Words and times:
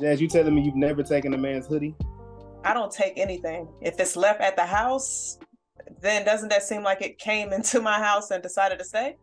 Jazz, 0.00 0.18
you 0.18 0.28
telling 0.28 0.54
me 0.54 0.62
you've 0.62 0.76
never 0.76 1.02
taken 1.02 1.34
a 1.34 1.38
man's 1.38 1.66
hoodie? 1.66 1.94
I 2.64 2.72
don't 2.72 2.90
take 2.90 3.18
anything. 3.18 3.68
If 3.82 4.00
it's 4.00 4.16
left 4.16 4.40
at 4.40 4.56
the 4.56 4.64
house, 4.64 5.38
then 6.00 6.24
doesn't 6.24 6.48
that 6.48 6.62
seem 6.62 6.82
like 6.82 7.02
it 7.02 7.18
came 7.18 7.52
into 7.52 7.82
my 7.82 7.98
house 7.98 8.30
and 8.30 8.42
decided 8.42 8.78
to 8.78 8.84
stay? 8.84 9.16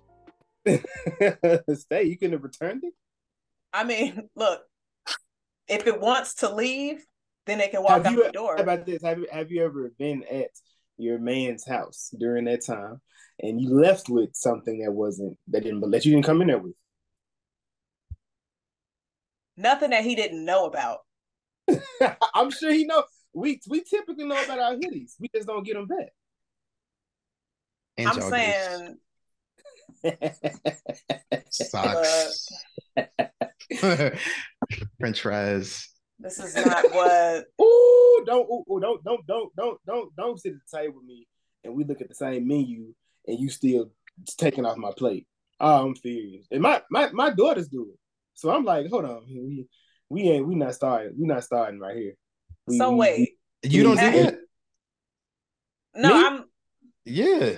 stay. 1.74 2.04
You 2.04 2.18
couldn't 2.18 2.34
have 2.34 2.44
returned 2.44 2.84
it. 2.84 2.94
I 3.74 3.86
mean, 3.86 4.30
look, 4.36 4.62
if 5.68 5.88
it 5.88 6.00
wants 6.00 6.36
to 6.36 6.54
leave, 6.54 7.04
then 7.48 7.60
it 7.60 7.72
can 7.72 7.82
walk 7.82 8.04
have 8.04 8.06
out 8.06 8.12
you, 8.12 8.24
the 8.26 8.32
door. 8.32 8.56
How 8.56 8.62
about 8.62 8.86
this? 8.86 9.02
Have 9.02 9.18
you, 9.18 9.28
have 9.32 9.52
you 9.52 9.66
ever 9.66 9.92
been 9.98 10.24
at 10.32 10.52
your 10.98 11.18
man's 11.18 11.66
house 11.66 12.14
during 12.20 12.46
that 12.46 12.64
time 12.64 13.02
and 13.40 13.60
you 13.60 13.74
left 13.74 14.10
with 14.10 14.30
something 14.36 14.80
that 14.82 14.92
wasn't 14.92 15.38
that 15.48 15.64
didn't 15.64 15.82
let 15.82 16.06
you 16.06 16.12
didn't 16.12 16.26
come 16.26 16.42
in 16.42 16.48
there 16.48 16.60
with? 16.60 16.74
Nothing 19.58 19.90
that 19.90 20.04
he 20.04 20.16
didn't 20.16 20.46
know 20.46 20.66
about. 20.66 21.00
I'm 22.34 22.52
sure 22.52 22.72
he 22.72 22.86
know. 22.86 23.04
We 23.34 23.60
we 23.68 23.84
typically 23.84 24.26
know 24.26 24.42
about 24.44 24.60
our 24.60 24.76
hoodies. 24.76 25.16
We 25.20 25.30
just 25.34 25.48
don't 25.48 25.64
get 25.64 25.74
them 25.74 25.88
back. 25.88 26.10
And 27.98 28.08
I'm 28.08 28.22
saying 28.22 28.98
socks, 31.50 32.48
French 35.00 35.22
fries. 35.22 35.90
this 36.20 36.40
is 36.40 36.56
not 36.56 36.92
what 36.92 37.46
Ooh, 37.62 38.24
don't 38.26 38.48
ooh, 38.50 38.64
ooh, 38.72 38.80
don't 38.80 39.04
don't 39.04 39.26
don't 39.26 39.56
don't 39.56 39.80
don't 39.86 40.16
don't 40.16 40.40
sit 40.40 40.54
at 40.54 40.60
the 40.70 40.78
table 40.78 40.96
with 40.98 41.06
me 41.06 41.28
and 41.64 41.74
we 41.76 41.84
look 41.84 42.02
at 42.02 42.10
the 42.10 42.16
same 42.16 42.48
menu 42.48 42.94
and 43.28 43.40
you 43.40 43.50
still 43.50 43.92
taking 44.38 44.66
off 44.66 44.78
my 44.78 44.92
plate. 44.98 45.28
Oh, 45.60 45.88
I'm 45.88 45.96
furious. 45.96 46.48
And 46.52 46.62
my 46.62 46.82
my 46.90 47.10
my 47.12 47.32
daughters 47.32 47.68
do 47.68 47.90
it. 47.92 48.00
So 48.38 48.52
I'm 48.52 48.64
like, 48.64 48.88
hold 48.92 49.04
on, 49.06 49.24
we 49.28 49.68
we 50.10 50.22
ain't 50.30 50.48
we 50.48 50.54
not 50.54 50.76
starting. 50.76 51.16
We 51.20 51.26
not 51.26 51.44
starting 51.44 51.80
right 51.80 51.98
here. 51.98 52.14
We- 52.68 52.78
so 52.78 52.92
we- 52.92 52.98
wait. 53.00 53.30
You 53.64 53.82
don't 53.82 53.98
do 53.98 54.06
Hey. 54.06 54.24
that? 54.26 54.40
No, 55.96 56.10
Me? 56.10 56.24
I'm 56.24 56.46
Yeah. 57.04 57.54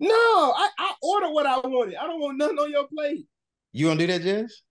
No, 0.00 0.08
I, 0.10 0.68
I 0.78 0.94
order 1.00 1.30
what 1.30 1.46
I 1.46 1.58
wanted. 1.58 1.94
I 1.94 2.08
don't 2.08 2.20
want 2.20 2.38
nothing 2.38 2.58
on 2.58 2.70
your 2.72 2.88
plate. 2.88 3.26
You 3.72 3.86
don't 3.86 3.98
do 3.98 4.06
that, 4.08 4.22
Jess? 4.22 4.62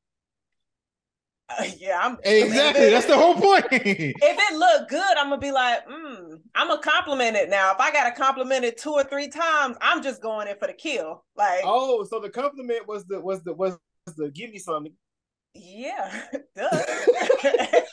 uh, 1.50 1.64
yeah, 1.78 2.00
I'm 2.04 2.18
Exactly. 2.22 2.82
If 2.82 2.88
it, 2.88 2.92
That's 2.92 3.06
the 3.06 3.16
whole 3.18 3.36
point. 3.36 3.66
if 3.72 4.16
it 4.22 4.58
look 4.58 4.90
good, 4.90 5.18
I'm 5.18 5.30
gonna 5.30 5.38
be 5.38 5.54
like, 5.54 5.88
mm, 5.88 6.42
I'm 6.54 6.68
gonna 6.68 6.82
compliment 6.82 7.38
it 7.38 7.50
now. 7.50 7.72
If 7.72 7.80
I 7.80 7.94
gotta 7.94 8.12
compliment 8.14 8.66
it 8.66 8.78
two 8.78 8.92
or 8.92 9.06
three 9.06 9.30
times, 9.30 9.78
I'm 9.80 10.04
just 10.04 10.22
going 10.22 10.50
in 10.50 10.58
for 10.58 10.68
the 10.68 10.74
kill. 10.74 11.24
Like, 11.38 11.62
Oh, 11.64 12.04
so 12.04 12.20
the 12.20 12.30
compliment 12.30 12.86
was 12.90 13.06
the 13.06 13.22
was 13.22 13.42
the 13.44 13.54
was 13.54 13.78
the 14.18 14.30
give 14.32 14.52
me 14.52 14.60
something. 14.60 14.92
Yeah, 15.56 16.24
duh. 16.56 16.70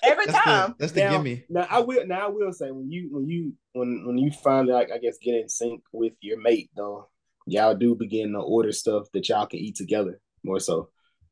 Every 0.02 0.26
That's 0.26 0.38
the, 0.38 0.40
time. 0.44 0.74
that's 0.78 0.92
the 0.92 1.00
now, 1.00 1.10
gimme. 1.12 1.44
Now 1.48 1.66
I 1.70 1.80
will 1.80 2.06
now 2.06 2.26
I 2.26 2.28
will 2.28 2.52
say 2.52 2.70
when 2.70 2.90
you 2.90 3.08
when 3.10 3.28
you 3.28 3.54
when 3.72 4.04
when 4.06 4.18
you 4.18 4.30
finally 4.30 4.72
like 4.72 4.90
I 4.92 4.98
guess 4.98 5.18
get 5.18 5.34
in 5.34 5.48
sync 5.48 5.82
with 5.92 6.12
your 6.20 6.40
mate 6.40 6.70
though, 6.76 7.08
y'all 7.46 7.74
do 7.74 7.94
begin 7.94 8.32
to 8.32 8.40
order 8.40 8.72
stuff 8.72 9.06
that 9.12 9.28
y'all 9.28 9.46
can 9.46 9.60
eat 9.60 9.76
together 9.76 10.20
more 10.42 10.60
so. 10.60 10.88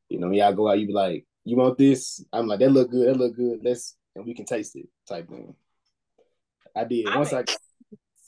You 0.09 0.19
know, 0.19 0.31
y'all 0.31 0.53
go 0.53 0.69
out, 0.69 0.79
you 0.79 0.87
be 0.87 0.93
like, 0.93 1.25
you 1.45 1.55
want 1.57 1.77
this? 1.77 2.23
I'm 2.33 2.47
like, 2.47 2.59
that 2.59 2.71
look 2.71 2.91
good, 2.91 3.07
that 3.07 3.17
look 3.17 3.35
good. 3.35 3.59
Let's 3.63 3.95
and 4.15 4.25
we 4.25 4.33
can 4.33 4.45
taste 4.45 4.75
it 4.75 4.87
type 5.07 5.29
thing. 5.29 5.55
I 6.75 6.83
did. 6.85 7.07
I 7.07 7.17
Once 7.17 7.31
mean, 7.31 7.43
I 7.49 7.55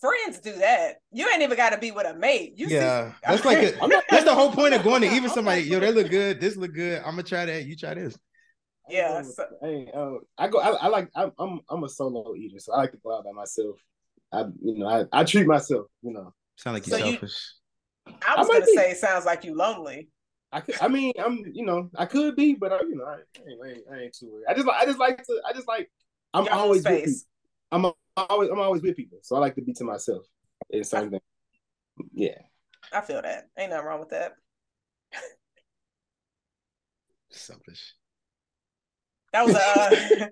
Friends 0.03 0.39
do 0.39 0.51
that. 0.57 0.95
You 1.13 1.29
ain't 1.29 1.41
even 1.41 1.55
gotta 1.55 1.77
be 1.77 1.91
with 1.91 2.05
a 2.05 2.13
mate. 2.13 2.53
You 2.57 2.67
Yeah. 2.67 3.11
see, 3.11 3.15
That's 3.25 3.45
like 3.45 3.57
a, 3.59 3.81
I'm 3.81 3.89
not- 3.89 4.03
that's 4.09 4.25
the 4.25 4.35
whole 4.35 4.51
point 4.59 4.73
of 4.73 4.83
going 4.83 5.01
to 5.01 5.07
even 5.15 5.29
somebody, 5.29 5.61
yo, 5.61 5.79
that 5.79 5.95
look 5.95 6.09
good, 6.09 6.41
this 6.41 6.57
look 6.57 6.73
good. 6.73 6.99
I'm 6.99 7.11
gonna 7.11 7.23
try 7.23 7.45
that. 7.45 7.63
You 7.65 7.77
try 7.77 7.93
this. 7.93 8.17
Yeah, 8.89 9.19
I, 9.19 9.21
so- 9.21 9.45
ain't, 9.63 9.95
uh, 9.95 10.15
I 10.37 10.49
go. 10.49 10.59
I, 10.59 10.71
I 10.71 10.87
like. 10.87 11.09
I'm, 11.15 11.31
I'm. 11.39 11.61
I'm 11.69 11.83
a 11.85 11.87
solo 11.89 12.35
eater, 12.35 12.59
so 12.59 12.73
I 12.73 12.79
like 12.79 12.91
to 12.91 12.97
go 12.97 13.15
out 13.17 13.23
by 13.23 13.31
myself. 13.31 13.79
I, 14.33 14.41
you 14.61 14.77
know, 14.77 14.87
I, 14.87 15.05
I 15.21 15.23
treat 15.23 15.47
myself. 15.47 15.85
You 16.01 16.11
know, 16.11 16.33
Sound 16.57 16.73
like 16.73 16.85
you 16.87 16.91
So 16.91 16.97
you- 16.97 17.11
selfish. 17.13 17.53
I 18.05 18.35
was 18.37 18.49
I 18.49 18.53
gonna 18.53 18.65
be. 18.65 18.75
say 18.75 18.91
it 18.91 18.97
sounds 18.97 19.23
like 19.25 19.45
you 19.45 19.55
lonely. 19.55 20.09
I 20.51 20.59
could, 20.59 20.75
I 20.81 20.89
mean, 20.89 21.13
I'm, 21.17 21.39
you 21.53 21.65
know, 21.65 21.89
I 21.95 22.05
could 22.05 22.35
be, 22.35 22.53
but 22.55 22.73
I, 22.73 22.81
you 22.81 22.95
know, 22.95 23.05
I, 23.05 23.13
I, 23.13 23.15
ain't, 23.49 23.59
I, 23.63 23.69
ain't, 23.69 23.83
I 23.91 23.97
ain't 24.03 24.13
too 24.13 24.29
worried. 24.33 24.45
I 24.49 24.53
just, 24.53 24.67
like- 24.67 24.81
I 24.81 24.85
just 24.85 24.99
like 24.99 25.23
to, 25.23 25.41
I 25.49 25.53
just 25.53 25.67
like, 25.67 25.89
I'm 26.33 26.43
Your 26.43 26.53
own 26.53 26.59
always 26.59 26.83
with 26.83 27.23
I'm 27.71 27.85
a, 27.85 27.93
always, 28.15 28.49
I'm 28.49 28.59
always 28.59 28.81
with 28.81 28.95
people, 28.95 29.19
so 29.21 29.35
I 29.35 29.39
like 29.39 29.55
to 29.55 29.61
be 29.61 29.73
to 29.73 29.83
myself. 29.83 30.25
It's 30.69 30.89
something. 30.89 31.19
Yeah, 32.13 32.37
I 32.91 33.01
feel 33.01 33.21
that. 33.21 33.49
Ain't 33.57 33.71
nothing 33.71 33.85
wrong 33.85 33.99
with 33.99 34.09
that. 34.09 34.33
Selfish. 37.31 37.93
That 39.31 39.45
was 39.45 39.55
a 39.55 40.23
uh, 40.23 40.27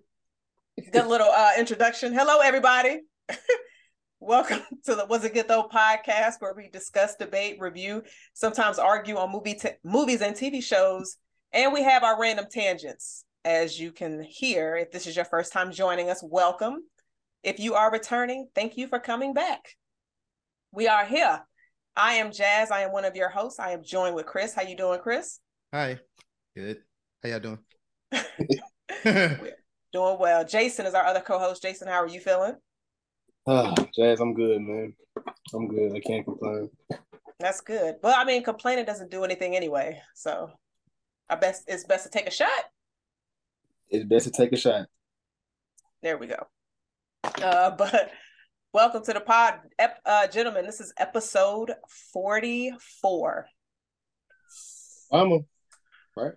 good 0.92 1.08
little 1.08 1.30
uh, 1.30 1.52
introduction. 1.58 2.14
Hello, 2.14 2.40
everybody. 2.40 3.02
Welcome 4.19 4.62
to 4.86 4.94
the 4.94 5.08
Was 5.08 5.25
It 5.25 5.34
Good 5.34 5.48
Though 5.48 5.68
podcast, 5.68 6.36
where 6.40 6.53
we 6.53 6.69
discuss, 6.69 7.16
debate, 7.16 7.58
review, 7.59 8.03
sometimes 8.34 8.78
argue 8.78 9.18
on 9.18 9.31
movie 9.31 9.56
t- 9.56 9.69
movies 9.84 10.22
and 10.22 10.36
TV 10.36 10.62
shows, 10.62 11.18
and 11.52 11.74
we 11.74 11.81
have 11.81 12.03
our 12.03 12.19
random 12.19 12.46
tangents. 12.52 13.25
As 13.44 13.80
you 13.80 13.92
can 13.92 14.22
hear, 14.22 14.75
if 14.75 14.92
this 14.92 15.08
is 15.08 15.16
your 15.16 15.25
first 15.25 15.52
time 15.52 15.72
joining 15.72 16.12
us, 16.12 16.24
welcome. 16.24 16.84
If 17.44 17.59
you 17.59 17.74
are 17.74 17.91
returning, 17.91 18.50
thank 18.53 18.78
you 18.78 18.88
for 18.88 19.00
coming 19.00 19.34
back. 19.34 19.75
We 20.72 20.88
are 20.88 21.06
here. 21.06 21.41
I 21.96 22.13
am 22.13 22.31
Jazz. 22.31 22.69
I 22.69 22.81
am 22.81 22.91
one 22.91 23.03
of 23.03 23.16
your 23.16 23.29
hosts. 23.29 23.59
I 23.59 23.72
am 23.72 23.84
joined 23.84 24.16
with 24.16 24.28
Chris. 24.28 24.53
How 24.53 24.62
you 24.62 24.78
doing, 24.78 25.00
Chris? 25.00 25.40
Hi. 25.74 26.00
Good. 26.56 26.78
How 27.24 27.30
y'all 27.30 27.40
doing? 27.40 27.59
Doing 29.94 30.19
well. 30.19 30.46
Jason 30.46 30.85
is 30.85 30.94
our 30.94 31.03
other 31.03 31.19
co-host. 31.19 31.62
Jason, 31.62 31.88
how 31.88 32.01
are 32.01 32.07
you 32.07 32.19
feeling? 32.19 32.56
ah, 33.47 33.74
Jazz, 33.94 34.22
I'm 34.22 34.34
good, 34.34 34.62
man. 34.62 34.94
I'm 35.53 35.68
good. 35.68 35.94
I 35.96 36.00
can't 36.00 36.24
complain. 36.24 36.69
That's 37.40 37.59
good. 37.59 37.96
Well, 38.01 38.16
I 38.16 38.24
mean, 38.24 38.44
complaining 38.44 38.85
doesn't 38.85 39.12
do 39.12 39.24
anything 39.24 39.56
anyway. 39.56 40.00
So 40.16 40.51
I 41.30 41.35
best 41.35 41.63
it's 41.68 41.84
best 41.84 42.06
to 42.06 42.09
take 42.09 42.28
a 42.28 42.31
shot. 42.31 42.50
It's 43.90 44.06
best 44.06 44.25
to 44.25 44.31
take 44.31 44.53
a 44.53 44.57
shot. 44.57 44.85
There 46.01 46.18
we 46.18 46.28
go. 46.28 46.47
Uh, 47.23 47.71
but 47.77 48.11
welcome 48.73 49.03
to 49.03 49.13
the 49.13 49.19
pod, 49.19 49.59
Ep- 49.79 50.01
uh, 50.05 50.27
gentlemen. 50.27 50.65
This 50.65 50.79
is 50.79 50.93
episode 50.97 51.71
forty-four. 52.13 53.45
I'm 55.11 55.31
a 55.31 55.39
right. 56.15 56.33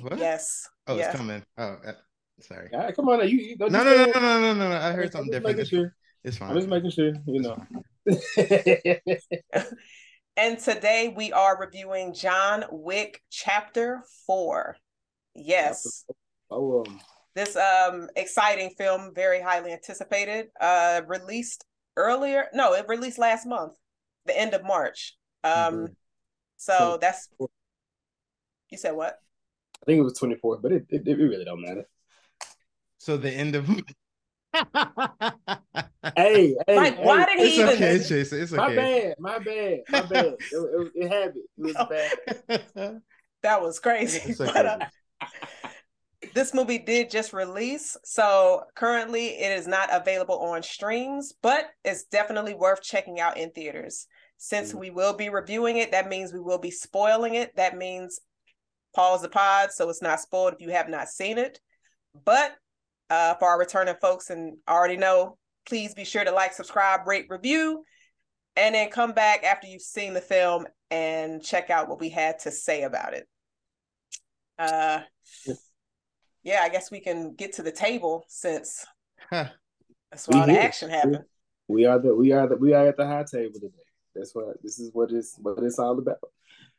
what? 0.00 0.18
Yes. 0.18 0.68
Oh, 0.86 0.96
yes. 0.96 1.08
it's 1.08 1.16
coming. 1.16 1.42
Oh, 1.56 1.76
uh, 1.86 1.92
sorry. 2.40 2.70
All 2.72 2.80
right, 2.80 2.94
come 2.94 3.08
on, 3.08 3.28
you, 3.28 3.38
you 3.38 3.56
don't 3.56 3.72
No, 3.72 3.78
you 3.80 3.84
no, 3.84 3.96
no, 3.96 4.06
no, 4.06 4.20
no, 4.20 4.40
no, 4.40 4.54
no, 4.54 4.68
no. 4.70 4.76
I 4.76 4.92
heard 4.92 5.06
I'm 5.06 5.12
something 5.12 5.30
different. 5.30 5.58
making 5.58 5.60
It's, 5.60 5.70
sure. 5.70 5.94
it's 6.24 6.36
fine. 6.36 6.50
I'm 6.50 6.56
just 6.56 6.68
making 6.68 6.90
sure, 6.90 7.12
you 7.26 7.56
It's 8.06 8.36
know. 8.36 9.66
And 10.36 10.58
today 10.58 11.12
we 11.14 11.32
are 11.32 11.58
reviewing 11.60 12.14
John 12.14 12.64
Wick 12.70 13.20
Chapter 13.30 14.02
Four. 14.26 14.76
Yes. 15.34 16.04
oh, 16.50 16.84
um, 16.86 17.00
this 17.34 17.56
um 17.56 18.08
exciting 18.16 18.70
film 18.76 19.12
very 19.14 19.40
highly 19.40 19.72
anticipated 19.72 20.48
uh 20.60 21.00
released 21.06 21.64
earlier 21.96 22.46
no 22.52 22.72
it 22.74 22.86
released 22.88 23.18
last 23.18 23.46
month 23.46 23.74
the 24.26 24.38
end 24.38 24.52
of 24.54 24.62
march 24.64 25.16
um 25.44 25.50
Mhm. 25.52 25.94
so 26.56 26.72
So- 26.78 26.98
that's 27.00 27.28
you 28.70 28.78
said 28.78 28.92
what 28.92 29.18
I 29.82 29.86
think 29.86 29.98
it 29.98 30.02
was 30.02 30.18
24, 30.18 30.58
but 30.58 30.72
it, 30.72 30.84
it, 30.90 31.08
it 31.08 31.16
really 31.16 31.42
don't 31.42 31.62
matter. 31.62 31.86
So 32.98 33.16
the 33.16 33.30
end 33.32 33.54
of 33.56 33.66
Hey, 36.16 36.54
hey, 36.66 36.76
Like, 36.76 36.96
hey, 36.96 37.04
why 37.04 37.24
did 37.24 37.38
he 37.38 37.44
it's 37.46 37.56
even- 37.58 37.68
okay, 37.74 37.98
Jason. 37.98 38.42
It's 38.42 38.52
My 38.52 38.66
okay. 38.66 38.76
bad, 38.76 39.14
my 39.18 39.38
bad, 39.38 39.80
my 39.88 40.02
bad. 40.02 40.24
it, 40.26 40.36
it, 40.52 40.92
it 40.96 41.08
had 41.08 41.28
it. 41.30 41.36
It 41.36 41.62
was 41.64 41.74
No. 41.74 41.86
bad. 42.76 43.02
that 43.42 43.62
was 43.62 43.78
crazy 43.80 44.20
It's 44.30 44.38
but 44.52 44.66
uh, 44.66 44.78
this 46.34 46.52
movie 46.52 46.78
did 46.78 47.10
just 47.10 47.32
release 47.32 47.96
so 48.04 48.62
currently 48.74 49.28
it 49.38 49.58
is 49.58 49.66
not 49.66 49.88
available 49.92 50.38
on 50.40 50.62
streams 50.62 51.32
but 51.42 51.66
it's 51.84 52.04
definitely 52.04 52.54
worth 52.54 52.82
checking 52.82 53.20
out 53.20 53.36
in 53.36 53.50
theaters. 53.50 54.06
Since 54.36 54.72
Mhm. 54.72 54.78
we 54.80 54.90
will 54.90 55.14
be 55.14 55.28
reviewing 55.28 55.76
it 55.78 55.90
that 55.92 56.08
means 56.08 56.32
we 56.32 56.40
will 56.40 56.58
be 56.58 56.70
spoiling 56.70 57.34
it. 57.34 57.54
That 57.56 57.76
means 57.76 58.20
pause 58.94 59.22
the 59.22 59.28
pod 59.28 59.72
so 59.72 59.88
it's 59.88 60.02
not 60.02 60.20
spoiled 60.20 60.54
if 60.54 60.60
you 60.60 60.70
have 60.70 60.88
not 60.88 61.08
seen 61.08 61.38
it. 61.38 61.60
But 62.24 62.54
uh, 63.08 63.34
for 63.34 63.48
our 63.48 63.58
returning 63.58 63.96
folks 64.00 64.30
and 64.30 64.58
already 64.68 64.96
know 64.96 65.36
please 65.66 65.94
be 65.94 66.04
sure 66.04 66.24
to 66.24 66.32
like 66.32 66.52
subscribe 66.52 67.06
rate 67.06 67.26
review 67.28 67.84
and 68.56 68.74
then 68.74 68.90
come 68.90 69.12
back 69.12 69.42
after 69.44 69.66
you've 69.66 69.82
seen 69.82 70.14
the 70.14 70.20
film 70.20 70.66
and 70.90 71.42
check 71.42 71.70
out 71.70 71.88
what 71.88 72.00
we 72.00 72.08
had 72.10 72.38
to 72.40 72.50
say 72.50 72.82
about 72.82 73.14
it. 73.14 73.26
Uh 74.58 75.00
Yeah. 76.42 76.54
yeah 76.54 76.60
i 76.64 76.68
guess 76.68 76.90
we 76.90 77.00
can 77.00 77.34
get 77.34 77.52
to 77.54 77.62
the 77.62 77.72
table 77.72 78.24
since 78.28 78.86
Huh. 79.30 79.48
that's 80.10 80.26
where 80.28 80.40
all 80.40 80.46
We 80.46 80.52
the 80.52 80.58
here. 80.58 80.66
action 80.68 80.90
happened 80.90 81.24
We 81.68 81.84
are 81.86 81.98
the 81.98 82.14
we 82.14 82.32
are 82.32 82.48
the 82.48 82.56
we 82.56 82.72
are 82.72 82.86
at 82.88 82.96
the 82.96 83.06
high 83.06 83.24
table 83.30 83.54
today. 83.60 83.84
That's 84.14 84.34
what 84.34 84.60
this 84.62 84.78
is 84.80 84.90
what 84.92 85.12
is 85.12 85.36
what 85.38 85.58
it's 85.62 85.78
all 85.78 85.96
about. 85.98 86.18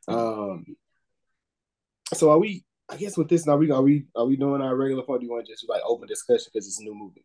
Um 0.06 0.76
so 2.12 2.30
are 2.30 2.38
we 2.38 2.64
I 2.90 2.96
guess 2.96 3.16
with 3.16 3.28
this 3.28 3.46
now 3.46 3.56
we 3.56 3.70
are 3.70 3.80
we 3.80 4.04
are 4.14 4.26
we 4.26 4.36
doing 4.36 4.60
our 4.60 4.76
regular 4.76 5.02
part? 5.02 5.20
Do 5.20 5.26
you 5.26 5.32
want 5.32 5.46
to 5.46 5.52
just 5.52 5.66
like 5.68 5.80
open 5.86 6.08
discussion 6.08 6.50
because 6.52 6.66
it's 6.66 6.80
a 6.80 6.84
new 6.84 6.94
movie? 6.94 7.24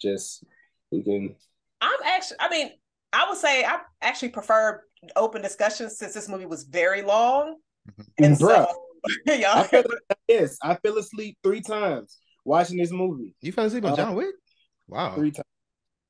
Just 0.00 0.44
we 0.92 1.02
can. 1.02 1.34
I'm 1.80 2.00
actually. 2.04 2.36
I 2.38 2.48
mean, 2.50 2.70
I 3.12 3.26
would 3.28 3.38
say 3.38 3.64
I 3.64 3.80
actually 4.00 4.28
prefer 4.28 4.84
open 5.16 5.42
discussion 5.42 5.90
since 5.90 6.14
this 6.14 6.28
movie 6.28 6.46
was 6.46 6.62
very 6.64 7.02
long. 7.02 7.56
Mm-hmm. 7.90 8.24
And 8.24 8.36
Bruh, 8.36 8.66
so, 8.66 8.82
I 9.28 9.62
fell, 9.64 9.82
yes, 10.28 10.58
I 10.62 10.74
fell 10.76 10.98
asleep 10.98 11.38
three 11.42 11.60
times 11.60 12.18
watching 12.44 12.78
this 12.78 12.90
movie. 12.90 13.34
You 13.40 13.52
fell 13.52 13.66
asleep 13.66 13.84
on 13.84 13.92
uh, 13.92 13.96
John 13.96 14.14
Wick? 14.14 14.34
Wow. 14.86 15.14
Three 15.14 15.30
times. 15.30 15.44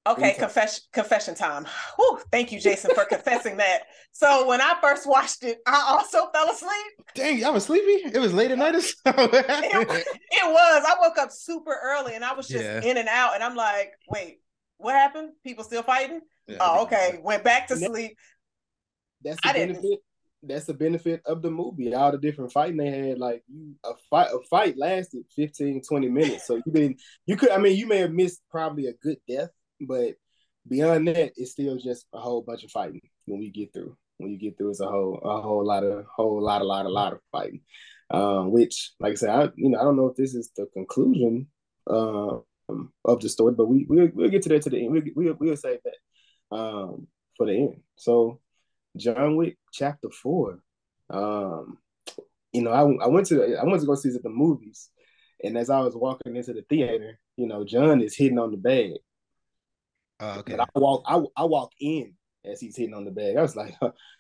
Okay, 0.07 0.35
confession 0.39 0.83
confession 0.93 1.35
time. 1.35 1.67
Whew, 1.97 2.19
thank 2.33 2.51
you, 2.51 2.59
Jason, 2.59 2.95
for 2.95 3.05
confessing 3.05 3.59
that. 3.59 3.83
So 4.13 4.47
when 4.47 4.61
I 4.61 4.75
first 4.81 5.07
watched 5.07 5.45
it, 5.45 5.59
I 5.67 5.85
also 5.87 6.31
fell 6.33 6.51
asleep. 6.51 7.07
Dang, 7.15 7.45
I 7.45 7.51
was 7.51 7.67
sleepy. 7.67 8.09
It 8.09 8.19
was 8.19 8.33
late 8.33 8.51
at 8.51 8.57
night. 8.57 8.75
Or 8.75 8.81
so. 8.81 8.95
it, 9.05 9.07
it, 9.13 10.47
was. 10.47 10.85
I 10.87 10.95
woke 11.01 11.19
up 11.19 11.31
super 11.31 11.77
early 11.83 12.15
and 12.15 12.25
I 12.25 12.33
was 12.33 12.49
just 12.49 12.65
yeah. 12.65 12.81
in 12.83 12.97
and 12.97 13.09
out, 13.09 13.35
and 13.35 13.45
I'm 13.45 13.55
like, 13.55 13.93
wait, 14.09 14.41
what 14.79 14.95
happened? 14.95 15.33
People 15.45 15.65
still 15.65 15.83
fighting? 15.83 16.21
Yeah, 16.47 16.57
oh, 16.61 16.85
okay. 16.85 17.21
Went 17.23 17.45
back 17.45 17.67
to 17.69 17.77
sleep. 17.77 18.17
That's 19.23 19.39
the 19.43 19.49
I 19.49 19.53
benefit. 19.53 19.83
Didn't. 19.83 20.01
That's 20.43 20.67
the 20.67 20.75
benefit 20.75 21.23
of 21.27 21.43
the 21.43 21.51
movie. 21.51 21.93
All 21.95 22.13
the 22.13 22.19
different 22.19 22.53
fighting 22.53 22.77
they 22.77 22.91
had, 22.91 23.19
like 23.19 23.43
you, 23.49 23.75
a 23.85 23.93
fight, 24.09 24.29
a 24.33 24.39
fight 24.49 24.79
lasted 24.79 25.25
15, 25.35 25.83
20 25.83 26.09
minutes. 26.09 26.47
So 26.47 26.57
you 26.57 26.73
didn't, 26.73 27.01
you 27.27 27.37
could, 27.37 27.51
I 27.51 27.59
mean, 27.59 27.77
you 27.77 27.87
may 27.87 27.99
have 27.99 28.13
missed 28.13 28.43
probably 28.51 28.87
a 28.87 28.93
good 28.93 29.19
death, 29.29 29.51
but 29.81 30.15
beyond 30.69 31.09
that, 31.09 31.33
it's 31.37 31.53
still 31.53 31.77
just 31.77 32.07
a 32.13 32.21
whole 32.21 32.43
bunch 32.43 32.63
of 32.63 32.71
fighting 32.71 33.01
when 33.27 33.41
we 33.41 33.51
get 33.51 33.73
through. 33.73 33.97
When 34.19 34.31
you 34.31 34.39
get 34.39 34.57
through, 34.57 34.71
it's 34.71 34.81
a 34.81 34.87
whole, 34.87 35.21
a 35.25 35.41
whole 35.41 35.65
lot 35.65 35.85
of, 35.85 36.05
whole 36.15 36.43
lot, 36.43 36.63
a 36.63 36.65
lot, 36.65 36.87
a 36.87 36.89
lot 36.89 37.13
of 37.13 37.21
fighting. 37.33 37.61
Um, 38.11 38.53
which, 38.53 38.93
like 39.01 39.13
I 39.13 39.17
said, 39.17 39.31
I, 39.31 39.49
you 39.57 39.71
know, 39.71 39.81
I 39.81 39.83
don't 39.83 39.97
know 39.97 40.07
if 40.07 40.17
this 40.17 40.35
is 40.35 40.51
the 40.57 40.67
conclusion 40.73 41.49
uh, 41.89 42.39
of 43.05 43.21
the 43.21 43.29
story, 43.29 43.55
but 43.55 43.67
we 43.67 43.87
we'll, 43.89 44.09
we'll 44.15 44.31
get 44.31 44.43
to 44.43 44.49
that 44.51 44.63
to 44.63 44.71
the 44.71 44.85
end. 44.85 44.93
We'll, 44.93 45.03
we'll, 45.15 45.37
we'll 45.39 45.57
save 45.57 45.81
that 45.85 46.57
um, 46.57 47.07
for 47.37 47.47
the 47.47 47.53
end. 47.53 47.81
So, 47.97 48.41
John 48.97 49.37
Wick 49.37 49.59
Chapter 49.73 50.11
Four. 50.11 50.61
Um, 51.11 51.79
you 52.53 52.63
know, 52.63 52.71
I, 52.71 53.05
I 53.05 53.09
went 53.09 53.27
to 53.29 53.35
the, 53.37 53.59
I 53.61 53.65
went 53.65 53.81
to 53.81 53.87
go 53.87 53.95
see 53.95 54.09
it 54.09 54.17
at 54.17 54.23
the 54.23 54.31
movies, 54.31 54.91
and 55.43 55.57
as 55.57 55.71
I 55.71 55.81
was 55.81 55.95
walking 55.95 56.37
into 56.37 56.53
the 56.53 56.63
theater, 56.69 57.19
you 57.37 57.47
know, 57.47 57.65
John 57.65 58.01
is 58.01 58.17
hitting 58.17 58.39
on 58.39 58.51
the 58.51 58.57
bag. 58.57 58.95
Uh, 60.21 60.37
okay. 60.39 60.57
But 60.57 60.69
I 60.75 60.79
walk, 60.79 61.05
I, 61.07 61.23
I 61.37 61.45
walk 61.45 61.73
in 61.81 62.15
as 62.45 62.61
he's 62.61 62.77
hitting 62.77 62.95
on 62.95 63.05
the 63.05 63.11
bag. 63.11 63.37
I 63.37 63.43
was 63.43 63.55
like, 63.55 63.75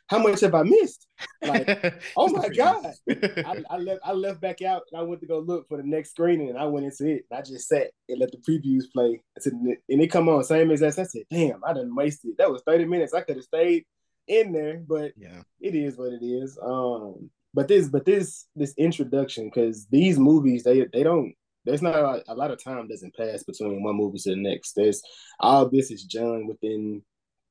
how 0.08 0.18
much 0.18 0.40
have 0.40 0.54
I 0.54 0.62
missed? 0.62 1.06
Like, 1.42 1.94
oh 2.16 2.28
my 2.28 2.48
god! 2.48 2.92
I, 3.08 3.62
I, 3.70 3.76
left, 3.78 4.00
I 4.04 4.12
left 4.12 4.40
back 4.40 4.62
out, 4.62 4.82
and 4.90 5.00
I 5.00 5.02
went 5.02 5.20
to 5.22 5.26
go 5.26 5.38
look 5.38 5.68
for 5.68 5.76
the 5.76 5.82
next 5.82 6.10
screening, 6.10 6.48
and 6.48 6.58
I 6.58 6.64
went 6.64 6.86
into 6.86 7.06
it, 7.06 7.24
and 7.30 7.38
I 7.38 7.42
just 7.42 7.68
sat 7.68 7.90
and 8.08 8.18
let 8.18 8.30
the 8.30 8.38
previews 8.38 8.84
play. 8.92 9.20
and 9.44 9.76
it 9.88 10.10
come 10.10 10.28
on 10.28 10.44
same 10.44 10.70
as 10.70 10.80
that. 10.80 10.98
I 10.98 11.02
said, 11.02 11.22
damn, 11.30 11.62
I 11.64 11.72
done 11.72 11.94
wasted. 11.94 12.36
That 12.38 12.50
was 12.50 12.62
thirty 12.62 12.84
minutes. 12.84 13.14
I 13.14 13.22
could 13.22 13.36
have 13.36 13.44
stayed 13.44 13.84
in 14.28 14.52
there, 14.52 14.82
but 14.86 15.12
yeah, 15.16 15.42
it 15.60 15.74
is 15.74 15.96
what 15.96 16.12
it 16.12 16.24
is. 16.24 16.58
Um, 16.62 17.30
but 17.54 17.68
this, 17.68 17.88
but 17.88 18.04
this, 18.04 18.46
this 18.54 18.74
introduction, 18.76 19.46
because 19.46 19.86
these 19.86 20.18
movies, 20.18 20.64
they 20.64 20.86
they 20.92 21.02
don't 21.02 21.34
there's 21.64 21.82
not 21.82 21.94
a, 21.96 22.22
a, 22.28 22.34
lot 22.34 22.50
of 22.50 22.62
time 22.62 22.88
doesn't 22.88 23.14
pass 23.14 23.42
between 23.42 23.82
one 23.82 23.96
movie 23.96 24.18
to 24.18 24.30
the 24.30 24.36
next. 24.36 24.72
There's 24.72 25.02
all 25.38 25.68
this 25.68 25.90
is 25.90 26.04
done 26.04 26.46
within 26.46 27.02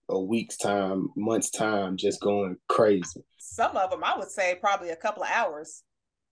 a 0.10 0.20
week's 0.20 0.58
time, 0.58 1.10
months 1.16 1.52
time, 1.52 1.98
just 1.98 2.22
going 2.22 2.58
crazy. 2.68 3.24
Some 3.38 3.76
of 3.76 3.92
them, 3.92 4.04
I 4.04 4.18
would 4.18 4.30
say, 4.30 4.56
probably 4.60 4.90
a 4.90 4.96
couple 4.96 5.24
of 5.24 5.30
hours. 5.30 5.84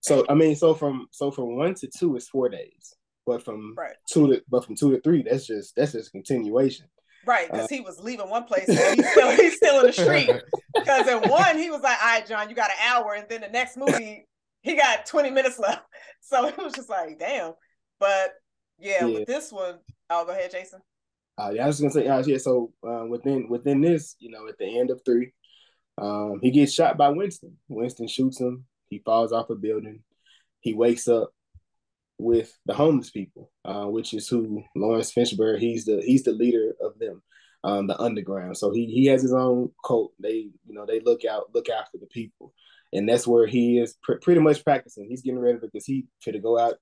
So 0.02 0.26
I 0.30 0.34
mean, 0.34 0.56
so 0.56 0.74
from 0.74 1.08
so 1.12 1.32
from 1.32 1.58
one 1.58 1.74
to 1.76 1.90
two 1.96 2.16
is 2.16 2.28
four 2.28 2.50
days, 2.50 2.96
but 3.26 3.44
from 3.44 3.74
right. 3.78 3.96
two 4.12 4.28
to 4.28 4.44
but 4.50 4.66
from 4.66 4.76
two 4.76 4.92
to 4.92 5.02
three, 5.02 5.24
that's 5.24 5.48
just 5.48 5.76
that's 5.76 5.94
just 5.94 6.12
continuation. 6.12 6.88
Right, 7.26 7.50
because 7.50 7.66
uh, 7.66 7.76
he 7.76 7.82
was 7.82 8.00
leaving 8.00 8.30
one 8.30 8.44
place 8.44 8.68
and 8.68 8.78
he's 8.78 9.12
still 9.12 9.32
he's 9.32 9.56
still 9.56 9.80
in 9.80 9.88
the 9.88 9.94
street. 9.94 10.30
Because 10.76 11.08
in 11.08 11.30
one, 11.30 11.58
he 11.58 11.70
was 11.70 11.82
like, 11.82 11.98
"All 12.04 12.10
right, 12.10 12.28
John, 12.28 12.50
you 12.50 12.56
got 12.56 12.70
an 12.70 12.76
hour," 12.86 13.14
and 13.14 13.26
then 13.30 13.40
the 13.42 13.48
next 13.48 13.78
movie, 13.78 14.28
he 14.62 14.76
got 14.76 15.06
twenty 15.06 15.30
minutes 15.32 15.60
left. 15.60 15.84
So 16.28 16.48
it 16.48 16.58
was 16.58 16.74
just 16.74 16.90
like, 16.90 17.20
damn. 17.20 17.54
But 18.00 18.34
yeah, 18.80 19.06
yeah. 19.06 19.20
with 19.20 19.28
this 19.28 19.52
one, 19.52 19.76
I'll 20.10 20.26
go 20.26 20.32
ahead, 20.32 20.50
Jason. 20.50 20.82
Uh, 21.38 21.52
yeah, 21.54 21.66
I 21.66 21.68
was 21.68 21.80
gonna 21.80 21.92
say, 21.92 22.08
uh, 22.08 22.24
yeah. 22.26 22.40
So 22.40 22.74
uh, 22.86 23.06
within 23.08 23.48
within 23.48 23.80
this, 23.80 24.16
you 24.20 24.32
know, 24.32 24.48
at 24.48 24.58
the 24.58 24.80
end 24.80 24.90
of 24.90 25.02
three, 25.06 25.34
um, 26.00 26.40
he 26.42 26.50
gets 26.50 26.74
shot 26.74 26.98
by 26.98 27.10
Winston. 27.10 27.58
Winston 27.68 28.08
shoots 28.08 28.40
him. 28.40 28.66
He 28.88 29.04
falls 29.06 29.32
off 29.32 29.52
a 29.52 29.56
building. 29.56 30.02
He 30.62 30.74
wakes 30.74 31.08
up 31.08 31.32
with 32.18 32.58
the 32.66 32.74
homeless 32.74 33.10
people, 33.10 33.52
uh, 33.66 33.86
which 33.86 34.14
is 34.14 34.28
who 34.28 34.64
Laurence 34.76 35.14
Fishburne. 35.14 35.60
He's 35.60 35.86
the 35.86 36.02
he's 36.06 36.24
the 36.24 36.32
leader 36.32 36.74
of 36.82 36.98
them, 37.00 37.22
um, 37.64 37.88
the 37.88 38.00
underground. 38.00 38.58
So 38.58 38.72
he 38.72 38.86
he 38.86 39.06
has 39.08 39.22
his 39.22 39.34
own 39.34 39.72
cult. 39.86 40.14
They 40.20 40.50
you 40.66 40.74
know 40.74 40.86
they 40.86 41.00
look 41.00 41.26
out 41.26 41.54
look 41.54 41.70
after 41.70 41.98
the 41.98 42.08
people, 42.08 42.54
and 42.94 43.08
that's 43.08 43.28
where 43.28 43.48
he 43.48 43.80
is 43.80 43.96
pr- 44.02 44.14
pretty 44.22 44.42
much 44.42 44.64
practicing. 44.64 45.08
He's 45.10 45.22
getting 45.22 45.40
ready 45.40 45.60
because 45.62 45.86
he 45.86 46.08
to 46.24 46.40
go 46.40 46.58
out 46.58 46.76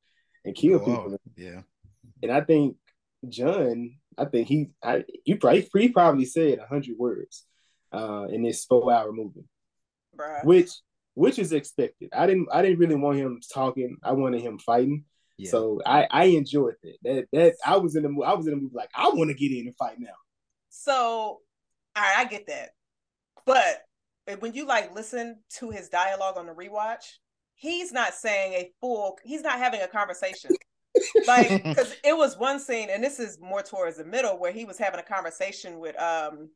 and 0.45 0.55
kill 0.55 0.75
oh, 0.75 0.79
people. 0.79 1.17
Yeah. 1.37 1.61
And 2.21 2.31
I 2.31 2.41
think 2.41 2.77
John, 3.27 3.95
I 4.17 4.25
think 4.25 4.47
he, 4.47 4.71
I, 4.83 5.03
you 5.25 5.37
probably, 5.37 5.67
he 5.73 5.89
probably 5.89 6.25
said 6.25 6.59
a 6.59 6.67
hundred 6.67 6.97
words 6.97 7.45
uh, 7.91 8.27
in 8.29 8.43
this 8.43 8.65
four-hour 8.65 9.11
movie, 9.11 9.45
Bruh. 10.17 10.43
which 10.45 10.71
which 11.15 11.37
is 11.37 11.53
expected. 11.53 12.09
I 12.13 12.25
didn't, 12.25 12.47
I 12.51 12.61
didn't 12.61 12.79
really 12.79 12.95
want 12.95 13.17
him 13.17 13.39
talking. 13.53 13.97
I 14.03 14.13
wanted 14.13 14.41
him 14.41 14.57
fighting. 14.57 15.05
Yeah. 15.37 15.49
So 15.49 15.81
I, 15.85 16.07
I 16.11 16.23
enjoyed 16.25 16.75
that. 16.83 16.97
That, 17.03 17.27
that 17.33 17.55
I 17.65 17.77
was 17.77 17.95
in 17.95 18.03
the, 18.03 18.23
I 18.23 18.33
was 18.33 18.47
in 18.47 18.53
the 18.53 18.61
movie 18.61 18.75
like 18.75 18.91
I 18.95 19.09
want 19.09 19.29
to 19.29 19.33
get 19.35 19.51
in 19.51 19.67
and 19.67 19.75
fight 19.75 19.99
now. 19.99 20.13
So, 20.69 20.93
all 20.95 21.41
right, 21.95 22.17
I 22.17 22.25
get 22.25 22.47
that, 22.47 22.71
but 23.45 23.83
when 24.39 24.53
you 24.53 24.65
like 24.65 24.95
listen 24.95 25.39
to 25.57 25.69
his 25.69 25.89
dialogue 25.89 26.37
on 26.37 26.47
the 26.47 26.53
rewatch, 26.53 27.05
he's 27.55 27.91
not 27.91 28.13
saying 28.13 28.53
a 28.53 28.71
full 28.79 29.17
he's 29.23 29.41
not 29.41 29.57
having 29.57 29.81
a 29.81 29.87
conversation 29.87 30.51
like 31.27 31.63
because 31.63 31.95
it 32.03 32.15
was 32.15 32.37
one 32.37 32.59
scene 32.59 32.89
and 32.89 33.03
this 33.03 33.19
is 33.19 33.39
more 33.39 33.61
towards 33.61 33.97
the 33.97 34.03
middle 34.03 34.37
where 34.39 34.51
he 34.51 34.65
was 34.65 34.77
having 34.77 34.99
a 34.99 35.03
conversation 35.03 35.79
with 35.79 35.99
um 36.01 36.49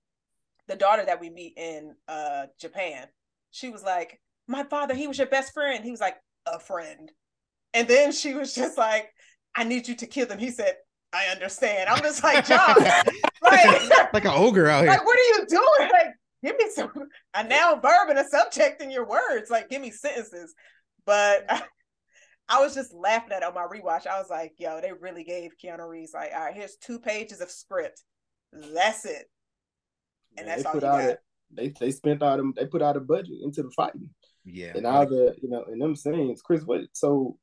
the 0.68 0.76
daughter 0.76 1.06
that 1.06 1.20
we 1.20 1.30
meet 1.30 1.54
in 1.56 1.96
uh 2.08 2.46
japan 2.60 3.08
she 3.52 3.70
was 3.70 3.84
like 3.84 4.20
my 4.48 4.64
father 4.64 4.94
he 4.94 5.08
was 5.08 5.18
your 5.18 5.28
best 5.28 5.54
friend 5.54 5.84
he 5.84 5.92
was 5.92 6.02
like 6.02 6.18
a 6.46 6.60
friend 6.60 7.12
and 7.74 7.88
then 7.88 8.12
she 8.12 8.34
was 8.34 8.54
just 8.54 8.78
like 8.78 9.10
i 9.56 9.64
need 9.64 9.88
you 9.88 9.96
to 9.96 10.08
kill 10.08 10.26
them 10.26 10.40
he 10.40 10.50
said 10.52 10.76
i 11.14 11.26
understand 11.26 11.90
i'm 11.90 12.02
just 12.02 12.24
like 12.24 12.46
john 12.46 12.76
like, 13.42 14.14
like 14.14 14.26
an 14.26 14.32
ogre 14.34 14.68
out 14.68 14.82
here 14.82 14.92
like 14.92 15.06
what 15.06 15.18
are 15.18 15.40
you 15.40 15.46
doing 15.48 15.92
like 15.92 16.14
give 16.44 16.56
me 16.58 16.70
some 16.74 16.92
a 17.34 17.44
noun 17.44 17.82
verb 17.82 18.10
and 18.10 18.20
a 18.20 18.28
subject 18.28 18.82
in 18.82 18.92
your 18.92 19.08
words 19.08 19.50
like 19.50 19.70
give 19.70 19.82
me 19.82 19.92
sentences 19.92 20.54
but 21.08 21.50
I, 22.50 22.62
was 22.62 22.76
just 22.76 22.94
laughing 22.94 23.32
at 23.32 23.42
it 23.42 23.44
on 23.44 23.56
my 23.56 23.66
rewatch. 23.66 24.06
I 24.06 24.20
was 24.20 24.30
like, 24.30 24.54
yo, 24.58 24.80
they 24.80 24.92
really 24.94 25.24
gave 25.24 25.52
Keanu 25.62 25.88
Reeves 25.88 26.14
like, 26.14 26.32
all 26.34 26.46
right, 26.46 26.54
here's 26.54 26.76
two 26.76 27.00
pages 27.00 27.42
of 27.42 27.50
script. 27.50 28.04
That's 28.54 29.06
it. 29.06 29.26
And 30.38 30.46
yeah, 30.46 30.56
that's 30.56 30.66
all 30.66 30.76
you 30.76 30.82
got. 30.82 31.02
A, 31.02 31.18
they 31.52 31.74
they 31.80 31.92
spent 31.92 32.22
all 32.22 32.38
them 32.38 32.54
they 32.56 32.66
put 32.66 32.82
out 32.82 32.98
a 32.98 33.00
budget 33.00 33.38
into 33.42 33.64
the 33.64 33.72
fighting. 33.72 34.10
Yeah. 34.46 34.74
And 34.76 34.86
all 34.86 35.06
the, 35.06 35.36
you 35.42 35.50
know, 35.50 35.64
and 35.64 35.82
them 35.82 35.96
saying, 35.96 36.36
Chris, 36.44 36.64
what 36.64 36.82
so 36.94 37.38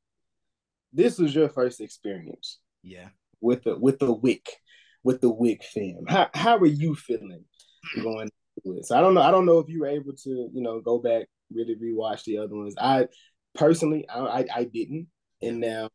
this 0.94 1.18
was 1.18 1.34
your 1.34 1.48
first 1.48 1.80
experience. 1.80 2.60
Yeah. 2.82 3.08
With 3.40 3.64
the 3.64 3.78
with 3.78 3.98
the 3.98 4.12
Wick, 4.12 4.48
with 5.02 5.20
the 5.20 5.30
Wick 5.30 5.62
fam. 5.64 6.04
How 6.08 6.30
how 6.32 6.56
are 6.56 6.66
you 6.66 6.94
feeling 6.94 7.44
going 8.02 8.30
through 8.62 8.78
it? 8.78 8.86
So 8.86 8.96
I 8.96 9.00
don't 9.00 9.14
know. 9.14 9.22
I 9.22 9.30
don't 9.30 9.44
know 9.44 9.58
if 9.58 9.68
you 9.68 9.80
were 9.80 9.88
able 9.88 10.14
to, 10.14 10.30
you 10.52 10.62
know, 10.62 10.80
go 10.80 10.98
back, 10.98 11.26
really 11.52 11.76
rewatch 11.76 12.24
the 12.24 12.38
other 12.38 12.54
ones. 12.54 12.74
I 12.80 13.08
personally, 13.54 14.08
I, 14.08 14.20
I, 14.20 14.44
I 14.54 14.64
didn't, 14.64 15.08
and 15.42 15.60
now 15.60 15.90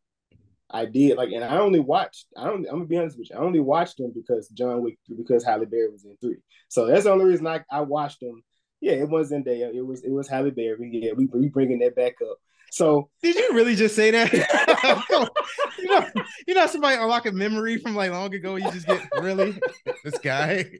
I 0.70 0.84
did. 0.84 1.16
Like, 1.16 1.32
and 1.32 1.42
I 1.42 1.58
only 1.58 1.80
watched. 1.80 2.26
I 2.36 2.44
don't. 2.44 2.66
I'm 2.66 2.76
gonna 2.76 2.84
be 2.84 2.98
honest 2.98 3.18
with 3.18 3.30
you. 3.30 3.36
I 3.36 3.40
only 3.40 3.60
watched 3.60 3.96
them 3.96 4.12
because 4.14 4.48
John 4.48 4.82
Wick, 4.82 4.98
because 5.16 5.44
Halle 5.44 5.66
Berry 5.66 5.90
was 5.90 6.04
in 6.04 6.16
three. 6.20 6.38
So 6.68 6.86
that's 6.86 7.04
the 7.04 7.10
only 7.10 7.24
reason 7.24 7.46
I, 7.46 7.64
I 7.70 7.80
watched 7.80 8.20
them. 8.20 8.42
Yeah, 8.80 8.92
it 8.92 9.08
wasn't 9.08 9.44
there. 9.44 9.72
It 9.74 9.84
was 9.84 10.02
it 10.04 10.10
was 10.10 10.28
Halle 10.28 10.50
Berry. 10.50 10.90
Yeah, 10.92 11.12
we 11.16 11.26
we 11.26 11.48
bringing 11.48 11.80
that 11.80 11.96
back 11.96 12.14
up. 12.22 12.38
So 12.70 13.10
did 13.22 13.36
you 13.36 13.50
really 13.52 13.74
just 13.74 13.96
say 13.96 14.10
that? 14.10 14.32
you 15.78 15.88
know, 15.88 16.06
you 16.46 16.54
know, 16.54 16.66
somebody 16.66 16.96
unlock 16.96 17.26
a 17.26 17.32
memory 17.32 17.78
from 17.78 17.94
like 17.94 18.10
long 18.10 18.32
ago. 18.34 18.56
You 18.56 18.70
just 18.70 18.86
get 18.86 19.06
really 19.20 19.58
this 20.04 20.18
guy. 20.18 20.70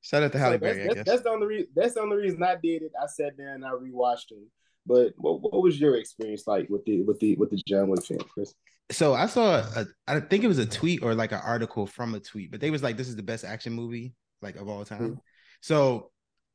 Shout 0.00 0.22
out 0.22 0.32
to 0.32 0.38
Halle 0.38 0.54
so 0.54 0.58
Berry. 0.58 0.88
That's, 0.88 1.10
that's, 1.10 1.22
the 1.22 1.30
only 1.30 1.46
reason. 1.46 1.68
That's 1.74 1.94
the 1.94 2.00
only 2.00 2.16
reason 2.16 2.42
I 2.42 2.56
did 2.62 2.82
it. 2.82 2.92
I 3.00 3.06
sat 3.06 3.36
there 3.36 3.54
and 3.54 3.64
I 3.64 3.70
rewatched 3.70 4.28
them. 4.30 4.50
But 4.86 5.14
what, 5.16 5.40
what 5.40 5.62
was 5.62 5.80
your 5.80 5.96
experience 5.96 6.46
like 6.46 6.68
with 6.68 6.84
the 6.84 7.02
with 7.02 7.18
the 7.18 7.36
with 7.36 7.50
the 7.50 7.60
John 7.66 7.88
Wick 7.88 8.04
film, 8.04 8.20
Chris? 8.32 8.54
So 8.90 9.14
I 9.14 9.26
saw 9.26 9.56
a, 9.56 9.86
I 10.06 10.20
think 10.20 10.44
it 10.44 10.48
was 10.48 10.58
a 10.58 10.66
tweet 10.66 11.02
or 11.02 11.14
like 11.14 11.32
an 11.32 11.40
article 11.42 11.86
from 11.86 12.14
a 12.14 12.20
tweet, 12.20 12.50
but 12.50 12.60
they 12.60 12.70
was 12.70 12.82
like, 12.82 12.96
"This 12.96 13.08
is 13.08 13.16
the 13.16 13.22
best 13.22 13.44
action 13.44 13.72
movie 13.72 14.14
like 14.42 14.56
of 14.56 14.68
all 14.68 14.84
time." 14.84 15.00
Mm-hmm. 15.00 15.18
So 15.62 16.10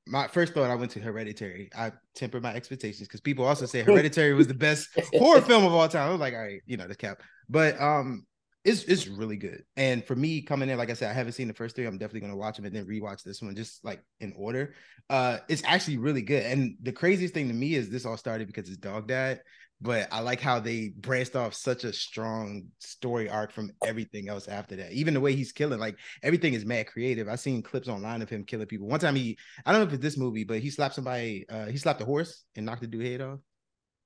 my 0.07 0.27
first 0.27 0.53
thought 0.53 0.69
I 0.69 0.75
went 0.75 0.91
to 0.91 0.99
Hereditary. 0.99 1.69
I 1.75 1.91
tempered 2.15 2.43
my 2.43 2.53
expectations 2.53 3.07
because 3.07 3.21
people 3.21 3.45
also 3.45 3.65
say 3.65 3.81
Hereditary 3.83 4.33
was 4.33 4.47
the 4.47 4.53
best 4.53 4.89
horror 5.13 5.41
film 5.41 5.65
of 5.65 5.73
all 5.73 5.87
time. 5.87 6.07
I 6.07 6.11
was 6.11 6.19
like, 6.19 6.33
all 6.33 6.41
right, 6.41 6.61
you 6.65 6.77
know, 6.77 6.87
the 6.87 6.95
cap. 6.95 7.21
But 7.49 7.79
um, 7.81 8.25
it's 8.65 8.83
it's 8.83 9.07
really 9.07 9.37
good. 9.37 9.63
And 9.77 10.03
for 10.03 10.15
me 10.15 10.41
coming 10.41 10.69
in, 10.69 10.77
like 10.77 10.89
I 10.89 10.93
said, 10.93 11.09
I 11.09 11.13
haven't 11.13 11.33
seen 11.33 11.47
the 11.47 11.53
first 11.53 11.75
three. 11.75 11.85
I'm 11.85 11.97
definitely 11.97 12.21
gonna 12.21 12.35
watch 12.35 12.57
them 12.57 12.65
and 12.65 12.75
then 12.75 12.85
rewatch 12.85 13.23
this 13.23 13.41
one 13.41 13.55
just 13.55 13.83
like 13.85 14.01
in 14.19 14.33
order. 14.35 14.73
Uh, 15.09 15.37
it's 15.47 15.63
actually 15.65 15.97
really 15.97 16.21
good. 16.21 16.43
And 16.43 16.75
the 16.81 16.91
craziest 16.91 17.33
thing 17.33 17.47
to 17.47 17.53
me 17.53 17.75
is 17.75 17.89
this 17.89 18.05
all 18.05 18.17
started 18.17 18.47
because 18.47 18.67
his 18.67 18.77
dog 18.77 19.07
died. 19.07 19.39
But 19.81 20.09
I 20.11 20.19
like 20.19 20.41
how 20.41 20.59
they 20.59 20.89
branched 20.89 21.35
off 21.37 21.53
such 21.53 21.85
a 21.85 21.93
strong 21.93 22.65
story 22.79 23.29
arc 23.29 23.51
from 23.53 23.71
everything 23.81 24.27
else 24.27 24.49
after 24.49 24.75
that. 24.75 24.91
Even 24.91 25.13
the 25.13 25.21
way 25.21 25.35
he's 25.35 25.53
killing, 25.53 25.79
like 25.79 25.97
everything 26.21 26.53
is 26.53 26.65
mad 26.65 26.87
creative. 26.87 27.29
I've 27.29 27.39
seen 27.39 27.61
clips 27.61 27.87
online 27.87 28.21
of 28.21 28.29
him 28.29 28.43
killing 28.43 28.67
people. 28.67 28.87
One 28.87 28.99
time 28.99 29.15
he, 29.15 29.37
I 29.65 29.71
don't 29.71 29.81
know 29.81 29.87
if 29.87 29.93
it's 29.93 30.01
this 30.01 30.17
movie, 30.17 30.43
but 30.43 30.59
he 30.59 30.69
slapped 30.69 30.95
somebody, 30.95 31.45
uh, 31.49 31.67
he 31.67 31.77
slapped 31.77 32.01
a 32.01 32.05
horse 32.05 32.43
and 32.55 32.65
knocked 32.65 32.81
the 32.81 32.87
dude 32.87 33.05
head 33.05 33.21
off. 33.21 33.39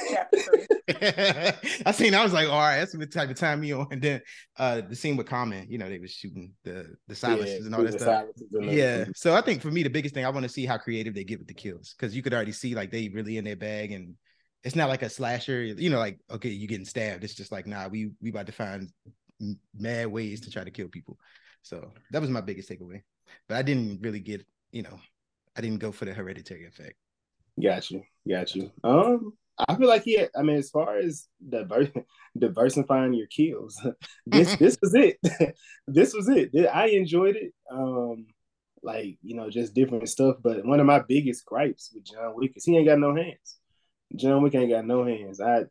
I 1.87 1.93
seen. 1.93 2.15
I 2.15 2.23
was 2.23 2.33
like, 2.33 2.49
all 2.49 2.59
right, 2.59 2.79
that's 2.79 2.93
the 2.93 3.07
type 3.07 3.31
of 3.31 3.37
time 3.37 3.63
you 3.65 3.81
on. 3.81 3.87
And 3.91 4.03
then 4.03 4.21
uh 4.59 4.83
the 4.83 4.97
scene 4.97 5.17
with 5.17 5.27
Common, 5.27 5.67
you 5.71 5.79
know, 5.79 5.89
they 5.89 5.99
was 5.99 6.13
shooting 6.13 6.53
the 6.65 6.95
the 7.09 7.15
silences 7.15 7.61
Yeah, 7.61 7.67
and 7.67 7.75
all 7.75 7.85
that 7.85 7.99
stuff. 7.99 8.27
Yeah. 8.53 9.07
So 9.15 9.35
I 9.35 9.41
think 9.41 9.63
for 9.63 9.71
me, 9.71 9.83
the 9.83 9.89
biggest 9.91 10.15
thing 10.15 10.27
I 10.27 10.31
want 10.31 10.45
to 10.45 10.49
see 10.49 10.67
how 10.67 10.77
creative 10.77 11.15
they 11.15 11.25
get 11.25 11.39
with 11.39 11.49
the 11.49 11.55
kills 11.55 11.95
because 11.97 12.15
you 12.15 12.23
could 12.23 12.35
already 12.35 12.53
see 12.53 12.75
like 12.75 12.91
they 12.91 13.09
really 13.09 13.39
in 13.39 13.45
their 13.45 13.57
bag 13.57 13.93
and 13.93 14.15
it's 14.65 14.77
not 14.77 14.89
like 14.89 15.03
a 15.03 15.11
slasher. 15.11 15.63
You 15.63 15.91
know, 15.91 15.99
like 15.99 16.19
okay, 16.31 16.49
you 16.49 16.67
getting 16.67 16.87
stabbed. 16.87 17.23
It's 17.23 17.35
just 17.35 17.53
like 17.53 17.67
nah, 17.67 17.89
we 17.89 18.11
we 18.21 18.31
about 18.31 18.47
to 18.47 18.53
find 18.53 18.91
mad 19.79 20.07
ways 20.07 20.41
to 20.43 20.51
try 20.51 20.65
to 20.65 20.71
kill 20.71 20.89
people. 20.89 21.19
So 21.63 21.93
that 22.11 22.21
was 22.21 22.31
my 22.31 22.41
biggest 22.41 22.69
takeaway. 22.69 23.03
But 23.49 23.57
I 23.57 23.63
didn't 23.63 24.01
really 24.03 24.21
get, 24.21 24.47
you 24.73 24.83
know, 24.83 24.99
I 25.57 25.61
didn't 25.61 25.79
go 25.79 25.93
for 25.93 26.05
the 26.05 26.13
hereditary 26.13 26.67
effect. 26.67 26.95
Got 27.63 27.91
you, 27.91 28.03
got 28.29 28.55
you. 28.55 28.71
Um, 28.83 29.33
I 29.69 29.77
feel 29.77 29.89
like 29.89 30.03
yeah. 30.07 30.27
I 30.37 30.43
mean, 30.43 30.57
as 30.57 30.71
far 30.71 30.97
as 30.99 31.29
diver- 31.49 31.93
diversifying 32.39 33.15
your 33.15 33.29
kills, 33.29 33.81
this 34.27 34.57
this 34.59 34.79
was 34.83 34.95
it. 34.95 35.19
this 35.87 36.15
was 36.15 36.29
it. 36.29 36.51
I 36.73 36.87
enjoyed 36.89 37.37
it. 37.37 37.53
Um, 37.71 38.27
like 38.83 39.19
you 39.23 39.37
know, 39.37 39.51
just 39.51 39.75
different 39.75 40.09
stuff. 40.09 40.37
But 40.43 40.65
one 40.65 40.81
of 40.81 40.87
my 40.87 41.03
biggest 41.07 41.45
gripes 41.45 41.91
with 41.95 42.05
John 42.05 42.35
Wick 42.35 42.53
is 42.57 42.65
he 42.65 42.77
ain't 42.77 42.89
got 42.89 42.99
no 42.99 43.15
hands. 43.15 43.59
John 44.17 44.43
Wick 44.43 44.55
ain't 44.55 44.71
got 44.71 44.87
no 44.87 45.05
hands. 45.05 45.41
I 45.41 45.65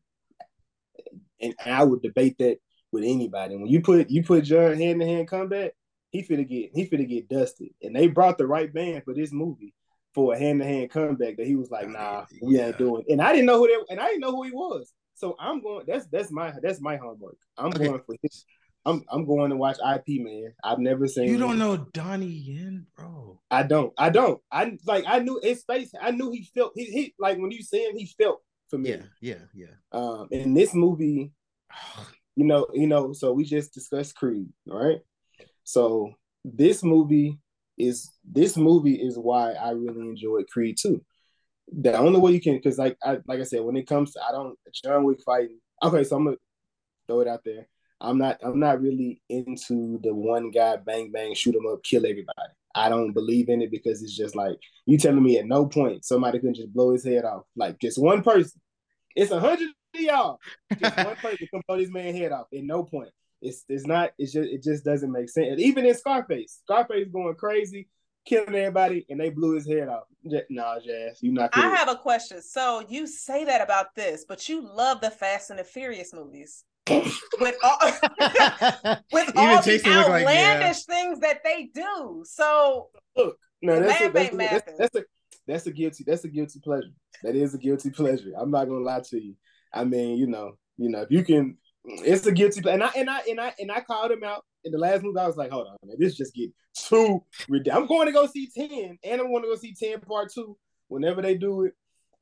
and 1.39 1.55
I 1.65 1.83
would 1.83 2.01
debate 2.01 2.37
that 2.39 2.57
with 2.91 3.03
anybody. 3.03 3.55
When 3.55 3.67
you 3.67 3.81
put 3.81 4.09
you 4.09 4.23
put 4.23 4.43
John 4.43 4.77
hand 4.77 4.99
to 4.99 5.05
hand 5.05 5.27
combat, 5.27 5.73
he 6.09 6.23
finna 6.23 6.47
get 6.47 6.71
he 6.73 6.87
finna 6.87 7.07
get 7.07 7.29
dusted. 7.29 7.69
And 7.81 7.95
they 7.95 8.07
brought 8.07 8.37
the 8.37 8.47
right 8.47 8.73
band 8.73 9.03
for 9.03 9.13
this 9.13 9.31
movie 9.31 9.73
for 10.13 10.33
a 10.33 10.39
hand 10.39 10.61
to 10.61 10.65
hand 10.65 10.91
comeback 10.91 11.37
that 11.37 11.47
he 11.47 11.55
was 11.55 11.71
like, 11.71 11.89
nah, 11.89 12.25
we 12.41 12.59
ain't 12.59 12.77
doing. 12.77 13.03
And 13.09 13.21
I 13.21 13.31
didn't 13.31 13.47
know 13.47 13.57
who 13.57 13.67
they 13.67 13.93
and 13.93 13.99
I 13.99 14.07
didn't 14.07 14.21
know 14.21 14.31
who 14.31 14.43
he 14.43 14.51
was. 14.51 14.93
So 15.15 15.35
I'm 15.39 15.61
going. 15.61 15.85
That's 15.87 16.05
that's 16.07 16.31
my 16.31 16.53
that's 16.61 16.81
my 16.81 16.97
homework. 16.97 17.37
I'm 17.57 17.67
Okay. 17.67 17.87
going 17.87 18.01
for 18.05 18.15
his. 18.21 18.45
I'm 18.85 19.03
I'm 19.09 19.25
going 19.25 19.49
to 19.49 19.55
watch 19.55 19.77
Ip 19.85 20.07
Man. 20.07 20.53
I've 20.63 20.79
never 20.79 21.07
seen. 21.07 21.29
You 21.29 21.37
don't 21.37 21.53
him. 21.53 21.59
know 21.59 21.77
Donnie 21.93 22.25
Yen, 22.27 22.85
bro. 22.97 23.39
I 23.49 23.63
don't. 23.63 23.93
I 23.97 24.09
don't. 24.09 24.41
I 24.51 24.77
like. 24.85 25.05
I 25.07 25.19
knew 25.19 25.39
his 25.41 25.63
face. 25.63 25.91
I 25.99 26.11
knew 26.11 26.31
he 26.31 26.49
felt. 26.53 26.73
He, 26.75 26.85
he 26.85 27.15
like 27.17 27.37
when 27.37 27.51
you 27.51 27.61
see 27.63 27.85
him, 27.85 27.95
he 27.95 28.13
felt 28.21 28.41
for 28.69 28.77
me. 28.77 28.91
Yeah, 28.91 29.03
yeah, 29.21 29.35
yeah. 29.53 29.67
Um, 29.91 30.27
in 30.31 30.53
this 30.53 30.73
movie, 30.73 31.31
you 32.35 32.45
know, 32.45 32.67
you 32.73 32.87
know. 32.87 33.13
So 33.13 33.31
we 33.31 33.45
just 33.45 33.73
discussed 33.73 34.15
Creed, 34.15 34.49
right? 34.67 34.99
So 35.63 36.11
this 36.43 36.83
movie 36.83 37.39
is 37.77 38.11
this 38.23 38.57
movie 38.57 38.95
is 38.95 39.17
why 39.17 39.53
I 39.53 39.71
really 39.71 40.01
enjoyed 40.01 40.47
Creed 40.49 40.77
too. 40.79 41.03
The 41.71 41.97
only 41.97 42.19
way 42.19 42.33
you 42.33 42.41
can, 42.41 42.55
because 42.55 42.77
like 42.77 42.97
I 43.01 43.19
like 43.27 43.39
I 43.39 43.43
said, 43.43 43.61
when 43.61 43.77
it 43.77 43.87
comes 43.87 44.13
to 44.13 44.21
I 44.21 44.31
don't 44.31 44.57
John 44.83 45.05
Wick 45.05 45.19
fighting. 45.25 45.59
Okay, 45.81 46.03
so 46.03 46.17
I'm 46.17 46.25
gonna 46.25 46.37
throw 47.07 47.21
it 47.21 47.27
out 47.27 47.41
there. 47.45 47.67
I'm 48.03 48.17
not 48.17 48.37
I'm 48.43 48.59
not 48.59 48.81
really 48.81 49.21
into 49.29 49.99
the 50.03 50.13
one 50.13 50.51
guy 50.51 50.75
bang 50.75 51.11
bang 51.11 51.33
shoot 51.33 51.55
him 51.55 51.65
up 51.65 51.83
kill 51.83 52.05
everybody. 52.05 52.51
I 52.75 52.89
don't 52.89 53.13
believe 53.13 53.49
in 53.49 53.61
it 53.61 53.71
because 53.71 54.03
it's 54.03 54.15
just 54.15 54.35
like 54.35 54.57
you 54.85 54.97
telling 54.97 55.23
me 55.23 55.37
at 55.37 55.45
no 55.45 55.65
point 55.65 56.03
somebody 56.03 56.39
can 56.39 56.53
just 56.53 56.73
blow 56.73 56.91
his 56.91 57.05
head 57.05 57.23
off 57.23 57.43
like 57.55 57.79
just 57.79 58.01
one 58.01 58.21
person. 58.21 58.59
It's 59.15 59.31
a 59.31 59.39
hundred 59.39 59.69
of 59.95 60.01
y'all. 60.01 60.39
Just 60.77 60.97
one 60.97 61.15
person 61.15 61.47
can 61.49 61.61
blow 61.67 61.77
this 61.77 61.89
man's 61.89 62.17
head 62.17 62.31
off 62.31 62.47
at 62.53 62.63
no 62.63 62.83
point. 62.83 63.09
It's 63.41 63.63
it's 63.69 63.85
not. 63.85 64.11
It's 64.17 64.33
just 64.33 64.49
it 64.49 64.63
just 64.63 64.83
doesn't 64.83 65.11
make 65.11 65.29
sense. 65.29 65.59
Even 65.59 65.85
in 65.85 65.93
Scarface, 65.95 66.59
Scarface 66.63 67.07
going 67.11 67.35
crazy, 67.35 67.89
killing 68.25 68.55
everybody, 68.55 69.05
and 69.09 69.19
they 69.19 69.29
blew 69.29 69.55
his 69.55 69.67
head 69.67 69.89
off. 69.89 70.03
Nah, 70.49 70.79
Jazz, 70.79 71.19
you 71.21 71.31
not. 71.31 71.51
I 71.53 71.75
have 71.75 71.89
a 71.89 71.95
question. 71.95 72.41
So 72.41 72.83
you 72.89 73.05
say 73.05 73.45
that 73.45 73.61
about 73.61 73.95
this, 73.95 74.25
but 74.27 74.49
you 74.49 74.61
love 74.61 75.01
the 75.01 75.11
Fast 75.11 75.49
and 75.51 75.59
the 75.59 75.63
Furious 75.63 76.13
movies 76.13 76.63
with 77.39 77.55
all 77.63 77.79
with 79.13 79.29
Even 79.29 79.37
all 79.37 79.55
the 79.57 79.61
Jason 79.63 79.93
looked 79.93 80.09
like, 80.09 80.23
yeah. 80.25 80.53
outlandish 80.53 80.83
things 80.85 81.19
that 81.19 81.39
they 81.43 81.69
do. 81.73 82.23
So 82.27 82.89
no, 83.61 83.79
that's 83.79 84.01
a, 84.01 84.03
Man 84.03 84.13
that's, 84.13 84.33
a, 84.33 84.35
Mathis. 84.35 84.61
that's, 84.65 84.77
that's 84.77 84.95
a 84.95 85.03
that's 85.47 85.67
a 85.67 85.71
guilty 85.71 86.03
that's 86.05 86.23
a 86.25 86.29
guilty 86.29 86.59
pleasure. 86.59 86.89
That 87.23 87.35
is 87.35 87.53
a 87.53 87.57
guilty 87.57 87.89
pleasure. 87.89 88.31
I'm 88.37 88.51
not 88.51 88.65
gonna 88.67 88.83
lie 88.83 89.01
to 89.09 89.21
you. 89.21 89.35
I 89.73 89.85
mean, 89.85 90.17
you 90.17 90.27
know, 90.27 90.53
you 90.77 90.89
know, 90.89 91.01
if 91.01 91.11
you 91.11 91.23
can, 91.23 91.57
it's 91.85 92.25
a 92.27 92.31
guilty. 92.31 92.61
ple- 92.61 92.71
And 92.71 92.83
I 92.83 92.89
and 92.97 93.09
I 93.09 93.21
and 93.29 93.39
I 93.39 93.53
and 93.59 93.71
I 93.71 93.79
called 93.81 94.11
him 94.11 94.23
out 94.23 94.43
in 94.65 94.71
the 94.71 94.77
last 94.77 95.03
movie. 95.03 95.19
I 95.19 95.27
was 95.27 95.37
like, 95.37 95.51
hold 95.51 95.67
on, 95.67 95.77
man, 95.85 95.95
this 95.99 96.11
is 96.11 96.17
just 96.17 96.33
get 96.35 96.49
too 96.77 97.23
ridiculous. 97.47 97.81
I'm 97.81 97.87
going 97.87 98.07
to 98.07 98.13
go 98.13 98.27
see 98.27 98.49
ten, 98.55 98.97
and 99.03 99.21
I'm 99.21 99.27
going 99.31 99.43
to 99.43 99.47
go 99.49 99.55
see 99.55 99.73
ten 99.73 99.99
part 100.01 100.31
two 100.33 100.57
whenever 100.89 101.21
they 101.21 101.35
do 101.35 101.63
it. 101.63 101.73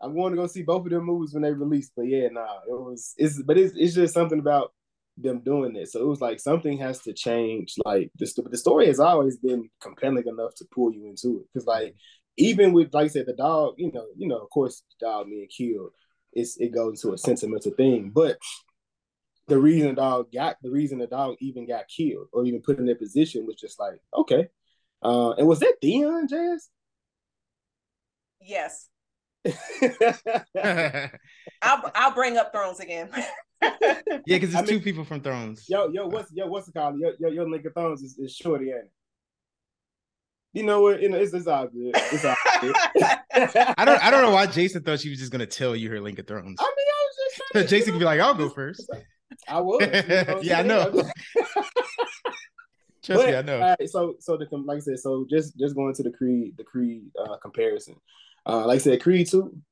I'm 0.02 0.16
going 0.16 0.32
to 0.32 0.38
go 0.38 0.48
see 0.48 0.64
both 0.64 0.86
of 0.86 0.92
them 0.92 1.06
movies 1.06 1.34
when 1.34 1.44
they 1.44 1.52
release. 1.52 1.92
But 1.96 2.08
yeah, 2.08 2.28
nah, 2.32 2.60
it 2.68 2.72
was 2.72 3.14
it's 3.18 3.42
but 3.42 3.58
it's 3.58 3.74
it's 3.76 3.96
just 3.96 4.14
something 4.14 4.40
about 4.40 4.74
them 5.18 5.42
doing 5.42 5.74
this. 5.74 5.94
So 5.94 6.02
it 6.02 6.08
was 6.08 6.22
like 6.22 6.40
something 6.40 6.78
has 6.80 7.02
to 7.02 7.14
change. 7.14 7.76
Like 7.86 8.12
the 8.18 8.32
the 8.50 8.58
story 8.58 8.88
has 8.88 9.00
always 9.00 9.38
been 9.38 9.70
compelling 9.82 10.26
enough 10.28 10.56
to 10.56 10.66
pull 10.74 10.94
you 10.94 11.06
into 11.08 11.42
it. 11.42 11.46
Because 11.54 11.68
like 11.68 11.96
even 12.38 12.74
with 12.74 12.94
like 12.94 13.06
I 13.06 13.10
said, 13.10 13.26
the 13.28 13.34
dog, 13.34 13.76
you 13.78 13.92
know, 13.92 14.08
you 14.18 14.28
know, 14.28 14.38
of 14.38 14.50
course, 14.50 14.84
the 15.00 15.06
dog 15.06 15.28
being 15.28 15.48
killed, 15.48 15.92
it's 16.34 16.58
it 16.58 16.74
goes 16.74 17.04
into 17.04 17.14
a 17.14 17.18
sentimental 17.18 17.72
thing. 17.72 18.12
But 18.14 18.38
the 19.48 19.60
reason 19.60 19.90
the 19.90 19.96
dog 19.96 20.32
got 20.32 20.58
the 20.62 20.72
reason 20.72 21.00
the 21.00 21.08
dog 21.08 21.36
even 21.42 21.68
got 21.68 21.88
killed 21.88 22.28
or 22.32 22.46
even 22.46 22.62
put 22.62 22.80
in 22.80 22.86
that 22.86 23.00
position 23.00 23.46
was 23.46 23.56
just 23.56 23.80
like 23.80 24.00
okay. 24.18 24.48
Uh, 25.04 25.32
and 25.32 25.48
was 25.48 25.60
that 25.60 25.76
Theon 25.82 26.28
Jazz? 26.28 26.70
yes, 28.44 28.90
I'll 31.62 31.92
I'll 31.96 32.14
bring 32.14 32.38
up 32.38 32.52
Thrones 32.54 32.80
again. 32.80 33.10
Yeah, 33.62 34.38
because 34.38 34.50
it's 34.50 34.56
I 34.56 34.62
mean- 34.62 34.68
two 34.70 34.80
people 34.82 35.04
from 35.06 35.22
Thrones. 35.22 35.66
Yo, 35.70 35.90
yo, 35.90 36.08
what's 36.08 36.32
yo, 36.34 36.48
what's 36.48 36.66
the 36.66 36.72
call? 36.72 36.98
Yo, 36.98 37.12
yo, 37.20 37.30
yo, 37.30 37.44
Lincoln 37.44 37.72
Thorns 37.74 38.02
is, 38.02 38.18
is 38.18 38.36
shorty, 38.36 38.70
ain't 38.70 38.78
it? 38.86 38.92
You 40.54 40.64
know 40.64 40.82
what? 40.82 41.00
You 41.00 41.10
know, 41.10 41.18
it's, 41.20 41.32
it's 41.32 41.46
all 41.46 41.68
good. 41.68 41.92
It's 41.96 42.26
all 42.26 42.36
good. 42.62 42.76
I 43.78 43.86
don't. 43.86 44.04
I 44.04 44.10
don't 44.10 44.24
know 44.24 44.32
why 44.32 44.48
Jason 44.48 44.82
thought 44.82 45.00
she 45.00 45.10
was 45.12 45.20
just 45.20 45.32
gonna 45.32 45.46
tell 45.46 45.76
you 45.76 45.92
her 45.92 46.00
Link 46.02 46.18
of 46.18 46.26
Thrones. 46.28 46.58
I 46.60 46.64
mean, 46.64 46.88
I 46.88 47.06
was 47.06 47.16
just 47.16 47.36
So 47.38 47.44
trying 47.54 47.64
to- 47.66 47.70
Jason 47.70 47.94
could 47.94 48.00
be 48.00 48.06
like, 48.06 48.20
"I'll 48.20 48.34
go 48.34 48.50
first. 48.50 48.90
I 49.48 49.60
was. 49.62 49.82
you 49.82 49.88
know 49.92 50.40
Yeah, 50.42 50.60
I 50.60 50.64
know. 50.64 51.04
Trust 53.04 53.26
me, 53.28 53.36
I 53.36 53.42
know. 53.44 53.62
all 53.62 53.76
right, 53.80 53.90
so 53.90 54.16
so 54.20 54.38
the 54.38 54.48
like 54.58 54.78
I 54.78 54.80
said, 54.80 55.00
so 55.00 55.26
just 55.30 55.56
just 55.58 55.76
going 55.76 55.94
to 55.94 56.04
the 56.04 56.12
Creed 56.12 56.56
the 56.58 56.64
Creed 56.64 57.04
uh, 57.24 57.38
comparison. 57.38 57.96
Uh, 58.46 58.66
like 58.66 58.76
I 58.76 58.80
said, 58.80 59.02
Creed 59.02 59.30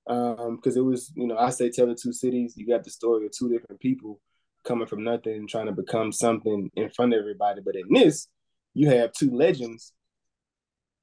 um, 0.08 0.56
because 0.58 0.78
it 0.78 0.82
was 0.82 1.12
you 1.16 1.28
know 1.28 1.38
I 1.38 1.50
say 1.50 1.70
tell 1.70 1.88
the 1.88 1.96
two 1.96 2.14
cities. 2.14 2.54
You 2.56 2.68
got 2.68 2.84
the 2.84 2.92
story 2.92 3.26
of 3.26 3.32
two 3.32 3.50
different 3.50 3.82
people 3.82 4.20
coming 4.64 4.88
from 4.88 5.04
nothing, 5.04 5.48
trying 5.48 5.66
to 5.68 5.72
become 5.72 6.12
something 6.12 6.70
in 6.76 6.90
front 6.92 7.14
of 7.14 7.20
everybody. 7.20 7.62
But 7.64 7.76
in 7.76 7.92
this, 7.92 8.28
you 8.74 8.90
have 8.90 9.12
two 9.14 9.32
legends 9.32 9.94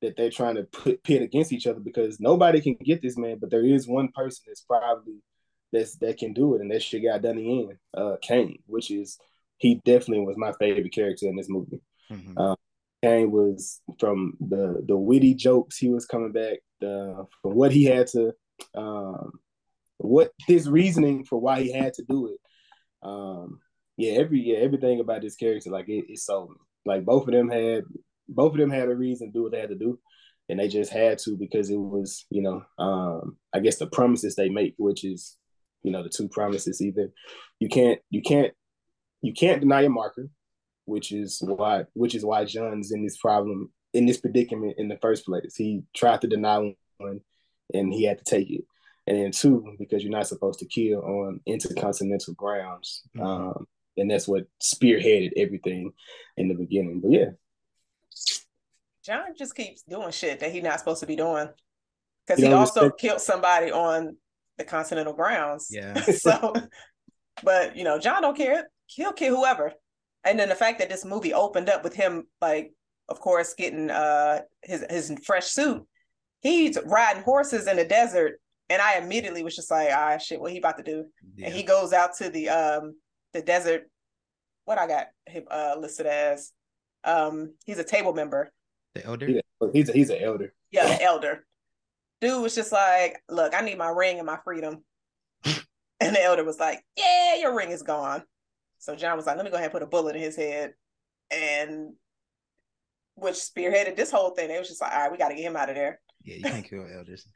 that 0.02 0.16
they're 0.16 0.30
trying 0.30 0.56
to 0.56 0.64
put 0.64 1.02
pit 1.02 1.22
against 1.22 1.52
each 1.52 1.66
other 1.66 1.80
because 1.80 2.20
nobody 2.20 2.60
can 2.60 2.76
get 2.84 3.02
this 3.02 3.16
man, 3.16 3.38
but 3.40 3.50
there 3.50 3.64
is 3.64 3.88
one 3.88 4.08
person 4.14 4.44
that's 4.46 4.60
probably 4.62 5.22
that's 5.72 5.96
that 5.96 6.18
can 6.18 6.32
do 6.32 6.54
it, 6.54 6.60
and 6.60 6.70
that 6.70 6.82
shit 6.82 7.02
got 7.02 7.22
done 7.22 7.38
in 7.38 7.76
uh 7.96 8.16
Kane, 8.22 8.58
which 8.66 8.90
is 8.90 9.18
he 9.58 9.76
definitely 9.84 10.24
was 10.24 10.36
my 10.36 10.52
favorite 10.58 10.92
character 10.92 11.26
in 11.26 11.36
this 11.36 11.48
movie. 11.48 11.80
Mhm. 12.10 12.56
Kane 13.02 13.30
was 13.30 13.80
from 13.98 14.34
the 14.40 14.82
the 14.86 14.96
witty 14.96 15.34
jokes 15.34 15.78
he 15.78 15.88
was 15.88 16.06
coming 16.06 16.32
back, 16.32 16.58
the 16.80 17.26
from 17.42 17.54
what 17.54 17.72
he 17.72 17.84
had 17.84 18.06
to 18.08 18.32
um 18.74 19.32
what 19.98 20.32
his 20.46 20.68
reasoning 20.68 21.24
for 21.24 21.40
why 21.40 21.62
he 21.62 21.72
had 21.72 21.94
to 21.94 22.04
do 22.08 22.28
it. 22.28 22.40
Um 23.02 23.60
yeah, 23.96 24.12
every 24.12 24.40
yeah, 24.40 24.58
everything 24.58 25.00
about 25.00 25.22
this 25.22 25.36
character, 25.36 25.70
like 25.70 25.88
it, 25.88 26.04
it 26.08 26.18
sold 26.18 26.50
me. 26.50 26.56
Like 26.84 27.04
both 27.04 27.26
of 27.26 27.32
them 27.32 27.48
had 27.48 27.84
both 28.28 28.52
of 28.52 28.58
them 28.58 28.70
had 28.70 28.88
a 28.88 28.94
reason 28.94 29.28
to 29.28 29.32
do 29.32 29.42
what 29.44 29.52
they 29.52 29.60
had 29.60 29.70
to 29.70 29.74
do. 29.74 29.98
And 30.48 30.60
they 30.60 30.68
just 30.68 30.92
had 30.92 31.18
to 31.20 31.36
because 31.36 31.70
it 31.70 31.76
was, 31.76 32.24
you 32.30 32.40
know, 32.40 32.62
um, 32.78 33.36
I 33.52 33.58
guess 33.58 33.78
the 33.78 33.88
promises 33.88 34.36
they 34.36 34.48
make, 34.48 34.74
which 34.78 35.04
is, 35.04 35.36
you 35.82 35.90
know, 35.90 36.04
the 36.04 36.08
two 36.08 36.28
promises 36.28 36.80
either 36.80 37.10
you 37.58 37.68
can't 37.68 38.00
you 38.10 38.22
can't 38.22 38.52
you 39.22 39.32
can't 39.32 39.60
deny 39.60 39.82
your 39.82 39.90
marker, 39.90 40.28
which 40.84 41.12
is 41.12 41.40
why 41.42 41.84
which 41.94 42.14
is 42.14 42.24
why 42.24 42.44
John's 42.44 42.92
in 42.92 43.02
this 43.02 43.16
problem 43.16 43.72
in 43.96 44.06
this 44.06 44.18
predicament 44.18 44.74
in 44.78 44.88
the 44.88 44.98
first 44.98 45.24
place. 45.24 45.56
He 45.56 45.82
tried 45.94 46.20
to 46.20 46.26
deny 46.26 46.74
one, 46.98 47.20
and 47.72 47.92
he 47.92 48.04
had 48.04 48.18
to 48.18 48.24
take 48.24 48.50
it. 48.50 48.64
And 49.06 49.16
then 49.16 49.30
two, 49.30 49.74
because 49.78 50.02
you're 50.02 50.12
not 50.12 50.26
supposed 50.26 50.58
to 50.58 50.66
kill 50.66 51.00
on 51.02 51.40
intercontinental 51.46 52.34
grounds, 52.34 53.02
mm-hmm. 53.16 53.26
um, 53.26 53.66
and 53.96 54.10
that's 54.10 54.28
what 54.28 54.46
spearheaded 54.62 55.32
everything 55.36 55.92
in 56.36 56.48
the 56.48 56.54
beginning. 56.54 57.00
But 57.00 57.12
yeah, 57.12 57.30
John 59.04 59.34
just 59.38 59.54
keeps 59.54 59.82
doing 59.82 60.10
shit 60.10 60.40
that 60.40 60.52
he's 60.52 60.62
not 60.62 60.78
supposed 60.78 61.00
to 61.00 61.06
be 61.06 61.16
doing 61.16 61.48
because 62.26 62.42
he 62.42 62.52
also 62.52 62.82
respect- 62.82 63.00
killed 63.00 63.20
somebody 63.20 63.70
on 63.70 64.16
the 64.58 64.64
continental 64.64 65.12
grounds. 65.12 65.68
Yeah. 65.70 65.94
so, 66.00 66.52
but 67.42 67.76
you 67.76 67.84
know, 67.84 67.98
John 67.98 68.22
don't 68.22 68.36
care. 68.36 68.68
He'll 68.86 69.12
kill 69.12 69.36
whoever. 69.36 69.72
And 70.24 70.38
then 70.38 70.48
the 70.48 70.56
fact 70.56 70.80
that 70.80 70.88
this 70.88 71.04
movie 71.04 71.32
opened 71.32 71.68
up 71.68 71.84
with 71.84 71.94
him, 71.94 72.26
like, 72.40 72.72
of 73.08 73.20
course, 73.20 73.54
getting 73.54 73.90
uh 73.90 74.40
his 74.62 74.84
his 74.90 75.12
fresh 75.24 75.46
suit. 75.46 75.86
He's 76.40 76.78
riding 76.84 77.22
horses 77.22 77.66
in 77.66 77.76
the 77.76 77.84
desert, 77.84 78.40
and 78.68 78.80
I 78.80 78.98
immediately 78.98 79.42
was 79.42 79.56
just 79.56 79.70
like, 79.70 79.88
ah, 79.92 80.18
shit, 80.18 80.40
what 80.40 80.52
he 80.52 80.58
about 80.58 80.78
to 80.78 80.84
do? 80.84 81.06
Yeah. 81.36 81.46
And 81.46 81.54
he 81.54 81.62
goes 81.62 81.92
out 81.92 82.16
to 82.18 82.30
the 82.30 82.48
um 82.48 82.94
the 83.32 83.42
desert. 83.42 83.90
What 84.64 84.78
I 84.78 84.86
got 84.86 85.06
him 85.26 85.44
uh 85.50 85.76
listed 85.78 86.06
as, 86.06 86.52
um, 87.04 87.54
he's 87.64 87.78
a 87.78 87.84
table 87.84 88.12
member. 88.12 88.50
The 88.94 89.06
elder. 89.06 89.30
Yeah, 89.30 89.40
he's 89.72 89.88
a, 89.88 89.92
he's 89.92 90.10
an 90.10 90.22
elder. 90.22 90.52
Yeah, 90.70 90.88
the 90.88 91.02
elder 91.02 91.46
dude 92.20 92.42
was 92.42 92.54
just 92.54 92.72
like, 92.72 93.22
look, 93.28 93.54
I 93.54 93.60
need 93.60 93.78
my 93.78 93.88
ring 93.88 94.18
and 94.18 94.26
my 94.26 94.38
freedom. 94.44 94.84
and 95.44 95.64
the 96.00 96.22
elder 96.22 96.44
was 96.44 96.58
like, 96.58 96.84
yeah, 96.96 97.36
your 97.36 97.54
ring 97.54 97.70
is 97.70 97.82
gone. 97.82 98.22
So 98.78 98.94
John 98.94 99.16
was 99.16 99.26
like, 99.26 99.36
let 99.36 99.44
me 99.44 99.50
go 99.50 99.56
ahead 99.56 99.66
and 99.66 99.72
put 99.72 99.82
a 99.82 99.86
bullet 99.86 100.16
in 100.16 100.22
his 100.22 100.36
head. 100.36 100.74
And 101.30 101.94
which 103.16 103.34
spearheaded 103.34 103.96
this 103.96 104.10
whole 104.10 104.30
thing. 104.30 104.50
It 104.50 104.58
was 104.58 104.68
just 104.68 104.80
like, 104.80 104.92
all 104.92 105.00
right, 105.00 105.12
we 105.12 105.18
got 105.18 105.28
to 105.28 105.34
get 105.34 105.44
him 105.44 105.56
out 105.56 105.68
of 105.68 105.74
there. 105.74 106.00
Yeah, 106.22 106.36
you 106.36 106.42
can't 106.44 106.68
kill 106.68 106.86
elders. 106.96 107.26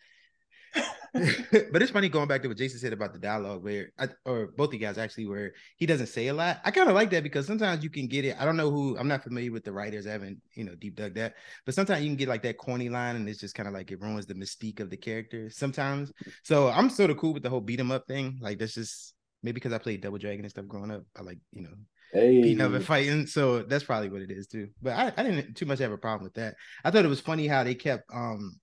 but 1.13 1.83
it's 1.83 1.91
funny 1.91 2.09
going 2.09 2.29
back 2.29 2.41
to 2.43 2.49
what 2.49 2.57
Jason 2.57 2.79
said 2.79 2.93
about 2.93 3.13
the 3.13 3.19
dialogue, 3.19 3.65
where 3.65 3.91
I, 3.99 4.09
or 4.25 4.53
both 4.57 4.69
of 4.69 4.75
you 4.75 4.79
guys 4.79 4.99
actually, 4.99 5.27
where 5.27 5.53
he 5.77 5.85
doesn't 5.85 6.07
say 6.07 6.29
a 6.29 6.35
lot. 6.35 6.61
I 6.65 6.71
kind 6.71 6.89
of 6.89 6.95
like 6.95 7.11
that 7.11 7.25
because 7.25 7.47
sometimes 7.47 7.83
you 7.83 7.91
can 7.91 8.07
get 8.07 8.25
it. 8.25 8.37
I 8.39 8.45
don't 8.45 8.57
know 8.57 8.71
who. 8.71 8.97
I'm 8.97 9.09
not 9.09 9.25
familiar 9.25 9.51
with 9.51 9.65
the 9.65 9.73
writers. 9.73 10.07
I 10.07 10.13
haven't 10.13 10.39
you 10.55 10.63
know 10.63 10.77
deep 10.77 10.95
dug 10.95 11.15
that, 11.15 11.35
but 11.67 11.75
sometimes 11.75 12.05
you 12.05 12.11
can 12.11 12.17
get 12.17 12.29
like 12.29 12.43
that 12.43 12.59
corny 12.59 12.89
line, 12.89 13.17
and 13.17 13.29
it's 13.29 13.41
just 13.41 13.57
kind 13.57 13.67
of 13.67 13.75
like 13.75 13.91
it 13.91 14.01
ruins 14.01 14.27
the 14.27 14.35
mystique 14.35 14.79
of 14.79 14.91
the 14.91 14.97
character 14.97 15.51
sometimes. 15.51 16.13
So 16.45 16.69
I'm 16.69 16.89
sort 16.89 17.11
of 17.11 17.17
cool 17.17 17.35
with 17.35 17.43
the 17.43 17.51
whole 17.51 17.61
beat 17.61 17.79
beat 17.79 17.81
'em 17.81 17.91
up 17.91 18.07
thing. 18.07 18.39
Like 18.41 18.61
that's 18.61 18.75
just 18.75 19.15
maybe 19.43 19.55
because 19.55 19.73
I 19.73 19.79
played 19.79 20.03
Double 20.03 20.19
Dragon 20.19 20.45
and 20.45 20.51
stuff 20.51 20.69
growing 20.69 20.93
up. 20.93 21.03
I 21.17 21.23
like 21.23 21.39
you 21.51 21.63
know 21.63 21.75
hey. 22.13 22.43
beating 22.43 22.61
up 22.61 22.73
and 22.73 22.85
fighting. 22.85 23.27
So 23.27 23.63
that's 23.63 23.85
probably 23.85 24.11
what 24.11 24.23
it 24.23 24.31
is 24.31 24.47
too. 24.47 24.69
But 24.83 24.97
I, 24.97 25.13
I 25.17 25.23
didn't 25.23 25.55
too 25.55 25.67
much 25.67 25.79
have 25.79 25.93
a 25.93 25.99
problem 25.99 26.25
with 26.25 26.35
that. 26.35 26.55
I 26.85 26.91
thought 26.91 27.05
it 27.05 27.09
was 27.09 27.21
funny 27.21 27.47
how 27.47 27.65
they 27.65 27.75
kept 27.75 28.05
um 28.13 28.59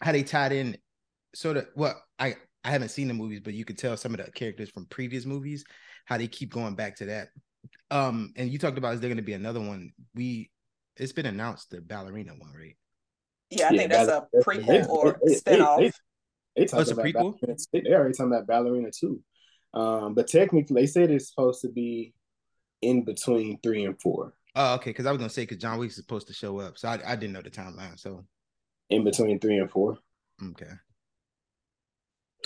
how 0.00 0.12
they 0.12 0.22
tied 0.22 0.52
in 0.52 0.76
sort 1.34 1.56
of 1.56 1.66
well, 1.74 2.00
I 2.18 2.36
I 2.64 2.70
haven't 2.70 2.90
seen 2.90 3.08
the 3.08 3.14
movies, 3.14 3.40
but 3.40 3.54
you 3.54 3.64
could 3.64 3.78
tell 3.78 3.96
some 3.96 4.14
of 4.14 4.24
the 4.24 4.30
characters 4.32 4.70
from 4.70 4.86
previous 4.86 5.24
movies 5.24 5.64
how 6.04 6.18
they 6.18 6.28
keep 6.28 6.52
going 6.52 6.74
back 6.74 6.96
to 6.96 7.06
that. 7.06 7.28
Um, 7.90 8.32
and 8.36 8.50
you 8.50 8.58
talked 8.58 8.78
about 8.78 8.94
is 8.94 9.00
there 9.00 9.08
going 9.08 9.16
to 9.16 9.22
be 9.22 9.32
another 9.32 9.60
one? 9.60 9.92
We 10.14 10.50
it's 10.96 11.12
been 11.12 11.26
announced 11.26 11.70
the 11.70 11.80
ballerina 11.80 12.32
one, 12.32 12.52
right? 12.52 12.76
Yeah, 13.50 13.68
I 13.68 13.72
yeah, 13.72 13.78
think 13.78 13.92
that's 13.92 14.08
a 14.08 14.26
prequel 14.44 14.88
or 14.88 15.18
spinoff. 15.26 15.78
They, 15.78 15.82
they, 15.84 15.92
they, 16.56 16.64
they 16.66 16.72
oh, 16.72 16.80
it's 16.80 16.90
a 16.90 16.94
prequel. 16.94 17.34
They 17.72 17.92
already 17.92 18.14
talking 18.14 18.32
about 18.32 18.46
ballerina 18.46 18.90
too. 18.90 19.20
Um, 19.72 20.14
but 20.14 20.28
technically, 20.28 20.82
they 20.82 20.86
said 20.86 21.10
it's 21.10 21.28
supposed 21.28 21.62
to 21.62 21.68
be 21.68 22.14
in 22.82 23.04
between 23.04 23.58
three 23.62 23.84
and 23.84 24.00
four. 24.00 24.34
Oh, 24.56 24.74
okay. 24.74 24.90
Because 24.90 25.06
I 25.06 25.12
was 25.12 25.18
gonna 25.18 25.30
say 25.30 25.42
because 25.42 25.58
John 25.58 25.78
Wick 25.78 25.90
is 25.90 25.96
supposed 25.96 26.26
to 26.28 26.32
show 26.32 26.58
up, 26.60 26.78
so 26.78 26.88
I, 26.88 26.98
I 27.06 27.16
didn't 27.16 27.32
know 27.32 27.42
the 27.42 27.50
timeline. 27.50 27.98
So 27.98 28.24
in 28.90 29.04
between 29.04 29.38
three 29.38 29.58
and 29.58 29.70
four. 29.70 29.98
Okay. 30.50 30.70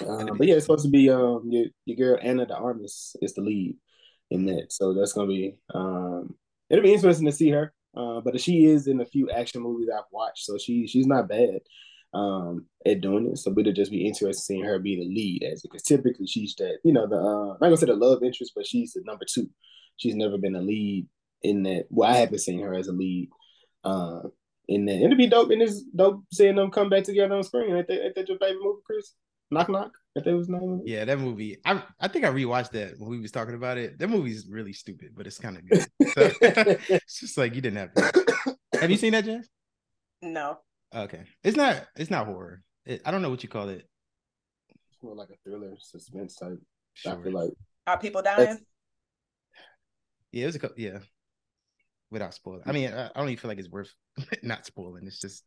Um, 0.06 0.36
but 0.36 0.46
yeah, 0.46 0.56
it's 0.56 0.64
supposed 0.64 0.84
to 0.84 0.90
be 0.90 1.08
um 1.10 1.48
your, 1.48 1.66
your 1.84 1.96
girl 1.96 2.18
Ana 2.22 2.46
de 2.46 2.54
Armas 2.54 3.16
is 3.22 3.34
the 3.34 3.42
lead 3.42 3.76
in 4.30 4.46
that, 4.46 4.72
so 4.72 4.92
that's 4.92 5.12
gonna 5.12 5.28
be 5.28 5.56
um 5.72 6.34
it'll 6.68 6.82
be 6.82 6.92
interesting 6.92 7.26
to 7.26 7.32
see 7.32 7.50
her. 7.50 7.72
Uh, 7.96 8.20
but 8.20 8.40
she 8.40 8.66
is 8.66 8.88
in 8.88 9.00
a 9.00 9.06
few 9.06 9.30
action 9.30 9.62
movies 9.62 9.88
I've 9.94 10.04
watched, 10.10 10.44
so 10.44 10.58
she 10.58 10.86
she's 10.86 11.06
not 11.06 11.28
bad 11.28 11.60
um 12.12 12.66
at 12.84 13.00
doing 13.00 13.30
it. 13.30 13.38
So 13.38 13.54
it'll 13.56 13.72
just 13.72 13.92
be 13.92 14.06
interesting 14.06 14.56
seeing 14.56 14.64
her 14.64 14.78
be 14.78 14.96
the 14.96 15.08
lead 15.08 15.44
as 15.44 15.64
it 15.64 15.70
because 15.70 15.82
typically 15.82 16.26
she's 16.26 16.54
that 16.56 16.78
you 16.84 16.92
know 16.92 17.06
the 17.06 17.16
uh, 17.16 17.52
I'm 17.52 17.58
not 17.60 17.60
gonna 17.60 17.76
say 17.76 17.86
the 17.86 17.94
love 17.94 18.22
interest, 18.22 18.52
but 18.56 18.66
she's 18.66 18.94
the 18.94 19.02
number 19.04 19.24
two. 19.28 19.48
She's 19.96 20.14
never 20.14 20.38
been 20.38 20.56
a 20.56 20.60
lead 20.60 21.06
in 21.42 21.62
that. 21.64 21.86
Well, 21.90 22.10
I 22.10 22.16
haven't 22.16 22.40
seen 22.40 22.60
her 22.60 22.74
as 22.74 22.88
a 22.88 22.92
lead. 22.92 23.30
Uh, 23.84 24.22
in 24.66 24.86
that, 24.86 25.02
it'll 25.02 25.16
be 25.16 25.26
dope. 25.26 25.50
And 25.50 25.62
it's 25.62 25.82
dope 25.82 26.24
seeing 26.32 26.56
them 26.56 26.70
come 26.70 26.88
back 26.88 27.04
together 27.04 27.34
on 27.34 27.42
screen. 27.42 27.76
Ain't 27.76 27.86
that, 27.88 28.04
ain't 28.04 28.14
that 28.14 28.28
your 28.28 28.38
favorite 28.38 28.62
movie, 28.62 28.80
Chris? 28.86 29.14
Knock 29.50 29.68
Knock. 29.68 29.92
If 30.16 30.24
that 30.24 30.36
was 30.36 30.48
name. 30.48 30.82
Yeah, 30.84 31.04
that 31.04 31.18
movie. 31.18 31.58
I 31.64 31.82
I 32.00 32.08
think 32.08 32.24
I 32.24 32.28
rewatched 32.28 32.70
that 32.70 32.94
when 32.98 33.10
we 33.10 33.20
was 33.20 33.32
talking 33.32 33.54
about 33.54 33.78
it. 33.78 33.98
That 33.98 34.08
movie's 34.08 34.46
really 34.48 34.72
stupid, 34.72 35.10
but 35.16 35.26
it's 35.26 35.38
kind 35.38 35.56
of 35.56 35.68
good. 35.68 35.80
So, 35.80 36.30
it's 36.40 37.20
just 37.20 37.36
like 37.36 37.54
you 37.54 37.60
didn't 37.60 37.78
have. 37.78 37.94
To. 37.94 38.56
Have 38.80 38.90
you 38.90 38.96
seen 38.96 39.12
that, 39.12 39.24
Jess? 39.24 39.48
No. 40.22 40.58
Okay, 40.94 41.24
it's 41.42 41.56
not. 41.56 41.84
It's 41.96 42.10
not 42.10 42.26
horror. 42.26 42.62
It, 42.86 43.02
I 43.04 43.10
don't 43.10 43.22
know 43.22 43.30
what 43.30 43.42
you 43.42 43.48
call 43.48 43.68
it. 43.70 43.88
It's 44.68 45.02
more 45.02 45.16
like 45.16 45.30
a 45.30 45.48
thriller, 45.48 45.74
suspense 45.78 46.36
type. 46.36 46.60
Sure. 46.94 47.12
I 47.12 47.22
feel 47.22 47.32
like. 47.32 47.50
Are 47.86 47.98
people 47.98 48.22
dying? 48.22 48.58
Yeah, 50.34 50.42
it 50.42 50.46
was 50.46 50.56
a 50.56 50.58
couple. 50.58 50.80
Yeah, 50.80 50.98
without 52.10 52.34
spoiling. 52.34 52.62
I 52.66 52.72
mean, 52.72 52.92
I, 52.92 53.06
I 53.06 53.10
don't 53.14 53.28
even 53.28 53.36
feel 53.36 53.48
like 53.48 53.58
it's 53.58 53.68
worth 53.68 53.94
not 54.42 54.66
spoiling. 54.66 55.06
It's 55.06 55.20
just 55.20 55.44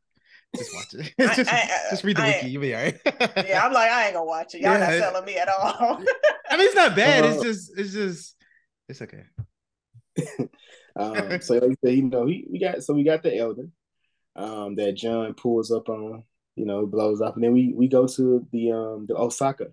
just 0.56 0.74
watch 0.74 0.94
it. 0.94 1.14
just, 1.36 1.52
I, 1.52 1.64
I, 1.64 1.90
just, 1.90 2.06
read 2.06 2.16
the 2.16 2.22
I, 2.24 2.28
wiki. 2.28 2.50
You'll 2.52 2.62
be 2.62 2.74
all 2.74 2.84
right. 2.84 2.98
yeah, 3.46 3.66
I'm 3.66 3.74
like, 3.74 3.92
I 3.92 4.06
ain't 4.06 4.14
gonna 4.14 4.26
watch 4.26 4.56
it. 4.56 4.62
Y'all 4.62 4.72
yeah. 4.72 4.80
not 4.80 4.92
selling 4.92 5.26
me 5.26 5.36
at 5.36 5.50
all. 5.50 5.98
I 6.50 6.56
mean, 6.56 6.68
it's 6.68 6.76
not 6.76 6.96
bad. 6.96 7.26
Uh, 7.26 7.28
it's 7.28 7.44
just, 7.44 7.78
it's 7.78 7.92
just, 7.92 8.36
it's 8.88 9.02
okay. 9.02 9.24
um, 10.96 11.42
so 11.42 11.56
like 11.56 11.78
said, 11.84 11.94
you 11.94 12.04
know, 12.04 12.24
we, 12.24 12.48
we 12.50 12.58
got 12.58 12.82
so 12.82 12.94
we 12.94 13.04
got 13.04 13.24
the 13.24 13.36
elder 13.38 13.68
um, 14.38 14.76
that 14.76 14.96
John 14.96 15.34
pulls 15.34 15.70
up 15.70 15.90
on, 15.90 16.24
you 16.56 16.66
know, 16.66 16.86
blows 16.86 17.20
up, 17.20 17.36
and 17.36 17.44
then 17.44 17.52
we 17.52 17.74
we 17.76 17.90
go 17.90 18.08
to 18.08 18.48
the 18.54 18.72
um 18.72 19.06
the 19.06 19.18
Osaka 19.18 19.66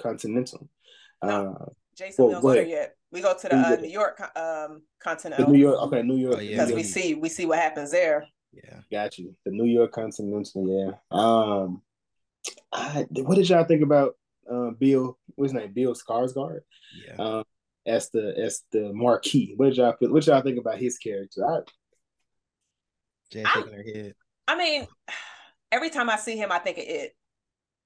Continental. 0.00 0.70
Uh, 1.20 1.66
Jason, 2.02 2.24
well, 2.24 2.28
we 2.28 2.32
don't 2.34 2.42
go 2.42 2.52
there 2.52 2.66
yet. 2.66 2.96
We 3.10 3.20
go 3.20 3.36
to 3.36 3.48
the 3.48 3.56
uh, 3.56 3.76
New 3.76 3.88
York 3.88 4.20
um 4.36 4.82
Continental. 4.98 5.46
The 5.46 5.52
New 5.52 5.58
York, 5.58 5.80
okay, 5.82 6.02
New 6.02 6.16
York, 6.16 6.36
oh, 6.38 6.40
yeah, 6.40 6.64
because 6.64 6.72
we 6.72 6.82
see 6.82 7.14
we 7.14 7.28
see 7.28 7.46
what 7.46 7.58
happens 7.58 7.90
there. 7.90 8.26
Yeah, 8.52 8.80
got 8.90 9.18
you. 9.18 9.34
The 9.44 9.52
New 9.52 9.66
York 9.66 9.92
Continental. 9.92 10.68
Yeah. 10.68 10.92
Um, 11.10 11.82
I, 12.72 13.06
what 13.10 13.36
did 13.36 13.48
y'all 13.48 13.64
think 13.64 13.82
about 13.82 14.16
uh, 14.50 14.70
Bill? 14.70 15.18
What's 15.36 15.52
his 15.52 15.60
name? 15.60 15.72
Bill 15.72 15.94
Skarsgård. 15.94 16.60
Yeah. 17.06 17.14
Um, 17.16 17.44
as 17.86 18.10
the 18.10 18.34
as 18.38 18.62
the 18.72 18.92
Marquis. 18.92 19.54
What 19.56 19.66
did 19.66 19.76
y'all 19.76 19.94
feel? 19.98 20.12
What 20.12 20.26
y'all 20.26 20.42
think 20.42 20.58
about 20.58 20.78
his 20.78 20.98
character? 20.98 21.46
I, 21.46 21.60
Jay 23.30 23.44
shaking 23.44 23.72
her 23.72 23.82
head. 23.82 24.14
I 24.48 24.56
mean, 24.56 24.86
every 25.72 25.90
time 25.90 26.10
I 26.10 26.16
see 26.16 26.36
him, 26.36 26.52
I 26.52 26.58
think 26.58 26.78
of 26.78 26.84
it. 26.86 27.16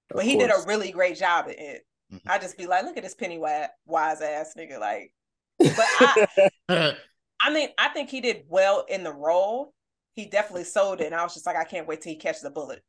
But 0.09 0.25
he 0.25 0.37
did 0.37 0.51
a 0.51 0.67
really 0.67 0.93
great 0.93 1.17
job 1.17 1.47
at 1.49 1.59
it. 1.59 1.87
Mm-hmm. 2.17 2.31
I 2.31 2.39
just 2.39 2.59
be 2.59 2.67
like, 2.67 2.85
look 2.85 2.97
at 2.97 3.03
this 3.03 3.15
Pennywise, 3.15 3.69
ass 3.89 4.55
nigga. 4.59 4.79
Like, 4.79 5.13
but 5.59 5.75
I, 5.79 6.27
I 7.41 7.53
mean, 7.53 7.69
I 7.79 7.89
think 7.89 8.11
he 8.11 8.21
did 8.21 8.45
well 8.49 8.85
in 8.89 9.05
the 9.05 9.13
role 9.13 9.73
he 10.17 10.25
definitely 10.25 10.65
sold 10.65 11.01
it. 11.01 11.07
And 11.07 11.15
I 11.15 11.23
was 11.23 11.35
just 11.35 11.47
like, 11.47 11.57
I 11.57 11.65
can't 11.65 11.87
wait 11.87 12.01
till 12.01 12.13
he 12.13 12.19
catches 12.19 12.43
the 12.43 12.51
bullet. 12.51 12.83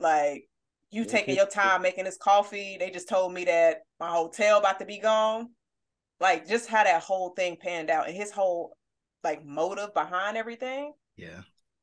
Like, 0.00 0.48
you 0.90 1.06
taking 1.06 1.36
your 1.36 1.46
time 1.46 1.80
making 1.80 2.04
this 2.04 2.18
coffee. 2.18 2.76
They 2.78 2.90
just 2.90 3.08
told 3.08 3.32
me 3.32 3.44
that 3.44 3.78
my 3.98 4.10
hotel 4.10 4.58
about 4.58 4.80
to 4.80 4.84
be 4.84 4.98
gone. 4.98 5.50
Like, 6.20 6.46
just 6.46 6.68
how 6.68 6.84
that 6.84 7.02
whole 7.02 7.30
thing 7.30 7.56
panned 7.56 7.88
out 7.88 8.08
and 8.08 8.16
his 8.16 8.30
whole 8.30 8.76
like 9.24 9.44
motive 9.44 9.94
behind 9.94 10.36
everything. 10.36 10.92
Yeah. 11.16 11.42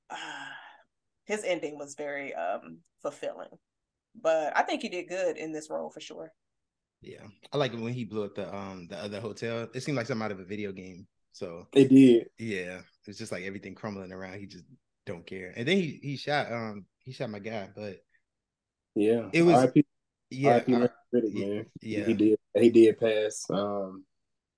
Uh, 0.10 0.16
his 1.26 1.44
ending 1.44 1.78
was 1.78 1.96
very 1.96 2.36
um 2.36 2.80
fulfilling. 3.02 3.50
But 4.22 4.56
I 4.56 4.64
think 4.64 4.82
he 4.82 4.90
did 4.90 5.08
good 5.08 5.38
in 5.38 5.52
this 5.52 5.70
role 5.70 5.90
for 5.90 6.00
sure. 6.00 6.32
Yeah. 7.02 7.24
I 7.54 7.58
like 7.58 7.74
when 7.74 7.94
he 7.94 8.06
blew 8.06 8.26
up 8.26 8.36
the 8.36 8.54
um 8.54 8.88
the 8.90 8.98
other 8.98 9.20
hotel. 9.20 9.68
It 9.74 9.82
seemed 9.82 9.98
like 9.98 10.08
something 10.08 10.26
out 10.26 10.32
of 10.32 10.40
a 10.40 10.46
video 10.46 10.72
game. 10.72 11.08
So 11.32 11.68
it 11.74 11.90
did. 11.90 12.28
Yeah. 12.38 12.82
It's 13.06 13.18
just 13.18 13.32
like 13.32 13.44
everything 13.44 13.76
crumbling 13.76 14.12
around. 14.12 14.40
He 14.40 14.46
just 14.46 14.66
don't 15.06 15.26
care. 15.26 15.54
And 15.56 15.68
then 15.68 15.78
he 15.78 16.00
he 16.02 16.18
shot 16.18 16.52
um 16.52 16.86
he 17.04 17.12
shot 17.12 17.30
my 17.30 17.40
guy, 17.40 17.70
but 17.76 17.98
yeah, 18.96 19.30
it 19.34 19.42
was 19.42 19.70
RIP, 19.74 19.86
yeah, 20.30 20.62
RIP 20.68 20.92
Reddick, 21.12 21.34
man. 21.34 21.66
Yeah, 21.82 22.06
he 22.06 22.14
did 22.14 22.40
he 22.54 22.70
did 22.70 23.00
pass 23.00 23.46
um 23.50 24.04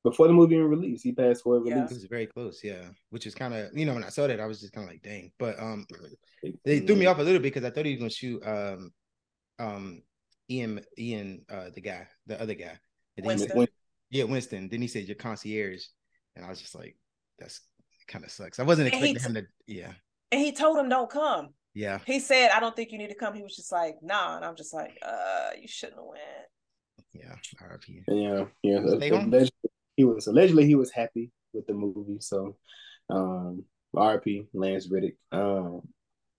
before 0.03 0.27
the 0.27 0.33
movie 0.33 0.55
even 0.55 0.67
released. 0.67 1.03
He 1.03 1.13
passed 1.13 1.43
for 1.43 1.57
a 1.57 1.59
release. 1.59 1.75
Yeah. 1.75 1.83
It 1.85 1.89
was 1.89 2.05
very 2.05 2.25
close, 2.25 2.61
yeah. 2.63 2.83
Which 3.09 3.27
is 3.27 3.35
kind 3.35 3.53
of 3.53 3.69
you 3.73 3.85
know 3.85 3.93
when 3.93 4.03
I 4.03 4.09
saw 4.09 4.27
that 4.27 4.39
I 4.39 4.45
was 4.45 4.59
just 4.59 4.73
kind 4.73 4.85
of 4.85 4.91
like 4.91 5.03
dang, 5.03 5.31
but 5.39 5.59
um 5.59 5.85
they 6.65 6.79
threw 6.79 6.95
me 6.95 7.05
off 7.05 7.19
a 7.19 7.23
little 7.23 7.39
bit 7.39 7.53
because 7.53 7.63
I 7.63 7.69
thought 7.69 7.85
he 7.85 7.93
was 7.93 7.99
gonna 7.99 8.09
shoot 8.09 8.45
um 8.45 8.91
um 9.61 10.01
Ian 10.49 10.81
Ian 10.97 11.45
uh 11.49 11.69
the 11.73 11.81
guy, 11.81 12.07
the 12.27 12.41
other 12.41 12.55
guy. 12.55 12.79
Winston. 13.17 13.67
Yeah, 14.09 14.25
Winston. 14.25 14.67
Then 14.69 14.81
he 14.81 14.87
said 14.87 15.05
your 15.05 15.15
concierge. 15.15 15.83
And 16.35 16.45
I 16.45 16.49
was 16.49 16.61
just 16.61 16.75
like, 16.75 16.97
that's 17.39 17.61
kind 18.07 18.25
of 18.25 18.31
sucks. 18.31 18.59
I 18.59 18.63
wasn't 18.63 18.87
expecting 18.87 19.15
t- 19.15 19.21
him 19.21 19.33
to 19.35 19.45
yeah. 19.67 19.93
And 20.31 20.41
he 20.41 20.51
told 20.51 20.77
him 20.77 20.89
don't 20.89 21.09
come. 21.09 21.49
Yeah. 21.73 21.99
He 22.05 22.19
said, 22.19 22.51
I 22.51 22.59
don't 22.59 22.75
think 22.75 22.91
you 22.91 22.97
need 22.97 23.09
to 23.09 23.15
come. 23.15 23.33
He 23.33 23.43
was 23.43 23.55
just 23.55 23.71
like, 23.71 23.95
nah. 24.01 24.35
And 24.35 24.45
I'm 24.45 24.55
just 24.55 24.73
like, 24.73 24.97
uh, 25.01 25.51
you 25.59 25.67
shouldn't 25.67 25.99
have 25.99 26.05
went. 26.05 26.21
Yeah, 27.13 27.35
RIP. 27.69 27.83
Yeah, 28.07 28.45
yeah. 28.63 28.79
Allegedly, 28.79 29.49
he 29.95 30.05
was 30.05 30.27
allegedly 30.27 30.65
he 30.65 30.75
was 30.75 30.91
happy 30.91 31.31
with 31.53 31.67
the 31.67 31.73
movie. 31.73 32.17
So 32.19 32.57
um 33.09 33.63
RIP, 33.93 34.47
Lance 34.53 34.89
Reddick. 34.89 35.17
Um, 35.31 35.81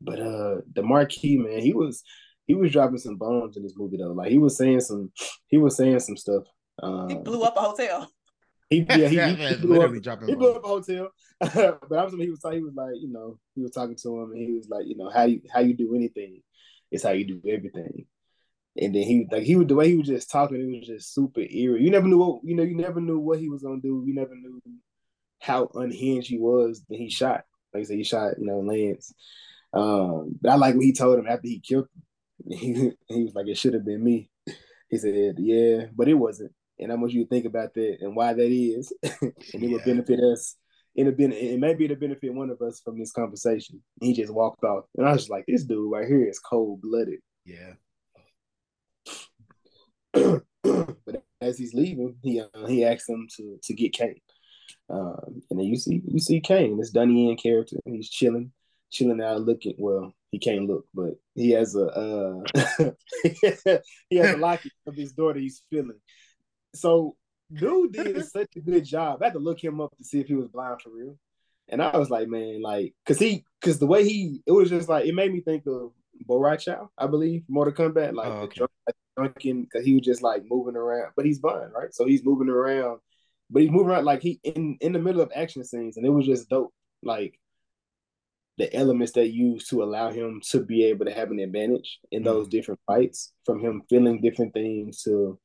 but 0.00 0.20
uh 0.20 0.56
the 0.72 0.82
Marquis, 0.82 1.36
man, 1.36 1.60
he 1.60 1.72
was 1.72 2.02
he 2.46 2.54
was 2.54 2.72
dropping 2.72 2.98
some 2.98 3.16
bombs 3.16 3.56
in 3.56 3.62
this 3.62 3.76
movie 3.76 3.96
though. 3.96 4.12
Like 4.12 4.30
he 4.30 4.38
was 4.38 4.56
saying 4.56 4.80
some 4.80 5.12
he 5.48 5.58
was 5.58 5.76
saying 5.76 6.00
some 6.00 6.16
stuff. 6.16 6.44
Um, 6.82 7.08
he 7.08 7.14
blew 7.16 7.42
up 7.42 7.56
a 7.56 7.60
hotel. 7.60 8.10
He, 8.70 8.86
yeah, 8.88 9.08
he, 9.08 9.18
he, 9.18 9.34
he 9.34 9.54
blew 9.56 9.74
literally 9.74 9.98
up, 9.98 10.02
dropping. 10.02 10.28
He 10.28 10.34
blew 10.34 10.54
up 10.54 10.64
a 10.64 10.68
hotel, 10.68 11.08
but 11.40 11.98
I'm 11.98 12.18
he 12.18 12.30
was 12.30 12.40
he 12.50 12.62
was 12.62 12.74
like 12.74 12.94
you 13.00 13.12
know 13.12 13.38
he 13.54 13.60
was 13.60 13.72
talking 13.72 13.96
to 14.02 14.20
him 14.20 14.32
and 14.32 14.40
he 14.40 14.52
was 14.52 14.68
like 14.70 14.86
you 14.86 14.96
know 14.96 15.10
how 15.10 15.24
you 15.24 15.42
how 15.52 15.60
you 15.60 15.74
do 15.74 15.94
anything, 15.94 16.40
is 16.90 17.02
how 17.02 17.10
you 17.10 17.26
do 17.26 17.42
everything, 17.46 18.06
and 18.76 18.94
then 18.94 19.02
he 19.02 19.26
like 19.30 19.42
he 19.42 19.56
was 19.56 19.66
the 19.66 19.74
way 19.74 19.88
he 19.88 19.96
was 19.96 20.06
just 20.06 20.30
talking 20.30 20.56
it 20.56 20.78
was 20.78 20.86
just 20.86 21.14
super 21.14 21.40
eerie. 21.40 21.82
You 21.82 21.90
never 21.90 22.08
knew 22.08 22.18
what 22.18 22.40
you 22.44 22.56
know 22.56 22.62
you 22.62 22.76
never 22.76 23.00
knew 23.00 23.18
what 23.18 23.38
he 23.38 23.50
was 23.50 23.62
gonna 23.62 23.80
do. 23.82 24.02
You 24.06 24.14
never 24.14 24.34
knew 24.34 24.60
how 25.40 25.68
unhinged 25.74 26.28
he 26.28 26.38
was 26.38 26.82
Then 26.88 26.98
he 26.98 27.10
shot. 27.10 27.44
Like 27.74 27.82
I 27.82 27.84
said, 27.84 27.96
he 27.98 28.04
shot 28.04 28.38
you 28.38 28.46
know 28.46 28.60
Lance. 28.60 29.12
Um, 29.74 30.38
but 30.40 30.52
I 30.52 30.54
like 30.56 30.74
what 30.74 30.84
he 30.84 30.92
told 30.92 31.18
him 31.18 31.26
after 31.26 31.48
he 31.48 31.60
killed 31.60 31.88
him 31.94 32.02
he, 32.48 32.92
he 33.08 33.24
was 33.24 33.34
like, 33.34 33.46
it 33.46 33.58
should 33.58 33.74
have 33.74 33.84
been 33.84 34.02
me. 34.02 34.30
He 34.88 34.98
said, 34.98 35.36
yeah, 35.38 35.86
but 35.94 36.08
it 36.08 36.14
wasn't. 36.14 36.52
And 36.78 36.92
I 36.92 36.96
want 36.96 37.12
you 37.12 37.24
to 37.24 37.28
think 37.28 37.44
about 37.44 37.74
that 37.74 37.98
and 38.00 38.16
why 38.16 38.32
that 38.32 38.50
is. 38.50 38.92
and 39.02 39.32
it 39.54 39.62
yeah. 39.62 39.72
would 39.72 39.84
benefit 39.84 40.20
us. 40.20 40.56
It 40.94 41.04
would 41.04 41.16
been, 41.16 41.32
it 41.32 41.58
may 41.58 41.74
be 41.74 41.88
to 41.88 41.96
benefit 41.96 42.34
one 42.34 42.50
of 42.50 42.60
us 42.60 42.80
from 42.84 42.98
this 42.98 43.12
conversation. 43.12 43.82
He 44.00 44.12
just 44.12 44.32
walked 44.32 44.64
off. 44.64 44.84
And 44.96 45.06
I 45.06 45.12
was 45.12 45.30
like, 45.30 45.44
this 45.46 45.64
dude 45.64 45.90
right 45.90 46.06
here 46.06 46.26
is 46.26 46.38
cold 46.38 46.82
blooded. 46.82 47.20
Yeah. 47.44 47.74
but 51.04 51.22
as 51.40 51.58
he's 51.58 51.74
leaving, 51.74 52.16
he 52.22 52.40
uh, 52.40 52.66
he 52.66 52.84
asks 52.84 53.08
him 53.08 53.26
to 53.36 53.58
to 53.62 53.74
get 53.74 53.92
Kane. 53.92 54.20
Um, 54.88 55.42
and 55.50 55.58
then 55.58 55.66
you 55.66 55.76
see 55.76 56.02
you 56.04 56.18
see 56.20 56.40
Kane, 56.40 56.78
this 56.78 56.90
Donnie 56.90 57.28
Yen 57.28 57.36
character, 57.36 57.76
and 57.84 57.94
he's 57.94 58.10
chilling, 58.10 58.52
chilling 58.90 59.20
out, 59.20 59.40
looking 59.40 59.74
well, 59.78 60.12
he 60.32 60.38
can't 60.38 60.66
look, 60.66 60.86
but 60.92 61.12
he 61.34 61.50
has 61.50 61.76
a 61.76 61.86
uh, 61.86 62.90
he 64.10 64.16
has 64.16 64.34
a 64.34 64.38
lock 64.38 64.60
of 64.86 64.96
his 64.96 65.12
daughter 65.12 65.38
he's 65.38 65.62
feeling. 65.70 66.00
So 66.74 67.16
dude 67.52 67.92
did 67.92 68.24
such 68.26 68.56
a 68.56 68.60
good 68.60 68.84
job. 68.84 69.22
I 69.22 69.26
had 69.26 69.34
to 69.34 69.38
look 69.38 69.62
him 69.62 69.80
up 69.80 69.96
to 69.96 70.04
see 70.04 70.20
if 70.20 70.26
he 70.26 70.34
was 70.34 70.48
blind 70.48 70.80
for 70.80 70.90
real. 70.90 71.16
And 71.68 71.82
I 71.82 71.96
was 71.96 72.10
like, 72.10 72.28
man, 72.28 72.60
like, 72.60 72.94
cause 73.06 73.18
he, 73.18 73.44
cause 73.60 73.78
the 73.78 73.86
way 73.86 74.04
he, 74.04 74.42
it 74.46 74.52
was 74.52 74.68
just 74.68 74.88
like, 74.88 75.06
it 75.06 75.14
made 75.14 75.32
me 75.32 75.40
think 75.40 75.64
of 75.66 75.92
Bo' 76.26 76.38
Rai 76.38 76.56
Cho, 76.56 76.90
I 76.98 77.06
believe, 77.06 77.44
Mortal 77.48 77.72
Kombat, 77.72 78.14
like, 78.14 78.26
oh, 78.26 78.40
okay. 78.42 78.62
like 78.86 78.96
drunken, 79.16 79.66
cause 79.72 79.84
he 79.84 79.94
was 79.94 80.02
just 80.02 80.22
like 80.22 80.42
moving 80.48 80.76
around, 80.76 81.12
but 81.16 81.24
he's 81.24 81.38
blind, 81.38 81.72
right? 81.74 81.94
So 81.94 82.04
he's 82.04 82.24
moving 82.24 82.48
around, 82.48 82.98
but 83.48 83.62
he's 83.62 83.70
moving 83.70 83.88
around 83.88 84.04
like 84.04 84.22
he 84.22 84.40
in 84.42 84.76
in 84.80 84.92
the 84.92 84.98
middle 84.98 85.20
of 85.20 85.30
action 85.34 85.64
scenes, 85.64 85.96
and 85.96 86.04
it 86.04 86.10
was 86.10 86.26
just 86.26 86.48
dope. 86.48 86.72
Like 87.02 87.38
the 88.58 88.74
elements 88.74 89.12
they 89.12 89.24
use 89.24 89.66
to 89.68 89.82
allow 89.82 90.10
him 90.10 90.40
to 90.50 90.60
be 90.60 90.84
able 90.84 91.06
to 91.06 91.12
have 91.12 91.30
an 91.30 91.38
advantage 91.38 91.98
in 92.10 92.20
mm-hmm. 92.20 92.26
those 92.26 92.48
different 92.48 92.80
fights 92.86 93.32
from 93.44 93.60
him 93.60 93.82
feeling 93.88 94.20
different 94.20 94.52
things 94.52 95.02
to 95.02 95.38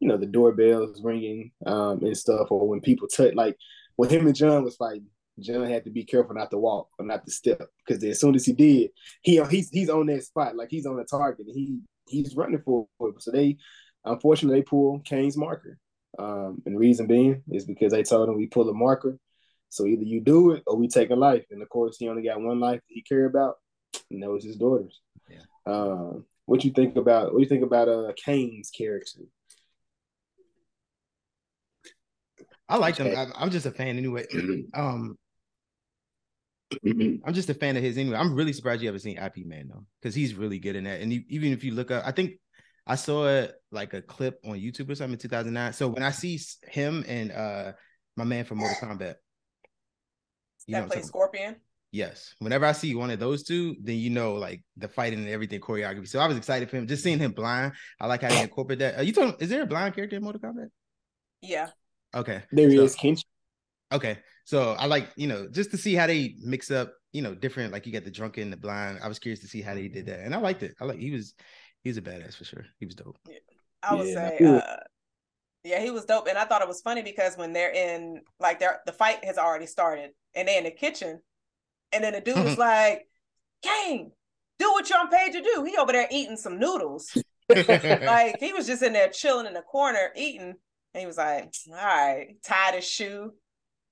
you 0.00 0.08
know 0.08 0.16
the 0.16 0.26
doorbells 0.26 1.00
ringing 1.02 1.52
um, 1.66 2.02
and 2.02 2.16
stuff 2.16 2.48
or 2.50 2.68
when 2.68 2.80
people 2.80 3.08
touch 3.08 3.34
like 3.34 3.56
when 3.96 4.10
him 4.10 4.26
and 4.26 4.34
john 4.34 4.64
was 4.64 4.76
fighting 4.76 5.06
john 5.40 5.68
had 5.68 5.84
to 5.84 5.90
be 5.90 6.04
careful 6.04 6.34
not 6.34 6.50
to 6.50 6.58
walk 6.58 6.88
or 6.98 7.04
not 7.04 7.24
to 7.24 7.32
step 7.32 7.62
because 7.86 8.02
as 8.04 8.20
soon 8.20 8.34
as 8.34 8.44
he 8.44 8.52
did 8.52 8.90
he 9.22 9.42
he's, 9.50 9.70
he's 9.70 9.88
on 9.88 10.06
that 10.06 10.22
spot 10.22 10.56
like 10.56 10.68
he's 10.70 10.86
on 10.86 10.96
the 10.96 11.04
target 11.04 11.46
he 11.54 11.78
he's 12.08 12.36
running 12.36 12.62
for 12.64 12.86
it. 13.00 13.22
So 13.22 13.30
they 13.30 13.56
unfortunately 14.04 14.60
they 14.60 14.64
pull 14.64 15.00
kane's 15.00 15.36
marker. 15.36 15.78
Um, 16.18 16.62
and 16.66 16.78
reason 16.78 17.06
being 17.06 17.42
is 17.50 17.64
because 17.64 17.92
they 17.92 18.02
told 18.02 18.28
him 18.28 18.36
we 18.36 18.46
pull 18.46 18.68
a 18.68 18.74
marker 18.74 19.18
so 19.72 19.86
either 19.86 20.02
you 20.02 20.20
do 20.20 20.50
it 20.50 20.62
or 20.66 20.76
we 20.76 20.86
take 20.86 21.08
a 21.08 21.14
life. 21.14 21.46
And 21.50 21.62
of 21.62 21.68
course, 21.70 21.96
he 21.98 22.06
only 22.06 22.22
got 22.22 22.38
one 22.38 22.60
life 22.60 22.80
that 22.80 22.94
he 22.94 23.00
care 23.00 23.24
about, 23.24 23.54
and 24.10 24.22
that 24.22 24.30
was 24.30 24.44
his 24.44 24.56
daughter's. 24.56 25.00
Yeah. 25.30 25.38
Um, 25.66 26.26
what 26.44 26.62
you 26.62 26.72
think 26.72 26.96
about 26.96 27.32
what 27.32 27.40
you 27.40 27.48
think 27.48 27.64
about 27.64 27.88
uh 27.88 28.12
Kane's 28.22 28.68
character? 28.68 29.20
I 32.68 32.76
like 32.76 32.96
him. 32.96 33.16
I, 33.16 33.42
am 33.42 33.50
just 33.50 33.64
a 33.64 33.70
fan 33.70 33.96
anyway. 33.96 34.26
um, 34.74 35.16
I'm 36.84 37.32
just 37.32 37.48
a 37.48 37.54
fan 37.54 37.76
of 37.78 37.82
his 37.82 37.96
anyway. 37.96 38.18
I'm 38.18 38.34
really 38.34 38.52
surprised 38.52 38.82
you 38.82 38.88
haven't 38.88 39.00
seen 39.00 39.16
Ip 39.16 39.38
Man 39.38 39.68
though, 39.68 39.86
because 40.02 40.14
he's 40.14 40.34
really 40.34 40.58
good 40.58 40.76
in 40.76 40.84
that. 40.84 41.00
And 41.00 41.10
he, 41.10 41.24
even 41.30 41.54
if 41.54 41.64
you 41.64 41.72
look 41.72 41.90
up, 41.90 42.02
I 42.06 42.12
think 42.12 42.32
I 42.86 42.96
saw 42.96 43.26
it 43.26 43.54
like 43.70 43.94
a 43.94 44.02
clip 44.02 44.38
on 44.44 44.58
YouTube 44.58 44.90
or 44.90 44.94
something 44.96 45.14
in 45.14 45.18
2009. 45.18 45.72
So 45.72 45.88
when 45.88 46.02
I 46.02 46.10
see 46.10 46.38
him 46.68 47.06
and 47.08 47.32
uh 47.32 47.72
my 48.18 48.24
man 48.24 48.44
from 48.44 48.58
Mortal 48.58 48.76
Kombat, 48.86 49.14
you 50.66 50.76
that 50.76 50.90
plays 50.90 51.06
Scorpion. 51.06 51.56
Yes. 51.90 52.34
Whenever 52.38 52.64
I 52.64 52.72
see 52.72 52.94
one 52.94 53.10
of 53.10 53.20
those 53.20 53.42
two, 53.42 53.76
then 53.82 53.96
you 53.96 54.10
know 54.10 54.34
like 54.34 54.62
the 54.76 54.88
fighting 54.88 55.20
and 55.20 55.28
everything 55.28 55.60
choreography. 55.60 56.08
So 56.08 56.20
I 56.20 56.26
was 56.26 56.36
excited 56.36 56.70
for 56.70 56.76
him. 56.76 56.86
Just 56.86 57.04
seeing 57.04 57.18
him 57.18 57.32
blind, 57.32 57.72
I 58.00 58.06
like 58.06 58.22
how 58.22 58.32
he 58.32 58.40
incorporated 58.40 58.80
that. 58.80 59.00
Are 59.00 59.02
you 59.02 59.12
talking? 59.12 59.36
Is 59.40 59.50
there 59.50 59.62
a 59.62 59.66
blind 59.66 59.94
character 59.94 60.16
in 60.16 60.22
Mortal 60.22 60.40
Kombat? 60.40 60.68
Yeah. 61.42 61.68
Okay. 62.14 62.42
There 62.50 62.70
so, 62.70 62.82
is 62.84 62.96
Kenshi. 62.96 63.24
Okay. 63.92 64.18
So 64.44 64.72
I 64.72 64.86
like 64.86 65.10
you 65.16 65.26
know 65.26 65.48
just 65.50 65.70
to 65.72 65.76
see 65.76 65.94
how 65.94 66.06
they 66.06 66.34
mix 66.40 66.70
up 66.70 66.94
you 67.12 67.22
know 67.22 67.34
different 67.34 67.72
like 67.72 67.86
you 67.86 67.92
got 67.92 68.04
the 68.04 68.10
drunken 68.10 68.50
the 68.50 68.56
blind. 68.56 69.00
I 69.02 69.08
was 69.08 69.18
curious 69.18 69.40
to 69.40 69.46
see 69.46 69.60
how 69.60 69.74
they 69.74 69.88
did 69.88 70.06
that, 70.06 70.20
and 70.20 70.34
I 70.34 70.38
liked 70.38 70.62
it. 70.62 70.74
I 70.80 70.86
like 70.86 70.98
he 70.98 71.10
was 71.10 71.34
he 71.84 71.90
was 71.90 71.98
a 71.98 72.02
badass 72.02 72.36
for 72.36 72.44
sure. 72.44 72.64
He 72.78 72.86
was 72.86 72.94
dope. 72.94 73.18
Yeah. 73.28 73.36
I 73.82 73.94
would 73.94 74.06
yeah, 74.06 74.14
say. 74.14 74.44
Uh, 74.44 74.76
yeah, 75.64 75.80
he 75.80 75.90
was 75.90 76.04
dope, 76.04 76.26
and 76.26 76.38
I 76.38 76.44
thought 76.44 76.62
it 76.62 76.68
was 76.68 76.80
funny 76.80 77.02
because 77.02 77.36
when 77.36 77.52
they're 77.52 77.72
in, 77.72 78.20
like, 78.40 78.58
they're, 78.58 78.80
the 78.84 78.92
fight 78.92 79.24
has 79.24 79.38
already 79.38 79.66
started, 79.66 80.10
and 80.34 80.48
they 80.48 80.58
in 80.58 80.64
the 80.64 80.70
kitchen. 80.70 81.20
And 81.92 82.02
then 82.02 82.14
the 82.14 82.20
dude 82.20 82.36
was 82.36 82.52
mm-hmm. 82.52 82.60
like, 82.60 83.06
Kane, 83.62 84.12
do 84.58 84.70
what 84.72 84.88
you're 84.88 84.98
on 84.98 85.08
paid 85.08 85.32
to 85.32 85.42
do. 85.42 85.64
He 85.64 85.76
over 85.76 85.92
there 85.92 86.08
eating 86.10 86.36
some 86.36 86.58
noodles. 86.58 87.16
like 87.48 88.36
he 88.40 88.52
was 88.52 88.66
just 88.66 88.82
in 88.82 88.92
there 88.92 89.08
chilling 89.08 89.46
in 89.46 89.54
the 89.54 89.62
corner 89.62 90.10
eating. 90.16 90.54
And 90.94 91.00
he 91.00 91.06
was 91.06 91.18
like, 91.18 91.52
All 91.68 91.74
right, 91.74 92.36
tied 92.44 92.74
his 92.74 92.86
shoe. 92.86 93.32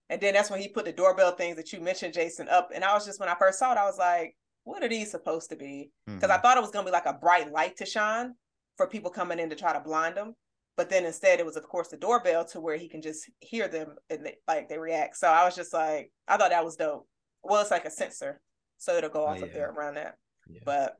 And 0.08 0.20
then 0.20 0.34
that's 0.34 0.50
when 0.50 0.60
he 0.60 0.68
put 0.68 0.86
the 0.86 0.92
doorbell 0.92 1.32
things 1.32 1.56
that 1.56 1.72
you 1.72 1.80
mentioned, 1.80 2.14
Jason, 2.14 2.48
up. 2.48 2.70
And 2.74 2.84
I 2.84 2.94
was 2.94 3.06
just 3.06 3.20
when 3.20 3.28
I 3.28 3.36
first 3.38 3.58
saw 3.58 3.72
it, 3.72 3.78
I 3.78 3.84
was 3.84 3.98
like, 3.98 4.34
what 4.64 4.82
are 4.82 4.88
these 4.88 5.10
supposed 5.10 5.50
to 5.50 5.56
be? 5.56 5.90
Because 6.06 6.22
mm-hmm. 6.22 6.32
I 6.32 6.38
thought 6.38 6.56
it 6.56 6.62
was 6.62 6.70
gonna 6.70 6.84
be 6.84 6.90
like 6.90 7.06
a 7.06 7.14
bright 7.14 7.50
light 7.52 7.76
to 7.76 7.86
shine 7.86 8.34
for 8.76 8.86
people 8.86 9.10
coming 9.10 9.38
in 9.38 9.50
to 9.50 9.56
try 9.56 9.72
to 9.72 9.80
blind 9.80 10.16
them 10.16 10.34
but 10.80 10.88
then 10.88 11.04
instead 11.04 11.38
it 11.38 11.44
was 11.44 11.58
of 11.58 11.68
course 11.68 11.88
the 11.88 11.96
doorbell 11.98 12.42
to 12.42 12.58
where 12.58 12.78
he 12.78 12.88
can 12.88 13.02
just 13.02 13.28
hear 13.40 13.68
them 13.68 13.96
and 14.08 14.24
they, 14.24 14.36
like 14.48 14.66
they 14.70 14.78
react 14.78 15.14
so 15.14 15.28
i 15.28 15.44
was 15.44 15.54
just 15.54 15.74
like 15.74 16.10
i 16.26 16.38
thought 16.38 16.48
that 16.48 16.64
was 16.64 16.74
dope 16.74 17.06
well 17.42 17.60
it's 17.60 17.70
like 17.70 17.84
a 17.84 17.90
sensor 17.90 18.40
so 18.78 18.96
it'll 18.96 19.10
go 19.10 19.26
off 19.26 19.40
yeah. 19.40 19.44
up 19.44 19.52
there 19.52 19.70
around 19.72 19.96
that 19.96 20.16
yeah. 20.48 20.62
but 20.64 20.96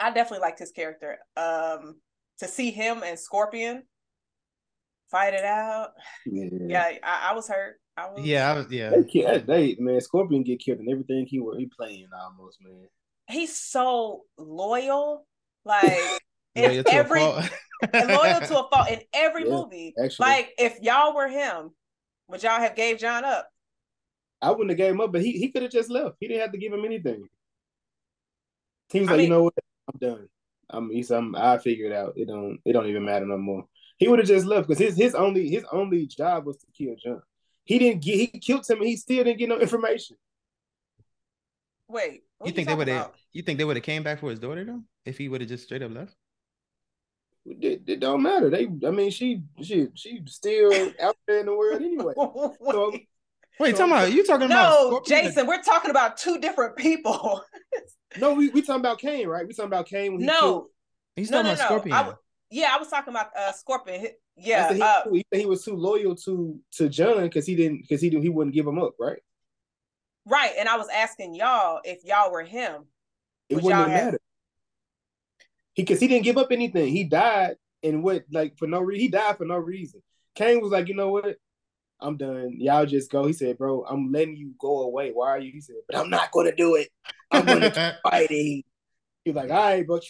i 0.00 0.10
definitely 0.10 0.40
liked 0.42 0.58
his 0.58 0.72
character 0.72 1.18
um 1.36 1.94
to 2.40 2.48
see 2.48 2.72
him 2.72 3.04
and 3.04 3.16
scorpion 3.16 3.84
fight 5.08 5.34
it 5.34 5.44
out 5.44 5.90
yeah, 6.26 6.48
yeah 6.66 6.82
I, 7.04 7.30
I, 7.30 7.34
was 7.34 7.46
hurt 7.46 7.76
I 7.96 8.10
was, 8.10 8.26
yeah, 8.26 8.50
I 8.50 8.56
was, 8.58 8.66
yeah. 8.70 8.90
They, 8.90 9.24
uh, 9.24 9.38
they, 9.38 9.76
man, 9.78 10.00
Scorpion 10.00 10.42
get 10.42 10.58
killed 10.58 10.80
and 10.80 10.90
everything 10.90 11.26
he 11.26 11.38
were 11.38 11.56
he 11.56 11.64
playing 11.64 12.08
almost, 12.12 12.58
man. 12.60 12.88
He's 13.26 13.56
so 13.56 14.24
loyal, 14.36 15.26
like 15.64 16.20
Loyal 16.56 16.84
to 16.84 16.92
every 16.92 17.20
loyal 17.20 18.40
to 18.40 18.58
a 18.58 18.68
fault 18.72 18.90
in 18.90 19.00
every 19.12 19.44
yeah, 19.44 19.50
movie. 19.50 19.94
Actually. 20.02 20.26
Like 20.26 20.52
if 20.58 20.80
y'all 20.80 21.14
were 21.14 21.28
him, 21.28 21.70
would 22.28 22.42
y'all 22.42 22.60
have 22.60 22.74
gave 22.74 22.98
John 22.98 23.24
up? 23.24 23.48
I 24.40 24.50
wouldn't 24.50 24.70
have 24.70 24.78
gave 24.78 24.92
him 24.92 25.00
up, 25.00 25.12
but 25.12 25.22
he, 25.22 25.32
he 25.32 25.50
could 25.50 25.62
have 25.62 25.72
just 25.72 25.90
left. 25.90 26.16
He 26.20 26.28
didn't 26.28 26.42
have 26.42 26.52
to 26.52 26.58
give 26.58 26.72
him 26.72 26.84
anything. 26.84 27.28
He 28.90 29.00
was 29.00 29.08
I 29.08 29.12
like, 29.12 29.18
mean, 29.18 29.24
you 29.24 29.30
know 29.30 29.42
what? 29.44 29.54
I'm 29.92 29.98
done. 29.98 30.28
I'm 30.68 30.90
he's 30.90 31.10
I'm 31.10 31.34
I 31.36 31.58
figured 31.58 31.92
out. 31.92 32.14
It 32.16 32.28
don't 32.28 32.58
it 32.64 32.72
don't 32.72 32.86
even 32.86 33.04
matter 33.04 33.26
no 33.26 33.38
more. 33.38 33.66
He 33.98 34.08
would 34.08 34.18
have 34.18 34.28
just 34.28 34.46
left 34.46 34.68
because 34.68 34.78
his 34.78 34.96
his 34.96 35.14
only 35.14 35.48
his 35.48 35.64
only 35.72 36.06
job 36.06 36.46
was 36.46 36.56
to 36.58 36.66
kill 36.76 36.96
John. 36.96 37.22
He 37.64 37.78
didn't 37.78 38.02
get 38.02 38.16
he 38.16 38.26
killed 38.26 38.68
him 38.68 38.78
and 38.78 38.86
he 38.86 38.96
still 38.96 39.24
didn't 39.24 39.38
get 39.38 39.48
no 39.48 39.58
information. 39.58 40.16
Wait, 41.88 42.24
you 42.44 42.46
think, 42.46 42.46
you, 42.46 42.46
you 42.46 42.52
think 42.52 42.68
they 42.68 42.74
would 42.74 42.88
have? 42.88 43.12
You 43.32 43.42
think 43.42 43.58
they 43.58 43.64
would 43.64 43.76
have 43.76 43.84
came 43.84 44.02
back 44.02 44.18
for 44.18 44.30
his 44.30 44.40
daughter 44.40 44.64
though, 44.64 44.82
if 45.04 45.18
he 45.18 45.28
would 45.28 45.40
have 45.40 45.48
just 45.48 45.64
straight 45.64 45.82
up 45.82 45.94
left? 45.94 46.14
it, 47.46 47.82
it, 47.86 48.00
don't 48.00 48.22
matter. 48.22 48.50
They, 48.50 48.68
I 48.86 48.90
mean, 48.90 49.10
she 49.10 49.42
she 49.62 49.88
she 49.94 50.20
still 50.26 50.92
out 51.00 51.16
there 51.26 51.40
in 51.40 51.46
the 51.46 51.54
world 51.54 51.80
anyway. 51.80 52.12
wait, 52.16 52.72
so, 52.72 52.92
wait, 53.60 53.76
so, 53.76 53.86
talking 53.86 53.92
about 53.92 54.12
you 54.12 54.26
talking 54.26 54.48
no, 54.48 54.88
about 54.88 54.90
no, 54.90 55.02
Jason? 55.06 55.46
We're 55.46 55.62
talking 55.62 55.90
about 55.90 56.16
two 56.16 56.38
different 56.38 56.76
people. 56.76 57.42
no, 58.18 58.34
we 58.34 58.48
we 58.50 58.62
talking 58.62 58.80
about 58.80 58.98
Kane, 58.98 59.28
right? 59.28 59.46
We 59.46 59.52
talking 59.52 59.70
about 59.70 59.86
Kane 59.86 60.12
when 60.12 60.20
he 60.20 60.26
no, 60.26 60.40
killed. 60.40 60.66
he's 61.14 61.30
no, 61.30 61.42
talking 61.42 61.46
no, 61.46 61.52
about 61.54 61.60
no. 61.60 61.66
Scorpion. 61.66 61.96
I, 61.96 62.12
yeah, 62.50 62.72
I 62.74 62.78
was 62.78 62.88
talking 62.88 63.12
about 63.12 63.28
uh, 63.36 63.52
Scorpion. 63.52 64.08
Yeah, 64.36 64.66
uh, 64.66 64.74
he, 64.74 64.82
uh, 64.82 65.02
he, 65.12 65.24
he, 65.40 65.46
was 65.46 65.64
too 65.64 65.76
loyal 65.76 66.14
to 66.16 66.58
to 66.72 66.88
John 66.88 67.22
because 67.22 67.46
he 67.46 67.54
didn't 67.54 67.82
because 67.82 68.00
he 68.00 68.10
he 68.10 68.28
wouldn't 68.28 68.54
give 68.54 68.66
him 68.66 68.78
up, 68.78 68.94
right? 68.98 69.18
Right, 70.26 70.52
and 70.58 70.68
I 70.68 70.76
was 70.76 70.88
asking 70.88 71.36
y'all 71.36 71.80
if 71.84 72.04
y'all 72.04 72.32
were 72.32 72.42
him. 72.42 72.86
It 73.48 73.62
wouldn't 73.62 73.74
have 73.74 73.88
mattered. 73.88 74.20
He 75.76 75.82
because 75.82 76.00
he 76.00 76.08
didn't 76.08 76.24
give 76.24 76.38
up 76.38 76.50
anything. 76.50 76.88
He 76.88 77.04
died 77.04 77.56
and 77.82 78.02
what 78.02 78.24
like 78.32 78.56
for 78.58 78.66
no 78.66 78.80
reason. 78.80 79.00
He 79.02 79.08
died 79.08 79.36
for 79.36 79.44
no 79.44 79.56
reason. 79.58 80.02
Kane 80.34 80.60
was 80.60 80.72
like, 80.72 80.88
you 80.88 80.94
know 80.94 81.10
what? 81.10 81.36
I'm 82.00 82.16
done. 82.16 82.56
Y'all 82.58 82.86
just 82.86 83.10
go. 83.10 83.26
He 83.26 83.32
said, 83.32 83.56
bro, 83.58 83.84
I'm 83.88 84.10
letting 84.10 84.36
you 84.36 84.52
go 84.58 84.80
away. 84.82 85.10
Why 85.12 85.28
are 85.30 85.38
you? 85.38 85.52
He 85.52 85.60
said, 85.60 85.76
but 85.86 85.96
I'm 85.98 86.10
not 86.10 86.32
gonna 86.32 86.54
do 86.56 86.74
it. 86.76 86.88
I'm 87.30 87.44
gonna 87.46 87.70
keep 87.70 87.94
fighting. 88.10 88.62
He 89.24 89.30
was 89.30 89.36
like, 89.36 89.50
all 89.50 89.56
right, 89.56 89.86
bro. 89.86 90.00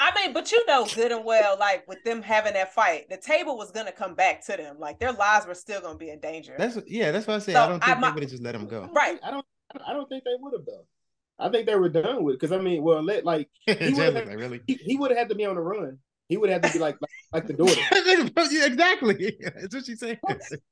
I 0.00 0.12
mean, 0.16 0.32
but 0.34 0.50
you 0.50 0.64
know 0.66 0.86
good 0.94 1.12
and 1.12 1.24
well, 1.24 1.56
like 1.58 1.86
with 1.88 2.02
them 2.04 2.22
having 2.22 2.54
that 2.54 2.74
fight, 2.74 3.08
the 3.08 3.16
table 3.16 3.56
was 3.56 3.70
gonna 3.70 3.92
come 3.92 4.14
back 4.14 4.44
to 4.46 4.56
them. 4.56 4.76
Like 4.78 4.98
their 4.98 5.12
lives 5.12 5.46
were 5.46 5.54
still 5.54 5.80
gonna 5.80 5.96
be 5.98 6.10
in 6.10 6.20
danger. 6.20 6.54
That's 6.58 6.78
yeah, 6.86 7.10
that's 7.10 7.26
what 7.26 7.36
I 7.36 7.38
said. 7.38 7.54
So, 7.54 7.62
I 7.62 7.68
don't 7.68 7.82
think 7.84 7.96
I- 7.96 8.00
they 8.00 8.14
would 8.14 8.22
have 8.22 8.30
just 8.30 8.42
let 8.42 8.54
him 8.54 8.66
go. 8.66 8.90
Right. 8.92 9.18
I 9.22 9.30
don't. 9.30 9.46
I 9.86 9.92
don't 9.94 10.06
think 10.08 10.24
they 10.24 10.34
would 10.38 10.52
have 10.52 10.66
though. 10.66 10.84
I 11.42 11.50
think 11.50 11.66
they 11.66 11.74
were 11.76 11.88
done 11.88 12.24
with 12.24 12.36
because 12.38 12.52
I 12.52 12.58
mean, 12.58 12.82
well, 12.82 13.02
let 13.02 13.24
like 13.24 13.48
Jazz 13.68 13.92
would've- 13.94 14.28
really? 14.28 14.60
he, 14.66 14.74
he 14.74 14.96
would 14.96 15.10
have 15.10 15.18
had 15.18 15.28
to 15.30 15.34
be 15.34 15.44
on 15.44 15.56
the 15.56 15.60
run. 15.60 15.98
He 16.28 16.36
would 16.36 16.50
have 16.50 16.62
to 16.62 16.72
be 16.72 16.78
like 16.78 16.96
like, 17.00 17.10
like 17.32 17.46
the 17.46 17.52
daughter. 17.52 17.80
Exactly. 18.66 19.36
That's 19.42 19.74
what 19.74 19.84
she 19.84 19.96
said. 19.96 20.18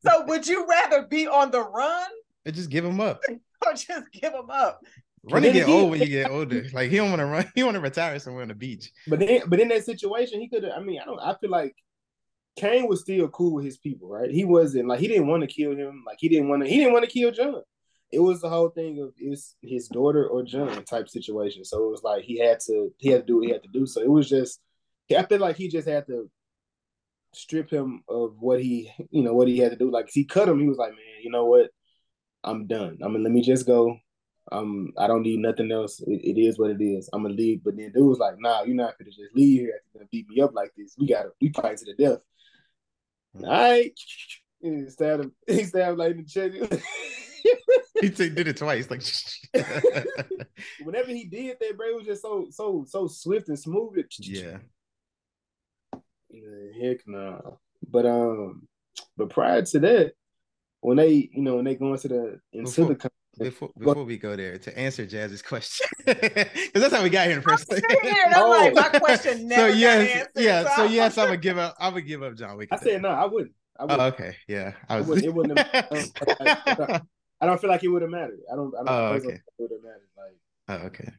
So 0.07 0.25
would 0.27 0.47
you 0.47 0.67
rather 0.67 1.07
be 1.07 1.27
on 1.27 1.51
the 1.51 1.63
run 1.63 2.09
And 2.47 2.55
just 2.55 2.71
give 2.71 2.85
him 2.85 3.01
up. 3.01 3.21
or 3.67 3.73
just 3.75 4.11
give 4.13 4.33
them 4.33 4.49
up? 4.51 4.81
Running 5.25 5.53
then 5.53 5.67
get 5.67 5.69
old 5.69 5.91
when 5.91 6.01
you 6.01 6.07
get 6.07 6.31
older. 6.31 6.65
Like 6.73 6.91
he 6.91 6.97
don't 6.97 7.11
want 7.11 7.21
to 7.21 7.27
run. 7.27 7.53
He 7.55 7.63
want 7.63 7.75
to 7.75 7.81
retire 7.81 8.19
somewhere 8.19 8.43
on 8.43 8.49
the 8.49 8.55
beach. 8.55 8.91
But 9.07 9.19
then, 9.19 9.43
but 9.49 9.61
in 9.61 9.69
that 9.69 9.85
situation, 9.85 10.41
he 10.41 10.49
could 10.49 10.63
have. 10.63 10.73
I 10.77 10.81
mean, 10.81 10.99
I 10.99 11.05
don't. 11.05 11.21
I 11.21 11.37
feel 11.39 11.51
like 11.51 11.75
Kane 12.57 12.89
was 12.89 13.03
still 13.03 13.29
cool 13.29 13.55
with 13.55 13.65
his 13.67 13.77
people, 13.77 14.09
right? 14.09 14.31
He 14.31 14.45
wasn't 14.45 14.89
like 14.89 14.99
he 15.01 15.09
didn't 15.09 15.27
want 15.27 15.43
to 15.43 15.47
kill 15.47 15.73
him. 15.77 16.05
Like 16.07 16.17
he 16.21 16.29
didn't 16.31 16.49
want 16.49 16.63
to. 16.63 16.69
He 16.71 16.79
didn't 16.79 16.95
want 16.95 17.05
to 17.05 17.11
kill 17.11 17.31
John. 17.33 17.63
It 18.13 18.19
was 18.19 18.41
the 18.41 18.49
whole 18.49 18.71
thing 18.71 19.01
of 19.01 19.13
it's 19.19 19.55
his 19.63 19.89
daughter 19.89 20.27
or 20.27 20.43
John 20.43 20.85
type 20.85 21.09
situation. 21.09 21.65
So 21.65 21.85
it 21.85 21.91
was 21.91 22.03
like 22.03 22.25
he 22.25 22.39
had 22.39 22.61
to. 22.67 22.93
He 22.99 23.11
had 23.11 23.23
to 23.23 23.27
do 23.27 23.37
what 23.37 23.47
he 23.47 23.53
had 23.53 23.63
to 23.63 23.69
do. 23.73 23.87
So 23.87 24.01
it 24.01 24.11
was 24.11 24.29
just. 24.29 24.61
I 25.17 25.25
feel 25.25 25.41
like 25.41 25.57
he 25.57 25.69
just 25.69 25.89
had 25.89 26.07
to 26.07 26.31
strip 27.33 27.71
him 27.71 28.03
of 28.09 28.37
what 28.39 28.61
he, 28.61 28.93
you 29.11 29.23
know, 29.23 29.35
what 29.35 29.49
he 29.49 29.59
had 29.59 29.73
to 29.73 29.77
do. 29.77 29.91
Like 29.91 30.09
he 30.13 30.25
cut 30.25 30.49
him. 30.49 30.61
He 30.61 30.69
was 30.69 30.79
like, 30.79 30.91
man, 30.91 31.23
you 31.23 31.31
know 31.31 31.47
what? 31.47 31.71
I'm 32.45 32.67
done. 32.67 32.99
I 33.05 33.09
mean, 33.09 33.23
let 33.23 33.33
me 33.33 33.43
just 33.43 33.67
go. 33.67 33.97
Um, 34.53 34.93
I 34.99 35.07
don't 35.07 35.23
need 35.23 35.39
nothing 35.39 35.71
else. 35.71 36.01
It, 36.01 36.21
it 36.25 36.41
is 36.41 36.59
what 36.59 36.71
it 36.71 36.83
is. 36.83 37.09
I'm 37.13 37.23
gonna 37.23 37.35
leave. 37.35 37.63
But 37.65 37.77
then 37.77 37.93
dude 37.93 38.07
was 38.07 38.19
like, 38.19 38.35
nah, 38.39 38.63
you're 38.63 38.75
not 38.75 38.99
gonna 38.99 39.11
just 39.11 39.35
leave 39.35 39.61
here. 39.61 39.75
After 39.75 39.85
you're 39.93 40.01
gonna 40.01 40.09
beat 40.11 40.29
me 40.29 40.41
up 40.41 40.55
like 40.55 40.73
this. 40.77 40.95
We 40.99 41.07
gotta 41.07 41.31
we 41.41 41.53
fight 41.53 41.77
to 41.79 41.85
the 41.85 41.95
death. 41.95 42.21
All 43.43 43.51
right. 43.51 43.93
He 44.63 44.91
stabbed 44.91 45.25
him. 45.25 45.33
He 45.47 45.65
stabbed 45.65 45.97
like 45.97 46.11
in 46.11 46.17
the 46.19 46.25
chest. 46.25 46.83
He 48.01 48.09
t- 48.11 48.31
did 48.31 48.49
it 48.49 48.57
twice. 48.57 48.91
Like 48.91 49.03
Whenever 50.83 51.09
he 51.11 51.25
did 51.25 51.57
that, 51.61 51.77
bro, 51.77 51.89
it 51.89 51.97
was 51.97 52.07
just 52.07 52.23
so 52.23 52.47
so 52.51 52.85
so 52.89 53.07
swift 53.07 53.49
and 53.49 53.59
smooth. 53.59 54.05
Yeah. 54.19 54.59
Yeah, 56.31 56.89
heck 56.89 56.99
no. 57.07 57.59
But 57.89 58.07
um, 58.07 58.67
but 59.17 59.31
prior 59.31 59.63
to 59.63 59.79
that, 59.81 60.13
when 60.81 60.97
they 60.99 61.29
you 61.33 61.43
know 61.43 61.57
when 61.57 61.65
they 61.65 61.75
go 61.75 61.93
into 61.93 62.09
the 62.09 62.41
into 62.53 62.87
Before- 62.87 62.95
the 63.39 63.45
Before 63.45 63.71
before 63.79 64.05
we 64.05 64.17
go 64.19 64.35
there, 64.37 64.59
to 64.59 64.79
answer 64.79 65.07
Jazz's 65.07 65.43
question, 65.43 65.87
because 66.07 66.47
that's 66.75 66.95
how 66.95 67.03
we 67.03 67.11
got 67.11 67.27
here 67.27 67.37
in 67.37 67.43
the 67.43 67.49
first 67.49 67.69
place. 67.69 67.81
Sitting 67.89 68.11
here 68.11 68.25
and 68.27 68.35
I'm 68.35 68.49
like, 68.49 68.73
Oh. 68.77 68.81
my 68.93 68.99
question 68.99 69.39
so 69.41 69.47
never 69.47 69.69
got 69.69 69.77
yes, 69.79 70.11
answered. 70.17 70.31
yeah. 70.37 70.77
So 70.77 70.83
I'm- 70.83 70.93
yes, 70.93 71.19
I'm 71.19 71.27
gonna 71.27 71.37
give 71.39 71.59
up. 71.59 71.75
I'm 71.79 71.93
gonna 71.93 72.03
give 72.03 72.23
up 72.23 72.35
John 72.35 72.57
Wick. 72.57 72.69
I 72.73 72.77
said 72.79 73.03
no, 73.03 73.09
I 73.09 73.25
wouldn't. 73.27 73.53
I 73.79 73.83
Oh, 73.83 73.87
wouldn't. 73.87 74.15
okay. 74.15 74.37
Yeah. 74.49 74.73
I 74.89 74.97
It 74.97 74.99
was. 75.01 75.09
wouldn't- 75.09 75.27
it 75.27 75.35
wouldn't 75.35 75.59
have- 75.59 77.07
I 77.41 77.47
don't 77.47 77.61
feel 77.61 77.71
like 77.71 77.83
it 77.85 77.89
would 77.89 78.03
have 78.03 78.11
mattered. 78.11 78.41
I 78.53 78.57
don't. 78.57 78.75
I 78.75 78.79
don't 78.79 78.89
Oh, 78.89 79.07
okay. 79.15 79.21
think 79.21 79.35
it 79.35 79.43
would 79.59 79.71
have 79.71 79.83
mattered. 79.83 80.09
Like 80.17 80.37
oh, 80.69 80.87
okay. 80.87 81.11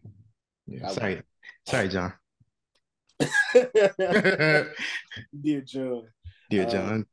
Yeah, 0.67 0.87
sorry. 0.89 1.21
Sorry, 1.67 1.87
John. 1.89 2.13
Dear 5.41 5.61
John. 5.61 6.03
Dear 6.49 6.63
Uh, 6.67 6.69
John. 6.69 7.05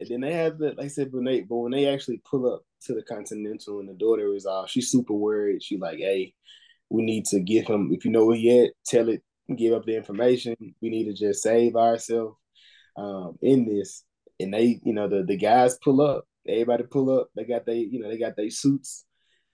And 0.00 0.08
then 0.08 0.20
they 0.20 0.32
have 0.34 0.58
the, 0.58 0.68
like 0.76 0.84
I 0.84 0.88
said, 0.88 1.12
when 1.12 1.24
they, 1.24 1.40
but 1.40 1.56
when 1.56 1.72
they 1.72 1.86
actually 1.88 2.20
pull 2.28 2.52
up 2.52 2.62
to 2.84 2.94
the 2.94 3.02
Continental 3.02 3.80
and 3.80 3.88
the 3.88 3.94
daughter 3.94 4.32
is 4.34 4.46
off, 4.46 4.70
she's 4.70 4.90
super 4.90 5.14
worried. 5.14 5.62
She 5.62 5.76
like, 5.78 5.98
hey, 5.98 6.34
we 6.90 7.02
need 7.02 7.24
to 7.26 7.40
give 7.40 7.66
him, 7.66 7.90
if 7.92 8.04
you 8.04 8.10
know 8.10 8.30
he 8.30 8.60
at, 8.64 8.72
tell 8.86 9.08
it, 9.08 9.22
give 9.56 9.72
up 9.72 9.84
the 9.84 9.96
information. 9.96 10.54
We 10.80 10.90
need 10.90 11.04
to 11.04 11.14
just 11.14 11.42
save 11.42 11.74
ourselves 11.74 12.36
um, 12.96 13.38
in 13.42 13.66
this. 13.66 14.04
And 14.38 14.52
they, 14.54 14.80
you 14.84 14.92
know, 14.92 15.08
the 15.08 15.24
the 15.24 15.36
guys 15.36 15.78
pull 15.82 16.00
up. 16.00 16.26
Everybody 16.48 16.84
pull 16.84 17.18
up. 17.18 17.30
They 17.36 17.44
got 17.44 17.66
they, 17.66 17.78
you 17.78 18.00
know, 18.00 18.08
they 18.08 18.18
got 18.18 18.36
their 18.36 18.50
suits. 18.50 19.04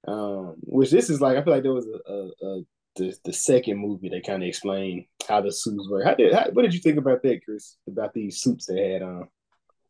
Um, 0.07 0.55
which 0.61 0.91
this 0.91 1.11
is 1.11 1.21
like, 1.21 1.37
I 1.37 1.43
feel 1.43 1.53
like 1.53 1.65
there 1.65 1.73
was 1.73 1.87
a, 1.87 2.13
a, 2.13 2.47
a 2.47 2.63
the, 2.97 3.17
the 3.25 3.33
second 3.33 3.79
movie 3.79 4.09
they 4.09 4.21
kind 4.21 4.43
of 4.43 4.49
explained 4.49 5.05
how 5.29 5.41
the 5.41 5.53
suits 5.53 5.89
were. 5.89 6.05
How 6.05 6.15
did 6.15 6.33
how, 6.33 6.47
what 6.53 6.63
did 6.63 6.75
you 6.75 6.81
think 6.81 6.99
about 6.99 7.23
that, 7.23 7.45
Chris? 7.45 7.77
About 7.87 8.15
these 8.15 8.41
suits 8.41 8.67
they 8.67 8.93
had 8.93 9.03
on? 9.03 9.29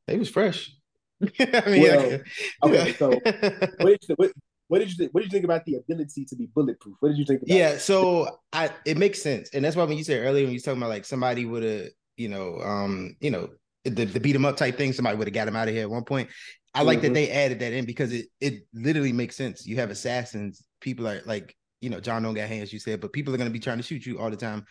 They 0.06 0.16
was 0.16 0.30
fresh. 0.30 0.72
I 1.40 1.62
mean, 1.66 1.82
Well, 1.82 2.10
like, 2.10 2.24
okay, 2.64 2.92
so 2.94 3.10
what 3.10 4.00
did 4.00 4.08
you 4.08 4.14
what, 4.16 4.32
what 4.68 4.78
did 4.78 4.90
you 4.90 4.96
think, 4.96 5.14
what 5.14 5.22
did 5.22 5.32
you 5.32 5.36
think 5.36 5.44
about 5.44 5.64
the 5.64 5.76
ability 5.76 6.26
to 6.26 6.36
be 6.36 6.48
bulletproof? 6.54 6.96
What 7.00 7.08
did 7.08 7.18
you 7.18 7.24
think 7.24 7.42
about 7.42 7.56
yeah, 7.56 7.70
it? 7.70 7.80
so 7.80 8.38
I 8.52 8.70
it 8.84 8.96
makes 8.96 9.20
sense, 9.20 9.50
and 9.52 9.64
that's 9.64 9.74
why 9.74 9.84
when 9.84 9.98
you 9.98 10.04
said 10.04 10.24
earlier 10.24 10.44
when 10.44 10.52
you 10.52 10.60
talking 10.60 10.78
about 10.78 10.90
like 10.90 11.04
somebody 11.04 11.44
would 11.44 11.62
have, 11.62 11.88
you 12.16 12.28
know, 12.28 12.60
um, 12.60 13.16
you 13.20 13.30
know, 13.30 13.48
the, 13.84 14.04
the 14.04 14.20
beat 14.20 14.34
'em 14.34 14.44
up 14.44 14.56
type 14.56 14.76
thing, 14.76 14.92
somebody 14.92 15.16
would 15.16 15.26
have 15.28 15.34
got 15.34 15.48
him 15.48 15.56
out 15.56 15.68
of 15.68 15.74
here 15.74 15.82
at 15.82 15.90
one 15.90 16.04
point. 16.04 16.28
I 16.74 16.82
like 16.82 17.00
that 17.02 17.10
Mhm. 17.10 17.14
they 17.14 17.30
added 17.30 17.60
that 17.60 17.72
in 17.72 17.84
because 17.86 18.12
it 18.12 18.26
it 18.40 18.66
literally 18.74 19.12
makes 19.12 19.36
sense. 19.36 19.66
You 19.66 19.76
have 19.76 19.90
assassins, 19.90 20.62
people 20.80 21.08
are 21.08 21.22
like, 21.24 21.56
you 21.80 21.90
know, 21.90 22.00
John 22.00 22.22
don't 22.22 22.34
got 22.34 22.48
hands, 22.48 22.72
you 22.72 22.78
said, 22.78 23.00
but 23.00 23.12
people 23.12 23.34
are 23.34 23.38
gonna 23.38 23.50
be 23.50 23.58
trying 23.60 23.78
to 23.78 23.82
shoot 23.82 24.04
you 24.06 24.18
all 24.18 24.30
the 24.30 24.36
time. 24.36 24.64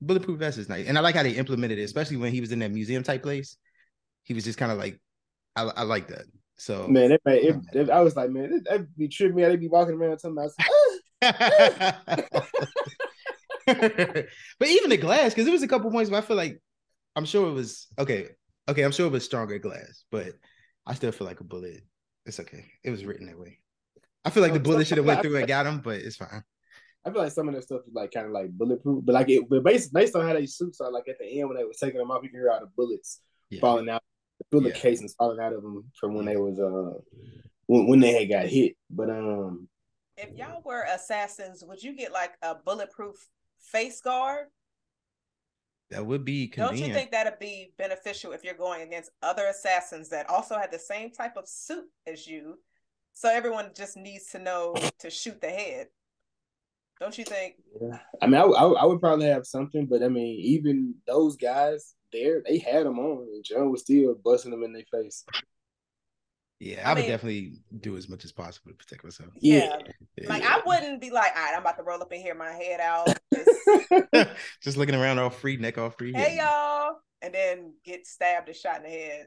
Bulletproof 0.00 0.38
vest 0.38 0.58
is 0.58 0.68
nice, 0.68 0.86
and 0.88 0.98
I 0.98 1.00
like 1.00 1.14
how 1.14 1.22
they 1.22 1.32
implemented 1.32 1.78
it, 1.78 1.82
especially 1.84 2.16
when 2.18 2.32
he 2.32 2.40
was 2.40 2.52
in 2.52 2.58
that 2.58 2.72
museum 2.72 3.02
type 3.02 3.22
place. 3.22 3.56
He 4.24 4.34
was 4.34 4.44
just 4.44 4.58
kind 4.58 4.72
of 4.72 4.78
like, 4.78 5.00
I, 5.54 5.62
I 5.62 5.82
like 5.84 6.08
that. 6.08 6.24
So 6.58 6.88
Man, 6.88 7.12
it, 7.12 7.20
it, 7.26 7.56
it- 7.74 7.90
I 7.90 8.00
was 8.00 8.16
like, 8.16 8.30
man, 8.30 8.62
that'd 8.64 8.94
be 8.96 9.08
tripping 9.08 9.36
me. 9.36 9.44
They'd 9.44 9.60
be 9.60 9.68
walking 9.68 9.94
around 9.94 10.18
talking 10.18 10.32
about, 10.36 10.50
"Ah." 11.22 12.02
but 13.66 14.68
even 14.68 14.90
the 14.90 14.96
glass, 14.96 15.30
because 15.32 15.44
there 15.44 15.52
was 15.52 15.62
a 15.62 15.68
couple 15.68 15.90
points 15.90 16.10
where 16.10 16.20
I 16.20 16.24
feel 16.24 16.36
like 16.36 16.60
I'm 17.14 17.24
sure 17.24 17.48
it 17.48 17.52
was 17.52 17.86
okay. 17.98 18.28
Okay, 18.68 18.82
I'm 18.82 18.92
sure 18.92 19.06
it 19.06 19.12
was 19.12 19.24
stronger 19.24 19.58
glass, 19.58 20.04
but 20.10 20.34
I 20.86 20.94
still 20.94 21.12
feel 21.12 21.26
like 21.26 21.40
a 21.40 21.44
bullet. 21.44 21.82
It's 22.24 22.40
okay. 22.40 22.64
It 22.82 22.90
was 22.90 23.04
written 23.04 23.26
that 23.26 23.38
way. 23.38 23.60
I 24.24 24.30
feel 24.30 24.42
like 24.42 24.52
the 24.52 24.58
Oh, 24.58 24.62
bullet 24.62 24.86
should 24.86 24.98
have 24.98 25.06
went 25.06 25.22
through 25.22 25.36
and 25.36 25.46
got 25.48 25.66
him, 25.66 25.80
but 25.80 25.96
it's 26.00 26.16
fine. 26.16 26.42
I 27.04 27.10
feel 27.10 27.22
like 27.22 27.32
some 27.32 27.48
of 27.48 27.54
that 27.54 27.62
stuff 27.62 27.82
is 27.86 27.94
like 27.94 28.10
kind 28.12 28.26
of 28.26 28.32
like 28.32 28.50
bulletproof, 28.50 29.04
but 29.04 29.12
like 29.12 29.28
it, 29.28 29.48
but 29.48 29.62
based 29.62 29.92
based 29.92 30.16
on 30.16 30.26
how 30.26 30.32
they 30.32 30.46
suits 30.46 30.80
are, 30.80 30.90
like 30.90 31.06
at 31.08 31.18
the 31.20 31.26
end 31.38 31.48
when 31.48 31.56
they 31.56 31.64
were 31.64 31.72
taking 31.80 31.98
them 31.98 32.10
off, 32.10 32.24
you 32.24 32.30
can 32.30 32.40
hear 32.40 32.50
all 32.50 32.58
the 32.60 32.66
bullets 32.76 33.20
Yeah. 33.50 33.60
falling 33.60 33.88
out, 33.88 34.02
the 34.38 34.44
bullet 34.50 34.74
Yeah. 34.74 34.80
casings 34.80 35.14
falling 35.14 35.38
out 35.38 35.52
of 35.52 35.62
them 35.62 35.84
from 35.98 36.14
when 36.14 36.26
they 36.26 36.36
was 36.36 36.58
uh 36.58 36.98
when, 37.66 37.86
when 37.86 38.00
they 38.00 38.12
had 38.12 38.28
got 38.28 38.46
hit. 38.46 38.76
But 38.90 39.10
um, 39.10 39.68
If 40.16 40.36
y'all 40.36 40.62
were 40.64 40.82
assassins, 40.82 41.62
would 41.64 41.80
you 41.82 41.94
get 41.94 42.10
like 42.12 42.32
a 42.42 42.56
bulletproof 42.56 43.14
face 43.60 44.00
guard? 44.00 44.48
That 45.90 46.04
would 46.04 46.24
be 46.24 46.48
Don't 46.48 46.76
you 46.76 46.92
think 46.92 47.12
that'd 47.12 47.38
be 47.38 47.72
beneficial 47.78 48.32
if 48.32 48.42
you're 48.42 48.54
going 48.54 48.82
against 48.82 49.10
other 49.22 49.46
assassins 49.46 50.08
that 50.08 50.28
also 50.28 50.56
had 50.56 50.72
the 50.72 50.78
same 50.78 51.12
type 51.12 51.36
of 51.36 51.48
suit 51.48 51.84
as 52.06 52.26
you? 52.26 52.58
So 53.12 53.30
everyone 53.30 53.70
just 53.74 53.96
needs 53.96 54.26
to 54.32 54.38
know 54.38 54.74
to 54.98 55.10
shoot 55.10 55.40
the 55.40 55.48
head. 55.48 55.86
Don't 57.00 57.16
you 57.16 57.24
think? 57.24 57.56
Yeah. 57.80 57.98
I 58.20 58.26
mean, 58.26 58.40
I, 58.40 58.44
I, 58.44 58.64
I 58.64 58.84
would 58.84 59.00
probably 59.00 59.26
have 59.26 59.46
something, 59.46 59.86
but 59.86 60.02
I 60.02 60.08
mean, 60.08 60.40
even 60.40 60.94
those 61.06 61.36
guys 61.36 61.94
there, 62.12 62.42
they 62.46 62.58
had 62.58 62.86
them 62.86 62.98
on, 62.98 63.28
and 63.32 63.44
John 63.44 63.70
was 63.70 63.82
still 63.82 64.14
busting 64.24 64.50
them 64.50 64.62
in 64.64 64.72
their 64.72 64.84
face. 64.90 65.24
Yeah, 66.58 66.88
I 66.88 66.92
I, 66.92 66.94
would 66.94 67.06
definitely 67.06 67.54
do 67.80 67.96
as 67.96 68.08
much 68.08 68.24
as 68.24 68.32
possible 68.32 68.70
to 68.72 68.76
protect 68.76 69.04
myself. 69.04 69.30
Yeah. 69.40 69.76
Yeah. 70.16 70.28
Like 70.28 70.42
I 70.44 70.60
wouldn't 70.64 71.00
be 71.00 71.10
like, 71.10 71.32
all 71.36 71.42
right, 71.42 71.52
I'm 71.54 71.60
about 71.60 71.76
to 71.78 71.82
roll 71.82 72.00
up 72.00 72.12
in 72.12 72.20
here, 72.20 72.34
my 72.34 72.52
head 72.52 72.80
out. 72.80 73.08
Just, 73.34 74.30
Just 74.62 74.76
looking 74.76 74.94
around 74.94 75.18
all 75.18 75.30
free, 75.30 75.56
neck 75.56 75.78
all 75.78 75.90
free. 75.90 76.12
hey 76.14 76.38
y'all, 76.38 76.96
and 77.22 77.34
then 77.34 77.74
get 77.84 78.06
stabbed 78.06 78.48
and 78.48 78.56
shot 78.56 78.78
in 78.78 78.82
the 78.84 78.88
head. 78.88 79.26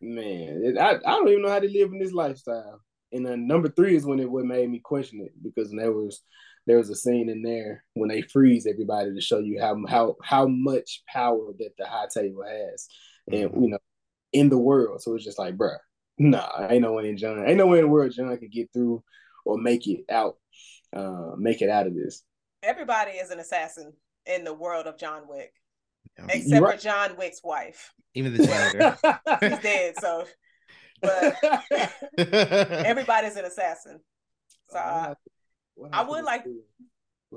Man, 0.00 0.62
it, 0.64 0.78
I, 0.78 0.94
I 0.94 1.10
don't 1.16 1.28
even 1.28 1.42
know 1.42 1.50
how 1.50 1.58
to 1.58 1.68
live 1.68 1.92
in 1.92 1.98
this 1.98 2.12
lifestyle. 2.12 2.80
And 3.12 3.26
then 3.26 3.46
number 3.46 3.68
three 3.68 3.96
is 3.96 4.06
when 4.06 4.20
it 4.20 4.30
what 4.30 4.44
made 4.44 4.70
me 4.70 4.78
question 4.78 5.20
it 5.20 5.32
because 5.42 5.70
there 5.72 5.92
was 5.92 6.22
there 6.66 6.78
was 6.78 6.88
a 6.90 6.94
scene 6.94 7.28
in 7.28 7.42
there 7.42 7.84
when 7.94 8.08
they 8.08 8.22
freeze 8.22 8.66
everybody 8.66 9.12
to 9.12 9.20
show 9.20 9.38
you 9.40 9.60
how 9.60 9.76
how 9.88 10.16
how 10.22 10.46
much 10.46 11.02
power 11.08 11.52
that 11.58 11.72
the 11.76 11.86
high 11.86 12.06
table 12.12 12.44
has, 12.48 12.86
and 13.30 13.50
Mhm. 13.50 13.62
you 13.62 13.68
know, 13.70 13.78
in 14.32 14.48
the 14.48 14.58
world. 14.58 15.02
So 15.02 15.14
it's 15.14 15.24
just 15.24 15.38
like, 15.38 15.56
bruh, 15.56 15.76
nah, 16.20 16.68
ain't 16.68 16.82
no 16.82 16.92
way 16.92 17.08
in 17.08 17.16
John, 17.16 17.44
ain't 17.46 17.58
no 17.58 17.66
way 17.66 17.78
in 17.78 17.84
the 17.84 17.90
world 17.90 18.12
John 18.14 18.36
could 18.36 18.52
get 18.52 18.72
through 18.72 19.02
or 19.44 19.58
make 19.58 19.86
it 19.86 20.04
out, 20.10 20.36
uh, 20.94 21.32
make 21.36 21.62
it 21.62 21.70
out 21.70 21.86
of 21.86 21.94
this. 21.94 22.22
Everybody 22.62 23.12
is 23.12 23.30
an 23.30 23.40
assassin 23.40 23.92
in 24.26 24.44
the 24.44 24.54
world 24.54 24.86
of 24.86 24.98
John 24.98 25.22
Wick, 25.26 25.52
Yeah. 26.18 26.26
except 26.28 26.62
right. 26.62 26.76
for 26.76 26.82
John 26.82 27.16
Wick's 27.16 27.42
wife. 27.42 27.92
Even 28.14 28.36
the 28.36 28.46
janitor. 28.46 28.98
He's 29.40 29.58
dead, 29.60 29.94
so 29.98 30.26
but 31.00 31.36
everybody's 32.18 33.36
an 33.36 33.44
assassin. 33.44 34.00
So 34.68 34.78
I, 34.78 35.14
I 35.92 36.02
would 36.02 36.24
like. 36.24 36.44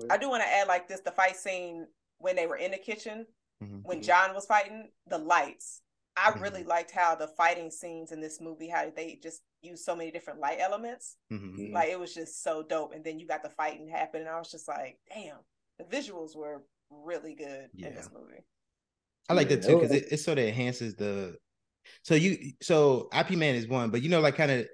I 0.09 0.17
do 0.17 0.29
want 0.29 0.43
to 0.43 0.49
add 0.49 0.67
like 0.67 0.87
this: 0.87 1.01
the 1.01 1.11
fight 1.11 1.37
scene 1.37 1.87
when 2.17 2.35
they 2.35 2.47
were 2.47 2.57
in 2.57 2.71
the 2.71 2.77
kitchen, 2.77 3.25
mm-hmm. 3.63 3.77
when 3.83 4.01
John 4.01 4.33
was 4.33 4.45
fighting, 4.45 4.89
the 5.07 5.17
lights. 5.17 5.81
I 6.15 6.32
mm-hmm. 6.32 6.41
really 6.41 6.63
liked 6.63 6.91
how 6.91 7.15
the 7.15 7.28
fighting 7.28 7.71
scenes 7.71 8.12
in 8.12 8.21
this 8.21 8.39
movie, 8.39 8.67
how 8.67 8.91
they 8.95 9.19
just 9.21 9.41
use 9.62 9.84
so 9.84 9.95
many 9.95 10.12
different 10.12 10.39
light 10.39 10.60
elements. 10.60 11.17
Mm-hmm. 11.32 11.73
Like 11.73 11.89
it 11.89 11.99
was 11.99 12.13
just 12.13 12.43
so 12.43 12.63
dope. 12.63 12.93
And 12.93 13.04
then 13.04 13.19
you 13.19 13.28
got 13.28 13.43
the 13.43 13.49
fighting 13.49 13.88
happen, 13.88 14.21
and 14.21 14.30
I 14.30 14.38
was 14.38 14.52
just 14.52 14.67
like, 14.67 14.99
damn, 15.13 15.38
the 15.80 15.86
visuals 15.86 16.36
were 16.36 16.63
really 16.89 17.34
good 17.34 17.69
yeah. 17.73 17.88
in 17.88 17.95
this 17.95 18.10
movie. 18.13 18.43
I 19.30 19.34
like 19.34 19.49
that 19.49 19.63
too 19.63 19.80
because 19.80 19.91
it, 19.91 20.06
it 20.12 20.17
sort 20.17 20.38
of 20.38 20.45
enhances 20.45 20.95
the. 20.95 21.36
So 22.04 22.15
you 22.15 22.52
so 22.62 23.10
Ip 23.17 23.32
Man 23.32 23.56
is 23.56 23.67
one, 23.67 23.89
but 23.89 24.02
you 24.02 24.10
know, 24.10 24.21
like 24.21 24.36
kind 24.36 24.52
of 24.52 24.67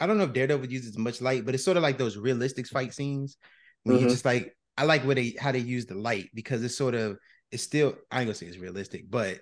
I 0.00 0.06
don't 0.06 0.18
know 0.18 0.24
if 0.24 0.32
Daredevil 0.32 0.66
uses 0.66 0.96
much 0.98 1.20
light, 1.20 1.44
but 1.44 1.54
it's 1.54 1.64
sort 1.64 1.76
of 1.76 1.82
like 1.82 1.98
those 1.98 2.16
realistic 2.16 2.66
fight 2.68 2.94
scenes 2.94 3.36
when 3.84 3.96
mm-hmm. 3.96 4.04
you 4.04 4.10
just 4.10 4.24
like 4.24 4.54
I 4.76 4.84
like 4.84 5.02
where 5.04 5.14
they 5.14 5.34
how 5.38 5.52
they 5.52 5.58
use 5.58 5.86
the 5.86 5.94
light 5.94 6.30
because 6.34 6.62
it's 6.62 6.76
sort 6.76 6.94
of 6.94 7.16
it's 7.50 7.62
still 7.62 7.94
I 8.10 8.20
ain't 8.20 8.26
gonna 8.26 8.34
say 8.34 8.46
it's 8.46 8.58
realistic, 8.58 9.10
but 9.10 9.38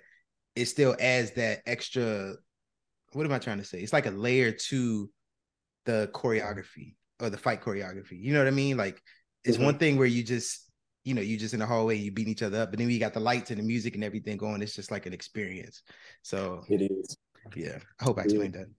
it 0.55 0.65
still 0.65 0.95
adds 0.99 1.31
that 1.31 1.61
extra. 1.65 2.33
What 3.13 3.25
am 3.25 3.33
I 3.33 3.39
trying 3.39 3.57
to 3.57 3.63
say? 3.65 3.79
It's 3.79 3.93
like 3.93 4.05
a 4.05 4.11
layer 4.11 4.51
to 4.51 5.09
the 5.85 6.09
choreography 6.13 6.95
or 7.19 7.29
the 7.29 7.37
fight 7.37 7.61
choreography. 7.61 8.19
You 8.21 8.33
know 8.33 8.39
what 8.39 8.47
I 8.47 8.51
mean? 8.51 8.77
Like 8.77 9.01
it's 9.43 9.57
mm-hmm. 9.57 9.65
one 9.65 9.77
thing 9.77 9.97
where 9.97 10.07
you 10.07 10.23
just 10.23 10.69
you 11.03 11.13
know 11.13 11.21
you 11.21 11.37
just 11.37 11.53
in 11.53 11.59
the 11.59 11.65
hallway 11.65 11.97
you 11.97 12.11
beat 12.11 12.27
each 12.27 12.43
other 12.43 12.61
up, 12.61 12.71
but 12.71 12.79
then 12.79 12.87
we 12.87 12.99
got 12.99 13.13
the 13.13 13.19
lights 13.19 13.51
and 13.51 13.59
the 13.59 13.63
music 13.63 13.95
and 13.95 14.03
everything 14.03 14.37
going. 14.37 14.61
It's 14.61 14.75
just 14.75 14.91
like 14.91 15.05
an 15.05 15.13
experience. 15.13 15.81
So 16.21 16.63
it 16.69 16.81
is. 16.81 17.17
Yeah, 17.55 17.79
I 17.99 18.03
hope 18.03 18.19
I 18.19 18.23
explained 18.23 18.55
yeah. 18.55 18.61
that. 18.61 18.69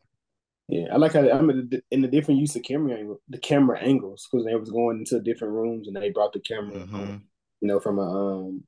Yeah, 0.68 0.86
I 0.92 0.96
like 0.96 1.12
how 1.12 1.28
I'm 1.28 1.50
in 1.50 2.00
the 2.00 2.08
different 2.08 2.40
use 2.40 2.54
of 2.56 2.62
camera 2.62 2.96
angle, 2.96 3.20
the 3.28 3.38
camera 3.38 3.78
angles 3.80 4.26
because 4.30 4.46
they 4.46 4.54
was 4.54 4.70
going 4.70 4.98
into 4.98 5.20
different 5.20 5.54
rooms 5.54 5.88
and 5.88 5.96
they 5.96 6.10
brought 6.10 6.32
the 6.32 6.40
camera, 6.40 6.78
mm-hmm. 6.78 6.94
um, 6.94 7.24
you 7.60 7.68
know, 7.68 7.80
from 7.80 7.98
a 7.98 8.02
um 8.02 8.64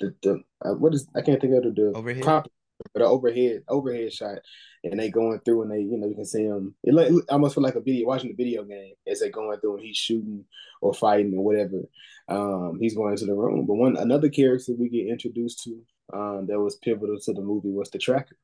the 0.00 0.14
the 0.22 0.42
uh, 0.64 0.74
what 0.74 0.94
is 0.94 1.06
I 1.14 1.22
can't 1.22 1.40
think 1.40 1.54
of 1.54 1.62
the, 1.62 1.70
the 1.70 1.92
overhead, 1.94 2.24
but 2.24 3.00
the 3.00 3.04
overhead 3.04 3.62
overhead 3.68 4.12
shot, 4.12 4.38
and 4.84 4.98
they 4.98 5.10
going 5.10 5.40
through 5.40 5.62
and 5.62 5.70
they 5.70 5.80
you 5.80 5.98
know 5.98 6.08
you 6.08 6.14
can 6.14 6.24
see 6.24 6.46
them. 6.46 6.74
It, 6.82 6.94
like, 6.94 7.10
it 7.10 7.24
almost 7.28 7.54
feel 7.54 7.64
like 7.64 7.74
a 7.76 7.80
video 7.80 8.08
watching 8.08 8.34
the 8.34 8.42
video 8.42 8.64
game 8.64 8.94
as 9.06 9.20
they 9.20 9.30
going 9.30 9.58
through 9.60 9.76
and 9.76 9.84
he's 9.84 9.96
shooting 9.96 10.44
or 10.80 10.94
fighting 10.94 11.34
or 11.34 11.44
whatever. 11.44 11.82
Um, 12.28 12.78
he's 12.80 12.94
going 12.94 13.12
into 13.12 13.26
the 13.26 13.34
room. 13.34 13.66
But 13.66 13.74
one 13.74 13.96
another 13.96 14.28
character 14.28 14.72
we 14.78 14.88
get 14.88 15.08
introduced 15.08 15.62
to 15.64 15.82
um, 16.12 16.46
that 16.48 16.58
was 16.58 16.76
pivotal 16.76 17.18
to 17.20 17.32
the 17.32 17.42
movie 17.42 17.70
was 17.70 17.90
the 17.90 17.98
tracker. 17.98 18.36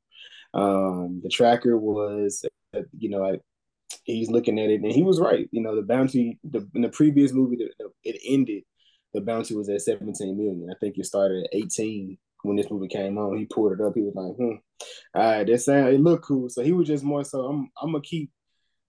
Um, 0.55 1.21
the 1.23 1.29
tracker 1.29 1.77
was, 1.77 2.45
uh, 2.75 2.81
you 2.99 3.11
know, 3.11 3.25
I, 3.25 3.39
he's 4.05 4.31
looking 4.31 4.59
at 4.59 4.71
it 4.71 4.81
and 4.83 4.93
he 4.93 5.03
was 5.03 5.21
right. 5.21 5.49
You 5.53 5.63
know, 5.63 5.75
the 5.75 5.83
bounty 5.83 6.39
the, 6.45 6.67
in 6.75 6.83
the 6.83 6.89
previous 6.89 7.33
movie, 7.33 7.57
the, 7.57 7.71
the, 7.79 7.91
it 8.05 8.21
ended. 8.25 8.65
The 9.17 9.23
bounty 9.23 9.55
was 9.55 9.69
at 9.71 9.81
17 9.81 10.37
million. 10.37 10.69
I 10.71 10.77
think 10.79 10.99
it 10.99 11.07
started 11.07 11.45
at 11.45 11.55
18 11.55 12.19
when 12.43 12.57
this 12.57 12.71
movie 12.71 12.89
came 12.89 13.17
on. 13.17 13.39
He 13.39 13.47
pulled 13.47 13.73
it 13.73 13.81
up. 13.81 13.95
He 13.95 14.03
was 14.03 14.15
like, 14.15 14.37
hmm, 14.37 14.57
all 15.15 15.39
right, 15.39 15.47
that 15.47 15.59
sound 15.59 15.89
it 15.89 16.01
looked 16.01 16.25
cool. 16.25 16.51
So 16.51 16.63
he 16.63 16.73
was 16.73 16.87
just 16.87 17.03
more 17.03 17.25
so 17.25 17.47
I'm 17.47 17.71
I'm 17.81 17.93
gonna 17.93 18.03
keep 18.03 18.31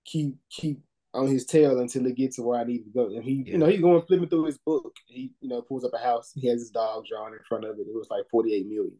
keep 0.05 0.35
keep 0.49 0.81
on 1.13 1.27
his 1.27 1.45
tail 1.45 1.79
until 1.79 2.05
it 2.05 2.15
gets 2.15 2.35
to 2.35 2.43
where 2.43 2.59
I 2.59 2.65
need 2.65 2.83
to 2.83 2.89
go. 2.89 3.05
And 3.07 3.23
he, 3.23 3.43
yeah. 3.45 3.53
you 3.53 3.57
know, 3.57 3.65
he's 3.67 3.79
going 3.79 4.01
flipping 4.03 4.27
through 4.27 4.45
his 4.45 4.57
book. 4.57 4.93
He, 5.07 5.31
you 5.39 5.49
know, 5.49 5.61
pulls 5.61 5.85
up 5.85 5.93
a 5.93 5.97
house. 5.97 6.31
He 6.35 6.47
has 6.47 6.59
his 6.59 6.69
dog 6.69 7.05
drawn 7.07 7.33
in 7.33 7.39
front 7.47 7.63
of 7.63 7.79
it. 7.79 7.87
It 7.87 7.95
was 7.95 8.09
like 8.11 8.25
48 8.29 8.67
million 8.67 8.97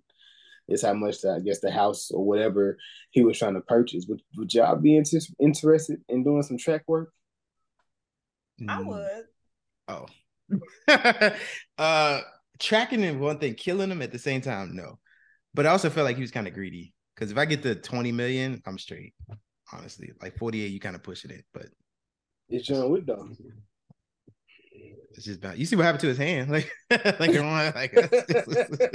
is 0.68 0.82
how 0.84 0.94
much 0.94 1.24
I 1.26 1.40
guess 1.40 1.60
the 1.60 1.72
house 1.72 2.12
or 2.12 2.26
whatever 2.26 2.78
he 3.12 3.24
was 3.24 3.38
trying 3.38 3.54
to 3.54 3.62
purchase. 3.62 4.06
Would 4.08 4.22
would 4.36 4.54
y'all 4.54 4.76
be 4.76 4.96
inter- 4.96 5.20
interested 5.40 6.02
in 6.10 6.24
doing 6.24 6.44
some 6.44 6.58
track 6.58 6.84
work? 6.88 7.12
I 8.68 8.82
mm. 8.82 8.86
would. 8.88 9.26
Oh, 9.88 10.06
uh, 11.78 12.22
tracking 12.60 13.02
him 13.02 13.20
one 13.20 13.40
thing, 13.40 13.56
killing 13.56 13.92
him 13.92 14.02
at 14.02 14.12
the 14.12 14.20
same 14.20 14.42
time, 14.42 14.76
no. 14.76 15.00
But 15.54 15.66
I 15.66 15.70
also 15.70 15.90
felt 15.90 16.06
like 16.06 16.16
he 16.16 16.22
was 16.22 16.32
kind 16.32 16.48
of 16.48 16.54
greedy 16.54 16.94
because 17.16 17.32
if 17.32 17.38
I 17.38 17.46
get 17.46 17.64
the 17.64 17.76
twenty 17.76 18.12
million, 18.12 18.62
I'm 18.66 18.78
straight. 18.78 19.14
Honestly, 19.74 20.12
like 20.22 20.38
48, 20.38 20.68
you 20.68 20.80
kind 20.80 20.96
of 20.96 21.04
pushing 21.04 21.32
it, 21.32 21.44
but 21.54 21.66
it's 22.48 22.66
John 22.66 22.90
Wick 22.90 23.06
though. 23.06 23.28
It's 25.12 25.26
just 25.26 25.40
about 25.40 25.58
you 25.58 25.66
see 25.66 25.76
what 25.76 25.84
happened 25.84 26.02
to 26.02 26.08
his 26.08 26.18
hand, 26.18 26.50
like 26.52 26.72
like, 26.90 27.20
like 27.20 27.94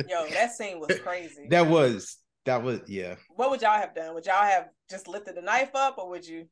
yo, 0.08 0.28
that 0.30 0.52
scene 0.56 0.80
was 0.80 0.98
crazy. 1.00 1.48
That 1.50 1.66
was 1.66 2.16
that 2.44 2.62
was 2.62 2.80
yeah. 2.86 3.16
What 3.30 3.50
would 3.50 3.62
y'all 3.62 3.78
have 3.78 3.94
done? 3.94 4.14
Would 4.14 4.26
y'all 4.26 4.42
have 4.42 4.68
just 4.90 5.08
lifted 5.08 5.36
the 5.36 5.42
knife 5.42 5.70
up, 5.74 5.98
or 5.98 6.08
would 6.10 6.26
you? 6.26 6.46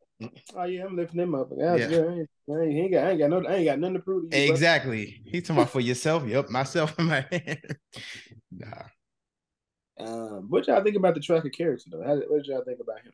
Oh 0.55 0.65
yeah, 0.65 0.85
I'm 0.85 0.97
lifting 0.97 1.21
him 1.21 1.35
up. 1.35 1.51
Yeah, 1.57 1.77
yeah. 1.77 1.89
yeah 1.89 1.99
I, 1.99 2.13
ain't, 2.13 2.29
I, 2.49 2.63
ain't, 2.63 2.93
got, 2.93 3.05
I 3.05 3.11
ain't 3.11 3.19
got 3.19 3.31
no, 3.31 3.45
I 3.47 3.55
ain't 3.57 3.65
got 3.65 3.79
nothing 3.79 3.95
to 3.95 4.01
prove. 4.01 4.31
To 4.31 4.39
you, 4.39 4.51
exactly. 4.51 5.21
He's 5.25 5.43
talking 5.43 5.57
about 5.57 5.71
for 5.71 5.81
yourself. 5.81 6.27
Yep, 6.27 6.51
myself 6.51 6.99
in 6.99 7.07
my 7.07 7.27
hand. 7.33 7.77
nah. 8.53 8.83
Um, 9.99 10.47
what 10.49 10.67
y'all 10.67 10.83
think 10.83 10.97
about 10.97 11.15
the 11.15 11.21
tracker 11.21 11.51
character 11.51 11.91
though? 11.91 12.03
How, 12.03 12.15
what 12.15 12.43
did 12.43 12.47
y'all 12.47 12.65
think 12.65 12.81
about 12.81 13.03
him? 13.03 13.13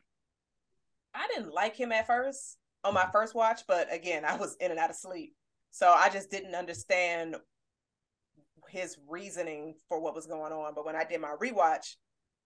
I 1.13 1.27
didn't 1.33 1.53
like 1.53 1.75
him 1.75 1.91
at 1.91 2.07
first 2.07 2.57
on 2.83 2.93
my 2.93 3.07
first 3.11 3.35
watch, 3.35 3.61
but 3.67 3.91
again, 3.91 4.23
I 4.23 4.35
was 4.37 4.55
in 4.59 4.71
and 4.71 4.79
out 4.79 4.89
of 4.89 4.95
sleep. 4.95 5.33
So 5.71 5.91
I 5.91 6.09
just 6.09 6.29
didn't 6.29 6.55
understand 6.55 7.35
his 8.69 8.97
reasoning 9.07 9.75
for 9.89 9.99
what 9.99 10.15
was 10.15 10.27
going 10.27 10.53
on. 10.53 10.73
But 10.75 10.85
when 10.85 10.95
I 10.95 11.03
did 11.03 11.21
my 11.21 11.35
rewatch, 11.41 11.95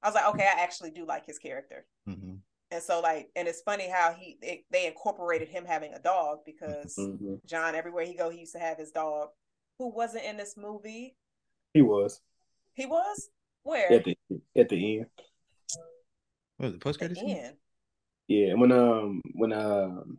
I 0.04 0.08
was 0.08 0.16
like, 0.16 0.28
okay, 0.34 0.48
I 0.56 0.62
actually 0.62 0.92
do 0.92 1.06
like 1.06 1.26
his 1.26 1.38
character. 1.38 1.86
Mm-hmm. 2.08 2.36
And 2.72 2.82
so, 2.82 3.02
like, 3.02 3.30
and 3.36 3.48
it's 3.48 3.62
funny 3.62 3.90
how 3.90 4.14
he 4.18 4.38
they, 4.42 4.64
they 4.72 4.88
incorporated 4.88 5.50
him 5.50 5.66
having 5.66 5.94
a 5.94 6.00
dog 6.00 6.40
because 6.46 6.96
mm-hmm. 6.98 7.36
John, 7.46 7.76
everywhere 7.76 8.06
he 8.06 8.14
go, 8.14 8.30
he 8.30 8.40
used 8.40 8.54
to 8.54 8.60
have 8.60 8.78
his 8.78 8.92
dog, 8.92 9.30
who 9.78 9.90
wasn't 9.90 10.24
in 10.24 10.38
this 10.38 10.56
movie. 10.58 11.16
He 11.74 11.82
was. 11.82 12.22
He 12.74 12.86
was 12.86 13.30
where 13.64 13.92
at 13.92 14.06
the 14.06 14.18
at 14.58 14.70
the 14.70 15.00
end. 15.00 15.06
What 16.58 16.68
was 16.68 16.74
the 16.74 16.80
post 16.80 17.00
credit 17.00 17.18
scene? 17.18 17.54
Yeah, 18.28 18.54
when 18.54 18.72
um 18.72 19.22
when 19.34 19.52
um 19.52 20.18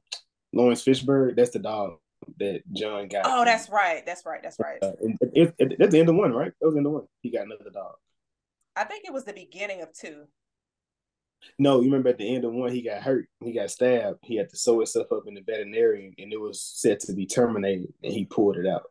Laurence 0.52 0.84
Fishburne, 0.84 1.34
that's 1.34 1.50
the 1.50 1.58
dog 1.58 1.98
that 2.38 2.60
John 2.72 3.08
got. 3.08 3.22
Oh, 3.24 3.44
that's 3.44 3.70
right. 3.70 4.04
That's 4.04 4.26
right. 4.26 4.42
That's 4.42 4.58
right. 4.58 4.78
Uh, 4.82 4.92
it, 5.32 5.54
it, 5.58 5.76
that's 5.78 5.92
the 5.92 6.00
end 6.00 6.08
of 6.08 6.16
one, 6.16 6.32
right? 6.32 6.52
That 6.60 6.66
was 6.66 6.76
in 6.76 6.82
the 6.82 6.88
end 6.88 6.94
of 6.94 7.02
one. 7.02 7.08
He 7.22 7.30
got 7.30 7.46
another 7.46 7.70
dog. 7.72 7.94
I 8.76 8.84
think 8.84 9.04
it 9.04 9.12
was 9.12 9.24
the 9.24 9.32
beginning 9.32 9.82
of 9.82 9.92
two. 9.92 10.24
No, 11.58 11.80
you 11.80 11.86
remember 11.86 12.08
at 12.08 12.18
the 12.18 12.34
end 12.34 12.44
of 12.44 12.52
one, 12.52 12.72
he 12.72 12.82
got 12.82 13.02
hurt. 13.02 13.28
He 13.40 13.52
got 13.52 13.70
stabbed. 13.70 14.18
He 14.22 14.36
had 14.36 14.48
to 14.50 14.56
sew 14.56 14.78
himself 14.78 15.10
up 15.12 15.24
in 15.26 15.34
the 15.34 15.42
veterinarian, 15.42 16.14
and 16.18 16.32
it 16.32 16.40
was 16.40 16.62
set 16.62 17.00
to 17.00 17.12
be 17.12 17.26
terminated, 17.26 17.92
and 18.02 18.12
he 18.12 18.24
pulled 18.24 18.56
it 18.56 18.66
out. 18.66 18.84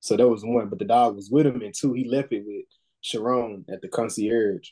So 0.00 0.16
that 0.16 0.28
was 0.28 0.44
one, 0.44 0.68
but 0.68 0.78
the 0.78 0.84
dog 0.84 1.16
was 1.16 1.30
with 1.30 1.46
him 1.46 1.62
in 1.62 1.72
two. 1.72 1.94
He 1.94 2.04
left 2.04 2.32
it 2.32 2.44
with 2.46 2.66
Sharon 3.00 3.64
at 3.70 3.80
the 3.80 3.88
concierge 3.88 4.68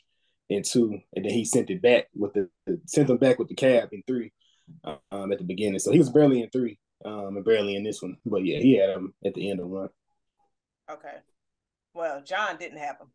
in 0.49 0.61
two, 0.61 0.99
and 1.15 1.25
then 1.25 1.31
he 1.33 1.43
sent 1.43 1.71
it 1.71 1.81
back 1.81 2.07
with 2.15 2.33
the 2.33 2.49
sent 2.85 3.09
him 3.09 3.17
back 3.17 3.39
with 3.39 3.47
the 3.47 3.55
cab 3.55 3.89
in 3.91 4.03
three 4.05 4.31
um, 4.83 5.31
at 5.31 5.39
the 5.39 5.43
beginning. 5.43 5.79
So 5.79 5.91
he 5.91 5.97
was 5.97 6.11
barely 6.11 6.41
in 6.41 6.49
three 6.51 6.77
um, 7.03 7.35
and 7.35 7.45
barely 7.45 7.75
in 7.75 7.83
this 7.83 8.01
one. 8.01 8.17
But 8.25 8.45
yeah, 8.45 8.59
he 8.59 8.77
had 8.77 8.91
him 8.91 9.13
at 9.25 9.33
the 9.33 9.49
end 9.49 9.59
of 9.59 9.67
one. 9.67 9.89
Okay. 10.91 11.15
Well, 11.95 12.21
John 12.23 12.57
didn't 12.57 12.79
have 12.79 12.97
him. 12.99 13.07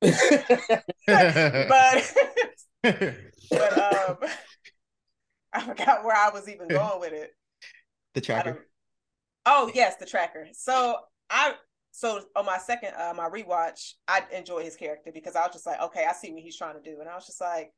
but 0.02 0.12
but 2.82 3.78
um 3.78 4.16
I 5.52 5.60
forgot 5.60 6.04
where 6.04 6.16
I 6.16 6.30
was 6.32 6.48
even 6.48 6.68
going 6.68 7.00
with 7.00 7.12
it. 7.12 7.30
The 8.14 8.20
tracker. 8.20 8.66
Oh 9.46 9.70
yes, 9.74 9.96
the 9.96 10.06
tracker. 10.06 10.48
So 10.52 10.98
I 11.30 11.54
so 11.92 12.22
on 12.36 12.44
my 12.44 12.58
second 12.58 12.92
uh 12.98 13.14
my 13.16 13.28
rewatch, 13.28 13.92
I 14.06 14.22
enjoy 14.32 14.64
his 14.64 14.76
character 14.76 15.10
because 15.12 15.36
I 15.36 15.40
was 15.40 15.52
just 15.52 15.66
like, 15.66 15.80
okay, 15.80 16.04
I 16.08 16.12
see 16.12 16.32
what 16.32 16.42
he's 16.42 16.56
trying 16.56 16.74
to 16.74 16.82
do. 16.82 17.00
And 17.00 17.08
I 17.08 17.14
was 17.14 17.26
just 17.26 17.40
like, 17.40 17.72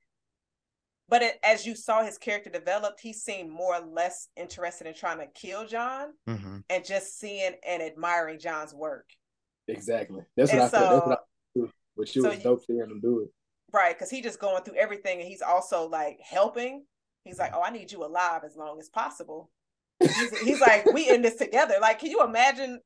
but 1.08 1.22
it, 1.22 1.38
as 1.42 1.66
you 1.66 1.74
saw 1.74 2.04
his 2.04 2.18
character 2.18 2.50
developed, 2.50 3.00
he 3.00 3.12
seemed 3.12 3.50
more 3.50 3.76
or 3.76 3.86
less 3.86 4.28
interested 4.36 4.86
in 4.86 4.94
trying 4.94 5.18
to 5.18 5.26
kill 5.34 5.66
John 5.66 6.08
mm-hmm. 6.28 6.58
and 6.68 6.84
just 6.84 7.18
seeing 7.18 7.52
and 7.66 7.82
admiring 7.82 8.38
John's 8.38 8.74
work. 8.74 9.06
Exactly. 9.68 10.22
That's 10.36 10.52
what 10.52 10.62
and 10.62 10.64
I 10.64 10.68
so, 10.68 10.80
That's 10.80 11.06
what 11.06 11.18
I 11.18 11.22
But 11.98 12.08
she 12.08 12.20
so 12.20 12.30
was 12.30 12.38
dope 12.38 12.64
seeing 12.64 12.78
him 12.78 13.00
do 13.00 13.20
it. 13.20 13.28
Right, 13.72 13.94
because 13.94 14.08
he 14.08 14.22
just 14.22 14.38
going 14.38 14.62
through 14.62 14.76
everything 14.76 15.18
and 15.20 15.28
he's 15.28 15.42
also 15.42 15.88
like 15.88 16.18
helping. 16.22 16.84
He's 17.24 17.38
like, 17.38 17.52
Oh, 17.54 17.60
I 17.62 17.70
need 17.70 17.92
you 17.92 18.04
alive 18.04 18.42
as 18.46 18.56
long 18.56 18.78
as 18.78 18.88
possible. 18.88 19.50
he's, 20.00 20.38
he's 20.40 20.60
like, 20.60 20.86
We 20.86 21.10
in 21.10 21.20
this 21.20 21.36
together. 21.36 21.74
Like, 21.80 21.98
can 21.98 22.10
you 22.10 22.24
imagine 22.24 22.80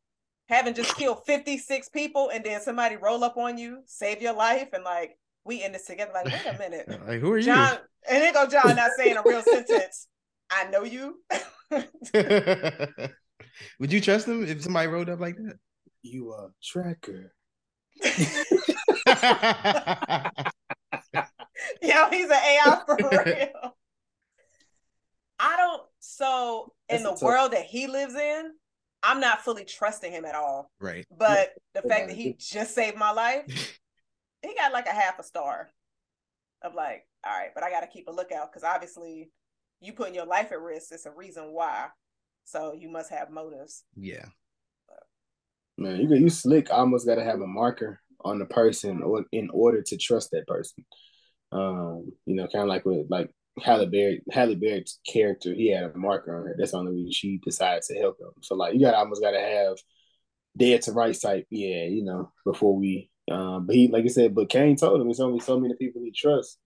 having 0.49 0.75
just 0.75 0.97
killed 0.97 1.21
56 1.27 1.89
people 1.91 2.31
and 2.33 2.43
then 2.45 2.61
somebody 2.61 2.97
roll 2.97 3.23
up 3.23 3.37
on 3.37 3.59
you, 3.59 3.83
save 3.87 4.21
your 4.21 4.35
life, 4.35 4.69
and 4.73 4.83
like 4.83 5.17
we 5.45 5.63
in 5.63 5.73
this 5.73 5.87
together. 5.87 6.13
Like, 6.15 6.27
wait 6.27 6.55
a 6.55 6.59
minute. 6.59 6.89
like, 7.07 7.21
who 7.21 7.33
are 7.33 7.41
John, 7.41 7.75
you? 7.75 7.79
And 8.09 8.23
then 8.23 8.33
go 8.33 8.47
John 8.47 8.77
not 8.77 8.91
saying 8.97 9.17
a 9.17 9.23
real 9.25 9.43
sentence. 9.43 10.09
I 10.51 10.65
know 10.71 10.85
you. 10.85 11.21
Would 13.79 13.93
you 13.93 14.01
trust 14.01 14.29
him 14.29 14.45
if 14.45 14.63
somebody 14.63 14.89
rolled 14.89 15.09
up 15.09 15.21
like 15.21 15.37
that? 15.37 15.59
You 16.03 16.33
a 16.33 16.49
tracker. 16.63 17.33
Yeah, 21.81 22.11
he's 22.11 22.27
an 22.27 22.33
AI 22.33 22.81
for 22.87 22.97
real. 22.97 23.77
I 25.39 25.57
don't. 25.57 25.83
So 26.01 26.73
in 26.89 27.03
the 27.03 27.17
world 27.21 27.53
that 27.53 27.65
he 27.65 27.87
lives 27.87 28.15
in, 28.15 28.53
I'm 29.03 29.21
not 29.21 29.43
fully 29.43 29.65
trusting 29.65 30.13
him 30.13 30.25
at 30.25 30.35
all. 30.35 30.71
Right. 30.81 31.07
But 31.17 31.51
the 31.75 31.83
fact 31.83 32.09
that 32.09 32.17
he 32.17 32.37
just 32.39 32.75
saved 32.75 32.97
my 32.97 33.11
life, 33.11 33.45
he 34.43 34.55
got 34.55 34.73
like 34.73 34.87
a 34.87 34.93
half 34.93 35.19
a 35.19 35.23
star. 35.23 35.71
Of 36.63 36.75
like, 36.75 37.07
all 37.27 37.37
right, 37.37 37.51
but 37.55 37.65
I 37.65 37.71
got 37.71 37.81
to 37.81 37.89
keep 37.89 38.07
a 38.07 38.13
lookout 38.13 38.53
because 38.53 38.63
obviously, 38.63 39.31
you 39.81 39.93
putting 39.93 40.15
your 40.15 40.27
life 40.27 40.53
at 40.53 40.61
risk. 40.61 40.93
It's 40.93 41.07
a 41.07 41.11
reason 41.11 41.53
why. 41.53 41.89
So 42.45 42.73
you 42.73 42.89
must 42.89 43.11
have 43.11 43.31
motives. 43.31 43.83
Yeah. 43.97 44.27
Man, 45.79 46.01
you 46.01 46.15
you 46.15 46.29
slick. 46.29 46.71
Almost 46.71 47.07
got 47.07 47.17
to 47.17 47.25
have 47.25 47.41
a 47.41 47.47
marker 47.47 48.01
on 48.25 48.39
the 48.39 48.45
person, 48.45 49.03
or 49.03 49.25
in 49.33 49.51
order 49.53 49.83
to 49.83 49.97
trust 49.97 50.31
that 50.31 50.47
person. 50.47 50.85
Um, 51.51 52.13
you 52.25 52.35
know, 52.37 52.47
kind 52.47 52.63
of 52.63 52.69
like 52.69 52.85
with 52.85 53.07
like 53.11 53.31
Halle 53.61 53.87
Berry, 53.87 54.23
Halle 54.31 54.55
Berry's 54.55 54.99
character. 55.07 55.53
He 55.55 55.71
had 55.71 55.85
a 55.85 55.97
marker 55.97 56.37
on 56.37 56.47
her. 56.47 56.55
That's 56.59 56.73
the 56.73 56.79
only 56.79 56.93
reason 56.93 57.13
she 57.13 57.41
decided 57.45 57.83
to 57.85 57.99
help 57.99 58.19
him. 58.21 58.31
So 58.43 58.55
like, 58.55 58.75
you 58.75 58.81
got 58.81 58.95
almost 58.95 59.23
got 59.23 59.33
to 59.33 59.41
have 59.41 59.77
dead 60.57 60.83
to 60.83 60.93
rights 60.93 61.21
type. 61.21 61.47
Yeah, 61.51 61.85
you 61.85 62.05
know, 62.05 62.33
before 62.45 62.77
we. 62.77 63.11
Um, 63.31 63.67
but 63.67 63.77
he, 63.77 63.89
like 63.89 64.05
I 64.05 64.09
said, 64.09 64.35
but 64.35 64.51
Kane 64.51 64.77
told 64.77 65.01
him 65.01 65.09
it's 65.09 65.21
only 65.21 65.41
so 65.41 65.59
many 65.59 65.75
people 65.75 66.03
he 66.03 66.13
trusts, 66.13 66.59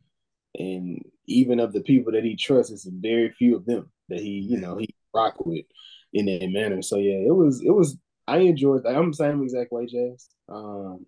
and 0.57 1.01
even 1.27 1.61
of 1.61 1.73
the 1.73 1.83
people 1.83 2.13
that 2.13 2.25
he 2.25 2.37
trusts, 2.37 2.73
it's 2.73 2.89
very 2.89 3.31
few 3.31 3.57
of 3.57 3.67
them 3.67 3.91
that 4.09 4.21
he, 4.21 4.47
you 4.49 4.59
know, 4.59 4.77
he 4.77 4.95
rock 5.15 5.45
with 5.45 5.65
in 6.13 6.27
that 6.27 6.49
manner. 6.51 6.83
So 6.83 6.97
yeah, 6.97 7.19
it 7.19 7.35
was, 7.35 7.63
it 7.65 7.71
was. 7.71 7.97
I 8.29 8.39
enjoyed. 8.39 8.83
That. 8.83 8.97
I'm 8.97 9.11
the 9.11 9.17
same 9.17 9.43
exact 9.43 9.73
way, 9.73 9.87
Jazz. 9.87 10.29
Um, 10.49 11.07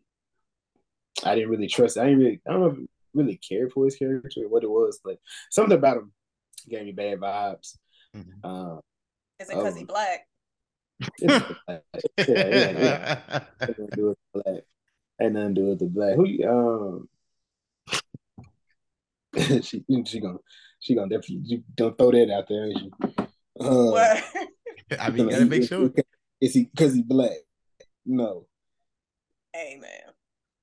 I 1.25 1.35
didn't 1.35 1.51
really 1.51 1.67
trust. 1.69 1.99
I 1.99 2.05
didn't 2.05 2.19
really. 2.19 2.41
I 2.47 2.53
don't 2.53 2.61
know 2.61 2.67
if 2.69 2.79
really 3.15 3.37
cared 3.37 3.73
for 3.73 3.85
his 3.85 3.97
character 3.97 4.43
or 4.45 4.49
what 4.49 4.63
it 4.63 4.71
was, 4.71 5.01
but 5.03 5.19
something 5.51 5.77
about 5.77 5.97
him 5.97 6.13
gave 6.69 6.85
me 6.85 6.93
bad 6.93 7.19
vibes. 7.19 7.77
Mhm. 8.17 8.45
Um, 8.45 8.81
Is 9.41 9.49
it 9.51 9.57
because 9.57 9.77
he 9.77 9.83
Oh. 9.83 9.87
black? 9.87 10.27
it's 11.19 11.47
black. 11.67 11.83
yeah, 12.19 12.47
yeah, 12.49 12.71
yeah. 12.71 13.45
Ain't 13.69 13.95
do 13.97 14.05
with 14.09 14.19
black. 14.35 14.65
Ain't 15.21 15.33
nothing 15.33 15.55
to 15.55 15.61
do 15.61 15.67
with 15.69 15.79
the 15.81 15.87
black. 15.87 16.15
Who 16.17 16.27
you- 16.27 16.49
um 16.49 17.09
she 19.63 19.85
she 20.07 20.21
gonna 20.21 20.39
she 20.81 20.95
gonna 20.95 21.09
definitely 21.09 21.41
you 21.45 21.63
don't 21.75 21.97
throw 21.99 22.11
that 22.13 22.31
out 22.31 22.49
there, 22.49 22.65
ain't 22.67 22.83
you? 22.83 22.93
Uh, 23.61 23.91
What? 23.91 24.25
I 25.01 25.11
mean, 25.11 25.25
you 25.27 25.31
gotta 25.31 25.45
make 25.47 25.65
sure. 25.65 25.93
Is 26.41 26.55
he 26.55 26.65
because 26.65 26.95
he 26.95 27.03
black? 27.03 27.39
No. 28.07 28.47
hey 29.53 29.79
man. 29.81 30.15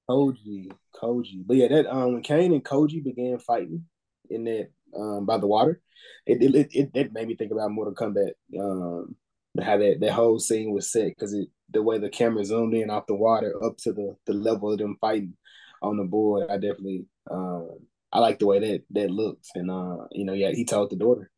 Koji, 0.09 0.71
Koji. 0.95 1.45
But 1.45 1.57
yeah, 1.57 1.67
that 1.67 1.87
um 1.87 2.13
when 2.13 2.23
Kane 2.23 2.53
and 2.53 2.63
Koji 2.63 3.03
began 3.03 3.39
fighting 3.39 3.85
in 4.29 4.45
that 4.45 4.69
um 4.95 5.25
by 5.25 5.37
the 5.37 5.47
water, 5.47 5.81
it 6.25 6.41
it 6.41 6.55
it, 6.55 6.67
it, 6.71 6.91
it 6.93 7.13
made 7.13 7.27
me 7.27 7.35
think 7.35 7.51
about 7.51 7.71
Mortal 7.71 7.93
Kombat. 7.93 8.31
Um 8.59 9.15
how 9.61 9.77
that, 9.77 9.99
that 10.01 10.11
whole 10.11 10.37
scene 10.37 10.71
was 10.71 10.91
set 10.91 11.07
because 11.07 11.33
it 11.33 11.47
the 11.69 11.81
way 11.81 11.97
the 11.97 12.09
camera 12.09 12.43
zoomed 12.43 12.73
in 12.73 12.89
off 12.89 13.07
the 13.07 13.15
water 13.15 13.53
up 13.63 13.77
to 13.77 13.93
the 13.93 14.15
the 14.25 14.33
level 14.33 14.71
of 14.71 14.79
them 14.79 14.97
fighting 15.01 15.33
on 15.81 15.97
the 15.97 16.03
board. 16.03 16.49
I 16.49 16.55
definitely 16.55 17.05
um 17.29 17.69
I 18.15 18.19
like 18.19 18.39
the 18.39 18.45
way 18.47 18.59
that 18.59 18.83
that 18.91 19.11
looks. 19.11 19.49
And 19.55 19.69
uh, 19.69 20.07
you 20.11 20.23
know, 20.25 20.33
yeah, 20.33 20.51
he 20.51 20.63
told 20.63 20.89
the 20.89 20.95
daughter. 20.95 21.29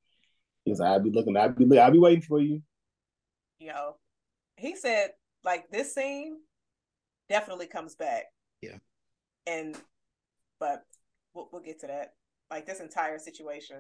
He 0.63 0.71
was 0.71 0.79
like, 0.79 0.89
I'll 0.89 0.99
be 0.99 1.11
looking, 1.11 1.35
I'll 1.35 1.49
be 1.49 1.79
I'll 1.79 1.91
be 1.91 1.97
waiting 1.97 2.21
for 2.21 2.39
you. 2.39 2.61
Yo, 3.59 3.95
he 4.57 4.75
said 4.75 5.11
like 5.43 5.69
this 5.71 5.93
scene 5.95 6.37
definitely 7.29 7.67
comes 7.67 7.95
back. 7.95 8.25
Yeah. 8.61 8.77
And 9.45 9.75
but 10.59 10.83
we'll, 11.33 11.49
we'll 11.51 11.61
get 11.61 11.79
to 11.81 11.87
that. 11.87 12.13
Like 12.51 12.65
this 12.65 12.79
entire 12.79 13.19
situation. 13.19 13.77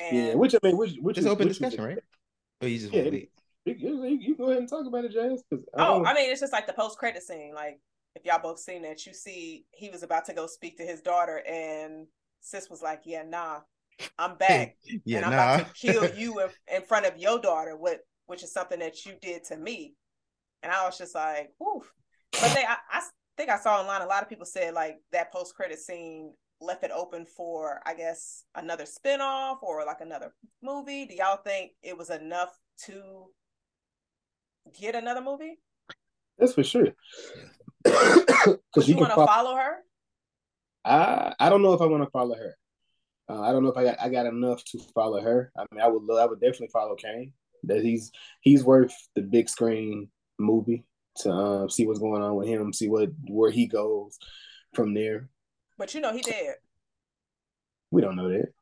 And 0.00 0.16
Yeah, 0.16 0.34
which 0.34 0.54
I 0.54 0.58
mean, 0.62 0.76
which 0.76 0.94
which 1.00 1.18
It's 1.18 1.26
is- 1.26 1.30
open 1.32 1.46
which 1.48 1.52
is- 1.56 1.58
discussion, 1.58 1.84
right? 1.84 1.98
Oh, 2.62 2.66
you 2.66 2.78
just 2.78 2.92
Yeah, 2.92 3.02
want 3.02 3.14
it- 3.14 3.30
wait. 3.66 3.80
You, 3.80 4.04
you, 4.04 4.18
you 4.20 4.36
go 4.36 4.44
ahead 4.44 4.58
and 4.58 4.68
talk 4.68 4.86
about 4.86 5.04
it, 5.04 5.10
Jazz. 5.12 5.42
'cause 5.50 5.64
I 5.76 5.86
oh, 5.88 6.04
I 6.04 6.14
mean, 6.14 6.30
it's 6.30 6.40
just 6.40 6.52
like 6.52 6.68
the 6.68 6.72
post 6.72 6.98
credit 6.98 7.22
scene. 7.24 7.52
Like 7.54 7.80
if 8.14 8.24
y'all 8.24 8.40
both 8.40 8.60
seen 8.60 8.82
that, 8.82 9.04
you 9.06 9.12
see 9.12 9.66
he 9.72 9.90
was 9.90 10.02
about 10.04 10.24
to 10.26 10.32
go 10.34 10.46
speak 10.46 10.76
to 10.78 10.84
his 10.84 11.00
daughter, 11.02 11.42
and 11.46 12.06
sis 12.40 12.70
was 12.70 12.80
like, 12.80 13.02
"Yeah, 13.04 13.24
nah, 13.24 13.60
I'm 14.18 14.36
back, 14.38 14.76
Yeah, 15.04 15.16
and 15.18 15.26
I'm 15.26 15.32
nah. 15.32 15.54
about 15.56 15.66
to 15.66 15.72
kill 15.74 16.08
you 16.16 16.40
in, 16.40 16.48
in 16.76 16.82
front 16.82 17.06
of 17.06 17.16
your 17.18 17.40
daughter." 17.40 17.76
What, 17.76 18.00
which 18.26 18.42
is 18.42 18.52
something 18.52 18.78
that 18.80 19.04
you 19.04 19.12
did 19.20 19.44
to 19.44 19.56
me, 19.56 19.94
and 20.62 20.72
I 20.72 20.84
was 20.84 20.98
just 20.98 21.14
like, 21.14 21.52
"Woof." 21.58 21.92
But 22.32 22.52
they, 22.54 22.64
I, 22.64 22.76
I 22.90 23.02
think 23.36 23.50
I 23.50 23.58
saw 23.58 23.80
online 23.80 24.02
a 24.02 24.06
lot 24.06 24.22
of 24.22 24.28
people 24.28 24.46
said 24.46 24.74
like 24.74 24.98
that 25.12 25.32
post 25.32 25.54
credit 25.54 25.78
scene 25.78 26.32
left 26.60 26.84
it 26.84 26.90
open 26.94 27.26
for, 27.26 27.80
I 27.84 27.94
guess, 27.94 28.44
another 28.54 28.84
spinoff 28.84 29.62
or 29.62 29.84
like 29.84 30.00
another 30.00 30.34
movie. 30.62 31.06
Do 31.06 31.14
y'all 31.14 31.36
think 31.36 31.72
it 31.82 31.96
was 31.96 32.10
enough 32.10 32.58
to 32.86 33.26
get 34.78 34.94
another 34.94 35.20
movie? 35.20 35.58
That's 36.38 36.54
for 36.54 36.64
sure. 36.64 36.88
Because 38.46 38.88
you 38.88 38.94
you 38.94 39.00
want 39.00 39.10
to 39.10 39.16
follow. 39.16 39.26
follow 39.26 39.56
her? 39.56 39.76
I 40.84 41.34
I 41.40 41.48
don't 41.48 41.62
know 41.62 41.72
if 41.72 41.80
I 41.80 41.86
want 41.86 42.04
to 42.04 42.10
follow 42.10 42.36
her. 42.36 42.56
Uh, 43.28 43.40
I 43.40 43.50
don't 43.50 43.64
know 43.64 43.70
if 43.70 43.76
I 43.76 43.84
got 43.84 44.00
I 44.00 44.08
got 44.08 44.26
enough 44.26 44.64
to 44.66 44.78
follow 44.94 45.20
her. 45.20 45.50
I 45.58 45.64
mean, 45.72 45.80
I 45.80 45.88
would 45.88 46.02
love. 46.04 46.18
I 46.18 46.26
would 46.26 46.40
definitely 46.40 46.68
follow 46.72 46.94
Kane. 46.94 47.32
That 47.64 47.82
he's 47.82 48.12
he's 48.40 48.64
worth 48.64 48.94
the 49.14 49.22
big 49.22 49.48
screen 49.48 50.08
movie 50.38 50.84
to 51.18 51.30
um, 51.30 51.70
see 51.70 51.86
what's 51.86 51.98
going 51.98 52.22
on 52.22 52.36
with 52.36 52.48
him, 52.48 52.72
see 52.72 52.88
what 52.88 53.10
where 53.28 53.50
he 53.50 53.66
goes 53.66 54.18
from 54.74 54.94
there. 54.94 55.28
But 55.78 55.94
you 55.94 56.00
know 56.00 56.12
he 56.12 56.22
dead. 56.22 56.56
We 57.90 58.02
don't 58.02 58.16
know 58.16 58.28
that. 58.28 58.52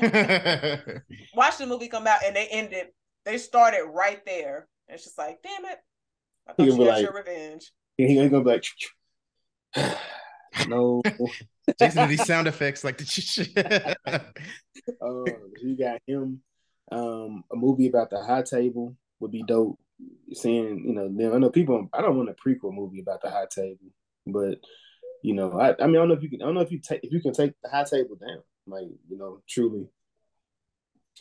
Watch 1.34 1.58
the 1.58 1.66
movie 1.66 1.88
come 1.88 2.06
out 2.06 2.24
and 2.24 2.34
they 2.34 2.46
ended. 2.48 2.88
They 3.24 3.38
started 3.38 3.84
right 3.84 4.24
there. 4.26 4.68
And 4.88 4.94
it's 4.94 5.04
just 5.04 5.18
like, 5.18 5.40
damn 5.42 5.64
it! 5.66 5.78
I 6.48 6.52
thought 6.52 6.64
you 6.66 6.72
gonna 6.72 6.84
got 6.84 6.96
be 6.96 7.02
your 7.02 7.14
like- 7.14 7.26
revenge. 7.26 7.72
He, 7.96 8.06
he 8.08 8.28
gonna 8.28 8.44
be 8.44 8.50
like, 8.50 8.64
no. 10.68 11.02
Jason, 11.78 12.08
these 12.08 12.24
sound 12.26 12.48
effects 12.48 12.82
like 12.82 12.98
the. 12.98 13.96
Uh, 15.02 15.24
you 15.62 15.76
got 15.78 16.00
him. 16.06 16.40
Um, 16.90 17.44
a 17.52 17.56
movie 17.56 17.88
about 17.88 18.10
the 18.10 18.22
high 18.22 18.42
table 18.42 18.96
would 19.20 19.30
be 19.30 19.42
dope. 19.42 19.78
Seeing, 20.32 20.86
you 20.86 20.94
know, 20.94 21.08
them. 21.08 21.34
I 21.34 21.38
know 21.38 21.50
people. 21.50 21.88
I 21.92 22.00
don't 22.00 22.16
want 22.16 22.30
a 22.30 22.34
prequel 22.34 22.72
movie 22.72 23.00
about 23.00 23.20
the 23.20 23.30
high 23.30 23.46
table, 23.50 23.92
but 24.26 24.58
you 25.22 25.34
know, 25.34 25.60
I, 25.60 25.74
I 25.78 25.86
mean, 25.86 25.96
I 25.96 25.98
don't 25.98 26.08
know 26.08 26.14
if 26.14 26.22
you 26.22 26.30
can. 26.30 26.42
I 26.42 26.46
don't 26.46 26.54
know 26.54 26.62
if 26.62 26.72
you 26.72 26.78
take 26.78 27.04
if 27.04 27.12
you 27.12 27.20
can 27.20 27.34
take 27.34 27.52
the 27.62 27.68
high 27.68 27.84
table 27.84 28.16
down, 28.16 28.42
like 28.66 28.88
you 29.08 29.18
know, 29.18 29.42
truly. 29.46 29.88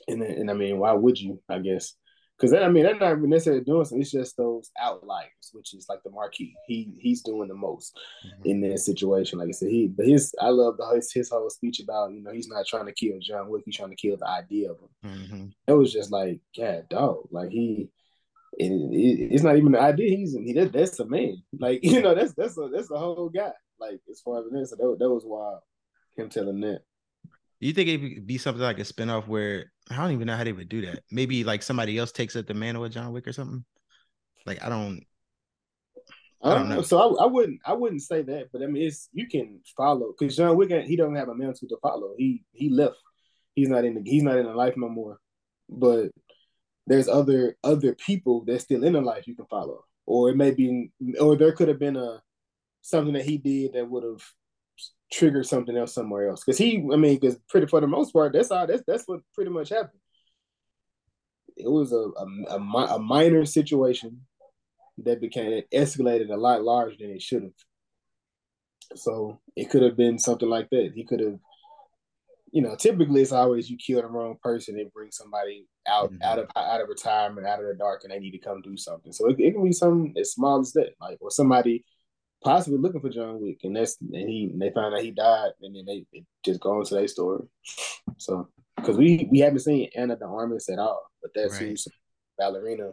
And 0.08 0.22
and 0.24 0.50
I 0.50 0.54
mean, 0.54 0.80
why 0.80 0.94
would 0.94 1.20
you? 1.20 1.42
I 1.50 1.60
guess 1.60 1.94
because 2.40 2.54
I 2.54 2.70
mean, 2.70 2.84
they're 2.84 2.98
not 2.98 3.18
even 3.18 3.30
necessarily 3.30 3.64
doing 3.64 3.84
something. 3.84 4.02
It's 4.02 4.12
just 4.12 4.38
those 4.38 4.72
outliers, 4.80 5.50
which 5.52 5.74
is 5.74 5.88
like 5.90 6.02
the 6.04 6.10
Marquis. 6.10 6.56
He 6.68 6.94
he's 6.98 7.22
doing 7.22 7.50
the 7.50 7.56
most 7.56 7.98
in 8.46 8.62
that 8.62 8.80
situation. 8.80 9.40
Like 9.40 9.50
I 9.50 9.52
said, 9.52 9.70
he 9.70 9.88
but 9.88 10.06
his 10.06 10.34
I 10.40 10.50
love 10.50 10.78
the 10.78 10.88
his, 10.96 11.12
his 11.12 11.30
whole 11.30 11.50
speech 11.50 11.82
about 11.82 12.12
you 12.12 12.22
know 12.22 12.32
he's 12.32 12.48
not 12.48 12.66
trying 12.66 12.86
to 12.86 12.94
kill 12.94 13.20
John 13.20 13.50
Wick, 13.50 13.64
he's 13.66 13.76
trying 13.76 13.90
to 13.90 13.96
kill 13.96 14.16
the 14.16 14.28
idea 14.28 14.72
of 14.72 14.78
him. 14.80 14.90
Mhm. 15.06 15.52
It 15.68 15.74
was 15.74 15.92
just 15.92 16.12
like, 16.12 16.40
yeah, 16.54 16.82
dog, 16.90 17.28
like 17.32 17.52
he. 17.52 17.90
It, 18.54 18.72
it, 18.72 19.34
it's 19.34 19.44
not 19.44 19.58
even 19.58 19.74
the 19.74 19.80
idea. 19.80 20.18
He's 20.18 20.34
he 20.34 20.54
that, 20.54 20.72
that's 20.74 21.00
a 21.00 21.06
man. 21.06 21.44
Like 21.60 21.80
you 21.84 22.02
know 22.02 22.16
that's 22.16 22.34
that's 22.34 22.58
a 22.58 22.70
that's 22.74 22.90
a 22.92 22.98
whole 22.98 23.30
guy. 23.30 23.52
Like 23.80 24.00
as 24.10 24.22
far 24.22 24.40
as 24.40 24.46
it 24.52 24.58
is, 24.58 24.70
so 24.72 24.76
that, 24.76 24.98
that 25.00 25.10
was 25.10 25.24
wild. 25.26 25.60
Him 26.18 26.30
telling 26.30 26.60
that. 26.62 26.82
Do 27.62 27.68
you 27.68 27.74
think 27.74 27.90
it 27.90 28.02
would 28.02 28.28
be 28.28 28.38
something 28.38 28.64
like 28.64 28.80
a 28.80 28.84
spinoff 28.84 29.28
where 29.28 29.72
I 29.90 29.98
don't 29.98 30.12
even 30.12 30.28
know 30.28 30.36
how 30.36 30.44
they 30.44 30.54
would 30.54 30.70
do 30.70 30.86
that? 30.86 31.04
Maybe 31.12 31.44
like 31.44 31.64
somebody 31.64 31.98
else 31.98 32.12
takes 32.12 32.36
up 32.36 32.46
the 32.46 32.54
mantle 32.54 32.86
of 32.86 32.92
John 32.92 33.12
Wick 33.12 33.28
or 33.28 33.34
something. 33.34 33.66
Like 34.46 34.64
I 34.64 34.70
don't. 34.70 35.04
I 36.42 36.54
don't 36.54 36.64
Um, 36.64 36.70
know. 36.70 36.82
So 36.82 37.18
I, 37.18 37.24
I 37.24 37.28
wouldn't 37.28 37.60
I 37.66 37.74
wouldn't 37.74 38.02
say 38.02 38.22
that, 38.22 38.50
but 38.54 38.62
I 38.62 38.68
mean 38.68 38.84
it's 38.88 39.10
you 39.12 39.28
can 39.28 39.60
follow 39.76 40.14
because 40.18 40.36
John 40.38 40.56
Wick 40.56 40.72
he 40.86 40.96
don't 40.96 41.16
have 41.16 41.28
a 41.28 41.36
mantle 41.36 41.68
to 41.68 41.78
follow. 41.82 42.14
He 42.18 42.44
he 42.54 42.70
left. 42.70 42.96
He's 43.56 43.68
not 43.70 43.84
in 43.84 43.96
the 43.96 44.10
he's 44.10 44.24
not 44.24 44.38
in 44.38 44.46
the 44.46 44.54
life 44.54 44.76
no 44.78 44.90
more. 44.90 45.20
But 45.68 46.12
there's 46.88 47.08
other 47.10 47.58
other 47.64 47.94
people 47.96 48.46
that's 48.46 48.64
still 48.64 48.84
in 48.84 48.94
the 48.94 49.02
life 49.02 49.28
you 49.28 49.36
can 49.36 49.48
follow, 49.48 49.86
or 50.06 50.30
it 50.30 50.38
may 50.38 50.52
be 50.52 50.92
or 51.20 51.36
there 51.36 51.52
could 51.52 51.68
have 51.68 51.80
been 51.80 51.98
a 51.98 52.22
something 52.82 53.14
that 53.14 53.26
he 53.26 53.38
did 53.38 53.74
that 53.74 53.90
would 53.90 54.04
have 54.04 54.24
triggered 55.12 55.46
something 55.48 55.76
else 55.76 55.94
somewhere 55.94 56.30
else. 56.30 56.44
Because 56.44 56.58
he 56.58 56.78
I 56.94 56.96
mean 56.96 57.20
because 57.20 57.38
pretty 57.50 57.68
for 57.68 57.82
the 57.82 57.88
most 57.88 58.12
part 58.14 58.34
that's 58.34 58.52
all 58.52 58.68
that's 58.68 58.84
that's 58.86 59.04
what 59.08 59.22
pretty 59.34 59.52
much 59.52 59.70
happened. 59.70 60.00
It 61.58 61.70
was 61.70 61.92
a 61.92 61.98
a, 61.98 62.58
a, 62.58 62.96
a 62.96 63.00
minor 63.00 63.46
situation 63.46 64.22
that 65.04 65.22
became 65.22 65.52
it 65.52 65.68
escalated 65.72 66.30
a 66.32 66.38
lot 66.38 66.64
larger 66.64 66.96
than 67.00 67.10
it 67.12 67.22
should 67.22 67.44
have. 67.44 67.54
So 68.96 69.40
it 69.56 69.70
could 69.70 69.84
have 69.84 69.96
been 69.96 70.18
something 70.18 70.50
like 70.50 70.70
that. 70.72 70.92
He 70.96 71.06
could 71.06 71.20
have, 71.20 71.38
you 72.52 72.62
know, 72.62 72.76
typically 72.76 73.22
it's 73.22 73.32
always 73.32 73.70
you 73.70 73.78
kill 73.78 74.02
the 74.02 74.08
wrong 74.08 74.38
person 74.42 74.80
and 74.80 74.92
bring 74.92 75.12
somebody 75.12 75.68
out 75.88 76.12
Mhm. 76.12 76.24
out 76.24 76.40
of 76.40 76.50
out 76.56 76.82
of 76.82 76.90
retirement, 76.90 77.46
out 77.48 77.60
of 77.60 77.68
the 77.68 77.76
dark, 77.76 78.04
and 78.04 78.12
they 78.12 78.20
need 78.20 78.32
to 78.32 78.40
come 78.40 78.62
do 78.62 78.76
something. 78.78 79.12
So 79.12 79.30
it, 79.30 79.40
it 79.40 79.52
can 79.54 79.64
be 79.64 79.72
something 79.72 80.16
as 80.18 80.32
small 80.34 80.60
as 80.60 80.74
that, 80.74 80.96
like 81.00 81.18
or 81.22 81.30
somebody 81.32 81.86
possibly 82.44 82.80
looking 82.80 83.02
for 83.02 83.10
John 83.10 83.42
Wick, 83.42 83.60
and 83.64 83.76
that's 83.76 83.98
and 84.02 84.30
he 84.30 84.50
and 84.52 84.62
they 84.62 84.72
find 84.72 84.94
out 84.94 85.02
he 85.02 85.12
died, 85.12 85.52
and 85.62 85.76
then 85.76 85.86
they, 85.86 86.06
they 86.14 86.24
just 86.44 86.60
go 86.60 86.80
into 86.80 86.96
their 86.96 87.08
story. 87.08 87.46
So 88.18 88.50
because 88.76 88.98
we 88.98 89.28
we 89.32 89.40
haven't 89.40 89.60
seen 89.60 89.90
Ana 89.96 90.16
de 90.16 90.26
Armas 90.26 90.70
at 90.70 90.80
all, 90.80 91.02
but 91.22 91.32
that's 91.36 91.60
Right. 91.60 91.70
who 91.70 91.92
ballerina 92.38 92.92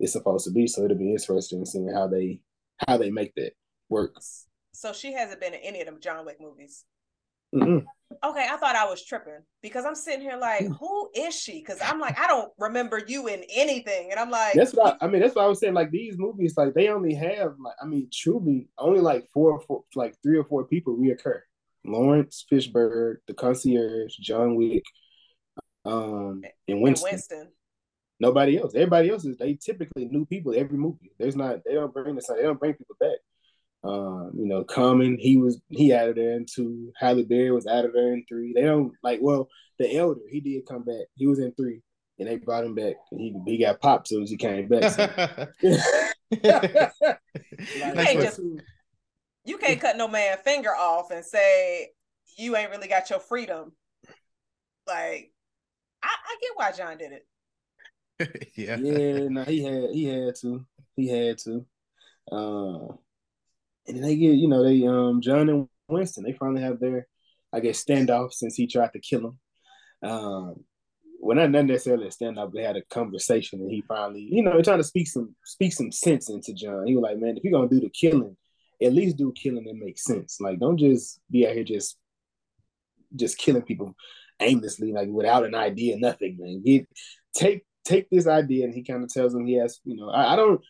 is 0.00 0.12
supposed 0.12 0.44
to 0.46 0.52
be. 0.52 0.66
So 0.66 0.84
it'll 0.84 0.96
be 0.96 1.12
interesting 1.12 1.64
seeing 1.64 1.92
how 1.92 2.08
they 2.08 2.40
how 2.88 2.96
they 2.96 3.10
make 3.10 3.34
that 3.36 3.52
work. 3.88 4.16
So 4.72 4.92
she 4.92 5.12
hasn't 5.12 5.40
been 5.40 5.54
in 5.54 5.60
any 5.60 5.80
of 5.80 5.86
them 5.86 5.98
John 6.00 6.24
Wick 6.24 6.38
movies. 6.40 6.84
Mm-mm. 7.54 7.84
Okay, 8.22 8.46
I 8.50 8.56
thought 8.56 8.76
I 8.76 8.84
was 8.86 9.04
tripping 9.04 9.40
because 9.62 9.84
I'm 9.84 9.94
sitting 9.94 10.20
here 10.20 10.36
like, 10.36 10.66
who 10.66 11.10
is 11.14 11.34
she? 11.34 11.60
Because 11.60 11.78
I'm 11.80 12.00
like, 12.00 12.18
I 12.18 12.26
don't 12.26 12.50
remember 12.58 13.00
you 13.06 13.28
in 13.28 13.44
anything, 13.54 14.10
and 14.10 14.18
I'm 14.18 14.30
like, 14.30 14.54
That's 14.54 14.74
what 14.74 14.98
I, 15.00 15.06
I 15.06 15.08
mean. 15.08 15.22
That's 15.22 15.34
why 15.34 15.44
I 15.44 15.46
was 15.46 15.60
saying. 15.60 15.74
Like 15.74 15.90
these 15.90 16.18
movies, 16.18 16.54
like 16.56 16.74
they 16.74 16.88
only 16.88 17.14
have 17.14 17.54
like 17.58 17.76
I 17.80 17.86
mean, 17.86 18.08
truly 18.12 18.68
only 18.78 19.00
like 19.00 19.28
four, 19.32 19.52
or 19.52 19.60
four 19.60 19.84
like 19.94 20.16
three 20.22 20.38
or 20.38 20.44
four 20.44 20.64
people 20.64 20.96
reoccur. 20.96 21.40
Laurence 21.84 22.44
Fishburne, 22.50 23.16
the 23.26 23.34
concierge, 23.34 24.16
John 24.16 24.54
Wick, 24.54 24.84
um, 25.84 26.42
and 26.42 26.52
and 26.68 26.82
Winston. 26.82 27.10
Winston. 27.12 27.48
Nobody 28.18 28.58
else. 28.58 28.74
Everybody 28.74 29.10
else 29.10 29.24
is 29.24 29.38
they 29.38 29.54
typically 29.54 30.06
new 30.06 30.26
people 30.26 30.52
every 30.54 30.76
movie. 30.76 31.12
There's 31.18 31.36
not 31.36 31.60
they 31.64 31.74
don't 31.74 31.94
bring 31.94 32.16
the 32.16 32.34
they 32.36 32.42
don't 32.42 32.60
bring 32.60 32.74
people 32.74 32.96
back. 33.00 33.16
Um, 33.82 34.32
you 34.34 34.46
know, 34.46 34.62
Common, 34.64 35.16
he 35.18 35.38
was 35.38 35.58
he 35.68 35.92
out 35.94 36.10
of 36.10 36.16
there 36.16 36.32
in 36.32 36.44
two. 36.44 36.92
Halle 36.98 37.24
Berry 37.24 37.50
was 37.50 37.66
out 37.66 37.84
of 37.84 37.92
there 37.94 38.12
in 38.12 38.24
three. 38.28 38.52
They 38.54 38.62
don't 38.62 38.92
like 39.02 39.20
well, 39.22 39.48
the 39.78 39.96
elder, 39.96 40.20
he 40.28 40.40
did 40.40 40.66
come 40.66 40.82
back. 40.82 41.06
He 41.16 41.26
was 41.26 41.38
in 41.38 41.52
three, 41.52 41.80
and 42.18 42.28
they 42.28 42.36
brought 42.36 42.64
him 42.64 42.74
back. 42.74 42.96
And 43.10 43.20
he 43.20 43.34
he 43.46 43.58
got 43.58 43.80
popped 43.80 44.06
as 44.06 44.10
soon 44.10 44.22
as 44.22 44.30
he 44.30 44.36
came 44.36 44.68
back. 44.68 44.90
So. 44.92 45.06
can't 46.42 48.20
just- 48.20 48.40
You 49.44 49.56
can't 49.56 49.80
cut 49.80 49.96
no 49.96 50.08
man 50.08 50.36
finger 50.44 50.74
off 50.76 51.10
and 51.10 51.24
say 51.24 51.88
you 52.36 52.56
ain't 52.56 52.70
really 52.70 52.88
got 52.88 53.08
your 53.08 53.20
freedom. 53.20 53.72
Like, 54.86 55.32
I, 56.02 56.08
I 56.08 56.36
get 56.40 56.50
why 56.54 56.72
John 56.72 56.98
did 56.98 57.12
it. 57.12 57.26
yeah. 58.54 58.76
yeah, 58.76 59.28
no, 59.28 59.44
he 59.44 59.62
had 59.64 59.90
he 59.90 60.04
had 60.04 60.34
to. 60.36 60.66
He 60.96 61.08
had 61.08 61.38
to. 61.38 61.64
Uh, 62.30 62.94
and 63.94 64.04
they 64.04 64.16
get, 64.16 64.34
you 64.34 64.48
know, 64.48 64.62
they 64.64 64.86
um 64.86 65.20
John 65.20 65.48
and 65.48 65.68
Winston, 65.88 66.24
they 66.24 66.32
finally 66.32 66.62
have 66.62 66.80
their, 66.80 67.06
I 67.52 67.60
guess, 67.60 67.84
standoff 67.84 68.32
since 68.32 68.54
he 68.54 68.66
tried 68.66 68.92
to 68.92 69.00
kill 69.00 69.26
him. 69.26 69.38
Um 70.08 70.64
well 71.22 71.36
not, 71.36 71.50
not 71.50 71.66
necessarily 71.66 72.06
a 72.06 72.10
standoff, 72.10 72.52
they 72.52 72.62
had 72.62 72.76
a 72.76 72.84
conversation 72.90 73.60
and 73.60 73.70
he 73.70 73.82
finally, 73.86 74.28
you 74.30 74.42
know, 74.42 74.60
trying 74.62 74.78
to 74.78 74.84
speak 74.84 75.08
some 75.08 75.34
speak 75.44 75.72
some 75.72 75.92
sense 75.92 76.30
into 76.30 76.54
John. 76.54 76.86
He 76.86 76.96
was 76.96 77.02
like, 77.02 77.18
Man, 77.18 77.36
if 77.36 77.44
you're 77.44 77.52
gonna 77.52 77.68
do 77.68 77.80
the 77.80 77.90
killing, 77.90 78.36
at 78.82 78.92
least 78.92 79.16
do 79.16 79.32
killing 79.32 79.64
that 79.64 79.76
makes 79.76 80.04
sense. 80.04 80.40
Like 80.40 80.58
don't 80.58 80.78
just 80.78 81.20
be 81.30 81.46
out 81.46 81.54
here 81.54 81.64
just 81.64 81.96
just 83.16 83.38
killing 83.38 83.62
people 83.62 83.94
aimlessly, 84.40 84.92
like 84.92 85.08
without 85.08 85.44
an 85.44 85.54
idea, 85.54 85.98
nothing, 85.98 86.36
man. 86.38 86.62
Get 86.64 86.88
take 87.34 87.64
take 87.84 88.08
this 88.10 88.26
idea 88.26 88.64
and 88.64 88.74
he 88.74 88.82
kind 88.82 89.02
of 89.02 89.12
tells 89.12 89.34
him 89.34 89.46
he 89.46 89.54
has, 89.54 89.80
you 89.84 89.96
know, 89.96 90.10
I, 90.10 90.34
I 90.34 90.36
don't 90.36 90.60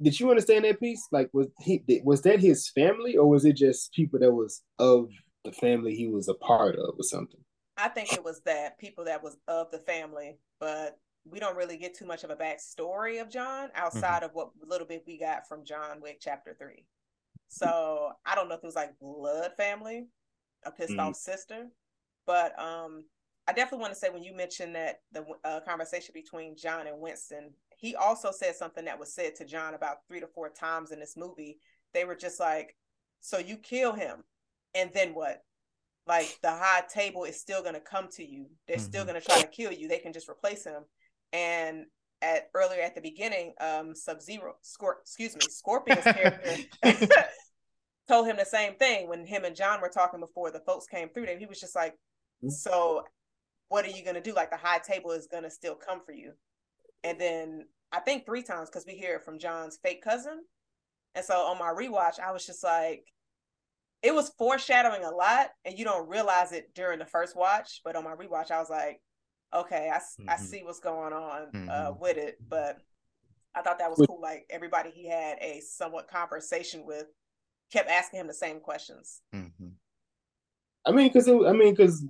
did 0.00 0.18
you 0.18 0.30
understand 0.30 0.64
that 0.64 0.80
piece? 0.80 1.06
Like 1.12 1.30
was 1.32 1.48
he 1.60 1.82
was 2.04 2.22
that 2.22 2.40
his 2.40 2.68
family 2.68 3.16
or 3.16 3.28
was 3.28 3.44
it 3.44 3.56
just 3.56 3.92
people 3.92 4.18
that 4.20 4.32
was 4.32 4.62
of 4.78 5.10
the 5.44 5.52
family 5.52 5.94
he 5.94 6.08
was 6.08 6.28
a 6.28 6.34
part 6.34 6.76
of 6.76 6.94
or 6.98 7.02
something? 7.02 7.40
I 7.76 7.88
think 7.88 8.12
it 8.12 8.22
was 8.22 8.40
that 8.42 8.78
people 8.78 9.04
that 9.04 9.22
was 9.22 9.36
of 9.48 9.70
the 9.70 9.78
family, 9.78 10.38
but 10.60 10.98
we 11.24 11.40
don't 11.40 11.56
really 11.56 11.76
get 11.76 11.94
too 11.94 12.06
much 12.06 12.24
of 12.24 12.30
a 12.30 12.36
backstory 12.36 13.20
of 13.20 13.30
John 13.30 13.70
outside 13.74 14.22
of 14.22 14.32
what 14.34 14.50
little 14.60 14.86
bit 14.86 15.04
we 15.06 15.18
got 15.18 15.48
from 15.48 15.64
John 15.64 16.00
Wick 16.00 16.18
chapter 16.20 16.54
three. 16.58 16.84
So 17.48 18.12
I 18.24 18.34
don't 18.34 18.48
know 18.48 18.54
if 18.54 18.62
it 18.62 18.66
was 18.66 18.74
like 18.74 18.98
blood 18.98 19.52
family, 19.56 20.06
a 20.64 20.70
pissed 20.70 20.92
Mhm. 20.92 21.00
off 21.00 21.16
sister, 21.16 21.68
but 22.26 22.58
um, 22.58 23.04
I 23.48 23.52
definitely 23.52 23.80
want 23.82 23.92
to 23.92 23.98
say 23.98 24.08
when 24.10 24.22
you 24.22 24.34
mentioned 24.34 24.76
that 24.76 25.00
the 25.12 25.24
uh, 25.44 25.60
conversation 25.60 26.12
between 26.14 26.56
John 26.56 26.86
and 26.86 27.00
Winston, 27.00 27.50
he 27.76 27.96
also 27.96 28.30
said 28.30 28.54
something 28.54 28.84
that 28.84 28.98
was 29.00 29.12
said 29.14 29.34
to 29.36 29.44
John 29.44 29.74
about 29.74 29.98
three 30.06 30.20
to 30.20 30.28
four 30.28 30.48
times 30.48 30.92
in 30.92 31.00
this 31.00 31.16
movie. 31.16 31.58
They 31.92 32.04
were 32.04 32.14
just 32.14 32.38
like, 32.38 32.76
"So 33.20 33.38
you 33.38 33.56
kill 33.56 33.92
him, 33.94 34.22
and 34.74 34.90
then 34.94 35.14
what?" 35.14 35.42
Like 36.06 36.38
the 36.42 36.50
high 36.50 36.82
table 36.92 37.24
is 37.24 37.40
still 37.40 37.62
going 37.62 37.74
to 37.74 37.80
come 37.80 38.08
to 38.12 38.24
you. 38.24 38.46
They're 38.66 38.78
still 38.78 39.04
Mhm. 39.04 39.08
going 39.08 39.20
to 39.20 39.26
try 39.26 39.40
to 39.40 39.48
kill 39.48 39.72
you. 39.72 39.88
They 39.88 39.98
can 39.98 40.12
just 40.12 40.28
replace 40.28 40.64
him. 40.64 40.84
And 41.32 41.86
at 42.20 42.50
earlier 42.54 42.82
at 42.82 42.94
the 42.94 43.00
beginning, 43.00 43.54
um, 43.60 43.94
Sub 43.94 44.20
Zero, 44.20 44.54
Scor- 44.64 45.00
excuse 45.00 45.34
me, 45.36 45.42
Scorpion's 45.48 46.04
character 46.04 46.56
told 48.08 48.26
him 48.26 48.36
the 48.36 48.44
same 48.44 48.74
thing 48.76 49.08
when 49.08 49.26
him 49.26 49.44
and 49.44 49.56
John 49.56 49.80
were 49.80 49.88
talking 49.88 50.20
before 50.20 50.50
the 50.50 50.60
folks 50.60 50.86
came 50.86 51.08
through. 51.08 51.26
There, 51.26 51.38
he 51.38 51.46
was 51.46 51.60
just 51.60 51.74
like, 51.74 51.96
Mhm. 52.44 52.50
"So, 52.52 53.04
what 53.72 53.84
are 53.86 53.90
you 53.90 54.04
going 54.04 54.14
to 54.14 54.20
do? 54.20 54.34
Like 54.34 54.50
the 54.50 54.56
high 54.56 54.78
table 54.78 55.10
is 55.12 55.26
going 55.26 55.44
to 55.44 55.50
still 55.50 55.74
come 55.74 56.00
for 56.04 56.12
you." 56.12 56.32
And 57.04 57.18
then 57.20 57.66
I 57.90 58.00
think 58.00 58.24
three 58.26 58.42
times 58.42 58.68
because 58.68 58.86
we 58.86 58.92
hear 58.94 59.16
it 59.16 59.24
from 59.24 59.38
John's 59.38 59.78
fake 59.82 60.02
cousin. 60.02 60.44
And 61.14 61.24
so 61.24 61.34
on 61.34 61.58
my 61.58 61.72
rewatch, 61.72 62.18
I 62.20 62.32
was 62.32 62.46
just 62.46 62.62
like, 62.64 63.04
it 64.02 64.14
was 64.14 64.30
foreshadowing 64.38 65.04
a 65.04 65.10
lot, 65.10 65.50
and 65.64 65.78
you 65.78 65.84
don't 65.84 66.08
realize 66.08 66.52
it 66.52 66.74
during 66.74 66.98
the 66.98 67.04
first 67.06 67.36
watch. 67.36 67.80
But 67.84 67.96
on 67.96 68.04
my 68.04 68.14
rewatch, 68.14 68.50
I 68.50 68.58
was 68.60 68.70
like, 68.70 69.02
okay, 69.54 69.90
I, 69.92 69.96
s- 69.96 70.16
I 70.28 70.36
see 70.36 70.62
what's 70.62 70.80
going 70.80 71.12
on 71.12 71.68
uh, 71.68 71.92
Mhm. 71.92 71.98
with 71.98 72.16
it. 72.16 72.38
But 72.48 72.78
I 73.54 73.60
thought 73.62 73.78
that 73.78 73.90
was 73.90 74.06
cool. 74.06 74.20
Like 74.20 74.46
everybody 74.48 74.90
he 74.90 75.06
had 75.08 75.38
a 75.40 75.60
somewhat 75.60 76.08
conversation 76.08 76.86
with 76.86 77.06
kept 77.70 77.90
asking 77.90 78.20
him 78.20 78.26
the 78.26 78.34
same 78.34 78.60
questions. 78.60 79.20
Mhm. 79.34 79.72
I 80.86 80.90
mean, 80.92 81.08
because 81.08 81.28
I 81.28 81.52
mean, 81.52 81.74
because 81.74 82.04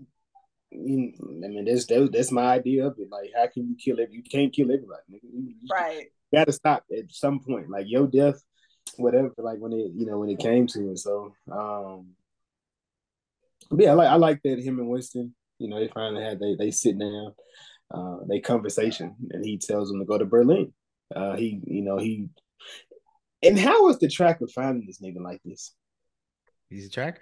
I 0.74 1.48
mean, 1.48 1.64
that's 1.66 1.86
that, 1.86 2.10
that's 2.12 2.32
my 2.32 2.44
idea 2.54 2.86
of 2.86 2.94
it. 2.98 3.08
Like, 3.10 3.30
how 3.36 3.46
can 3.46 3.68
you 3.68 3.76
kill 3.76 3.98
it? 3.98 4.10
You 4.10 4.22
can't 4.22 4.52
kill 4.52 4.72
everybody. 4.72 5.02
nigga. 5.10 5.20
You, 5.22 5.54
you 5.60 5.68
Right. 5.70 6.06
got 6.32 6.46
to 6.46 6.52
stop 6.52 6.84
at 6.96 7.10
some 7.10 7.40
point. 7.40 7.68
Like 7.70 7.86
your 7.88 8.06
death, 8.06 8.42
whatever. 8.96 9.32
Like 9.38 9.58
when 9.58 9.72
it, 9.72 9.92
you 9.94 10.06
know, 10.06 10.18
when 10.18 10.30
it 10.30 10.38
came 10.38 10.66
to 10.68 10.90
it. 10.90 10.98
So, 10.98 11.34
um, 11.50 12.08
but 13.70 13.84
yeah, 13.84 13.90
I 13.90 13.94
like 13.94 14.08
I 14.08 14.14
like 14.16 14.40
that 14.44 14.58
him 14.58 14.78
and 14.78 14.88
Winston. 14.88 15.34
You 15.58 15.68
know, 15.68 15.78
they 15.78 15.88
finally 15.88 16.24
had 16.24 16.40
they 16.40 16.56
they 16.58 16.70
sit 16.70 16.98
down, 16.98 17.34
uh, 17.92 18.16
they 18.28 18.40
conversation, 18.40 19.14
and 19.30 19.44
he 19.44 19.58
tells 19.58 19.88
them 19.90 20.00
to 20.00 20.04
go 20.06 20.18
to 20.18 20.24
Berlin. 20.24 20.72
Uh, 21.14 21.36
he, 21.36 21.60
you 21.66 21.82
know, 21.82 21.98
he. 21.98 22.28
And 23.42 23.58
how 23.58 23.84
was 23.84 23.98
the 23.98 24.08
tracker 24.08 24.46
finding 24.46 24.86
this 24.86 25.00
nigga 25.00 25.20
like 25.20 25.40
this? 25.44 25.74
He's 26.70 26.86
a 26.86 26.90
tracker. 26.90 27.20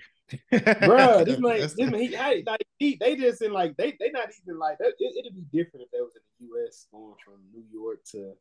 Bruh, 0.53 1.25
this 1.25 1.39
man, 1.39 1.61
this 1.61 1.77
man, 1.79 1.95
he, 1.95 2.17
I, 2.17 2.43
like, 2.47 2.67
he, 2.79 2.97
they 3.01 3.17
just 3.17 3.43
in 3.43 3.53
like 3.53 3.77
they, 3.77 3.97
they 3.99 4.11
not 4.11 4.29
even 4.43 4.59
like 4.59 4.79
that. 4.79 4.95
It, 4.99 5.15
it'd 5.19 5.35
be 5.35 5.47
different 5.53 5.87
if 5.87 5.91
they 5.91 6.01
was 6.01 6.15
in 6.17 6.23
the 6.39 6.47
U.S. 6.47 6.87
going 6.93 7.15
from 7.25 7.35
New 7.53 7.65
York 7.73 7.99
to 8.13 8.35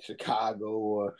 Chicago 0.00 0.70
or 0.70 1.14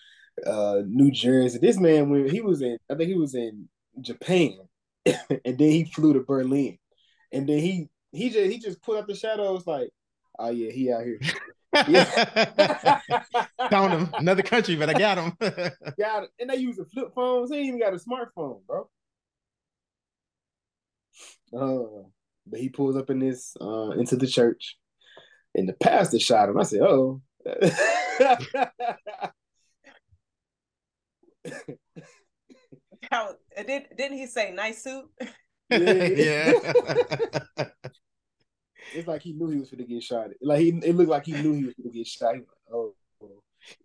uh, 0.47 0.83
New 0.87 1.11
Jersey. 1.11 1.59
This 1.59 1.79
man, 1.79 2.11
when 2.11 2.29
he 2.29 2.41
was 2.41 2.63
in, 2.63 2.79
I 2.91 2.95
think 2.95 3.09
he 3.09 3.19
was 3.19 3.35
in 3.35 3.69
Japan, 4.01 4.59
and 5.07 5.19
then 5.45 5.59
he 5.59 5.85
flew 5.85 6.15
to 6.15 6.21
Berlin, 6.21 6.79
and 7.33 7.49
then 7.49 7.59
he 7.59 7.89
he 8.13 8.31
just 8.31 8.51
he 8.51 8.59
just 8.59 8.83
put 8.83 8.99
up 8.99 9.07
the 9.07 9.15
shadows 9.15 9.67
like, 9.67 9.91
oh 10.39 10.51
yeah, 10.51 10.71
he 10.71 10.93
out 10.93 11.05
here. 11.05 11.21
Yeah. 11.87 13.01
Found 13.71 13.93
him. 13.93 14.11
Another 14.15 14.43
country, 14.43 14.75
but 14.77 14.89
I 14.89 14.95
got 14.95 15.19
him. 15.19 15.37
got 15.99 16.25
it. 16.25 16.31
And 16.41 16.49
they 16.49 16.57
use 16.57 16.79
using 16.79 16.87
flip 16.87 17.15
phones. 17.15 17.51
They 17.51 17.59
ain't 17.59 17.69
even 17.69 17.81
got 17.81 17.93
a 17.93 17.99
smartphone, 17.99 18.61
bro. 18.67 18.89
Uh, 21.53 22.05
but 22.47 22.61
he 22.61 22.69
pulls 22.69 22.97
up 22.97 23.11
in 23.11 23.19
this 23.19 23.57
uh 23.61 23.91
into 23.91 24.17
the 24.17 24.27
church, 24.27 24.77
and 25.55 25.69
the 25.69 25.75
pastor 25.75 26.19
shot 26.19 26.49
him. 26.49 26.59
I 26.59 26.63
said, 26.63 26.81
"Oh." 26.83 27.23
How 33.11 33.35
did 33.67 33.87
didn't 33.97 34.19
he 34.19 34.27
say 34.27 34.53
nice 34.53 34.83
suit? 34.83 35.05
yeah. 35.71 36.53
it's 38.95 39.07
like 39.07 39.23
he 39.23 39.33
knew 39.33 39.49
he 39.49 39.59
was 39.59 39.71
going 39.71 39.85
to 39.85 39.93
get 39.93 40.03
shot. 40.03 40.29
Like 40.43 40.61
he, 40.61 40.69
it 40.69 40.95
looked 40.95 41.11
like 41.11 41.27
he 41.27 41.33
knew 41.33 41.53
he 41.55 41.65
was 41.65 41.75
going 41.75 41.91
to 41.91 41.99
get 41.99 42.07
shot. 42.07 42.35
He 42.35 42.41
was 42.41 42.49
like, 42.49 42.75
"Oh." 42.75 42.95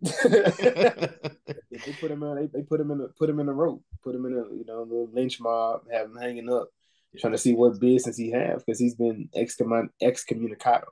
they 0.00 1.92
put 2.00 2.10
him 2.10 2.22
in. 2.22 2.34
They, 2.36 2.46
they 2.46 2.62
put 2.62 2.80
him 2.80 2.90
in. 2.90 3.00
A, 3.00 3.08
put 3.08 3.28
him 3.28 3.40
in 3.40 3.48
a 3.48 3.52
rope. 3.52 3.82
Put 4.02 4.14
him 4.14 4.24
in 4.26 4.32
a 4.32 4.54
you 4.54 4.64
know 4.66 4.80
a 4.80 4.82
little 4.82 5.10
lynch 5.12 5.40
mob. 5.40 5.82
Have 5.92 6.06
him 6.06 6.16
hanging 6.16 6.50
up, 6.50 6.68
trying 7.18 7.32
to 7.32 7.38
see 7.38 7.54
what 7.54 7.80
business 7.80 8.16
he 8.16 8.30
have 8.30 8.58
because 8.58 8.78
he's 8.78 8.94
been 8.94 9.28
excommun- 9.36 9.90
excommunicado. 10.02 10.86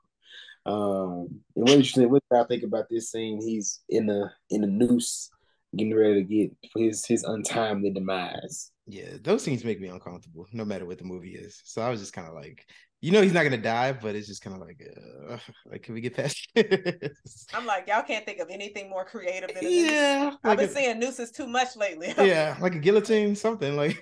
Um, 0.65 1.41
and 1.57 1.65
what 1.65 1.71
interesting, 1.71 2.11
what 2.11 2.23
I 2.33 2.45
think 2.45 2.63
about 2.63 2.87
this 2.89 3.11
scene, 3.11 3.41
he's 3.41 3.81
in 3.89 4.07
the 4.07 4.31
in 4.51 4.61
the 4.61 4.67
noose 4.69 5.31
getting 5.77 5.95
ready 5.95 6.15
to 6.15 6.23
get 6.23 6.57
his 6.77 7.05
his 7.05 7.25
untimely 7.25 7.91
demise. 7.91 8.71
Yeah, 8.87 9.17
those 9.23 9.43
scenes 9.43 9.65
make 9.65 9.81
me 9.81 9.89
uncomfortable, 9.89 10.47
no 10.53 10.65
matter 10.65 10.87
what 10.87 10.99
the 10.99 11.05
movie 11.05 11.35
is. 11.35 11.61
So 11.65 11.83
I 11.83 11.91
was 11.91 12.01
just 12.01 12.13
kind 12.13 12.29
of 12.29 12.35
like, 12.35 12.67
you 13.03 13.11
know, 13.11 13.21
he's 13.21 13.33
not 13.33 13.43
gonna 13.43 13.59
die, 13.59 13.93
but 13.93 14.15
it's 14.15 14.29
just 14.29 14.43
kind 14.43 14.55
of 14.55 14.67
like, 14.67 14.81
uh, 14.81 15.37
like, 15.71 15.83
can 15.83 15.93
we 15.93 16.01
get 16.01 16.15
past? 16.15 16.49
this? 16.55 17.47
I'm 17.55 17.67
like, 17.67 17.89
y'all 17.89 18.03
can't 18.03 18.25
think 18.25 18.39
of 18.39 18.49
anything 18.49 18.89
more 18.89 19.05
creative 19.05 19.49
than 19.49 19.59
a 19.59 19.69
noose. 19.69 19.91
yeah, 19.91 20.31
I've 20.45 20.51
like 20.51 20.59
been 20.59 20.69
a, 20.69 20.73
seeing 20.73 20.99
nooses 21.01 21.33
too 21.33 21.49
much 21.49 21.77
lately. 21.77 22.15
yeah, 22.19 22.57
like 22.61 22.77
a 22.77 22.79
guillotine, 22.79 23.35
something 23.35 23.77
like. 23.77 24.01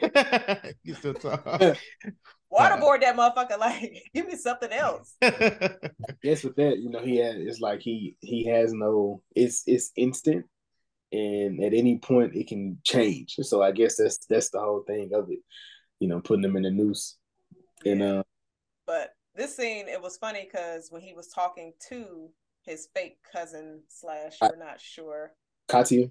you 0.84 0.94
still 0.94 1.14
talk. 1.14 1.42
Waterboard 2.52 3.00
that 3.00 3.16
motherfucker. 3.16 3.58
Like, 3.58 4.02
give 4.14 4.26
me 4.26 4.36
something 4.36 4.70
else. 4.70 5.16
Yes, 6.22 6.44
with 6.44 6.56
that, 6.56 6.78
you 6.78 6.90
know, 6.90 7.00
he 7.00 7.16
had 7.16 7.36
it's 7.36 7.60
like 7.60 7.80
he 7.80 8.16
he 8.20 8.44
has 8.48 8.74
no 8.74 9.22
it's 9.34 9.62
it's 9.66 9.92
instant 9.96 10.44
and 11.12 11.62
at 11.62 11.72
any 11.72 11.98
point 11.98 12.36
it 12.36 12.48
can 12.48 12.78
change. 12.84 13.36
So 13.40 13.62
I 13.62 13.72
guess 13.72 13.96
that's 13.96 14.18
that's 14.28 14.50
the 14.50 14.60
whole 14.60 14.82
thing 14.86 15.10
of 15.14 15.30
it. 15.30 15.38
You 16.00 16.08
know, 16.08 16.20
putting 16.20 16.44
him 16.44 16.56
in 16.56 16.66
a 16.66 16.70
noose. 16.70 17.16
And 17.86 18.02
uh 18.02 18.22
But 18.90 19.10
this 19.36 19.56
scene, 19.56 19.86
it 19.86 20.02
was 20.02 20.16
funny 20.16 20.48
because 20.50 20.88
when 20.90 21.00
he 21.00 21.12
was 21.14 21.28
talking 21.28 21.74
to 21.90 22.28
his 22.64 22.88
fake 22.92 23.18
cousin 23.32 23.84
slash, 23.86 24.36
I- 24.42 24.48
we're 24.48 24.56
not 24.56 24.80
sure. 24.80 25.32
Katya, 25.68 26.08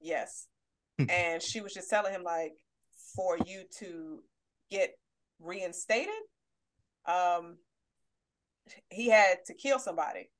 Yes. 0.00 0.46
Hmm. 0.98 1.10
and 1.10 1.42
she 1.42 1.60
was 1.60 1.74
just 1.74 1.90
telling 1.90 2.10
him 2.10 2.22
like, 2.22 2.54
for 3.14 3.36
you 3.44 3.64
to 3.80 4.22
get 4.70 4.94
reinstated, 5.40 6.08
um, 7.04 7.58
he 8.88 9.08
had 9.10 9.44
to 9.48 9.52
kill 9.52 9.78
somebody, 9.78 10.30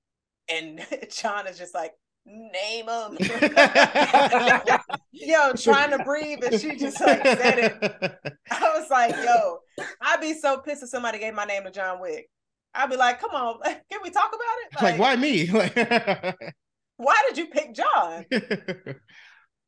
and 0.48 0.80
John 1.14 1.46
is 1.46 1.58
just 1.58 1.74
like, 1.74 1.92
name 2.24 2.88
him. 2.88 3.18
yo, 5.12 5.52
trying 5.52 5.90
to 5.90 6.02
breathe, 6.04 6.42
and 6.42 6.58
she 6.58 6.76
just 6.76 7.00
like 7.02 7.22
said 7.22 7.58
it. 7.58 8.34
I 8.50 8.78
was 8.78 8.88
like, 8.90 9.14
yo, 9.22 9.58
I'd 10.00 10.20
be 10.20 10.34
so 10.34 10.58
pissed 10.58 10.82
if 10.82 10.88
somebody 10.88 11.18
gave 11.18 11.34
my 11.34 11.44
name 11.44 11.64
to 11.64 11.70
John 11.70 12.00
Wick. 12.00 12.28
I'd 12.74 12.90
be 12.90 12.96
like, 12.96 13.20
come 13.20 13.30
on, 13.32 13.60
can 13.90 14.00
we 14.02 14.10
talk 14.10 14.28
about 14.28 14.82
it? 14.82 14.82
like, 14.82 14.98
why 14.98 15.16
me? 15.16 15.46
Like, 15.50 15.74
why 16.96 17.16
did 17.28 17.38
you 17.38 17.46
pick 17.46 17.74
John? 17.74 18.24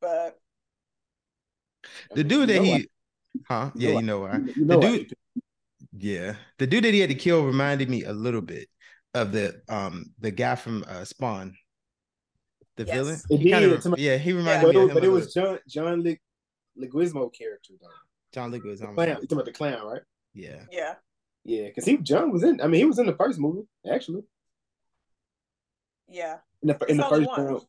But 0.01 0.37
the 2.13 2.23
dude 2.23 2.49
that 2.49 2.53
You 2.55 2.59
know 2.59 2.63
he, 2.65 2.71
why. 2.71 2.85
huh? 3.47 3.71
Yeah, 3.75 3.89
you 3.91 4.01
know 4.01 4.19
why. 4.21 4.37
You 4.55 4.65
know 4.65 4.79
The 4.79 4.87
why. 4.87 4.97
dude- 4.97 5.13
Yeah, 5.97 6.35
the 6.57 6.67
dude 6.67 6.83
that 6.83 6.93
he 6.93 6.99
had 6.99 7.09
to 7.09 7.15
kill 7.15 7.45
reminded 7.45 7.89
me 7.89 8.03
a 8.03 8.13
little 8.13 8.41
bit 8.41 8.67
of 9.13 9.31
the 9.31 9.61
um 9.69 10.05
the 10.19 10.31
guy 10.31 10.55
from 10.55 10.83
uh, 10.87 11.05
Spawn, 11.05 11.55
the 12.75 12.83
Yes. 12.85 12.95
villain. 12.95 13.19
He 13.29 13.37
kinda 13.49 13.59
did, 13.61 13.71
re- 13.75 13.81
to 13.81 13.89
my- 13.89 13.95
yeah, 13.97 14.17
he 14.17 14.33
reminded 14.33 14.65
But 14.67 14.75
me 14.75 14.81
it, 14.81 14.83
of 14.83 14.89
him. 14.89 14.93
but 14.95 15.03
it 15.05 15.09
was. 15.09 15.33
John 15.33 15.59
John 15.67 16.03
Leg, 16.03 16.19
Leguizamo 16.77 17.31
character 17.33 17.73
though. 17.81 17.87
John 18.35 18.51
Lithgow. 18.51 18.75
Clown. 18.93 19.07
You 19.07 19.13
talking 19.15 19.27
about 19.31 19.45
the 19.45 19.51
clown, 19.53 19.87
right? 19.87 20.01
Yeah, 20.33 20.59
yeah, 20.69 20.95
Yeah, 21.45 21.67
because 21.67 21.85
he 21.85 21.95
John 21.97 22.31
was 22.31 22.43
in. 22.43 22.59
I 22.61 22.67
mean, 22.67 22.79
he 22.79 22.85
was 22.85 22.99
in 22.99 23.05
the 23.05 23.15
first 23.15 23.39
movie 23.39 23.65
actually. 23.89 24.23
yeah. 26.09 26.37
In 26.61 26.67
the 26.67 26.85
in 26.89 26.97
the 26.97 27.03
first 27.03 27.27
one. 27.27 27.47
John, 27.47 27.61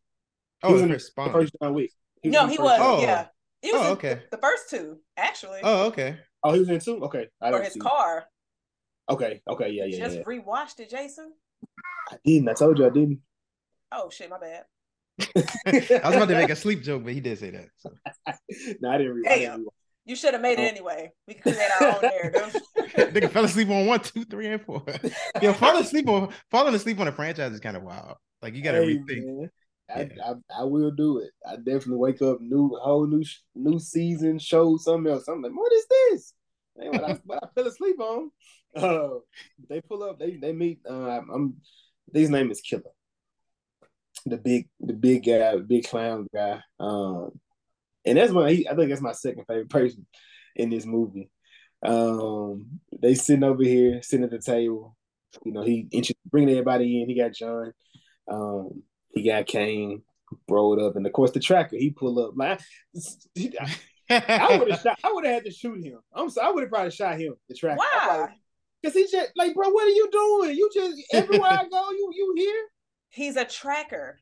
oh, 0.62 0.68
he 0.68 0.72
was 0.74 0.82
in 0.82 0.90
the 0.90 0.98
Spawn. 0.98 1.32
first 1.32 1.52
John 1.62 1.72
Wick. 1.74 1.92
no, 2.24 2.44
in 2.44 2.50
he 2.50 2.58
was. 2.58 2.78
Oh. 2.82 3.00
Yeah, 3.00 3.26
he 3.62 3.70
was 3.72 3.80
Oh, 3.82 3.86
in 3.86 3.92
okay. 3.92 4.22
the 4.32 4.38
first 4.38 4.68
two 4.70 4.98
actually. 5.16 5.60
Oh, 5.62 5.86
okay. 5.86 6.18
Oh, 6.42 6.52
he 6.52 6.58
was 6.60 6.68
in 6.68 6.80
two. 6.80 7.02
Okay, 7.04 7.28
I 7.40 7.50
for 7.52 7.62
his 7.62 7.74
see. 7.74 7.80
car. 7.80 8.24
Okay, 9.08 9.40
okay, 9.48 9.70
yeah, 9.70 9.84
yeah, 9.84 9.98
Just 9.98 10.16
yeah. 10.16 10.22
rewatched 10.24 10.80
it, 10.80 10.90
Jason. 10.90 11.32
I 12.10 12.16
didn't. 12.24 12.48
I 12.48 12.54
told 12.54 12.78
you 12.78 12.86
I 12.86 12.90
didn't. 12.90 13.20
Oh 13.92 14.10
shit, 14.10 14.28
my 14.30 14.38
bad. 14.40 14.64
I 16.02 16.08
was 16.08 16.16
about 16.16 16.28
to 16.28 16.34
make 16.34 16.50
a 16.50 16.56
sleep 16.64 16.82
joke, 16.82 17.04
but 17.04 17.12
he 17.12 17.20
did 17.20 17.38
say 17.38 17.50
that. 17.50 17.68
So. 17.76 17.90
no, 18.80 18.90
I 18.90 18.98
didn't. 18.98 19.12
Re- 19.14 19.28
I 19.28 19.38
didn't 19.38 19.60
re- 19.60 19.66
You 20.06 20.16
should 20.16 20.32
have 20.34 20.40
made 20.42 20.58
it 20.58 20.62
Oh. 20.62 20.68
anyway. 20.68 21.12
We 21.28 21.34
can 21.34 21.52
create 21.52 21.70
our 21.80 21.94
own 21.96 22.00
narrative. 22.02 22.62
Nigga 23.12 23.30
fell 23.30 23.44
asleep 23.44 23.68
on 23.68 23.86
one, 23.86 24.00
two, 24.00 24.24
three, 24.24 24.46
and 24.46 24.62
four. 24.62 24.82
Yo, 25.42 25.52
falling 25.52 25.82
asleep 25.84 26.08
on 26.08 26.32
falling 26.50 26.74
asleep 26.74 26.98
on 27.00 27.08
a 27.08 27.12
franchise 27.12 27.52
is 27.52 27.60
kind 27.60 27.76
of 27.76 27.82
wild. 27.82 28.16
Like 28.40 28.54
you 28.54 28.62
gotta 28.62 28.78
Hey, 28.82 28.96
rethink. 28.98 29.26
man, 29.26 29.50
I, 29.94 30.00
Yeah. 30.02 30.32
I 30.56 30.60
I 30.60 30.64
will 30.64 30.90
do 30.92 31.18
it. 31.18 31.30
I 31.46 31.56
definitely 31.56 31.96
wake 31.98 32.22
up 32.22 32.40
new 32.40 32.68
whole 32.80 33.06
new 33.06 33.24
new 33.54 33.78
season 33.80 34.38
show 34.38 34.76
something 34.76 35.12
else. 35.12 35.26
I'm 35.28 35.42
like, 35.42 35.52
what 35.52 35.72
is 35.72 35.86
this? 35.90 36.32
Man, 36.76 36.90
what 36.92 37.04
I, 37.04 37.12
what 37.24 37.42
I 37.42 37.48
fell 37.54 37.66
asleep 37.66 37.98
on. 38.00 38.30
Uh, 38.76 39.08
they 39.68 39.80
pull 39.80 40.02
up. 40.04 40.18
They 40.18 40.36
they 40.36 40.52
meet. 40.52 40.80
Uh, 40.88 41.20
I'm. 41.32 41.54
His 42.14 42.30
name 42.30 42.50
is 42.52 42.60
Killa. 42.60 42.82
The 44.24 44.36
big 44.36 44.68
the 44.80 44.92
big 44.92 45.24
guy, 45.24 45.56
big 45.56 45.84
clown 45.86 46.26
guy. 46.34 46.60
Um, 46.78 47.30
and 48.06 48.16
that's 48.16 48.32
my. 48.32 48.52
He, 48.52 48.68
I 48.68 48.74
think 48.74 48.88
that's 48.88 49.02
my 49.02 49.12
second 49.12 49.44
favorite 49.46 49.70
person 49.70 50.06
in 50.54 50.70
this 50.70 50.86
movie. 50.86 51.30
Um, 51.84 52.80
they 53.00 53.14
sitting 53.14 53.44
over 53.44 53.62
here, 53.62 54.02
sitting 54.02 54.24
at 54.24 54.30
the 54.30 54.38
table. 54.38 54.96
You 55.44 55.52
know, 55.52 55.62
he 55.62 55.88
bringing 56.30 56.50
everybody 56.50 57.02
in. 57.02 57.08
He 57.08 57.18
got 57.18 57.32
John. 57.32 57.72
Um, 58.30 58.82
he 59.10 59.22
got 59.22 59.46
Kane 59.46 60.02
rolled 60.48 60.80
up, 60.80 60.96
and 60.96 61.06
of 61.06 61.12
course 61.12 61.32
the 61.32 61.40
tracker. 61.40 61.76
He 61.76 61.90
pull 61.90 62.18
up 62.24 62.32
like 62.36 62.60
I 64.10 64.56
would 64.58 64.70
have 64.70 64.80
shot. 64.80 64.98
I 65.04 65.12
would 65.12 65.24
have 65.24 65.34
had 65.34 65.44
to 65.44 65.50
shoot 65.50 65.84
him. 65.84 65.98
I'm 66.14 66.30
sorry. 66.30 66.48
I 66.48 66.50
would 66.52 66.62
have 66.62 66.70
probably 66.70 66.90
shot 66.90 67.18
him. 67.18 67.34
The 67.48 67.54
tracker. 67.54 67.76
Why? 67.76 68.28
Because 68.82 68.94
he 68.94 69.06
just 69.10 69.32
like, 69.36 69.54
bro, 69.54 69.68
what 69.68 69.86
are 69.86 69.90
you 69.90 70.08
doing? 70.10 70.56
You 70.56 70.70
just 70.72 71.02
everywhere 71.12 71.50
I 71.50 71.68
go, 71.68 71.90
you 71.90 72.10
you 72.14 72.34
here. 72.36 72.64
He's 73.10 73.36
a 73.36 73.44
tracker. 73.44 74.18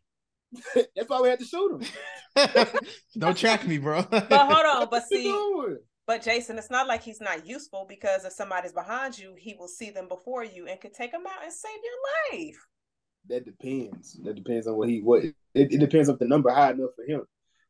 That's 0.97 1.09
why 1.09 1.21
we 1.21 1.29
had 1.29 1.39
to 1.41 1.45
shoot 1.45 1.81
him. 1.81 2.79
Don't 3.19 3.37
track 3.37 3.67
me, 3.67 3.79
bro. 3.79 4.03
But 4.11 4.31
hold 4.31 4.67
on, 4.67 4.89
but 4.91 5.07
see, 5.07 5.33
but 6.07 6.23
Jason, 6.23 6.59
it's 6.59 6.71
not 6.71 6.87
like 6.87 7.03
he's 7.03 7.21
not 7.21 7.47
useful 7.47 7.87
because 7.89 8.25
if 8.25 8.33
somebody's 8.33 8.73
behind 8.73 9.19
you, 9.19 9.35
he 9.37 9.55
will 9.59 9.69
see 9.69 9.91
them 9.91 10.09
before 10.09 10.45
you 10.45 10.67
and 10.67 10.81
could 10.81 10.95
take 10.95 11.13
them 11.13 11.27
out 11.27 11.43
and 11.43 11.53
save 11.53 11.79
your 12.33 12.41
life. 12.41 12.57
That 13.29 13.45
depends. 13.45 14.19
That 14.25 14.35
depends 14.35 14.67
on 14.67 14.77
what 14.77 14.89
he 14.89 15.01
what. 15.01 15.25
It, 15.25 15.35
it 15.55 15.81
depends 15.81 16.09
if 16.09 16.19
the 16.19 16.27
number 16.27 16.51
high 16.51 16.73
enough 16.73 16.91
for 16.97 17.05
him. 17.11 17.23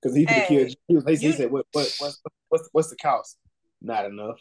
Because 0.03 0.17
he 0.17 0.27
could 0.27 0.37
have 0.37 0.47
Hey, 0.47 0.57
killed. 0.57 0.75
He, 0.89 0.95
was, 0.97 1.21
he 1.21 1.27
you- 1.27 1.33
said, 1.33 1.51
"What 1.51 1.67
what 1.73 1.89
what's, 1.99 2.21
what's 2.49 2.69
what's 2.73 2.91
the 2.91 2.97
cost? 2.97 3.39
Not 3.81 4.05
enough." 4.05 4.41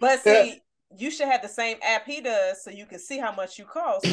But 0.00 0.20
see, 0.20 0.60
you 0.96 1.10
should 1.10 1.28
have 1.28 1.42
the 1.42 1.48
same 1.48 1.76
app 1.82 2.06
he 2.06 2.20
does 2.20 2.64
so 2.64 2.70
you 2.70 2.86
can 2.86 2.98
see 2.98 3.18
how 3.18 3.32
much 3.32 3.58
you 3.58 3.64
cost. 3.64 4.06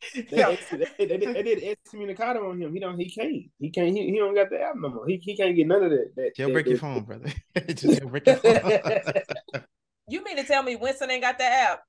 Just- 0.00 0.30
They, 0.30 0.36
Yeah. 0.38 0.56
they, 0.98 1.06
they, 1.06 1.16
they, 1.16 1.32
they 1.32 1.42
did 1.42 1.78
excommunicado 1.78 2.48
on 2.48 2.60
him. 2.60 2.72
He 2.72 2.80
don't. 2.80 2.98
He 2.98 3.10
can't. 3.10 3.50
He 3.58 3.70
can't. 3.70 3.88
He, 3.96 4.10
he 4.10 4.18
don't 4.18 4.34
got 4.34 4.48
the 4.50 4.60
app 4.60 4.74
no 4.76 4.88
more. 4.88 5.06
He, 5.06 5.16
he 5.22 5.36
can't 5.36 5.54
get 5.54 5.66
none 5.66 5.82
of 5.84 5.90
that. 5.90 6.12
that 6.16 6.36
Jailbreak 6.36 6.64
that, 6.64 6.66
your 6.70 6.78
phone, 6.78 7.02
brother. 7.02 7.32
Just 7.68 8.00
jailbreak 8.00 8.26
your 8.26 8.36
phone. 8.36 9.62
you 10.08 10.24
mean 10.24 10.36
to 10.36 10.44
tell 10.44 10.62
me 10.62 10.76
Winston 10.76 11.10
ain't 11.10 11.22
got 11.22 11.38
the 11.38 11.44
app? 11.44 11.80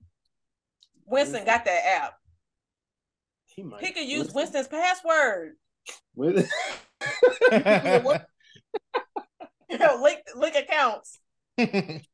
Winston 1.06 1.46
got 1.46 1.66
that 1.66 1.86
app. 1.86 2.14
He 3.46 3.64
might. 3.64 3.84
He 3.84 3.92
could 3.92 4.08
use 4.08 4.34
Winston's 4.34 4.68
password. 4.68 5.54
Winston. 6.16 6.50
What? 8.04 8.28
You 9.70 9.78
know, 9.78 10.00
link 10.02 10.20
link 10.36 10.56
accounts. 10.56 11.20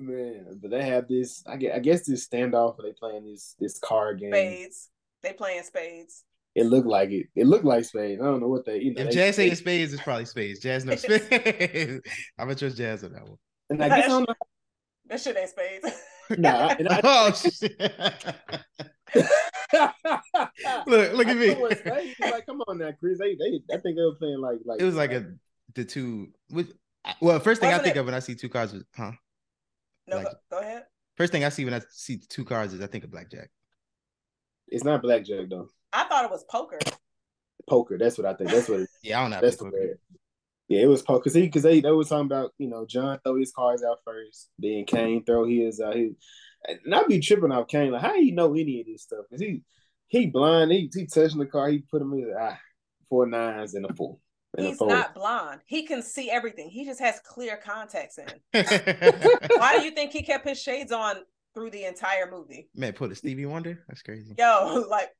Man, 0.00 0.58
but 0.62 0.70
they 0.70 0.84
have 0.84 1.08
this. 1.08 1.42
I 1.46 1.56
guess, 1.56 1.72
I 1.74 1.78
guess 1.80 2.06
this 2.06 2.26
standoff. 2.28 2.78
Where 2.78 2.88
they 2.90 2.94
playing 2.98 3.26
this 3.26 3.54
this 3.58 3.78
card 3.78 4.20
game. 4.20 4.30
Spades. 4.32 4.90
They 5.22 5.32
playing 5.32 5.62
spades. 5.64 6.24
It 6.54 6.64
looked 6.66 6.86
like 6.86 7.10
it. 7.10 7.26
It 7.36 7.46
looked 7.46 7.64
like 7.64 7.84
spades. 7.84 8.20
I 8.20 8.24
don't 8.24 8.40
know 8.40 8.48
what 8.48 8.64
they. 8.64 8.78
You 8.80 8.94
know, 8.94 9.02
if 9.02 9.08
they- 9.08 9.14
Jazz 9.14 9.36
saying 9.36 9.48
they- 9.50 9.54
spades, 9.56 9.92
it's 9.92 10.02
probably 10.02 10.24
spades. 10.24 10.60
Jazz 10.60 10.84
knows 10.84 11.00
spades. 11.02 12.00
I'm 12.38 12.46
gonna 12.46 12.54
trust 12.54 12.76
Jazz 12.76 13.04
on 13.04 13.12
that 13.12 13.22
one. 13.26 13.36
And 13.70 13.82
I 13.82 13.88
guess 13.88 14.04
I 14.04 14.08
don't 14.08 14.28
know. 14.28 14.34
That 15.06 15.20
shit 15.20 15.36
ain't 15.36 15.50
spades. 15.50 15.86
Nah, 16.36 16.74
and 16.78 16.86
I, 16.90 17.00
oh 17.04 17.32
shit! 17.32 17.72
look, 20.86 21.12
look 21.14 21.26
at 21.26 21.36
know 21.36 21.40
me. 21.40 21.54
what 21.54 21.78
spades. 21.78 22.20
Like, 22.20 22.44
come 22.46 22.60
on 22.68 22.78
now, 22.78 22.90
Chris. 23.00 23.18
They, 23.18 23.34
they, 23.34 23.60
I 23.74 23.78
think 23.78 23.96
they 23.96 24.02
were 24.02 24.14
playing 24.18 24.40
like, 24.40 24.58
like 24.64 24.80
It 24.80 24.84
was 24.84 24.94
like 24.94 25.12
a 25.12 25.24
the 25.74 25.84
two. 25.86 26.28
Which, 26.50 26.68
well, 27.22 27.40
first 27.40 27.60
thing 27.60 27.68
I 27.70 27.72
Wasn't 27.72 27.84
think 27.84 27.96
it- 27.96 28.00
of 28.00 28.04
when 28.06 28.14
I 28.14 28.18
see 28.18 28.34
two 28.34 28.48
cards, 28.50 28.74
is, 28.74 28.84
huh? 28.94 29.12
No, 30.08 30.16
Like- 30.16 30.26
go, 30.26 30.32
go 30.50 30.58
ahead. 30.60 30.84
First 31.16 31.32
thing 31.32 31.44
I 31.44 31.48
see 31.48 31.64
when 31.64 31.74
I 31.74 31.80
see 31.90 32.18
two 32.28 32.44
cards 32.44 32.72
is 32.72 32.80
I 32.80 32.86
think 32.86 33.02
of 33.04 33.10
blackjack. 33.10 33.50
It's 34.68 34.84
not 34.84 35.02
blackjack 35.02 35.48
though. 35.50 35.68
I 35.92 36.04
thought 36.04 36.24
it 36.24 36.30
was 36.30 36.44
poker. 36.44 36.78
Poker. 37.68 37.98
That's 37.98 38.16
what 38.18 38.26
I 38.26 38.34
think. 38.34 38.50
That's 38.50 38.68
what. 38.68 38.80
It, 38.80 38.88
Yeah, 39.02 39.18
I 39.18 39.22
don't 39.22 39.30
know. 39.32 39.40
that's 39.40 39.56
the 39.56 39.64
poker. 39.64 39.76
word. 39.78 39.98
Yeah, 40.68 40.82
it 40.82 40.86
was 40.86 41.02
poker. 41.02 41.24
Cause 41.24 41.34
he, 41.34 41.42
because 41.42 41.62
they, 41.62 41.80
they 41.80 41.90
were 41.90 42.04
talking 42.04 42.26
about 42.26 42.52
you 42.58 42.68
know 42.68 42.86
John 42.86 43.18
throw 43.24 43.36
his 43.36 43.52
cards 43.52 43.82
out 43.82 43.98
first, 44.04 44.50
then 44.58 44.84
Kane 44.86 45.24
throw 45.24 45.44
his 45.46 45.80
out. 45.80 45.96
His, 45.96 46.12
and 46.84 46.94
I 46.94 47.04
be 47.06 47.20
tripping 47.20 47.52
off 47.52 47.68
Kane 47.68 47.90
like 47.90 48.02
how 48.02 48.14
he 48.14 48.30
know 48.32 48.52
any 48.54 48.80
of 48.80 48.86
this 48.86 49.02
stuff? 49.02 49.24
Cause 49.30 49.40
he 49.40 49.62
he 50.08 50.26
blind. 50.26 50.70
He 50.70 50.90
he 50.94 51.06
touching 51.06 51.38
the 51.38 51.46
car. 51.46 51.68
He 51.70 51.78
put 51.78 52.02
him 52.02 52.12
in 52.12 52.32
ah 52.38 52.58
four 53.08 53.26
nines 53.26 53.74
and 53.74 53.86
a 53.86 53.94
four 53.94 54.10
and 54.10 54.16
a 54.18 54.27
He's 54.58 54.78
four. 54.78 54.88
not 54.88 55.14
blind. 55.14 55.60
He 55.66 55.84
can 55.84 56.02
see 56.02 56.30
everything. 56.30 56.68
He 56.68 56.84
just 56.84 57.00
has 57.00 57.20
clear 57.20 57.56
contacts 57.56 58.18
in. 58.18 58.26
Why 58.52 59.78
do 59.78 59.84
you 59.84 59.92
think 59.92 60.12
he 60.12 60.22
kept 60.22 60.46
his 60.46 60.60
shades 60.60 60.92
on 60.92 61.16
through 61.54 61.70
the 61.70 61.84
entire 61.84 62.30
movie? 62.30 62.68
Man, 62.74 62.92
put 62.92 63.12
a 63.12 63.14
Stevie 63.14 63.46
Wonder. 63.46 63.84
That's 63.88 64.02
crazy. 64.02 64.34
Yo, 64.38 64.84
like 64.90 65.10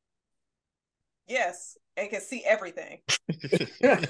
Yes, 1.29 1.77
and 1.97 2.11
can 2.11 2.21
see 2.21 2.43
everything. 2.45 3.01
and 3.83 4.09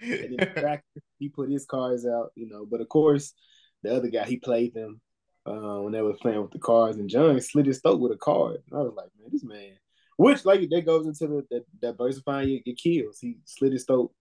then 0.00 0.80
he 1.18 1.28
put 1.28 1.50
his 1.50 1.64
cars 1.64 2.04
out, 2.04 2.32
you 2.34 2.48
know. 2.48 2.66
But 2.68 2.80
of 2.80 2.88
course, 2.88 3.32
the 3.82 3.94
other 3.94 4.08
guy 4.08 4.24
he 4.26 4.36
played 4.36 4.74
them 4.74 5.00
uh, 5.46 5.78
when 5.80 5.92
they 5.92 6.02
were 6.02 6.14
playing 6.14 6.42
with 6.42 6.50
the 6.50 6.58
cars, 6.58 6.96
and 6.96 7.08
John 7.08 7.40
slid 7.40 7.66
his 7.66 7.80
throat 7.80 8.00
with 8.00 8.12
a 8.12 8.16
card. 8.16 8.58
And 8.68 8.78
I 8.78 8.82
was 8.82 8.94
like, 8.96 9.10
man, 9.18 9.28
this 9.30 9.44
man. 9.44 9.76
Which 10.16 10.44
like 10.44 10.68
that 10.68 10.84
goes 10.84 11.06
into 11.06 11.28
the, 11.28 11.46
the 11.50 11.64
diversifying 11.80 12.48
your, 12.48 12.60
your 12.64 12.76
kills. 12.76 13.20
He 13.20 13.36
slid 13.44 13.72
his 13.72 13.84
throat 13.84 14.12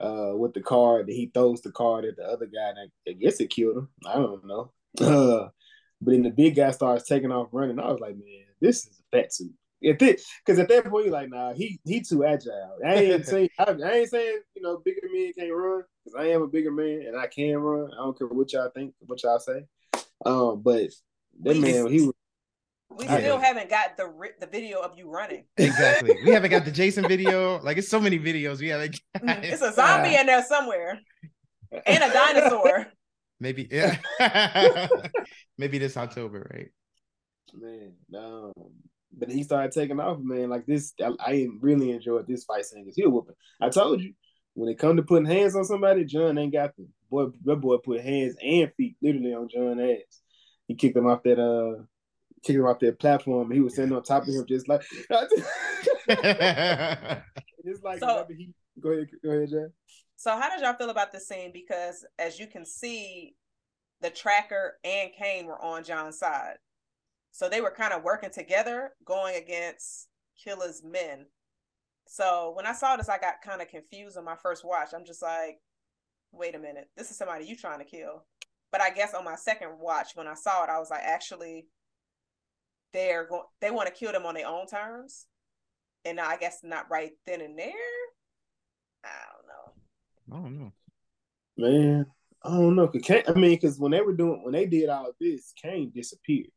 uh, 0.00 0.32
with 0.34 0.54
the 0.54 0.60
card, 0.60 1.08
he 1.08 1.30
throws 1.32 1.62
the 1.62 1.72
card 1.72 2.04
at 2.04 2.16
the 2.16 2.24
other 2.24 2.46
guy, 2.46 2.70
and 2.70 2.78
I, 2.78 3.10
I 3.10 3.12
guess 3.14 3.40
it 3.40 3.50
killed 3.50 3.78
him. 3.78 3.88
I 4.06 4.14
don't 4.14 4.44
know. 4.46 4.72
Uh, 5.00 5.48
but 6.00 6.12
then 6.12 6.22
the 6.22 6.30
big 6.30 6.56
guy 6.56 6.70
starts 6.70 7.08
taking 7.08 7.32
off 7.32 7.48
running. 7.52 7.78
I 7.78 7.90
was 7.90 8.00
like, 8.00 8.16
man, 8.16 8.44
this 8.60 8.86
is 8.86 9.00
a 9.00 9.16
fat 9.16 9.32
suit. 9.32 9.52
Because 9.80 10.58
at 10.58 10.68
that 10.68 10.86
point, 10.86 11.06
you're 11.06 11.12
like, 11.12 11.28
nah, 11.28 11.52
he 11.52 11.78
he 11.84 12.00
too 12.00 12.24
agile. 12.24 12.78
I 12.84 12.94
ain't 12.94 13.26
saying 13.26 13.50
I, 13.58 13.64
I, 13.64 13.92
ain't 13.92 14.10
saying 14.10 14.40
you 14.54 14.62
know 14.62 14.78
bigger 14.78 15.06
men 15.12 15.32
can't 15.38 15.52
run 15.52 15.82
because 16.04 16.18
I 16.18 16.30
am 16.30 16.42
a 16.42 16.46
bigger 16.46 16.72
man 16.72 17.04
and 17.06 17.16
I 17.16 17.26
can 17.26 17.56
run. 17.58 17.90
I 17.92 17.96
don't 17.96 18.18
care 18.18 18.26
what 18.26 18.52
y'all 18.52 18.70
think, 18.74 18.94
what 19.00 19.22
y'all 19.22 19.38
say. 19.38 19.66
Um, 20.24 20.62
but 20.62 20.90
that 21.42 21.56
man, 21.56 21.88
he 21.88 22.00
was. 22.00 22.15
We 22.96 23.04
still 23.04 23.38
haven't 23.38 23.68
got 23.68 23.96
the 23.96 24.10
the 24.40 24.46
video 24.46 24.80
of 24.80 24.96
you 24.96 25.10
running. 25.10 25.44
Exactly. 25.56 26.16
we 26.24 26.32
haven't 26.32 26.50
got 26.50 26.64
the 26.64 26.70
Jason 26.72 27.06
video. 27.06 27.60
Like 27.62 27.76
it's 27.76 27.88
so 27.88 28.00
many 28.00 28.18
videos 28.18 28.60
we 28.60 28.68
haven't. 28.68 29.00
Got. 29.20 29.44
It's 29.44 29.62
a 29.62 29.72
zombie 29.72 30.16
uh, 30.16 30.20
in 30.20 30.26
there 30.26 30.42
somewhere, 30.42 31.00
and 31.86 32.04
a 32.04 32.12
dinosaur. 32.12 32.86
Maybe 33.38 33.68
yeah. 33.70 33.98
Maybe 35.58 35.78
this 35.78 35.96
October, 35.96 36.50
right? 36.52 36.68
Man, 37.54 37.92
um, 38.16 38.52
but 39.16 39.30
he 39.30 39.42
started 39.42 39.72
taking 39.72 40.00
off, 40.00 40.18
man. 40.20 40.48
Like 40.48 40.66
this, 40.66 40.94
I, 41.02 41.12
I 41.20 41.46
really 41.60 41.90
enjoyed 41.90 42.26
this 42.26 42.44
fight 42.44 42.64
scene 42.64 42.84
because 42.84 42.96
he 42.96 43.06
whooping. 43.06 43.34
I 43.60 43.68
told 43.68 44.00
you 44.00 44.14
when 44.54 44.70
it 44.70 44.78
come 44.78 44.96
to 44.96 45.02
putting 45.02 45.26
hands 45.26 45.54
on 45.54 45.64
somebody, 45.64 46.04
John 46.04 46.38
ain't 46.38 46.52
got 46.52 46.74
them. 46.76 46.88
Boy, 47.10 47.26
that 47.44 47.56
boy 47.56 47.76
put 47.76 48.00
hands 48.00 48.36
and 48.42 48.72
feet 48.76 48.96
literally 49.02 49.34
on 49.34 49.48
John's 49.48 49.80
ass. 49.80 50.20
He 50.66 50.74
kicked 50.74 50.96
him 50.96 51.06
off 51.06 51.22
that 51.24 51.38
uh 51.38 51.82
kicked 52.46 52.58
him 52.58 52.66
off 52.66 52.78
their 52.78 52.92
platform. 52.92 53.50
He 53.50 53.60
was 53.60 53.74
sitting 53.74 53.92
on 53.92 54.02
top 54.02 54.22
of 54.22 54.28
him 54.28 54.44
just 54.46 54.68
like 54.68 54.82
just 57.64 57.84
like 57.84 57.98
so, 57.98 58.26
he 58.28 58.52
go 58.80 58.90
ahead, 58.90 59.08
go 59.22 59.30
ahead, 59.30 59.50
Jan. 59.50 59.72
So 60.16 60.38
how 60.38 60.50
did 60.50 60.60
y'all 60.60 60.74
feel 60.74 60.90
about 60.90 61.12
the 61.12 61.20
scene? 61.20 61.50
Because 61.52 62.06
as 62.18 62.38
you 62.38 62.46
can 62.46 62.64
see, 62.64 63.34
the 64.00 64.10
tracker 64.10 64.78
and 64.84 65.10
Kane 65.18 65.46
were 65.46 65.62
on 65.62 65.84
John's 65.84 66.18
side. 66.18 66.56
So 67.32 67.48
they 67.48 67.60
were 67.60 67.70
kind 67.70 67.92
of 67.92 68.02
working 68.02 68.30
together, 68.30 68.92
going 69.04 69.36
against 69.36 70.08
Killa's 70.42 70.82
men. 70.82 71.26
So 72.06 72.52
when 72.56 72.66
I 72.66 72.72
saw 72.72 72.96
this, 72.96 73.08
I 73.08 73.18
got 73.18 73.42
kind 73.44 73.60
of 73.60 73.68
confused 73.68 74.16
on 74.16 74.24
my 74.24 74.36
first 74.36 74.64
watch. 74.64 74.90
I'm 74.94 75.04
just 75.04 75.22
like, 75.22 75.58
wait 76.32 76.54
a 76.54 76.58
minute, 76.58 76.88
this 76.96 77.10
is 77.10 77.18
somebody 77.18 77.44
you 77.44 77.56
trying 77.56 77.80
to 77.80 77.84
kill. 77.84 78.24
But 78.72 78.80
I 78.80 78.90
guess 78.90 79.14
on 79.14 79.24
my 79.24 79.36
second 79.36 79.70
watch, 79.78 80.10
when 80.14 80.26
I 80.26 80.34
saw 80.34 80.64
it, 80.64 80.70
I 80.70 80.78
was 80.78 80.90
like, 80.90 81.02
actually, 81.02 81.66
they're 82.96 83.26
going, 83.26 83.42
they 83.60 83.70
want 83.70 83.88
to 83.88 83.94
kill 83.94 84.12
them 84.12 84.26
on 84.26 84.34
their 84.34 84.48
own 84.48 84.66
terms, 84.66 85.26
and 86.04 86.18
I 86.18 86.36
guess 86.36 86.60
not 86.62 86.90
right 86.90 87.12
then 87.26 87.40
and 87.40 87.58
there. 87.58 87.72
I 89.04 89.08
don't 89.32 89.46
know. 89.46 90.36
I 90.36 90.42
don't 90.42 90.58
know, 90.58 90.72
man. 91.56 92.06
I 92.42 92.50
don't 92.50 92.76
know. 92.76 92.88
Cause 92.88 93.22
I 93.28 93.32
mean, 93.32 93.50
because 93.50 93.78
when 93.78 93.92
they 93.92 94.00
were 94.00 94.14
doing 94.14 94.42
when 94.42 94.52
they 94.52 94.66
did 94.66 94.88
all 94.88 95.12
this, 95.20 95.52
kane 95.60 95.92
disappeared. 95.94 96.50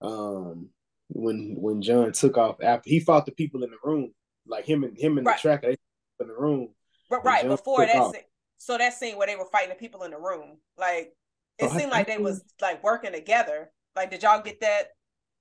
Um, 0.00 0.70
when 1.08 1.56
when 1.58 1.82
John 1.82 2.12
took 2.12 2.38
off 2.38 2.56
after 2.62 2.88
he 2.88 3.00
fought 3.00 3.26
the 3.26 3.32
people 3.32 3.64
in 3.64 3.70
the 3.70 3.76
room, 3.84 4.12
like 4.46 4.64
him 4.64 4.84
and 4.84 4.96
him 4.98 5.18
and 5.18 5.26
right. 5.26 5.36
the 5.36 5.40
tracker 5.40 5.68
in 5.68 5.76
the 6.28 6.34
room. 6.34 6.70
But 7.08 7.24
right 7.24 7.46
before 7.46 7.84
that, 7.86 8.12
scene, 8.12 8.22
so 8.58 8.78
that 8.78 8.94
scene 8.94 9.16
where 9.16 9.26
they 9.26 9.36
were 9.36 9.48
fighting 9.50 9.70
the 9.70 9.74
people 9.74 10.04
in 10.04 10.12
the 10.12 10.18
room, 10.18 10.58
like 10.78 11.12
it 11.58 11.70
oh, 11.70 11.76
seemed 11.76 11.92
I, 11.92 11.98
like 11.98 12.10
I, 12.10 12.16
they 12.16 12.22
was 12.22 12.42
like 12.60 12.82
working 12.82 13.12
together. 13.12 13.70
Like, 13.96 14.10
did 14.10 14.22
y'all 14.22 14.42
get 14.42 14.60
that? 14.60 14.90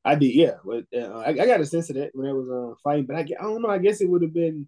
I 0.09 0.15
did, 0.15 0.33
yeah. 0.33 0.55
But 0.65 0.85
uh, 0.95 1.19
I, 1.19 1.29
I, 1.29 1.45
got 1.45 1.61
a 1.61 1.65
sense 1.65 1.89
of 1.89 1.95
that 1.95 2.11
when 2.13 2.25
they 2.25 2.33
was 2.33 2.49
uh, 2.49 2.75
fighting, 2.83 3.05
but 3.05 3.15
I, 3.15 3.19
I 3.19 3.43
don't 3.43 3.61
know. 3.61 3.69
I 3.69 3.77
guess 3.77 4.01
it 4.01 4.09
would 4.09 4.21
have 4.21 4.33
been. 4.33 4.67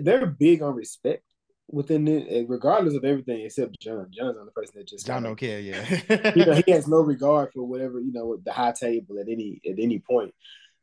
they're 0.00 0.26
big 0.26 0.62
on 0.62 0.74
respect 0.74 1.24
within 1.70 2.08
it, 2.08 2.26
eh, 2.30 2.44
regardless 2.48 2.94
of 2.94 3.04
everything 3.04 3.42
except 3.42 3.78
John. 3.80 4.06
John's 4.10 4.38
on 4.38 4.46
the 4.46 4.52
person 4.52 4.74
that 4.76 4.88
just 4.88 5.06
John 5.06 5.22
don't 5.22 5.36
care. 5.36 5.60
Yeah, 5.60 5.84
you 6.34 6.44
know 6.46 6.62
he 6.64 6.72
has 6.72 6.88
no 6.88 7.00
regard 7.00 7.52
for 7.52 7.64
whatever 7.64 8.00
you 8.00 8.12
know 8.12 8.38
the 8.42 8.52
high 8.52 8.72
table 8.72 9.18
at 9.20 9.28
any 9.28 9.60
at 9.68 9.78
any 9.78 9.98
point. 9.98 10.34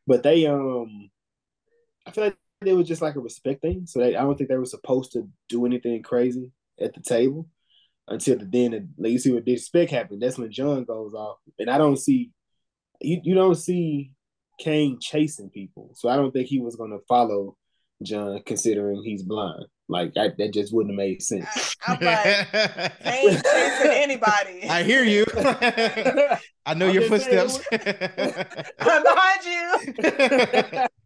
But 0.07 0.23
they 0.23 0.45
um, 0.45 1.09
I 2.05 2.11
feel 2.11 2.25
like 2.25 2.37
it 2.65 2.73
was 2.73 2.87
just 2.87 3.01
like 3.01 3.15
a 3.15 3.19
respect 3.19 3.61
thing. 3.61 3.85
So 3.87 3.99
they, 3.99 4.15
I 4.15 4.21
don't 4.21 4.37
think 4.37 4.49
they 4.49 4.57
were 4.57 4.65
supposed 4.65 5.11
to 5.13 5.27
do 5.49 5.65
anything 5.65 6.01
crazy 6.03 6.51
at 6.79 6.93
the 6.93 7.01
table 7.01 7.47
until 8.07 8.37
the 8.37 8.45
then 8.45 8.93
like 8.97 9.11
you 9.11 9.19
see 9.19 9.31
what 9.31 9.45
disrespect 9.45 9.91
happened. 9.91 10.21
That's 10.21 10.37
when 10.37 10.51
John 10.51 10.83
goes 10.83 11.13
off, 11.13 11.37
and 11.57 11.69
I 11.69 11.77
don't 11.77 11.97
see 11.97 12.31
you. 13.01 13.21
You 13.23 13.35
don't 13.35 13.55
see 13.55 14.11
Kane 14.59 14.99
chasing 14.99 15.49
people, 15.49 15.91
so 15.95 16.09
I 16.09 16.15
don't 16.15 16.31
think 16.31 16.47
he 16.47 16.59
was 16.59 16.75
going 16.75 16.91
to 16.91 16.99
follow 17.07 17.57
John, 18.03 18.41
considering 18.45 19.03
he's 19.03 19.23
blind. 19.23 19.65
Like 19.87 20.13
I, 20.17 20.29
that 20.37 20.51
just 20.51 20.73
wouldn't 20.73 20.93
have 20.93 20.97
made 20.97 21.21
sense. 21.21 21.75
I, 21.87 21.93
am 21.93 21.99
like, 22.01 22.95
ain't 23.05 23.43
chasing 23.45 23.91
anybody. 23.91 24.63
I 24.67 24.81
hear 24.83 25.03
you. 25.03 25.25
I 26.65 26.73
know 26.73 26.87
I'm 26.87 26.93
your 26.93 27.03
footsteps. 27.03 27.59
I'm 27.71 29.03
behind 29.03 29.45
you. 29.45 29.79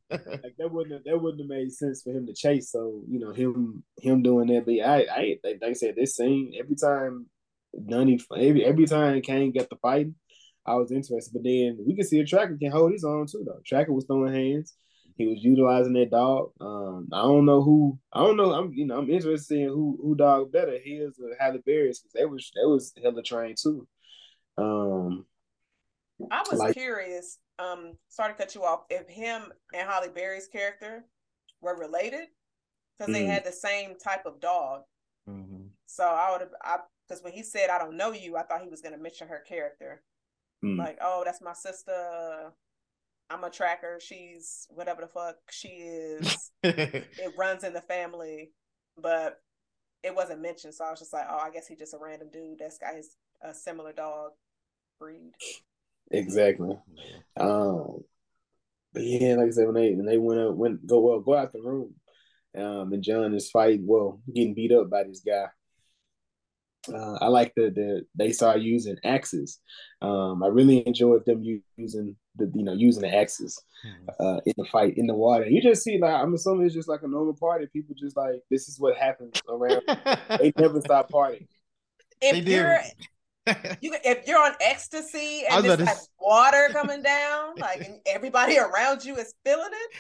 like 0.10 0.56
that 0.58 0.72
wouldn't 0.72 0.94
have, 0.94 1.04
that 1.04 1.20
wouldn't 1.22 1.42
have 1.42 1.50
made 1.50 1.74
sense 1.74 2.02
for 2.04 2.12
him 2.12 2.26
to 2.28 2.34
chase. 2.34 2.72
So 2.72 3.04
you 3.10 3.20
know 3.20 3.34
him 3.34 3.84
him 4.02 4.24
doing 4.24 4.48
that. 4.48 4.66
But 4.66 4.80
I 4.88 5.06
I 5.12 5.38
like, 5.44 5.62
I 5.62 5.74
said 5.74 5.96
this 5.98 6.16
scene 6.16 6.54
every 6.58 6.76
time 6.76 7.26
Donnie 7.88 8.20
every 8.34 8.64
every 8.64 8.86
time 8.86 9.22
Kane 9.22 9.52
got 9.52 9.70
the 9.70 9.76
fighting, 9.82 10.16
I 10.66 10.76
was 10.76 10.91
interested. 10.91 11.34
But 11.34 11.43
then 11.43 11.80
we 11.86 11.95
can 11.95 12.05
see 12.05 12.20
a 12.20 12.26
tracker 12.26 12.57
can 12.57 12.72
hold 12.72 12.91
his 12.91 13.03
own 13.03 13.28
too 13.28 13.43
though. 13.45 13.62
Tracker 13.66 13.93
was 13.93 14.05
throwing 14.05 14.34
hands. 14.34 14.74
He 15.16 15.28
was 15.28 15.43
utilizing 15.43 15.93
that 15.93 16.12
dog. 16.12 16.51
Um, 16.62 17.10
I 17.12 17.22
don't 17.24 17.45
know 17.45 17.62
who. 17.62 17.99
I 18.14 18.22
don't 18.22 18.38
know. 18.38 18.53
I'm 18.53 18.72
you 18.74 18.86
know 18.86 18.97
I'm 18.97 19.10
interested 19.10 19.60
in 19.60 19.68
who 19.68 19.99
who 20.01 20.16
dog 20.16 20.51
better. 20.51 20.78
His 20.82 21.20
or 21.20 21.36
Halle 21.38 21.60
Berry's 21.66 21.99
because 21.99 22.14
they 22.14 22.26
was 22.26 22.51
they 22.55 22.66
was 22.66 22.93
hella 23.03 23.22
trained 23.22 23.57
too. 23.62 23.86
Um, 24.57 25.26
I 26.32 26.43
was 26.49 26.60
like, 26.60 26.74
curious. 26.74 27.38
Um, 27.57 27.97
sorry 28.07 28.34
to 28.34 28.38
cut 28.38 28.55
you 28.55 28.64
off. 28.64 28.84
If 28.89 29.10
him 29.10 29.43
and 29.74 29.88
Halle 29.88 30.10
Berry's 30.10 30.47
character 30.47 31.03
were 31.62 31.76
related, 31.76 32.28
because 32.97 33.14
mm-hmm. 33.14 33.26
they 33.26 33.26
had 33.26 33.43
the 33.43 33.51
same 33.51 33.95
type 34.01 34.26
of 34.26 34.39
dog. 34.39 34.84
Mm-hmm. 35.30 35.68
So 35.86 36.05
I 36.05 36.32
would 36.32 36.41
have. 36.41 36.53
I 36.62 36.78
because 37.07 37.24
when 37.24 37.34
he 37.34 37.43
said 37.43 37.70
I 37.70 37.78
don't 37.78 37.97
know 37.97 38.12
you, 38.12 38.38
I 38.38 38.43
thought 38.43 38.62
he 38.62 38.70
was 38.70 38.82
going 38.82 38.95
to 38.95 39.01
mention 39.01 39.28
her 39.28 39.43
character. 39.47 40.01
Mm-hmm. 40.64 40.80
Like, 40.80 40.97
oh, 41.01 41.24
that's 41.26 41.41
my 41.41 41.53
sister. 41.53 42.51
I'm 43.30 43.43
a 43.43 43.49
tracker. 43.49 43.99
She's 44.01 44.68
whatever 44.70 45.01
the 45.01 45.07
fuck 45.07 45.36
she 45.51 45.68
is. 45.68 46.51
it 46.64 47.34
runs 47.38 47.64
in 47.64 47.74
the 47.74 47.82
family, 47.82 48.51
but 48.97 49.39
it 50.03 50.16
wasn't 50.16 50.41
mentioned. 50.41 50.74
So 50.74 50.86
I 50.86 50.91
was 50.91 50.99
just 50.99 51.14
like, 51.14 51.26
oh, 51.30 51.38
I 51.38 51.51
guess 51.51 51.68
he's 51.68 51.78
just 51.78 51.93
a 51.93 51.97
random 52.01 52.30
dude 52.32 52.60
that's 52.60 52.78
got 52.78 52.95
his 52.95 53.16
a 53.41 53.53
similar 53.53 53.93
dog 53.93 54.32
breed. 54.99 55.32
Exactly. 56.12 56.78
Um, 57.38 58.03
but 58.93 59.03
yeah, 59.03 59.36
like 59.36 59.47
I 59.47 59.51
said, 59.51 59.66
when 59.66 59.76
they 59.76 59.93
when 59.93 60.05
they 60.05 60.18
went 60.18 60.41
up, 60.41 60.55
went 60.55 60.86
go 60.86 60.99
well, 60.99 61.20
go 61.20 61.36
out 61.36 61.51
the 61.51 61.62
room, 61.62 61.93
um, 62.57 62.91
and 62.91 63.03
John 63.03 63.34
is 63.34 63.51
fighting, 63.51 63.86
well, 63.86 64.20
getting 64.34 64.55
beat 64.55 64.72
up 64.72 64.89
by 64.89 65.03
this 65.03 65.22
guy. 65.22 65.45
Uh, 66.88 67.17
I 67.21 67.27
like 67.27 67.53
that 67.55 67.75
the, 67.75 68.05
they 68.15 68.32
started 68.32 68.63
using 68.63 68.97
axes. 69.03 69.59
Um, 70.01 70.41
I 70.43 70.47
really 70.47 70.86
enjoyed 70.88 71.25
them 71.25 71.43
using 71.77 72.15
the 72.36 72.49
you 72.55 72.63
know 72.63 72.73
using 72.73 73.01
the 73.01 73.13
axes 73.13 73.61
hmm. 73.84 74.09
uh, 74.19 74.39
in 74.45 74.53
the 74.57 74.65
fight 74.65 74.97
in 74.97 75.05
the 75.05 75.13
water. 75.13 75.45
You 75.45 75.61
just 75.61 75.84
see 75.84 75.97
like 75.99 76.13
I'm 76.13 76.34
assuming 76.34 76.65
it's 76.65 76.75
just 76.75 76.88
like 76.88 77.03
a 77.03 77.07
normal 77.07 77.34
party. 77.34 77.67
People 77.71 77.95
just 77.97 78.15
like 78.15 78.41
this 78.49 78.69
is 78.69 78.80
what 78.80 78.95
happens 78.95 79.41
around. 79.49 79.82
they 80.39 80.53
never 80.57 80.80
stop 80.82 81.11
partying. 81.11 81.47
If 82.21 82.45
they 82.45 82.55
you're 82.55 82.80
you 83.82 83.95
if 84.05 84.27
you're 84.27 84.41
on 84.41 84.53
ecstasy 84.61 85.43
and 85.49 85.65
there's 85.65 85.80
like 85.80 85.97
water 86.19 86.69
coming 86.71 87.01
down, 87.01 87.55
like 87.57 87.82
and 87.82 87.99
everybody 88.05 88.57
around 88.57 89.03
you 89.03 89.17
is 89.17 89.34
feeling 89.43 89.69
it, 89.71 89.95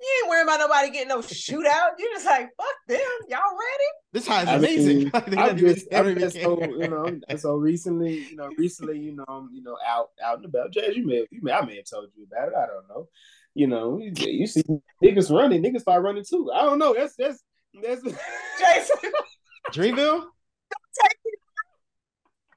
you 0.00 0.20
ain't 0.22 0.30
worrying 0.30 0.46
about 0.46 0.60
nobody 0.60 0.90
getting 0.90 1.08
no 1.08 1.18
shootout. 1.18 1.90
You 1.98 2.10
just 2.14 2.26
like 2.26 2.48
fuck 2.56 2.76
them. 2.86 2.98
Y'all 3.28 3.40
ready? 3.40 3.90
This 4.12 4.26
high 4.26 4.42
is 4.42 4.48
amazing. 4.48 4.98
Mean, 5.28 5.38
I'm 5.38 5.56
just, 5.56 5.86
I'm 5.92 6.18
just 6.18 6.40
so 6.40 6.62
you 6.62 6.88
know. 6.88 7.18
So 7.36 7.56
recently, 7.56 8.26
you 8.30 8.36
know, 8.36 8.50
recently, 8.58 8.98
you 8.98 9.16
know, 9.16 9.24
I'm, 9.26 9.48
you 9.52 9.62
know, 9.62 9.76
out 9.86 10.10
out 10.22 10.36
and 10.38 10.44
about. 10.46 10.72
Jazz, 10.72 10.96
you 10.96 11.06
may, 11.06 11.26
you 11.30 11.40
may, 11.42 11.52
I 11.52 11.64
may 11.64 11.76
have 11.76 11.86
told 11.86 12.08
you 12.14 12.26
about 12.30 12.48
it. 12.48 12.54
I 12.54 12.66
don't 12.66 12.88
know. 12.88 13.08
You 13.54 13.68
know, 13.68 13.98
you, 13.98 14.12
you 14.16 14.46
see 14.46 14.62
niggas 15.02 15.34
running, 15.34 15.62
niggas 15.62 15.80
start 15.80 16.02
running 16.02 16.24
too. 16.28 16.50
I 16.52 16.62
don't 16.62 16.78
know. 16.78 16.92
That's 16.92 17.14
that's 17.16 17.42
that's 17.82 18.02
Jason. 18.02 19.12
Dreamville. 19.72 20.26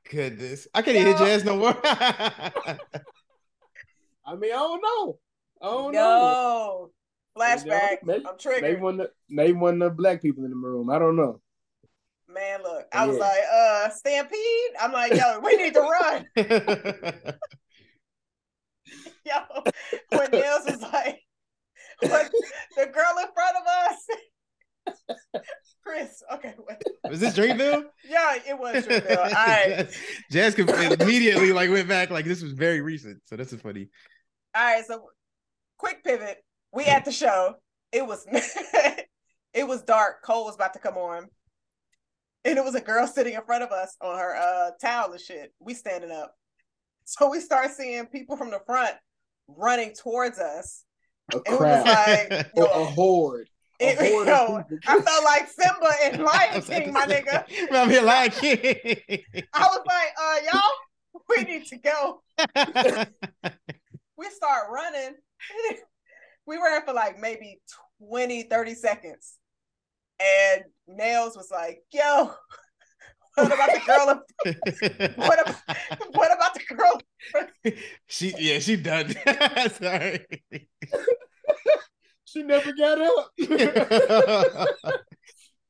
Goodness, 0.09 0.67
I 0.73 0.81
can't 0.81 0.97
hear 0.97 1.17
jazz 1.17 1.45
no 1.45 1.55
more. 1.55 1.77
I 1.83 2.77
mean, 4.35 4.51
I 4.51 4.57
don't 4.57 4.81
know. 4.81 5.19
I 5.61 5.65
don't 5.65 5.93
no. 5.93 6.78
Know. 7.39 7.45
Flashback. 7.45 7.97
Maybe, 8.03 8.25
I'm 8.27 8.37
triggered. 8.37 8.61
maybe 8.61 8.81
one, 8.81 8.99
of 8.99 9.07
the, 9.07 9.11
maybe 9.29 9.53
one 9.53 9.81
of 9.81 9.91
the 9.91 9.95
black 9.95 10.21
people 10.21 10.43
in 10.43 10.51
the 10.51 10.55
room. 10.55 10.89
I 10.89 10.99
don't 10.99 11.15
know. 11.15 11.41
Man, 12.27 12.61
look, 12.61 12.85
I 12.93 13.07
was 13.07 13.17
Yeah. 13.17 13.23
like, 13.23 13.43
uh, 13.51 13.89
Stampede. 13.89 14.71
I'm 14.79 14.91
like, 14.91 15.13
yo, 15.15 15.39
we 15.39 15.57
need 15.57 15.73
to 15.73 15.81
run. 15.81 16.25
Yo, 19.25 19.63
when 20.09 20.31
Nils 20.31 20.65
was 20.65 20.81
like, 20.81 21.19
what, 22.01 22.31
the 22.77 22.85
girl 22.85 23.13
in 23.21 23.27
front 23.33 23.57
of 23.57 23.67
us. 23.67 24.07
Chris, 25.83 26.23
okay, 26.33 26.53
wait. 26.67 26.77
Was 27.09 27.19
this 27.19 27.35
Dreamville? 27.35 27.85
Yeah, 28.07 28.35
it 28.47 28.57
was 28.57 28.85
Dreamville. 28.85 29.17
All 29.17 29.25
right. 29.31 29.89
Jazz, 30.31 30.55
Jazz 30.55 30.99
immediately 30.99 31.51
like 31.51 31.69
went 31.69 31.87
back 31.87 32.09
like 32.09 32.25
this 32.25 32.41
was 32.41 32.53
very 32.53 32.81
recent. 32.81 33.21
So 33.25 33.35
this 33.35 33.53
is 33.53 33.61
funny. 33.61 33.89
All 34.55 34.63
right, 34.63 34.85
so 34.85 35.09
quick 35.77 36.03
pivot. 36.03 36.43
We 36.71 36.85
at 36.85 37.05
the 37.05 37.11
show. 37.11 37.55
It 37.91 38.05
was 38.05 38.25
it 39.53 39.67
was 39.67 39.81
dark. 39.83 40.23
Cole 40.23 40.45
was 40.45 40.55
about 40.55 40.73
to 40.73 40.79
come 40.79 40.97
on. 40.97 41.27
And 42.45 42.57
it 42.57 42.63
was 42.63 42.75
a 42.75 42.81
girl 42.81 43.05
sitting 43.07 43.33
in 43.33 43.41
front 43.43 43.63
of 43.63 43.71
us 43.71 43.95
on 44.01 44.17
her 44.17 44.35
uh 44.35 44.71
towel 44.81 45.11
and 45.11 45.19
shit. 45.21 45.53
We 45.59 45.73
standing 45.73 46.11
up. 46.11 46.35
So 47.05 47.29
we 47.29 47.39
start 47.39 47.71
seeing 47.71 48.05
people 48.05 48.37
from 48.37 48.51
the 48.51 48.59
front 48.65 48.93
running 49.47 49.93
towards 49.93 50.39
us. 50.39 50.83
A 51.33 51.37
It 51.37 51.43
was 51.49 51.57
crowd, 51.57 51.85
like 51.85 52.31
a, 52.31 52.49
yo, 52.55 52.65
a 52.65 52.85
horde. 52.85 53.47
A 53.81 53.89
it- 53.89 53.97
horde 54.11 54.27
yo, 54.27 54.57
of. 54.57 54.65
I 54.87 54.99
felt 55.01 55.23
like 55.25 55.47
Simba 55.49 55.91
and 56.03 56.23
Lion 56.23 56.61
King, 56.61 56.93
my 56.93 57.05
nigga. 57.07 57.45
I'm 57.71 57.89
here 57.89 58.01
Lion 58.03 58.29
King. 58.31 58.59
I 59.53 59.67
was 59.67 59.81
like, 59.87 60.13
uh, 60.21 60.37
y'all, 60.51 61.23
we 61.29 61.43
need 61.45 61.65
to 61.67 61.77
go. 61.77 62.21
We 64.17 64.25
start 64.29 64.67
running. 64.71 65.15
We 66.49 66.57
ran 66.57 66.83
for 66.83 66.93
like 66.93 67.19
maybe 67.19 67.61
20, 68.09 68.43
30 68.43 68.73
seconds. 68.73 69.35
And 70.19 70.63
Nails 70.87 71.37
was 71.37 71.49
like, 71.51 71.83
yo, 71.93 72.31
what 73.35 73.53
about 73.53 73.69
the 73.71 73.81
girl? 73.85 74.09
in- 74.09 75.13
What 75.15 75.39
about, 75.41 75.55
what 76.13 76.33
about 76.35 76.53
the 76.55 76.75
girl? 76.75 77.01
she 78.07 78.33
yeah, 78.37 78.59
she 78.59 78.75
done. 78.75 79.13
Sorry. 79.73 80.25
She 82.25 82.43
never 82.43 82.73
got 82.73 82.99
up. 82.99 83.31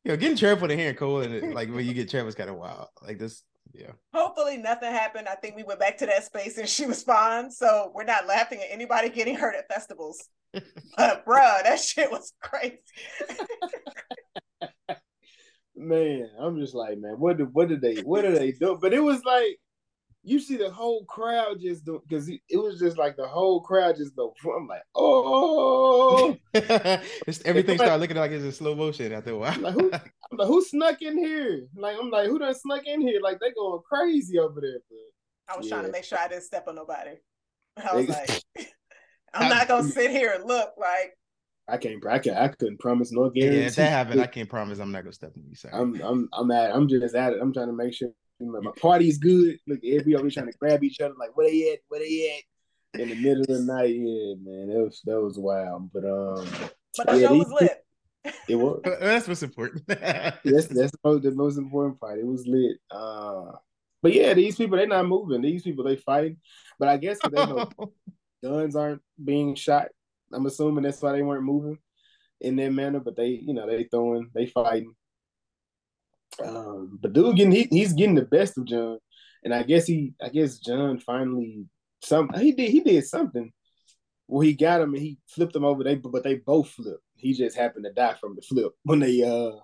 Yo, 0.05 0.15
getting 0.15 0.38
trapped 0.38 0.61
with 0.61 0.71
a 0.71 0.75
hair 0.75 0.93
cold 0.93 1.25
and 1.25 1.53
like 1.53 1.69
when 1.69 1.86
you 1.86 1.93
get 1.93 2.09
trapped 2.09 2.27
is 2.27 2.36
kind 2.36 2.49
of 2.49 2.55
wild. 2.55 2.88
Like 3.01 3.19
this, 3.19 3.43
yeah. 3.73 3.91
Hopefully 4.13 4.57
nothing 4.57 4.91
happened. 4.91 5.27
I 5.27 5.36
think 5.36 5.55
we 5.57 5.63
went 5.63 5.80
back 5.82 5.97
to 5.97 6.05
that 6.05 6.23
space 6.23 6.57
and 6.57 6.67
she 6.69 6.86
was 6.86 7.03
fine. 7.03 7.51
So 7.51 7.91
we're 7.93 8.05
not 8.05 8.27
laughing 8.27 8.59
at 8.61 8.67
anybody 8.71 9.09
getting 9.09 9.36
hurt 9.36 9.55
at 9.55 9.67
festivals. 9.67 10.23
But 10.97 11.26
bro, 11.26 11.38
that 11.64 11.80
shit 11.80 12.10
was 12.12 12.34
crazy. 12.41 12.80
man, 15.76 16.30
I'm 16.39 16.60
just 16.60 16.74
like, 16.76 16.97
man, 16.97 17.14
what 17.20 17.38
did 17.38 17.54
what 17.54 17.70
did 17.70 17.82
they 17.82 17.97
what 18.02 18.22
did 18.24 18.36
they 18.38 18.52
do? 18.52 18.78
But 18.82 18.93
it 18.93 19.00
was 19.04 19.24
like 19.24 19.60
you 20.24 20.39
see 20.39 20.58
the 20.58 20.70
whole 20.70 21.06
crowd 21.06 21.62
just 21.62 21.86
do 21.86 22.02
because 22.08 22.28
it, 22.28 22.41
it 22.50 22.58
was 22.58 22.78
just 22.78 22.97
like 22.97 23.16
the 23.16 23.28
whole 23.28 23.62
crowd 23.62 23.95
just 23.95 24.16
go. 24.16 24.34
I'm 24.56 24.68
like, 24.68 24.82
oh, 24.95 26.36
It's- 26.54 27.41
everything 27.45 27.78
started 27.78 27.97
looking 28.02 28.18
like 28.18 28.32
it's 28.32 28.43
in 28.43 28.52
slow 28.52 28.76
motion 28.76 29.14
after 29.14 29.32
a 29.32 29.38
while. 29.38 29.58
Like, 29.60 29.74
who- 29.76 29.91
I'm 29.93 30.38
like, 30.38 30.47
who 30.47 30.64
snuck 30.64 31.02
in 31.02 31.18
here? 31.18 31.66
Like, 31.76 31.95
I'm 32.00 32.10
like, 32.12 32.28
who 32.28 32.38
done 32.38 32.54
snuck 32.54 32.86
in 32.86 33.02
here? 33.02 33.20
Like, 33.22 33.39
they 33.39 33.52
going 33.52 33.82
crazy 33.89 34.38
over 34.38 34.60
there. 34.62 34.80
But 34.89 35.54
I 35.54 35.58
was 35.58 35.68
trying 35.68 35.86
to 35.86 35.91
make 35.91 36.04
sure 36.04 36.20
I 36.20 36.28
didn't 36.28 36.43
step 36.43 36.68
on 36.68 36.76
nobody. 36.76 37.12
I 37.78 37.95
was 37.95 38.10
like, 38.10 38.43
I'm 39.34 39.49
not 39.49 39.67
gonna 39.67 39.88
sit 39.88 40.11
here 40.11 40.32
and 40.34 40.45
look 40.45 40.73
like 40.77 41.15
I 41.67 41.77
can't. 41.77 42.03
I 42.07 42.19
can. 42.19 42.36
I 42.36 42.47
couldn't 42.47 42.80
promise 42.80 43.11
no 43.11 43.32
yeah, 43.34 43.43
guarantee. 43.45 43.65
if 43.67 43.75
that 43.75 43.89
happened, 43.91 44.21
I 44.21 44.27
can't 44.27 44.49
promise 44.49 44.80
I'm 44.80 44.91
not 44.91 45.03
gonna 45.03 45.13
step 45.13 45.34
on 45.38 45.43
you. 45.47 45.55
Sorry. 45.55 45.73
I'm. 45.73 46.01
I'm. 46.01 46.30
I'm 46.34 46.51
at. 46.51 46.75
I'm 46.75 46.88
just 46.88 47.13
at 47.15 47.34
it. 47.34 47.39
I'm 47.41 47.53
trying 47.53 47.67
to 47.67 47.73
make 47.73 47.93
sure 47.93 48.09
my 48.39 48.71
party's 48.82 49.17
good. 49.17 49.57
Look, 49.67 49.80
everybody 49.84 50.15
over 50.15 50.30
trying 50.32 50.51
to 50.51 50.57
grab 50.57 50.84
each 50.84 50.99
other. 50.99 51.13
Like, 51.19 51.36
where 51.38 51.49
they 51.49 51.73
at? 51.73 51.80
Where 51.89 51.99
they 51.99 52.41
at? 52.95 53.01
In 53.01 53.09
the 53.09 53.15
middle 53.15 53.41
of 53.41 53.47
the 53.47 53.59
night. 53.59 53.95
Yeah, 53.95 54.34
man. 54.41 54.69
That 54.69 54.84
was 54.84 55.01
that 55.05 55.21
was 55.21 55.38
wild. 55.38 55.91
But 55.93 56.05
um, 56.05 56.47
but 56.97 57.07
the 57.07 57.19
Yeah, 57.19 57.27
show 57.27 57.38
was 57.38 57.51
lit. 57.51 57.86
it 58.47 58.55
was. 58.55 58.82
That's 58.99 59.27
what's 59.27 59.43
important. 59.43 59.86
that's 59.88 60.41
that's 60.43 60.91
the 60.91 60.97
most, 61.03 61.23
the 61.23 61.32
most 61.32 61.57
important 61.57 61.99
part. 61.99 62.17
It 62.17 62.25
was 62.25 62.47
lit. 62.47 62.77
Uh, 62.89 63.51
but 64.01 64.13
yeah, 64.13 64.34
these 64.34 64.55
people 64.55 64.77
they're 64.77 64.88
not 64.88 65.05
moving. 65.05 65.41
These 65.41 65.63
people 65.63 65.84
they 65.84 65.97
fighting. 65.97 66.38
But 66.80 66.88
I 66.89 66.97
guess 66.97 67.19
'cause 67.19 67.32
they 67.32 67.45
know 67.45 67.69
guns 68.43 68.75
aren't 68.75 69.01
being 69.23 69.55
shot. 69.55 69.87
I'm 70.31 70.45
assuming 70.45 70.83
that's 70.83 71.01
why 71.01 71.13
they 71.13 71.21
weren't 71.21 71.43
moving 71.43 71.77
in 72.41 72.55
that 72.57 72.71
manner. 72.71 72.99
But 72.99 73.15
they, 73.15 73.27
you 73.27 73.53
know, 73.53 73.67
they 73.67 73.85
throwing, 73.85 74.29
they 74.33 74.45
fighting. 74.47 74.95
Um, 76.43 76.99
but 77.01 77.13
dude, 77.13 77.35
getting 77.35 77.51
he, 77.51 77.67
he's 77.69 77.93
getting 77.93 78.15
the 78.15 78.21
best 78.21 78.57
of 78.57 78.65
John, 78.65 78.99
and 79.43 79.53
I 79.53 79.63
guess 79.63 79.85
he, 79.87 80.13
I 80.21 80.29
guess 80.29 80.59
John 80.59 80.99
finally 80.99 81.65
some 82.01 82.29
he 82.37 82.51
did 82.51 82.71
he 82.71 82.79
did 82.79 83.05
something 83.05 83.51
where 84.27 84.45
he 84.45 84.53
got 84.53 84.81
him 84.81 84.93
and 84.93 85.01
he 85.01 85.17
flipped 85.27 85.55
him 85.55 85.65
over. 85.65 85.83
They 85.83 85.95
but 85.95 86.23
they 86.23 86.35
both 86.35 86.69
flipped. 86.69 87.03
He 87.15 87.33
just 87.33 87.57
happened 87.57 87.85
to 87.85 87.91
die 87.91 88.15
from 88.19 88.35
the 88.35 88.41
flip 88.41 88.71
when 88.83 88.99
they 88.99 89.23
uh 89.23 89.59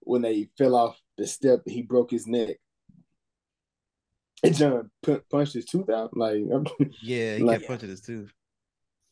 when 0.00 0.22
they 0.22 0.48
fell 0.58 0.74
off 0.74 1.00
the 1.18 1.26
step. 1.26 1.62
He 1.66 1.82
broke 1.82 2.10
his 2.10 2.26
neck. 2.26 2.56
And 4.42 4.54
John 4.56 4.90
pu- 5.02 5.22
punched 5.30 5.54
his 5.54 5.64
tooth 5.66 5.88
out. 5.90 6.16
Like 6.16 6.36
I'm, 6.52 6.66
yeah, 7.02 7.36
he 7.36 7.42
Like- 7.42 7.60
kept 7.60 7.68
punching 7.68 7.88
his 7.90 8.00
tooth. 8.00 8.32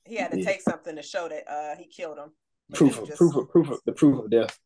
He 0.05 0.16
had 0.16 0.33
to 0.33 0.39
Yeah. 0.39 0.45
take 0.45 0.61
something 0.62 0.97
to 0.97 1.03
show 1.03 1.28
that 1.28 1.45
uh 1.51 1.76
he 1.76 1.87
killed 1.87 2.18
him. 2.18 2.33
Proof 2.74 2.99
of 2.99 3.07
just- 3.07 3.18
proof 3.18 3.37
of 3.37 3.49
proof 3.51 3.70
of 3.70 3.78
the 3.87 3.93
proof 3.93 4.24
of 4.24 4.31
death. 4.31 4.59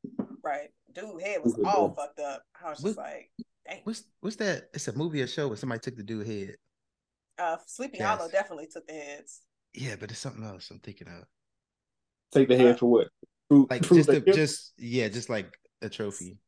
Right. 0.42 0.70
Dude 0.92 1.20
head 1.22 1.42
was 1.42 1.54
Proof 1.54 1.66
all 1.66 1.92
fucked 1.94 2.20
up. 2.20 2.42
I 2.64 2.70
was 2.70 2.80
What- 2.80 2.88
just 2.90 2.98
like, 2.98 3.30
dang. 3.66 3.80
What's 3.84 4.04
what's 4.20 4.36
that? 4.36 4.70
It's 4.72 4.88
a 4.88 4.96
movie 4.96 5.22
or 5.22 5.26
show 5.26 5.48
where 5.48 5.56
somebody 5.56 5.80
took 5.80 5.96
the 5.96 6.02
dude 6.02 6.26
head. 6.26 6.56
Uh 7.38 7.56
Sleepy 7.66 7.98
Yes. 7.98 8.18
Hollow 8.18 8.30
definitely 8.30 8.68
took 8.68 8.86
the 8.86 8.92
heads. 8.94 9.42
Yeah, 9.74 9.96
but 9.98 10.10
it's 10.10 10.20
something 10.20 10.44
else 10.44 10.70
I'm 10.70 10.78
thinking 10.78 11.08
of. 11.08 11.24
Take 12.32 12.48
the 12.48 12.56
head 12.56 12.74
Uh, 12.74 12.78
for 12.78 12.90
what? 12.90 13.08
Proof, 13.50 13.66
Like 13.70 13.82
proof 13.82 14.06
just 14.06 14.08
a, 14.08 14.20
just 14.32 14.72
yeah, 14.78 15.08
just 15.08 15.28
like 15.28 15.52
a 15.82 15.88
trophy. 15.88 16.38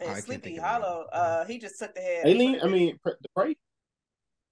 And 0.00 0.10
I 0.10 0.20
Sleepy 0.20 0.40
think 0.42 0.58
of 0.58 0.64
the 0.64 0.72
name. 0.72 0.82
Hollow, 0.82 1.06
uh 1.12 1.44
he 1.46 1.58
just 1.58 1.78
took 1.78 1.94
the 1.94 2.00
head. 2.00 2.24
and 2.26 2.34
Alien. 2.40 2.60
I 2.62 2.66
mean, 2.68 2.98
pre- 3.02 3.14
the 3.20 3.28
prey. 3.34 3.56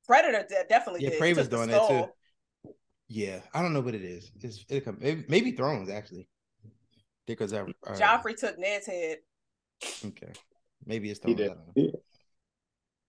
Predator 0.07 0.47
de- 0.49 0.65
definitely 0.69 1.03
Yeah, 1.03 1.11
did. 1.11 1.19
Prey 1.19 1.33
was 1.35 1.49
doing 1.49 1.69
that 1.71 1.89
too. 1.89 2.73
Yeah, 3.09 3.41
I 3.55 3.63
don't 3.63 3.73
know 3.73 3.81
what 3.81 3.95
it 3.95 4.03
is. 4.03 4.31
It's 4.41 4.65
it 4.69 4.85
come 4.85 4.99
maybe, 5.01 5.25
maybe 5.29 5.53
Thrones 5.53 5.89
actually. 5.89 6.29
Because 7.27 7.53
I 7.53 7.61
uh, 7.61 7.65
Joffrey 7.97 8.37
took 8.37 8.59
Ned's 8.59 8.87
head. 8.87 9.19
Okay, 10.05 10.33
maybe 10.85 11.11
it's 11.11 11.21
Thrones. 11.21 11.41
I 11.41 11.43
did. 11.43 11.49
don't 11.49 11.59
know. 11.59 11.73
Yeah. 11.77 11.91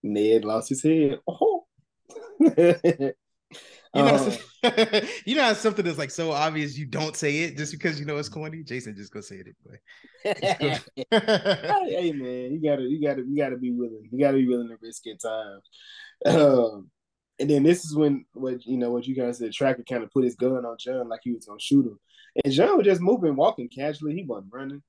Ned 0.02 0.44
lost 0.44 0.68
his 0.68 0.82
head. 0.82 1.18
Oh. 1.28 1.64
You 3.94 4.02
know, 4.02 4.16
Um, 4.16 4.32
you 5.24 5.34
know 5.36 5.44
how 5.44 5.52
something 5.54 5.84
that's 5.84 5.98
like 5.98 6.10
so 6.10 6.32
obvious 6.32 6.76
you 6.76 6.86
don't 6.86 7.16
say 7.16 7.38
it 7.38 7.56
just 7.56 7.72
because 7.72 7.98
you 7.98 8.06
know 8.06 8.16
it's 8.18 8.28
corny. 8.28 8.62
Jason 8.62 8.94
just 8.96 9.12
go 9.12 9.20
say 9.20 9.36
it 9.36 9.46
anyway. 9.46 9.80
hey 11.88 12.12
man, 12.12 12.52
you 12.52 12.60
gotta, 12.62 12.82
you 12.82 13.00
gotta, 13.00 13.22
you 13.22 13.36
gotta 13.36 13.56
be 13.56 13.70
willing. 13.70 14.08
You 14.10 14.18
gotta 14.18 14.36
be 14.36 14.46
willing 14.46 14.68
to 14.68 14.76
risk 14.82 15.06
your 15.06 15.16
time. 15.16 15.60
Um, 16.26 16.90
and 17.38 17.48
then 17.48 17.62
this 17.62 17.84
is 17.84 17.94
when 17.96 18.24
what 18.34 18.66
you 18.66 18.76
know 18.76 18.90
what 18.90 19.06
you 19.06 19.14
guys 19.14 19.38
said. 19.38 19.52
Tracker 19.52 19.84
kind 19.88 20.02
of 20.02 20.10
put 20.10 20.24
his 20.24 20.34
gun 20.34 20.66
on 20.66 20.76
John 20.78 21.08
like 21.08 21.20
he 21.22 21.32
was 21.32 21.46
gonna 21.46 21.60
shoot 21.60 21.86
him, 21.86 21.98
and 22.44 22.52
John 22.52 22.76
was 22.76 22.86
just 22.86 23.00
moving, 23.00 23.36
walking 23.36 23.68
casually. 23.68 24.14
He 24.14 24.24
wasn't 24.24 24.52
running. 24.52 24.82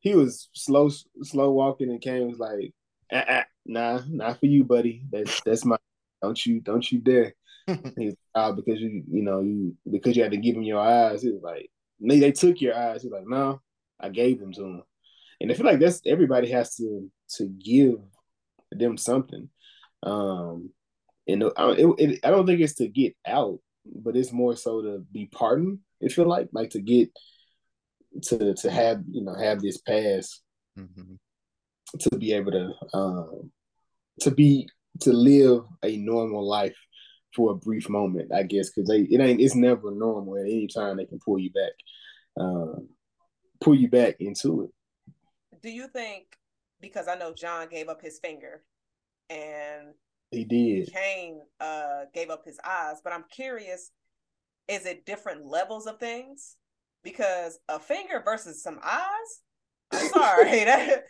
He 0.00 0.14
was 0.14 0.48
slow, 0.52 0.90
slow 1.22 1.52
walking, 1.52 1.90
and 1.90 2.00
Kane 2.00 2.28
was 2.28 2.38
like, 2.38 2.74
ah, 3.12 3.24
ah, 3.28 3.44
"Nah, 3.64 4.00
not 4.08 4.40
for 4.40 4.46
you, 4.46 4.64
buddy. 4.64 5.04
That's 5.10 5.40
that's 5.42 5.64
my. 5.64 5.76
Don't 6.20 6.44
you, 6.44 6.60
don't 6.60 6.90
you 6.90 6.98
dare." 7.00 7.34
Because 8.56 8.80
you, 8.80 9.02
you 9.10 9.22
know, 9.22 9.40
you 9.40 9.76
because 9.90 10.16
you 10.16 10.22
had 10.22 10.32
to 10.32 10.38
give 10.38 10.56
him 10.56 10.62
your 10.62 10.80
eyes. 10.80 11.22
He 11.22 11.30
was 11.30 11.42
like, 11.42 11.70
they, 12.00 12.18
they 12.18 12.32
took 12.32 12.60
your 12.60 12.76
eyes. 12.76 13.02
He's 13.02 13.12
like, 13.12 13.26
no, 13.26 13.60
I 14.00 14.08
gave 14.08 14.40
them 14.40 14.52
to 14.52 14.62
him. 14.64 14.82
And 15.40 15.50
I 15.50 15.54
feel 15.54 15.66
like 15.66 15.80
that's 15.80 16.00
everybody 16.06 16.50
has 16.50 16.76
to 16.76 17.10
to 17.36 17.46
give 17.46 17.96
them 18.70 18.96
something. 18.96 19.48
Um, 20.02 20.70
and 21.28 21.44
I, 21.56 21.70
it, 21.72 21.86
it, 21.98 22.20
I 22.24 22.30
don't 22.30 22.46
think 22.46 22.60
it's 22.60 22.74
to 22.76 22.88
get 22.88 23.14
out, 23.26 23.60
but 23.84 24.16
it's 24.16 24.32
more 24.32 24.56
so 24.56 24.82
to 24.82 25.04
be 25.12 25.26
pardoned. 25.26 25.78
I 26.04 26.08
feel 26.08 26.26
like 26.26 26.48
like 26.52 26.70
to 26.70 26.80
get 26.80 27.10
to 28.24 28.54
to 28.54 28.70
have 28.70 29.02
you 29.10 29.22
know 29.24 29.34
have 29.34 29.60
this 29.60 29.78
pass 29.78 30.40
Mhm. 30.78 31.18
to 32.00 32.16
be 32.16 32.32
able 32.32 32.52
to 32.52 32.72
um 32.94 33.52
to 34.20 34.30
be 34.30 34.68
to 35.00 35.12
live 35.12 35.64
a 35.82 35.96
normal 35.96 36.46
life 36.46 36.76
for 37.34 37.52
a 37.52 37.56
brief 37.56 37.88
moment, 37.88 38.32
I 38.32 38.42
guess, 38.42 38.70
because 38.70 38.88
they 38.88 39.00
it 39.00 39.20
ain't 39.20 39.40
it's 39.40 39.54
never 39.54 39.90
normal 39.90 40.36
at 40.36 40.42
any 40.42 40.66
time 40.66 40.96
they 40.96 41.06
can 41.06 41.18
pull 41.24 41.38
you 41.38 41.50
back, 41.50 41.72
um, 42.38 42.88
pull 43.60 43.74
you 43.74 43.88
back 43.88 44.16
into 44.20 44.62
it. 44.62 44.70
Do 45.62 45.70
you 45.70 45.88
think 45.88 46.24
because 46.80 47.08
I 47.08 47.14
know 47.14 47.32
John 47.32 47.68
gave 47.68 47.88
up 47.88 48.02
his 48.02 48.18
finger 48.18 48.62
and 49.30 49.94
He 50.30 50.44
did. 50.44 50.92
Kane 50.92 51.40
uh 51.60 52.04
gave 52.14 52.30
up 52.30 52.44
his 52.44 52.58
eyes, 52.64 53.00
but 53.02 53.12
I'm 53.12 53.24
curious, 53.30 53.90
is 54.68 54.86
it 54.86 55.06
different 55.06 55.46
levels 55.46 55.86
of 55.86 55.98
things? 55.98 56.56
because 57.02 57.58
a 57.68 57.78
finger 57.78 58.22
versus 58.24 58.62
some 58.62 58.78
eyes. 58.82 59.40
I'm 59.92 60.08
sorry 60.12 60.64
that 60.64 61.04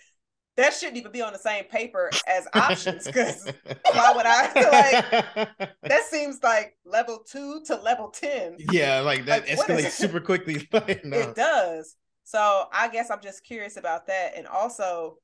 that 0.56 0.74
shouldn't 0.74 0.98
even 0.98 1.12
be 1.12 1.22
on 1.22 1.32
the 1.32 1.38
same 1.38 1.64
paper 1.64 2.10
as 2.28 2.46
options 2.54 3.06
because 3.06 3.50
why 3.92 4.12
would 4.14 4.26
I 4.26 4.52
like 5.36 5.72
that 5.82 6.04
seems 6.10 6.42
like 6.42 6.76
level 6.84 7.24
two 7.26 7.62
to 7.66 7.76
level 7.76 8.08
10. 8.08 8.56
Yeah, 8.70 9.00
like 9.00 9.24
that 9.26 9.48
Like, 9.48 9.58
escalates 9.58 9.90
super 9.92 10.20
quickly. 10.20 10.68
Like, 10.72 11.04
no. 11.04 11.16
It 11.18 11.34
does. 11.34 11.96
So 12.24 12.66
I 12.72 12.88
guess 12.88 13.10
I'm 13.10 13.20
just 13.22 13.44
curious 13.44 13.76
about 13.76 14.06
that. 14.06 14.32
And 14.36 14.46
also 14.46 15.16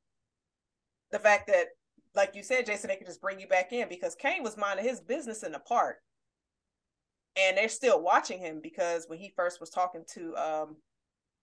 the 1.11 1.18
fact 1.18 1.47
that, 1.49 1.66
like 2.14 2.35
you 2.35 2.43
said, 2.43 2.66
Jason, 2.66 2.89
they 2.89 2.97
could 2.97 3.07
just 3.07 3.20
bring 3.20 3.39
you 3.39 3.47
back 3.47 3.72
in 3.72 3.89
because 3.89 4.14
Kane 4.14 4.43
was 4.43 4.57
minding 4.57 4.85
his 4.85 5.01
business 5.01 5.43
in 5.43 5.53
the 5.53 5.59
park. 5.59 5.97
And 7.37 7.57
they're 7.57 7.68
still 7.68 8.03
watching 8.03 8.41
him 8.41 8.61
because 8.61 9.05
when 9.07 9.18
he 9.18 9.33
first 9.37 9.61
was 9.61 9.70
talking 9.70 10.05
to 10.14 10.35
um 10.37 10.76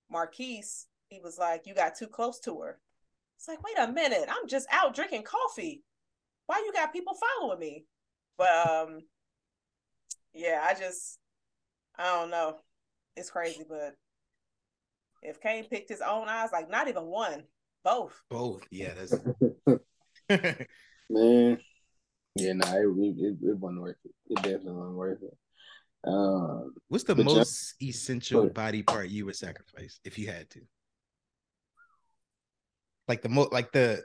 Marquis, 0.09 0.63
he 1.07 1.19
was 1.23 1.37
like, 1.37 1.65
You 1.65 1.73
got 1.73 1.95
too 1.95 2.07
close 2.07 2.39
to 2.41 2.59
her. 2.59 2.79
It's 3.37 3.47
like, 3.47 3.63
wait 3.63 3.77
a 3.77 3.91
minute, 3.91 4.27
I'm 4.29 4.47
just 4.47 4.67
out 4.71 4.95
drinking 4.95 5.23
coffee. 5.23 5.83
Why 6.47 6.63
you 6.65 6.71
got 6.73 6.93
people 6.93 7.13
following 7.39 7.59
me? 7.59 7.85
But 8.37 8.49
um 8.67 8.99
yeah, 10.33 10.65
I 10.67 10.73
just 10.73 11.17
I 11.97 12.03
don't 12.05 12.29
know. 12.29 12.57
It's 13.15 13.29
crazy, 13.29 13.63
but 13.67 13.95
if 15.21 15.41
Kane 15.41 15.63
picked 15.65 15.89
his 15.89 16.01
own 16.01 16.27
eyes, 16.27 16.49
like 16.51 16.69
not 16.69 16.87
even 16.87 17.05
one, 17.05 17.43
both. 17.83 18.21
Both. 18.29 18.67
Yeah, 18.69 18.91
that's 18.93 19.15
Man, 21.09 21.59
yeah, 22.35 22.53
nah, 22.53 22.73
it, 22.75 22.87
it, 22.97 23.15
it, 23.17 23.37
it 23.41 23.57
wasn't 23.57 23.81
worth 23.81 23.97
it. 24.03 24.11
It 24.27 24.35
definitely 24.35 24.73
wasn't 24.73 24.95
worth 24.95 25.21
it. 25.23 25.37
Um, 26.03 26.73
What's 26.89 27.03
the 27.03 27.15
But 27.15 27.27
John- 27.27 27.35
most 27.37 27.75
essential 27.81 28.47
body 28.49 28.83
part 28.83 29.09
you 29.09 29.25
would 29.25 29.35
sacrifice 29.35 29.99
if 30.03 30.19
you 30.19 30.27
had 30.27 30.49
to? 30.51 30.61
Like 33.07 33.21
the 33.21 33.29
most 33.29 33.51
like 33.51 33.71
the 33.71 34.03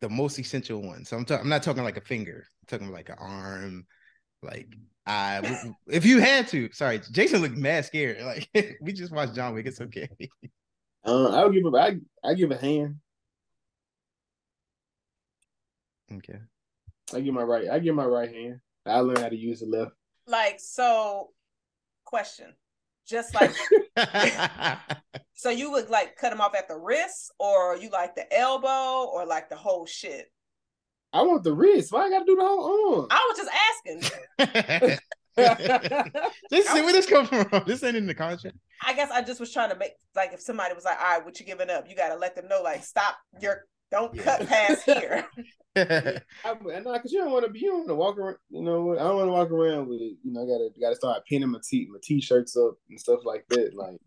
the 0.00 0.08
most 0.08 0.38
essential 0.38 0.82
one. 0.82 1.04
So 1.04 1.16
I'm 1.16 1.24
talking 1.24 1.42
I'm 1.44 1.48
not 1.48 1.62
talking 1.62 1.84
like 1.84 1.96
a 1.96 2.02
finger. 2.02 2.46
I'm 2.62 2.66
talking 2.78 2.92
like 2.92 3.08
an 3.08 3.16
arm, 3.18 3.86
like 4.42 4.68
eye. 5.06 5.36
W- 5.36 5.56
w- 5.56 5.74
if 5.88 6.04
you 6.06 6.20
had 6.20 6.48
to, 6.48 6.70
sorry, 6.72 7.00
Jason 7.10 7.42
looked 7.42 7.56
mad 7.56 7.84
scared. 7.84 8.18
Like 8.24 8.48
we 8.80 8.92
just 8.92 9.12
watched 9.12 9.34
John 9.34 9.54
Wick. 9.54 9.66
It's 9.66 9.80
okay. 9.80 10.08
uh, 11.04 11.28
I'll 11.30 11.50
give 11.50 11.64
a, 11.66 11.76
I, 11.76 11.96
I 12.24 12.34
give 12.34 12.50
a 12.50 12.56
hand. 12.56 12.96
okay. 16.12 16.38
I 17.14 17.20
give 17.20 17.34
my 17.34 17.42
right. 17.42 17.68
I 17.70 17.78
give 17.78 17.94
my 17.94 18.04
right 18.04 18.32
hand. 18.32 18.60
I 18.86 19.00
learned 19.00 19.18
how 19.20 19.28
to 19.28 19.36
use 19.36 19.60
the 19.60 19.66
left. 19.66 19.92
Like, 20.26 20.60
so 20.60 21.30
question. 22.04 22.54
Just 23.08 23.34
like 23.34 23.52
so 25.34 25.50
you 25.50 25.70
would 25.70 25.88
like 25.88 26.16
cut 26.16 26.30
them 26.30 26.40
off 26.40 26.54
at 26.54 26.68
the 26.68 26.76
wrist, 26.76 27.32
or 27.38 27.76
you 27.76 27.90
like 27.90 28.14
the 28.14 28.32
elbow, 28.36 29.08
or 29.10 29.24
like 29.24 29.48
the 29.48 29.56
whole 29.56 29.86
shit. 29.86 30.26
I 31.12 31.22
want 31.22 31.42
the 31.42 31.54
wrist. 31.54 31.90
Why 31.90 32.04
I 32.04 32.10
got 32.10 32.18
to 32.20 32.24
do 32.26 32.36
the 32.36 32.42
whole 32.42 32.96
arm? 32.96 33.06
I 33.10 33.32
was 33.32 33.38
just 33.38 33.50
asking. 33.70 34.98
this 36.50 36.66
is 36.66 36.74
where 36.74 36.92
this 36.92 37.06
come 37.06 37.26
from? 37.26 37.62
This 37.66 37.82
ain't 37.82 37.96
in 37.96 38.06
the 38.06 38.14
contract. 38.14 38.56
I 38.84 38.92
guess 38.92 39.10
I 39.10 39.22
just 39.22 39.40
was 39.40 39.52
trying 39.52 39.70
to 39.70 39.76
make 39.76 39.92
like 40.14 40.32
if 40.34 40.40
somebody 40.40 40.74
was 40.74 40.84
like, 40.84 40.98
all 40.98 41.16
right, 41.16 41.24
what 41.24 41.40
you 41.40 41.46
giving 41.46 41.70
up? 41.70 41.88
You 41.88 41.96
gotta 41.96 42.16
let 42.16 42.36
them 42.36 42.48
know, 42.48 42.60
like, 42.62 42.84
stop 42.84 43.16
your 43.40 43.64
don't 43.90 44.14
Yeah. 44.14 44.22
cut 44.22 44.46
past 44.46 44.82
here. 44.84 45.26
I, 45.76 46.22
I 46.44 46.80
know, 46.80 46.98
cause 46.98 47.12
you 47.12 47.20
don't 47.20 47.30
want 47.30 47.44
to 47.44 47.50
be. 47.52 47.60
You 47.60 47.68
don't 47.70 47.78
want 47.78 47.88
to 47.88 47.94
walk 47.94 48.18
around. 48.18 48.36
You 48.50 48.62
know, 48.62 48.94
I 48.94 49.02
don't 49.02 49.16
want 49.16 49.28
to 49.28 49.32
walk 49.32 49.50
around 49.50 49.88
with. 49.88 50.00
You 50.00 50.18
know, 50.24 50.42
I 50.42 50.46
gotta 50.46 50.68
gotta 50.80 50.96
start 50.96 51.24
pinning 51.26 51.50
my 51.50 51.60
t 51.62 51.86
my 51.90 51.98
t-shirts 52.02 52.56
up 52.56 52.74
and 52.90 52.98
stuff 52.98 53.20
like 53.24 53.46
that. 53.50 53.74
Like, 53.74 54.00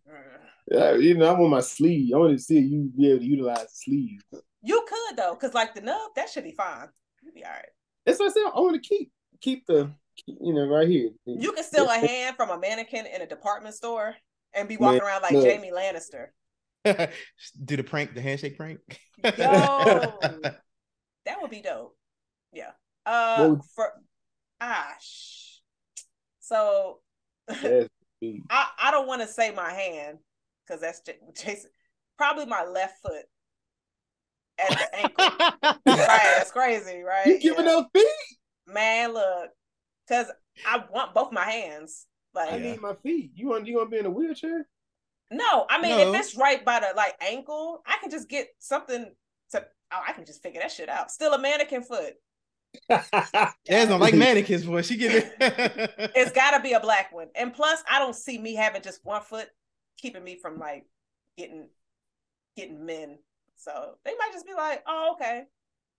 yeah, 0.70 0.96
you 0.96 1.16
know, 1.16 1.34
I 1.34 1.40
want 1.40 1.52
my 1.52 1.62
sleeve. 1.62 2.14
I 2.14 2.18
want 2.18 2.38
to 2.38 2.44
see 2.44 2.60
you 2.60 2.92
be 2.98 3.10
able 3.10 3.20
to 3.20 3.26
utilize 3.26 3.64
the 3.64 3.70
sleeve. 3.72 4.22
You 4.62 4.86
could 4.88 5.18
though, 5.18 5.34
because 5.34 5.54
like 5.54 5.74
the 5.74 5.82
nub, 5.82 6.12
that 6.16 6.30
should 6.30 6.44
be 6.44 6.52
fine. 6.52 6.90
You'll 7.24 7.34
be 7.34 7.46
all 7.46 7.52
right. 7.52 7.70
That's 8.06 8.20
what 8.20 8.32
I 8.32 8.34
said. 8.34 8.52
I 8.54 8.60
want 8.60 8.82
to 8.82 8.88
keep 8.88 9.12
keep 9.40 9.66
the 9.66 9.92
you 10.26 10.54
know 10.54 10.68
right 10.68 10.88
here. 10.90 11.12
You 11.26 11.54
can 11.54 11.64
steal 11.64 11.90
a 11.90 11.98
hand 11.98 12.36
from 12.36 12.50
a 12.50 12.60
mannequin 12.60 13.06
in 13.06 13.22
a 13.22 13.28
department 13.28 13.76
store 13.76 14.16
and 14.54 14.68
be 14.68 14.78
walking 14.78 14.98
Man, 14.98 15.08
around 15.08 15.22
like 15.22 15.34
look. 15.34 15.48
Jaime 15.48 15.72
Lannister. 15.72 16.28
Do 17.66 17.78
the 17.78 17.84
prank, 17.84 18.14
the 18.16 18.22
handshake 18.22 18.58
prank. 18.58 18.80
Yo, 19.24 19.32
that 19.38 20.62
would 21.42 21.52
be 21.52 21.62
dope. 21.62 21.96
Yeah. 22.54 22.72
Uh, 23.06 23.38
What 23.38 23.50
would- 23.52 23.62
for 23.76 23.92
ah, 24.60 24.94
so 26.40 27.00
That's. 27.48 27.88
I 28.52 28.68
I 28.80 28.92
don't 28.92 29.08
want 29.08 29.22
to 29.22 29.28
say 29.28 29.52
my 29.52 29.72
hand 29.74 30.20
because 30.66 30.82
that's 30.82 31.02
J- 31.02 31.18
Jason. 31.36 31.72
Probably 32.18 32.46
my 32.46 32.64
left 32.66 33.02
foot 33.02 33.26
at 34.60 34.70
the 34.78 34.96
ankle. 34.96 35.26
right, 35.40 35.80
that's 36.38 36.52
crazy, 36.52 37.02
right? 37.02 37.26
You 37.26 37.40
giving 37.40 37.66
Yeah. 37.66 37.78
up 37.78 37.90
feet? 37.94 38.06
Man, 38.68 39.14
look, 39.14 39.50
because 40.08 40.28
I 40.68 40.84
want 40.92 41.16
both 41.16 41.32
my 41.32 41.50
hands. 41.50 42.06
I 42.38 42.60
need 42.60 42.80
my 42.80 42.94
feet. 42.94 43.32
You 43.36 43.50
want 43.50 43.66
you 43.66 43.76
gonna 43.78 43.90
be 43.90 43.98
in 43.98 44.06
a 44.06 44.10
wheelchair? 44.12 44.68
No, 45.32 45.66
I 45.70 45.82
mean, 45.82 45.98
No. 45.98 46.14
if 46.14 46.20
it's 46.20 46.36
right 46.36 46.64
by 46.64 46.80
the 46.82 46.94
like 46.96 47.16
ankle, 47.22 47.82
I 47.88 47.98
can 48.02 48.12
just 48.12 48.30
get 48.30 48.50
something 48.60 49.12
to. 49.52 49.66
Oh, 49.94 50.02
I 50.08 50.14
can 50.14 50.26
just 50.26 50.44
figure 50.44 50.62
that 50.62 50.72
shit 50.72 50.90
out. 50.90 51.12
Still 51.12 51.34
a 51.34 51.40
mannequin 51.40 51.84
foot. 51.84 52.14
Jazz 52.90 53.90
don't 53.90 54.00
like 54.00 54.14
mannequins, 54.14 54.66
boy. 54.66 54.82
She 54.82 54.96
get 54.98 55.14
it. 55.40 56.12
It's 56.16 56.32
got 56.32 56.52
to 56.52 56.62
be 56.62 56.74
a 56.74 56.80
black 56.80 57.14
one. 57.14 57.28
And 57.36 57.54
plus, 57.54 57.84
I 57.90 58.00
don't 58.00 58.16
see 58.16 58.38
me 58.38 58.56
having 58.56 58.82
just 58.82 59.02
one 59.04 59.22
foot 59.22 59.50
keeping 59.98 60.24
me 60.24 60.38
from 60.42 60.58
like 60.60 60.86
getting 61.38 61.70
getting 62.56 62.86
men. 62.86 63.18
So 63.58 63.96
they 64.06 64.12
might 64.18 64.32
just 64.34 64.46
be 64.46 64.54
like, 64.54 64.84
"Oh, 64.88 65.16
okay, 65.16 65.44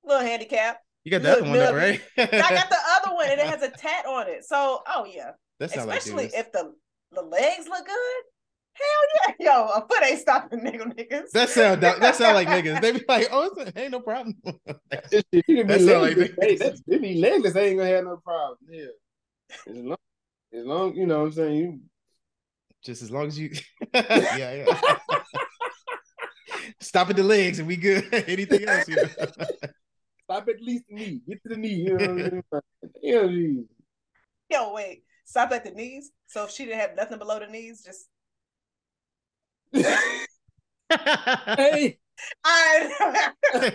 little 0.05 0.23
handicap." 0.27 0.81
you 1.05 1.11
got 1.11 1.23
the 1.23 1.33
other 1.33 1.43
one 1.43 1.53
though, 1.53 1.75
right? 1.75 2.01
I 2.17 2.25
got 2.27 2.71
the 2.71 2.77
other 3.03 3.15
one, 3.15 3.29
and 3.31 3.41
it 3.41 3.47
has 3.47 3.63
a 3.63 3.71
tat 3.71 4.07
on 4.07 4.29
it. 4.29 4.45
So, 4.45 4.83
oh 4.87 5.05
yeah, 5.05 5.33
sound 5.67 5.89
like 5.89 5.99
especially 5.99 6.31
if 6.35 6.53
the 6.53 6.75
the 7.13 7.23
legs 7.23 7.67
look 7.69 7.87
good. 7.87 8.23
Hell 8.75 9.35
yeah, 9.39 9.53
yo, 9.53 9.67
a 9.69 9.81
foot 9.87 10.03
ain't 10.05 10.21
stopping 10.21 10.61
nigga 10.65 10.83
niggas. 10.97 11.31
that 11.33 11.49
sound 11.51 11.83
that 11.83 12.17
sound 12.17 12.35
like 12.35 12.49
niggas. 12.49 12.81
They 12.81 12.93
be 12.93 13.05
like, 13.09 13.29
oh, 13.31 13.51
it's, 13.57 13.73
ain't 13.77 13.91
no 13.93 14.01
problem. 14.01 14.35
That 14.91 15.05
shit, 15.11 15.27
you 15.33 15.43
can 15.43 15.57
be 15.57 15.63
That 15.65 15.81
sound 15.81 16.03
like 16.03 16.17
legless. 16.17 16.39
me. 16.39 16.47
Hey, 16.47 16.57
that's 16.57 16.83
they 16.87 16.99
be 16.99 17.15
legless. 17.21 17.53
They 17.53 17.69
ain't 17.69 17.79
gonna 17.79 17.91
have 17.91 18.05
no 18.05 18.17
problem. 18.17 18.59
Yeah, 18.69 18.85
as 19.69 19.77
long, 19.77 19.97
as 20.55 20.65
long 20.65 20.95
you 20.97 21.07
know 21.07 21.19
what 21.21 21.27
I'm 21.27 21.33
saying. 21.33 21.57
You 21.57 21.81
Just 22.83 23.03
as 23.03 23.11
long 23.11 23.27
as 23.27 23.39
you, 23.39 23.51
yeah, 23.95 24.65
yeah. 24.65 24.79
Stop 26.81 27.11
at 27.11 27.17
the 27.17 27.23
legs 27.23 27.59
and 27.59 27.69
we 27.69 27.77
good. 27.77 28.09
Anything 28.13 28.67
else, 28.69 28.89
you 28.89 28.97
know? 28.97 29.09
stop 30.25 30.49
at 30.49 30.61
least 30.61 30.85
the 30.89 30.95
knee. 30.95 31.21
Get 31.29 31.43
to 31.43 31.49
the 31.51 31.57
knee. 31.57 31.75
You 31.75 31.99
know 31.99 32.15
what 32.15 32.33
I'm 32.33 32.63
saying? 33.03 33.63
Yeah. 34.51 34.59
Yo, 34.59 34.73
wait, 34.75 35.05
stop 35.25 35.53
at 35.53 35.65
the 35.65 35.71
knees. 35.71 36.11
So 36.27 36.45
if 36.45 36.51
she 36.51 36.65
didn't 36.65 36.81
have 36.81 36.97
nothing 36.97 37.19
below 37.19 37.39
the 37.39 37.47
knees, 37.47 37.83
just 37.85 38.09
hey, 39.75 41.99
I. 42.45 43.33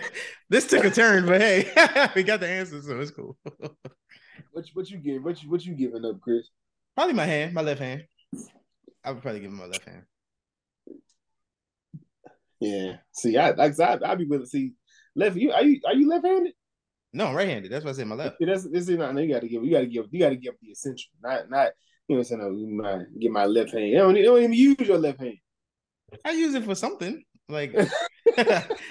this 0.48 0.66
took 0.66 0.84
a 0.84 0.90
turn, 0.90 1.26
but 1.26 1.40
hey, 1.40 2.10
we 2.14 2.22
got 2.22 2.40
the 2.40 2.48
answer, 2.48 2.80
so 2.80 3.00
it's 3.00 3.10
cool. 3.10 3.36
what 4.52 4.66
you, 4.66 4.72
what 4.72 4.90
you 4.90 4.98
give? 4.98 5.24
What 5.24 5.42
you 5.42 5.50
what 5.50 5.64
you 5.64 5.74
giving 5.74 6.04
up, 6.04 6.20
Chris? 6.20 6.48
Probably 6.94 7.14
my 7.14 7.26
hand, 7.26 7.54
my 7.54 7.62
left 7.62 7.80
hand. 7.80 8.04
I 9.04 9.12
would 9.12 9.22
probably 9.22 9.40
give 9.40 9.50
him 9.50 9.58
my 9.58 9.66
left 9.66 9.84
hand. 9.84 10.02
Yeah. 12.60 12.96
See, 13.12 13.36
I 13.36 13.50
like 13.50 13.78
I 13.78 13.98
I'd 14.04 14.18
be 14.18 14.24
willing 14.24 14.44
to 14.44 14.50
see 14.50 14.72
left. 15.14 15.36
You 15.36 15.52
are 15.52 15.62
you 15.62 15.80
are 15.86 15.94
you 15.94 16.08
left 16.08 16.26
handed? 16.26 16.54
No, 17.12 17.28
I'm 17.28 17.34
right-handed. 17.34 17.72
That's 17.72 17.84
why 17.84 17.90
I 17.90 17.94
said 17.94 18.06
my 18.06 18.16
left. 18.16 18.36
That's 18.38 18.68
this 18.68 18.88
is 18.88 18.98
not. 18.98 19.16
You 19.16 19.32
got 19.32 19.40
to 19.40 19.48
give. 19.48 19.64
You 19.64 19.70
got 19.70 19.80
to 19.80 19.86
give. 19.86 20.06
You 20.10 20.20
got 20.20 20.28
to 20.28 20.36
give 20.36 20.54
the 20.60 20.68
essential. 20.68 21.10
Not 21.22 21.48
not. 21.48 21.70
You 22.06 22.16
know 22.16 22.18
what 22.18 22.18
I'm 22.18 22.24
saying? 22.24 22.40
No, 22.40 22.50
you 22.50 22.82
might 22.82 23.20
get 23.20 23.30
my 23.30 23.46
left 23.46 23.72
hand. 23.72 23.88
You 23.88 23.98
don't, 23.98 24.16
you 24.16 24.24
don't 24.24 24.38
even 24.38 24.52
use 24.52 24.76
your 24.80 24.98
left 24.98 25.20
hand. 25.20 25.38
I 26.24 26.32
use 26.32 26.54
it 26.54 26.64
for 26.64 26.74
something. 26.74 27.22
Like 27.48 27.74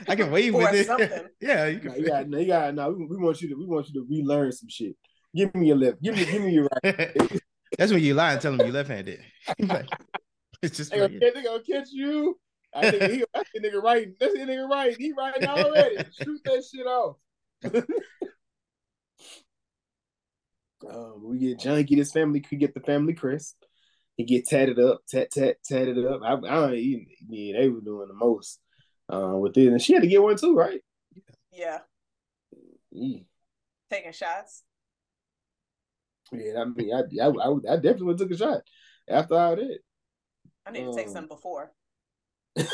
I 0.08 0.16
can 0.16 0.32
wave 0.32 0.54
For 0.54 0.60
with 0.62 0.74
it. 0.90 1.32
yeah, 1.42 1.68
you 1.68 1.80
can. 1.80 2.04
got. 2.04 2.28
No, 2.28 2.38
you 2.40 2.48
got. 2.48 2.74
No, 2.74 2.90
we, 2.92 3.06
we 3.06 3.18
want 3.18 3.42
you 3.42 3.50
to. 3.50 3.56
We 3.56 3.66
want 3.66 3.88
you 3.90 3.94
to 4.02 4.08
relearn 4.10 4.52
some 4.52 4.70
shit. 4.70 4.96
Give 5.36 5.54
me 5.56 5.68
your 5.68 5.78
left. 5.78 6.02
Give 6.02 6.16
me. 6.16 6.26
Give 6.26 6.42
me 6.42 6.52
your 6.52 6.68
right. 6.84 7.22
That's 7.78 7.92
when 7.92 8.02
you 8.02 8.14
lie 8.14 8.34
and 8.34 8.42
tell 8.42 8.56
them 8.56 8.66
you 8.66 8.72
left-handed. 8.74 9.20
Like, 9.60 9.88
it's 10.62 10.78
just 10.78 10.90
They 10.90 10.98
for 10.98 11.08
gonna, 11.08 11.14
you. 11.14 11.20
catch- 11.20 11.34
they 11.34 11.44
gonna 11.44 11.64
catch 11.64 11.88
you. 11.92 12.40
I 12.74 12.92
think 12.92 13.04
he, 13.12 13.24
that's 13.34 13.50
the 13.54 13.60
nigga 13.62 13.82
right. 13.84 14.08
That's 14.20 14.34
the 14.34 14.40
nigga 14.40 14.68
right. 14.70 14.96
He 14.98 15.14
right 15.14 15.44
already. 15.44 15.98
Shoot 16.24 16.42
that 16.46 16.64
shit 16.72 16.88
off. 16.88 17.18
um, 20.90 21.22
we 21.24 21.40
get 21.40 21.60
John 21.60 21.82
get 21.84 21.98
his 21.98 22.12
family. 22.12 22.40
Could 22.42 22.60
get 22.60 22.74
the 22.74 22.80
family 22.82 23.14
crest. 23.14 23.56
He 24.18 24.24
get 24.24 24.48
tatted 24.48 24.80
up, 24.80 25.02
tat 25.08 25.32
tat 25.32 25.58
tatted 25.64 26.04
up. 26.06 26.22
I, 26.24 26.34
I 26.34 26.38
don't 26.38 26.74
even, 26.76 27.08
yeah, 27.30 27.60
they 27.60 27.70
were 27.70 27.82
doing 27.82 28.08
the 28.08 28.14
most 28.16 28.60
uh, 29.14 29.38
with 29.38 29.56
it, 29.58 29.68
and 29.68 29.82
she 29.82 29.94
had 29.94 30.02
to 30.02 30.08
get 30.08 30.22
one 30.22 30.36
too, 30.36 30.56
right? 30.56 30.82
yeah, 31.54 31.80
Yeah, 32.92 33.20
taking 33.90 34.12
shots. 34.12 34.64
yeah 36.32 36.62
I 36.62 36.66
mean, 36.66 36.94
I, 36.94 37.04
I, 37.24 37.28
I, 37.28 37.74
I 37.74 37.76
definitely 37.78 38.16
took 38.16 38.32
a 38.32 38.38
shot 38.38 38.62
after 39.08 39.36
all 39.36 39.56
that. 39.56 39.80
I 40.66 40.72
need 40.72 40.86
to 40.86 40.94
take 40.96 41.10
some 41.10 41.28
before. 41.28 41.72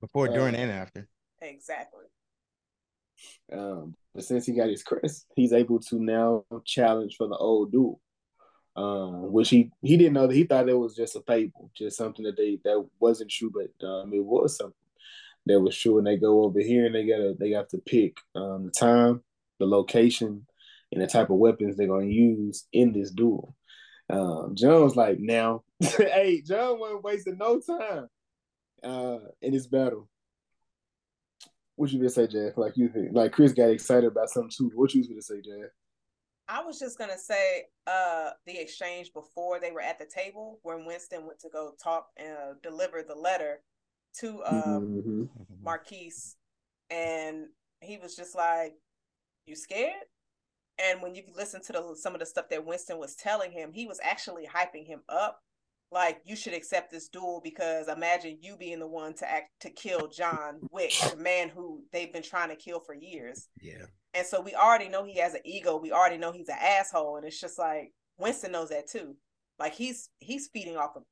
Before, 0.00 0.28
during, 0.28 0.54
Uh, 0.54 0.58
and 0.58 0.70
after. 0.70 1.08
Exactly. 1.42 2.04
Um, 3.52 3.94
but 4.14 4.24
since 4.24 4.46
he 4.46 4.54
got 4.54 4.68
his 4.70 4.82
crest, 4.82 5.26
he's 5.34 5.52
able 5.52 5.78
to 5.80 5.96
now 6.02 6.44
challenge 6.64 7.16
for 7.16 7.26
the 7.28 7.36
old 7.36 7.72
duel. 7.72 8.00
Um, 8.76 9.32
which 9.32 9.50
he 9.50 9.70
he 9.82 9.96
didn't 9.96 10.12
know 10.12 10.26
that 10.26 10.34
he 10.34 10.44
thought 10.44 10.68
it 10.68 10.78
was 10.78 10.94
just 10.94 11.16
a 11.16 11.20
fable, 11.22 11.70
just 11.76 11.96
something 11.96 12.24
that 12.24 12.36
they 12.36 12.58
that 12.64 12.86
wasn't 13.00 13.30
true, 13.30 13.52
but 13.52 13.86
um, 13.86 14.12
it 14.14 14.24
was 14.24 14.56
something 14.56 14.74
that 15.46 15.60
was 15.60 15.76
true. 15.76 15.98
And 15.98 16.06
they 16.06 16.16
go 16.16 16.44
over 16.44 16.60
here 16.60 16.86
and 16.86 16.94
they 16.94 17.06
gotta 17.06 17.34
they 17.38 17.50
have 17.50 17.68
to 17.68 17.78
pick 17.78 18.18
um 18.34 18.66
the 18.66 18.70
time, 18.70 19.22
the 19.58 19.66
location, 19.66 20.46
and 20.92 21.02
the 21.02 21.06
type 21.06 21.30
of 21.30 21.36
weapons 21.36 21.76
they're 21.76 21.88
gonna 21.88 22.06
use 22.06 22.66
in 22.72 22.92
this 22.92 23.10
duel. 23.10 23.56
Um, 24.08 24.54
John 24.56 24.82
was 24.82 24.96
like, 24.96 25.18
now, 25.20 25.62
hey, 25.80 26.42
John 26.42 26.78
wasn't 26.78 27.04
wasting 27.04 27.38
no 27.38 27.60
time 27.60 28.08
uh 28.82 29.18
in 29.42 29.52
this 29.52 29.66
battle. 29.66 30.08
What 31.74 31.90
you 31.90 31.98
gonna 31.98 32.10
say, 32.10 32.28
Jeff? 32.28 32.56
Like 32.56 32.76
you 32.76 32.90
like 33.12 33.32
Chris 33.32 33.52
got 33.52 33.70
excited 33.70 34.06
about 34.06 34.30
something 34.30 34.52
too. 34.56 34.70
What 34.74 34.94
you 34.94 35.06
gonna 35.08 35.22
say, 35.22 35.40
Jeff? 35.40 35.70
I 36.52 36.62
was 36.64 36.78
just 36.80 36.98
gonna 36.98 37.16
say 37.18 37.64
uh 37.86 38.30
the 38.44 38.58
exchange 38.58 39.12
before 39.14 39.60
they 39.60 39.70
were 39.70 39.80
at 39.80 39.98
the 40.00 40.04
table 40.06 40.58
when 40.62 40.84
Winston 40.84 41.24
went 41.26 41.38
to 41.40 41.48
go 41.48 41.72
talk 41.82 42.08
and 42.16 42.32
uh, 42.36 42.54
deliver 42.62 43.02
the 43.02 43.14
letter 43.14 43.62
to 44.18 44.42
um 44.44 45.28
Mhm. 45.30 45.62
Marquis 45.62 46.12
and 46.90 47.46
he 47.80 47.96
was 47.98 48.16
just 48.16 48.34
like, 48.34 48.74
You 49.46 49.54
scared? 49.54 50.02
And 50.82 51.00
when 51.02 51.14
you 51.14 51.22
listen 51.36 51.62
to 51.62 51.72
the 51.72 51.94
some 51.96 52.14
of 52.14 52.20
the 52.20 52.26
stuff 52.26 52.48
that 52.50 52.66
Winston 52.66 52.98
was 52.98 53.14
telling 53.14 53.52
him, 53.52 53.72
he 53.72 53.86
was 53.86 54.00
actually 54.02 54.46
hyping 54.46 54.86
him 54.86 55.02
up. 55.08 55.40
Like 55.92 56.20
you 56.24 56.36
should 56.36 56.54
accept 56.54 56.90
this 56.90 57.08
duel 57.08 57.40
because 57.44 57.88
imagine 57.88 58.38
you 58.40 58.56
being 58.56 58.78
the 58.80 58.86
one 58.88 59.14
to 59.14 59.30
act 59.30 59.50
to 59.60 59.70
kill 59.70 60.08
John 60.08 60.60
Wick, 60.72 60.92
the 61.10 61.16
man 61.16 61.48
who 61.48 61.84
they've 61.92 62.12
been 62.12 62.22
trying 62.22 62.48
to 62.48 62.56
kill 62.56 62.80
for 62.80 62.94
years. 62.94 63.48
Yeah. 63.60 63.86
And 64.14 64.26
so 64.26 64.40
we 64.40 64.54
already 64.54 64.88
know 64.88 65.04
he 65.04 65.18
has 65.18 65.34
an 65.34 65.40
ego. 65.44 65.76
We 65.76 65.92
already 65.92 66.18
know 66.18 66.32
he's 66.32 66.48
an 66.48 66.58
asshole. 66.60 67.16
And 67.16 67.26
it's 67.26 67.40
just 67.40 67.58
like 67.58 67.92
Winston 68.18 68.52
knows 68.52 68.70
that 68.70 68.88
too. 68.88 69.16
Like 69.58 69.74
he's 69.74 70.08
he's 70.18 70.48
feeding 70.48 70.76
off 70.76 70.96
of 70.96 71.04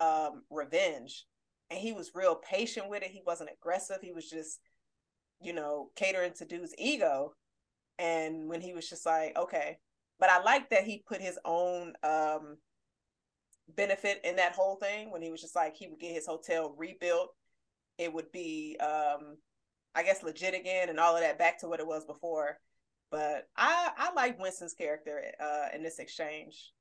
um 0.00 0.42
revenge. 0.50 1.26
And 1.70 1.80
he 1.80 1.92
was 1.92 2.12
real 2.14 2.36
patient 2.36 2.88
with 2.88 3.02
it. 3.02 3.10
He 3.10 3.22
wasn't 3.26 3.50
aggressive. 3.52 3.98
He 4.00 4.12
was 4.12 4.30
just, 4.30 4.60
you 5.40 5.52
know, 5.52 5.90
catering 5.96 6.32
to 6.34 6.44
dude's 6.44 6.74
ego. 6.78 7.34
And 7.98 8.48
when 8.48 8.60
he 8.60 8.72
was 8.72 8.88
just 8.88 9.04
like, 9.04 9.36
okay. 9.36 9.78
But 10.18 10.30
I 10.30 10.40
like 10.42 10.70
that 10.70 10.84
he 10.84 11.02
put 11.06 11.20
his 11.20 11.38
own 11.44 11.92
um 12.02 12.56
benefit 13.68 14.20
in 14.24 14.36
that 14.36 14.52
whole 14.52 14.76
thing 14.76 15.10
when 15.10 15.22
he 15.22 15.30
was 15.30 15.40
just 15.40 15.56
like 15.56 15.76
he 15.76 15.88
would 15.88 16.00
get 16.00 16.14
his 16.14 16.26
hotel 16.26 16.74
rebuilt. 16.76 17.34
It 17.98 18.12
would 18.12 18.30
be 18.32 18.76
um 18.80 19.36
I 19.96 20.02
guess 20.02 20.22
legit 20.22 20.54
again 20.54 20.90
and 20.90 21.00
all 21.00 21.16
of 21.16 21.22
that 21.22 21.38
back 21.38 21.58
to 21.60 21.68
what 21.68 21.80
it 21.80 21.86
was 21.86 22.04
before. 22.04 22.58
But 23.10 23.48
I 23.56 23.90
I 23.96 24.12
like 24.12 24.38
Winston's 24.38 24.74
character 24.74 25.22
uh 25.40 25.68
in 25.74 25.82
this 25.82 25.98
exchange. 25.98 26.72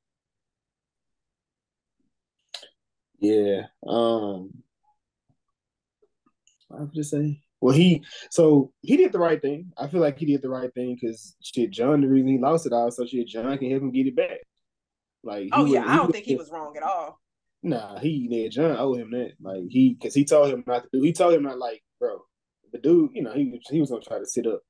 Yeah. 3.20 3.68
Um 3.88 4.52
I 6.70 6.82
would 6.82 6.94
just 6.94 7.12
say 7.12 7.42
well 7.62 7.74
he 7.74 8.04
so 8.30 8.74
he 8.82 8.98
did 8.98 9.14
the 9.14 9.20
right 9.20 9.42
thing. 9.42 9.72
I 9.78 9.88
feel 9.88 10.02
like 10.02 10.20
he 10.20 10.26
did 10.26 10.42
the 10.42 10.50
right 10.50 10.74
thing 10.74 10.98
because 11.00 11.38
shit, 11.42 11.72
John 11.72 12.02
the 12.02 12.08
reason 12.08 12.28
he 12.28 12.38
lost 12.38 12.66
it 12.66 12.74
all, 12.74 12.92
so 12.92 13.06
shit, 13.06 13.28
John 13.28 13.58
can 13.58 13.72
help 13.72 13.84
him 13.84 13.92
get 13.92 14.08
it 14.08 14.16
back. 14.16 14.40
Like 15.24 15.50
Oh 15.54 15.66
yeah, 15.66 15.86
I 15.88 15.96
don't 15.96 16.12
think 16.12 16.26
he 16.26 16.36
was 16.36 16.52
wrong 16.52 16.76
at 16.76 16.84
all. 16.84 17.22
Nah, 17.64 17.98
he 17.98 18.28
yeah, 18.30 18.50
John 18.50 18.76
owe 18.78 18.94
him 18.94 19.12
that. 19.12 19.34
Like 19.40 19.64
he 19.70 19.94
because 19.94 20.14
he 20.14 20.26
told 20.26 20.52
him 20.52 20.64
not 20.68 20.84
to 20.84 20.90
do. 20.92 21.02
He 21.02 21.14
told 21.14 21.34
him 21.34 21.44
not 21.44 21.58
like, 21.58 21.82
bro. 22.00 22.20
The 22.76 22.82
dude, 22.82 23.12
you 23.14 23.24
know, 23.24 23.32
he 23.32 23.46
was 23.46 23.62
he 23.70 23.80
was 23.80 23.90
gonna 23.90 24.02
try 24.04 24.20
to 24.20 24.26
sit 24.26 24.46
up 24.46 24.62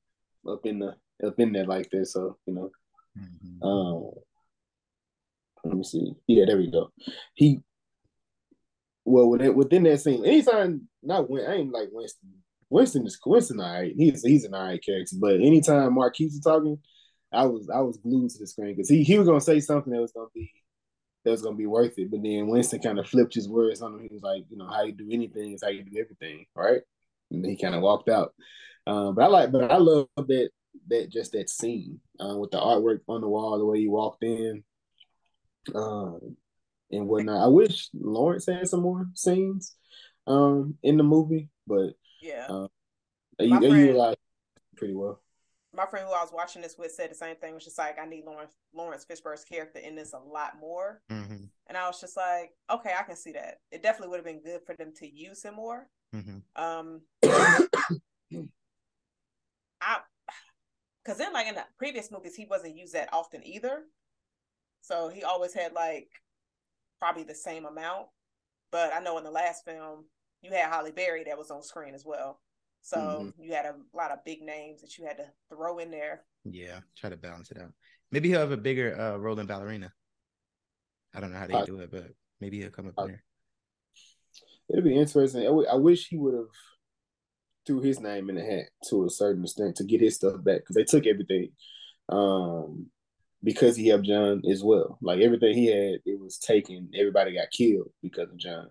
up 0.48 0.64
in 0.64 0.78
the 0.78 0.94
up 1.26 1.40
in 1.40 1.52
there 1.52 1.66
like 1.66 1.90
this. 1.90 2.14
So 2.14 2.38
you 2.46 2.54
know, 2.54 2.70
Mhm. 3.18 3.64
um, 3.66 4.12
let 5.64 5.76
me 5.76 5.84
see. 5.84 6.14
Yeah, 6.28 6.46
there 6.46 6.58
we 6.58 6.70
go. 6.70 6.92
He 7.34 7.64
well 9.06 9.28
within 9.30 9.56
within 9.56 9.84
that 9.84 10.02
scene, 10.02 10.24
anytime 10.24 10.88
not 11.02 11.32
Win, 11.32 11.48
I 11.50 11.56
ain't 11.56 11.72
like 11.74 11.90
Winston. 11.92 12.30
Winston 12.70 13.08
is 13.08 13.20
Winston, 13.26 13.60
all 13.60 13.74
right. 13.74 13.94
He's 13.98 14.24
he's 14.24 14.44
an 14.44 14.54
all 14.54 14.66
right 14.66 14.84
character, 14.86 15.16
but 15.20 15.36
anytime 15.36 15.96
Marquis 15.96 16.26
is 16.26 16.40
talking, 16.42 16.78
I 17.32 17.48
was 17.48 17.68
I 17.74 17.80
was 17.82 17.98
glued 17.98 18.30
to 18.30 18.38
the 18.40 18.46
screen 18.46 18.76
because 18.76 18.90
he 18.90 19.02
he 19.04 19.18
was 19.18 19.28
gonna 19.28 19.42
say 19.42 19.60
something 19.62 19.92
that 19.94 20.02
was 20.02 20.12
gonna 20.12 20.28
be 20.36 20.52
that 21.24 21.32
was 21.32 21.42
gonna 21.42 21.56
be 21.56 21.66
worth 21.66 21.98
it. 21.98 22.12
But 22.12 22.22
then 22.22 22.46
Winston 22.50 22.82
kind 22.82 23.00
of 23.00 23.08
flipped 23.10 23.34
his 23.34 23.50
words 23.50 23.82
on 23.82 23.96
him. 23.96 24.02
He 24.02 24.14
was 24.14 24.22
like, 24.22 24.44
you 24.52 24.58
know, 24.58 24.68
how 24.68 24.84
you 24.84 24.92
do 24.92 25.08
anything 25.12 25.54
is 25.54 25.64
how 25.64 25.70
you 25.70 25.84
do 25.84 26.00
everything, 26.00 26.46
right? 26.56 26.82
And 27.32 27.46
he 27.46 27.58
kind 27.58 27.76
of 27.76 27.82
walked 27.82 28.10
out. 28.10 28.34
Um, 28.88 29.16
but 29.16 29.24
I 29.24 29.28
like, 29.28 29.52
but 29.52 29.72
I 29.72 29.78
love 29.78 30.08
that 30.18 30.50
that 30.88 31.10
just 31.10 31.32
that 31.32 31.50
scene 31.50 32.00
uh, 32.20 32.38
with 32.38 32.52
the 32.52 32.60
artwork 32.60 33.00
on 33.08 33.22
the 33.22 33.28
wall, 33.28 33.58
the 33.58 33.66
way 33.66 33.80
he 33.80 33.88
walked 33.88 34.24
in, 34.24 34.64
um, 35.74 36.38
and 36.92 37.08
whatnot. 37.08 37.44
I 37.44 37.48
wish 37.48 37.90
Laurence 37.94 38.46
had 38.46 38.68
some 38.68 38.82
more 38.82 39.08
scenes 39.16 39.76
um 40.28 40.76
in 40.84 40.98
the 40.98 41.04
movie, 41.04 41.50
but 41.68 41.94
Yeah. 42.22 42.68
My 43.40 43.60
you, 43.60 43.70
you 43.70 43.76
utilized 43.76 44.18
pretty 44.76 44.96
well. 44.96 45.22
My 45.74 45.86
friend 45.86 46.08
who 46.08 46.14
I 46.14 46.22
was 46.22 46.32
watching 46.32 46.62
this 46.62 46.78
with 46.78 46.92
said 46.92 47.12
the 47.12 47.16
same 47.16 47.36
thing, 47.36 47.54
was 47.54 47.66
just 47.66 47.78
like, 47.78 48.00
I 48.00 48.06
need 48.06 48.24
Laurence 48.26 48.54
Laurence 48.74 49.06
Fishburne's 49.06 49.44
character 49.44 49.80
in 49.80 49.96
this 49.96 50.14
a 50.14 50.20
lot 50.20 50.58
more. 50.60 51.02
Mhm. 51.12 51.50
And 51.68 51.78
I 51.78 51.88
was 51.88 52.00
just 52.00 52.16
like, 52.16 52.52
okay, 52.70 52.94
I 52.98 53.04
can 53.04 53.16
see 53.16 53.32
that. 53.34 53.60
It 53.72 53.82
definitely 53.82 54.10
would 54.10 54.18
have 54.18 54.26
been 54.26 54.42
good 54.42 54.62
for 54.66 54.76
them 54.76 54.94
to 54.98 55.08
use 55.08 55.44
him 55.44 55.56
more. 55.56 55.88
Mhm. 56.14 56.44
Um 56.56 57.02
I 59.82 60.00
because 61.04 61.18
then 61.18 61.34
like 61.34 61.48
in 61.48 61.56
the 61.56 61.66
previous 61.78 62.12
movies 62.12 62.36
he 62.36 62.46
wasn't 62.46 62.76
used 62.78 62.94
that 62.94 63.14
often 63.14 63.46
either. 63.46 63.84
So 64.82 65.10
he 65.10 65.24
always 65.24 65.54
had 65.54 65.74
like 65.74 66.10
probably 67.00 67.24
the 67.24 67.36
same 67.36 67.66
amount. 67.66 68.08
But 68.72 68.94
I 68.94 69.00
know 69.00 69.18
in 69.18 69.24
the 69.24 69.32
last 69.32 69.66
film 69.66 70.06
you 70.42 70.52
had 70.52 70.70
Halle 70.70 70.92
Berry 70.92 71.24
that 71.26 71.38
was 71.38 71.52
on 71.52 71.64
screen 71.64 71.96
as 71.96 72.06
well. 72.06 72.42
So 72.82 72.98
Mhm. 72.98 73.34
you 73.38 73.54
had 73.54 73.66
a 73.66 73.76
lot 73.94 74.12
of 74.12 74.24
big 74.24 74.42
names 74.42 74.82
that 74.82 74.98
I 81.16 81.20
don't 81.20 81.32
know 81.32 81.40
how 81.40 81.48
they 81.48 81.54
Pos- 81.54 81.66
do 81.66 81.80
it, 81.80 81.92
but 81.92 82.12
maybe 82.42 82.60
he'll 82.60 82.70
come 82.70 82.88
up 82.88 82.96
Pos- 82.96 83.08
there. 83.08 83.24
It'd 84.70 84.84
be 84.84 84.98
interesting. 84.98 85.42
I, 85.42 85.46
w- 85.46 85.68
I 85.68 85.76
wish 85.76 86.08
he 86.08 86.18
would 86.18 86.34
have 86.34 86.48
threw 87.66 87.82
his 87.82 88.00
name 88.00 88.30
in 88.30 88.36
the 88.36 88.44
hat 88.44 88.66
to 88.90 89.06
a 89.06 89.10
certain 89.10 89.44
extent 89.44 89.76
to 89.78 89.84
get 89.84 90.02
his 90.02 90.16
stuff 90.16 90.44
back 90.44 90.62
because 90.62 90.76
they 90.76 90.84
took 90.84 91.06
everything. 91.06 91.50
Um, 92.10 92.88
because 93.44 93.76
he 93.76 93.88
helped 93.88 94.06
John 94.06 94.42
as 94.50 94.64
well. 94.64 94.98
Like 95.02 95.20
everything 95.20 95.54
he 95.54 95.68
had, 95.68 96.00
it 96.06 96.20
was 96.20 96.38
taken. 96.38 96.90
Everybody 96.96 97.36
got 97.36 97.52
killed 97.52 97.92
because 98.02 98.30
of 98.30 98.38
John. 98.38 98.70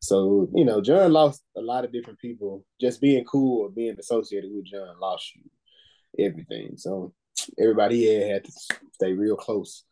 So 0.00 0.48
you 0.54 0.64
know, 0.64 0.80
John 0.80 1.12
lost 1.12 1.42
a 1.56 1.60
lot 1.60 1.84
of 1.84 1.92
different 1.92 2.18
people. 2.18 2.64
Just 2.80 3.00
being 3.00 3.24
cool 3.24 3.62
or 3.62 3.70
being 3.70 3.96
associated 3.98 4.50
with 4.52 4.66
John 4.66 4.98
lost 5.00 5.34
you 5.34 6.24
everything. 6.24 6.76
So 6.76 7.14
everybody 7.58 8.00
here 8.00 8.32
had 8.32 8.44
to 8.44 8.52
stay 8.92 9.12
real 9.12 9.36
close 9.36 9.84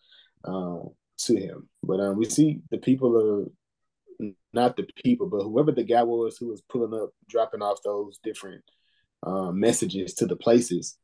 um, 0.45 0.91
to 1.19 1.37
him. 1.37 1.69
But 1.83 2.01
um, 2.01 2.17
we 2.17 2.25
see 2.27 2.61
the 2.71 2.79
people 2.79 3.17
are 3.17 3.51
not 4.53 4.77
the 4.77 4.87
people, 5.05 5.29
but 5.29 5.43
whoever 5.43 5.73
the 5.73 5.85
guy 5.85 6.03
was 6.03 6.37
who 6.37 6.49
was 6.49 6.63
pulling 6.63 6.99
up, 7.01 7.11
dropping 7.29 7.63
off 7.63 7.83
those 7.85 8.19
different 8.23 8.63
um, 9.25 9.59
messages 9.61 10.15
to 10.15 10.27
the 10.27 10.37
places. 10.37 10.97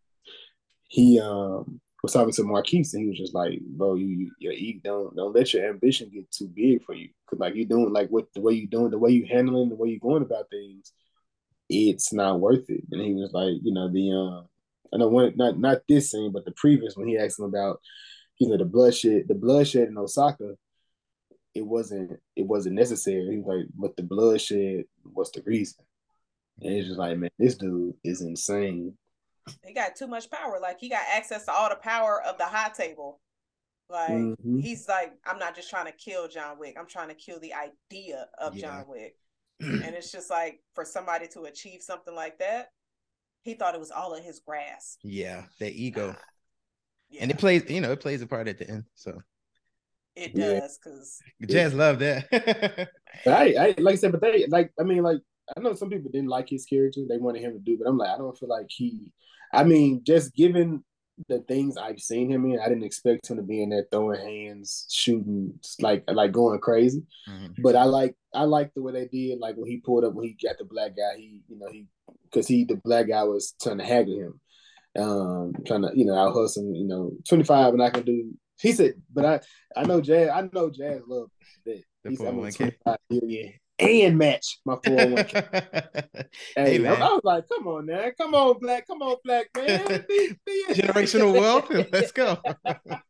He 0.88 1.20
um, 1.20 1.80
was 2.02 2.12
talking 2.12 2.32
to 2.32 2.44
Marquis, 2.44 2.86
and 2.92 3.02
he 3.02 3.08
was 3.08 3.18
just 3.18 3.34
like, 3.34 3.60
"Bro, 3.60 3.96
you, 3.96 4.30
you, 4.38 4.50
you 4.50 4.80
don't 4.80 5.14
don't 5.16 5.34
let 5.34 5.52
your 5.52 5.68
ambition 5.68 6.10
get 6.12 6.30
too 6.30 6.48
big 6.48 6.84
for 6.84 6.94
you, 6.94 7.08
because 7.24 7.40
like 7.40 7.54
you're 7.54 7.66
doing 7.66 7.92
like 7.92 8.08
what 8.08 8.26
the 8.34 8.40
way 8.40 8.52
you're 8.52 8.68
doing, 8.68 8.90
the 8.90 8.98
way 8.98 9.10
you 9.10 9.26
handling, 9.26 9.68
the 9.68 9.76
way 9.76 9.88
you're 9.88 9.98
going 9.98 10.22
about 10.22 10.50
things, 10.50 10.92
it's 11.68 12.12
not 12.12 12.40
worth 12.40 12.68
it." 12.68 12.84
And 12.92 13.00
he 13.00 13.14
was 13.14 13.32
like, 13.32 13.54
you 13.62 13.72
know, 13.72 13.90
the 13.90 14.10
um, 14.12 14.48
I 14.92 14.98
know 14.98 15.08
one 15.08 15.32
not 15.36 15.58
not 15.58 15.82
this 15.88 16.10
scene, 16.10 16.32
but 16.32 16.44
the 16.44 16.52
previous 16.52 16.96
when 16.96 17.08
he 17.08 17.18
asked 17.18 17.38
him 17.38 17.46
about, 17.46 17.80
you 18.38 18.48
know, 18.48 18.56
the 18.56 18.64
bloodshed, 18.64 19.24
the 19.28 19.34
bloodshed 19.34 19.88
in 19.88 19.98
Osaka 19.98 20.54
it 21.54 21.64
wasn't 21.64 22.18
it 22.34 22.46
wasn't 22.46 22.74
necessary. 22.74 23.28
He 23.30 23.38
was 23.38 23.46
like, 23.46 23.66
but 23.76 23.96
the 23.96 24.02
bloodshed 24.02 24.84
was 25.04 25.30
the 25.30 25.42
reason. 25.46 25.84
And 26.60 26.72
it's 26.74 26.88
just 26.88 26.98
like, 26.98 27.16
man, 27.16 27.30
this 27.38 27.54
dude 27.56 27.94
is 28.02 28.22
insane. 28.22 28.94
He 29.64 29.72
got 29.72 29.94
too 29.94 30.06
much 30.08 30.30
power. 30.30 30.58
Like 30.60 30.80
he 30.80 30.88
got 30.88 31.02
access 31.14 31.44
to 31.44 31.52
all 31.52 31.68
the 31.68 31.76
power 31.76 32.20
of 32.22 32.38
the 32.38 32.44
high 32.44 32.70
table. 32.70 33.20
Like 33.88 34.10
Mhm. 34.10 34.60
he's 34.62 34.88
like, 34.88 35.12
I'm 35.24 35.38
not 35.38 35.54
just 35.54 35.70
trying 35.70 35.86
to 35.86 35.92
kill 35.92 36.26
John 36.26 36.58
Wick. 36.58 36.76
I'm 36.78 36.88
trying 36.88 37.08
to 37.08 37.14
kill 37.14 37.38
the 37.38 37.52
idea 37.54 38.26
of 38.38 38.56
Yeah. 38.56 38.60
John 38.62 38.88
Wick. 38.88 39.16
and 39.60 39.94
it's 39.94 40.10
just 40.10 40.30
like 40.30 40.60
for 40.74 40.84
somebody 40.84 41.28
to 41.28 41.42
achieve 41.42 41.82
something 41.82 42.14
like 42.14 42.38
that, 42.38 42.72
he 43.44 43.54
thought 43.54 43.74
it 43.74 43.80
was 43.80 43.92
all 43.92 44.14
in 44.14 44.24
his 44.24 44.40
grasp. 44.40 44.98
Yeah, 45.04 45.44
the 45.60 45.70
ego. 45.70 46.16
Yeah. 47.14 47.22
And 47.22 47.30
it 47.30 47.38
plays, 47.38 47.68
you 47.70 47.80
know, 47.80 47.92
it 47.92 48.00
plays 48.00 48.22
a 48.22 48.26
part 48.26 48.48
at 48.48 48.58
the 48.58 48.68
end. 48.68 48.84
So 48.94 49.22
it 50.16 50.34
does 50.34 50.78
because 50.82 51.20
Jazz 51.48 51.74
love 51.74 52.00
that. 52.00 52.88
I, 53.26 53.54
I 53.54 53.74
like 53.78 53.94
I 53.94 53.96
said, 53.96 54.12
but 54.12 54.20
they 54.20 54.46
like 54.48 54.72
I 54.78 54.82
mean 54.82 55.02
like 55.02 55.20
I 55.56 55.60
know 55.60 55.74
some 55.74 55.90
people 55.90 56.10
didn't 56.10 56.28
like 56.28 56.48
his 56.48 56.64
character. 56.66 57.02
They 57.08 57.18
wanted 57.18 57.42
him 57.42 57.52
to 57.52 57.58
do, 57.58 57.78
but 57.78 57.88
I'm 57.88 57.98
like 57.98 58.10
I 58.10 58.18
don't 58.18 58.36
feel 58.36 58.48
like 58.48 58.66
he. 58.68 59.12
I 59.52 59.62
mean, 59.62 60.02
just 60.04 60.34
given 60.34 60.82
the 61.28 61.38
things 61.40 61.76
I've 61.76 62.00
seen 62.00 62.28
him 62.30 62.44
in, 62.46 62.58
I 62.58 62.68
didn't 62.68 62.82
expect 62.82 63.30
him 63.30 63.36
to 63.36 63.42
be 63.42 63.62
in 63.62 63.70
there 63.70 63.86
throwing 63.92 64.20
hands, 64.20 64.86
shooting, 64.90 65.58
like 65.80 66.02
like 66.08 66.32
going 66.32 66.58
crazy. 66.58 67.02
Mhm. 67.28 67.54
But 67.62 67.76
I 67.76 67.84
like 67.84 68.16
I 68.34 68.44
like 68.44 68.72
the 68.74 68.82
way 68.82 68.92
they 68.92 69.06
did, 69.06 69.38
like 69.38 69.56
when 69.56 69.70
he 69.70 69.76
pulled 69.78 70.04
up 70.04 70.14
when 70.14 70.26
he 70.26 70.36
got 70.42 70.58
the 70.58 70.64
black 70.64 70.96
guy, 70.96 71.16
he 71.16 71.42
you 71.48 71.58
know 71.58 71.68
he 71.70 71.86
because 72.24 72.48
he 72.48 72.64
the 72.64 72.76
black 72.76 73.08
guy 73.08 73.22
was 73.22 73.54
trying 73.62 73.78
to 73.78 73.84
haggle 73.84 74.18
him, 74.18 74.40
um, 74.98 75.52
trying 75.66 75.82
to 75.82 75.90
you 75.94 76.04
know 76.04 76.14
out 76.16 76.34
hustle, 76.34 76.72
you 76.74 76.84
know 76.86 77.12
twenty 77.28 77.44
five 77.44 77.72
and 77.74 77.82
I 77.82 77.90
can 77.90 78.04
do. 78.04 78.32
He 78.60 78.72
said, 78.72 78.94
but 79.12 79.24
I 79.24 79.40
I 79.76 79.84
know 79.84 80.00
Jazz 80.00 80.30
I 80.32 80.48
know 80.52 80.70
Jazz 80.70 81.00
love 81.06 81.28
that. 81.66 81.82
The 82.04 82.10
He 82.10 82.16
said 82.16 82.28
I'm 82.28 82.36
401k. 82.36 82.56
twenty 82.56 82.76
five 82.84 82.98
million 83.10 83.52
and 83.80 84.16
match 84.18 84.60
my 84.64 84.76
four 84.84 84.96
hundred 84.98 85.14
one 85.14 85.24
k. 85.24 85.42
Hey, 86.56 86.72
Hey, 86.72 86.78
man. 86.78 87.02
I 87.02 87.08
was 87.08 87.20
like, 87.24 87.44
come 87.48 87.66
on 87.66 87.86
man. 87.86 88.12
come 88.16 88.34
on 88.34 88.58
black, 88.60 88.86
come 88.86 89.02
on 89.02 89.16
black 89.24 89.46
man, 89.56 90.04
Be- 90.08 90.36
be- 90.46 90.64
Generational 90.74 91.32
wealth. 91.38 91.68
Let's 91.92 92.12
go. 92.12 92.38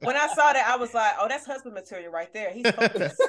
when 0.01 0.17
I 0.17 0.29
saw 0.29 0.53
that, 0.55 0.67
I 0.67 0.77
was 0.77 0.95
like, 0.95 1.13
"Oh, 1.21 1.27
that's 1.29 1.45
husband 1.47 1.75
material 1.75 2.11
right 2.11 2.33
there." 2.33 2.51
He's 2.53 2.71
focused. 2.71 3.21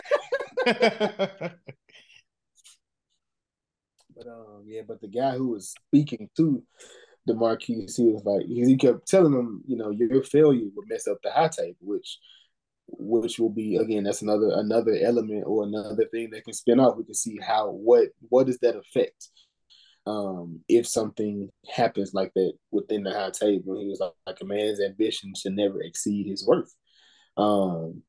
But 4.15 4.27
um, 4.27 4.64
yeah, 4.65 4.82
but 4.88 5.02
the 5.02 5.10
guy 5.10 5.32
who 5.36 5.49
was 5.49 5.72
speaking 5.88 6.30
to 6.38 6.64
the 7.26 7.34
Marquis, 7.34 7.88
he 7.95 8.03
was 8.03 8.23
like, 8.23 8.45
he, 8.45 8.77
kept 8.77 9.07
telling 9.07 9.34
him, 9.34 9.64
you 9.68 9.76
know, 9.76 9.89
your 9.89 10.23
failure 10.23 10.68
would 10.76 10.88
mess 10.88 11.07
up 11.07 11.18
the 11.23 11.31
high 11.31 11.47
table, 11.47 11.77
which, 11.81 12.19
which 12.88 13.39
will 13.39 13.49
be 13.49 13.77
again, 13.77 14.03
that's 14.03 14.22
another 14.22 14.52
another 14.53 14.95
element 15.02 15.43
or 15.47 15.64
another 15.64 16.06
thing 16.11 16.30
that 16.30 16.43
can 16.43 16.53
spin 16.53 16.80
off. 16.80 16.97
We 16.97 17.03
can 17.03 17.15
see 17.15 17.39
how 17.41 17.72
what 17.72 18.10
what 18.30 18.45
does 18.45 18.60
that 18.60 18.76
affect, 18.76 19.30
um, 20.06 20.61
if 20.69 20.88
something 20.88 21.49
happens 21.68 22.14
like 22.14 22.31
that 22.35 22.53
within 22.72 23.03
the 23.03 23.11
high 23.11 23.31
table. 23.31 23.80
He 23.80 23.88
was 23.88 23.99
like, 23.99 24.14
like 24.27 24.38
a 24.41 24.45
man's 24.45 24.80
ambition 24.80 25.34
should 25.35 25.53
never 25.53 25.81
exceed 25.81 26.27
his 26.27 26.45
worth. 26.45 26.73
Um, 27.38 28.03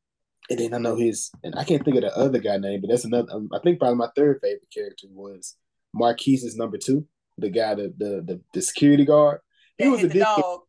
and 0.48 0.58
then 0.58 0.74
I 0.74 0.78
know 0.78 0.96
his, 0.96 1.30
and 1.42 1.54
I 1.56 1.64
can't 1.64 1.84
think 1.84 1.96
of 1.96 2.02
the 2.02 2.16
other 2.16 2.38
guy 2.38 2.56
name, 2.58 2.80
but 2.80 2.90
that's 2.90 3.04
another. 3.04 3.32
Um, 3.32 3.48
I 3.52 3.58
think 3.60 3.78
probably 3.78 3.96
my 3.96 4.10
third 4.14 4.38
favorite 4.42 4.70
character 4.72 5.08
was 5.10 5.56
Marquis's 5.94 6.56
number 6.56 6.78
two, 6.78 7.06
the 7.38 7.50
guy, 7.50 7.74
the 7.74 7.92
the 7.96 8.22
the, 8.24 8.40
the 8.52 8.62
security 8.62 9.04
guard. 9.04 9.40
He 9.78 9.84
That 9.84 9.90
was 9.90 9.98
a 10.00 10.02
hit 10.02 10.08
the 10.08 10.14
dick. 10.14 10.22
dog. 10.24 10.60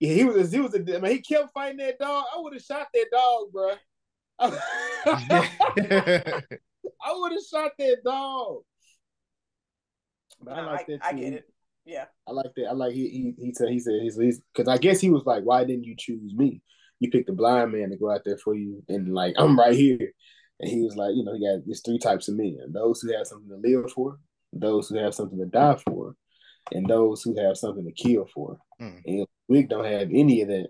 Yeah, 0.00 0.14
he 0.14 0.24
was. 0.24 0.52
He 0.52 0.60
was 0.60 0.74
a. 0.74 0.96
I 0.96 1.00
mean, 1.00 1.12
he 1.12 1.20
kept 1.20 1.52
fighting 1.52 1.78
that 1.78 1.98
dog. 1.98 2.24
I 2.34 2.40
would 2.40 2.52
have 2.52 2.62
shot 2.62 2.88
that 2.92 3.06
dog, 3.10 3.52
bro. 3.52 3.74
I 4.38 4.50
would 7.14 7.32
have 7.32 7.40
shot 7.50 7.72
that 7.78 7.96
dog. 8.04 8.62
But 10.42 10.54
I 10.54 10.66
like 10.66 10.86
that 10.88 11.04
I 11.04 11.12
get 11.14 11.32
it. 11.32 11.44
Yeah. 11.84 12.04
I 12.26 12.32
like 12.32 12.52
that. 12.56 12.66
I 12.66 12.72
like 12.72 12.92
he 12.92 13.08
he 13.08 13.34
he 13.46 13.54
said 13.54 13.68
he 13.70 13.78
said 13.78 14.00
he's 14.02 14.18
because 14.52 14.68
I 14.68 14.76
guess 14.76 15.00
he 15.00 15.08
was 15.10 15.24
like, 15.24 15.44
why 15.44 15.64
didn't 15.64 15.84
you 15.84 15.94
choose 15.96 16.34
me? 16.34 16.60
You 17.00 17.10
picked 17.10 17.28
the 17.28 17.32
blind 17.32 17.72
man 17.72 17.90
to 17.90 17.96
go 17.96 18.10
out 18.10 18.22
there 18.24 18.38
for 18.38 18.54
you, 18.54 18.82
and 18.88 19.14
like 19.14 19.34
I'm 19.38 19.58
right 19.58 19.74
here. 19.74 20.12
And 20.60 20.70
he 20.70 20.82
was 20.82 20.96
like, 20.96 21.14
you 21.14 21.24
know, 21.24 21.34
he 21.34 21.40
got 21.40 21.64
there's 21.66 21.82
three 21.82 21.98
types 21.98 22.28
of 22.28 22.36
men: 22.36 22.58
those 22.68 23.00
who 23.00 23.16
have 23.16 23.26
something 23.26 23.48
to 23.50 23.56
live 23.56 23.90
for, 23.92 24.18
those 24.60 24.88
who 24.88 24.96
have 24.96 25.14
something 25.14 25.38
to 25.38 25.46
die 25.46 25.76
for, 25.86 26.14
and 26.72 26.86
those 26.86 27.22
who 27.22 27.38
have 27.40 27.56
something 27.56 27.84
to 27.84 27.92
kill 27.92 28.26
for. 28.32 28.58
Mm. 28.80 29.02
And 29.06 29.26
Wick 29.48 29.68
don't 29.68 29.84
have 29.84 30.08
any 30.12 30.42
of 30.42 30.48
that, 30.48 30.68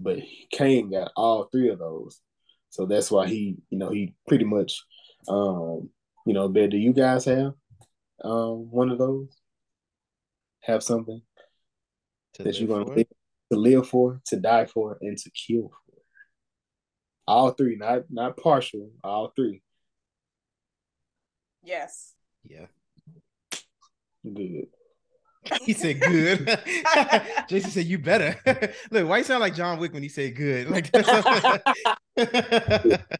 but 0.00 0.18
Kane 0.50 0.90
got 0.90 1.12
all 1.16 1.44
three 1.44 1.70
of 1.70 1.78
those. 1.78 2.20
So 2.70 2.86
that's 2.86 3.10
why 3.10 3.28
he, 3.28 3.56
you 3.70 3.78
know, 3.78 3.90
he 3.90 4.14
pretty 4.26 4.44
much, 4.44 4.82
um, 5.28 5.90
you 6.26 6.32
know, 6.32 6.48
bet. 6.48 6.70
Do 6.70 6.76
you 6.76 6.92
guys 6.92 7.24
have 7.26 7.52
um 8.22 8.70
one 8.70 8.90
of 8.90 8.98
those? 8.98 9.36
Have 10.62 10.82
something 10.82 11.20
To 12.34 12.42
that 12.42 12.58
you're 12.58 12.68
gonna 12.68 12.90
live, 12.90 13.06
to 13.52 13.58
live 13.58 13.86
for, 13.86 14.20
to 14.28 14.36
die 14.36 14.64
for, 14.64 14.96
and 15.02 15.18
to 15.18 15.30
kill 15.30 15.68
for. 15.68 15.98
All 17.26 17.50
three, 17.50 17.76
not 17.76 18.04
not 18.10 18.36
partial. 18.38 18.90
All 19.02 19.32
three. 19.36 19.62
Yes. 21.62 22.14
Yeah. 22.46 22.66
Good. 24.24 24.68
He 25.62 25.74
said 25.74 26.00
good. 26.00 26.46
Jason 27.48 27.70
said 27.70 27.84
you 27.84 27.98
better. 27.98 28.34
Look, 28.90 29.08
why 29.08 29.18
you 29.18 29.24
sound 29.24 29.40
like 29.40 29.54
John 29.54 29.78
Wick 29.78 29.92
when 29.92 30.02
he 30.02 30.08
said 30.08 30.34
good? 30.34 30.70
Like 30.70 30.90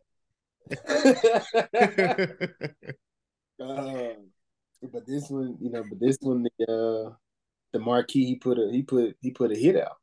Um, 3.61 4.31
but 4.93 5.07
this 5.07 5.31
one, 5.31 5.57
you 5.61 5.71
know, 5.71 5.85
but 5.89 6.01
this 6.01 6.19
one, 6.21 6.43
the 6.43 6.51
uh, 6.67 7.15
the 7.73 7.79
Marquis, 7.79 8.25
he 8.25 8.37
put 8.37 8.59
a 8.59 8.69
he 8.71 8.83
put 8.83 9.17
he 9.21 9.31
put 9.31 9.53
a 9.53 9.55
hit 9.55 9.77
out. 9.77 9.97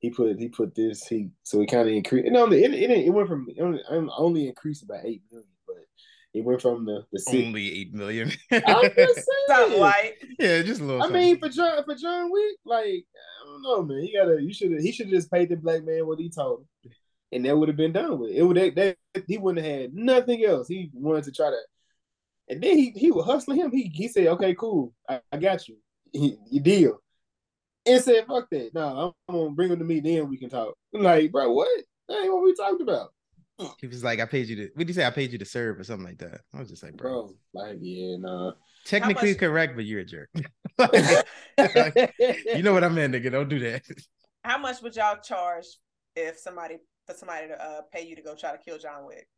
He 0.00 0.10
put 0.10 0.38
he 0.38 0.48
put 0.48 0.74
this 0.74 1.06
he 1.06 1.30
so 1.42 1.60
it 1.60 1.70
kind 1.70 1.88
of 1.88 1.94
increased. 1.94 2.26
And 2.26 2.36
only 2.36 2.64
it, 2.64 2.74
it 2.74 2.90
it 2.90 3.10
went 3.10 3.28
from 3.28 3.46
it 3.48 3.60
only, 4.18 4.48
increased 4.48 4.82
about 4.82 5.04
eight 5.04 5.22
million, 5.30 5.48
it 6.34 6.44
went 6.44 6.62
from 6.62 6.84
the 6.84 7.04
the 7.12 7.18
six. 7.18 7.46
Only 7.46 7.80
eight 7.80 7.92
million. 7.94 8.30
I'm 8.52 8.90
just 8.96 9.20
Something 9.46 9.78
saying. 9.78 9.80
like 9.80 10.22
yeah, 10.38 10.62
just 10.62 10.80
a 10.80 10.84
little. 10.84 11.02
I 11.02 11.06
something. 11.06 11.20
mean, 11.22 11.38
for 11.38 11.48
John 11.48 11.84
for 11.84 11.94
John 11.94 12.30
Wick, 12.30 12.56
like 12.64 13.04
I 13.04 13.46
don't 13.46 13.62
know, 13.62 13.82
man. 13.82 14.04
You 14.04 14.18
gotta 14.18 14.40
you 14.42 14.52
should 14.52 14.72
he 14.80 14.92
should 14.92 15.06
have 15.06 15.14
just 15.14 15.30
paid 15.30 15.48
the 15.48 15.56
black 15.56 15.84
man 15.84 16.06
what 16.06 16.18
he 16.20 16.30
told 16.30 16.60
him, 16.84 16.92
and 17.32 17.44
that 17.44 17.56
would 17.56 17.68
have 17.68 17.76
been 17.76 17.92
done 17.92 18.18
with. 18.18 18.30
It 18.32 18.42
would 18.42 18.56
that, 18.56 18.74
that 18.76 19.24
he 19.26 19.38
wouldn't 19.38 19.64
have 19.66 19.80
had 19.80 19.94
nothing 19.94 20.44
else. 20.44 20.68
He 20.68 20.90
wanted 20.94 21.24
to 21.24 21.32
try 21.32 21.50
to, 21.50 21.58
and 22.48 22.62
then 22.62 22.76
he 22.78 22.90
he 22.96 23.10
was 23.10 23.26
hustling 23.26 23.58
him. 23.58 23.72
He 23.72 23.90
he 23.92 24.08
said, 24.08 24.28
"Okay, 24.28 24.54
cool, 24.54 24.94
I, 25.08 25.20
I 25.32 25.38
got 25.38 25.66
you. 25.68 25.76
He, 26.12 26.36
you 26.50 26.60
deal." 26.60 26.98
And 27.86 28.02
said, 28.04 28.26
"Fuck 28.26 28.48
that. 28.50 28.72
No, 28.74 29.14
I'm, 29.28 29.34
I'm 29.34 29.40
gonna 29.42 29.54
bring 29.54 29.70
him 29.72 29.78
to 29.78 29.84
me. 29.84 30.00
Then 30.00 30.28
we 30.28 30.36
can 30.38 30.50
talk." 30.50 30.74
I'm 30.94 31.02
like, 31.02 31.32
bro, 31.32 31.50
what? 31.52 31.68
That 32.08 32.22
ain't 32.22 32.32
what 32.32 32.42
we 32.44 32.54
talked 32.54 32.82
about, 32.82 33.12
he 33.80 33.86
was 33.86 34.04
like, 34.04 34.20
"I 34.20 34.26
paid 34.26 34.48
you 34.48 34.56
to." 34.56 34.62
What 34.74 34.78
did 34.78 34.88
you 34.88 34.94
say? 34.94 35.06
I 35.06 35.10
paid 35.10 35.32
you 35.32 35.38
to 35.38 35.44
serve 35.44 35.78
or 35.78 35.84
something 35.84 36.06
like 36.06 36.18
that. 36.18 36.40
I 36.54 36.58
was 36.58 36.68
just 36.68 36.82
like, 36.82 36.96
bro, 36.96 37.34
bro. 37.52 37.64
Like, 37.64 37.78
yeah, 37.80 38.16
nah. 38.18 38.52
technically 38.84 39.30
much- 39.30 39.38
correct, 39.38 39.76
but 39.76 39.84
you're 39.84 40.00
a 40.00 40.04
jerk. 40.04 40.30
Like, 41.58 42.14
you 42.54 42.62
know 42.62 42.72
what 42.72 42.84
I 42.84 42.88
meant, 42.88 43.14
nigga. 43.14 43.30
Don't 43.30 43.48
do 43.48 43.58
that. 43.60 43.82
how 44.44 44.56
much 44.56 44.80
would 44.80 44.96
y'all 44.96 45.18
charge 45.20 45.66
if 46.16 46.38
somebody 46.38 46.78
for 47.06 47.14
somebody 47.14 47.48
to 47.48 47.62
uh, 47.62 47.82
pay 47.92 48.06
you 48.06 48.16
to 48.16 48.22
go 48.22 48.34
try 48.34 48.52
to 48.52 48.58
kill 48.58 48.78
John 48.78 49.04
Wick? 49.04 49.28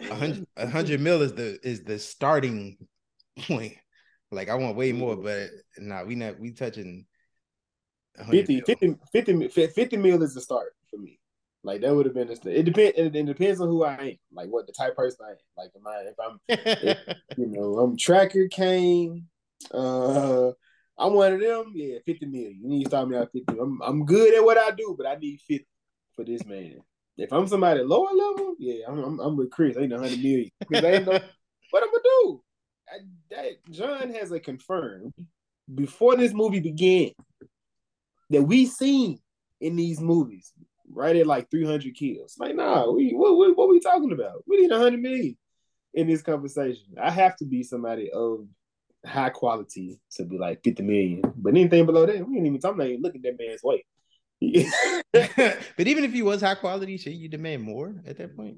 A 0.00 0.14
hundred, 0.14 0.46
a 0.56 0.68
hundred 0.68 1.00
mil 1.00 1.22
is 1.22 1.34
the 1.34 1.58
is 1.62 1.84
the 1.84 1.98
starting 1.98 2.76
point. 3.38 3.74
Like 4.30 4.48
I 4.48 4.54
want 4.54 4.76
way 4.76 4.92
more, 4.92 5.16
but 5.16 5.48
nah, 5.78 6.04
we 6.04 6.14
not 6.14 6.38
we 6.38 6.52
touching. 6.52 7.06
100 8.26 8.46
50, 8.64 8.94
50, 9.12 9.48
50, 9.48 9.68
50 9.68 9.96
mil 9.96 10.22
is 10.22 10.34
the 10.34 10.40
start 10.40 10.74
for 10.90 10.96
me. 10.98 11.18
Like 11.62 11.82
that 11.82 11.94
would 11.94 12.06
have 12.06 12.14
been 12.14 12.28
the 12.28 12.58
it 12.58 12.62
depends 12.64 12.94
it, 12.96 13.14
it 13.14 13.26
depends 13.26 13.60
on 13.60 13.68
who 13.68 13.84
I 13.84 13.94
am, 13.94 14.16
like 14.32 14.48
what 14.48 14.66
the 14.66 14.72
type 14.72 14.92
of 14.92 14.96
person 14.96 15.26
I 15.26 15.30
am. 15.32 15.36
Like 15.56 15.70
am 15.76 15.86
I 15.86 16.02
if 16.08 16.14
I'm 16.18 16.96
you 17.36 17.46
know 17.46 17.78
I'm 17.80 17.96
tracker 17.96 18.48
Kane, 18.48 19.26
uh 19.72 20.52
I'm 20.98 21.14
one 21.14 21.34
of 21.34 21.40
them. 21.40 21.72
Yeah, 21.74 21.98
fifty 22.06 22.26
million. 22.26 22.60
You 22.62 22.68
need 22.68 22.84
to 22.84 22.90
start 22.90 23.08
me 23.08 23.16
out 23.16 23.30
fifty. 23.32 23.58
I'm 23.58 23.80
I'm 23.82 24.04
good 24.06 24.34
at 24.34 24.44
what 24.44 24.58
I 24.58 24.70
do, 24.70 24.94
but 24.96 25.06
I 25.06 25.16
need 25.16 25.40
fifty 25.40 25.66
for 26.16 26.24
this 26.24 26.44
man. 26.46 26.80
If 27.18 27.32
I'm 27.32 27.46
somebody 27.46 27.82
lower 27.82 28.12
level, 28.12 28.54
yeah, 28.58 28.86
I'm 28.88 28.98
I'm, 28.98 29.20
I'm 29.20 29.36
with 29.36 29.50
Chris. 29.50 29.76
I 29.76 29.80
need 29.82 29.92
hundred 29.92 30.18
million. 30.18 30.50
'Cause 30.70 30.82
I 30.84 30.92
ain't 30.92 31.04
know 31.04 31.12
what 31.70 31.82
I'm 31.82 31.90
gonna 31.90 32.02
do. 32.04 32.42
I, 32.88 32.98
that 33.30 33.70
John 33.70 34.10
has 34.14 34.32
a 34.32 34.40
confirmed 34.40 35.12
before 35.74 36.16
this 36.16 36.32
movie 36.32 36.60
began 36.60 37.10
that 38.30 38.42
we 38.42 38.66
seen 38.66 39.20
in 39.60 39.76
these 39.76 40.00
movies, 40.00 40.52
right 40.92 41.16
at 41.16 41.26
like 41.26 41.50
300 41.50 41.94
kills. 41.94 42.36
Like, 42.38 42.54
nah, 42.54 42.90
we 42.90 43.12
what, 43.12 43.36
what, 43.36 43.56
what 43.56 43.68
we 43.68 43.80
talking 43.80 44.12
about? 44.12 44.44
We 44.46 44.62
need 44.62 44.70
100 44.70 45.00
million 45.00 45.36
in 45.94 46.06
this 46.06 46.22
conversation. 46.22 46.94
I 47.00 47.10
have 47.10 47.36
to 47.36 47.44
be 47.44 47.62
somebody 47.62 48.10
of 48.12 48.46
high 49.04 49.30
quality 49.30 50.00
to 50.12 50.24
be 50.24 50.38
like 50.38 50.62
50 50.64 50.82
million. 50.82 51.22
But 51.36 51.50
anything 51.50 51.86
below 51.86 52.06
that, 52.06 52.26
we 52.26 52.36
ain't 52.36 52.46
even 52.46 52.60
talking 52.60 52.80
about 52.80 53.00
look 53.00 53.14
at 53.14 53.22
that 53.22 53.38
man's 53.38 53.62
weight. 53.62 53.84
but 55.76 55.86
even 55.86 56.04
if 56.04 56.12
he 56.12 56.22
was 56.22 56.40
high 56.40 56.54
quality, 56.54 56.96
should 56.96 57.12
you 57.12 57.28
demand 57.28 57.62
more 57.62 57.94
at 58.06 58.16
that 58.18 58.36
point? 58.36 58.56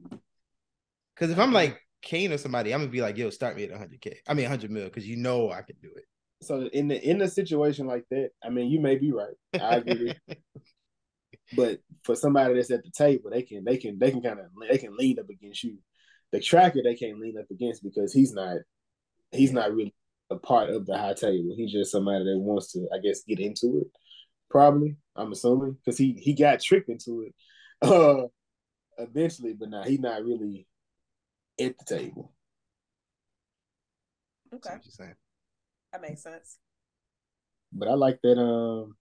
Because 1.14 1.30
if 1.30 1.38
I'm 1.38 1.52
like 1.52 1.80
Kane 2.02 2.32
or 2.32 2.38
somebody, 2.38 2.72
I'm 2.72 2.80
gonna 2.80 2.90
be 2.90 3.00
like, 3.00 3.16
yo, 3.16 3.30
start 3.30 3.56
me 3.56 3.64
at 3.64 3.70
100k. 3.70 4.16
I 4.28 4.34
mean, 4.34 4.44
100 4.44 4.70
mil, 4.70 4.84
because 4.84 5.06
you 5.06 5.16
know 5.16 5.50
I 5.50 5.62
can 5.62 5.76
do 5.82 5.90
it. 5.96 6.04
So 6.42 6.68
in 6.72 6.88
the 6.88 7.00
in 7.00 7.20
a 7.22 7.28
situation 7.28 7.86
like 7.86 8.04
that, 8.10 8.30
I 8.44 8.50
mean, 8.50 8.70
you 8.70 8.80
may 8.80 8.96
be 8.96 9.12
right. 9.12 9.34
I 9.54 9.76
agree. 9.76 10.14
but 11.56 11.78
for 12.02 12.14
somebody 12.14 12.54
that's 12.54 12.70
at 12.70 12.82
the 12.82 12.90
table, 12.90 13.30
they 13.30 13.42
can 13.42 13.64
they 13.64 13.76
can 13.76 13.98
they 13.98 14.10
can 14.10 14.22
kind 14.22 14.40
of 14.40 14.46
they 14.68 14.78
can 14.78 14.96
lean 14.96 15.18
up 15.18 15.28
against 15.28 15.64
you. 15.64 15.78
The 16.32 16.40
tracker 16.40 16.80
they 16.82 16.94
can't 16.94 17.20
lean 17.20 17.38
up 17.38 17.50
against 17.50 17.82
because 17.82 18.12
he's 18.12 18.32
not 18.32 18.56
he's 19.30 19.52
not 19.52 19.72
really 19.72 19.94
a 20.30 20.36
part 20.36 20.70
of 20.70 20.86
the 20.86 20.96
high 20.96 21.14
table. 21.14 21.54
He's 21.56 21.72
just 21.72 21.92
somebody 21.92 22.24
that 22.24 22.38
wants 22.38 22.72
to, 22.72 22.88
I 22.92 22.98
guess, 22.98 23.22
get 23.24 23.40
into 23.40 23.82
it. 23.82 23.88
Probably, 24.50 24.96
I'm 25.16 25.32
assuming, 25.32 25.76
because 25.84 25.98
he 25.98 26.14
he 26.14 26.34
got 26.34 26.60
tricked 26.60 26.88
into 26.88 27.26
it 27.26 27.34
uh 27.82 28.26
eventually, 28.98 29.54
but 29.54 29.70
now 29.70 29.82
he's 29.82 30.00
not 30.00 30.24
really 30.24 30.66
at 31.60 31.76
the 31.78 31.84
table. 31.84 32.32
Okay, 34.54 34.74
that 35.92 36.02
makes 36.02 36.22
sense. 36.22 36.58
But 37.72 37.88
I 37.88 37.94
like 37.94 38.20
that. 38.22 38.38
Um, 38.38 38.96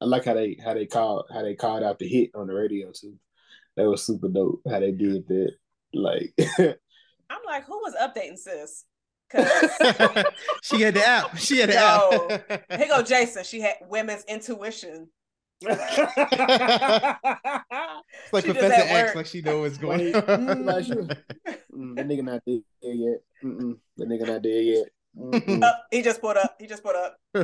I 0.00 0.06
like 0.06 0.24
how 0.24 0.34
they 0.34 0.58
how 0.64 0.74
they 0.74 0.86
called 0.86 1.26
how 1.32 1.42
they 1.42 1.54
called 1.54 1.82
out 1.82 1.98
the 1.98 2.08
hit 2.08 2.30
on 2.34 2.46
the 2.46 2.54
radio 2.54 2.90
too. 2.92 3.16
That 3.76 3.88
was 3.88 4.02
super 4.04 4.28
dope. 4.28 4.62
How 4.68 4.80
they 4.80 4.92
did 4.92 5.26
that. 5.28 5.52
Like, 5.92 6.32
I'm 6.58 7.40
like, 7.46 7.64
who 7.64 7.78
was 7.78 7.94
updating 8.00 8.38
sis? 8.38 8.84
she 10.62 10.80
had 10.80 10.94
the 10.94 11.04
app. 11.06 11.36
She 11.38 11.58
had 11.58 11.68
the 11.68 11.74
Yo, 11.74 12.28
app. 12.30 12.72
here 12.78 12.88
go 12.88 13.02
Jason. 13.02 13.44
She 13.44 13.60
had 13.60 13.76
women's 13.88 14.24
intuition. 14.24 15.08
it's 15.62 15.82
like 18.32 18.44
she 18.44 18.52
Professor 18.52 18.88
X, 18.88 19.14
like 19.14 19.26
she 19.26 19.42
know 19.42 19.60
what's 19.60 19.78
going 19.78 20.14
on. 20.14 20.22
mm, 20.22 20.64
that 21.96 22.08
nigga 22.08 22.24
not 22.24 22.42
there 22.46 22.60
yet. 22.82 23.18
Mm-mm, 23.44 23.76
that 23.98 24.08
nigga 24.08 24.26
not 24.26 24.42
there 24.42 24.62
yet. 24.62 24.88
Mm-hmm. 25.16 25.62
Oh, 25.62 25.72
he 25.90 26.02
just 26.02 26.20
put 26.20 26.36
up. 26.36 26.56
He 26.60 26.66
just 26.66 26.84
put 26.84 26.94
up. 26.94 27.18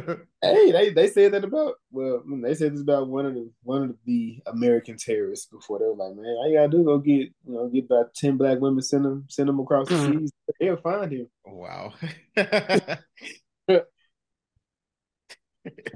hey, 0.42 0.72
they, 0.72 0.90
they 0.90 1.08
said 1.08 1.32
that 1.32 1.44
about 1.44 1.74
well, 1.90 2.22
they 2.42 2.54
said 2.54 2.72
this 2.72 2.80
about 2.80 3.08
one 3.08 3.26
of 3.26 3.34
the 3.34 3.50
one 3.62 3.82
of 3.82 3.96
the 4.04 4.38
American 4.46 4.96
terrorists 4.96 5.46
before. 5.46 5.78
They 5.80 5.86
were 5.86 5.94
like, 5.94 6.14
man, 6.14 6.26
all 6.26 6.48
you 6.48 6.56
gotta 6.56 6.68
do 6.68 6.84
go 6.84 6.98
get 6.98 7.12
you 7.12 7.32
know 7.46 7.68
get 7.68 7.86
about 7.86 8.14
ten 8.14 8.36
black 8.36 8.60
women, 8.60 8.82
send 8.82 9.04
them 9.04 9.24
send 9.28 9.48
them 9.48 9.58
across 9.58 9.88
the 9.88 9.98
seas. 9.98 10.32
They'll 10.60 10.76
find 10.76 11.10
him. 11.10 11.28
Wow. 11.44 11.92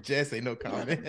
Jess 0.02 0.32
ain't 0.32 0.44
no 0.44 0.56
comment. 0.56 1.00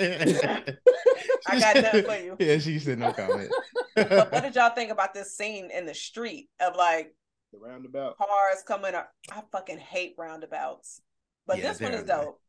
I 1.48 1.60
got 1.60 1.76
nothing 1.76 2.04
for 2.04 2.18
you. 2.18 2.36
Yeah, 2.40 2.60
she 2.60 2.78
said 2.78 3.00
no 3.00 3.12
comment. 3.14 3.50
but 3.96 4.32
what 4.32 4.44
did 4.44 4.56
y'all 4.56 4.76
think 4.76 4.92
about 4.92 5.16
this 5.16 5.36
scene 5.36 5.72
in 5.72 5.88
the 5.88 5.96
street 5.96 6.50
of 6.60 6.76
like 6.76 7.16
the 7.52 7.60
roundabout. 7.60 8.18
Cars 8.18 8.64
coming 8.65 8.95
up. 8.95 9.11
I 9.32 9.41
fucking 9.52 9.80
hate 9.80 10.15
roundabouts. 10.18 11.02
But 11.48 11.57
yeah, 11.57 11.73
this 11.73 11.82
one 11.82 11.94
is 11.94 12.03
dope. 12.03 12.40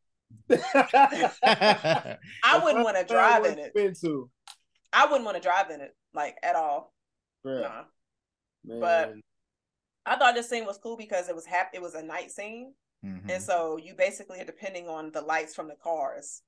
I 0.50 2.60
wouldn't 2.62 2.84
want 2.84 2.96
to 2.96 3.04
drive 3.04 3.44
in 3.44 3.58
it. 3.58 3.72
Into. 3.74 4.30
I 4.92 5.06
wouldn't 5.06 5.24
want 5.24 5.36
to 5.36 5.42
drive 5.42 5.70
in 5.70 5.80
it, 5.80 5.94
like 6.14 6.36
at 6.42 6.56
all. 6.56 6.92
Nah. 7.44 7.84
Man. 8.64 8.80
But 8.80 9.14
I 10.06 10.16
thought 10.16 10.34
this 10.34 10.48
scene 10.48 10.66
was 10.66 10.78
cool 10.78 10.96
because 10.96 11.28
it 11.28 11.34
was 11.34 11.46
hap- 11.46 11.74
it 11.74 11.82
was 11.82 11.94
a 11.94 12.02
night 12.02 12.30
scene. 12.30 12.74
Mm-hmm. 13.04 13.30
And 13.30 13.42
so 13.42 13.78
you 13.82 13.94
basically 13.94 14.40
are 14.40 14.44
depending 14.44 14.88
on 14.88 15.10
the 15.10 15.20
lights 15.20 15.54
from 15.54 15.68
the 15.68 15.76
cars. 15.82 16.42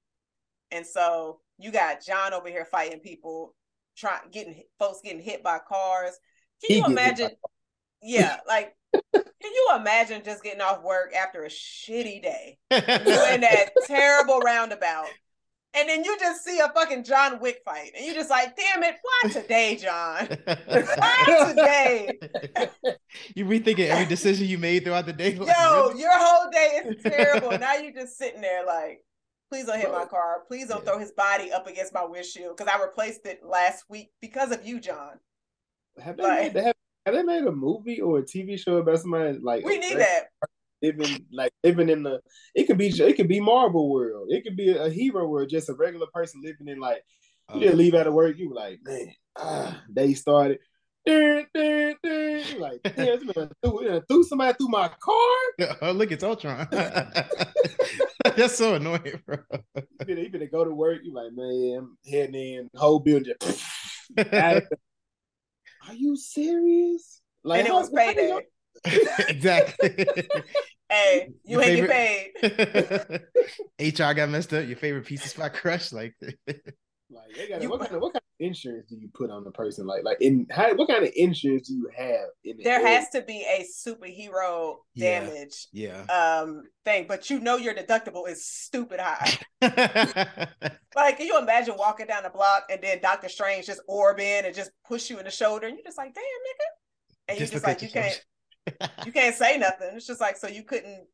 And 0.70 0.86
so 0.86 1.40
you 1.58 1.70
got 1.70 2.04
John 2.04 2.32
over 2.32 2.48
here 2.48 2.64
fighting 2.64 3.00
people, 3.00 3.54
trying 3.96 4.20
getting 4.30 4.62
folks 4.78 5.00
getting 5.02 5.22
hit 5.22 5.42
by 5.42 5.58
cars. 5.58 6.18
Can 6.64 6.78
you 6.78 6.86
imagine? 6.86 7.30
Yeah, 8.04 8.36
like 8.46 8.74
can 9.12 9.52
you 9.52 9.68
imagine 9.76 10.22
just 10.24 10.42
getting 10.42 10.60
off 10.60 10.82
work 10.82 11.14
after 11.14 11.44
a 11.44 11.48
shitty 11.48 12.22
day? 12.22 12.58
in 12.70 12.80
that 12.80 13.70
terrible 13.86 14.40
roundabout. 14.40 15.06
And 15.76 15.88
then 15.88 16.04
you 16.04 16.16
just 16.20 16.44
see 16.44 16.60
a 16.60 16.68
fucking 16.68 17.02
John 17.02 17.40
Wick 17.40 17.60
fight. 17.64 17.90
And 17.96 18.06
you 18.06 18.14
just 18.14 18.30
like, 18.30 18.56
damn 18.56 18.84
it, 18.84 18.94
why 19.02 19.30
today, 19.30 19.76
John? 19.76 20.28
why 20.46 21.46
today? 21.48 22.18
you 23.34 23.44
rethinking 23.44 23.88
every 23.88 24.06
decision 24.06 24.46
you 24.46 24.56
made 24.56 24.84
throughout 24.84 25.06
the 25.06 25.12
day. 25.12 25.34
Yo, 25.34 25.44
your 25.96 26.12
whole 26.12 26.50
day 26.50 26.80
is 26.86 27.02
terrible. 27.02 27.58
now 27.58 27.74
you're 27.74 27.92
just 27.92 28.16
sitting 28.16 28.40
there 28.40 28.64
like, 28.64 29.02
please 29.50 29.66
don't 29.66 29.80
hit 29.80 29.90
my 29.90 30.04
car. 30.04 30.42
Please 30.46 30.68
don't 30.68 30.84
yeah. 30.84 30.92
throw 30.92 30.98
his 31.00 31.10
body 31.10 31.50
up 31.50 31.66
against 31.66 31.92
my 31.92 32.04
windshield. 32.04 32.56
Because 32.56 32.72
I 32.72 32.80
replaced 32.80 33.26
it 33.26 33.40
last 33.44 33.84
week 33.88 34.10
because 34.20 34.52
of 34.52 34.64
you, 34.64 34.78
John. 34.78 35.18
Have 36.00 36.16
they, 36.16 36.22
like, 36.22 36.54
made, 36.54 36.73
have 37.06 37.14
have 37.14 37.26
they 37.26 37.40
made 37.40 37.46
a 37.46 37.52
movie 37.52 38.00
or 38.00 38.18
a 38.18 38.22
TV 38.22 38.58
show 38.58 38.78
about 38.78 38.98
somebody 38.98 39.38
like 39.42 39.64
we 39.64 39.78
need 39.78 39.98
that. 39.98 40.28
living 40.82 41.26
like 41.32 41.52
living 41.62 41.88
in 41.88 42.02
the 42.02 42.20
it 42.54 42.64
could 42.64 42.78
be 42.78 42.88
it 42.88 43.16
could 43.16 43.28
be 43.28 43.40
Marvel 43.40 43.90
world. 43.90 44.28
It 44.30 44.44
could 44.44 44.56
be 44.56 44.70
a, 44.70 44.88
hero 44.88 45.26
world 45.26 45.48
just 45.48 45.68
a 45.68 45.74
regular 45.74 46.06
person 46.12 46.42
living 46.42 46.68
in 46.68 46.80
like 46.80 47.02
you 47.54 47.60
just 47.60 47.76
leave 47.76 47.94
out 47.94 48.06
of 48.06 48.14
work 48.14 48.38
you 48.38 48.54
like 48.54 48.80
man 48.84 49.12
ah 49.36 49.82
they 49.90 50.14
started 50.14 50.58
like 51.06 52.80
damn 52.96 53.18
threw, 53.62 54.00
threw 54.08 54.24
somebody 54.24 54.56
through 54.56 54.68
my 54.68 54.88
car? 54.88 55.76
Oh 55.82 55.92
look 55.92 56.10
it's 56.10 56.24
Ultron. 56.24 56.66
That's 56.70 58.56
so 58.56 58.74
annoying 58.74 59.20
bro. 59.26 59.36
You 60.06 60.30
better, 60.30 60.46
go 60.46 60.64
to 60.64 60.70
work 60.70 61.00
you 61.04 61.12
like 61.12 61.32
man 61.32 61.76
I'm 61.78 61.98
heading 62.10 62.34
in 62.34 62.70
whole 62.74 63.00
building 63.00 63.34
just 63.40 64.66
are 65.88 65.94
you 65.94 66.16
serious? 66.16 67.20
Like, 67.42 67.60
and 67.60 67.68
it 67.68 67.74
was 67.74 67.90
payday. 67.90 68.40
exactly. 69.28 69.90
hey, 70.88 71.28
you 71.44 71.60
Your 71.60 71.62
ain't 71.62 71.90
favorite... 71.90 72.32
get 72.40 73.30
paid. 73.78 74.00
HR 74.00 74.14
got 74.14 74.28
messed 74.28 74.52
up. 74.54 74.66
Your 74.66 74.76
favorite 74.76 75.06
pizza 75.06 75.28
spot 75.28 75.54
crushed. 75.54 75.92
Like, 75.92 76.14
like 77.10 77.48
gotta, 77.48 77.62
you, 77.62 77.68
what 77.68 77.80
kind 77.80 77.94
of 77.94 78.00
what 78.00 78.14
kind 78.14 78.22
of 78.22 78.46
insurance 78.46 78.88
do 78.88 78.96
you 78.96 79.08
put 79.12 79.30
on 79.30 79.44
the 79.44 79.50
person? 79.50 79.86
Like, 79.86 80.04
like 80.04 80.16
in 80.20 80.46
how 80.50 80.74
what 80.74 80.88
kind 80.88 81.04
of 81.04 81.10
insurance 81.14 81.68
do 81.68 81.74
you 81.74 81.90
have? 81.96 82.28
In 82.44 82.56
the 82.56 82.64
there 82.64 82.86
has 82.86 83.10
to 83.10 83.22
be 83.22 83.42
a 83.42 83.64
superhero 83.64 84.76
yeah. 84.94 85.20
damage, 85.20 85.68
yeah, 85.72 86.02
um, 86.04 86.62
thing. 86.84 87.06
But 87.06 87.28
you 87.28 87.40
know 87.40 87.56
your 87.56 87.74
deductible 87.74 88.28
is 88.28 88.46
stupid 88.46 89.00
high. 89.00 89.38
like, 90.96 91.18
can 91.18 91.26
you 91.26 91.38
imagine 91.38 91.74
walking 91.76 92.06
down 92.06 92.22
the 92.22 92.30
block 92.30 92.64
and 92.70 92.80
then 92.82 93.00
Doctor 93.02 93.28
Strange 93.28 93.66
just 93.66 93.82
orb 93.86 94.18
in 94.18 94.46
and 94.46 94.54
just 94.54 94.70
push 94.86 95.10
you 95.10 95.18
in 95.18 95.26
the 95.26 95.30
shoulder, 95.30 95.66
and 95.66 95.76
you're 95.76 95.84
just 95.84 95.98
like, 95.98 96.14
damn, 96.14 96.22
nigga, 96.24 97.28
and 97.28 97.38
you 97.38 97.42
just, 97.42 97.52
just 97.52 97.66
like 97.66 97.82
you 97.82 97.88
can't, 97.88 98.24
you 99.04 99.12
can't 99.12 99.34
say 99.34 99.58
nothing. 99.58 99.90
It's 99.94 100.06
just 100.06 100.20
like 100.20 100.38
so 100.38 100.48
you 100.48 100.62
couldn't. 100.62 101.06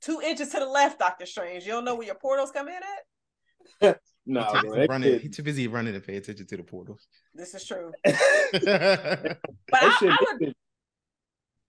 Two 0.00 0.22
inches 0.24 0.48
to 0.50 0.60
the 0.60 0.66
left, 0.66 1.00
Doctor 1.00 1.26
Strange. 1.26 1.64
You 1.64 1.72
don't 1.72 1.84
know 1.84 1.94
where 1.96 2.06
your 2.06 2.14
portals 2.14 2.52
come 2.52 2.68
in 2.68 2.74
at. 2.74 4.00
No, 4.26 4.44
he's 4.44 4.62
too, 4.62 4.86
running, 4.88 5.20
he's 5.20 5.36
too 5.36 5.42
busy 5.42 5.66
running 5.66 5.94
to 5.94 6.00
pay 6.00 6.16
attention 6.16 6.46
to 6.46 6.56
the 6.56 6.62
portals. 6.62 7.06
This 7.34 7.54
is 7.54 7.64
true. 7.64 7.90
but 8.04 8.14
I, 8.22 9.36
I, 9.72 10.16
would. 10.40 10.54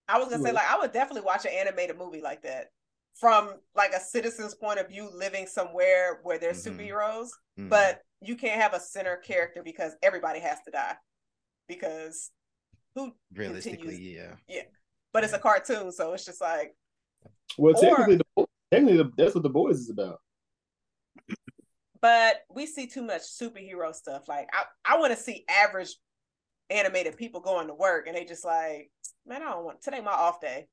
I 0.07 0.19
was 0.19 0.29
gonna 0.29 0.43
say, 0.43 0.51
like, 0.51 0.69
I 0.69 0.77
would 0.77 0.91
definitely 0.91 1.25
watch 1.25 1.45
an 1.45 1.51
animated 1.53 1.97
movie 1.97 2.21
like 2.21 2.43
that 2.43 2.67
from 3.15 3.53
like 3.75 3.93
a 3.93 3.99
citizen's 3.99 4.53
point 4.53 4.79
of 4.79 4.89
view, 4.89 5.09
living 5.13 5.47
somewhere 5.47 6.19
where 6.23 6.37
there's 6.37 6.63
mm-hmm. 6.63 6.79
superheroes. 6.79 7.29
Mm-hmm. 7.57 7.69
But 7.69 8.01
you 8.21 8.35
can't 8.35 8.61
have 8.61 8.73
a 8.73 8.79
center 8.79 9.17
character 9.17 9.61
because 9.63 9.93
everybody 10.03 10.39
has 10.39 10.59
to 10.65 10.71
die. 10.71 10.95
Because 11.67 12.31
who 12.95 13.13
realistically, 13.33 13.87
continues? 13.87 14.15
yeah, 14.15 14.35
yeah. 14.47 14.63
But 15.13 15.23
it's 15.23 15.33
a 15.33 15.39
cartoon, 15.39 15.91
so 15.91 16.13
it's 16.13 16.25
just 16.25 16.41
like. 16.41 16.75
Well, 17.57 17.75
or, 17.75 17.81
technically, 17.81 18.15
the, 18.17 18.45
technically, 18.71 19.11
that's 19.17 19.35
what 19.35 19.43
the 19.43 19.49
boys 19.49 19.79
is 19.79 19.89
about 19.89 20.19
but 22.01 22.37
we 22.49 22.65
see 22.65 22.87
too 22.87 23.03
much 23.03 23.21
superhero 23.21 23.93
stuff. 23.93 24.27
Like 24.27 24.49
I, 24.53 24.63
I 24.85 24.99
want 24.99 25.15
to 25.15 25.19
see 25.21 25.45
average 25.49 25.95
animated 26.69 27.17
people 27.17 27.41
going 27.41 27.67
to 27.67 27.73
work 27.73 28.07
and 28.07 28.15
they 28.15 28.25
just 28.25 28.45
like, 28.45 28.91
man, 29.25 29.41
I 29.41 29.51
don't 29.51 29.65
want 29.65 29.81
today 29.81 30.01
my 30.01 30.11
off 30.11 30.41
day. 30.41 30.67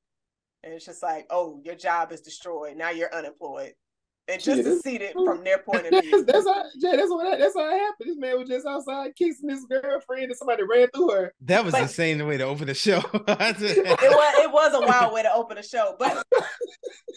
And 0.63 0.73
it's 0.73 0.85
just 0.85 1.03
like, 1.03 1.25
oh, 1.29 1.61
your 1.63 1.75
job 1.75 2.11
is 2.11 2.21
destroyed. 2.21 2.75
Now 2.75 2.89
you're 2.89 3.13
unemployed 3.13 3.73
and 4.29 4.41
just 4.41 4.63
to 4.63 4.79
see 4.79 4.95
it 4.95 5.13
from 5.13 5.43
their 5.43 5.59
point 5.59 5.87
of 5.87 6.03
view. 6.03 6.23
that's 6.23 6.47
how 6.47 6.63
Jay, 6.81 6.95
that's 6.95 7.09
what 7.09 7.39
that's 7.39 7.55
how 7.55 7.67
it 7.67 7.79
happened. 7.79 8.09
This 8.09 8.17
man 8.17 8.37
was 8.37 8.49
just 8.49 8.65
outside 8.65 9.15
kissing 9.15 9.49
his 9.49 9.65
girlfriend 9.65 10.25
and 10.25 10.35
somebody 10.35 10.63
ran 10.63 10.87
through 10.93 11.09
her. 11.11 11.33
That 11.41 11.65
was 11.65 11.73
but, 11.73 11.83
insane 11.83 12.17
the 12.17 12.25
way 12.25 12.37
to 12.37 12.43
open 12.43 12.67
the 12.67 12.73
show. 12.73 12.97
it 13.13 13.27
was 13.27 13.61
it 13.61 14.51
was 14.51 14.73
a 14.73 14.85
wild 14.85 15.13
way 15.13 15.23
to 15.23 15.33
open 15.33 15.57
the 15.57 15.63
show. 15.63 15.95
But 15.97 16.25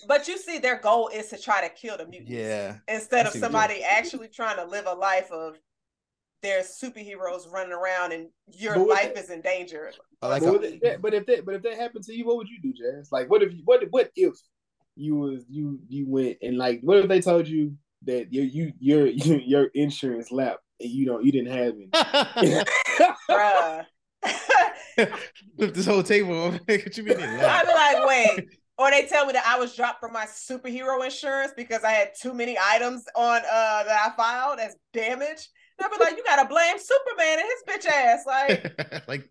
but 0.08 0.28
you 0.28 0.38
see 0.38 0.58
their 0.58 0.78
goal 0.78 1.08
is 1.08 1.28
to 1.28 1.38
try 1.38 1.66
to 1.66 1.74
kill 1.74 1.96
the 1.96 2.06
mutants. 2.06 2.32
Yeah. 2.32 2.76
Instead 2.88 3.26
of 3.26 3.32
somebody 3.32 3.82
actually 3.82 4.28
trying 4.28 4.56
to 4.56 4.64
live 4.64 4.86
a 4.86 4.94
life 4.94 5.30
of 5.30 5.58
there's 6.42 6.76
superheroes 6.82 7.50
running 7.50 7.72
around 7.72 8.12
and 8.12 8.28
your 8.48 8.76
life 8.76 9.12
is 9.16 9.30
in 9.30 9.40
danger. 9.40 9.92
Like 10.20 10.42
but, 10.42 10.60
that, 10.82 10.98
but 11.00 11.14
if 11.14 11.26
that 11.26 11.44
but 11.44 11.54
if 11.54 11.62
that 11.62 11.76
happened 11.76 12.04
to 12.04 12.14
you, 12.14 12.26
what 12.26 12.36
would 12.36 12.48
you 12.48 12.60
do, 12.60 12.72
Jazz? 12.72 13.10
Like 13.12 13.30
what 13.30 13.42
if 13.42 13.52
you 13.52 13.62
what 13.64 13.82
what 13.90 14.10
if 14.16 14.34
you 14.96 15.16
was 15.16 15.44
you 15.48 15.78
you 15.88 16.06
went 16.08 16.38
and 16.42 16.58
like 16.58 16.80
what 16.82 16.98
if 16.98 17.08
they 17.08 17.20
told 17.20 17.48
you 17.48 17.76
that 18.04 18.32
your 18.32 18.44
you 18.44 18.72
your 18.78 19.06
your 19.06 19.64
insurance 19.74 20.30
lap 20.30 20.58
and 20.80 20.90
you 20.90 21.06
don't 21.06 21.24
you 21.24 21.32
didn't 21.32 21.52
have 21.52 21.74
it? 21.76 22.68
Bruh. 23.30 23.86
Flip 24.94 25.14
this 25.74 25.86
whole 25.86 26.02
table. 26.02 26.52
what 26.52 26.96
you 26.96 27.04
mean? 27.04 27.18
I'd 27.20 27.66
be 27.66 27.72
like, 27.72 28.06
wait. 28.06 28.48
Or 28.78 28.90
they 28.90 29.06
tell 29.06 29.26
me 29.26 29.32
that 29.32 29.44
I 29.46 29.58
was 29.58 29.74
dropped 29.76 30.00
from 30.00 30.12
my 30.12 30.26
superhero 30.26 31.04
insurance 31.04 31.52
because 31.56 31.84
I 31.84 31.90
had 31.92 32.10
too 32.20 32.34
many 32.34 32.56
items 32.60 33.04
on 33.14 33.38
uh 33.38 33.84
that 33.84 34.12
I 34.12 34.16
filed 34.16 34.60
as 34.60 34.76
damage. 34.92 35.48
And 35.78 35.86
I'd 35.86 35.90
be 35.90 36.04
like, 36.04 36.16
you 36.16 36.24
gotta 36.24 36.48
blame 36.48 36.76
Superman 36.78 37.38
and 37.38 37.48
his 37.48 37.62
bitch 37.68 37.90
ass. 37.90 38.24
Like, 38.26 39.08
like 39.08 39.30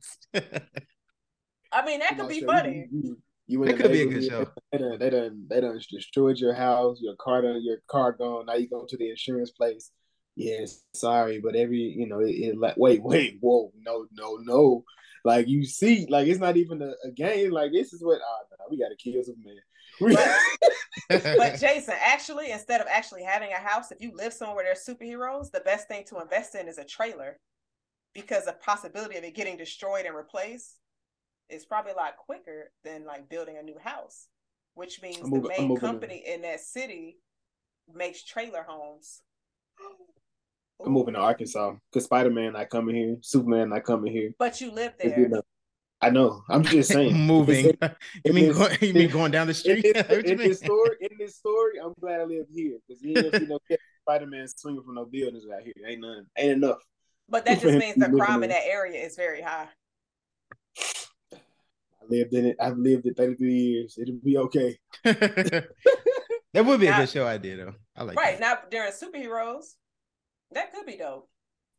I 1.71 1.85
mean, 1.85 1.99
that 1.99 2.17
could 2.17 2.29
be 2.29 2.41
funny. 2.41 2.87
You, 2.91 3.03
you, 3.03 3.17
you 3.51 3.63
it 3.65 3.77
could 3.77 3.91
be 3.91 4.03
a 4.03 4.07
good 4.07 4.23
show. 4.23 4.47
They 4.71 4.77
done, 4.77 4.97
they 4.97 5.09
done, 5.09 5.45
they 5.49 5.59
done 5.59 5.79
destroyed 5.91 6.37
your 6.37 6.53
house, 6.53 6.99
your 7.01 7.15
car 7.17 7.41
done, 7.41 7.61
your 7.61 7.79
car 7.87 8.13
gone. 8.13 8.45
Now 8.45 8.55
you 8.55 8.69
go 8.69 8.85
to 8.87 8.97
the 8.97 9.09
insurance 9.09 9.51
place. 9.51 9.91
yes, 10.37 10.81
sorry, 10.93 11.39
but 11.39 11.55
every 11.55 11.79
you 11.79 12.07
know, 12.07 12.19
it, 12.19 12.31
it 12.31 12.57
like 12.57 12.75
wait, 12.77 13.03
wait, 13.03 13.37
whoa, 13.41 13.73
no, 13.77 14.07
no, 14.13 14.37
no. 14.37 14.85
Like 15.25 15.49
you 15.49 15.65
see, 15.65 16.07
like 16.09 16.27
it's 16.27 16.39
not 16.39 16.55
even 16.55 16.81
a, 16.81 16.93
a 17.05 17.11
game. 17.11 17.51
Like 17.51 17.73
this 17.73 17.91
is 17.91 18.01
what 18.01 18.19
ah, 18.25 18.37
oh, 18.41 18.55
no, 18.57 18.65
we 18.69 18.79
gotta 18.79 18.95
kill 18.95 19.21
some 19.21 19.35
man. 19.43 19.57
but 21.09 21.59
Jason, 21.59 21.95
actually, 21.99 22.51
instead 22.51 22.79
of 22.79 22.87
actually 22.89 23.23
having 23.23 23.51
a 23.51 23.57
house, 23.57 23.91
if 23.91 23.99
you 23.99 24.13
live 24.15 24.31
somewhere 24.31 24.55
where 24.55 24.65
there's 24.65 24.85
superheroes, 24.85 25.51
the 25.51 25.59
best 25.59 25.89
thing 25.89 26.05
to 26.05 26.21
invest 26.21 26.55
in 26.55 26.69
is 26.69 26.77
a 26.77 26.85
trailer 26.85 27.37
because 28.13 28.45
the 28.45 28.53
possibility 28.53 29.17
of 29.17 29.23
it 29.23 29.35
getting 29.35 29.57
destroyed 29.57 30.05
and 30.05 30.15
replaced 30.15 30.80
is 31.51 31.65
probably 31.65 31.91
a 31.91 31.95
lot 31.95 32.17
quicker 32.17 32.71
than 32.83 33.05
like 33.05 33.29
building 33.29 33.57
a 33.57 33.63
new 33.63 33.77
house, 33.77 34.27
which 34.73 35.01
means 35.01 35.19
the 35.19 35.53
main 35.57 35.75
company 35.77 36.23
in 36.25 36.41
that 36.43 36.59
city 36.59 37.17
makes 37.93 38.23
trailer 38.23 38.63
homes. 38.67 39.21
I'm 40.83 40.91
moving 40.91 41.13
to 41.13 41.19
Arkansas 41.19 41.75
because 41.91 42.05
Spider 42.05 42.31
Man 42.31 42.53
not 42.53 42.69
coming 42.69 42.95
here, 42.95 43.17
Superman 43.21 43.69
not 43.69 43.83
coming 43.83 44.11
here. 44.11 44.31
But 44.39 44.61
you 44.61 44.71
live 44.71 44.93
there. 44.99 45.43
I 46.01 46.09
know. 46.09 46.43
I'm 46.49 46.63
just 46.63 46.91
saying. 46.91 47.15
Moving. 47.15 47.77
you 48.25 48.33
mean 48.33 48.51
going, 48.51 48.77
you 48.81 48.93
mean 48.93 49.09
going 49.09 49.31
down 49.31 49.47
the 49.47 49.53
street? 49.53 49.85
In, 49.85 49.93
this, 49.93 50.23
in 50.23 50.37
this 50.37 50.59
story, 50.59 50.97
in 51.01 51.17
this 51.19 51.35
story, 51.35 51.73
I'm 51.83 51.93
glad 51.99 52.21
I 52.21 52.23
live 52.23 52.47
here 52.51 52.77
because 52.87 53.03
you 53.03 53.15
ain't 53.15 53.35
see 53.35 53.45
no 53.45 53.59
Spider 54.01 54.25
Man 54.25 54.47
swinging 54.47 54.83
from 54.83 54.95
no 54.95 55.05
buildings 55.05 55.43
out 55.53 55.61
here. 55.61 55.73
Ain't 55.87 56.01
none. 56.01 56.25
Ain't 56.37 56.53
enough. 56.53 56.79
But 57.29 57.45
that 57.45 57.61
just 57.61 57.77
means 57.77 57.95
the 57.95 58.09
crime 58.09 58.43
in 58.43 58.49
that 58.49 58.65
area 58.65 58.99
is 58.99 59.15
very 59.15 59.41
high. 59.41 59.67
I 62.01 62.05
lived 62.09 62.33
in 62.33 62.45
it. 62.47 62.57
I've 62.59 62.77
lived 62.77 63.05
it 63.05 63.17
33 63.17 63.53
years. 63.53 63.97
It'll 64.01 64.19
be 64.23 64.37
okay. 64.37 64.77
that 65.03 65.65
would 66.55 66.79
be 66.79 66.87
now, 66.87 66.97
a 66.97 67.01
good 67.01 67.09
show 67.09 67.27
idea, 67.27 67.57
though. 67.57 67.73
I 67.95 68.03
like. 68.03 68.17
Right 68.17 68.39
that. 68.39 68.61
now, 68.63 68.69
during 68.69 68.91
superheroes, 68.91 69.75
that 70.51 70.73
could 70.73 70.85
be 70.85 70.97
dope. 70.97 71.29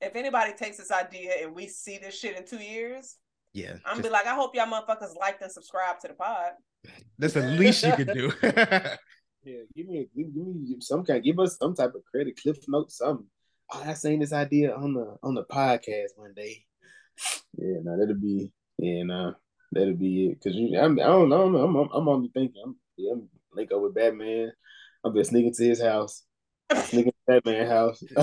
If 0.00 0.16
anybody 0.16 0.52
takes 0.54 0.78
this 0.78 0.90
idea 0.90 1.32
and 1.42 1.54
we 1.54 1.68
see 1.68 1.98
this 1.98 2.18
shit 2.18 2.36
in 2.36 2.44
two 2.44 2.62
years, 2.62 3.16
yeah, 3.54 3.74
I'm 3.84 3.96
just, 3.96 4.02
be 4.02 4.08
like, 4.08 4.26
I 4.26 4.34
hope 4.34 4.54
y'all 4.54 4.66
motherfuckers 4.66 5.16
liked 5.18 5.42
and 5.42 5.52
subscribe 5.52 6.00
to 6.00 6.08
the 6.08 6.14
pod. 6.14 6.52
That's 7.18 7.34
the 7.34 7.42
least 7.42 7.84
you 7.84 7.94
could 7.94 8.12
do. 8.12 8.32
yeah, 8.42 9.62
give 9.76 9.86
me, 9.86 10.08
give, 10.16 10.34
give 10.34 10.46
me 10.46 10.76
some 10.80 11.04
kind, 11.04 11.22
give 11.22 11.38
us 11.38 11.58
some 11.58 11.74
type 11.74 11.94
of 11.94 12.02
credit, 12.10 12.38
cliff 12.40 12.56
note, 12.68 12.90
something. 12.90 13.26
Oh, 13.72 13.82
I 13.86 13.94
seen 13.94 14.20
this 14.20 14.32
idea 14.32 14.74
on 14.74 14.94
the 14.94 15.16
on 15.22 15.34
the 15.34 15.44
podcast 15.44 16.16
one 16.16 16.34
day. 16.34 16.64
Yeah, 17.56 17.78
no, 17.82 17.98
that'll 17.98 18.14
be 18.14 18.50
yeah, 18.78 19.02
no, 19.04 19.34
that'll 19.72 19.94
be 19.94 20.28
it. 20.28 20.40
Cause 20.42 20.54
you, 20.54 20.78
I'm, 20.78 20.98
I 21.00 21.04
don't 21.04 21.28
know, 21.28 21.42
I'm, 21.42 21.76
I'm, 21.76 21.88
I'm 21.92 22.08
only 22.08 22.30
thinking, 22.32 22.62
I'm, 22.64 22.76
yeah, 22.96 23.12
I'm 23.12 23.28
link 23.54 23.72
up 23.72 23.80
with 23.80 23.94
Batman. 23.94 24.52
I'm 25.04 25.12
gonna 25.12 25.24
his 25.24 25.82
house, 25.82 26.22
sneak 26.84 27.06
into 27.06 27.14
Batman 27.26 27.66
house. 27.66 28.02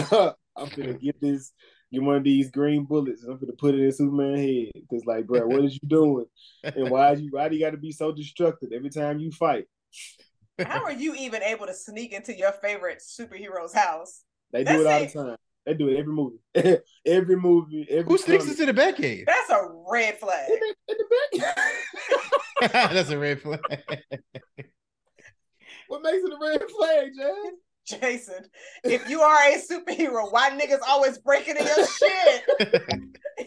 I'm 0.55 0.69
gonna 0.69 0.93
get 0.93 1.19
this 1.19 1.51
get 1.91 2.03
one 2.03 2.17
of 2.17 2.23
these 2.23 2.51
green 2.51 2.85
bullets 2.85 3.23
and 3.23 3.33
I'm 3.33 3.39
gonna 3.39 3.53
put 3.53 3.75
it 3.75 3.81
in 3.81 3.91
Superman 3.91 4.37
head. 4.37 4.83
Cause 4.89 5.03
like, 5.05 5.27
bro, 5.27 5.45
what 5.47 5.65
is 5.65 5.73
you 5.73 5.87
doing? 5.87 6.25
And 6.63 6.89
why 6.89 7.13
you 7.13 7.29
why 7.31 7.49
do 7.49 7.55
you 7.55 7.65
gotta 7.65 7.77
be 7.77 7.91
so 7.91 8.11
destructive 8.11 8.69
every 8.73 8.89
time 8.89 9.19
you 9.19 9.31
fight? 9.31 9.65
How 10.59 10.83
are 10.83 10.91
you 10.91 11.15
even 11.15 11.41
able 11.43 11.67
to 11.67 11.73
sneak 11.73 12.13
into 12.13 12.35
your 12.35 12.51
favorite 12.51 12.99
superhero's 12.99 13.73
house? 13.73 14.23
They 14.51 14.63
do 14.63 14.65
That's 14.65 14.81
it 14.81 14.87
all 14.87 15.23
the 15.23 15.29
time. 15.29 15.37
They 15.65 15.73
do 15.73 15.89
it 15.89 15.97
every 15.97 16.13
movie. 16.13 16.37
every 17.05 17.35
movie. 17.35 17.85
Every 17.89 18.03
Who 18.03 18.17
sneaks 18.17 18.47
into 18.47 18.65
the 18.65 18.73
Batcave? 18.73 19.25
That's 19.25 19.49
a 19.49 19.67
red 19.91 20.17
flag. 20.19 20.49
In 20.49 20.59
the, 20.59 20.75
in 20.89 20.97
the 21.33 21.47
That's 22.73 23.09
a 23.09 23.17
red 23.17 23.41
flag. 23.41 23.61
what 25.87 26.01
makes 26.01 26.23
it 26.23 26.33
a 26.33 26.37
red 26.41 26.61
flag, 26.69 27.09
Jay? 27.15 27.51
Jason, 27.85 28.45
if 28.83 29.09
you 29.09 29.21
are 29.21 29.37
a 29.47 29.57
superhero, 29.59 30.31
why 30.31 30.51
niggas 30.51 30.79
always 30.87 31.17
breaking 31.17 31.57
in 31.57 31.65
your 31.65 31.87
shit? 31.87 32.43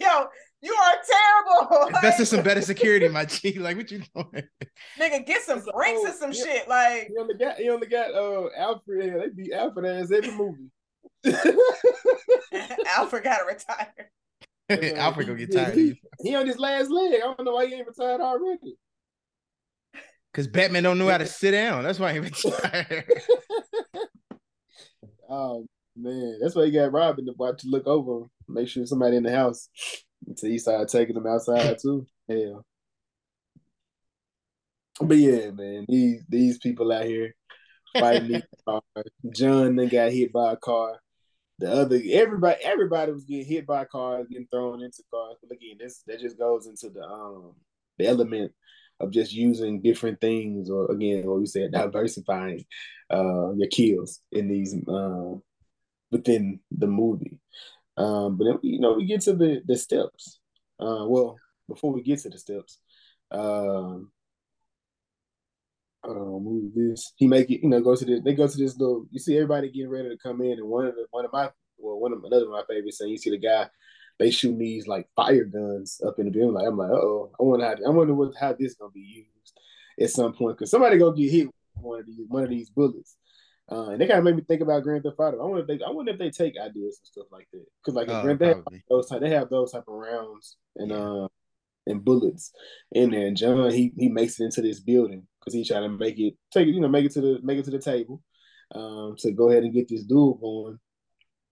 Yo, 0.00 0.26
you 0.62 0.74
are 0.74 0.94
terrible. 1.64 1.86
Invest 1.88 2.20
in 2.20 2.26
some 2.26 2.42
better 2.42 2.60
security, 2.60 3.06
my 3.08 3.24
G. 3.24 3.58
Like, 3.60 3.76
what 3.76 3.90
you 3.92 4.02
doing? 4.14 4.44
Nigga, 4.98 5.24
get 5.24 5.42
some 5.42 5.62
brakes 5.62 6.00
and 6.04 6.14
some 6.14 6.32
shit. 6.32 6.68
Like, 6.68 7.08
he 7.08 7.18
only 7.20 7.34
got, 7.34 7.56
he 7.56 7.68
only 7.68 7.86
got 7.86 8.12
uh, 8.14 8.48
Alfred. 8.56 9.14
They 9.14 9.28
beat 9.42 9.52
Alfred 9.52 9.86
ass 9.86 10.10
every 10.10 10.32
movie. 10.32 10.70
Alfred 12.86 13.24
gotta 13.24 13.44
retire. 13.46 14.10
Alfred 14.96 15.26
gonna 15.26 15.38
get 15.38 15.52
tired. 15.52 15.74
He, 15.74 16.00
he, 16.22 16.34
on 16.34 16.46
his 16.46 16.58
last 16.58 16.90
leg. 16.90 17.14
I 17.14 17.18
don't 17.18 17.44
know 17.44 17.52
why 17.52 17.66
he 17.66 17.74
ain't 17.74 17.86
retired 17.86 18.20
already. 18.20 18.76
Cause 20.34 20.46
Batman 20.46 20.82
don't 20.82 20.98
know 20.98 21.08
how 21.08 21.18
to 21.18 21.26
sit 21.26 21.50
down. 21.50 21.84
That's 21.84 21.98
why 21.98 22.12
he 22.12 22.18
retired. 22.18 23.04
Oh 25.34 25.64
man, 25.96 26.38
that's 26.42 26.54
why 26.54 26.66
he 26.66 26.70
got 26.70 26.92
Robin 26.92 27.24
to 27.24 27.32
watch 27.38 27.62
to 27.62 27.68
look 27.68 27.86
over 27.86 28.26
make 28.48 28.68
sure 28.68 28.84
somebody 28.84 29.16
in 29.16 29.22
the 29.22 29.34
house 29.34 29.70
until 30.26 30.50
he 30.50 30.58
started 30.58 30.88
taking 30.88 31.14
them 31.14 31.26
outside 31.26 31.78
too. 31.80 32.06
Hell. 32.28 32.66
But 35.00 35.16
yeah, 35.16 35.50
man, 35.50 35.86
these 35.88 36.22
these 36.28 36.58
people 36.58 36.92
out 36.92 37.06
here 37.06 37.34
fighting 37.92 38.42
cars. 38.66 38.82
John 39.30 39.76
then 39.76 39.88
got 39.88 40.12
hit 40.12 40.32
by 40.32 40.52
a 40.52 40.56
car. 40.56 41.00
The 41.58 41.70
other 41.70 42.00
everybody 42.10 42.62
everybody 42.64 43.12
was 43.12 43.24
getting 43.24 43.46
hit 43.46 43.66
by 43.66 43.84
cars, 43.84 44.26
getting 44.28 44.48
thrown 44.50 44.82
into 44.82 45.02
cars. 45.12 45.36
But 45.42 45.52
again, 45.54 45.76
this 45.78 46.02
that 46.06 46.20
just 46.20 46.38
goes 46.38 46.66
into 46.66 46.90
the 46.90 47.02
um 47.02 47.54
the 47.98 48.06
element 48.06 48.52
of 49.02 49.10
just 49.10 49.32
using 49.32 49.82
different 49.82 50.20
things 50.20 50.70
or 50.70 50.90
again 50.90 51.26
what 51.26 51.40
we 51.40 51.46
said 51.46 51.72
diversifying 51.72 52.64
uh 53.10 53.52
your 53.52 53.68
kills 53.70 54.20
in 54.30 54.48
these 54.48 54.74
uh, 54.88 55.34
within 56.10 56.60
the 56.70 56.86
movie 56.86 57.38
um 57.96 58.36
but 58.36 58.44
then 58.44 58.58
you 58.62 58.80
know 58.80 58.94
we 58.94 59.04
get 59.04 59.20
to 59.20 59.34
the 59.34 59.60
the 59.66 59.76
steps 59.76 60.38
uh 60.80 61.04
well 61.06 61.36
before 61.68 61.92
we 61.92 62.02
get 62.02 62.20
to 62.20 62.30
the 62.30 62.38
steps 62.38 62.78
um 63.32 64.10
uh, 66.04 66.14
move 66.14 66.74
this. 66.74 67.12
He 67.16 67.26
make 67.26 67.50
it, 67.50 67.62
you 67.62 67.68
know, 67.68 67.80
go 67.80 67.94
to 67.94 68.04
this. 68.04 68.20
They 68.24 68.34
go 68.34 68.48
to 68.48 68.56
this 68.56 68.76
little. 68.76 69.06
You 69.10 69.20
see 69.20 69.36
everybody 69.36 69.70
getting 69.70 69.90
ready 69.90 70.08
to 70.08 70.16
come 70.16 70.40
in, 70.42 70.52
and 70.52 70.68
one 70.68 70.86
of 70.86 70.94
the 70.94 71.06
one 71.10 71.24
of 71.24 71.32
my 71.32 71.50
well, 71.78 71.98
one 71.98 72.12
of 72.12 72.24
another 72.24 72.46
of 72.46 72.50
my 72.50 72.62
favorites. 72.68 73.00
And 73.00 73.10
you 73.10 73.18
see 73.18 73.30
the 73.30 73.38
guy 73.38 73.68
they 74.18 74.30
shooting 74.30 74.58
these 74.58 74.86
like 74.86 75.08
fire 75.16 75.44
guns 75.44 76.00
up 76.06 76.18
in 76.18 76.26
the 76.26 76.30
building. 76.30 76.54
Like 76.54 76.66
I'm 76.66 76.76
like, 76.76 76.90
oh, 76.90 77.30
I 77.38 77.42
wonder 77.42 77.66
how 77.66 77.74
I 77.86 77.90
wonder 77.90 78.14
what 78.14 78.32
how 78.38 78.52
this 78.52 78.74
gonna 78.74 78.90
be 78.92 79.00
used 79.00 79.60
at 80.00 80.10
some 80.10 80.32
point 80.32 80.58
because 80.58 80.70
somebody 80.70 80.98
gonna 80.98 81.16
get 81.16 81.30
hit 81.30 81.46
with 81.46 81.54
one 81.74 82.00
of 82.00 82.06
these 82.06 82.26
one 82.28 82.44
of 82.44 82.50
these 82.50 82.70
bullets. 82.70 83.16
Uh, 83.70 83.90
and 83.90 84.00
they 84.00 84.06
kind 84.06 84.18
of 84.18 84.24
made 84.24 84.36
me 84.36 84.42
think 84.42 84.60
about 84.60 84.82
Grand 84.82 85.02
Theft 85.02 85.16
Auto. 85.18 85.40
I 85.40 85.44
wonder 85.44 85.60
if 85.60 85.66
they, 85.66 85.84
I 85.84 85.90
wonder 85.90 86.12
if 86.12 86.18
they 86.18 86.30
take 86.30 86.54
ideas 86.58 86.98
and 87.00 87.06
stuff 87.06 87.26
like 87.30 87.48
that. 87.52 87.64
Because 87.80 87.94
like 87.94 88.08
oh, 88.08 88.22
Grand 88.22 88.38
Theft, 88.38 88.68
those 88.90 89.08
type, 89.08 89.20
they 89.20 89.30
have 89.30 89.48
those 89.48 89.72
type 89.72 89.84
of 89.88 89.94
rounds 89.94 90.56
and 90.76 90.90
yeah. 90.90 90.96
uh, 90.96 91.28
and 91.86 92.04
bullets 92.04 92.52
in 92.90 93.12
there. 93.12 93.26
And 93.26 93.36
John, 93.36 93.70
he 93.70 93.92
he 93.96 94.08
makes 94.08 94.38
it 94.38 94.44
into 94.44 94.62
this 94.62 94.80
building 94.80 95.26
because 95.42 95.54
he's 95.54 95.68
trying 95.68 95.82
to 95.82 95.88
make 95.88 96.18
it 96.18 96.34
take 96.52 96.68
it, 96.68 96.72
you 96.72 96.80
know, 96.80 96.88
make 96.88 97.04
it 97.04 97.12
to 97.12 97.20
the 97.20 97.40
make 97.42 97.58
it 97.58 97.64
to 97.64 97.70
the 97.70 97.78
table, 97.78 98.22
um, 98.74 99.16
to 99.18 99.32
go 99.32 99.50
ahead 99.50 99.64
and 99.64 99.72
get 99.72 99.88
this 99.88 100.04
duel 100.04 100.34
going. 100.34 100.78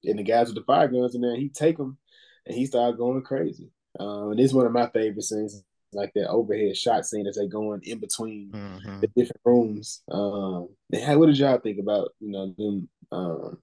And 0.05 0.19
the 0.19 0.23
guys 0.23 0.47
with 0.47 0.57
the 0.57 0.65
fire 0.65 0.89
guns 0.89 1.15
in 1.15 1.21
there, 1.21 1.37
he 1.37 1.51
take 1.51 1.77
them 1.77 1.99
and 2.47 2.57
he 2.57 2.67
started 2.67 2.97
going 2.97 3.23
crazy. 3.23 3.71
Um, 3.99 4.31
and 4.31 4.39
this 4.39 4.47
is 4.47 4.55
one 4.55 4.67
of 4.67 4.73
my 4.73 4.89
favorite 4.89 5.23
scenes, 5.23 5.63
like 5.93 6.13
that 6.15 6.29
overhead 6.29 6.77
shot 6.77 7.05
scene 7.05 7.27
as 7.27 7.37
they 7.37 7.49
going 7.49 7.81
in 7.83 7.99
between 7.99 8.51
mm-hmm. 8.53 9.01
the 9.01 9.09
different 9.09 9.41
rooms. 9.45 10.03
Um, 10.11 10.69
and 10.93 11.21
what 11.21 11.27
did 11.27 11.39
y'all 11.39 11.59
think 11.59 11.79
about 11.81 12.11
you 12.21 12.31
know 12.31 12.55
them 12.57 12.89
um, 13.13 13.59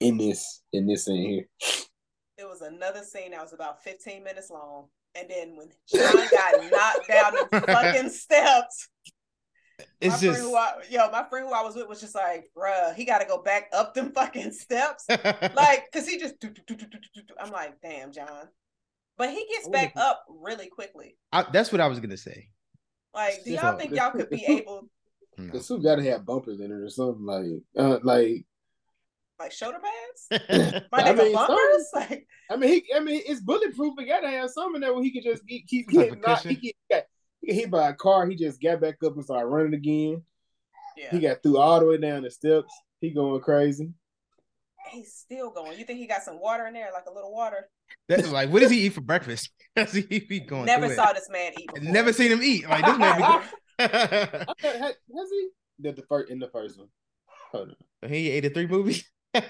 in 0.00 0.16
this 0.16 0.62
in 0.72 0.86
this 0.86 1.04
scene 1.04 1.28
here? 1.28 1.44
It 2.38 2.48
was 2.48 2.62
another 2.62 3.02
scene 3.02 3.32
that 3.32 3.42
was 3.42 3.52
about 3.52 3.84
15 3.84 4.24
minutes 4.24 4.50
long. 4.50 4.86
And 5.14 5.28
then 5.28 5.56
when 5.56 5.68
John 5.92 6.26
got 6.30 6.70
knocked 6.70 7.08
down 7.08 7.32
the 7.34 7.60
fucking 7.66 8.10
steps, 8.10 8.88
it's 10.00 10.14
my 10.14 10.28
just 10.28 10.54
I, 10.54 10.72
yo, 10.90 11.10
my 11.10 11.24
friend 11.28 11.46
who 11.46 11.54
I 11.54 11.62
was 11.62 11.74
with 11.74 11.88
was 11.88 12.00
just 12.00 12.14
like, 12.14 12.50
bruh, 12.56 12.94
he 12.94 13.04
got 13.04 13.18
to 13.18 13.26
go 13.26 13.42
back 13.42 13.68
up 13.72 13.94
them 13.94 14.12
fucking 14.14 14.52
steps, 14.52 15.06
like, 15.08 15.84
cause 15.92 16.06
he 16.06 16.18
just. 16.18 16.34
I'm 17.38 17.50
like, 17.50 17.80
damn, 17.82 18.12
John, 18.12 18.48
but 19.16 19.30
he 19.30 19.46
gets 19.50 19.68
back 19.68 19.92
up 19.96 20.24
really 20.28 20.68
quickly. 20.68 21.16
I, 21.32 21.46
that's 21.52 21.72
what 21.72 21.80
I 21.80 21.86
was 21.86 22.00
gonna 22.00 22.16
say. 22.16 22.48
Like, 23.14 23.44
do 23.44 23.52
y'all 23.52 23.76
think 23.76 23.92
y'all 23.92 24.12
could 24.12 24.30
be 24.30 24.44
able? 24.46 24.88
The 25.52 25.58
suit 25.58 25.82
got 25.82 25.96
to 25.96 26.02
have 26.04 26.26
bumpers 26.26 26.60
in 26.60 26.66
it 26.70 26.74
or 26.74 26.90
something 26.90 27.24
like, 27.24 27.46
uh, 27.74 27.98
like, 28.02 28.44
like 29.38 29.52
shoulder 29.52 29.78
pads. 29.78 30.42
My 30.92 30.98
I 30.98 31.14
mean, 31.14 31.32
bumpers. 31.32 31.88
Like, 31.94 32.26
I 32.50 32.56
mean, 32.56 32.68
he, 32.68 32.84
I 32.94 33.00
mean, 33.00 33.22
it's 33.24 33.40
bulletproof. 33.40 33.94
He 33.98 34.04
got 34.04 34.20
to 34.20 34.28
have 34.28 34.50
something 34.50 34.82
that 34.82 34.94
where 34.94 35.02
he 35.02 35.10
can 35.10 35.22
just 35.22 35.46
keep, 35.46 35.66
keep 35.66 35.88
getting 35.88 36.20
knocked. 36.20 36.46
He 36.46 36.74
get, 36.90 37.08
he 37.40 37.48
got 37.48 37.56
hit 37.56 37.70
by 37.70 37.88
a 37.88 37.94
car. 37.94 38.26
He 38.26 38.36
just 38.36 38.60
got 38.60 38.80
back 38.80 38.96
up 39.04 39.14
and 39.14 39.24
started 39.24 39.46
running 39.46 39.74
again. 39.74 40.22
Yeah. 40.96 41.10
He 41.10 41.20
got 41.20 41.42
through 41.42 41.58
all 41.58 41.80
the 41.80 41.86
way 41.86 41.98
down 41.98 42.22
the 42.22 42.30
steps. 42.30 42.72
He 43.00 43.10
going 43.10 43.40
crazy. 43.40 43.92
He's 44.90 45.14
still 45.14 45.50
going. 45.50 45.78
You 45.78 45.84
think 45.84 45.98
he 45.98 46.06
got 46.06 46.22
some 46.22 46.40
water 46.40 46.66
in 46.66 46.74
there, 46.74 46.90
like 46.92 47.04
a 47.08 47.12
little 47.12 47.32
water? 47.32 47.68
That's 48.08 48.30
like, 48.30 48.50
what 48.50 48.60
does 48.60 48.70
he 48.70 48.86
eat 48.86 48.92
for 48.94 49.00
breakfast? 49.00 49.50
Does 49.76 49.92
he 49.92 50.18
be 50.18 50.40
going? 50.40 50.66
Never 50.66 50.92
saw 50.92 51.10
it. 51.10 51.14
this 51.14 51.28
man 51.30 51.52
eat. 51.58 51.72
Before. 51.72 51.92
Never 51.92 52.12
seen 52.12 52.32
him 52.32 52.42
eat. 52.42 52.68
Like 52.68 52.84
this 52.84 52.98
man. 52.98 53.18
Be 53.78 53.84
has, 53.86 54.96
he? 55.30 55.48
Did 55.80 55.96
the 55.96 56.02
first 56.08 56.30
in 56.30 56.40
the 56.40 56.48
first 56.48 56.76
one? 56.76 56.88
Hold 57.52 57.76
on. 58.02 58.10
He 58.10 58.30
ate 58.30 58.44
a 58.46 58.50
three 58.50 58.66
movies. 58.66 59.04
yo, 59.34 59.40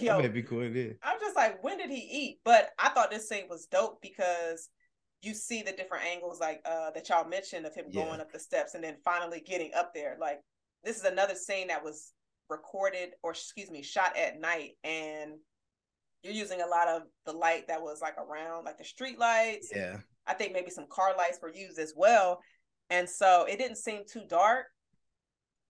That'd 0.00 0.32
be 0.32 0.44
cool. 0.44 0.64
Yeah. 0.64 0.92
I'm 1.02 1.18
just 1.20 1.34
like, 1.34 1.62
when 1.64 1.78
did 1.78 1.90
he 1.90 1.96
eat? 1.96 2.40
But 2.44 2.70
I 2.78 2.90
thought 2.90 3.10
this 3.10 3.28
scene 3.28 3.46
was 3.50 3.66
dope 3.66 4.00
because 4.00 4.68
you 5.22 5.34
see 5.34 5.62
the 5.62 5.72
different 5.72 6.04
angles, 6.04 6.40
like 6.40 6.60
uh 6.64 6.90
that 6.90 7.08
y'all 7.08 7.26
mentioned 7.28 7.64
of 7.66 7.74
him 7.74 7.86
Yeah. 7.88 8.04
going 8.04 8.20
up 8.20 8.32
the 8.32 8.38
steps 8.38 8.74
and 8.74 8.82
then 8.82 8.96
finally 9.04 9.40
getting 9.40 9.72
up 9.74 9.94
there. 9.94 10.16
Like 10.20 10.40
this 10.84 10.96
is 10.96 11.04
another 11.04 11.34
scene 11.34 11.68
that 11.68 11.84
was 11.84 12.12
recorded 12.50 13.10
or 13.22 13.30
excuse 13.30 13.70
me, 13.70 13.82
shot 13.82 14.16
at 14.16 14.40
night, 14.40 14.72
and 14.84 15.32
you're 16.22 16.34
using 16.34 16.60
a 16.60 16.66
lot 16.66 16.88
of 16.88 17.02
the 17.26 17.32
light 17.32 17.68
that 17.68 17.82
was 17.82 18.00
like 18.00 18.16
around, 18.18 18.64
like 18.64 18.78
the 18.78 18.84
street 18.84 19.18
lights. 19.18 19.70
Yeah. 19.74 19.98
I 20.26 20.34
think 20.34 20.52
maybe 20.52 20.70
some 20.70 20.86
car 20.88 21.14
lights 21.16 21.38
were 21.42 21.52
used 21.52 21.78
as 21.78 21.94
well. 21.96 22.40
And 22.90 23.08
so 23.08 23.46
it 23.48 23.58
didn't 23.58 23.78
seem 23.78 24.02
too 24.06 24.22
dark. 24.28 24.66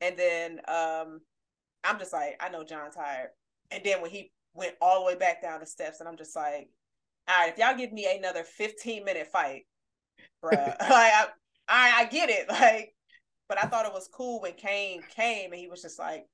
And 0.01 0.17
then 0.19 0.61
um 0.69 1.21
I'm 1.85 1.99
just 1.99 2.13
like, 2.13 2.37
I 2.41 2.49
know 2.49 2.65
John 2.65 2.91
tired. 2.91 3.31
And 3.71 3.83
then 3.85 4.01
when 4.03 4.11
he 4.11 4.33
went 4.55 4.75
all 4.81 5.01
the 5.01 5.07
way 5.07 5.17
back 5.17 5.43
down 5.43 5.61
the 5.61 5.67
steps, 5.67 6.01
and 6.01 6.09
I'm 6.09 6.17
just 6.17 6.37
like, 6.37 6.69
all 7.29 7.39
right, 7.39 7.53
if 7.53 7.59
y'all 7.59 7.77
give 7.77 7.93
me 7.93 8.07
another 8.17 8.45
15 8.45 9.05
minute 9.05 9.29
fight, 9.29 9.63
bruh, 10.45 10.75
like 10.81 10.91
I, 10.91 11.27
I 11.69 11.93
I 12.01 12.05
get 12.07 12.31
it. 12.31 12.49
Like, 12.49 12.95
but 13.49 13.63
I 13.63 13.67
thought 13.67 13.87
it 13.87 13.93
was 13.93 14.09
cool 14.13 14.41
when 14.41 14.55
Kane 14.55 15.03
came 15.15 15.53
and 15.53 15.61
he 15.61 15.69
was 15.69 15.83
just 15.83 15.99
like, 15.99 16.25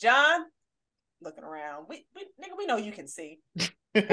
John, 0.00 0.44
looking 1.20 1.44
around. 1.44 1.86
We, 1.88 2.06
we 2.14 2.22
nigga, 2.42 2.56
we 2.58 2.66
know 2.66 2.76
you 2.76 2.92
can 2.92 3.08
see. 3.08 3.38
and 3.94 4.04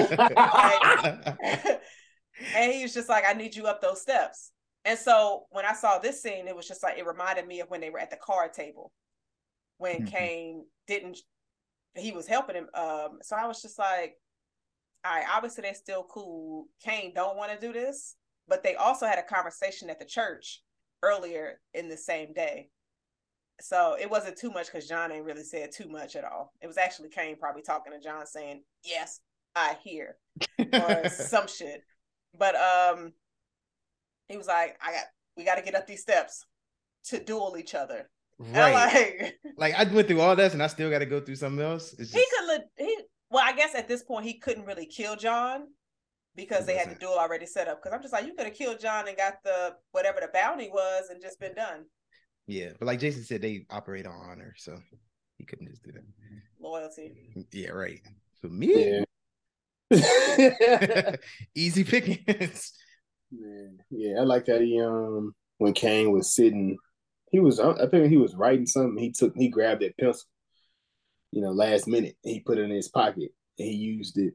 he 2.71 2.83
was 2.83 2.93
just 2.93 3.09
like, 3.09 3.25
I 3.27 3.33
need 3.33 3.55
you 3.55 3.67
up 3.67 3.81
those 3.81 4.01
steps. 4.01 4.51
And 4.85 4.97
so 4.97 5.45
when 5.49 5.65
I 5.65 5.73
saw 5.73 5.99
this 5.99 6.21
scene, 6.21 6.47
it 6.47 6.55
was 6.55 6.67
just 6.67 6.83
like 6.83 6.97
it 6.97 7.05
reminded 7.05 7.47
me 7.47 7.61
of 7.61 7.69
when 7.69 7.81
they 7.81 7.89
were 7.89 7.99
at 7.99 8.09
the 8.09 8.17
card 8.17 8.53
table 8.53 8.91
when 9.77 10.03
Mhm. 10.03 10.05
Kane 10.05 10.65
didn't 10.87 11.19
he 11.95 12.11
was 12.11 12.27
helping 12.27 12.55
him. 12.55 12.69
Um, 12.73 13.19
so 13.23 13.35
I 13.35 13.47
was 13.47 13.61
just 13.61 13.79
like, 13.79 14.15
all 15.05 15.13
right, 15.13 15.25
obviously 15.31 15.61
they're 15.61 15.73
still 15.73 16.05
cool. 16.09 16.67
Kane 16.83 17.13
don't 17.13 17.37
want 17.37 17.51
to 17.51 17.59
do 17.59 17.73
this, 17.73 18.15
but 18.47 18.63
they 18.63 18.75
also 18.75 19.05
had 19.05 19.19
a 19.19 19.23
conversation 19.23 19.89
at 19.89 19.99
the 19.99 20.05
church 20.05 20.61
earlier 21.03 21.59
in 21.73 21.89
the 21.89 21.97
same 21.97 22.33
day. 22.33 22.69
So 23.59 23.95
it 23.99 24.09
wasn't 24.09 24.37
too 24.37 24.51
much 24.51 24.67
because 24.67 24.87
John 24.87 25.11
ain't 25.11 25.25
really 25.25 25.43
said 25.43 25.71
too 25.71 25.87
much 25.87 26.15
at 26.15 26.23
all. 26.23 26.53
It 26.61 26.67
was 26.67 26.77
actually 26.77 27.09
Kane 27.09 27.37
probably 27.37 27.63
talking 27.63 27.93
to 27.93 27.99
John 27.99 28.25
saying, 28.27 28.63
Yes, 28.83 29.19
I 29.55 29.77
hear 29.83 30.17
or 30.73 31.09
some 31.09 31.47
shit. 31.47 31.83
But 32.37 32.55
um 32.55 33.13
he 34.27 34.37
was 34.37 34.47
like, 34.47 34.77
I 34.85 34.91
got 34.91 35.05
we 35.35 35.43
gotta 35.43 35.63
get 35.63 35.75
up 35.75 35.87
these 35.87 36.01
steps 36.01 36.45
to 37.05 37.19
duel 37.19 37.55
each 37.57 37.73
other. 37.73 38.09
Right. 38.39 38.73
like 38.73 39.39
Like 39.57 39.73
I 39.73 39.91
went 39.91 40.07
through 40.07 40.21
all 40.21 40.35
this 40.35 40.53
and 40.53 40.61
I 40.61 40.67
still 40.67 40.91
got 40.91 40.99
to 40.99 41.07
go 41.07 41.19
through 41.19 41.37
something 41.37 41.65
else. 41.65 41.93
It's 41.97 42.13
he 42.13 42.23
could 42.37 42.61
he 42.77 42.97
well, 43.29 43.43
I 43.45 43.53
guess 43.53 43.75
at 43.75 43.87
this 43.87 44.03
point 44.03 44.25
he 44.25 44.35
couldn't 44.39 44.65
really 44.65 44.85
kill 44.85 45.15
John 45.15 45.67
because 46.35 46.65
they 46.65 46.75
had 46.77 46.89
the 46.91 46.95
duel 46.95 47.17
already 47.17 47.45
set 47.45 47.67
up. 47.67 47.81
Because 47.81 47.95
I'm 47.95 48.01
just 48.01 48.13
like, 48.13 48.25
you 48.25 48.33
could 48.33 48.45
have 48.45 48.55
killed 48.55 48.79
John 48.79 49.07
and 49.07 49.17
got 49.17 49.35
the 49.43 49.75
whatever 49.91 50.19
the 50.21 50.29
bounty 50.33 50.69
was 50.69 51.09
and 51.09 51.21
just 51.21 51.39
been 51.39 51.55
done. 51.55 51.85
yeah, 52.47 52.69
but 52.79 52.85
like 52.85 52.99
Jason 52.99 53.23
said, 53.23 53.41
they 53.41 53.65
operate 53.69 54.05
on 54.05 54.13
honor, 54.29 54.53
so 54.57 54.77
he 55.37 55.45
couldn't 55.45 55.67
just 55.69 55.83
do 55.83 55.91
that. 55.93 56.03
Loyalty. 56.59 57.11
Yeah, 57.51 57.69
right. 57.69 58.01
For 58.41 58.47
me, 58.49 59.01
Yeah. 59.91 61.15
easy 61.55 61.83
pickings. 61.83 62.73
Man, 63.31 63.77
yeah, 63.89 64.19
I 64.19 64.23
like 64.23 64.45
that 64.45 64.61
he 64.61 64.79
um 64.81 65.33
when 65.57 65.73
Kane 65.73 66.11
was 66.11 66.35
sitting, 66.35 66.77
he 67.31 67.39
was 67.39 67.59
I 67.59 67.87
think 67.87 68.09
he 68.09 68.17
was 68.17 68.35
writing 68.35 68.65
something. 68.65 68.97
He 69.01 69.11
took 69.11 69.35
he 69.35 69.49
grabbed 69.49 69.81
that 69.81 69.97
pencil, 69.97 70.23
you 71.31 71.41
know, 71.41 71.51
last 71.51 71.87
minute. 71.87 72.15
He 72.23 72.39
put 72.39 72.57
it 72.57 72.63
in 72.63 72.71
his 72.71 72.89
pocket 72.89 73.31
he 73.57 73.71
used 73.71 74.17
it 74.17 74.33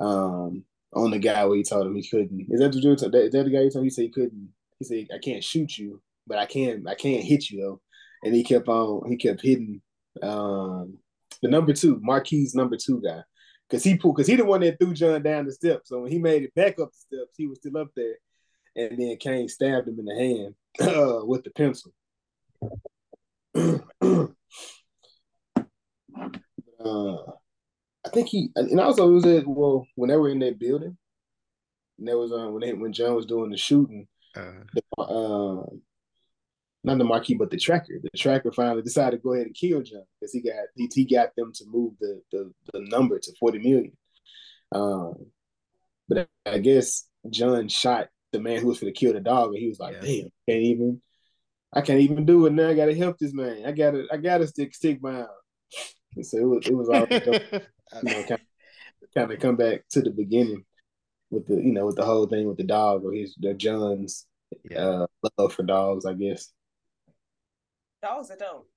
um 0.00 0.64
on 0.94 1.10
the 1.10 1.18
guy 1.18 1.44
where 1.44 1.56
he 1.56 1.62
told 1.62 1.86
him 1.86 1.96
he 1.96 2.08
couldn't. 2.08 2.46
Is 2.48 2.60
that 2.60 2.72
the 2.72 2.80
dude? 2.80 2.94
Is 2.94 3.02
that 3.02 3.12
the 3.12 3.50
guy 3.50 3.64
he 3.64 3.70
told? 3.70 3.84
He 3.84 3.90
said 3.90 4.02
he 4.04 4.10
couldn't. 4.10 4.48
He 4.78 4.84
said 4.84 5.06
I 5.14 5.18
can't 5.18 5.44
shoot 5.44 5.76
you, 5.76 6.00
but 6.26 6.38
I 6.38 6.46
can 6.46 6.86
I 6.86 6.94
can't 6.94 7.24
hit 7.24 7.50
you 7.50 7.60
though. 7.60 7.80
And 8.22 8.34
he 8.34 8.44
kept 8.44 8.68
on 8.68 9.08
he 9.10 9.16
kept 9.16 9.42
hitting 9.42 9.82
um 10.22 10.98
the 11.42 11.48
number 11.48 11.72
two 11.72 11.98
Marquis 12.02 12.50
number 12.54 12.76
two 12.76 13.02
guy. 13.02 13.22
Cause 13.70 13.84
he 13.84 13.98
pulled, 13.98 14.16
cause 14.16 14.26
he 14.26 14.34
the 14.34 14.46
one 14.46 14.62
that 14.62 14.78
threw 14.78 14.94
John 14.94 15.22
down 15.22 15.44
the 15.44 15.52
steps. 15.52 15.90
So 15.90 16.00
when 16.00 16.10
he 16.10 16.18
made 16.18 16.42
it 16.42 16.54
back 16.54 16.80
up 16.80 16.90
the 16.90 17.16
steps, 17.16 17.34
he 17.36 17.46
was 17.46 17.58
still 17.58 17.76
up 17.76 17.90
there, 17.94 18.14
and 18.74 18.98
then 18.98 19.18
Kane 19.18 19.46
stabbed 19.46 19.88
him 19.88 19.98
in 19.98 20.06
the 20.06 20.14
hand 20.14 20.54
uh, 20.80 21.20
with 21.26 21.44
the 21.44 21.50
pencil. 21.50 21.92
uh, 26.84 27.32
I 28.06 28.10
think 28.12 28.28
he, 28.28 28.50
and 28.56 28.80
also 28.80 29.08
it 29.08 29.12
was 29.12 29.26
at 29.26 29.46
well 29.46 29.86
when 29.94 30.10
they 30.10 30.16
were 30.16 30.30
in 30.30 30.38
that 30.40 30.58
building. 30.58 30.96
And 31.98 32.08
that 32.08 32.16
was 32.16 32.32
um, 32.32 32.52
when 32.52 32.60
they, 32.60 32.72
when 32.72 32.92
John 32.92 33.14
was 33.14 33.26
doing 33.26 33.50
the 33.50 33.56
shooting. 33.56 34.06
Uh, 34.36 34.52
The, 34.72 35.02
uh, 35.02 35.64
not 36.84 36.98
the 36.98 37.04
Marquis, 37.04 37.34
but 37.34 37.50
the 37.50 37.56
tracker. 37.58 37.98
The 38.00 38.16
tracker 38.16 38.52
finally 38.52 38.82
decided 38.82 39.16
to 39.16 39.22
go 39.22 39.34
ahead 39.34 39.46
and 39.46 39.54
kill 39.54 39.82
John 39.82 40.04
because 40.20 40.32
he 40.32 40.40
got 40.40 40.54
he, 40.76 40.88
he 40.94 41.04
got 41.04 41.34
them 41.36 41.52
to 41.54 41.64
move 41.66 41.94
the, 42.00 42.22
the 42.30 42.52
the 42.72 42.80
number 42.80 43.18
to 43.18 43.32
forty 43.40 43.58
million. 43.58 43.96
Um, 44.72 45.26
but 46.08 46.28
I 46.46 46.58
guess 46.58 47.06
John 47.28 47.68
shot 47.68 48.08
the 48.32 48.40
man 48.40 48.60
who 48.60 48.68
was 48.68 48.80
going 48.80 48.92
to 48.92 48.98
kill 48.98 49.12
the 49.12 49.20
dog, 49.20 49.48
and 49.48 49.58
he 49.58 49.68
was 49.68 49.80
like, 49.80 49.94
Yeah. 49.94 50.00
"Damn, 50.00 50.30
can't 50.48 50.62
even, 50.62 51.02
I 51.72 51.80
can't 51.80 52.00
even 52.00 52.24
do 52.24 52.46
it 52.46 52.52
now. 52.52 52.68
I 52.68 52.74
got 52.74 52.86
to 52.86 52.94
help 52.94 53.18
this 53.18 53.34
man. 53.34 53.64
I 53.66 53.72
got 53.72 53.92
to, 53.92 54.06
I 54.12 54.16
got 54.16 54.38
to 54.38 54.46
stick 54.46 54.74
stick 54.74 55.02
my 55.02 55.20
him." 55.20 55.26
And 56.16 56.26
so 56.26 56.38
it 56.38 56.44
was, 56.44 56.66
it 56.66 56.74
was 56.74 56.88
all 56.88 57.06
you 57.10 57.20
know, 57.20 58.22
kind 58.24 58.30
of, 58.30 58.40
kind 59.14 59.32
of 59.32 59.38
come 59.38 59.56
back 59.56 59.88
to 59.90 60.00
the 60.00 60.10
beginning 60.10 60.64
with 61.30 61.46
the, 61.46 61.54
you 61.54 61.72
know, 61.72 61.86
with 61.86 61.96
the 61.96 62.04
whole 62.04 62.26
thing 62.26 62.48
with 62.48 62.56
the 62.56 62.64
dog 62.64 63.04
or 63.04 63.12
his, 63.12 63.34
the 63.38 63.54
John's 63.54 64.26
yeah. 64.70 64.78
uh, 64.78 65.06
love 65.38 65.52
for 65.52 65.62
dogs, 65.62 66.06
I 66.06 66.14
guess. 66.14 66.52
Dogs 68.02 68.30
are 68.30 68.36
dope. 68.36 68.68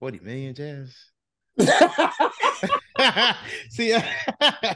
Forty 0.00 0.18
million 0.20 0.54
jazz. 0.54 0.94
See, 3.70 3.96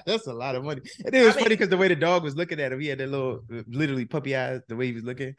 that's 0.06 0.26
a 0.26 0.32
lot 0.32 0.54
of 0.54 0.64
money. 0.64 0.82
And 1.04 1.14
it 1.14 1.24
was 1.24 1.34
I 1.34 1.36
mean- 1.36 1.44
funny 1.44 1.56
because 1.56 1.68
the 1.68 1.76
way 1.76 1.88
the 1.88 1.96
dog 1.96 2.22
was 2.22 2.36
looking 2.36 2.60
at 2.60 2.72
him, 2.72 2.80
he 2.80 2.88
had 2.88 2.98
that 2.98 3.08
little, 3.08 3.40
literally 3.66 4.04
puppy 4.04 4.36
eyes. 4.36 4.60
The 4.68 4.76
way 4.76 4.86
he 4.86 4.92
was 4.92 5.04
looking, 5.04 5.34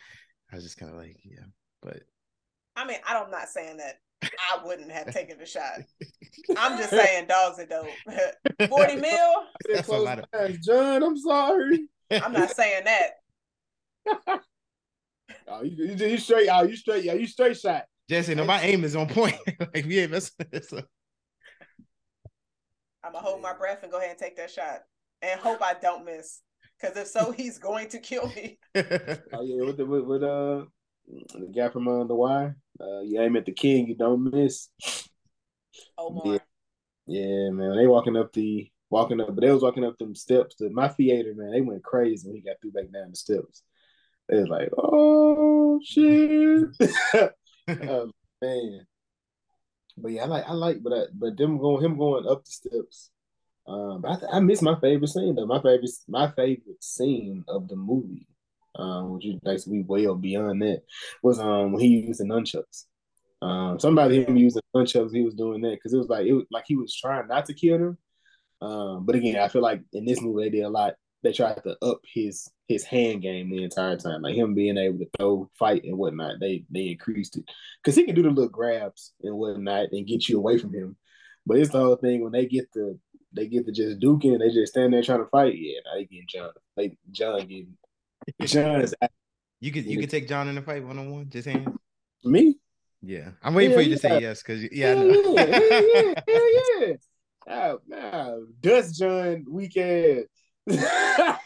I 0.52 0.56
was 0.56 0.64
just 0.64 0.78
kind 0.78 0.92
of 0.92 0.98
like, 0.98 1.18
yeah. 1.24 1.46
But 1.82 2.02
I 2.76 2.86
mean, 2.86 2.98
I'm 3.08 3.32
not 3.32 3.48
saying 3.48 3.78
that 3.78 4.00
I 4.54 4.66
wouldn't 4.66 4.92
have 4.92 5.12
taken 5.14 5.38
the 5.38 5.46
shot. 5.46 5.80
I'm 6.58 6.78
just 6.78 6.90
saying 6.92 7.28
dogs 7.28 7.60
are 7.60 7.66
dope. 7.66 8.70
40 8.70 8.96
mil? 8.98 9.44
That's 9.74 9.88
a 9.88 9.94
lot 9.98 10.20
of- 10.20 10.62
John. 10.62 11.04
I'm 11.04 11.18
sorry. 11.18 11.88
I'm 12.12 12.34
not 12.34 12.52
saying 12.52 12.84
that. 12.86 14.42
Oh, 15.48 15.64
you, 15.64 15.86
you, 15.96 16.08
you 16.08 16.18
straight. 16.18 16.50
Oh, 16.52 16.64
you 16.64 16.76
straight. 16.76 17.04
Yeah, 17.04 17.14
you 17.14 17.28
straight 17.28 17.58
shot. 17.58 17.86
Jesse, 18.10 18.36
no, 18.36 18.46
my 18.46 18.62
aim 18.62 18.84
is 18.84 18.96
on 18.96 19.08
point. 19.08 19.36
like 19.74 19.86
we 19.86 20.00
ain't 20.00 20.12
messing. 20.12 20.46
So. 20.62 20.82
I'm 23.04 23.12
gonna 23.14 23.24
hold 23.26 23.42
my 23.42 23.54
breath 23.54 23.84
and 23.84 23.92
go 23.92 23.98
ahead 23.98 24.12
and 24.12 24.20
take 24.20 24.38
that 24.38 24.50
shot 24.52 24.82
and 25.22 25.40
hope 25.40 25.62
I 25.62 25.76
don't 25.82 26.06
miss. 26.06 26.42
Because 26.80 26.98
if 26.98 27.08
so, 27.08 27.32
he's 27.32 27.58
going 27.58 27.88
to 27.90 28.00
kill 28.00 28.28
me. 28.36 28.60
Oh 28.76 29.44
yeah, 29.44 29.64
with 29.66 29.78
the 29.78 29.86
with, 29.86 30.04
with 30.04 30.24
uh 30.24 30.66
the 31.08 31.52
guy 31.56 31.70
from 31.70 31.88
uh, 31.88 32.04
the 32.06 32.16
wire. 32.16 32.58
Uh, 32.80 33.02
you 33.02 33.22
aim 33.22 33.36
at 33.36 33.46
the 33.46 33.52
king, 33.52 33.88
you 33.88 33.96
don't 33.96 34.32
miss. 34.34 34.70
Omar. 35.98 36.34
Yeah. 36.34 36.40
Yeah, 37.08 37.52
man. 37.52 37.76
They 37.76 37.88
walking 37.88 38.18
up 38.18 38.34
the 38.34 38.70
walking 38.90 39.22
up, 39.22 39.28
but 39.28 39.42
they 39.42 39.52
was 39.52 39.62
walking 39.62 39.86
up 39.86 39.98
them 39.98 40.16
steps. 40.16 40.56
To 40.56 40.70
my 40.70 40.88
theater, 40.88 41.34
man, 41.36 41.52
they 41.52 41.62
went 41.62 41.84
crazy 41.84 42.28
when 42.28 42.36
he 42.36 42.42
got 42.42 42.56
through 42.62 42.72
back 42.72 42.92
down 42.92 43.12
the 43.12 43.16
steps. 43.16 43.62
They 44.28 44.40
was 44.40 44.50
like, 44.50 44.70
"Oh 44.78 45.80
shit!" 45.84 46.70
oh, 47.68 48.12
man. 48.42 48.88
But 49.98 50.12
yeah, 50.12 50.24
I 50.24 50.26
like 50.26 50.44
I 50.48 50.54
like, 50.54 50.84
but 50.84 50.94
I, 50.94 51.04
but 51.14 51.38
them 51.38 51.58
going 51.58 51.84
him 51.84 51.98
going 51.98 52.28
up 52.28 52.44
the 52.44 52.52
steps. 52.52 53.12
Um, 53.68 54.02
but 54.02 54.24
I, 54.24 54.38
I 54.38 54.40
miss 54.40 54.62
my 54.62 54.80
favorite 54.80 55.10
scene 55.10 55.36
though. 55.36 55.46
My 55.46 55.62
favorite 55.62 55.92
my 56.08 56.32
favorite 56.32 56.84
scene 56.84 57.44
of 57.48 57.68
the 57.68 57.76
movie, 57.76 58.28
um, 58.78 59.12
which 59.12 59.26
is 59.26 59.64
to 59.64 59.70
be 59.70 59.84
well 59.84 60.16
beyond 60.16 60.62
that, 60.62 60.82
was 61.24 61.40
um 61.40 61.72
when 61.72 61.82
he 61.82 61.88
used 61.88 62.20
the 62.20 62.26
nunchucks. 62.26 62.86
Um, 63.42 63.80
somebody 63.80 64.24
him 64.24 64.38
using 64.38 64.62
nunchucks, 64.76 65.14
he 65.14 65.24
was 65.24 65.36
doing 65.36 65.62
that 65.62 65.72
because 65.72 65.94
it 65.94 65.98
was 65.98 66.10
like 66.10 66.26
it 66.26 66.34
was 66.34 66.46
like 66.52 66.66
he 66.68 66.76
was 66.76 66.96
trying 66.96 67.28
not 67.28 67.46
to 67.46 67.54
kill 67.54 67.78
them. 67.78 67.98
Um, 68.62 69.06
but 69.06 69.16
again, 69.16 69.38
I 69.38 69.48
feel 69.50 69.62
like 69.62 69.82
in 69.94 70.06
this 70.06 70.22
movie 70.22 70.44
they 70.44 70.58
did 70.58 70.64
a 70.64 70.70
lot. 70.70 70.96
They 71.24 71.34
tried 71.34 71.62
to 71.64 71.76
up 71.82 72.02
his 72.14 72.50
his 72.68 72.84
hand 72.84 73.22
game 73.22 73.50
the 73.50 73.64
entire 73.64 73.98
time, 73.98 74.22
like 74.22 74.36
him 74.36 74.54
being 74.54 74.78
able 74.78 75.00
to 75.00 75.10
throw, 75.18 75.50
fight, 75.58 75.84
and 75.84 75.98
whatnot. 75.98 76.40
They 76.40 76.66
they 76.70 76.90
increased 76.90 77.38
it 77.38 77.46
because 77.84 77.96
he 77.96 78.06
can 78.06 78.16
do 78.16 78.24
the 78.24 78.30
little 78.30 78.50
grabs 78.50 79.14
and 79.24 79.36
whatnot 79.36 79.92
and 79.92 80.08
get 80.08 80.30
you 80.30 80.38
away 80.38 80.58
from 80.58 80.74
him. 80.74 80.96
But 81.46 81.58
it's 81.58 81.72
the 81.72 81.80
whole 81.80 81.96
thing 81.96 82.24
when 82.24 82.32
they 82.32 82.46
get 82.46 82.72
the 82.74 83.00
they 83.34 83.48
get 83.48 83.66
to 83.66 83.72
just 83.72 84.00
duking, 84.00 84.40
they 84.40 84.50
just 84.50 84.74
stand 84.74 84.94
there 84.94 85.04
trying 85.04 85.20
to 85.20 85.30
fight. 85.30 85.56
Yeah, 85.58 85.80
now 85.86 85.96
they 85.96 86.06
getting 86.06 86.28
John. 86.28 86.52
They 86.78 86.98
John 87.12 87.40
getting 87.42 87.78
John 88.42 88.82
is 88.82 88.96
You 89.60 89.72
could 89.72 89.86
you 89.86 90.00
could 90.00 90.10
take 90.10 90.28
John 90.28 90.48
in 90.48 90.58
a 90.58 90.62
fight 90.62 90.84
one 90.86 90.98
on 91.00 91.12
one, 91.12 91.30
just 91.30 91.48
hands. 91.48 91.70
me. 92.24 92.58
Yeah, 93.02 93.32
I'm 93.44 93.54
waiting 93.54 93.72
Hell 93.72 93.80
for 93.80 93.84
you 93.84 93.96
to 93.96 94.02
say 94.02 94.22
yes 94.22 94.42
because 94.42 94.64
yeah, 94.72 94.88
I 94.88 94.90
Hell 94.96 95.06
yeah, 95.06 95.46
hell 95.46 95.88
yeah, 95.88 96.14
hell 96.28 96.50
yeah. 96.82 96.94
Ah, 97.48 97.76
nah, 97.88 98.38
Dust 98.60 98.98
John 98.98 99.46
weak 99.48 99.78
ass. 99.78 100.24
Jazz 100.68 101.38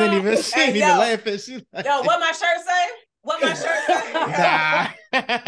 ain't 0.00 0.14
even 0.14 0.36
she 0.42 0.60
ain't 0.60 0.64
Hey, 0.72 0.76
even 0.76 0.98
laughing. 0.98 1.38
She 1.38 1.66
like, 1.72 1.84
Yo, 1.84 2.02
what 2.02 2.20
my 2.20 2.30
shirt 2.30 2.60
say? 2.64 2.86
What 3.22 3.42
my 3.42 3.48
shirt 3.48 3.84
say? 3.86 4.12
nah. 4.12 4.86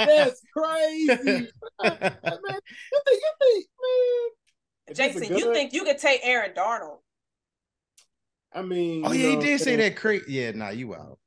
That's 0.04 0.42
crazy. 0.52 1.06
man, 1.06 1.46
you 1.84 2.98
think 3.06 3.22
you 3.22 3.32
think, 3.40 3.66
man? 3.80 4.28
if 4.88 4.96
Jason, 4.96 5.36
you 5.36 5.54
think 5.54 5.72
you 5.72 5.84
could 5.84 5.98
take 5.98 6.20
Aaron 6.24 6.52
Donald? 6.52 6.98
I 8.52 8.62
mean, 8.62 9.02
oh 9.06 9.12
yeah, 9.12 9.30
he 9.30 9.36
did 9.36 9.60
say 9.60 9.76
that. 9.76 9.96
Crazy. 9.96 10.24
Yeah, 10.28 10.50
nah, 10.52 10.70
you 10.70 10.94
out. 10.94 11.18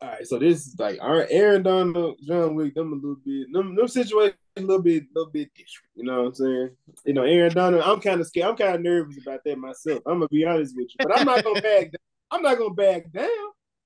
All 0.00 0.08
right, 0.08 0.26
so 0.26 0.38
this 0.38 0.66
is 0.66 0.76
like 0.78 0.98
our 1.00 1.26
Aaron 1.28 1.62
Donald, 1.62 2.18
John 2.26 2.54
Wick, 2.54 2.74
them 2.74 2.92
a 2.92 2.96
little 2.96 3.16
bit, 3.24 3.52
them, 3.52 3.74
them 3.74 3.88
situations 3.88 4.38
a 4.56 4.60
little 4.60 4.82
bit, 4.82 5.02
a 5.02 5.06
little 5.14 5.30
bit 5.30 5.50
different. 5.54 5.90
You 5.94 6.04
know 6.04 6.22
what 6.22 6.28
I'm 6.28 6.34
saying? 6.34 6.70
You 7.04 7.14
know, 7.14 7.24
Aaron 7.24 7.52
Donald, 7.52 7.82
I'm 7.82 8.00
kind 8.00 8.20
of 8.20 8.26
scared. 8.26 8.48
I'm 8.48 8.56
kind 8.56 8.76
of 8.76 8.80
nervous 8.80 9.18
about 9.20 9.40
that 9.44 9.58
myself. 9.58 10.00
I'm 10.06 10.14
gonna 10.14 10.28
be 10.28 10.44
honest 10.44 10.74
with 10.76 10.88
you, 10.88 11.06
but 11.06 11.18
I'm 11.18 11.26
not 11.26 11.44
gonna 11.44 11.60
back. 11.60 11.90
down. 11.92 12.00
I'm 12.30 12.42
not 12.42 12.58
gonna 12.58 12.74
back 12.74 13.10
down. 13.12 13.28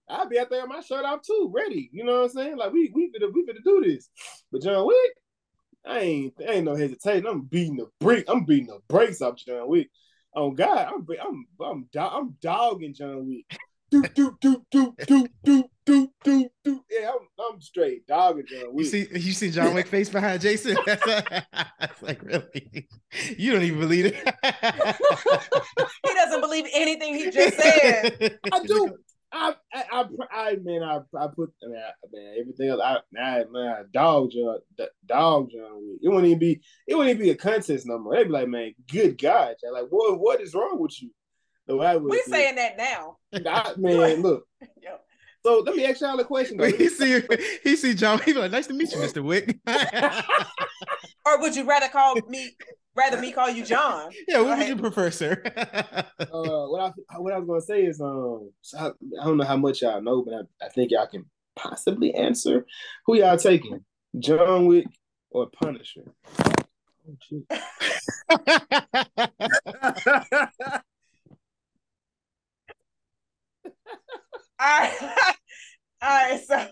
I'll 0.08 0.28
be 0.28 0.38
out 0.38 0.50
there 0.50 0.62
with 0.62 0.70
my 0.70 0.80
shirt 0.80 1.04
off 1.04 1.22
too, 1.22 1.50
ready. 1.54 1.88
You 1.92 2.04
know 2.04 2.22
what 2.22 2.24
I'm 2.24 2.30
saying? 2.30 2.56
Like 2.56 2.72
we 2.72 2.90
we 2.94 3.10
finna 3.10 3.32
we 3.32 3.44
finna 3.44 3.64
do 3.64 3.82
this. 3.84 4.08
But 4.50 4.62
John 4.62 4.86
Wick, 4.86 5.12
I 5.86 5.98
ain't 6.00 6.34
I 6.46 6.52
ain't 6.52 6.64
no 6.64 6.74
hesitation. 6.74 7.26
I'm 7.26 7.42
beating 7.42 7.76
the 7.76 7.88
brick. 8.00 8.24
I'm 8.28 8.44
beating 8.44 8.66
the 8.66 8.80
brakes 8.88 9.22
off 9.22 9.36
John 9.36 9.68
Wick. 9.68 9.90
Oh 10.34 10.50
God, 10.50 10.88
I'm 10.88 11.06
I'm 11.20 11.46
I'm 11.60 11.88
do- 11.92 11.98
I'm 12.00 12.36
dogging 12.40 12.94
John 12.94 13.28
Wick. 13.28 13.44
Do 13.90 14.02
do 14.14 14.36
do 14.40 14.64
do 14.70 14.94
do 15.06 15.28
do 15.44 15.64
do 15.84 16.08
do 16.24 16.48
do. 16.64 16.80
Yeah, 16.90 17.10
I'm 17.10 17.28
I'm 17.54 17.60
straight 17.60 18.06
dogging 18.06 18.46
John 18.46 18.78
You 18.78 18.84
see, 18.84 19.06
you 19.12 19.32
see 19.32 19.50
John 19.50 19.74
Wick 19.74 19.86
face 19.86 20.08
behind 20.08 20.40
Jason. 20.40 20.76
It's 20.86 22.00
like 22.00 22.22
really, 22.22 22.88
you 23.36 23.52
don't 23.52 23.62
even 23.62 23.80
believe 23.80 24.06
it. 24.06 24.14
He 26.06 26.14
doesn't 26.14 26.40
believe 26.40 26.66
anything 26.74 27.14
he 27.14 27.30
just 27.30 27.56
said. 27.58 28.38
I 28.50 28.64
do. 28.64 28.96
I, 29.32 29.54
I, 29.72 29.84
I, 29.92 30.04
I, 30.30 30.56
man, 30.62 30.82
I, 30.82 31.00
I 31.16 31.26
put, 31.34 31.52
I 31.62 31.66
mean, 31.66 31.76
I, 31.78 31.90
man, 32.12 32.34
everything 32.38 32.68
else, 32.68 32.80
I, 32.84 32.98
I, 33.18 33.44
man, 33.50 33.66
I 33.66 33.82
dog 33.92 34.30
John, 34.30 34.58
d- 34.76 34.86
dog 35.06 35.50
John 35.50 35.80
Wick. 35.80 36.00
It 36.02 36.08
wouldn't 36.08 36.26
even 36.26 36.38
be, 36.38 36.60
it 36.86 36.94
wouldn't 36.94 37.10
even 37.14 37.22
be 37.22 37.30
a 37.30 37.36
contest 37.36 37.86
no 37.86 37.98
more. 37.98 38.14
They'd 38.14 38.24
be 38.24 38.30
like, 38.30 38.48
man, 38.48 38.74
good 38.90 39.16
God, 39.16 39.56
John. 39.62 39.72
like, 39.72 39.86
what, 39.90 40.18
what 40.20 40.40
is 40.40 40.54
wrong 40.54 40.78
with 40.78 41.00
you? 41.02 41.10
The 41.66 41.76
way 41.76 41.86
I 41.86 41.96
would, 41.96 42.10
We 42.10 42.22
saying 42.26 42.56
that 42.56 42.76
now. 42.76 43.16
I, 43.32 43.74
man, 43.76 44.22
look. 44.22 44.46
Yo. 44.82 44.96
So 45.44 45.60
let 45.60 45.74
me 45.74 45.84
ask 45.86 46.00
y'all 46.00 46.18
a 46.20 46.24
question. 46.24 46.56
Though. 46.56 46.70
he 46.70 46.88
see, 46.88 47.20
he 47.64 47.76
see 47.76 47.94
John. 47.94 48.20
He 48.20 48.32
be 48.32 48.38
like, 48.38 48.52
"Nice 48.52 48.68
to 48.68 48.74
meet 48.74 48.92
you, 48.92 49.00
Mister 49.00 49.22
Wick." 49.22 49.58
Or 51.24 51.40
would 51.40 51.56
you 51.56 51.64
rather 51.64 51.88
call 51.88 52.14
me 52.28 52.56
rather 52.94 53.18
me 53.20 53.32
call 53.32 53.50
you 53.50 53.64
John? 53.64 54.10
Yeah, 54.28 54.38
what 54.40 54.48
would 54.50 54.58
Right. 54.58 54.68
you 54.68 54.76
prefer, 54.76 55.10
sir? 55.10 55.42
uh, 55.46 56.04
what 56.30 56.80
I 57.10 57.18
what 57.18 57.32
I 57.32 57.38
was 57.38 57.46
gonna 57.46 57.60
say 57.60 57.84
is 57.84 58.00
um 58.00 58.50
so 58.60 58.78
I, 58.78 58.86
I 59.20 59.24
don't 59.24 59.36
know 59.36 59.44
how 59.44 59.56
much 59.56 59.82
y'all 59.82 60.00
know, 60.02 60.22
but 60.22 60.34
I, 60.34 60.66
I 60.66 60.68
think 60.68 60.90
y'all 60.90 61.06
can 61.06 61.24
possibly 61.56 62.14
answer. 62.14 62.66
Who 63.06 63.16
y'all 63.16 63.36
taking? 63.36 63.84
John 64.18 64.66
Wick 64.66 64.86
or 65.30 65.48
Punisher? 65.50 66.04
Oh. 67.08 67.16
All 74.60 74.78
right. 74.78 75.34
All 76.00 76.08
right, 76.08 76.40
so 76.46 76.68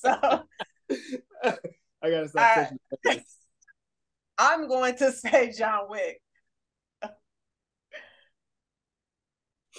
so 0.00 0.42
I 2.02 2.10
gotta 2.10 2.28
stop 2.28 2.56
All 2.56 2.62
touching 2.64 2.78
that. 3.04 3.20
I'm 4.38 4.68
going 4.68 4.96
to 4.96 5.12
say 5.12 5.52
John 5.56 5.82
Wick. 5.90 6.20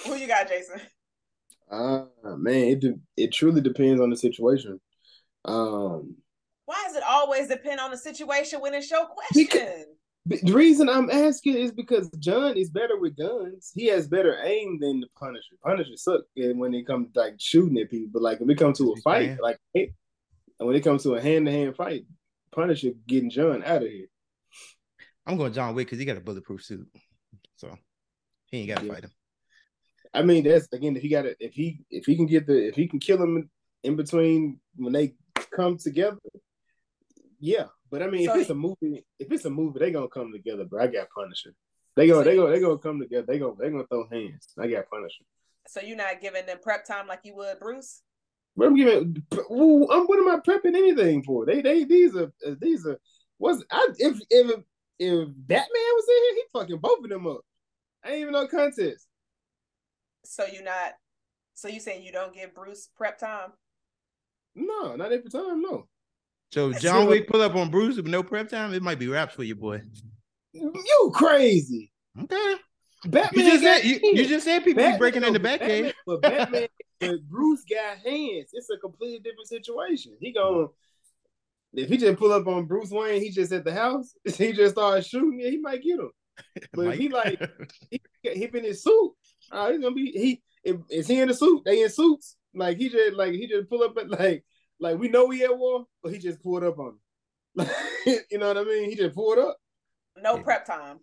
Who 0.05 0.15
you 0.15 0.27
got, 0.27 0.47
Jason? 0.47 0.81
Ah 1.71 2.05
man, 2.37 2.53
it 2.67 2.79
de- 2.81 2.99
it 3.17 3.31
truly 3.33 3.61
depends 3.61 4.01
on 4.01 4.09
the 4.09 4.15
situation. 4.17 4.79
Um, 5.45 6.15
Why 6.65 6.83
does 6.85 6.95
it 6.95 7.03
always 7.07 7.47
depend 7.47 7.79
on 7.79 7.91
the 7.91 7.97
situation 7.97 8.59
when 8.61 8.73
it's 8.73 8.89
your 8.91 9.07
Because- 9.33 9.59
question? 9.61 9.85
the 10.27 10.37
the 10.43 10.53
reason 10.53 10.87
I'm 10.89 11.09
asking 11.09 11.55
is 11.55 11.71
because 11.71 12.09
John 12.19 12.55
is 12.57 12.69
better 12.69 12.99
with 12.99 13.17
guns. 13.17 13.71
He 13.73 13.87
has 13.87 14.07
better 14.07 14.37
aim 14.43 14.79
than 14.79 14.99
the 14.99 15.07
Punisher. 15.17 15.55
Punisher 15.63 15.95
suck 15.97 16.21
when 16.35 16.73
it 16.75 16.85
comes 16.85 17.11
to, 17.13 17.19
like 17.19 17.35
shooting 17.39 17.77
at 17.79 17.89
people, 17.89 18.09
but 18.13 18.21
like 18.21 18.39
when 18.39 18.49
it 18.49 18.57
comes 18.57 18.77
to 18.79 18.91
a 18.91 18.95
fight, 19.01 19.29
bad. 19.29 19.39
like 19.41 19.57
eh, 20.61 20.63
when 20.63 20.75
it 20.75 20.83
comes 20.83 21.03
to 21.03 21.15
a 21.15 21.21
hand 21.21 21.45
to 21.47 21.51
hand 21.51 21.75
fight, 21.75 22.05
Punisher 22.51 22.91
getting 23.07 23.29
John 23.29 23.63
out 23.63 23.83
of 23.83 23.89
here. 23.89 24.07
I'm 25.25 25.37
going 25.37 25.53
John 25.53 25.75
Wick 25.75 25.87
because 25.87 25.99
he 25.99 26.05
got 26.05 26.17
a 26.17 26.21
bulletproof 26.21 26.63
suit, 26.63 26.87
so 27.55 27.77
he 28.47 28.59
ain't 28.59 28.69
got 28.69 28.79
to 28.79 28.85
Yeah. 28.85 28.93
fight 28.93 29.03
him. 29.03 29.11
I 30.13 30.23
mean, 30.23 30.43
that's 30.43 30.67
again 30.73 30.95
if 30.95 31.01
he 31.01 31.09
got 31.09 31.25
it, 31.25 31.37
if 31.39 31.53
he 31.53 31.85
if 31.89 32.05
he 32.05 32.15
can 32.15 32.25
get 32.25 32.45
the 32.45 32.67
if 32.67 32.75
he 32.75 32.87
can 32.87 32.99
kill 32.99 33.21
him 33.21 33.49
in 33.83 33.95
between 33.95 34.59
when 34.75 34.93
they 34.93 35.15
come 35.55 35.77
together, 35.77 36.17
yeah. 37.39 37.67
But 37.89 38.03
I 38.03 38.07
mean, 38.09 38.25
So 38.25 38.35
if 38.35 38.41
it's 38.41 38.49
a 38.49 38.55
movie, 38.55 39.05
if 39.19 39.31
it's 39.31 39.45
a 39.45 39.49
movie, 39.49 39.79
they 39.79 39.91
gonna 39.91 40.07
come 40.09 40.31
together. 40.31 40.65
But 40.69 40.81
I 40.81 40.87
got 40.87 41.09
Punisher. 41.15 41.53
They 41.95 42.07
go, 42.07 42.23
they 42.23 42.35
go, 42.35 42.49
they 42.49 42.59
gonna 42.59 42.77
come 42.77 42.99
together. 42.99 43.25
They 43.27 43.39
go, 43.39 43.55
they 43.59 43.69
gonna 43.69 43.85
throw 43.87 44.07
hands. 44.09 44.47
I 44.57 44.67
got 44.67 44.89
Punisher. 44.89 45.23
So 45.67 45.81
you're 45.81 45.97
not 45.97 46.19
giving 46.21 46.45
them 46.45 46.57
prep 46.61 46.85
time 46.85 47.07
like 47.07 47.21
you 47.23 47.35
would 47.35 47.59
Bruce? 47.59 48.01
But 48.57 48.67
I'm 48.67 48.75
giving. 48.75 49.23
I'm 49.31 50.05
what 50.05 50.19
am 50.19 50.29
I 50.29 50.39
prepping 50.45 50.75
anything 50.75 51.23
for? 51.23 51.45
They, 51.45 51.61
they, 51.61 51.83
these 51.85 52.15
are, 52.15 52.31
uh, 52.45 52.55
these 52.59 52.85
are. 52.85 52.99
Was 53.39 53.63
I 53.71 53.87
if 53.97 54.19
if 54.29 54.59
if 54.99 55.27
Batman 55.35 55.67
was 55.71 56.05
in 56.07 56.23
here, 56.23 56.33
he 56.35 56.43
fucking 56.59 56.77
both 56.77 57.03
of 57.03 57.09
them 57.09 57.27
up. 57.27 57.41
I 58.03 58.11
ain't 58.11 58.21
even 58.21 58.33
no 58.33 58.47
contest. 58.47 59.07
So 60.25 60.45
you're 60.51 60.63
not 60.63 60.93
so 61.53 61.67
you 61.67 61.79
saying 61.79 62.03
you 62.03 62.11
don't 62.11 62.33
give 62.33 62.53
Bruce 62.53 62.89
prep 62.95 63.17
time? 63.17 63.51
No, 64.55 64.95
not 64.95 65.11
every 65.11 65.29
time. 65.29 65.61
No. 65.61 65.87
So 66.51 66.73
John 66.73 67.03
it. 67.03 67.09
Wick 67.09 67.27
pull 67.29 67.41
up 67.41 67.55
on 67.55 67.69
Bruce 67.71 67.95
with 67.95 68.07
no 68.07 68.21
prep 68.21 68.49
time. 68.49 68.73
It 68.73 68.83
might 68.83 68.99
be 68.99 69.07
raps 69.07 69.33
for 69.35 69.43
you, 69.43 69.55
boy. 69.55 69.81
You 70.53 71.11
crazy. 71.15 71.91
Okay. 72.21 72.55
Batman 73.05 73.45
You 73.45 73.51
just 73.51 73.63
said 73.63 73.83
you, 73.83 73.99
you 74.03 74.27
just 74.27 74.45
said 74.45 74.59
people 74.63 74.73
be 74.83 74.83
Batman- 74.83 74.99
breaking 74.99 75.23
in 75.23 75.33
the 75.33 75.39
Batman- 75.39 75.85
Batcave. 75.85 75.93
But 76.05 76.21
Batman, 76.21 76.67
but 77.01 77.27
Bruce 77.27 77.63
got 77.69 77.97
hands. 77.97 78.51
It's 78.53 78.69
a 78.69 78.77
completely 78.77 79.19
different 79.19 79.47
situation. 79.49 80.15
He 80.19 80.31
going 80.31 80.69
if 81.73 81.89
he 81.89 81.97
just 81.97 82.19
pull 82.19 82.33
up 82.33 82.47
on 82.47 82.65
Bruce 82.65 82.91
Wayne, 82.91 83.21
he 83.21 83.29
just 83.29 83.51
at 83.51 83.63
the 83.63 83.73
house. 83.73 84.13
He 84.37 84.53
just 84.53 84.75
started 84.75 85.05
shooting. 85.05 85.39
Yeah, 85.39 85.49
he 85.49 85.57
might 85.57 85.81
get 85.81 85.99
him. 85.99 86.11
But 86.73 86.87
if 86.87 86.99
he 86.99 87.09
like 87.09 87.41
he, 87.89 88.01
he 88.23 88.47
been 88.47 88.65
in 88.65 88.73
suit, 88.75 89.13
uh, 89.51 89.71
he's 89.71 89.81
gonna 89.81 89.95
be 89.95 90.11
he. 90.11 90.41
If, 90.63 90.77
is 90.89 91.07
he 91.07 91.19
in 91.19 91.29
a 91.29 91.33
suit? 91.33 91.63
They 91.65 91.83
in 91.83 91.89
suits. 91.89 92.35
Like 92.53 92.77
he 92.77 92.89
just 92.89 93.15
like 93.15 93.33
he 93.33 93.47
just 93.47 93.69
pull 93.69 93.83
up 93.83 93.97
at 93.97 94.09
like 94.09 94.43
like 94.79 94.97
we 94.97 95.07
know 95.09 95.29
he 95.29 95.43
at 95.43 95.57
war, 95.57 95.85
but 96.01 96.11
he 96.13 96.19
just 96.19 96.41
pulled 96.41 96.63
up 96.63 96.79
on 96.79 96.97
him. 97.57 97.69
you 98.31 98.37
know 98.37 98.47
what 98.47 98.57
I 98.57 98.63
mean? 98.63 98.89
He 98.89 98.95
just 98.95 99.15
pulled 99.15 99.39
up. 99.39 99.57
No 100.21 100.37
Yeah. 100.37 100.43
prep 100.43 100.65
time. 100.65 100.99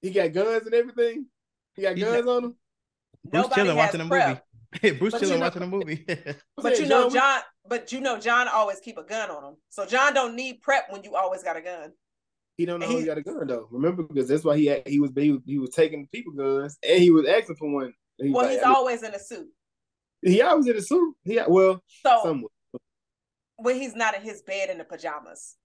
He 0.00 0.10
got 0.10 0.32
guns 0.32 0.66
and 0.66 0.74
everything. 0.74 1.26
He 1.74 1.82
got 1.82 1.96
He's 1.96 2.04
guns 2.04 2.26
on 2.26 2.44
him. 2.44 2.56
Bruce 3.24 3.44
Nobody 3.44 3.60
chilling 3.62 3.76
has 3.76 3.86
watching 3.86 4.00
a 4.00 4.08
prep. 4.08 4.44
movie. 4.82 4.98
Bruce 4.98 5.12
But 5.12 5.18
chilling 5.20 5.34
you 5.34 5.38
know- 5.40 5.44
watching 5.46 5.62
a 5.62 5.66
movie. 5.66 6.04
But 6.56 6.78
you 6.78 6.86
know 6.86 7.10
John 7.10 7.40
but 7.68 7.92
you 7.92 8.00
know 8.00 8.18
John 8.18 8.48
always 8.48 8.80
keep 8.80 8.98
a 8.98 9.02
gun 9.04 9.30
on 9.30 9.44
him. 9.44 9.56
So 9.70 9.86
John 9.86 10.14
don't 10.14 10.34
need 10.36 10.60
prep 10.62 10.86
when 10.90 11.02
you 11.04 11.14
always 11.14 11.42
got 11.42 11.56
a 11.56 11.60
gun. 11.60 11.92
He 12.56 12.66
don't 12.66 12.80
know 12.80 12.88
He- 12.88 13.00
he 13.00 13.04
got 13.06 13.18
a 13.18 13.22
gun 13.22 13.46
though. 13.46 13.68
Remember, 13.70 14.02
because 14.02 14.28
that's 14.28 14.44
why 14.44 14.56
he 14.56 14.66
had, 14.66 14.86
he 14.86 15.00
was 15.00 15.10
he 15.16 15.30
was, 15.32 15.40
he 15.46 15.58
was 15.58 15.70
taking 15.70 16.06
people 16.12 16.32
guns 16.32 16.76
and 16.86 17.00
he 17.02 17.10
was 17.10 17.26
asking 17.26 17.56
for 17.56 17.72
one. 17.72 17.92
He 18.18 18.30
Well, 18.30 18.44
like, 18.44 18.52
he's 18.54 18.62
I 18.62 18.66
mean, 18.68 18.76
always 18.76 19.02
in 19.02 19.14
a 19.14 19.18
suit. 19.18 19.48
he 20.22 20.42
always 20.42 20.66
in 20.66 20.76
a 20.76 20.82
suit. 20.82 21.14
Yeah, 21.24 21.44
well, 21.48 21.82
So 22.04 22.20
somewhat. 22.22 22.52
when 23.56 23.76
he's 23.80 23.94
not 23.94 24.14
in 24.14 24.22
his 24.22 24.42
bed 24.42 24.70
in 24.70 24.78
the 24.78 24.84
pajamas. 24.84 25.56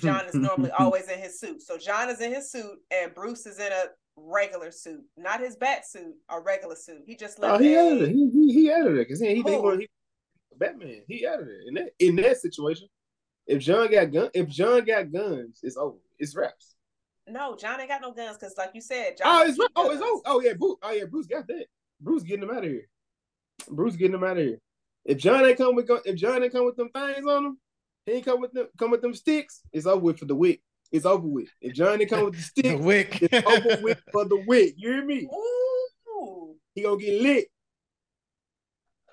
John 0.00 0.24
is 0.26 0.34
normally 0.34 0.70
always 0.78 1.08
in 1.10 1.18
his 1.18 1.38
suit. 1.38 1.60
So 1.62 1.76
John 1.76 2.08
is 2.08 2.20
in 2.20 2.32
his 2.32 2.50
suit 2.50 2.78
and 2.90 3.14
Bruce 3.14 3.44
is 3.46 3.58
in 3.58 3.70
a 3.70 3.84
regular 4.16 4.70
suit, 4.70 5.04
not 5.16 5.40
his 5.40 5.56
bat 5.56 5.86
suit, 5.86 6.14
a 6.28 6.40
regular 6.40 6.76
suit. 6.76 7.02
He 7.06 7.16
just 7.16 7.38
left. 7.38 7.54
Oh, 7.54 7.62
he 7.62 7.74
a- 7.74 7.94
it. 7.96 8.08
He, 8.10 8.30
he, 8.30 8.52
he 8.52 8.68
there 8.68 8.92
because 8.94 9.20
he 9.20 9.34
he, 9.36 9.42
Who? 9.42 9.62
want- 9.62 9.80
he 9.80 9.88
Batman. 10.56 11.02
He 11.08 11.26
out 11.26 11.40
it 11.40 11.48
in 11.66 11.74
that 11.74 11.90
in 11.98 12.16
that 12.16 12.38
situation. 12.38 12.88
If 13.46 13.60
John 13.60 13.90
got 13.90 14.12
gun, 14.12 14.30
if 14.34 14.48
John 14.48 14.84
got 14.84 15.12
guns, 15.12 15.60
it's 15.62 15.76
over. 15.76 15.98
It's 16.18 16.34
wraps. 16.34 16.74
No, 17.26 17.56
John 17.56 17.80
ain't 17.80 17.88
got 17.88 18.02
no 18.02 18.12
guns 18.12 18.36
because, 18.36 18.54
like 18.56 18.70
you 18.74 18.80
said, 18.80 19.16
John. 19.18 19.26
Oh, 19.26 19.48
it's 19.48 19.58
keep 19.58 19.70
oh, 19.76 19.90
it's 19.90 20.00
guns. 20.00 20.12
oh, 20.14 20.22
oh 20.26 20.40
yeah, 20.40 20.52
Bruce. 20.54 20.76
Oh 20.82 20.92
yeah, 20.92 21.04
Bruce 21.04 21.26
got 21.26 21.46
that. 21.48 21.66
Bruce 22.00 22.22
getting 22.22 22.44
him 22.44 22.50
out 22.50 22.64
of 22.64 22.70
here. 22.70 22.88
Bruce 23.68 23.96
getting 23.96 24.14
him 24.14 24.24
out 24.24 24.38
of 24.38 24.44
here. 24.44 24.58
If 25.04 25.18
John 25.18 25.44
ain't 25.44 25.58
come 25.58 25.74
with 25.74 25.90
if 26.04 26.16
John 26.16 26.42
ain't 26.42 26.52
come 26.52 26.64
with 26.66 26.76
them 26.76 26.90
things 26.90 27.26
on 27.26 27.46
him, 27.46 27.58
he 28.06 28.12
ain't 28.12 28.24
come 28.24 28.40
with 28.40 28.52
them 28.52 28.68
come 28.78 28.90
with 28.90 29.02
them 29.02 29.14
sticks. 29.14 29.62
It's 29.72 29.86
over 29.86 30.00
with 30.00 30.18
for 30.18 30.26
the 30.26 30.34
wick. 30.34 30.62
It's 30.92 31.06
over 31.06 31.26
with. 31.26 31.48
If 31.60 31.74
John 31.74 32.00
ain't 32.00 32.10
come 32.10 32.24
with 32.26 32.34
the 32.34 32.38
The 32.62 32.68
stick, 32.70 32.80
Wick. 32.80 33.18
it's 33.22 33.46
over 33.46 33.82
with 33.82 34.00
for 34.12 34.24
the 34.24 34.44
wick. 34.46 34.74
You 34.76 34.92
hear 34.92 35.04
me? 35.04 35.28
Ooh. 35.32 36.54
He 36.74 36.82
gonna 36.82 36.96
get 37.00 37.20
lit. 37.20 37.46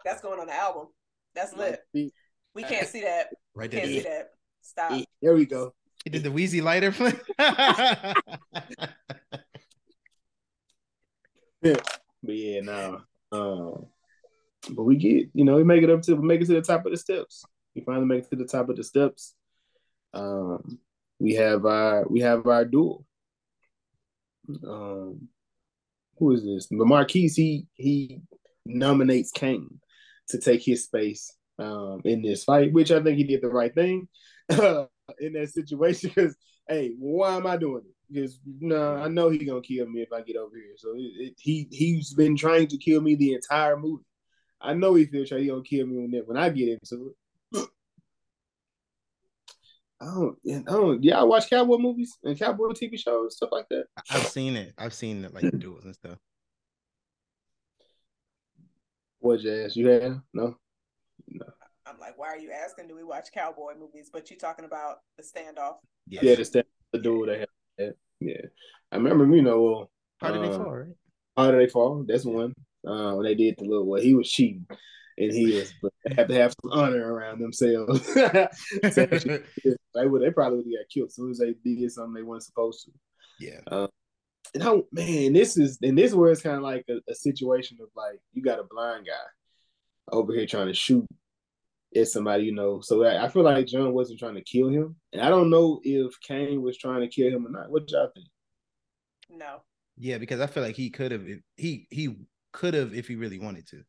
That's 0.04 0.22
going 0.22 0.40
on 0.40 0.48
the 0.48 0.54
album. 0.56 0.88
That's 1.36 1.54
lit. 1.56 1.82
We 1.94 2.64
can't 2.64 2.88
see 2.88 3.02
that. 3.02 3.28
Right 3.54 3.70
there. 3.70 3.82
Can't 3.82 3.92
there. 3.92 4.02
see 4.02 4.10
that. 4.10 4.30
Stop. 4.62 5.04
There 5.22 5.34
we 5.36 5.46
go. 5.46 5.74
He 6.06 6.10
did 6.10 6.24
the 6.24 6.32
Wheezy 6.32 6.62
lighter 6.62 6.92
flip. 6.94 7.22
But 11.62 11.84
yeah, 12.24 12.62
no. 12.62 13.02
Um, 13.32 13.86
but 14.74 14.84
we 14.84 14.96
get, 14.96 15.30
you 15.34 15.44
know, 15.44 15.56
we 15.56 15.64
make 15.64 15.84
it 15.84 15.90
up 15.90 16.02
to 16.04 16.16
we 16.16 16.26
make 16.26 16.42
it 16.42 16.46
to 16.48 16.54
the 16.54 16.62
top 16.62 16.86
of 16.86 16.92
the 16.92 16.98
steps. 16.98 17.44
We 17.76 17.82
finally 17.82 18.06
make 18.06 18.24
it 18.24 18.30
to 18.30 18.36
the 18.36 18.46
top 18.46 18.70
of 18.70 18.78
the 18.78 18.84
steps. 18.84 19.36
Um, 20.14 20.80
we 21.22 21.36
have 21.36 21.66
our 21.66 22.06
we 22.10 22.22
have 22.22 22.48
our 22.48 22.66
duel. 22.66 23.06
Um, 24.68 25.30
who 26.18 26.32
is 26.32 26.44
this? 26.44 26.68
The 26.68 26.84
Marquis, 26.84 27.28
he 27.28 27.68
he 27.76 28.22
nominates 28.66 29.32
Kane 29.32 29.80
to 30.30 30.40
take 30.40 30.64
his 30.64 30.86
space 30.86 31.32
um 31.60 32.02
in 32.06 32.24
this 32.24 32.44
fight, 32.44 32.74
which 32.74 32.92
I 32.92 33.02
think 33.04 33.18
he 33.18 33.24
did 33.24 33.42
the 33.42 33.50
right 33.50 33.74
thing 33.74 34.08
in 34.50 35.34
that 35.34 35.52
situation. 35.54 36.12
Because 36.14 36.36
hey, 36.68 36.96
why 36.98 37.36
am 37.36 37.46
I 37.46 37.58
doing 37.58 37.84
it? 37.86 37.96
Because 38.12 38.40
no, 38.60 38.96
I 38.96 39.08
know 39.08 39.30
he's 39.30 39.48
gonna 39.48 39.62
kill 39.62 39.88
me 39.88 40.02
if 40.02 40.12
I 40.12 40.22
get 40.22 40.38
over 40.38 40.56
here. 40.56 40.74
So 40.78 40.94
it, 40.96 41.28
it, 41.28 41.34
he 41.38 41.68
he's 41.72 42.16
been 42.16 42.36
trying 42.36 42.68
to 42.68 42.78
kill 42.78 43.00
me 43.00 43.14
the 43.14 43.36
entire 43.36 43.78
movie. 43.78 44.06
I 44.60 44.74
know 44.74 44.96
he 44.96 45.06
feels 45.06 45.32
like 45.32 45.42
he 45.42 45.48
gonna 45.48 45.62
kill 45.62 45.86
me 45.86 45.98
when 45.98 46.24
when 46.26 46.38
I 46.38 46.50
get 46.50 46.70
into 46.70 47.10
it. 47.10 47.16
I 50.02 50.06
don't, 50.06 50.38
I 50.46 50.72
don't. 50.72 51.04
Yeah, 51.04 51.20
I 51.20 51.24
watch 51.24 51.50
cowboy 51.50 51.78
movies 51.78 52.18
and 52.24 52.38
cowboy 52.38 52.70
TV 52.70 52.98
shows, 52.98 53.36
stuff 53.36 53.52
like 53.52 53.68
that. 53.70 53.86
I've 54.10 54.28
seen 54.28 54.56
it. 54.56 54.74
I've 54.78 54.96
seen 54.96 55.24
it 55.24 55.34
like 55.34 55.44
the 55.44 55.52
duels 55.58 55.86
and 55.86 55.94
stuff. 55.94 56.18
What 59.20 59.42
jazz 59.42 59.76
you 59.76 59.88
have? 59.90 60.22
No, 60.34 60.56
no. 61.28 61.46
I'm 61.86 62.00
like, 62.00 62.18
why 62.18 62.30
are 62.30 62.38
you 62.38 62.52
asking? 62.52 62.88
Do 62.88 62.96
we 62.96 63.04
watch 63.04 63.32
cowboy 63.32 63.74
movies? 63.80 64.10
But 64.12 64.32
you 64.32 64.38
talking 64.38 64.66
about 64.66 64.98
the 65.18 65.24
standoff? 65.24 65.76
Yes. 66.08 66.24
yeah, 66.24 66.36
the 66.36 66.46
stand, 66.46 66.66
the 66.92 67.00
duel 67.00 67.28
they 67.28 67.40
have. 67.40 67.50
Yeah. 67.78 67.90
yeah, 68.20 68.42
I 68.92 68.96
remember. 68.96 69.28
You 69.36 69.44
know, 69.44 69.90
How 70.20 70.32
did 70.32 70.42
they 70.42 70.48
uh, 70.48 70.58
fall? 70.58 70.72
Right? 70.72 70.96
How 71.38 71.52
did 71.52 71.60
they 71.60 71.70
fall? 71.70 72.04
That's 72.08 72.26
one. 72.26 72.56
Uh, 72.86 73.14
when 73.14 73.26
they 73.26 73.36
did 73.36 73.56
the 73.60 73.66
little, 73.66 73.86
well, 73.86 74.02
he 74.02 74.16
was 74.16 74.32
cheating, 74.32 74.66
and 75.18 75.32
he 75.32 75.58
is, 75.58 75.74
but 75.82 75.92
they 76.06 76.16
have 76.16 76.28
to 76.28 76.36
have 76.36 76.54
some 76.62 76.72
honor 76.72 77.14
around 77.14 77.40
themselves. 77.40 78.06
So, 78.14 78.48
they 78.84 80.08
would, 80.08 80.22
they 80.22 80.32
probably 80.32 80.58
would 80.58 80.66
have 80.66 80.86
got 80.86 80.90
killed 80.94 81.08
as 81.08 81.16
soon 81.16 81.32
as 81.32 81.40
they 81.40 81.54
did 81.64 81.92
something 81.92 82.14
they 82.14 82.24
weren't 82.24 82.44
supposed 82.44 82.86
to. 82.86 82.92
yeah. 83.40 83.60
Uh, 83.68 83.88
and 84.54 84.64
I, 84.64 84.82
man, 84.92 85.34
this 85.34 85.58
is, 85.58 85.78
and 85.82 85.98
this 85.98 86.12
is 86.12 86.16
where 86.16 86.32
it's 86.32 86.42
kind 86.42 86.58
of 86.58 86.64
like 86.64 86.86
a, 86.90 87.00
a 87.10 87.16
situation 87.16 87.78
of 87.82 87.90
like 87.96 88.20
you 88.34 88.42
got 88.42 88.60
a 88.60 88.66
blind 88.70 89.06
guy 89.06 90.16
over 90.16 90.34
here 90.34 90.46
trying 90.46 90.68
to 90.68 90.74
shoot 90.74 91.06
at 91.96 92.08
somebody, 92.08 92.46
you 92.46 92.54
know. 92.54 92.82
So 92.82 93.04
I, 93.04 93.26
I 93.26 93.28
feel 93.30 93.44
like 93.44 93.68
John 93.68 93.94
wasn't 93.94 94.20
trying 94.20 94.36
to 94.36 94.44
kill 94.44 94.70
him, 94.70 94.96
and 95.14 95.22
I 95.22 95.30
don't 95.30 95.50
know 95.50 95.80
if 95.84 96.20
Kane 96.22 96.62
was 96.62 96.78
trying 96.78 97.02
to 97.02 97.08
kill 97.08 97.30
him 97.30 97.46
or 97.46 97.50
not. 97.50 97.70
What 97.70 97.90
y'all 97.92 98.10
think? 98.14 98.28
No. 99.30 99.62
Yeah, 99.98 100.18
because 100.18 100.40
I 100.40 100.48
feel 100.48 100.64
like 100.64 100.76
he 100.76 100.90
could 100.90 101.12
have 101.12 101.26
he 101.58 101.88
he 101.90 102.16
could 102.52 102.74
have 102.74 102.94
if 102.94 103.08
he 103.08 103.16
really 103.16 103.40
wanted 103.40 103.68
to. 103.68 103.84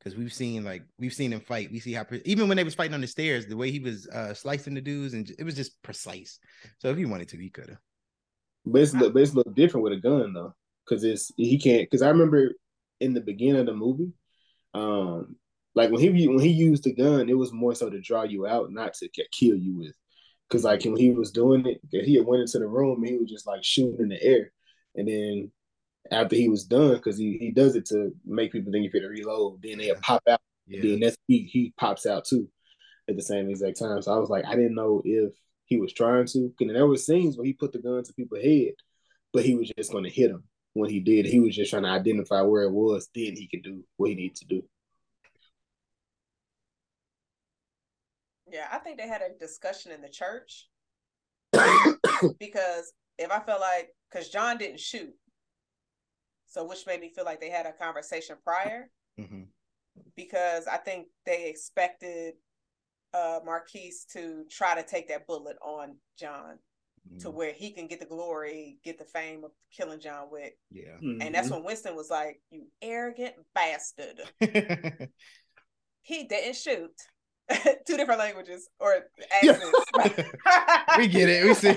Because 0.00 0.18
we've 0.18 0.32
seen 0.32 0.64
like 0.64 0.82
we've 0.98 1.12
seen 1.12 1.32
him 1.32 1.40
fight. 1.40 1.70
We 1.70 1.78
see 1.78 1.92
how 1.92 2.04
pre- 2.04 2.22
even 2.24 2.48
when 2.48 2.56
they 2.56 2.64
was 2.64 2.74
fighting 2.74 2.94
on 2.94 3.02
the 3.02 3.06
stairs, 3.06 3.46
the 3.46 3.56
way 3.56 3.70
he 3.70 3.80
was 3.80 4.08
uh 4.08 4.32
slicing 4.32 4.74
the 4.74 4.80
dudes 4.80 5.12
and 5.12 5.30
it 5.38 5.44
was 5.44 5.54
just 5.54 5.80
precise. 5.82 6.38
So 6.78 6.88
if 6.88 6.96
he 6.96 7.04
wanted 7.04 7.28
to, 7.28 7.36
he 7.36 7.50
could 7.50 7.68
have. 7.68 7.78
But 8.64 8.82
it's, 8.82 8.92
but 8.92 9.16
it's 9.16 9.34
little 9.34 9.52
different 9.52 9.84
with 9.84 9.92
a 9.92 10.00
gun 10.00 10.32
though, 10.32 10.54
because 10.84 11.04
it's 11.04 11.30
he 11.36 11.58
can't. 11.58 11.82
Because 11.82 12.02
I 12.02 12.08
remember 12.08 12.52
in 13.00 13.12
the 13.12 13.20
beginning 13.20 13.60
of 13.60 13.66
the 13.66 13.74
movie, 13.74 14.12
um, 14.72 15.36
like 15.74 15.90
when 15.90 16.00
he 16.00 16.28
when 16.28 16.40
he 16.40 16.50
used 16.50 16.84
the 16.84 16.94
gun, 16.94 17.28
it 17.28 17.36
was 17.36 17.52
more 17.52 17.74
so 17.74 17.90
to 17.90 18.00
draw 18.00 18.22
you 18.22 18.46
out, 18.46 18.72
not 18.72 18.94
to 18.94 19.08
kill 19.08 19.56
you 19.56 19.76
with. 19.76 19.94
Because 20.48 20.64
like 20.64 20.82
when 20.84 20.96
he 20.96 21.10
was 21.10 21.30
doing 21.30 21.66
it, 21.66 21.80
he 21.90 22.18
went 22.20 22.42
into 22.42 22.58
the 22.58 22.66
room 22.66 23.02
and 23.02 23.12
he 23.12 23.18
was 23.18 23.30
just 23.30 23.46
like 23.46 23.62
shooting 23.62 24.00
in 24.00 24.08
the 24.08 24.22
air, 24.22 24.50
and 24.94 25.06
then 25.06 25.52
after 26.10 26.36
he 26.36 26.48
was 26.48 26.64
done, 26.64 26.94
because 26.94 27.18
he, 27.18 27.36
he 27.38 27.50
does 27.50 27.76
it 27.76 27.86
to 27.86 28.12
make 28.24 28.52
people 28.52 28.72
think 28.72 28.86
if 28.86 28.92
to 28.92 29.06
reload, 29.06 29.62
then 29.62 29.78
they 29.78 29.88
Yeah. 29.88 29.94
pop 30.02 30.22
out. 30.28 30.40
Yeah. 30.66 30.82
Then 30.82 31.00
that's 31.00 31.16
he 31.26 31.42
he 31.50 31.72
pops 31.76 32.06
out 32.06 32.24
too 32.24 32.48
at 33.08 33.16
the 33.16 33.22
same 33.22 33.48
exact 33.50 33.78
time. 33.78 34.00
So 34.02 34.12
I 34.12 34.18
was 34.18 34.30
like, 34.30 34.44
I 34.46 34.54
didn't 34.54 34.74
know 34.74 35.02
if 35.04 35.32
he 35.66 35.78
was 35.78 35.92
trying 35.92 36.26
to. 36.26 36.52
Because 36.56 36.72
there 36.72 36.86
were 36.86 36.96
scenes 36.96 37.36
where 37.36 37.46
he 37.46 37.52
put 37.52 37.72
the 37.72 37.78
gun 37.78 38.02
to 38.04 38.12
people's 38.12 38.42
head, 38.42 38.74
but 39.32 39.44
he 39.44 39.54
was 39.56 39.70
just 39.76 39.92
going 39.92 40.04
to 40.04 40.10
hit 40.10 40.30
them 40.30 40.44
when 40.74 40.90
he 40.90 41.00
did. 41.00 41.26
He 41.26 41.40
was 41.40 41.56
just 41.56 41.70
trying 41.70 41.82
to 41.82 41.88
identify 41.88 42.40
where 42.42 42.62
it 42.62 42.72
was. 42.72 43.08
Then 43.14 43.34
he 43.36 43.48
could 43.48 43.62
do 43.62 43.84
what 43.96 44.10
he 44.10 44.16
needed 44.16 44.36
to 44.36 44.44
do. 44.46 44.62
Yeah, 48.52 48.66
I 48.72 48.78
think 48.78 48.98
they 48.98 49.06
had 49.06 49.22
a 49.22 49.38
discussion 49.38 49.92
in 49.92 50.00
the 50.02 50.08
church 50.08 50.68
because 52.40 52.92
if 53.18 53.30
I 53.30 53.40
felt 53.40 53.60
like 53.60 53.94
because 54.10 54.28
John 54.28 54.58
didn't 54.58 54.80
shoot, 54.80 55.12
so 56.50 56.66
which 56.66 56.86
made 56.86 57.00
me 57.00 57.08
feel 57.14 57.24
like 57.24 57.40
they 57.40 57.48
had 57.48 57.64
a 57.64 57.72
conversation 57.72 58.36
prior 58.44 58.90
Mhm. 59.18 59.46
because 60.16 60.66
I 60.66 60.76
think 60.76 61.06
they 61.24 61.48
expected 61.48 62.34
uh 63.14 63.40
Marquis 63.44 63.94
to 64.12 64.44
try 64.50 64.74
to 64.74 64.82
take 64.86 65.08
that 65.08 65.26
bullet 65.26 65.56
on 65.62 65.96
John 66.18 66.58
to 67.20 67.28
Mhm. 67.28 67.34
where 67.34 67.52
he 67.52 67.72
can 67.72 67.86
get 67.86 67.98
the 67.98 68.06
glory, 68.06 68.78
get 68.84 68.98
the 68.98 69.04
fame 69.06 69.42
of 69.44 69.52
killing 69.74 70.00
John 70.00 70.30
Wick. 70.30 70.58
Yeah. 70.70 70.98
And 71.00 71.34
that's 71.34 71.48
when 71.50 71.64
Winston 71.64 71.96
was 71.96 72.10
like, 72.10 72.40
You 72.50 72.66
arrogant 72.82 73.34
bastard. 73.54 74.20
He 76.02 76.24
didn't 76.24 76.56
shoot. 76.56 76.94
Two 77.86 77.96
different 77.96 78.18
languages 78.20 78.68
or 78.80 79.06
accents. 79.32 79.84
we 80.98 81.06
get 81.08 81.28
it. 81.28 81.44
We 81.44 81.54
see. 81.54 81.76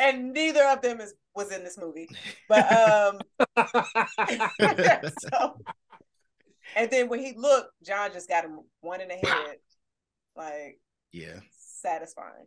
And 0.00 0.32
neither 0.32 0.64
of 0.64 0.82
them 0.82 1.00
is 1.00 1.14
was 1.34 1.50
in 1.52 1.64
this 1.64 1.78
movie. 1.78 2.08
But 2.48 2.70
um 2.72 3.18
so 5.18 5.58
and 6.76 6.90
then 6.90 7.08
when 7.08 7.20
he 7.20 7.34
looked, 7.36 7.70
John 7.84 8.12
just 8.12 8.28
got 8.28 8.44
him 8.44 8.60
one 8.80 9.00
in 9.00 9.08
the 9.08 9.14
head. 9.14 9.56
Like 10.36 10.78
yeah. 11.12 11.38
satisfying. 11.58 12.46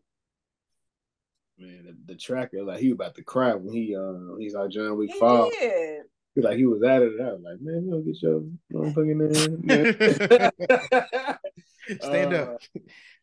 Man, 1.60 1.86
the, 1.86 2.14
the 2.14 2.20
tracker, 2.20 2.64
like 2.64 2.80
he 2.80 2.90
was 2.90 2.96
about 2.96 3.16
to 3.16 3.24
cry 3.24 3.54
when 3.56 3.74
he 3.74 3.96
uh 3.96 4.36
he's 4.38 4.54
like 4.54 4.70
John 4.70 4.98
Wick 4.98 5.12
He 5.12 5.20
fall. 5.20 5.50
did. 5.60 6.02
He 6.36 6.42
like 6.42 6.58
he 6.58 6.66
was 6.68 6.84
out 6.84 7.02
of 7.02 7.14
it. 7.14 7.22
I 7.22 7.32
was 7.34 7.42
like, 7.42 7.62
man, 7.62 7.86
you 7.86 7.92
don't 7.92 8.06
get 8.06 8.22
your 8.22 8.44
motherfucking 8.72 9.64
man. 9.64 10.52
Stand 12.02 12.34
Uh, 12.34 12.38
up. 12.38 12.62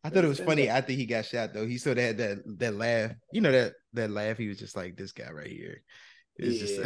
I 0.05 0.10
thought 0.10 0.24
it 0.24 0.28
was 0.28 0.40
funny 0.40 0.68
after 0.68 0.93
he 0.93 1.06
got 1.06 1.24
shot 1.24 1.55
though. 1.55 1.66
He 1.66 1.78
still 1.78 1.97
had 1.97 2.18
that 2.18 2.43
that 2.59 2.74
laugh. 2.74 3.12
You 3.32 3.40
know 3.40 3.52
that 3.52 3.72
that 3.94 4.10
laugh. 4.10 4.36
He 4.36 4.48
was 4.48 4.59
just 4.59 4.76
like 4.76 4.97
this 4.97 5.12
guy 5.12 5.31
right 5.31 5.51
here. 5.51 5.82
It's 6.36 6.59
just 6.59 6.78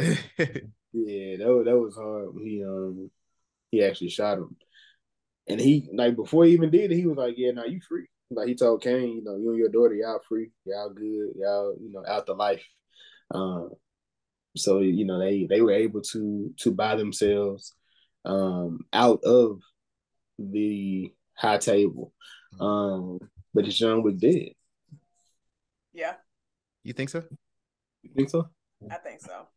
Yeah, 0.93 1.37
that 1.37 1.47
was, 1.47 1.65
that 1.65 1.77
was 1.77 1.95
hard 1.95 2.29
he 2.41 2.63
um 2.63 3.11
he 3.71 3.83
actually 3.83 4.09
shot 4.09 4.37
him. 4.37 4.55
And 5.49 5.59
he 5.59 5.89
like 5.93 6.15
before 6.15 6.45
he 6.45 6.53
even 6.53 6.71
did 6.71 6.91
it, 6.91 6.95
he 6.95 7.05
was 7.05 7.17
like, 7.17 7.35
Yeah, 7.37 7.51
now 7.51 7.65
you 7.65 7.81
free. 7.87 8.07
Like 8.31 8.47
he 8.47 8.55
told 8.55 8.83
Kane, 8.83 9.17
you 9.17 9.23
know, 9.23 9.35
you 9.35 9.49
and 9.49 9.57
your 9.57 9.69
daughter, 9.69 9.95
y'all 9.95 10.21
free, 10.27 10.51
y'all 10.63 10.91
good, 10.91 11.31
y'all, 11.35 11.75
you 11.81 11.91
know, 11.91 12.05
out 12.07 12.25
the 12.25 12.33
life. 12.33 12.63
Um 13.31 13.71
so 14.55 14.79
you 14.79 15.05
know, 15.05 15.19
they 15.19 15.45
they 15.45 15.59
were 15.61 15.73
able 15.73 16.01
to 16.13 16.53
to 16.59 16.71
buy 16.71 16.95
themselves 16.95 17.75
um 18.23 18.85
out 18.93 19.23
of 19.25 19.59
the 20.37 21.11
high 21.35 21.57
table. 21.57 22.13
Um 22.59 23.19
but 23.53 23.65
it's 23.67 23.77
John 23.77 24.03
Wick 24.03 24.17
dead. 24.19 24.49
Yeah, 25.93 26.13
you 26.83 26.93
think 26.93 27.09
so? 27.09 27.23
You 28.03 28.11
think 28.15 28.29
so? 28.29 28.47
I 28.89 28.95
think 28.95 29.19
so. 29.21 29.47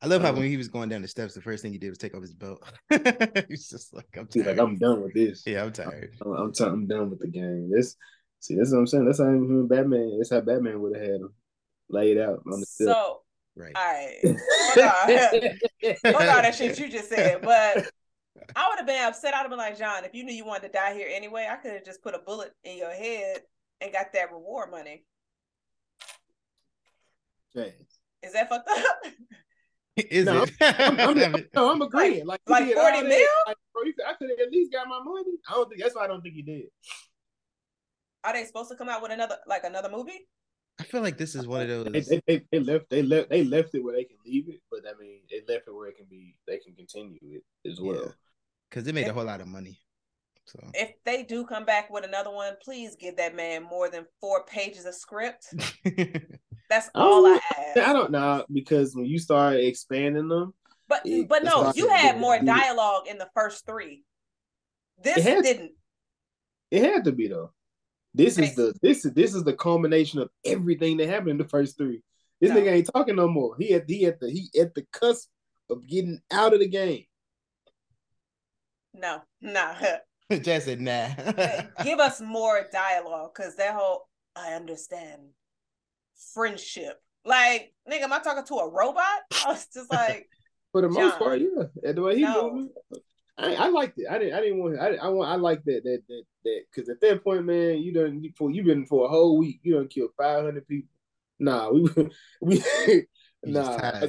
I 0.00 0.06
love 0.06 0.22
how 0.22 0.28
Um, 0.30 0.36
when 0.36 0.48
he 0.48 0.56
was 0.56 0.68
going 0.68 0.88
down 0.88 1.02
the 1.02 1.08
steps, 1.08 1.34
the 1.34 1.40
first 1.40 1.62
thing 1.62 1.72
he 1.72 1.78
did 1.78 1.88
was 1.88 1.98
take 1.98 2.14
off 2.14 2.22
his 2.22 2.34
belt. 2.34 2.62
He's 3.48 3.68
just 3.68 3.92
like, 3.92 4.06
I'm 4.16 4.28
tired. 4.28 4.46
like, 4.46 4.58
I'm 4.58 4.76
done 4.76 5.02
with 5.02 5.12
this. 5.14 5.42
yeah, 5.46 5.64
I'm 5.64 5.72
tired. 5.72 6.12
I'm, 6.24 6.32
I'm, 6.32 6.52
t- 6.52 6.62
I'm 6.64 6.86
done 6.86 7.10
with 7.10 7.18
the 7.18 7.26
game. 7.26 7.68
This, 7.68 7.96
see, 8.38 8.54
that's 8.54 8.70
what 8.70 8.78
I'm 8.78 8.86
saying. 8.86 9.06
That's 9.06 9.18
how 9.18 9.24
him 9.28 9.42
and 9.50 9.68
Batman. 9.68 10.18
That's 10.18 10.30
how 10.30 10.40
Batman 10.40 10.80
would 10.82 10.94
have 10.94 11.02
had 11.04 11.14
him 11.22 11.34
laid 11.88 12.18
out 12.18 12.42
on 12.46 12.60
the 12.60 12.66
So 12.66 12.92
all 12.92 13.24
Right. 13.56 13.74
right. 13.74 14.18
Hold 14.24 14.86
on. 14.86 16.14
Hold 16.14 16.28
on 16.28 16.42
that 16.42 16.54
shit 16.54 16.78
you 16.78 16.88
just 16.88 17.08
said. 17.08 17.42
But 17.42 17.90
I 18.56 18.68
would 18.68 18.78
have 18.78 18.86
been 18.86 19.02
upset. 19.02 19.34
I'd 19.34 19.38
have 19.42 19.50
been 19.50 19.58
like, 19.58 19.78
John, 19.78 20.04
if 20.04 20.14
you 20.14 20.24
knew 20.24 20.32
you 20.32 20.44
wanted 20.44 20.68
to 20.68 20.72
die 20.72 20.94
here 20.94 21.08
anyway, 21.10 21.48
I 21.50 21.56
could 21.56 21.72
have 21.72 21.84
just 21.84 22.02
put 22.02 22.14
a 22.14 22.18
bullet 22.18 22.52
in 22.64 22.78
your 22.78 22.90
head 22.90 23.42
and 23.80 23.92
got 23.92 24.12
that 24.12 24.32
reward 24.32 24.70
money. 24.70 25.04
Jazz. 27.54 27.72
Is 28.22 28.32
that 28.32 28.48
fucked 28.48 28.68
up? 28.68 29.02
Is 29.96 30.24
No, 30.24 30.44
it? 30.44 30.50
I'm, 30.60 30.98
I'm, 30.98 31.44
no, 31.54 31.70
I'm 31.72 31.82
agreeing. 31.82 32.24
Like, 32.26 32.40
he 32.46 32.52
like 32.52 32.74
40 32.74 33.02
mil? 33.02 33.18
Like, 33.46 33.56
bro, 33.74 33.82
you 33.84 33.92
could- 33.92 34.06
I 34.06 34.14
could 34.14 34.30
have 34.30 34.38
at 34.46 34.50
least 34.52 34.72
got 34.72 34.88
my 34.88 35.00
money. 35.04 35.36
I 35.48 35.52
don't 35.54 35.68
think 35.68 35.82
that's 35.82 35.94
why 35.94 36.04
I 36.04 36.06
don't 36.06 36.22
think 36.22 36.34
he 36.34 36.42
did. 36.42 36.64
Are 38.24 38.32
they 38.32 38.44
supposed 38.44 38.70
to 38.70 38.76
come 38.76 38.88
out 38.88 39.02
with 39.02 39.10
another 39.12 39.36
like 39.46 39.64
another 39.64 39.90
movie? 39.90 40.28
I 40.80 40.84
feel 40.84 41.02
like 41.02 41.18
this 41.18 41.34
is 41.34 41.46
one 41.46 41.62
of 41.62 41.68
those. 41.68 42.06
they, 42.08 42.20
they, 42.26 42.44
they 42.50 42.60
left. 42.60 42.90
They 42.90 43.02
left. 43.02 43.30
They 43.30 43.44
left 43.44 43.74
it 43.74 43.84
where 43.84 43.94
they 43.94 44.04
can 44.04 44.16
leave 44.24 44.48
it, 44.48 44.60
but 44.70 44.80
I 44.88 44.98
mean, 45.00 45.20
they 45.30 45.42
left 45.52 45.68
it 45.68 45.74
where 45.74 45.88
it 45.88 45.96
can 45.96 46.06
be. 46.10 46.36
They 46.46 46.58
can 46.58 46.74
continue 46.74 47.18
it 47.22 47.44
as 47.70 47.80
well. 47.80 48.12
because 48.68 48.86
it 48.86 48.94
made 48.94 49.06
a 49.06 49.12
whole 49.12 49.24
lot 49.24 49.40
of 49.40 49.48
money. 49.48 49.78
So 50.46 50.58
if 50.74 50.92
they 51.04 51.22
do 51.22 51.44
come 51.46 51.64
back 51.64 51.88
with 51.90 52.04
another 52.04 52.30
one, 52.30 52.54
please 52.62 52.96
give 52.96 53.16
that 53.16 53.36
man 53.36 53.62
more 53.62 53.88
than 53.88 54.06
four 54.20 54.44
pages 54.44 54.86
of 54.86 54.94
script. 54.94 55.46
That's 56.68 56.90
all 56.94 57.26
I, 57.26 57.38
I 57.56 57.62
ask. 57.62 57.78
I 57.78 57.92
don't 57.92 58.10
know 58.10 58.44
because 58.52 58.94
when 58.96 59.04
you 59.04 59.18
start 59.18 59.56
expanding 59.56 60.28
them, 60.28 60.52
but 60.88 61.02
it, 61.04 61.28
but 61.28 61.44
no, 61.44 61.72
you 61.74 61.88
had 61.88 62.18
more 62.18 62.38
dialogue 62.40 63.06
in 63.08 63.18
the 63.18 63.28
first 63.34 63.66
three. 63.66 64.04
This 65.02 65.22
had, 65.22 65.42
didn't. 65.42 65.72
It 66.70 66.82
had 66.82 67.04
to 67.04 67.12
be 67.12 67.28
though. 67.28 67.52
This 68.14 68.38
is 68.38 68.54
the 68.54 68.74
this 68.82 69.04
is 69.04 69.12
this 69.12 69.34
is 69.34 69.44
the 69.44 69.54
culmination 69.54 70.18
of 70.20 70.30
everything 70.44 70.98
that 70.98 71.08
happened 71.08 71.30
in 71.30 71.38
the 71.38 71.48
first 71.48 71.78
three. 71.78 72.02
This 72.40 72.50
no. 72.50 72.56
nigga 72.56 72.72
ain't 72.72 72.90
talking 72.92 73.16
no 73.16 73.28
more. 73.28 73.56
He 73.58 73.72
at 73.74 73.88
he 73.88 74.04
at 74.06 74.20
the 74.20 74.30
he 74.30 74.50
at 74.60 74.74
the 74.74 74.84
cusp 74.92 75.28
of 75.70 75.86
getting 75.86 76.20
out 76.30 76.52
of 76.52 76.60
the 76.60 76.68
game. 76.68 77.04
No, 78.92 79.22
nah. 79.40 79.74
Just 80.42 80.66
said 80.66 80.80
nah. 80.80 81.08
Give 81.82 82.00
us 82.00 82.20
more 82.20 82.66
dialogue, 82.72 83.34
cause 83.34 83.56
that 83.56 83.74
whole 83.74 84.08
I 84.34 84.54
understand 84.54 85.20
friendship. 86.34 87.00
Like, 87.24 87.72
nigga, 87.90 88.02
am 88.02 88.12
I 88.12 88.18
talking 88.18 88.44
to 88.44 88.54
a 88.56 88.70
robot? 88.70 89.04
I 89.46 89.48
was 89.48 89.66
just 89.72 89.92
like, 89.92 90.28
for 90.72 90.82
the 90.82 90.88
John, 90.88 91.04
most 91.04 91.18
part, 91.18 91.40
yeah. 91.40 91.64
And 91.84 91.96
the 91.96 92.02
way 92.02 92.16
he 92.16 92.22
no. 92.22 92.50
moving, 92.50 92.70
I, 93.38 93.54
I 93.54 93.68
liked 93.68 93.98
it. 93.98 94.06
I 94.10 94.18
didn't. 94.18 94.34
I 94.34 94.40
didn't 94.40 94.58
want. 94.58 94.78
I. 94.78 94.94
I 94.96 95.08
want. 95.08 95.30
I 95.30 95.36
like 95.36 95.64
that. 95.64 95.82
That. 95.84 96.02
That. 96.08 96.22
That. 96.44 96.60
Because 96.70 96.88
at 96.88 97.00
that 97.00 97.24
point, 97.24 97.44
man, 97.44 97.78
you 97.78 97.92
done 97.92 98.22
for 98.36 98.50
you 98.50 98.62
been 98.62 98.86
for 98.86 99.06
a 99.06 99.08
whole 99.08 99.38
week. 99.38 99.60
You 99.62 99.74
done 99.74 99.88
killed 99.88 100.10
five 100.16 100.44
hundred 100.44 100.66
people. 100.68 100.90
Nah, 101.38 101.70
we. 101.70 101.88
we. 102.40 102.62
nah. 103.44 104.08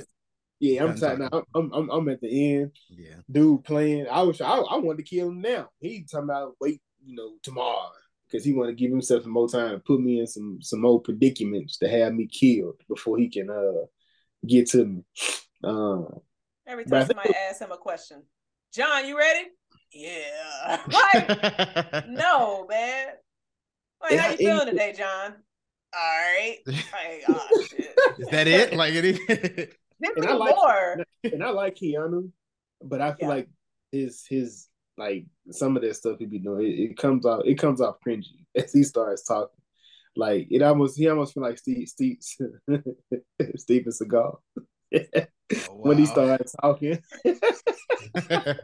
Yeah, 0.59 0.85
I'm 0.85 0.95
tired 0.95 1.19
now. 1.19 1.43
I'm, 1.53 1.73
I'm 1.73 1.89
I'm 1.89 2.09
at 2.09 2.21
the 2.21 2.55
end. 2.55 2.71
Yeah, 2.89 3.15
dude 3.29 3.65
playing. 3.65 4.07
I 4.09 4.21
was 4.21 4.39
I, 4.39 4.55
I 4.55 4.77
wanted 4.77 4.97
to 4.97 5.03
kill 5.03 5.27
him 5.27 5.41
now. 5.41 5.69
He 5.79 6.05
talking 6.09 6.29
about 6.29 6.55
wait, 6.61 6.81
you 7.03 7.15
know, 7.15 7.33
tomorrow 7.41 7.91
because 8.33 8.45
he 8.45 8.53
want 8.53 8.69
to 8.69 8.75
give 8.75 8.89
himself 8.89 9.23
some 9.23 9.31
more 9.31 9.47
time 9.47 9.71
to 9.71 9.79
put 9.79 9.99
me 9.99 10.19
in 10.19 10.27
some 10.27 10.59
some 10.61 10.81
more 10.81 11.01
predicaments 11.01 11.77
to 11.77 11.89
have 11.89 12.13
me 12.13 12.27
killed 12.27 12.79
before 12.87 13.17
he 13.17 13.29
can 13.29 13.49
uh 13.49 13.85
get 14.47 14.69
to 14.69 14.85
me. 14.85 15.03
Uh, 15.63 16.03
Every 16.65 16.85
time 16.85 17.07
somebody 17.07 17.33
asks 17.35 17.61
him 17.61 17.71
a 17.71 17.77
question, 17.77 18.23
John, 18.73 19.07
you 19.07 19.15
ready? 19.15 19.49
Yeah. 19.91 20.79
like, 20.87 22.07
no, 22.09 22.65
man. 22.67 23.07
Like, 24.01 24.19
how 24.19 24.31
you 24.31 24.37
feeling 24.37 24.65
today, 24.65 24.95
John? 24.97 25.35
All 25.95 26.01
right. 26.01 26.57
Like, 26.67 27.23
oh, 27.29 27.65
shit. 27.69 27.95
Is 28.17 28.27
that 28.29 28.47
it? 28.47 28.73
Like 28.75 28.93
it? 28.95 29.03
Give 29.27 29.77
me 30.01 30.09
and 30.17 30.25
I 30.25 30.33
like, 30.33 30.55
more. 30.55 31.05
And 31.23 31.43
I 31.43 31.51
like 31.51 31.75
Keanu, 31.75 32.31
but 32.81 32.99
I 32.99 33.13
feel 33.13 33.29
yeah. 33.29 33.35
like 33.35 33.49
his 33.91 34.25
his 34.27 34.67
like 34.97 35.25
some 35.51 35.75
of 35.75 35.83
that 35.83 35.95
stuff 35.95 36.17
he 36.17 36.25
be 36.25 36.39
doing, 36.39 36.65
it, 36.65 36.91
it, 36.91 36.97
comes 36.97 37.25
out 37.25 37.47
it 37.47 37.59
comes 37.59 37.79
off 37.79 37.97
cringy 38.05 38.45
as 38.55 38.73
he 38.73 38.83
starts 38.83 39.23
talking. 39.23 39.55
Like 40.15 40.47
it 40.49 40.63
almost 40.63 40.97
he 40.97 41.07
almost 41.09 41.35
feel 41.35 41.43
like 41.43 41.59
Steve 41.59 41.87
Steve 41.87 42.17
Steven 42.21 43.91
Seagal. 43.91 44.37
oh, 44.95 45.25
wow. 45.51 45.77
when 45.81 45.97
he 45.97 46.05
starts 46.05 46.55
talking. 46.61 46.99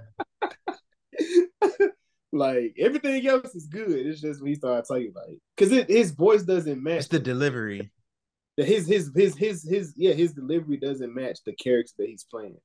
like 2.31 2.75
everything 2.77 3.25
else 3.27 3.55
is 3.55 3.67
good. 3.67 4.05
It's 4.05 4.21
just 4.21 4.41
when 4.41 4.49
he 4.49 4.55
starts 4.55 4.89
talking 4.89 5.13
like 5.15 5.39
because 5.55 5.85
his 5.87 6.11
voice 6.11 6.43
doesn't 6.43 6.81
match. 6.81 6.99
It's 6.99 7.07
the 7.07 7.19
delivery. 7.19 7.91
His 8.57 8.87
his 8.87 9.11
his 9.15 9.35
his 9.37 9.67
his 9.67 9.93
yeah 9.95 10.13
his 10.13 10.33
delivery 10.33 10.77
doesn't 10.77 11.15
match 11.15 11.39
the 11.45 11.53
character 11.53 11.93
that 11.99 12.07
he's 12.07 12.25
playing. 12.25 12.57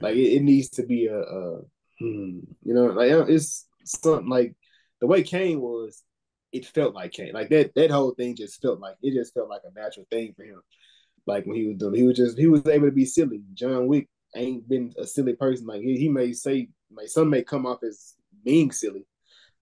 Like 0.00 0.16
it, 0.16 0.34
it 0.34 0.42
needs 0.42 0.68
to 0.70 0.84
be 0.84 1.06
a, 1.06 1.18
a 1.18 1.60
hmm, 1.98 2.40
you 2.62 2.74
know 2.74 2.86
like 2.86 3.10
it's 3.28 3.66
something 3.84 4.28
like 4.28 4.54
the 5.00 5.06
way 5.06 5.22
Kane 5.22 5.60
was. 5.60 6.02
It 6.50 6.64
felt 6.64 6.94
like 6.94 7.12
Kane. 7.12 7.34
Like 7.34 7.50
that 7.50 7.74
that 7.74 7.90
whole 7.90 8.12
thing 8.12 8.36
just 8.36 8.62
felt 8.62 8.80
like 8.80 8.96
it 9.02 9.12
just 9.14 9.34
felt 9.34 9.50
like 9.50 9.62
a 9.64 9.78
natural 9.78 10.06
thing 10.10 10.32
for 10.36 10.44
him. 10.44 10.62
Like 11.28 11.44
when 11.44 11.56
he 11.56 11.66
was 11.66 11.76
doing, 11.76 11.94
he 11.94 12.04
was 12.04 12.16
just 12.16 12.38
he 12.38 12.46
was 12.46 12.66
able 12.66 12.86
to 12.86 12.92
be 12.92 13.04
silly. 13.04 13.42
John 13.52 13.86
Wick 13.86 14.08
ain't 14.34 14.66
been 14.66 14.94
a 14.98 15.06
silly 15.06 15.34
person. 15.34 15.66
Like 15.66 15.82
he, 15.82 15.98
he 15.98 16.08
may 16.08 16.32
say, 16.32 16.70
like 16.90 17.08
some 17.08 17.28
may 17.28 17.42
come 17.42 17.66
off 17.66 17.82
as 17.82 18.14
being 18.42 18.72
silly, 18.72 19.04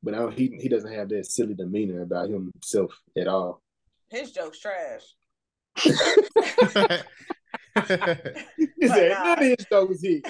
but 0.01 0.15
I 0.15 0.19
don't, 0.19 0.33
he 0.33 0.57
he 0.61 0.69
doesn't 0.69 0.93
have 0.93 1.09
that 1.09 1.27
silly 1.27 1.55
demeanor 1.55 2.03
about 2.03 2.31
himself 2.31 2.97
at 3.19 3.27
all. 3.27 3.63
His 4.09 4.31
jokes 4.31 4.61
trash. 4.61 5.03
he 5.77 5.91
said, 8.87 9.11
none 9.11 9.39
of 9.39 9.45
his 9.45 9.67
jokes 9.69 10.01
hit. 10.03 10.25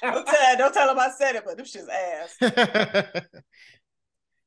don't 0.00 0.26
tell 0.26 0.56
don't 0.58 0.72
tell 0.72 0.90
him 0.92 0.98
I 1.00 1.10
said 1.18 1.34
it, 1.34 1.42
but 1.44 1.56
them 1.56 1.66
shit's 1.66 1.88
ass. 1.88 2.36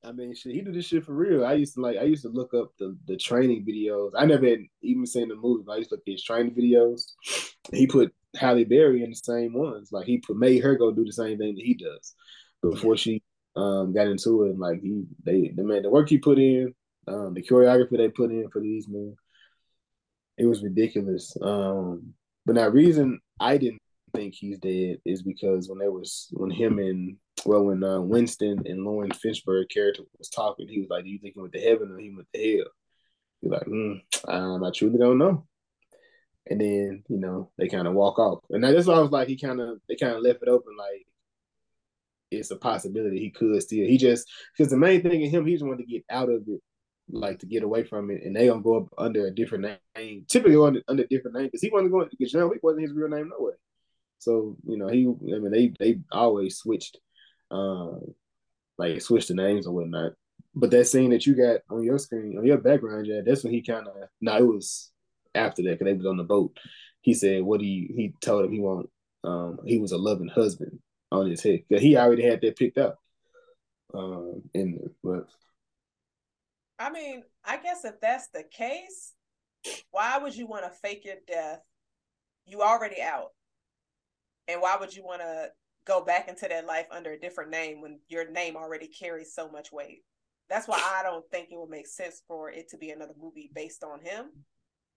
I 0.04 0.12
mean, 0.14 0.34
shit, 0.34 0.54
he 0.54 0.62
did 0.62 0.74
this 0.74 0.86
shit 0.86 1.06
for 1.06 1.14
real. 1.14 1.46
I 1.46 1.54
used 1.54 1.74
to 1.76 1.82
like, 1.82 1.98
I 1.98 2.04
used 2.04 2.24
to 2.24 2.30
look 2.30 2.54
up 2.54 2.72
the, 2.80 2.98
the 3.06 3.18
training 3.18 3.66
videos. 3.66 4.12
I 4.18 4.26
never 4.26 4.48
had 4.48 4.60
even 4.82 5.06
seen 5.06 5.28
the 5.28 5.36
movie, 5.36 5.64
but 5.66 5.74
I 5.74 5.78
used 5.78 5.90
to 5.90 5.96
look 5.96 6.04
at 6.08 6.12
his 6.12 6.24
training 6.24 6.56
videos. 6.56 7.04
He 7.74 7.86
put 7.86 8.14
Halle 8.36 8.64
Berry 8.64 9.04
in 9.04 9.10
the 9.10 9.16
same 9.16 9.54
ones. 9.54 9.90
Like 9.92 10.06
he 10.06 10.20
put 10.20 10.38
made 10.38 10.64
her 10.64 10.76
go 10.76 10.92
do 10.92 11.04
the 11.04 11.12
same 11.12 11.38
thing 11.38 11.56
that 11.56 11.66
he 11.66 11.74
does 11.74 12.14
before 12.62 12.96
she 12.96 13.22
um 13.56 13.94
got 13.94 14.08
into 14.08 14.44
it. 14.44 14.52
And 14.52 14.60
like 14.60 14.82
he, 14.82 15.04
they, 15.24 15.52
the 15.54 15.64
man, 15.64 15.84
the 15.84 15.90
work 15.90 16.08
he 16.10 16.18
put 16.18 16.40
in, 16.40 16.74
um, 17.08 17.34
the 17.34 17.44
choreography 17.44 17.98
they 17.98 18.10
put 18.10 18.32
in 18.32 18.50
for 18.52 18.62
these 18.62 18.88
men, 18.88 19.16
it 20.38 20.46
was 20.46 20.64
ridiculous. 20.64 21.36
Um, 21.42 22.14
but 22.46 22.56
now 22.56 22.70
reason 22.70 23.20
I 23.40 23.58
didn't 23.58 23.79
think 24.14 24.34
he's 24.34 24.60
dead 24.60 24.98
is 25.06 25.22
because 25.22 25.70
when 25.70 25.80
there 25.80 25.92
was 25.92 26.28
when 26.32 26.52
him 26.52 26.80
and 26.80 27.18
well, 27.46 27.66
when 27.66 27.84
uh, 27.84 28.02
Winston 28.02 28.64
and 28.66 28.84
Laurence 28.84 29.20
Fishburne 29.24 29.70
character 29.70 30.04
was 30.18 30.30
talking, 30.30 30.68
he 30.68 30.80
was 30.80 30.90
like, 30.90 31.04
"Do 31.04 31.10
you 31.10 31.20
think 31.20 31.36
he 31.36 31.42
went 31.42 31.54
to 31.54 31.62
heaven 31.62 31.92
or 31.92 31.98
he 31.98 32.14
went 32.14 32.28
to 32.34 32.58
hell?" 32.58 32.72
He's 33.42 33.52
like, 33.52 33.66
mm, 33.66 34.02
um, 34.28 34.64
"I 34.64 34.72
truly 34.72 34.98
don't 34.98 35.18
know." 35.18 35.46
And 36.48 36.60
then 36.60 37.04
you 37.08 37.18
know 37.18 37.52
they 37.58 37.68
kind 37.68 37.88
of 37.88 37.94
walk 37.94 38.20
off, 38.20 38.44
and 38.50 38.64
that's 38.64 38.88
why 38.88 38.96
I 38.96 39.00
was 39.00 39.12
like, 39.12 39.28
he 39.28 39.38
kind 39.38 39.62
of 39.62 39.80
they 39.88 39.96
kind 39.96 40.16
of 40.16 40.24
left 40.24 40.42
it 40.42 40.50
open, 40.50 40.76
like 40.78 41.06
it's 42.32 42.52
a 42.52 42.56
possibility 42.56 43.20
he 43.20 43.30
could 43.30 43.62
still. 43.62 43.86
He 43.86 43.98
just 43.98 44.28
because 44.58 44.72
the 44.72 44.78
main 44.78 45.02
thing 45.02 45.22
in 45.22 45.30
him, 45.30 45.46
he 45.46 45.54
just 45.54 45.66
wanted 45.66 45.86
to 45.86 45.92
get 45.92 46.04
out 46.10 46.30
of 46.30 46.44
it, 46.48 46.62
like 47.10 47.40
to 47.40 47.46
get 47.46 47.64
away 47.64 47.84
from 47.84 48.12
it, 48.12 48.24
and 48.24 48.36
they 48.36 48.48
gonna 48.48 48.62
go 48.62 48.78
up 48.78 48.88
under 48.98 49.28
a 49.28 49.32
different 49.32 49.80
name, 49.96 50.26
typically 50.28 50.56
under 50.56 50.82
under 50.88 51.04
a 51.04 51.08
different 51.08 51.38
name 51.38 51.48
because 51.48 51.62
he 51.62 51.70
wasn't 51.70 51.92
going 51.92 52.08
because 52.10 52.32
John 52.32 52.50
Wick 52.50 52.60
wasn't 52.64 52.84
his 52.84 52.94
real 52.94 53.10
name 53.10 53.30
no 53.30 53.46
way. 53.46 53.54
So 54.20 54.58
you 54.68 54.78
know 54.78 54.88
he, 54.88 55.06
I 55.06 55.40
mean 55.40 55.52
they 55.52 55.74
they 55.80 56.00
always 56.12 56.58
switched 56.58 56.98
uh, 57.52 57.96
like 58.78 59.02
switch 59.02 59.28
the 59.28 59.34
names 59.34 59.66
and 59.66 59.76
whatnot. 59.76 60.14
But 60.56 60.72
that 60.72 60.86
scene 60.86 61.12
that 61.12 61.26
you 61.26 61.36
got 61.36 61.62
on 61.70 61.84
your 61.84 62.00
screen, 62.00 62.38
on 62.38 62.46
your 62.46 62.58
background, 62.58 63.08
yeah, 63.08 63.22
that's 63.26 63.44
when 63.44 63.54
he 63.54 63.62
kind 63.62 63.88
of. 63.88 63.94
No, 64.22 64.38
it 64.38 64.46
was 64.46 64.92
after 65.36 65.62
that 65.64 65.72
because 65.72 65.86
they 65.86 65.94
was 65.94 66.06
on 66.06 66.18
the 66.18 66.24
boat. 66.24 66.58
He 67.02 67.14
said, 67.14 67.44
"What 67.44 67.60
do 67.60 67.66
you?" 67.66 67.94
He 67.96 68.14
told 68.22 68.46
him 68.46 68.52
he 68.52 68.60
want. 68.60 68.90
Um, 69.24 69.60
he 69.66 69.80
was 69.80 69.92
a 69.92 69.98
loving 69.98 70.30
husband 70.30 70.80
on 71.12 71.30
his 71.30 71.44
head. 71.44 71.62
He 71.70 71.98
already 71.98 72.24
had 72.24 72.42
that 72.42 72.58
picked 72.58 72.78
up. 72.78 73.00
Um, 73.94 74.44
in 74.54 74.80
but. 75.04 75.28
I 76.78 76.90
mean, 76.92 77.24
I 77.44 77.58
guess 77.58 77.84
if 77.84 78.00
that's 78.00 78.30
the 78.30 78.44
case, 78.44 79.14
why 79.92 80.18
would 80.18 80.36
you 80.36 80.48
want 80.48 80.64
to 80.64 80.80
fake 80.80 81.04
your 81.04 81.16
death? 81.28 81.60
You 82.46 82.62
already 82.62 83.02
out, 83.02 83.32
and 84.50 84.62
why 84.62 84.76
would 84.80 84.96
you 84.96 85.04
want 85.04 85.22
to 85.22 85.50
go 85.90 86.04
back 86.04 86.28
into 86.28 86.48
that 86.48 86.68
life 86.68 86.86
under 86.92 87.12
a 87.12 87.20
different 87.20 87.50
name 87.50 87.82
when 87.82 88.00
your 88.10 88.30
name 88.30 88.56
already 88.56 88.88
carries 88.88 89.34
so 89.34 89.50
much 89.50 89.72
weight. 89.72 90.04
That's 90.50 90.68
why 90.68 90.78
I 90.78 91.04
don't 91.04 91.26
think 91.32 91.50
it 91.52 91.58
would 91.58 91.70
make 91.70 91.88
sense 91.88 92.22
for 92.28 92.52
it 92.52 92.70
to 92.70 92.78
be 92.78 92.92
another 92.92 93.14
movie 93.20 93.52
based 93.54 93.84
on 93.84 94.00
him. 94.02 94.26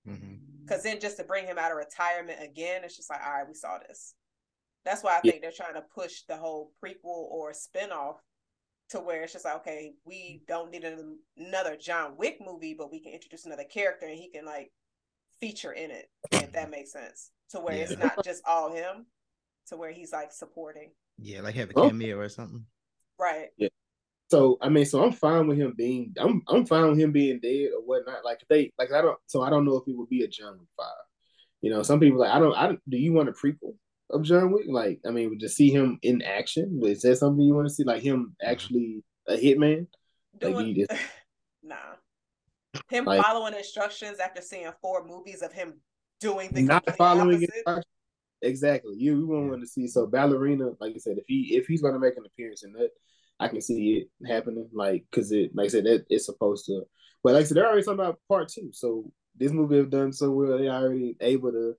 Because 0.04 0.80
mm-hmm. 0.80 0.88
then 0.88 1.00
just 1.00 1.16
to 1.18 1.24
bring 1.24 1.46
him 1.46 1.58
out 1.58 1.70
of 1.70 1.78
retirement 1.78 2.38
again, 2.42 2.82
it's 2.84 2.96
just 2.96 3.10
like, 3.10 3.20
all 3.24 3.32
right, 3.32 3.48
we 3.48 3.54
saw 3.54 3.78
this. 3.86 4.14
That's 4.84 5.02
why 5.02 5.16
I 5.16 5.20
think 5.20 5.36
yeah. 5.36 5.40
they're 5.42 5.52
trying 5.52 5.74
to 5.74 5.84
push 5.94 6.22
the 6.28 6.36
whole 6.36 6.72
prequel 6.82 7.30
or 7.30 7.52
spinoff 7.52 8.16
to 8.90 9.00
where 9.00 9.22
it's 9.22 9.32
just 9.32 9.44
like, 9.44 9.56
okay, 9.56 9.92
we 10.04 10.42
don't 10.48 10.70
need 10.70 10.84
another 11.38 11.76
John 11.76 12.16
Wick 12.16 12.38
movie, 12.44 12.74
but 12.76 12.90
we 12.90 13.00
can 13.00 13.12
introduce 13.12 13.46
another 13.46 13.64
character 13.64 14.06
and 14.06 14.18
he 14.18 14.30
can 14.30 14.44
like 14.44 14.72
feature 15.40 15.72
in 15.72 15.90
it, 15.90 16.10
if 16.32 16.52
that 16.52 16.70
makes 16.70 16.92
sense. 16.92 17.30
To 17.50 17.60
where 17.60 17.76
yeah. 17.76 17.82
it's 17.84 17.98
not 17.98 18.24
just 18.24 18.42
all 18.46 18.74
him 18.74 19.06
to 19.68 19.76
where 19.76 19.92
he's 19.92 20.12
like 20.12 20.32
supporting. 20.32 20.90
Yeah, 21.18 21.40
like 21.40 21.54
have 21.54 21.70
a 21.70 21.72
oh. 21.76 21.88
cameo 21.88 22.16
oh. 22.16 22.20
or 22.20 22.28
something. 22.28 22.64
Right. 23.18 23.48
Yeah. 23.56 23.68
So 24.30 24.56
I 24.62 24.68
mean, 24.68 24.86
so 24.86 25.04
I'm 25.04 25.12
fine 25.12 25.46
with 25.46 25.58
him 25.58 25.74
being 25.76 26.14
I'm 26.18 26.42
I'm 26.48 26.64
fine 26.64 26.88
with 26.88 26.98
him 26.98 27.12
being 27.12 27.38
dead 27.40 27.68
or 27.76 27.82
whatnot. 27.82 28.24
Like 28.24 28.38
if 28.40 28.48
they 28.48 28.72
like 28.78 28.92
I 28.92 29.02
don't 29.02 29.18
so 29.26 29.42
I 29.42 29.50
don't 29.50 29.64
know 29.64 29.76
if 29.76 29.86
it 29.86 29.96
would 29.96 30.08
be 30.08 30.24
a 30.24 30.28
John 30.28 30.58
Wick 30.58 30.68
five. 30.76 30.86
You 31.60 31.70
know, 31.70 31.82
some 31.82 32.00
people 32.00 32.18
like 32.18 32.32
I 32.32 32.38
don't 32.38 32.54
I 32.54 32.66
don't 32.66 32.80
do 32.88 32.96
you 32.96 33.12
want 33.12 33.28
a 33.28 33.32
prequel 33.32 33.74
of 34.10 34.22
John 34.22 34.50
Wick? 34.50 34.64
Like 34.68 35.00
I 35.06 35.10
mean, 35.10 35.38
to 35.38 35.48
see 35.48 35.70
him 35.70 35.98
in 36.02 36.22
action, 36.22 36.80
is 36.82 37.02
that 37.02 37.16
something 37.16 37.44
you 37.44 37.54
want 37.54 37.68
to 37.68 37.74
see? 37.74 37.84
Like 37.84 38.02
him 38.02 38.34
mm-hmm. 38.42 38.50
actually 38.50 39.04
a 39.28 39.36
hitman? 39.36 39.86
Doing, 40.40 40.54
like 40.54 40.66
he 40.66 40.74
just, 40.74 41.02
nah. 41.62 41.76
Him 42.88 43.04
like, 43.04 43.22
following 43.22 43.52
instructions 43.54 44.18
after 44.18 44.40
seeing 44.40 44.70
four 44.80 45.06
movies 45.06 45.42
of 45.42 45.52
him 45.52 45.74
doing 46.20 46.48
the 46.52 46.62
not 46.62 46.96
following 46.96 47.42
instructions 47.42 47.84
exactly. 48.42 48.94
You 48.96 49.26
we 49.26 49.48
want 49.48 49.60
to 49.60 49.66
see 49.66 49.86
so 49.86 50.06
ballerina, 50.06 50.70
like 50.80 50.94
I 50.94 50.98
said, 50.98 51.18
if 51.18 51.24
he 51.26 51.56
if 51.56 51.66
he's 51.66 51.82
gonna 51.82 51.98
make 51.98 52.16
an 52.16 52.26
appearance 52.26 52.64
in 52.64 52.72
that, 52.72 52.90
I 53.40 53.48
can 53.48 53.60
see 53.60 53.98
it 53.98 54.28
happening. 54.30 54.68
Like 54.72 55.04
because 55.10 55.32
it, 55.32 55.50
like 55.54 55.66
I 55.66 55.68
said, 55.68 55.84
that 55.84 56.04
it's 56.08 56.26
supposed 56.26 56.66
to. 56.66 56.82
But 57.24 57.34
like 57.34 57.42
I 57.42 57.44
said, 57.44 57.56
they're 57.56 57.66
already 57.66 57.82
talking 57.82 58.00
about 58.00 58.20
part 58.28 58.48
two. 58.48 58.70
So 58.72 59.12
this 59.36 59.52
movie 59.52 59.76
have 59.76 59.90
done 59.90 60.12
so 60.12 60.30
well, 60.30 60.58
they 60.58 60.68
already 60.68 61.16
able 61.20 61.52
to 61.52 61.74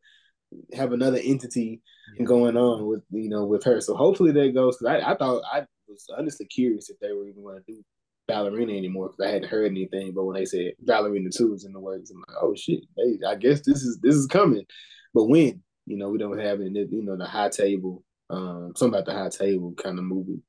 have 0.73 0.91
another 0.91 1.19
entity 1.22 1.81
yeah. 2.18 2.26
going 2.26 2.57
on 2.57 2.85
with 2.85 3.03
you 3.11 3.30
know 3.30 3.45
with 3.45 3.64
her. 3.64 3.81
So 3.81 3.95
hopefully 3.95 4.31
that 4.31 4.53
goes. 4.53 4.77
Because 4.77 5.02
I, 5.03 5.11
I 5.11 5.15
thought 5.15 5.44
I 5.52 5.65
was 5.88 6.07
honestly 6.18 6.45
curious 6.45 6.90
if 6.90 6.99
they 6.99 7.11
were 7.11 7.27
even 7.27 7.44
going 7.44 7.61
to 7.64 7.72
do 7.72 7.84
ballerina 8.27 8.73
anymore 8.73 9.10
because 9.10 9.30
I 9.30 9.34
hadn't 9.34 9.49
heard 9.49 9.69
anything. 9.72 10.14
But 10.14 10.26
when 10.26 10.35
they 10.35 10.45
said 10.45 10.73
ballerina 10.80 11.30
two 11.30 11.53
is 11.53 11.65
in 11.65 11.73
the 11.73 11.80
works, 11.80 12.11
I'm 12.11 12.23
like, 12.27 12.38
oh 12.41 12.56
shit, 12.56 12.84
hey, 12.98 13.19
I 13.27 13.35
guess 13.35 13.61
this 13.61 13.84
is 13.84 13.99
this 14.02 14.15
is 14.15 14.27
coming. 14.27 14.65
But 15.14 15.26
when 15.26 15.61
you 15.86 15.98
know 15.98 16.10
we 16.10 16.18
don't 16.18 16.40
have 16.40 16.62
it, 16.62 16.72
you 16.74 17.04
know 17.04 17.18
the 17.18 17.26
high 17.26 17.50
table, 17.50 18.04
um, 18.30 18.74
something 18.76 19.00
about 19.00 19.06
the 19.06 19.18
high 19.18 19.30
table 19.30 19.74
kind 19.74 19.98
of 19.98 20.06
movie. 20.06 20.42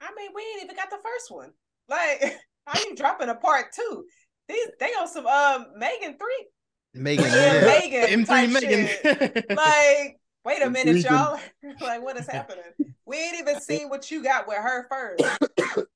I 0.00 0.10
mean, 0.16 0.30
we 0.34 0.42
ain't 0.42 0.64
even 0.64 0.76
got 0.76 0.90
the 0.90 0.98
first 1.02 1.30
one. 1.30 1.52
Like, 1.88 2.38
how 2.66 2.80
you 2.80 2.94
dropping 2.96 3.28
a 3.28 3.34
part 3.34 3.66
two? 3.74 4.04
These 4.48 4.68
they 4.78 4.86
on 4.86 5.08
some 5.08 5.26
um 5.26 5.66
Megan 5.76 6.16
three. 6.18 6.46
Megan, 6.94 7.26
yeah, 7.26 7.60
Megan, 7.60 8.24
M3 8.24 8.52
Megan. 8.52 9.44
like, 9.56 10.18
wait 10.44 10.62
a 10.62 10.70
minute, 10.70 11.04
y'all. 11.04 11.38
like, 11.80 12.02
what 12.02 12.16
is 12.16 12.26
happening? 12.26 12.64
We 13.04 13.18
ain't 13.18 13.38
even 13.38 13.60
seen 13.60 13.90
what 13.90 14.10
you 14.10 14.22
got 14.22 14.48
with 14.48 14.56
her 14.56 14.86
first. 14.88 15.22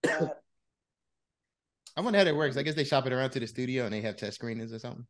I 1.97 2.03
wonder 2.03 2.19
how 2.19 2.25
that 2.25 2.37
works. 2.37 2.57
I 2.57 2.63
guess 2.63 2.75
they 2.75 2.85
shop 2.85 3.07
it 3.07 3.13
around 3.13 3.31
to 3.31 3.41
the 3.41 3.47
studio 3.47 3.85
and 3.85 3.95
they 3.95 4.03
have 4.03 4.17
test 4.17 4.35
screenings 4.35 4.73
or 4.73 4.79
something. 4.79 5.07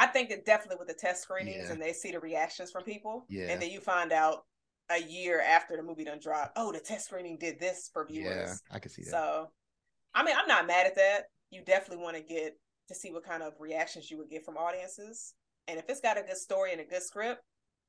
I 0.00 0.06
think 0.06 0.30
it 0.30 0.46
definitely 0.46 0.76
with 0.78 0.88
the 0.88 0.94
test 0.94 1.22
screenings 1.22 1.66
yeah. 1.66 1.72
and 1.72 1.82
they 1.82 1.92
see 1.92 2.10
the 2.10 2.20
reactions 2.20 2.70
from 2.70 2.84
people. 2.84 3.26
Yeah. 3.28 3.48
And 3.50 3.60
then 3.60 3.68
you 3.68 3.80
find 3.80 4.12
out 4.12 4.44
a 4.90 4.98
year 4.98 5.42
after 5.42 5.76
the 5.76 5.82
movie 5.82 6.04
done 6.04 6.18
dropped, 6.18 6.52
oh, 6.56 6.72
the 6.72 6.80
test 6.80 7.04
screening 7.04 7.36
did 7.36 7.60
this 7.60 7.90
for 7.92 8.06
viewers. 8.06 8.62
Yeah, 8.70 8.74
I 8.74 8.78
can 8.78 8.90
see 8.90 9.02
that. 9.02 9.10
So 9.10 9.50
I 10.14 10.24
mean, 10.24 10.34
I'm 10.40 10.48
not 10.48 10.66
mad 10.66 10.86
at 10.86 10.96
that. 10.96 11.24
You 11.50 11.62
definitely 11.62 12.02
want 12.02 12.16
to 12.16 12.22
get 12.22 12.58
to 12.88 12.94
see 12.94 13.10
what 13.12 13.24
kind 13.24 13.42
of 13.42 13.52
reactions 13.60 14.10
you 14.10 14.16
would 14.16 14.30
get 14.30 14.44
from 14.44 14.56
audiences. 14.56 15.34
And 15.68 15.78
if 15.78 15.84
it's 15.88 16.00
got 16.00 16.18
a 16.18 16.22
good 16.22 16.38
story 16.38 16.72
and 16.72 16.80
a 16.80 16.84
good 16.84 17.02
script, 17.02 17.42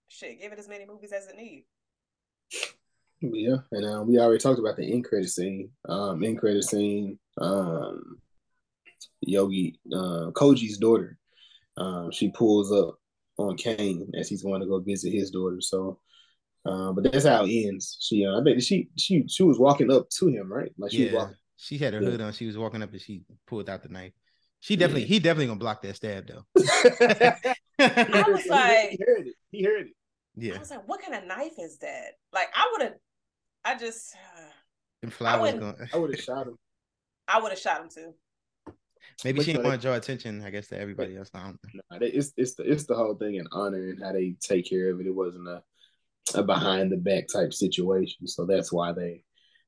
shit, 0.10 0.42
give 0.42 0.52
it 0.52 0.60
as 0.60 0.68
many 0.68 0.86
movies 0.86 1.14
as 1.14 1.28
it 1.28 1.38
needs. 1.38 1.66
Yeah, 3.22 3.58
and 3.72 3.86
uh, 3.86 4.04
we 4.04 4.20
already 4.20 4.40
talked 4.40 4.60
about 4.60 4.78
the 4.78 4.92
end 4.92 5.06
credit 5.06 5.30
scene. 5.30 5.70
Um, 5.88 6.24
end 6.24 6.40
credit 6.40 6.64
scene. 6.64 7.20
Um, 7.40 8.18
Yogi, 9.22 9.80
uh, 9.94 10.32
Koji's 10.34 10.78
daughter. 10.78 11.18
Um, 11.82 12.12
she 12.12 12.30
pulls 12.30 12.72
up 12.72 13.00
on 13.38 13.58
Kane 13.58 14.12
as 14.18 14.30
he's 14.30 14.44
going 14.44 14.62
to 14.62 14.68
go 14.68 14.80
visit 14.80 15.12
his 15.12 15.32
daughter. 15.32 15.60
So, 15.62 16.00
uh, 16.66 16.92
but 16.92 17.12
that's 17.12 17.26
how 17.26 17.46
it 17.46 17.52
ends. 17.52 17.98
She, 18.00 18.26
uh, 18.26 18.40
I 18.40 18.44
bet 18.44 18.62
she, 18.62 18.90
she, 18.98 19.26
she 19.28 19.44
was 19.44 19.58
walking 19.58 19.92
up 19.92 20.10
to 20.20 20.28
him, 20.28 20.52
right? 20.52 20.72
Like 20.78 20.92
she 20.92 21.06
yeah. 21.06 21.06
was 21.06 21.14
walking. 21.14 21.36
She 21.58 21.78
had 21.78 21.94
her 21.94 22.02
yeah. 22.02 22.10
hood 22.10 22.22
on. 22.22 22.34
She 22.34 22.46
was 22.46 22.58
walking 22.58 22.84
up 22.84 22.92
and 22.92 23.02
she 23.02 23.24
pulled 23.48 23.70
out 23.70 23.84
the 23.84 23.90
knife. 23.90 24.14
She 24.60 24.76
definitely, 24.76 25.02
yeah. 25.02 25.08
he 25.08 25.20
definitely 25.20 25.48
gonna 25.48 25.60
block 25.60 25.82
that 25.82 25.96
stab 25.96 26.28
though. 26.28 26.46
I 27.80 28.24
was 28.28 28.46
like, 28.46 28.92
he 28.92 29.00
heard 29.04 29.28
it. 29.28 29.36
He 29.50 29.64
heard 29.64 29.88
it. 29.88 29.94
Yeah. 30.36 30.56
I 30.56 30.60
was 30.60 30.70
like, 30.70 30.88
what 30.88 31.02
kind 31.02 31.16
of 31.16 31.28
knife 31.28 31.54
is 31.58 31.80
that? 31.80 32.14
Like, 32.32 32.50
I 32.56 32.70
would 32.72 32.82
have, 32.84 32.94
I 33.66 33.78
just. 33.78 34.16
Uh, 35.04 35.10
flowers. 35.10 35.60
I 35.92 35.98
would 35.98 36.12
have 36.12 36.24
shot 36.24 36.46
him. 36.46 36.60
I 37.28 37.42
would 37.42 37.50
have 37.50 37.60
shot 37.60 37.82
him 37.82 37.90
too. 37.90 38.14
Maybe 39.24 39.38
but 39.38 39.46
she 39.46 39.54
didn't 39.54 39.66
want 39.66 39.82
to 39.82 39.88
draw 39.88 39.96
attention, 39.96 40.44
I 40.44 40.50
guess, 40.50 40.68
to 40.68 40.80
everybody 40.80 41.18
else. 41.18 41.30
Nah, 41.34 41.54
it's 42.00 42.34
it's 42.38 42.56
the 42.56 42.64
it's 42.64 42.86
the 42.86 42.96
whole 42.96 43.16
thing 43.16 43.36
in 43.36 43.48
honor 43.52 43.90
and 43.90 44.04
how 44.04 44.12
they 44.14 44.36
take 44.42 44.70
care 44.70 44.92
of 44.92 45.00
it. 45.00 45.08
It 45.08 45.16
wasn't 45.16 45.48
a 45.48 45.64
a 46.36 46.44
behind 46.44 46.92
the 46.92 46.98
back 46.98 47.26
type 47.28 47.54
situation, 47.54 48.28
so 48.28 48.46
that's 48.46 48.72
why 48.72 48.94
they 48.94 49.24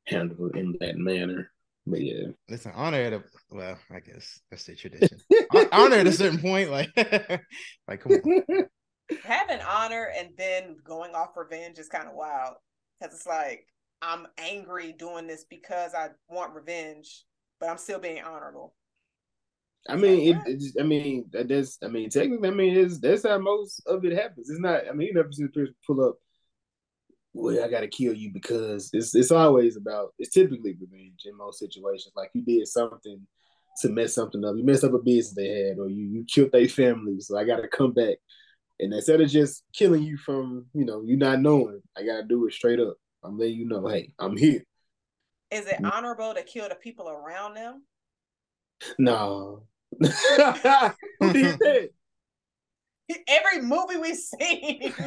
handle 0.08 0.48
it 0.48 0.56
in 0.56 0.76
that 0.80 0.98
manner. 0.98 1.52
But 1.86 2.02
yeah, 2.02 2.28
listen, 2.50 2.72
honor 2.76 3.02
at 3.02 3.14
a 3.14 3.24
well, 3.50 3.78
I 3.92 4.00
guess 4.00 4.40
that's 4.50 4.64
the 4.64 4.76
tradition. 4.76 5.20
honor 5.72 5.98
at 5.98 6.08
a 6.08 6.12
certain 6.12 6.40
point, 6.40 6.72
like, 6.72 6.90
like 7.88 8.02
come 8.02 8.14
on. 8.14 8.44
Having 9.26 9.60
honor 9.68 10.10
and 10.18 10.30
then 10.38 10.78
going 10.84 11.14
off 11.14 11.36
revenge 11.36 11.78
is 11.78 11.90
kind 11.90 12.08
of 12.08 12.16
wild 12.16 12.56
because 13.00 13.14
it's 13.14 13.28
like 13.28 13.68
I'm 14.02 14.28
angry 14.38 14.94
doing 14.94 15.28
this 15.28 15.46
because 15.50 15.94
I 15.94 16.10
want 16.30 16.56
revenge, 16.56 17.26
but 17.60 17.70
I'm 17.70 17.78
still 17.78 18.00
being 18.00 18.24
honorable. 18.24 18.76
I 19.90 19.98
mean, 19.98 20.34
it, 20.34 20.48
it, 20.48 20.64
I 20.80 20.84
mean, 20.84 21.30
that's. 21.32 21.78
I 21.84 21.88
mean, 21.88 22.10
technically, 22.10 22.48
I 22.48 22.52
mean, 22.52 22.78
it's 22.78 23.00
that's 23.00 23.24
how 23.28 23.38
most 23.38 23.82
of 23.86 24.06
it 24.06 24.14
happens. 24.14 24.50
It's 24.50 24.60
not. 24.60 24.88
I 24.90 24.94
mean, 24.94 25.10
you 25.10 25.14
never 25.14 25.32
see 25.32 25.44
the 25.44 25.50
person 25.50 25.76
pull 25.86 26.06
up 26.06 26.16
well, 27.34 27.64
I 27.64 27.68
gotta 27.68 27.88
kill 27.88 28.14
you 28.14 28.32
because 28.32 28.92
it's 28.94 29.16
it's 29.16 29.32
always 29.32 29.76
about 29.76 30.14
it's 30.20 30.34
typically 30.34 30.78
revenge 30.80 31.22
in 31.26 31.36
most 31.36 31.60
situations. 31.60 32.14
Like 32.16 32.30
you 32.34 32.44
did 32.44 32.68
something 32.68 33.26
to 33.82 33.90
mess 33.90 34.14
something 34.14 34.46
up. 34.46 34.56
You 34.56 34.64
messed 34.64 34.84
up 34.84 34.94
a 34.94 35.00
business 35.00 35.34
they 35.34 35.48
had, 35.48 35.80
or 35.80 35.90
you 35.90 36.06
you 36.06 36.26
killed 36.26 36.52
their 36.52 36.68
family. 36.68 37.20
So 37.20 37.38
I 37.38 37.44
gotta 37.44 37.68
come 37.68 37.92
back. 37.92 38.18
And 38.80 38.94
instead 38.94 39.22
of 39.22 39.30
just 39.30 39.64
killing 39.74 40.04
you 40.04 40.18
from, 40.18 40.66
you 40.74 40.86
know, 40.86 41.04
you 41.04 41.18
not 41.18 41.42
knowing, 41.42 41.82
I 41.98 42.06
gotta 42.06 42.24
do 42.24 42.48
it 42.48 42.54
straight 42.54 42.80
up. 42.80 42.98
I'm 43.24 43.38
letting 43.38 43.56
you 43.56 43.66
know, 43.66 43.88
hey, 43.88 44.14
I'm 44.20 44.38
here. 44.38 44.64
Is 45.50 45.66
it 45.66 45.82
mm. 45.82 45.92
honorable 45.92 46.34
to 46.34 46.44
kill 46.44 46.70
the 46.70 46.76
people 46.76 47.10
around 47.10 47.56
them? 47.56 47.84
No. 49.00 49.64
Who 51.20 51.34
did 51.34 51.60
that? 51.60 51.90
Every 53.28 53.62
movie 53.62 53.98
we've 53.98 54.16
seen. 54.16 54.94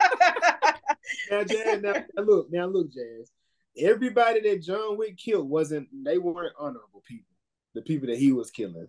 now, 1.30 1.44
Jazz, 1.44 1.82
now, 1.82 1.92
now 1.92 2.22
look, 2.22 2.48
now 2.50 2.66
look, 2.66 2.92
Jazz. 2.92 3.30
Everybody 3.78 4.40
that 4.40 4.62
John 4.62 4.98
Wick 4.98 5.16
killed 5.16 5.48
wasn't 5.48 5.88
they 6.04 6.18
weren't 6.18 6.54
honorable 6.58 7.02
people. 7.06 7.26
The 7.74 7.82
people 7.82 8.08
that 8.08 8.18
he 8.18 8.32
was 8.32 8.50
killing, 8.50 8.88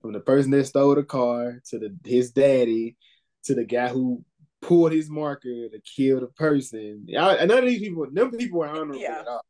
from 0.00 0.12
the 0.12 0.20
person 0.20 0.50
that 0.52 0.66
stole 0.66 0.94
the 0.94 1.02
car 1.02 1.60
to 1.70 1.78
the 1.78 1.96
his 2.04 2.30
daddy 2.30 2.96
to 3.44 3.54
the 3.54 3.64
guy 3.64 3.88
who 3.88 4.22
pulled 4.60 4.92
his 4.92 5.08
marker 5.08 5.68
to 5.68 5.80
kill 5.80 6.20
the 6.20 6.26
person. 6.26 7.06
I, 7.18 7.46
none 7.46 7.58
of 7.58 7.64
these 7.64 7.80
people, 7.80 8.06
none 8.10 8.36
people 8.36 8.60
were 8.60 8.68
honorable 8.68 8.96
yeah. 8.96 9.20
at 9.20 9.28
all. 9.28 9.44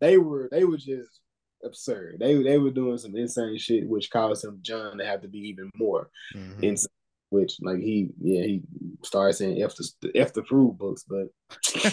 They 0.00 0.18
were 0.18 0.48
they 0.50 0.64
were 0.64 0.76
just 0.76 1.20
absurd. 1.64 2.16
They 2.20 2.42
they 2.42 2.58
were 2.58 2.70
doing 2.70 2.98
some 2.98 3.16
insane 3.16 3.58
shit, 3.58 3.88
which 3.88 4.10
caused 4.10 4.44
him 4.44 4.58
John 4.62 4.98
to 4.98 5.06
have 5.06 5.22
to 5.22 5.28
be 5.28 5.38
even 5.38 5.70
more 5.76 6.10
mm-hmm. 6.34 6.62
insane 6.62 6.88
which 7.30 7.58
like 7.60 7.78
he 7.78 8.08
yeah 8.20 8.42
he 8.42 8.62
started 9.04 9.34
saying 9.34 9.62
f 9.62 9.74
the 9.76 10.10
f 10.14 10.32
the 10.32 10.44
fruit 10.44 10.76
books, 10.78 11.04
but 11.08 11.28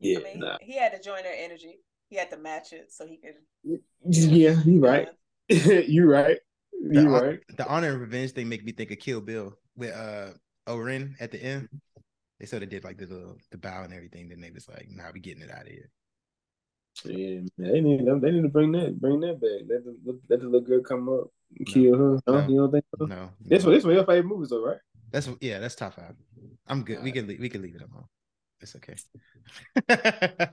yeah, 0.00 0.18
I 0.18 0.22
mean, 0.22 0.40
nah. 0.40 0.56
he 0.60 0.76
had 0.76 0.92
to 0.92 1.00
join 1.00 1.22
their 1.22 1.36
energy. 1.36 1.78
He 2.08 2.16
had 2.16 2.30
to 2.30 2.36
match 2.36 2.72
it 2.72 2.92
so 2.92 3.06
he 3.06 3.18
could. 3.18 3.80
Yeah, 4.04 4.60
you 4.64 4.80
right. 4.80 5.08
you 5.48 6.10
right. 6.10 6.38
You 6.72 7.02
the, 7.02 7.08
right. 7.08 7.40
The 7.56 7.66
honor 7.66 7.92
and 7.92 8.00
revenge 8.00 8.32
thing 8.32 8.48
make 8.48 8.64
me 8.64 8.72
think 8.72 8.90
of 8.90 8.98
Kill 8.98 9.20
Bill 9.20 9.56
with 9.76 9.94
uh 9.94 10.30
O-Ren 10.66 11.16
at 11.20 11.30
the 11.30 11.42
end. 11.42 11.68
They 12.38 12.46
sort 12.46 12.62
of 12.62 12.68
did 12.68 12.84
like 12.84 12.98
the 12.98 13.06
little 13.06 13.36
the 13.50 13.58
bow 13.58 13.84
and 13.84 13.94
everything. 13.94 14.28
Then 14.28 14.40
they 14.40 14.50
was 14.50 14.68
like, 14.68 14.88
"Nah, 14.90 15.10
we 15.14 15.20
getting 15.20 15.42
it 15.42 15.50
out 15.50 15.62
of 15.62 15.68
here." 15.68 15.90
Yeah, 17.04 17.40
they 17.58 17.80
need 17.80 18.06
they 18.06 18.30
need 18.30 18.42
to 18.42 18.48
bring 18.48 18.72
that 18.72 18.98
bring 19.00 19.20
that 19.20 19.40
back. 19.40 19.68
Let 19.68 19.84
the 19.84 20.20
let 20.28 20.40
the 20.40 20.46
little 20.46 20.60
girl 20.66 20.82
come 20.82 21.08
up 21.08 21.28
kill 21.66 21.92
no, 21.92 21.98
her. 22.26 22.42
No, 22.42 22.48
you 22.48 22.56
don't 22.56 22.72
think 22.72 22.84
so? 22.98 23.06
No, 23.06 23.30
this 23.40 23.64
one 23.64 23.74
this 23.74 23.84
one 23.84 23.94
your 23.94 24.04
favorite 24.04 24.26
movies 24.26 24.50
though, 24.50 24.64
right? 24.64 24.78
That's 25.10 25.28
yeah, 25.40 25.58
that's 25.58 25.74
top 25.74 25.94
five. 25.94 26.14
I'm 26.66 26.82
good. 26.82 26.98
All 26.98 27.02
we 27.02 27.10
right. 27.10 27.14
can 27.14 27.26
leave, 27.26 27.40
we 27.40 27.48
can 27.48 27.62
leave 27.62 27.76
it 27.76 27.82
alone. 27.82 28.06
It's 28.60 28.74
okay. 28.76 28.96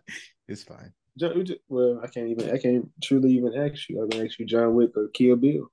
it's 0.48 0.64
fine. 0.64 0.94
John, 1.18 1.46
well, 1.70 2.02
I 2.04 2.08
can't 2.08 2.28
even 2.28 2.52
I 2.52 2.58
can't 2.58 2.90
truly 3.02 3.32
even 3.32 3.54
ask 3.56 3.90
you. 3.90 4.02
I'm 4.02 4.10
gonna 4.10 4.26
ask 4.26 4.40
you 4.40 4.46
John 4.46 4.74
Wick 4.74 4.92
or 4.96 5.08
Kill 5.14 5.36
Bill. 5.36 5.72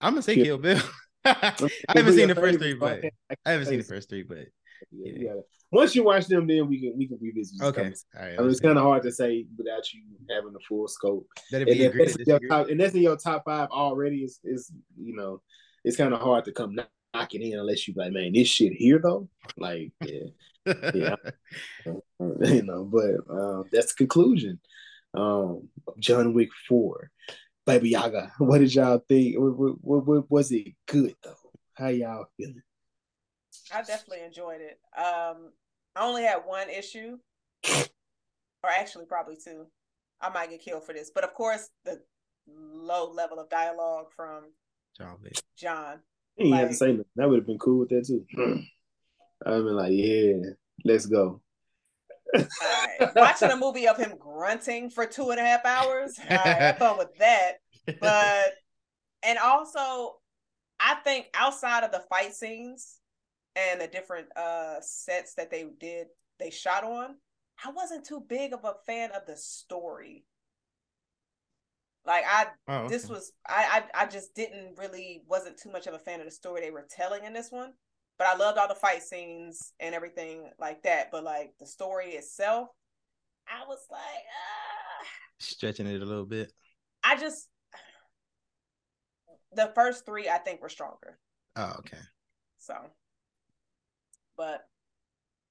I'm 0.00 0.14
gonna 0.14 0.22
say 0.22 0.34
Kill, 0.34 0.44
Kill 0.44 0.58
Bill. 0.58 0.82
I 1.24 1.54
haven't 1.88 2.14
seen 2.14 2.28
the 2.28 2.34
first 2.34 2.58
three, 2.58 2.74
but 2.74 3.04
I 3.46 3.50
haven't 3.50 3.68
seen 3.68 3.78
the 3.78 3.84
first 3.84 4.10
three, 4.10 4.22
but 4.22 4.46
yeah. 4.90 5.12
yeah. 5.16 5.34
Once 5.74 5.94
you 5.94 6.04
watch 6.04 6.26
them, 6.26 6.46
then 6.46 6.68
we 6.68 6.80
can 6.80 6.96
we 6.96 7.06
can 7.06 7.18
revisit. 7.20 7.60
Okay, 7.62 7.92
all 8.16 8.22
right. 8.22 8.34
I 8.38 8.40
mean, 8.42 8.50
it's 8.50 8.60
kind 8.60 8.78
of 8.78 8.84
hard 8.84 9.02
to 9.02 9.12
say 9.12 9.46
without 9.56 9.92
you 9.92 10.02
having 10.30 10.52
the 10.52 10.60
full 10.68 10.88
scope. 10.88 11.26
And, 11.52 11.66
that's 11.68 12.16
top, 12.48 12.68
and, 12.68 12.80
that's 12.80 12.94
in 12.94 13.02
your 13.02 13.16
top 13.16 13.44
five 13.44 13.68
already. 13.70 14.18
Is 14.18 14.40
is 14.44 14.72
you 14.96 15.14
know, 15.16 15.42
it's 15.84 15.96
kind 15.96 16.14
of 16.14 16.20
hard 16.20 16.44
to 16.46 16.52
come 16.52 16.74
knock 16.74 16.88
knocking 17.14 17.42
in 17.42 17.58
unless 17.58 17.86
you 17.86 17.94
like, 17.96 18.12
man, 18.12 18.32
this 18.32 18.48
shit 18.48 18.72
here 18.72 19.00
though. 19.02 19.28
Like, 19.56 19.92
yeah, 20.04 20.90
yeah, 20.94 21.16
you 22.20 22.62
know. 22.62 22.84
But 22.84 23.32
um, 23.34 23.64
that's 23.72 23.94
the 23.94 23.98
conclusion. 23.98 24.60
Um, 25.14 25.68
John 25.98 26.34
Wick 26.34 26.50
Four, 26.68 27.10
Baba 27.64 27.86
Yaga. 27.86 28.32
What 28.38 28.58
did 28.58 28.74
y'all 28.74 29.02
think? 29.08 29.36
What, 29.38 29.76
what, 29.80 30.06
what, 30.06 30.30
was 30.30 30.52
it 30.52 30.74
good 30.86 31.14
though? 31.22 31.34
How 31.74 31.88
y'all 31.88 32.26
feeling? 32.36 32.62
I 33.72 33.82
definitely 33.82 34.24
enjoyed 34.24 34.60
it. 34.60 34.78
Um, 35.00 35.52
I 35.96 36.06
only 36.06 36.22
had 36.22 36.42
one 36.44 36.68
issue, 36.70 37.18
or 37.70 38.70
actually 38.70 39.06
probably 39.06 39.36
two. 39.36 39.66
I 40.20 40.30
might 40.30 40.50
get 40.50 40.62
killed 40.62 40.84
for 40.84 40.92
this, 40.92 41.10
but 41.14 41.24
of 41.24 41.34
course 41.34 41.68
the 41.84 42.00
low 42.46 43.10
level 43.10 43.38
of 43.38 43.48
dialogue 43.48 44.06
from 44.14 44.44
John. 44.98 45.16
John. 45.56 46.00
You 46.36 46.50
like, 46.50 46.60
have 46.60 46.70
to 46.70 46.74
say 46.74 46.96
that. 46.96 47.06
That 47.16 47.28
would 47.28 47.38
have 47.38 47.46
been 47.46 47.58
cool 47.58 47.80
with 47.80 47.90
that 47.90 48.06
too. 48.06 48.24
Hmm. 48.34 48.60
I'm 49.46 49.66
like, 49.66 49.92
yeah, 49.92 50.34
let's 50.84 51.06
go. 51.06 51.40
Right. 52.34 53.10
Watching 53.14 53.50
a 53.50 53.56
movie 53.56 53.86
of 53.86 53.96
him 53.96 54.14
grunting 54.18 54.90
for 54.90 55.06
two 55.06 55.30
and 55.30 55.38
a 55.38 55.44
half 55.44 55.64
hours, 55.64 56.18
all 56.18 56.36
right, 56.36 56.46
have 56.46 56.78
fun 56.78 56.98
with 56.98 57.14
that. 57.18 57.52
But 58.00 58.54
and 59.22 59.38
also, 59.38 60.16
I 60.80 60.96
think 61.04 61.26
outside 61.34 61.84
of 61.84 61.92
the 61.92 62.02
fight 62.10 62.34
scenes 62.34 62.98
and 63.56 63.80
the 63.80 63.86
different 63.86 64.26
uh 64.36 64.76
sets 64.80 65.34
that 65.34 65.50
they 65.50 65.66
did, 65.78 66.08
they 66.38 66.50
shot 66.50 66.84
on, 66.84 67.16
I 67.64 67.70
wasn't 67.70 68.06
too 68.06 68.24
big 68.28 68.52
of 68.52 68.64
a 68.64 68.74
fan 68.86 69.10
of 69.12 69.26
the 69.26 69.36
story. 69.36 70.24
Like 72.06 72.24
I, 72.28 72.46
oh, 72.68 72.74
okay. 72.80 72.88
this 72.88 73.08
was 73.08 73.32
I, 73.48 73.82
I 73.94 74.02
I 74.02 74.06
just 74.06 74.34
didn't 74.34 74.76
really 74.78 75.22
wasn't 75.26 75.58
too 75.58 75.70
much 75.70 75.86
of 75.86 75.94
a 75.94 75.98
fan 75.98 76.20
of 76.20 76.26
the 76.26 76.32
story 76.32 76.60
they 76.60 76.70
were 76.70 76.86
telling 76.90 77.24
in 77.24 77.32
this 77.32 77.50
one. 77.50 77.72
But 78.18 78.28
I 78.28 78.36
loved 78.36 78.58
all 78.58 78.68
the 78.68 78.74
fight 78.74 79.02
scenes 79.02 79.72
and 79.80 79.94
everything 79.94 80.50
like 80.60 80.82
that. 80.82 81.10
But 81.10 81.24
like 81.24 81.54
the 81.58 81.66
story 81.66 82.10
itself, 82.10 82.68
I 83.48 83.66
was 83.66 83.80
like, 83.90 84.00
ah. 84.00 85.06
stretching 85.38 85.86
it 85.86 86.02
a 86.02 86.04
little 86.04 86.26
bit. 86.26 86.52
I 87.02 87.16
just 87.16 87.48
the 89.52 89.72
first 89.74 90.04
three 90.04 90.28
I 90.28 90.38
think 90.38 90.60
were 90.60 90.68
stronger. 90.68 91.18
Oh, 91.56 91.74
okay. 91.78 91.98
So, 92.58 92.74
but 94.36 94.62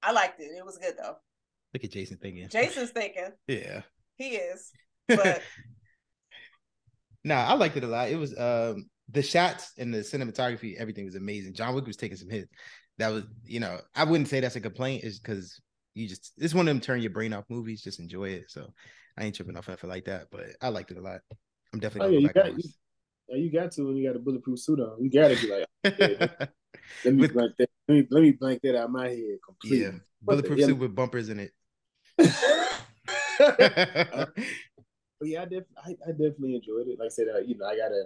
I 0.02 0.12
liked 0.12 0.40
it. 0.40 0.50
It 0.56 0.64
was 0.64 0.78
good 0.78 0.94
though. 0.98 1.16
Look 1.72 1.84
at 1.84 1.90
Jason 1.90 2.18
thinking. 2.18 2.48
Jason's 2.48 2.90
thinking. 2.90 3.30
yeah. 3.48 3.82
He 4.16 4.36
is. 4.36 4.70
But 5.06 5.42
nah, 7.24 7.44
I 7.44 7.52
liked 7.52 7.76
it 7.76 7.84
a 7.84 7.86
lot. 7.86 8.08
It 8.08 8.16
was 8.16 8.34
um 8.38 8.86
the 9.10 9.22
shots 9.22 9.72
and 9.76 9.92
the 9.92 9.98
cinematography, 9.98 10.76
everything 10.76 11.04
was 11.04 11.14
amazing. 11.14 11.52
John 11.52 11.74
Wick 11.74 11.86
was 11.86 11.98
taking 11.98 12.16
some 12.16 12.30
hits. 12.30 12.50
That 12.96 13.08
was, 13.08 13.24
you 13.44 13.60
know, 13.60 13.78
I 13.94 14.04
wouldn't 14.04 14.28
say 14.28 14.40
that's 14.40 14.56
a 14.56 14.62
complaint, 14.62 15.04
is 15.04 15.18
because 15.18 15.60
you 15.94 16.08
just 16.08 16.32
it's 16.38 16.54
one 16.54 16.66
of 16.66 16.74
them 16.74 16.80
turn 16.80 17.02
your 17.02 17.10
brain 17.10 17.34
off 17.34 17.44
movies, 17.50 17.82
just 17.82 18.00
enjoy 18.00 18.30
it. 18.30 18.44
So 18.48 18.72
I 19.18 19.24
ain't 19.24 19.34
tripping 19.34 19.56
off 19.56 19.68
effort 19.68 19.88
like 19.88 20.06
that, 20.06 20.28
but 20.30 20.46
I 20.62 20.68
liked 20.68 20.90
it 20.90 20.96
a 20.96 21.02
lot. 21.02 21.20
I'm 21.72 21.80
definitely. 21.80 22.16
Oh, 22.16 22.18
yeah, 22.18 22.26
you 22.26 22.32
got, 22.32 22.56
you, 22.56 22.70
yeah, 23.28 23.36
you 23.36 23.52
got 23.52 23.72
to 23.72 23.86
when 23.86 23.96
you 23.96 24.08
got 24.08 24.16
a 24.16 24.20
bulletproof 24.20 24.58
suit 24.58 24.80
on. 24.80 25.02
You 25.02 25.10
got 25.10 25.28
to 25.28 25.36
be 25.36 25.50
like, 25.50 25.98
yeah, 25.98 26.46
let 27.04 27.14
me 27.14 27.20
with, 27.20 27.32
blank 27.32 27.52
that. 27.58 27.70
Let 27.88 27.94
me 27.94 28.06
let 28.10 28.22
me 28.22 28.32
blank 28.32 28.60
that 28.62 28.76
out 28.76 28.90
my 28.90 29.08
head 29.08 29.38
completely. 29.44 29.86
Yeah, 29.86 29.92
bulletproof 30.22 30.60
suit 30.60 30.78
with 30.78 30.94
bumpers 30.94 31.28
in 31.28 31.40
it. 31.40 31.52
uh, 32.18 32.26
but 33.38 35.28
yeah, 35.28 35.42
I, 35.42 35.44
def- 35.46 35.64
I, 35.76 35.90
I, 36.06 36.10
definitely 36.10 36.56
enjoyed 36.56 36.88
it. 36.88 36.98
Like 36.98 37.06
I 37.06 37.08
said, 37.08 37.26
uh, 37.34 37.40
you 37.40 37.56
know, 37.56 37.66
I 37.66 37.76
gotta 37.76 38.04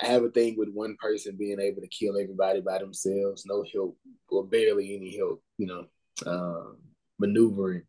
have 0.00 0.22
a 0.22 0.30
thing 0.30 0.56
with 0.56 0.68
one 0.70 0.96
person 1.00 1.36
being 1.36 1.60
able 1.60 1.80
to 1.80 1.88
kill 1.88 2.18
everybody 2.18 2.60
by 2.60 2.78
themselves, 2.78 3.44
no 3.46 3.64
help 3.72 3.96
or 4.28 4.44
barely 4.44 4.94
any 4.94 5.16
help. 5.16 5.42
You 5.56 5.66
know, 5.66 5.86
um, 6.26 6.76
maneuvering, 7.18 7.82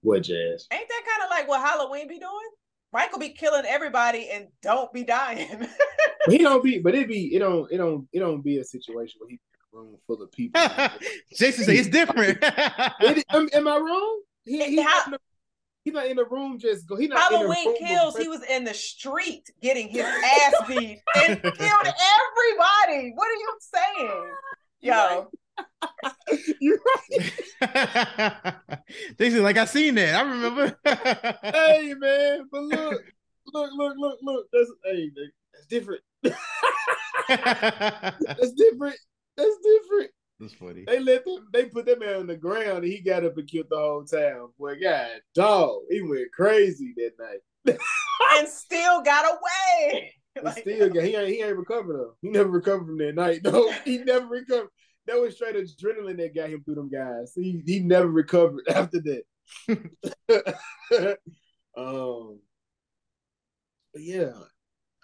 what 0.00 0.22
jazz? 0.22 0.66
Ain't 0.72 0.88
that 0.88 1.02
kind 1.08 1.24
of 1.24 1.30
like 1.30 1.48
what 1.48 1.60
Halloween 1.60 2.08
be 2.08 2.18
doing? 2.18 2.50
Michael 2.94 3.18
be 3.18 3.30
killing 3.30 3.64
everybody 3.66 4.30
and 4.30 4.46
don't 4.62 4.90
be 4.92 5.02
dying. 5.02 5.66
he 6.28 6.38
don't 6.38 6.62
be, 6.62 6.78
but 6.78 6.94
it 6.94 7.08
be 7.08 7.34
it 7.34 7.40
don't 7.40 7.70
it 7.72 7.78
don't 7.78 8.06
it 8.12 8.20
don't 8.20 8.40
be 8.40 8.58
a 8.58 8.64
situation 8.64 9.16
where 9.18 9.30
he 9.30 9.34
in 9.34 9.40
a 9.60 9.76
room 9.76 9.96
full 10.06 10.22
of 10.22 10.30
people. 10.30 10.62
Jason 11.36 11.64
say 11.64 11.76
it's 11.76 11.88
different. 11.88 12.38
it, 12.40 13.24
am, 13.30 13.48
am, 13.52 13.66
I 13.66 13.78
wrong? 13.78 14.20
He, 14.44 14.64
he 14.64 14.80
How, 14.80 15.10
not, 15.10 15.20
he's 15.82 15.92
not 15.92 16.06
in 16.06 16.16
the 16.16 16.24
room 16.24 16.56
just 16.56 16.86
go. 16.86 16.94
He 16.94 17.08
not 17.08 17.18
Halloween 17.18 17.76
kills. 17.76 18.16
He 18.16 18.28
was 18.28 18.44
in 18.44 18.62
the 18.62 18.74
street 18.74 19.50
getting 19.60 19.88
his 19.88 20.04
ass 20.04 20.54
beat 20.68 21.00
and 21.16 21.42
killed 21.42 21.52
everybody. 21.58 23.12
What 23.16 23.28
are 23.28 23.40
you 23.40 23.56
saying, 23.60 24.30
yo? 24.82 25.30
You're 26.60 26.78
right. 26.78 27.32
Jason, 29.18 29.42
like 29.42 29.56
I 29.56 29.64
seen 29.64 29.96
that. 29.96 30.14
I 30.14 30.22
remember. 30.22 30.78
hey 30.84 31.94
man, 31.96 32.48
but 32.50 32.62
look, 32.62 33.02
look, 33.52 33.70
look, 33.74 33.94
look, 33.96 34.18
look. 34.22 34.46
That's 34.52 34.70
hey, 34.84 35.10
that's 35.14 35.66
different. 35.66 36.02
that's 36.22 36.36
different. 38.52 38.96
That's 39.36 39.56
different. 39.62 40.10
That's 40.40 40.54
funny. 40.54 40.84
They 40.86 41.00
let 41.00 41.24
them. 41.24 41.48
They 41.52 41.66
put 41.66 41.86
that 41.86 42.00
man 42.00 42.16
on 42.16 42.26
the 42.26 42.36
ground, 42.36 42.82
and 42.84 42.92
he 42.92 43.00
got 43.00 43.24
up 43.24 43.38
and 43.38 43.48
killed 43.48 43.68
the 43.70 43.76
whole 43.76 44.04
town. 44.04 44.48
Boy, 44.58 44.74
God, 44.82 45.20
dog, 45.34 45.82
he 45.90 46.02
went 46.02 46.32
crazy 46.32 46.92
that 46.96 47.12
night, 47.18 47.40
and 48.38 48.48
still 48.48 49.02
got 49.02 49.26
away. 49.26 50.12
like, 50.42 50.58
still, 50.58 50.90
got, 50.90 51.04
he 51.04 51.14
ain't 51.14 51.28
he 51.28 51.40
ain't 51.42 51.56
recovered 51.56 51.96
though. 51.96 52.14
He 52.20 52.30
never 52.30 52.50
recovered 52.50 52.86
from 52.86 52.98
that 52.98 53.14
night. 53.14 53.42
No, 53.44 53.70
he 53.84 53.98
never 53.98 54.26
recovered. 54.26 54.70
That 55.06 55.20
was 55.20 55.34
straight 55.34 55.56
adrenaline 55.56 56.16
that 56.18 56.34
got 56.34 56.50
him 56.50 56.62
through 56.64 56.76
them 56.76 56.90
guys. 56.90 57.32
He 57.34 57.62
he 57.64 57.80
never 57.80 58.08
recovered 58.08 58.64
after 58.68 59.00
that. 59.00 59.24
um, 61.76 62.38
but 63.92 64.02
yeah, 64.02 64.32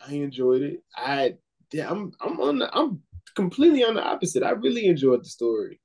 I 0.07 0.15
enjoyed 0.15 0.63
it. 0.63 0.83
I 0.97 1.35
yeah, 1.73 1.91
I'm 1.91 2.13
I'm 2.21 2.41
on 2.41 2.59
the, 2.59 2.77
I'm 2.77 3.03
completely 3.35 3.85
on 3.85 3.95
the 3.95 4.03
opposite. 4.03 4.43
I 4.43 4.51
really 4.51 4.87
enjoyed 4.87 5.21
the 5.21 5.29
story. 5.29 5.81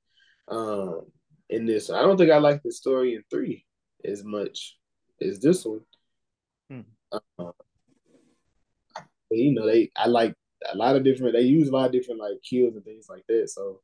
Um, 0.48 1.06
in 1.48 1.66
this, 1.66 1.90
I 1.90 2.02
don't 2.02 2.16
think 2.16 2.30
I 2.30 2.38
like 2.38 2.62
the 2.62 2.72
story 2.72 3.14
in 3.14 3.22
three 3.30 3.64
as 4.04 4.24
much 4.24 4.76
as 5.20 5.38
this 5.38 5.64
one. 5.64 5.80
Hmm. 6.70 6.80
Um, 7.38 7.52
you 9.30 9.52
know, 9.52 9.66
they 9.66 9.90
I 9.96 10.06
like 10.06 10.34
a 10.70 10.76
lot 10.76 10.96
of 10.96 11.04
different. 11.04 11.34
They 11.34 11.42
use 11.42 11.68
a 11.68 11.72
lot 11.72 11.86
of 11.86 11.92
different 11.92 12.20
like 12.20 12.42
kills 12.48 12.74
and 12.74 12.84
things 12.84 13.06
like 13.08 13.24
that. 13.28 13.50
So, 13.50 13.80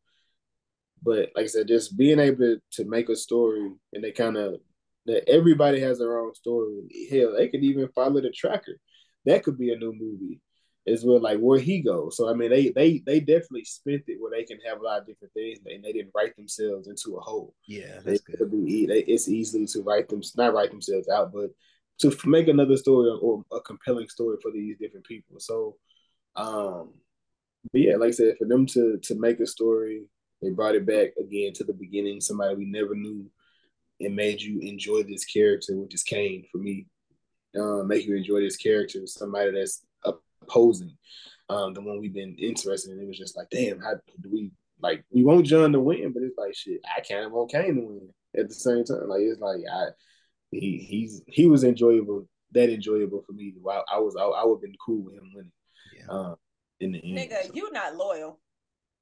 but 1.02 1.30
like 1.34 1.44
I 1.44 1.46
said, 1.46 1.68
just 1.68 1.96
being 1.96 2.18
able 2.18 2.38
to, 2.38 2.60
to 2.72 2.84
make 2.84 3.08
a 3.08 3.16
story 3.16 3.72
and 3.92 4.04
they 4.04 4.12
kind 4.12 4.36
of 4.36 4.60
that 5.06 5.28
everybody 5.28 5.80
has 5.80 5.98
their 5.98 6.18
own 6.18 6.34
story. 6.34 6.82
Hell, 7.10 7.34
they 7.36 7.48
could 7.48 7.64
even 7.64 7.88
follow 7.88 8.20
the 8.20 8.30
tracker. 8.30 8.78
That 9.26 9.42
could 9.42 9.58
be 9.58 9.72
a 9.72 9.76
new 9.76 9.92
movie 9.92 10.40
as 10.86 11.04
well, 11.04 11.20
like 11.20 11.38
where 11.38 11.58
he 11.58 11.80
goes. 11.80 12.16
So 12.16 12.28
I 12.28 12.34
mean, 12.34 12.50
they 12.50 12.70
they 12.70 13.02
they 13.04 13.20
definitely 13.20 13.64
spent 13.64 14.02
it 14.06 14.20
where 14.20 14.30
they 14.30 14.44
can 14.44 14.58
have 14.66 14.80
a 14.80 14.84
lot 14.84 15.00
of 15.00 15.06
different 15.06 15.34
things, 15.34 15.58
and 15.66 15.82
they 15.82 15.92
didn't 15.92 16.12
write 16.14 16.36
themselves 16.36 16.88
into 16.88 17.16
a 17.16 17.20
hole. 17.20 17.54
Yeah, 17.66 18.00
that's 18.04 18.20
they, 18.22 18.36
good. 18.36 18.50
Be, 18.50 18.84
it's 18.84 19.28
easy 19.28 19.66
to 19.66 19.82
write 19.82 20.08
them 20.08 20.22
not 20.36 20.54
write 20.54 20.70
themselves 20.70 21.08
out, 21.08 21.32
but 21.32 21.50
to 22.00 22.16
make 22.28 22.48
another 22.48 22.76
story 22.76 23.10
or 23.20 23.44
a 23.52 23.60
compelling 23.60 24.08
story 24.08 24.36
for 24.42 24.50
these 24.50 24.76
different 24.78 25.06
people. 25.06 25.38
So, 25.38 25.76
um, 26.36 26.94
but 27.70 27.80
yeah, 27.80 27.96
like 27.96 28.08
I 28.08 28.12
said, 28.12 28.36
for 28.38 28.46
them 28.46 28.66
to 28.66 28.98
to 29.02 29.14
make 29.14 29.40
a 29.40 29.46
story, 29.46 30.02
they 30.42 30.50
brought 30.50 30.74
it 30.74 30.86
back 30.86 31.10
again 31.18 31.52
to 31.54 31.64
the 31.64 31.72
beginning. 31.72 32.20
Somebody 32.20 32.56
we 32.56 32.64
never 32.64 32.94
knew, 32.94 33.30
and 34.00 34.16
made 34.16 34.42
you 34.42 34.60
enjoy 34.60 35.04
this 35.04 35.24
character, 35.24 35.76
which 35.76 35.94
is 35.94 36.02
Caine 36.02 36.44
for 36.50 36.58
me. 36.58 36.86
Uh, 37.58 37.82
make 37.82 38.06
you 38.06 38.16
enjoy 38.16 38.40
this 38.40 38.56
character, 38.56 39.06
somebody 39.06 39.52
that's 39.52 39.84
opposing 40.04 40.96
um, 41.48 41.74
the 41.74 41.80
one 41.80 42.00
we've 42.00 42.14
been 42.14 42.36
interested 42.38 42.92
in. 42.92 43.00
It 43.00 43.06
was 43.06 43.18
just 43.18 43.36
like, 43.36 43.48
damn, 43.50 43.80
how 43.80 43.94
do 44.20 44.30
we 44.30 44.50
like? 44.80 45.04
We 45.10 45.24
want 45.24 45.46
John 45.46 45.72
to 45.72 45.80
win, 45.80 46.12
but 46.12 46.22
it's 46.22 46.38
like 46.38 46.54
shit. 46.54 46.80
I 46.96 47.00
kind 47.00 47.24
of 47.24 47.32
want 47.32 47.50
Caine 47.50 47.76
to 47.76 47.80
win 47.82 48.08
at 48.36 48.48
the 48.48 48.54
same 48.54 48.84
time. 48.84 49.08
Like 49.08 49.20
it's 49.22 49.40
like 49.40 49.60
I 49.70 49.88
he 50.50 50.78
he's 50.78 51.22
he 51.26 51.46
was 51.46 51.64
enjoyable, 51.64 52.26
that 52.52 52.70
enjoyable 52.70 53.22
for 53.26 53.32
me. 53.32 53.54
I, 53.68 53.82
I 53.94 53.98
was 53.98 54.16
I, 54.18 54.24
I 54.24 54.44
would 54.44 54.56
have 54.56 54.62
been 54.62 54.76
cool 54.84 55.04
with 55.04 55.14
him 55.14 55.30
winning. 55.34 55.52
Yeah. 55.96 56.06
Um, 56.08 56.36
in 56.80 56.92
the 56.92 56.98
end, 56.98 57.30
nigga, 57.30 57.46
so. 57.46 57.52
you 57.54 57.70
not 57.72 57.96
loyal. 57.96 58.40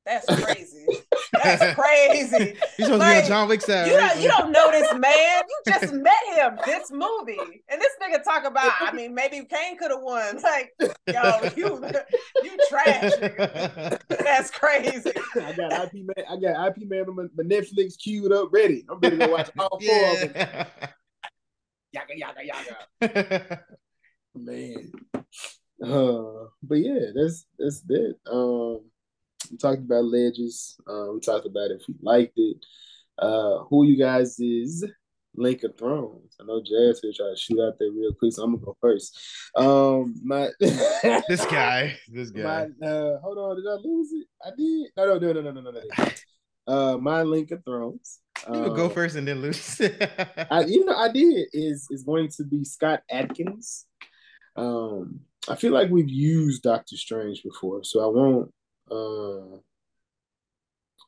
That's 0.06 0.26
crazy. 0.26 0.86
That's 1.32 1.74
crazy. 1.74 2.56
He's 2.76 2.86
supposed 2.86 3.00
like, 3.00 3.16
to 3.16 3.20
be 3.20 3.22
on 3.22 3.28
John 3.28 3.48
Wick 3.48 3.60
side. 3.60 3.86
You, 3.86 3.96
don't, 3.96 4.20
you 4.20 4.28
don't 4.28 4.50
know 4.50 4.70
this 4.70 4.92
man. 4.94 5.42
You 5.48 5.72
just 5.72 5.92
met 5.92 6.14
him 6.34 6.58
this 6.64 6.90
movie. 6.90 7.62
And 7.68 7.80
this 7.80 7.92
nigga 8.02 8.22
talk 8.24 8.44
about, 8.44 8.72
I 8.80 8.92
mean, 8.92 9.14
maybe 9.14 9.44
Caine 9.44 9.76
could 9.78 9.90
have 9.90 10.02
won. 10.02 10.38
Like, 10.50 10.72
yo, 11.06 11.38
you 11.56 11.80
you 12.42 12.58
trash, 12.68 13.12
nigga. 13.12 14.00
That's 14.08 14.50
crazy. 14.50 15.12
I 15.40 15.52
got 15.52 15.84
Ip 15.84 15.92
Man, 15.94 16.26
I 16.28 16.36
got 16.36 16.68
Ip 16.68 16.88
Man 16.88 17.08
on 17.08 17.16
my, 17.16 17.22
my 17.36 17.44
Netflix 17.44 17.96
queued 17.96 18.32
up, 18.32 18.48
ready. 18.52 18.84
I'm 18.88 18.98
ready 18.98 19.18
to 19.18 19.28
watch 19.28 19.50
all 19.58 19.68
four 19.68 19.80
yeah. 19.80 20.22
of 20.22 20.32
them. 20.32 20.66
Yaga 21.92 22.16
yaga 22.16 22.40
yaga. 23.00 23.60
man. 24.34 24.92
Uh, 25.84 26.48
but 26.62 26.76
yeah, 26.76 27.10
that's 27.14 27.46
that's 27.58 27.82
it. 27.88 28.16
Um 28.26 28.80
we 29.50 29.56
talked 29.56 29.80
about 29.80 30.04
ledges. 30.04 30.78
Uh, 30.86 31.12
we 31.14 31.20
talked 31.20 31.46
about 31.46 31.70
if 31.70 31.82
we 31.88 31.94
liked 32.02 32.36
it. 32.36 32.56
Uh, 33.18 33.64
who 33.64 33.84
you 33.84 33.98
guys 33.98 34.38
is 34.40 34.84
Link 35.34 35.62
of 35.62 35.76
Thrones? 35.76 36.36
I 36.40 36.44
know 36.44 36.60
Jazz 36.60 37.00
here 37.00 37.12
try 37.14 37.30
to 37.30 37.36
shoot 37.36 37.60
out 37.60 37.74
there 37.78 37.90
real 37.90 38.14
quick, 38.14 38.32
so 38.32 38.42
I'm 38.42 38.54
gonna 38.54 38.64
go 38.64 38.76
first. 38.80 39.18
Um, 39.56 40.14
my 40.24 40.48
this 40.60 41.44
guy, 41.46 41.96
this 42.08 42.30
guy. 42.30 42.68
My, 42.80 42.86
uh, 42.86 43.20
hold 43.20 43.38
on, 43.38 43.56
did 43.56 43.66
I 43.68 43.76
lose 43.82 44.12
it? 44.12 44.26
I 44.44 44.50
did. 44.56 44.90
No, 44.96 45.18
no, 45.18 45.32
no, 45.32 45.40
no, 45.40 45.60
no, 45.60 45.70
no, 45.70 45.80
no. 45.80 46.06
Uh, 46.66 46.96
my 46.98 47.22
Link 47.22 47.50
of 47.50 47.64
Thrones. 47.64 48.20
You 48.48 48.54
um, 48.54 48.76
go 48.76 48.88
first 48.88 49.16
and 49.16 49.28
then 49.28 49.42
lose. 49.42 49.80
I, 50.50 50.64
you 50.66 50.84
know, 50.84 50.96
I 50.96 51.10
did. 51.10 51.48
Is 51.52 51.86
is 51.90 52.04
going 52.04 52.28
to 52.36 52.44
be 52.44 52.64
Scott 52.64 53.02
Adkins. 53.10 53.86
Um, 54.56 55.20
I 55.48 55.56
feel 55.56 55.72
like 55.72 55.90
we've 55.90 56.08
used 56.08 56.62
Doctor 56.62 56.96
Strange 56.96 57.42
before, 57.42 57.84
so 57.84 58.02
I 58.02 58.06
won't 58.06 58.52
uh, 58.90 59.56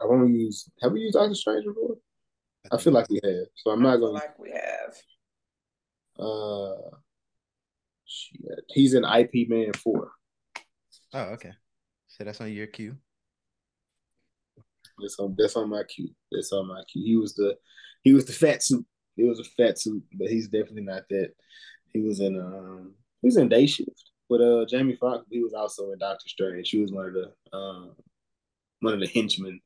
I've 0.00 0.10
only 0.10 0.38
use. 0.38 0.68
Have 0.82 0.92
we 0.92 1.00
used 1.00 1.14
Doctor 1.14 1.34
Strange 1.34 1.64
before? 1.64 1.96
I 2.70 2.78
feel 2.78 2.92
like 2.92 3.08
we 3.08 3.20
have. 3.24 3.46
So 3.54 3.70
I'm 3.70 3.82
not 3.82 3.96
gonna. 3.96 4.12
Like 4.12 4.38
we 4.38 4.50
have. 4.50 4.94
Uh, 6.18 6.96
shit. 8.06 8.64
He's 8.68 8.94
in 8.94 9.04
Ip 9.04 9.48
Man 9.48 9.72
Four. 9.72 10.12
Oh, 11.14 11.22
okay. 11.34 11.52
So 12.08 12.24
that's 12.24 12.40
on 12.40 12.52
your 12.52 12.66
queue. 12.66 12.96
That's 15.00 15.18
on 15.18 15.34
that's 15.36 15.56
on 15.56 15.70
my 15.70 15.82
queue. 15.84 16.10
That's 16.30 16.52
on 16.52 16.68
my 16.68 16.82
queue. 16.90 17.04
He 17.04 17.16
was 17.16 17.34
the 17.34 17.56
he 18.02 18.12
was 18.12 18.26
the 18.26 18.32
fat 18.32 18.62
suit. 18.62 18.86
He 19.16 19.24
was 19.24 19.40
a 19.40 19.44
fat 19.44 19.78
suit, 19.78 20.02
but 20.14 20.28
he's 20.28 20.48
definitely 20.48 20.82
not 20.82 21.02
that. 21.10 21.32
He 21.92 22.00
was 22.00 22.20
in 22.20 22.38
um 22.38 22.94
he 23.20 23.28
was 23.28 23.36
in 23.36 23.48
Day 23.48 23.66
Shift 23.66 24.11
with 24.32 24.40
uh 24.40 24.64
Jamie 24.66 24.96
Foxx. 24.96 25.24
He 25.30 25.42
was 25.42 25.52
also 25.52 25.92
in 25.92 25.98
Doctor 25.98 26.28
Strange. 26.28 26.66
She 26.66 26.80
was 26.80 26.90
one 26.90 27.06
of 27.06 27.12
the 27.12 27.56
um 27.56 27.92
one 28.80 28.94
of 28.94 29.00
the 29.00 29.06
henchmen 29.06 29.60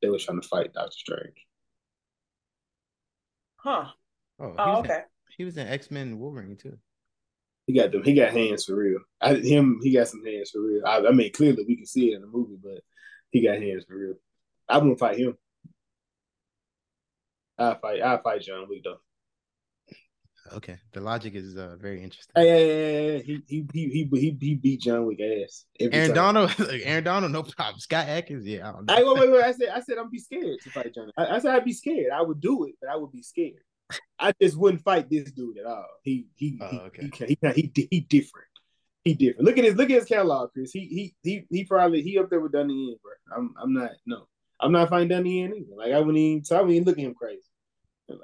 that 0.00 0.10
was 0.10 0.24
trying 0.24 0.40
to 0.40 0.48
fight 0.48 0.72
Doctor 0.72 0.96
Strange. 0.96 1.36
Huh. 3.56 3.86
Oh, 4.40 4.54
Oh, 4.58 4.64
he 4.64 4.70
was 4.70 4.78
okay. 4.84 4.94
In, 4.94 5.02
he 5.36 5.44
was 5.44 5.56
in 5.56 5.66
X 5.66 5.90
Men 5.90 6.18
Wolverine 6.18 6.56
too. 6.56 6.78
He 7.66 7.74
got 7.74 7.92
them. 7.92 8.02
He 8.04 8.14
got 8.14 8.32
hands 8.32 8.64
for 8.64 8.74
real. 8.74 9.00
I, 9.20 9.34
him. 9.34 9.80
He 9.82 9.92
got 9.92 10.08
some 10.08 10.24
hands 10.24 10.50
for 10.50 10.60
real. 10.60 10.82
I, 10.86 10.98
I 11.06 11.12
mean, 11.12 11.32
clearly 11.32 11.64
we 11.66 11.76
can 11.76 11.86
see 11.86 12.12
it 12.12 12.16
in 12.16 12.20
the 12.22 12.26
movie, 12.26 12.58
but 12.62 12.80
he 13.30 13.42
got 13.42 13.60
hands 13.60 13.84
for 13.86 13.96
real. 13.96 14.14
I 14.68 14.78
wouldn't 14.78 14.98
fight 14.98 15.18
him. 15.18 15.36
I 17.58 17.74
fight. 17.74 18.02
I 18.02 18.18
fight 18.18 18.42
John 18.42 18.66
Wick 18.68 18.82
though. 18.84 18.98
Okay, 20.52 20.76
the 20.92 21.00
logic 21.00 21.34
is 21.34 21.56
uh, 21.56 21.76
very 21.80 22.02
interesting. 22.02 22.32
Yeah, 22.36 22.42
yeah, 22.42 22.56
hey, 22.58 23.22
he 23.24 23.42
he 23.46 23.66
he 23.72 23.88
he 23.88 24.08
he, 24.10 24.36
he 24.40 24.54
beat 24.54 24.80
John 24.80 25.06
Wick 25.06 25.20
ass. 25.20 25.66
Aaron 25.78 26.08
time. 26.08 26.14
Donald, 26.14 26.58
like, 26.58 26.82
Aaron 26.84 27.04
Donald, 27.04 27.32
no 27.32 27.42
problem. 27.42 27.78
Scott 27.78 28.08
Adkins, 28.08 28.46
yeah, 28.46 28.68
I 28.68 28.72
don't 28.72 28.86
know. 28.86 28.94
I 28.94 29.02
wait, 29.02 29.30
wait, 29.30 29.32
wait. 29.32 29.44
I 29.44 29.52
said 29.52 29.68
I 29.68 29.80
said 29.80 29.98
I'm 29.98 30.10
be 30.10 30.18
scared 30.18 30.58
to 30.62 30.70
fight 30.70 30.94
John. 30.94 31.10
I, 31.16 31.36
I 31.36 31.38
said 31.38 31.54
I'd 31.54 31.64
be 31.64 31.72
scared. 31.72 32.10
I 32.12 32.22
would 32.22 32.40
do 32.40 32.64
it, 32.64 32.74
but 32.80 32.90
I 32.90 32.96
would 32.96 33.12
be 33.12 33.22
scared. 33.22 33.62
I 34.18 34.32
just 34.40 34.56
wouldn't 34.56 34.82
fight 34.82 35.08
this 35.10 35.30
dude 35.30 35.58
at 35.58 35.66
all. 35.66 35.86
He 36.02 36.26
he 36.34 36.58
Oh, 36.60 36.78
okay. 36.86 37.10
he, 37.18 37.26
he, 37.26 37.38
he 37.52 37.72
he 37.74 37.88
he 37.90 38.00
different. 38.00 38.48
He 39.04 39.14
different. 39.14 39.44
Look 39.44 39.58
at 39.58 39.64
his 39.64 39.76
look 39.76 39.90
at 39.90 39.96
his 39.96 40.04
catalog, 40.04 40.52
Chris. 40.52 40.72
He 40.72 40.86
he 40.86 41.14
he 41.22 41.46
he 41.50 41.64
probably 41.64 42.02
he 42.02 42.18
up 42.18 42.30
there 42.30 42.40
with 42.40 42.52
Donnie 42.52 42.74
Yen, 42.74 42.96
bro. 43.02 43.12
I'm 43.36 43.54
I'm 43.60 43.72
not 43.72 43.90
no. 44.06 44.26
I'm 44.60 44.72
not 44.72 44.88
fighting 44.88 45.08
Donnie 45.08 45.40
Yen 45.40 45.54
either. 45.54 45.76
Like 45.76 45.92
I 45.92 45.98
wouldn't 45.98 46.18
even 46.18 46.44
so 46.44 46.56
I 46.56 46.60
wouldn't 46.60 46.76
even 46.76 46.86
look 46.86 46.98
at 46.98 47.04
him 47.04 47.14
crazy. 47.14 47.42
Like, 48.08 48.18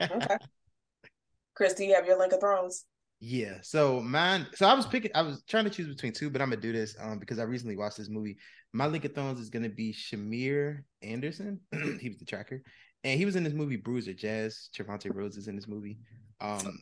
Okay. 0.00 0.36
Chris, 1.54 1.74
do 1.74 1.84
you 1.84 1.94
have 1.94 2.06
your 2.06 2.18
Link 2.18 2.32
of 2.32 2.40
Thrones? 2.40 2.86
Yeah. 3.20 3.58
So 3.62 4.00
mine. 4.00 4.46
So 4.54 4.66
I 4.66 4.74
was 4.74 4.86
picking. 4.86 5.10
I 5.14 5.22
was 5.22 5.42
trying 5.46 5.64
to 5.64 5.70
choose 5.70 5.88
between 5.88 6.12
two, 6.12 6.30
but 6.30 6.40
I'm 6.40 6.48
gonna 6.48 6.60
do 6.60 6.72
this 6.72 6.96
um 6.98 7.18
because 7.18 7.38
I 7.38 7.42
recently 7.42 7.76
watched 7.76 7.98
this 7.98 8.08
movie. 8.08 8.38
My 8.72 8.86
Link 8.86 9.04
of 9.04 9.14
Thrones 9.14 9.40
is 9.40 9.50
gonna 9.50 9.68
be 9.68 9.92
Shamier 9.92 10.84
Anderson. 11.02 11.60
he 12.00 12.08
was 12.08 12.18
the 12.18 12.24
tracker, 12.24 12.62
and 13.04 13.18
he 13.18 13.26
was 13.26 13.36
in 13.36 13.44
this 13.44 13.52
movie 13.52 13.76
Bruiser. 13.76 14.14
Jazz 14.14 14.70
Trevante 14.74 15.14
Rhodes 15.14 15.36
is 15.36 15.48
in 15.48 15.56
this 15.56 15.68
movie. 15.68 15.98
Um, 16.40 16.78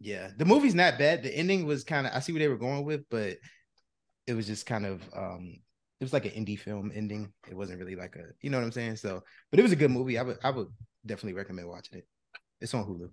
yeah, 0.00 0.30
the 0.36 0.46
movie's 0.46 0.74
not 0.74 0.98
bad. 0.98 1.22
The 1.22 1.36
ending 1.36 1.66
was 1.66 1.84
kind 1.84 2.06
of. 2.06 2.14
I 2.14 2.20
see 2.20 2.32
where 2.32 2.40
they 2.40 2.48
were 2.48 2.56
going 2.56 2.84
with, 2.84 3.02
but 3.10 3.36
it 4.26 4.32
was 4.32 4.46
just 4.46 4.64
kind 4.66 4.86
of 4.86 5.02
um. 5.14 5.56
It 6.00 6.04
was 6.04 6.12
like 6.12 6.24
an 6.24 6.32
indie 6.32 6.58
film 6.58 6.90
ending. 6.92 7.32
It 7.48 7.56
wasn't 7.56 7.78
really 7.78 7.94
like 7.94 8.16
a, 8.16 8.24
you 8.40 8.50
know 8.50 8.58
what 8.58 8.64
I'm 8.64 8.72
saying. 8.72 8.96
So, 8.96 9.22
but 9.50 9.60
it 9.60 9.62
was 9.62 9.70
a 9.70 9.76
good 9.76 9.92
movie. 9.92 10.18
I 10.18 10.22
would, 10.22 10.36
I 10.42 10.50
would 10.50 10.66
definitely 11.06 11.34
recommend 11.34 11.68
watching 11.68 11.98
it. 11.98 12.08
It's 12.62 12.72
on 12.74 12.84
Hulu. 12.84 13.10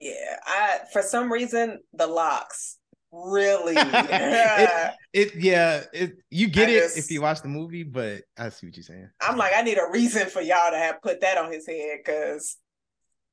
Yeah, 0.00 0.36
I 0.44 0.80
for 0.92 1.02
some 1.02 1.30
reason 1.32 1.78
the 1.92 2.06
locks 2.08 2.78
really. 3.12 3.74
It- 3.78 4.94
It 5.12 5.34
yeah, 5.36 5.82
it 5.92 6.16
you 6.30 6.48
get 6.48 6.68
I 6.68 6.72
it 6.72 6.80
just- 6.80 6.96
if 6.96 7.10
you 7.10 7.20
watch 7.22 7.42
the 7.42 7.48
movie, 7.48 7.82
but 7.82 8.22
I 8.38 8.48
see 8.48 8.66
what 8.66 8.76
you're 8.76 8.82
saying. 8.84 9.10
I'm 9.20 9.36
like, 9.36 9.52
I 9.54 9.60
need 9.62 9.76
a 9.78 9.86
reason 9.92 10.26
for 10.28 10.40
y'all 10.40 10.70
to 10.70 10.78
have 10.78 11.02
put 11.02 11.20
that 11.20 11.36
on 11.36 11.52
his 11.52 11.66
head 11.66 11.98
because 12.04 12.56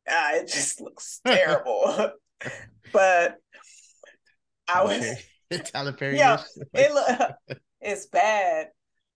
uh, 0.09 0.31
it 0.34 0.47
just 0.47 0.81
looks 0.81 1.21
terrible. 1.26 2.11
but 2.93 3.38
I 4.67 4.84
was, 4.84 5.05
Tyler 5.71 5.93
Perry. 5.93 6.17
Yeah, 6.17 6.41
it 6.73 6.91
look, 6.93 7.59
it's 7.80 8.05
bad. 8.07 8.67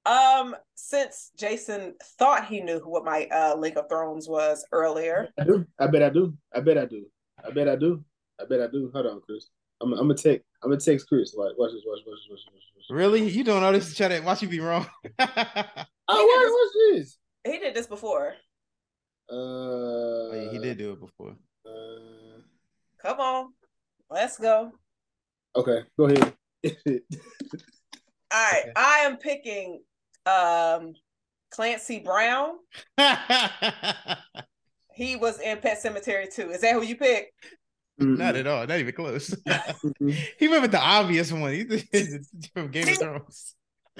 Um, 0.05 0.55
since 0.75 1.31
Jason 1.37 1.93
thought 2.19 2.45
he 2.45 2.59
knew 2.59 2.79
what 2.79 3.05
my 3.05 3.25
uh 3.27 3.55
League 3.57 3.77
of 3.77 3.87
Thrones 3.89 4.27
was 4.27 4.65
earlier, 4.71 5.29
I 5.39 5.43
do. 5.45 5.65
I 5.79 5.87
bet 5.87 6.03
I 6.03 6.09
do. 6.09 6.33
I 6.53 6.59
bet 6.59 6.77
I 6.77 6.85
do. 6.85 7.05
I 7.43 7.51
bet 7.51 7.67
I 7.69 7.75
do. 7.75 8.03
I 8.41 8.45
bet 8.45 8.61
I 8.61 8.67
do. 8.67 8.91
Hold 8.93 9.05
on, 9.07 9.21
Chris. 9.21 9.47
I'm 9.81 9.93
I'm 9.93 9.99
gonna 10.07 10.15
take 10.15 10.41
I'm 10.61 10.69
gonna 10.69 10.79
text 10.81 11.07
Chris. 11.07 11.33
Watch, 11.37 11.53
watch 11.57 11.71
this. 11.71 11.83
Watch, 11.85 11.99
watch, 12.05 12.19
watch, 12.29 12.39
watch, 12.51 12.61
watch. 12.75 12.85
Really? 12.89 13.27
You 13.29 13.43
doing 13.45 13.63
all 13.63 13.71
this 13.71 13.89
to 13.89 13.95
try 13.95 14.09
to 14.09 14.19
watch 14.21 14.41
you 14.41 14.47
be 14.49 14.59
wrong? 14.59 14.85
Oh, 16.09 16.25
watch, 16.25 16.51
watch 16.51 16.97
this. 16.99 17.17
he 17.45 17.59
did 17.59 17.73
this 17.73 17.87
before. 17.87 18.33
Uh, 19.31 19.33
oh, 19.35 20.31
yeah, 20.33 20.51
he 20.51 20.59
did 20.59 20.77
do 20.77 20.91
it 20.91 20.99
before. 20.99 21.33
Uh, 21.65 22.41
Come 23.01 23.19
on, 23.21 23.53
let's 24.09 24.37
go. 24.37 24.73
okay, 25.55 25.83
go 25.97 26.05
ahead. 26.07 26.33
All 26.65 26.91
right, 28.51 28.65
I 28.75 28.99
am 29.05 29.15
picking 29.15 29.81
um 30.25 30.93
Clancy 31.51 31.99
Brown. 31.99 32.55
He 34.93 35.15
was 35.15 35.39
in 35.39 35.57
Pet 35.57 35.81
Sematary 35.83 36.33
too. 36.33 36.51
Is 36.51 36.61
that 36.61 36.73
who 36.73 36.83
you 36.83 36.95
pick? 36.95 37.33
not 37.97 38.35
at 38.35 38.47
all. 38.47 38.65
Not 38.65 38.79
even 38.79 38.93
close. 38.93 39.35
he 40.39 40.47
went 40.47 40.61
with 40.61 40.71
the 40.71 40.79
obvious 40.79 41.31
one. 41.31 41.53
He's 41.53 42.29
from 42.53 42.69
Game 42.69 42.87
of 42.87 42.97
Thrones. 42.97 43.55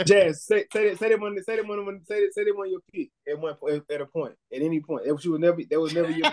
Jazz, 0.06 0.44
say 0.44 0.66
say 0.74 0.90
that 0.90 1.00
say 1.00 1.10
that 1.10 1.20
one 1.20 1.38
say 1.44 1.56
that 1.56 1.68
one 1.68 1.86
one 1.86 2.02
say 2.06 2.22
that 2.22 2.34
say 2.34 2.44
that 2.44 2.56
one 2.56 2.72
your 2.72 2.80
pick 2.92 3.10
at 3.30 3.40
one 3.40 3.54
point 3.54 3.84
at 3.92 4.02
a 4.02 4.06
point 4.08 4.34
at 4.52 4.62
any 4.62 4.80
point. 4.80 5.06
That 5.06 5.14
was 5.14 5.24
you 5.24 5.32
would 5.32 5.42
never 5.42 5.62
that 5.70 5.80
was 5.80 5.94
never 5.94 6.10
your 6.10 6.32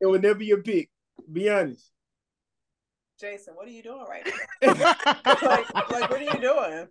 it 0.00 0.06
would 0.06 0.22
never 0.22 0.42
your 0.42 0.62
pick. 0.62 0.90
Be 1.32 1.48
honest. 1.48 1.92
Jason, 3.20 3.54
what 3.54 3.66
are 3.66 3.70
you 3.70 3.82
doing 3.82 4.04
right 4.08 4.26
now? 4.26 4.74
like, 4.74 5.74
like, 5.74 6.10
what 6.10 6.12
are 6.12 6.22
you 6.22 6.40
doing? 6.40 6.88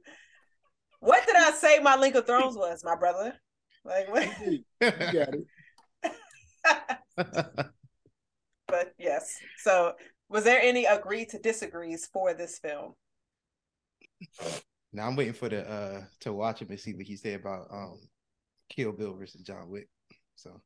What 1.06 1.23
did 1.27 1.36
I 1.36 1.52
say 1.52 1.77
my 1.80 1.95
Link 1.95 2.15
of 2.15 2.26
Thrones 2.26 2.57
was, 2.57 2.84
my 2.84 2.95
brother? 2.95 3.36
Like, 3.84 4.11
what? 4.11 4.27
You 4.41 4.64
got 4.82 5.36
it. 5.36 5.45
but 8.68 8.94
yes. 8.98 9.38
So, 9.60 9.94
was 10.30 10.44
there 10.44 10.60
any 10.60 10.86
agree 10.86 11.26
to 11.27 11.38
disagrees 11.38 12.10
for 12.11 12.34
this 12.34 12.57
film? 12.57 12.95
now 14.94 15.07
I'm 15.07 15.15
waiting 15.15 15.34
for 15.34 15.48
the 15.48 15.69
uh 15.69 16.02
to 16.22 16.34
watch 16.34 16.61
him 16.61 16.69
and 16.72 16.80
see 16.80 16.94
what 16.94 17.06
he 17.06 17.15
said 17.15 17.40
about 17.40 17.68
um 17.72 17.99
Kill 18.69 18.91
Bill 18.91 19.14
versus 19.14 19.41
John 19.41 19.69
Wick. 19.69 19.88
So 20.36 20.60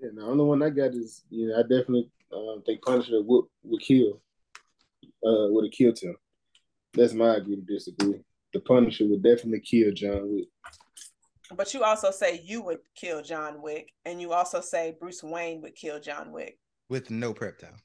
Yeah, 0.00 0.10
the 0.14 0.22
only 0.22 0.44
one 0.44 0.62
I 0.62 0.70
got 0.70 0.94
is 0.94 1.24
you 1.30 1.48
know 1.48 1.58
I 1.58 1.62
definitely 1.62 2.10
uh, 2.32 2.60
think 2.64 2.82
Punisher 2.82 3.22
would 3.22 3.46
would 3.64 3.82
kill 3.82 4.20
uh 5.26 5.50
would 5.50 5.64
have 5.64 5.72
killed 5.72 5.98
him. 5.98 6.14
That's 6.92 7.12
my 7.12 7.34
agree 7.36 7.56
to 7.56 7.62
disagree. 7.62 8.22
The 8.54 8.60
Punisher 8.60 9.06
would 9.08 9.22
definitely 9.22 9.60
kill 9.60 9.92
John 9.92 10.32
Wick. 10.32 10.48
But 11.54 11.74
you 11.74 11.82
also 11.84 12.10
say 12.10 12.40
you 12.42 12.62
would 12.62 12.78
kill 12.94 13.20
John 13.20 13.60
Wick, 13.60 13.92
and 14.06 14.20
you 14.20 14.32
also 14.32 14.60
say 14.62 14.96
Bruce 14.98 15.22
Wayne 15.22 15.60
would 15.60 15.74
kill 15.74 16.00
John 16.00 16.32
Wick. 16.32 16.58
with 16.88 17.10
no 17.10 17.32
prep 17.34 17.58
time. 17.58 17.76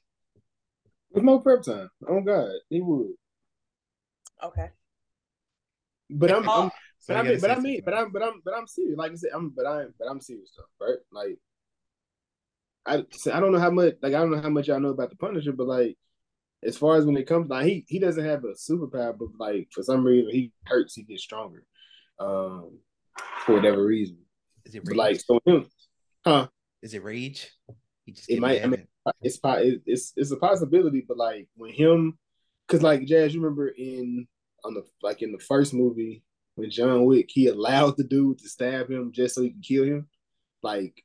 With 1.12 1.24
no 1.24 1.38
prep 1.40 1.62
time. 1.62 1.90
Oh 2.08 2.20
God, 2.20 2.50
he 2.68 2.80
would. 2.80 3.12
Okay. 4.42 4.70
But 6.08 6.32
I'm, 6.32 6.48
I'm 6.48 6.70
So 6.98 7.14
but 7.14 7.16
I 7.16 7.22
mean, 7.22 7.40
but 7.40 7.50
I 7.50 7.58
mean, 7.58 7.80
but 7.84 7.94
I'm, 7.94 8.12
but 8.12 8.22
I'm, 8.22 8.40
but 8.44 8.54
I'm 8.54 8.66
serious. 8.66 8.96
Like 8.96 9.12
I 9.12 9.14
said, 9.16 9.30
I'm, 9.34 9.50
but 9.50 9.66
I'm, 9.66 9.94
but 9.98 10.08
I'm 10.08 10.20
serious 10.20 10.50
though, 10.56 10.86
right? 10.86 10.98
Like, 11.12 11.38
I, 12.86 13.04
so 13.12 13.32
I 13.32 13.40
don't 13.40 13.52
know 13.52 13.58
how 13.58 13.70
much, 13.70 13.94
like, 14.02 14.14
I 14.14 14.18
don't 14.18 14.30
know 14.30 14.40
how 14.40 14.48
much 14.48 14.68
y'all 14.68 14.80
know 14.80 14.88
about 14.90 15.10
the 15.10 15.16
Punisher, 15.16 15.52
but 15.52 15.66
like, 15.66 15.96
as 16.62 16.76
far 16.76 16.96
as 16.96 17.04
when 17.06 17.16
it 17.16 17.26
comes, 17.26 17.48
like, 17.48 17.66
he 17.66 17.84
he 17.88 17.98
doesn't 17.98 18.24
have 18.24 18.44
a 18.44 18.52
superpower, 18.52 19.16
but 19.18 19.28
like 19.38 19.68
for 19.72 19.82
some 19.82 20.04
reason 20.04 20.30
he 20.30 20.52
hurts, 20.66 20.94
he 20.94 21.02
gets 21.02 21.22
stronger, 21.22 21.64
um, 22.18 22.78
for 23.44 23.54
whatever 23.54 23.84
reason. 23.84 24.18
is 24.64 24.74
it 24.74 24.82
But 24.84 24.90
rage? 24.90 24.98
like, 24.98 25.20
so 25.20 25.40
him, 25.46 25.66
huh? 26.24 26.48
is 26.82 26.94
it 26.94 27.02
rage? 27.02 27.50
He 28.04 28.12
just 28.12 28.30
It 28.30 28.40
might- 28.40 28.62
I 28.62 28.66
mean, 28.66 28.86
It's 29.22 29.38
it's 29.86 30.12
it's 30.16 30.30
a 30.30 30.36
possibility, 30.36 31.04
but 31.06 31.16
like 31.16 31.48
when 31.56 31.72
him, 31.72 32.18
because 32.66 32.82
like 32.82 33.06
Jazz, 33.06 33.34
you 33.34 33.40
remember 33.40 33.68
in 33.68 34.26
on 34.64 34.74
the 34.74 34.84
like 35.02 35.22
in 35.22 35.32
the 35.32 35.38
first 35.38 35.72
movie 35.72 36.22
when 36.56 36.70
John 36.70 37.06
Wick 37.06 37.30
he 37.30 37.46
allowed 37.46 37.96
the 37.96 38.04
dude 38.04 38.38
to 38.38 38.48
stab 38.48 38.90
him 38.90 39.10
just 39.12 39.34
so 39.34 39.40
he 39.42 39.50
can 39.50 39.62
kill 39.62 39.84
him, 39.84 40.08
like 40.62 41.02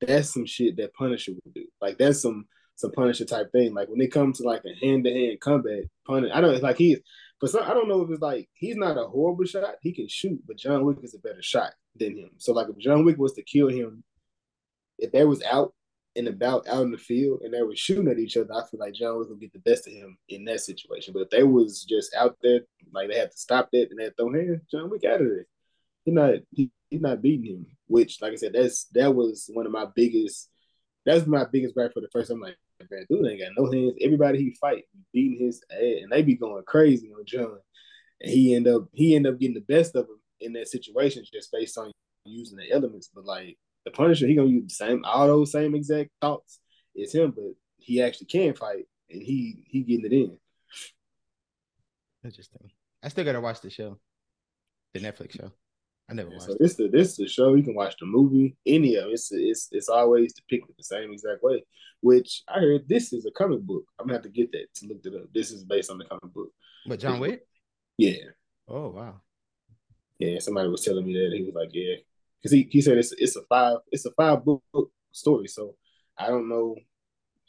that's 0.00 0.34
some 0.34 0.44
shit 0.44 0.76
that 0.76 0.92
Punisher 0.92 1.32
would 1.32 1.54
do. 1.54 1.64
Like 1.80 1.96
that's 1.96 2.20
some 2.20 2.46
some 2.76 2.92
Punisher 2.92 3.24
type 3.24 3.50
thing. 3.52 3.74
Like 3.74 3.88
when 3.88 4.00
it 4.00 4.12
comes 4.12 4.38
to 4.38 4.44
like 4.44 4.62
a 4.64 4.74
hand 4.84 5.04
to 5.04 5.12
hand 5.12 5.40
combat, 5.40 5.84
Punisher. 6.06 6.34
I 6.34 6.40
don't 6.40 6.62
like 6.62 6.78
he's, 6.78 6.98
But 7.40 7.50
some, 7.50 7.62
I 7.62 7.74
don't 7.74 7.88
know 7.88 8.02
if 8.02 8.10
it's 8.10 8.22
like 8.22 8.48
he's 8.54 8.76
not 8.76 8.98
a 8.98 9.06
horrible 9.06 9.44
shot. 9.44 9.76
He 9.82 9.92
can 9.92 10.08
shoot, 10.08 10.40
but 10.46 10.58
John 10.58 10.84
Wick 10.84 10.98
is 11.02 11.14
a 11.14 11.18
better 11.18 11.42
shot 11.42 11.72
than 11.96 12.16
him. 12.16 12.30
So 12.38 12.52
like 12.52 12.68
if 12.68 12.78
John 12.78 13.04
Wick 13.04 13.18
was 13.18 13.34
to 13.34 13.42
kill 13.42 13.68
him, 13.68 14.02
if 14.98 15.12
they 15.12 15.24
was 15.24 15.42
out 15.42 15.74
and 16.16 16.28
about 16.28 16.68
out 16.68 16.82
in 16.82 16.92
the 16.92 16.98
field 16.98 17.40
and 17.42 17.52
they 17.52 17.62
were 17.62 17.74
shooting 17.74 18.08
at 18.08 18.18
each 18.18 18.36
other, 18.36 18.52
I 18.52 18.66
feel 18.68 18.80
like 18.80 18.94
John 18.94 19.18
Wick 19.18 19.28
would 19.28 19.40
get 19.40 19.52
the 19.52 19.58
best 19.58 19.86
of 19.86 19.92
him 19.92 20.16
in 20.28 20.44
that 20.44 20.60
situation. 20.60 21.12
But 21.12 21.22
if 21.22 21.30
they 21.30 21.42
was 21.42 21.84
just 21.84 22.14
out 22.14 22.36
there 22.42 22.60
like 22.92 23.08
they 23.08 23.18
had 23.18 23.30
to 23.30 23.36
stop 23.36 23.70
that 23.72 23.88
and 23.90 23.98
they 23.98 24.10
throw 24.10 24.32
hands. 24.32 24.62
John 24.70 24.90
Wick 24.90 25.04
out 25.04 25.20
of 25.20 25.26
there. 25.28 25.46
He 26.04 26.12
not 26.12 26.34
he, 26.50 26.70
he's 26.90 27.00
not 27.00 27.22
beating 27.22 27.46
him. 27.46 27.66
Which, 27.86 28.20
like 28.22 28.32
I 28.32 28.36
said, 28.36 28.52
that's 28.54 28.84
that 28.94 29.14
was 29.14 29.50
one 29.52 29.66
of 29.66 29.72
my 29.72 29.86
biggest. 29.94 30.48
That's 31.04 31.26
my 31.26 31.44
biggest 31.50 31.74
gripe 31.74 31.92
for 31.92 32.00
the 32.00 32.08
first. 32.12 32.30
I'm 32.30 32.40
like, 32.40 32.56
man, 32.90 33.06
dude 33.08 33.26
ain't 33.26 33.40
got 33.40 33.52
no 33.56 33.70
hands. 33.70 33.94
Everybody 34.00 34.38
he 34.38 34.56
fight 34.60 34.84
beating 35.12 35.44
his 35.44 35.62
ass, 35.70 36.02
and 36.02 36.12
they 36.12 36.22
be 36.22 36.34
going 36.34 36.62
crazy 36.66 37.12
on 37.16 37.24
John. 37.26 37.58
And 38.20 38.30
he 38.30 38.54
end 38.54 38.68
up 38.68 38.88
he 38.92 39.16
end 39.16 39.26
up 39.26 39.38
getting 39.38 39.54
the 39.54 39.60
best 39.60 39.94
of 39.96 40.04
him 40.04 40.20
in 40.40 40.52
that 40.54 40.68
situation 40.68 41.24
just 41.32 41.52
based 41.52 41.78
on 41.78 41.92
using 42.24 42.58
the 42.58 42.70
elements. 42.70 43.10
But 43.14 43.24
like 43.24 43.58
the 43.84 43.90
Punisher, 43.90 44.26
he 44.26 44.34
gonna 44.34 44.48
use 44.48 44.64
the 44.68 44.86
same 44.86 45.04
all 45.04 45.26
those 45.26 45.52
same 45.52 45.74
exact 45.74 46.10
thoughts 46.20 46.60
It's 46.94 47.14
him, 47.14 47.32
but 47.32 47.54
he 47.78 48.02
actually 48.02 48.26
can 48.26 48.54
fight, 48.54 48.86
and 49.10 49.22
he 49.22 49.64
he 49.66 49.82
getting 49.82 50.06
it 50.06 50.12
in. 50.12 50.38
Interesting. 52.24 52.70
I 53.02 53.08
still 53.08 53.24
gotta 53.24 53.40
watch 53.40 53.60
the 53.60 53.70
show, 53.70 53.98
the 54.94 55.00
Netflix 55.00 55.32
show. 55.32 55.52
I 56.08 56.14
never 56.14 56.28
Yeah, 56.30 56.34
watched. 56.36 56.46
so 56.46 56.52
it. 56.52 56.58
this 56.60 56.74
the 56.76 56.88
this 56.88 57.10
is 57.10 57.16
the 57.16 57.28
show. 57.28 57.54
You 57.54 57.62
can 57.62 57.74
watch 57.74 57.96
the 57.98 58.06
movie, 58.06 58.56
any 58.66 58.96
of 58.96 59.06
it. 59.08 59.12
It's 59.12 59.32
it's 59.32 59.68
it's 59.72 59.88
always 59.88 60.32
depicted 60.34 60.74
the 60.76 60.84
same 60.84 61.12
exact 61.12 61.42
way. 61.42 61.64
Which 62.00 62.42
I 62.48 62.60
heard 62.60 62.88
this 62.88 63.12
is 63.12 63.24
a 63.26 63.30
comic 63.30 63.60
book. 63.62 63.84
I'm 63.98 64.06
gonna 64.06 64.18
have 64.18 64.22
to 64.24 64.28
get 64.28 64.52
that 64.52 64.66
to 64.76 64.86
look 64.86 65.00
it 65.04 65.14
up. 65.14 65.32
This 65.34 65.50
is 65.50 65.64
based 65.64 65.90
on 65.90 65.98
the 65.98 66.04
comic 66.04 66.32
book. 66.34 66.50
But 66.86 67.00
John 67.00 67.20
Wick. 67.20 67.46
Yeah, 67.96 68.24
Oh 68.68 68.90
wow. 68.90 69.20
yeah. 70.18 70.38
Somebody 70.40 70.68
was 70.68 70.84
telling 70.84 71.06
me 71.06 71.14
that 71.14 71.34
he 71.36 71.42
was 71.44 71.54
like, 71.54 71.70
yeah, 71.72 71.94
because 72.42 72.52
he, 72.52 72.68
he 72.70 72.80
said 72.82 72.98
it's 72.98 73.12
it's 73.12 73.36
a 73.36 73.42
five 73.42 73.78
it's 73.90 74.04
a 74.04 74.10
five 74.12 74.44
book 74.44 74.62
story. 75.12 75.48
So 75.48 75.76
I 76.18 76.26
don't 76.28 76.48
know 76.48 76.76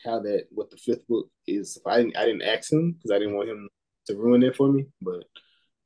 how 0.06 0.20
that 0.22 0.46
what 0.52 0.70
the 0.70 0.78
fifth 0.78 1.08
book 1.08 1.28
is. 1.48 1.78
I 1.86 1.98
didn't 1.98 2.16
I 2.18 2.26
didn't 2.26 2.44
ask 2.44 2.72
him 2.72 2.94
because 2.94 3.12
I 3.12 3.20
didn't 3.20 3.36
want 3.36 3.50
him 3.50 3.68
to 4.08 4.16
ruin 4.16 4.44
it 4.44 4.56
for 4.56 4.72
me. 4.72 4.86
But 5.02 5.24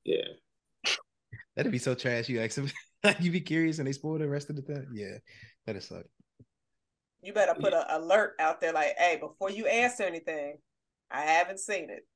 yeah, 0.04 0.26
That'd 1.60 1.74
be 1.74 1.78
so 1.78 1.94
trash. 1.94 2.30
You 2.30 2.40
ask 2.40 2.58
him, 2.58 2.72
like 3.04 3.20
you 3.20 3.32
be 3.32 3.42
curious, 3.42 3.80
and 3.80 3.88
they 3.88 3.92
spoil 3.92 4.18
the 4.18 4.30
rest 4.30 4.50
of 4.50 4.56
the 4.56 4.62
thing. 4.62 4.88
Yeah, 4.94 5.18
that'd 5.66 5.84
suck. 5.84 6.06
You 7.22 7.34
better 7.34 7.54
put 7.54 7.74
an 7.74 7.84
alert 7.90 8.36
out 8.40 8.62
there, 8.62 8.72
like, 8.72 8.96
hey, 8.98 9.18
before 9.20 9.52
you 9.52 9.66
answer 9.68 10.04
anything, 10.04 10.56
I 11.12 11.20
haven't 11.20 11.60
seen 11.60 11.90
it. 11.90 12.08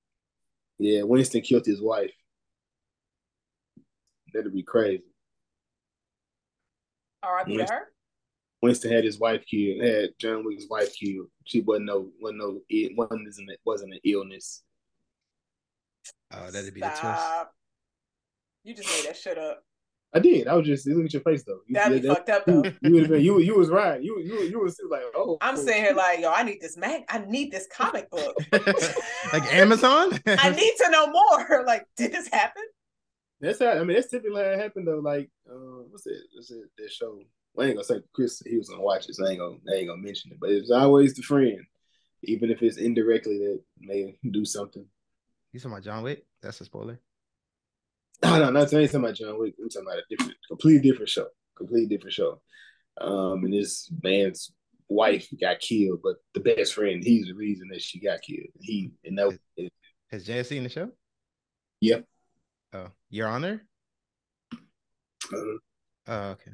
yeah. 0.79 1.03
Winston 1.03 1.41
killed 1.41 1.65
his 1.65 1.81
wife. 1.81 2.13
That'd 4.33 4.53
be 4.53 4.63
crazy. 4.63 5.03
R.I.P. 7.21 7.57
to 7.57 7.65
her. 7.65 7.91
Winston 8.61 8.93
had 8.93 9.03
his 9.03 9.19
wife 9.19 9.43
killed. 9.45 9.83
Had 9.83 10.11
John 10.19 10.45
Wick's 10.45 10.67
wife 10.69 10.95
killed. 10.97 11.27
She 11.43 11.59
wasn't 11.59 11.87
no 11.87 12.11
wasn't 12.21 12.39
no 12.39 12.61
it 12.69 12.93
wasn't 12.95 13.27
it 13.49 13.59
wasn't 13.65 13.93
an 13.93 13.99
illness. 14.05 14.63
Oh, 16.31 16.49
that'd 16.49 16.73
be 16.73 16.79
the 16.79 16.87
twist. 16.87 17.23
Stop. 18.63 18.69
You 18.69 18.75
just 18.75 18.89
made 18.89 19.09
that 19.09 19.17
shit 19.17 19.37
up. 19.37 19.63
I 20.15 20.19
did. 20.19 20.47
I 20.47 20.53
was 20.53 20.67
just 20.67 20.85
look 20.87 21.05
at 21.05 21.13
your 21.13 21.23
face 21.23 21.43
though. 21.43 21.61
You, 21.67 21.73
That'd 21.73 22.01
be 22.01 22.07
that- 22.07 22.17
fucked 22.17 22.29
up 22.29 22.47
you, 22.47 22.61
though. 22.61 22.71
you 22.81 22.93
would 22.93 23.01
have 23.03 23.11
been 23.11 23.21
you 23.23 23.39
you 23.39 23.57
was 23.57 23.69
right. 23.69 24.01
You 24.01 24.19
you 24.19 24.43
you 24.43 24.59
was 24.59 24.79
like 24.89 25.01
oh. 25.15 25.37
I'm 25.41 25.57
sitting 25.57 25.83
here 25.83 25.93
like, 25.93 26.19
yo, 26.19 26.31
I 26.31 26.43
need 26.43 26.61
this 26.61 26.77
mag. 26.77 27.03
I 27.09 27.19
need 27.27 27.51
this 27.51 27.67
comic 27.75 28.11
book. 28.11 28.37
like 29.33 29.43
Amazon. 29.51 30.19
I 30.27 30.51
need 30.51 30.73
to 30.77 30.89
know 30.91 31.07
more. 31.07 31.63
Like, 31.65 31.87
did 31.97 32.11
this 32.11 32.27
happen? 32.27 32.63
That's 33.41 33.59
how 33.59 33.69
I 33.71 33.83
mean 33.83 33.95
that's 33.95 34.09
typically 34.09 34.41
how 34.43 34.49
it 34.49 34.59
happened 34.59 34.87
though. 34.87 34.99
Like 34.99 35.29
uh, 35.49 35.83
what's 35.89 36.05
it? 36.05 36.17
What's 36.35 36.51
it? 36.51 36.63
That 36.77 36.91
show. 36.91 37.19
I 37.57 37.65
ain't 37.65 37.75
gonna 37.75 37.83
say 37.83 38.01
Chris. 38.13 38.41
He 38.45 38.57
was 38.57 38.69
gonna 38.69 38.81
watch 38.83 39.09
it. 39.09 39.15
So 39.15 39.25
I 39.25 39.31
ain't 39.31 39.39
gonna 39.39 39.57
I 39.71 39.77
ain't 39.77 39.87
gonna 39.87 40.01
mention 40.01 40.31
it. 40.31 40.39
But 40.39 40.51
it's 40.51 40.71
always 40.71 41.15
the 41.15 41.23
friend, 41.23 41.59
even 42.23 42.51
if 42.51 42.61
it's 42.61 42.77
indirectly 42.77 43.39
that 43.39 43.61
may 43.79 44.15
do 44.29 44.45
something. 44.45 44.85
You 45.51 45.59
talking 45.59 45.71
about 45.71 45.83
John 45.83 46.03
Wick? 46.03 46.25
That's 46.41 46.61
a 46.61 46.65
spoiler. 46.65 46.99
No, 48.23 48.37
no, 48.39 48.49
not 48.49 48.69
saying 48.69 48.87
talking 48.87 49.01
about 49.01 49.15
John 49.15 49.39
Wick. 49.39 49.55
I'm 49.61 49.69
talking 49.69 49.87
about 49.87 49.99
a 49.99 50.03
different, 50.09 50.35
completely 50.47 50.89
different 50.89 51.09
show. 51.09 51.27
Completely 51.57 51.95
different 51.95 52.13
show. 52.13 52.41
Um, 52.99 53.43
and 53.43 53.53
this 53.53 53.91
man's 54.01 54.51
wife 54.87 55.27
got 55.39 55.59
killed, 55.59 55.99
but 56.03 56.15
the 56.33 56.39
best 56.39 56.73
friend, 56.73 57.03
he's 57.03 57.27
the 57.27 57.33
reason 57.33 57.67
that 57.71 57.81
she 57.81 57.99
got 57.99 58.21
killed. 58.21 58.47
He 58.59 58.91
and 59.03 59.17
that 59.17 59.37
it, 59.57 59.71
Has 60.11 60.25
Jay 60.25 60.43
seen 60.43 60.63
the 60.63 60.69
show? 60.69 60.91
Yep. 61.81 62.05
Oh, 62.73 62.87
Your 63.09 63.27
Honor. 63.27 63.65
uh, 64.53 65.37
Oh, 66.05 66.29
okay. 66.31 66.51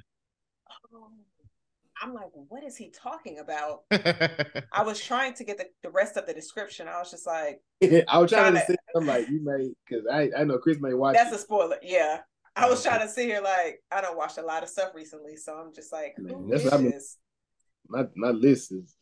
I'm 2.02 2.14
like, 2.14 2.30
what 2.34 2.64
is 2.64 2.78
he 2.78 2.90
talking 2.92 3.40
about? 3.40 3.82
I 3.92 4.84
was 4.84 5.00
trying 5.04 5.34
to 5.36 5.44
get 5.44 5.58
the, 5.58 5.66
the 5.84 5.90
rest 5.90 6.16
of 6.18 6.26
the 6.26 6.34
description. 6.34 6.88
I 6.88 7.00
was 7.00 7.12
just 7.12 7.28
like, 7.28 7.62
I 8.08 8.18
was 8.20 8.32
trying 8.32 8.54
to 8.54 8.60
Tryna- 8.60 8.68
say, 8.68 8.76
I'm 8.96 9.06
like, 9.06 9.28
you 9.30 9.44
may, 9.44 9.72
because 9.88 10.06
I, 10.12 10.30
I 10.40 10.44
know 10.46 10.58
Chris 10.60 10.78
may 10.80 10.94
watch. 10.94 11.16
that's 11.16 11.32
it. 11.32 11.36
a 11.36 11.40
spoiler. 11.40 11.78
Yeah. 11.82 12.22
I 12.56 12.70
was 12.70 12.84
trying 12.84 13.02
to 13.02 13.08
sit 13.08 13.26
here 13.26 13.42
like 13.42 13.82
I 13.92 14.02
don't 14.02 14.18
watch 14.18 14.38
a 14.38 14.42
lot 14.42 14.64
of 14.64 14.70
stuff 14.70 14.92
recently, 14.94 15.36
so 15.38 15.54
I'm 15.56 15.74
just 15.74 15.94
like, 15.94 16.16
Man, 16.18 16.48
that's 16.50 16.64
is 16.66 16.72
what 16.72 16.82
been- 16.82 16.92
this? 16.92 17.18
my 17.88 18.06
my 18.16 18.30
list 18.32 18.72
is. 18.72 18.96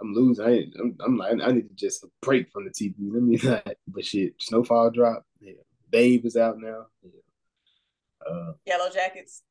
I'm 0.00 0.12
losing. 0.14 0.44
I 0.44 0.50
ain't, 0.50 0.74
I'm, 0.78 0.96
I'm 1.04 1.16
like, 1.16 1.32
I 1.42 1.50
need 1.52 1.68
to 1.70 1.74
just 1.74 2.04
break 2.22 2.52
from 2.52 2.64
the 2.66 2.70
TV. 2.70 2.94
Let 3.00 3.22
me 3.22 3.38
not. 3.42 3.66
But 3.88 4.04
shit, 4.04 4.34
Snowfall 4.40 4.90
drop. 4.90 5.24
Yeah, 5.40 5.54
Babe 5.90 6.24
is 6.24 6.36
out 6.36 6.58
now. 6.58 6.86
Yeah. 7.02 8.30
Uh, 8.30 8.52
Yellow 8.66 8.90
Jackets. 8.90 9.42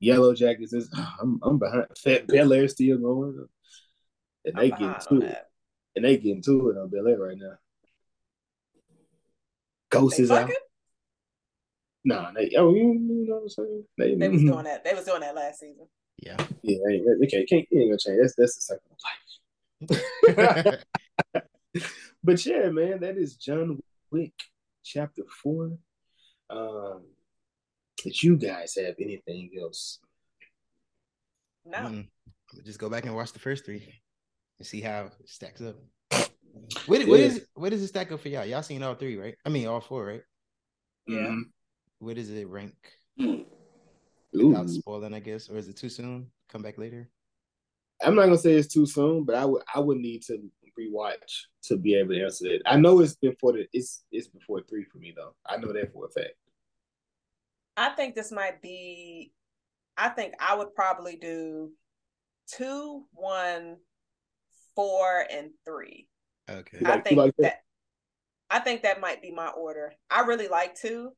Yellow 0.00 0.34
Jackets 0.34 0.72
is. 0.72 0.88
I'm 1.20 1.38
I'm 1.42 1.58
behind. 1.58 1.86
Fat 1.98 2.26
Bel 2.26 2.52
Air 2.52 2.68
still 2.68 2.98
going, 2.98 3.48
and 4.44 4.56
they 4.56 4.70
behind 4.70 4.78
getting 4.78 5.16
on 5.16 5.20
to 5.20 5.26
it. 5.26 5.30
that. 5.30 5.46
And 5.96 6.04
they 6.04 6.16
getting 6.18 6.42
to 6.42 6.70
it 6.70 6.76
on 6.78 6.90
Bel 6.90 7.08
Air 7.08 7.18
right 7.18 7.38
now. 7.38 7.54
Ghost 9.90 10.18
They 10.18 10.24
is 10.24 10.30
out. 10.30 10.42
fucking? 10.42 10.56
Nah, 12.04 12.32
they. 12.32 12.52
Oh, 12.56 12.74
you, 12.74 12.92
you 12.92 13.26
know 13.26 13.34
what 13.36 13.42
I'm 13.42 13.48
saying? 13.48 13.84
They, 13.98 14.14
They 14.14 14.28
was 14.28 14.42
doing 14.42 14.64
that. 14.64 14.84
They 14.84 14.94
was 14.94 15.04
doing 15.04 15.20
that 15.20 15.34
last 15.34 15.60
season. 15.60 15.86
yeah. 16.18 16.36
Yeah, 16.62 16.78
they, 16.86 17.00
they 17.20 17.26
can't, 17.26 17.48
can't, 17.48 17.66
you 17.70 17.80
ain't 17.80 17.90
gonna 17.90 17.98
change. 17.98 18.18
That's 18.20 18.34
that's 18.36 18.54
the 18.56 18.60
cycle 18.60 18.90
of 18.92 18.98
life. 20.68 20.84
but 22.22 22.46
yeah, 22.46 22.68
man, 22.70 23.00
that 23.00 23.16
is 23.16 23.36
John 23.36 23.80
Wick, 24.10 24.34
chapter 24.84 25.22
four. 25.42 25.78
Um, 26.50 27.02
did 28.06 28.22
you 28.22 28.36
guys 28.36 28.76
have 28.76 28.94
anything 29.00 29.50
else? 29.60 29.98
No. 31.64 32.04
Just 32.64 32.78
go 32.78 32.88
back 32.88 33.04
and 33.04 33.16
watch 33.16 33.32
the 33.32 33.40
first 33.40 33.64
three 33.64 33.92
and 34.58 34.66
see 34.66 34.80
how 34.80 35.06
it 35.06 35.12
stacks 35.28 35.60
up. 35.60 35.76
What, 36.86 37.06
what 37.06 37.20
Yeah. 37.20 37.26
is 37.26 37.46
where 37.54 37.68
does 37.70 37.82
it 37.82 37.88
stack 37.88 38.10
up 38.12 38.20
for 38.20 38.28
y'all? 38.30 38.46
Y'all 38.46 38.62
seen 38.62 38.82
all 38.82 38.94
three, 38.94 39.16
right? 39.18 39.36
I 39.44 39.50
mean 39.50 39.66
all 39.66 39.80
four, 39.80 40.06
right? 40.06 40.22
Yeah. 41.06 41.18
Mhm. 41.18 41.42
Where 41.98 42.14
does 42.14 42.30
it 42.30 42.48
rank? 42.48 42.74
Ooh. 43.20 43.44
Without 44.32 44.70
spoiling, 44.70 45.12
I 45.12 45.20
guess, 45.20 45.50
or 45.50 45.58
is 45.58 45.68
it 45.68 45.76
too 45.76 45.88
soon? 45.90 46.30
Come 46.48 46.62
back 46.62 46.78
later. 46.78 47.10
I'm 48.02 48.14
not 48.14 48.24
gonna 48.24 48.38
say 48.38 48.54
it's 48.54 48.72
too 48.72 48.86
soon, 48.86 49.24
but 49.24 49.34
I 49.34 49.44
would 49.44 49.62
I 49.74 49.80
would 49.80 49.98
need 49.98 50.22
to 50.28 50.38
rewatch 50.78 51.42
to 51.64 51.76
be 51.76 51.94
able 51.94 52.14
to 52.14 52.22
answer 52.24 52.48
that. 52.48 52.62
I 52.64 52.76
know 52.76 53.00
it's 53.00 53.16
before 53.16 53.52
the 53.52 53.66
it's 53.74 54.04
it's 54.12 54.28
before 54.28 54.62
three 54.62 54.84
for 54.84 54.96
me 54.98 55.12
though. 55.14 55.34
I 55.44 55.58
know 55.58 55.72
that 55.74 55.92
for 55.92 56.06
a 56.06 56.08
fact. 56.08 56.34
I 57.76 57.90
think 57.90 58.14
this 58.14 58.32
might 58.32 58.62
be 58.62 59.32
I 59.96 60.08
think 60.10 60.34
I 60.40 60.54
would 60.54 60.74
probably 60.74 61.16
do 61.16 61.70
two, 62.54 63.04
one, 63.12 63.76
four, 64.74 65.24
and 65.30 65.50
three. 65.64 66.08
Okay. 66.50 66.78
You 66.80 66.86
I 66.86 67.00
think 67.00 67.16
like 67.16 67.34
that? 67.38 67.42
that 67.42 67.56
I 68.50 68.60
think 68.60 68.82
that 68.82 69.00
might 69.00 69.22
be 69.22 69.32
my 69.32 69.48
order. 69.48 69.92
I 70.10 70.20
really 70.22 70.48
like 70.48 70.74
two. 70.74 71.10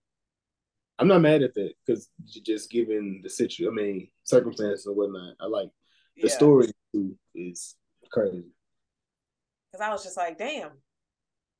I'm 0.98 1.08
not 1.08 1.20
mad 1.20 1.42
at 1.42 1.54
that 1.54 1.72
because 1.86 2.08
just 2.26 2.70
given 2.70 3.20
the 3.22 3.30
situation, 3.30 3.72
I 3.72 3.74
mean 3.74 4.08
circumstances 4.24 4.86
and 4.86 4.96
whatnot. 4.96 5.34
I 5.40 5.46
like 5.46 5.68
the 6.16 6.28
Yeah. 6.28 6.34
story 6.34 6.72
too 6.92 7.16
is 7.34 7.76
crazy. 8.10 8.44
Because 9.70 9.86
I 9.86 9.92
was 9.92 10.02
just 10.02 10.16
like, 10.16 10.38
damn, 10.38 10.70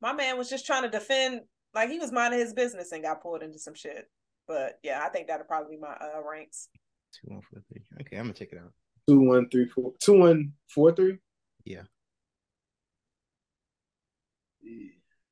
my 0.01 0.13
man 0.13 0.39
was 0.39 0.49
just 0.49 0.67
trying 0.67 0.83
to 0.83 0.89
defend, 0.89 1.43
like 1.75 1.91
he 1.91 1.99
was 1.99 2.11
minding 2.11 2.41
his 2.41 2.55
business 2.55 2.91
and 2.93 3.03
got 3.03 3.23
pulled 3.23 3.43
into 3.43 3.59
some 3.59 3.75
shit. 3.75 4.11
But 4.49 4.79
yeah, 4.83 5.03
I 5.05 5.11
think 5.11 5.29
that'll 5.29 5.47
probably 5.47 5.77
be 5.77 5.81
my 5.81 5.93
uh, 5.93 6.23
ranks. 6.29 6.69
Two, 7.13 7.33
one, 7.35 7.43
four, 7.43 7.63
three. 7.71 7.83
Okay, 8.01 8.17
I'm 8.17 8.25
gonna 8.25 8.35
check 8.35 8.49
it 8.53 8.59
out. 8.59 8.73
Two 9.07 9.21
one 9.21 9.49
three 9.51 9.69
four 9.69 9.93
two 10.03 10.19
one 10.19 10.55
four 10.75 10.93
three. 10.93 11.19
Yeah. 11.65 11.83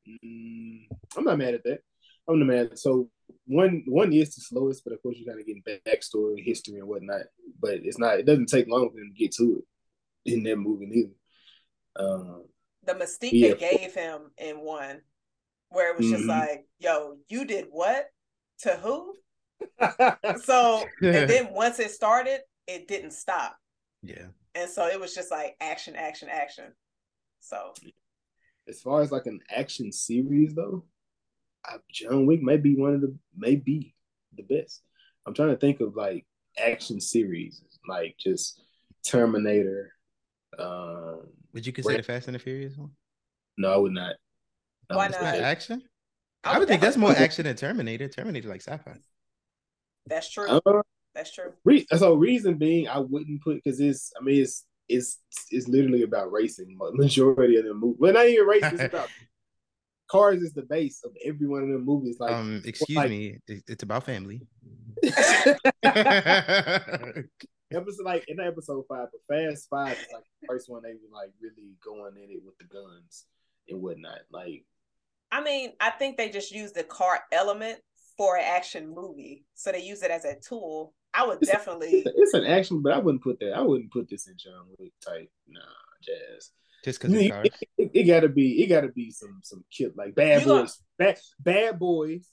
Mm, 0.07 0.87
I'm 1.17 1.25
not 1.25 1.39
mad 1.39 1.55
at 1.55 1.65
that. 1.65 1.81
I'm 2.29 2.39
not 2.39 2.47
mad. 2.47 2.79
So 2.79 3.11
one 3.47 3.83
one 3.87 4.13
is 4.13 4.35
the 4.35 4.41
slowest, 4.43 4.85
but 4.85 4.93
of 4.93 5.03
course 5.03 5.17
you 5.17 5.27
gotta 5.27 5.43
get 5.43 5.65
backstory, 5.85 6.45
history, 6.45 6.79
and 6.79 6.89
whatnot. 6.89 7.23
But 7.61 7.81
it's 7.83 7.99
not. 7.99 8.19
It 8.19 8.27
doesn't 8.27 8.47
take 8.47 8.69
long 8.69 8.91
for 8.91 8.97
them 8.97 9.13
to 9.15 9.19
get 9.19 9.33
to 9.37 9.63
it 10.25 10.33
in 10.33 10.43
that 10.45 10.57
movie 10.57 10.91
either. 11.97 12.05
Um, 12.05 12.45
The 12.85 12.95
mystique 12.95 13.31
Yeah. 13.33 13.55
they 13.55 13.77
gave 13.79 13.95
him 13.95 14.31
in 14.39 14.61
one, 14.61 15.01
where 15.71 15.91
it 15.93 15.97
was 15.97 16.09
just 16.09 16.25
Mhm. 16.25 16.29
like, 16.29 16.69
yo, 16.79 17.19
you 17.29 17.45
did 17.45 17.67
what? 17.71 18.11
To 18.63 18.71
who? 18.77 19.15
So, 20.43 20.85
and 21.01 21.31
then 21.31 21.49
once 21.53 21.79
it 21.79 21.91
started, 21.91 22.41
it 22.67 22.89
didn't 22.89 23.13
stop. 23.13 23.57
Yeah. 24.03 24.27
And 24.55 24.71
so 24.71 24.87
it 24.87 25.01
was 25.01 25.15
just 25.15 25.31
like 25.31 25.57
action, 25.61 25.97
action, 25.97 26.29
action. 26.31 26.73
So 27.41 27.73
as 28.69 28.81
far 28.81 29.01
as 29.03 29.13
like 29.13 29.27
an 29.27 29.41
action 29.51 29.93
series 29.93 30.55
though, 30.55 30.85
I, 31.65 31.77
John 31.91 32.27
Wick 32.27 32.43
may 32.43 32.57
be 32.57 32.75
one 32.75 32.95
of 32.95 33.01
the 33.01 33.17
may 33.37 33.57
be 33.57 33.95
the 34.37 34.43
best. 34.43 34.83
I'm 35.27 35.35
trying 35.35 35.51
to 35.51 35.57
think 35.57 35.81
of 35.81 35.97
like 35.97 36.27
action 36.59 37.01
series, 37.01 37.63
like 37.89 38.17
just 38.19 38.61
Terminator. 39.05 39.93
Um, 40.59 41.23
would 41.53 41.67
you 41.67 41.73
consider 41.73 42.03
Fast 42.03 42.29
and 42.29 42.35
the 42.35 42.39
Furious 42.39 42.77
one? 42.77 42.91
No, 43.59 43.73
I 43.73 43.77
would 43.77 43.93
not. 43.93 44.17
I 44.91 44.97
Why 44.97 45.09
would 45.09 45.21
not? 45.21 45.35
Action. 45.37 45.83
I 46.47 46.59
would, 46.59 46.69
I 46.69 46.71
think 46.71 46.83
that's 46.83 46.97
more 46.97 47.13
action 47.13 47.45
than 47.45 47.57
Terminator. 47.57 48.09
Terminator 48.09 48.49
like 48.49 48.63
sci-fi. 48.63 48.97
That's 50.07 50.31
true. 50.31 50.49
Uh, 50.49 50.83
that's 51.15 51.33
true. 51.33 51.53
Re- 51.65 51.87
so 51.97 52.15
reason 52.15 52.59
being, 52.59 52.89
I 52.89 52.99
wouldn't 52.99 53.43
put 53.43 53.63
because 53.63 53.81
it's. 53.81 54.13
I 54.19 54.25
mean, 54.25 54.43
it's 54.43 54.65
it's 54.89 55.19
it's 55.51 55.69
literally 55.69 56.03
about 56.03 56.33
racing. 56.33 56.77
Majority 56.93 57.57
of 57.57 57.65
the 57.65 57.75
movie, 57.75 57.97
well, 57.99 58.13
not 58.13 58.27
even 58.27 58.47
racing. 58.47 58.75
It's 58.75 58.95
about 58.95 59.09
cars. 60.11 60.43
Is 60.43 60.53
the 60.53 60.63
base 60.63 61.03
of 61.05 61.13
every 61.25 61.47
one 61.47 61.63
of 61.63 61.69
the 61.69 61.79
movies. 61.79 62.19
Like, 62.21 62.33
um, 62.33 62.63
excuse 62.65 62.97
like, 62.97 63.11
me, 63.11 63.39
it's 63.49 63.83
about 63.83 64.05
family. 64.05 64.43
episode 67.73 68.05
like 68.05 68.25
in 68.29 68.41
episode 68.41 68.85
five, 68.89 69.09
but 69.11 69.35
Fast 69.35 69.69
Five 69.69 69.93
is 69.93 70.07
like 70.13 70.25
the 70.41 70.47
first 70.47 70.71
one 70.71 70.83
they 70.83 70.93
were 70.93 71.13
like 71.13 71.31
really 71.41 71.75
going 71.85 72.17
in 72.17 72.31
it 72.31 72.43
with 72.45 72.57
the 72.59 72.65
guns 72.65 73.27
and 73.69 73.83
whatnot. 73.83 74.21
Like, 74.31 74.65
I 75.31 75.43
mean, 75.43 75.73
I 75.81 75.91
think 75.91 76.17
they 76.17 76.31
just 76.31 76.53
use 76.53 76.73
the 76.73 76.85
car 76.85 77.21
element 77.33 77.79
for 78.17 78.37
an 78.37 78.45
action 78.45 78.95
movie, 78.95 79.45
so 79.55 79.73
they 79.73 79.83
use 79.83 80.03
it 80.03 80.11
as 80.11 80.25
a 80.25 80.37
tool. 80.37 80.95
I 81.13 81.27
would 81.27 81.39
it's 81.41 81.51
definitely. 81.51 82.05
A, 82.07 82.13
it's, 82.15 82.35
an 82.35 82.45
action, 82.45 82.83
but 82.83 82.93
I 82.93 82.99
wouldn't 82.99 83.23
put 83.23 83.41
that. 83.41 83.55
I 83.55 83.61
wouldn't 83.61 83.93
put 83.93 84.09
this 84.09 84.29
in 84.29 84.37
John 84.37 84.67
Wick 84.79 84.93
type. 85.05 85.31
Nah, 85.49 85.61
jazz. 86.03 86.51
Just 86.85 87.01
because 87.01 87.17
it, 87.17 87.33
it, 87.33 87.55
it, 87.79 87.91
it, 87.95 88.05
gotta 88.05 88.29
be. 88.29 88.63
It 88.63 88.69
gotta 88.69 88.89
be 88.89 89.11
some 89.11 89.41
some 89.43 89.65
kid 89.71 89.93
like 89.97 90.15
bad 90.15 90.43
you 90.43 90.49
boys. 90.49 90.79
Bad, 90.99 91.19
bad 91.41 91.79
boys. 91.79 92.29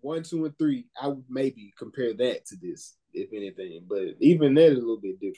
One, 0.00 0.22
two, 0.22 0.44
and 0.44 0.56
three. 0.58 0.86
I 1.00 1.08
would 1.08 1.24
maybe 1.28 1.72
compare 1.76 2.14
that 2.14 2.46
to 2.46 2.56
this, 2.60 2.94
if 3.12 3.30
anything. 3.32 3.84
But 3.88 4.16
even 4.20 4.54
that 4.54 4.66
is 4.66 4.78
a 4.78 4.80
little 4.80 5.00
bit 5.00 5.18
different. 5.18 5.36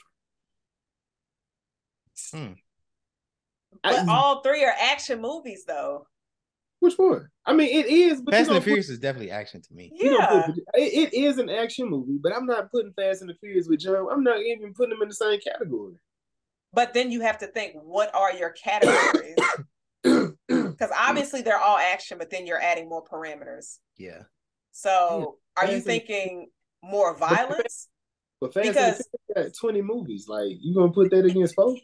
Hmm. 2.31 2.59
But 3.81 4.07
I, 4.07 4.13
all 4.13 4.41
three 4.41 4.63
are 4.65 4.73
action 4.79 5.21
movies, 5.21 5.63
though. 5.65 6.05
Which 6.79 6.95
one? 6.95 7.27
I 7.45 7.53
mean, 7.53 7.69
it 7.69 7.87
is. 7.87 8.21
But 8.21 8.33
Fast 8.33 8.49
and 8.49 8.57
the 8.57 8.61
Furious 8.61 8.87
put, 8.87 8.93
is 8.93 8.99
definitely 8.99 9.31
action 9.31 9.61
to 9.61 9.73
me. 9.73 9.91
Yeah, 9.93 10.43
put, 10.45 10.57
it, 10.75 11.13
it 11.13 11.13
is 11.13 11.37
an 11.37 11.49
action 11.49 11.89
movie, 11.89 12.17
but 12.21 12.33
I'm 12.33 12.45
not 12.45 12.71
putting 12.71 12.93
Fast 12.93 13.21
and 13.21 13.29
the 13.29 13.33
Furious 13.35 13.67
with 13.67 13.81
John. 13.81 14.07
I'm 14.09 14.23
not 14.23 14.39
even 14.39 14.73
putting 14.73 14.91
them 14.91 15.01
in 15.01 15.09
the 15.09 15.15
same 15.15 15.39
category. 15.41 15.95
But 16.71 16.93
then 16.93 17.11
you 17.11 17.21
have 17.21 17.39
to 17.39 17.47
think, 17.47 17.73
what 17.73 18.13
are 18.15 18.33
your 18.33 18.51
categories? 18.51 19.35
Because 20.47 20.95
obviously 20.97 21.41
they're 21.41 21.59
all 21.59 21.77
action, 21.77 22.17
but 22.17 22.29
then 22.29 22.47
you're 22.47 22.61
adding 22.61 22.87
more 22.87 23.03
parameters. 23.03 23.79
Yeah. 23.97 24.21
So, 24.71 25.35
yeah. 25.57 25.63
are 25.63 25.71
you 25.71 25.81
thinking 25.81 26.47
more 26.81 27.17
violence? 27.17 27.89
But 28.39 28.53
Fast 28.53 28.67
because 28.69 29.07
and 29.35 29.45
the 29.45 29.53
20 29.59 29.81
movies, 29.81 30.27
like 30.29 30.51
you 30.61 30.73
gonna 30.73 30.93
put 30.93 31.11
that 31.11 31.25
against 31.25 31.57
both? 31.57 31.79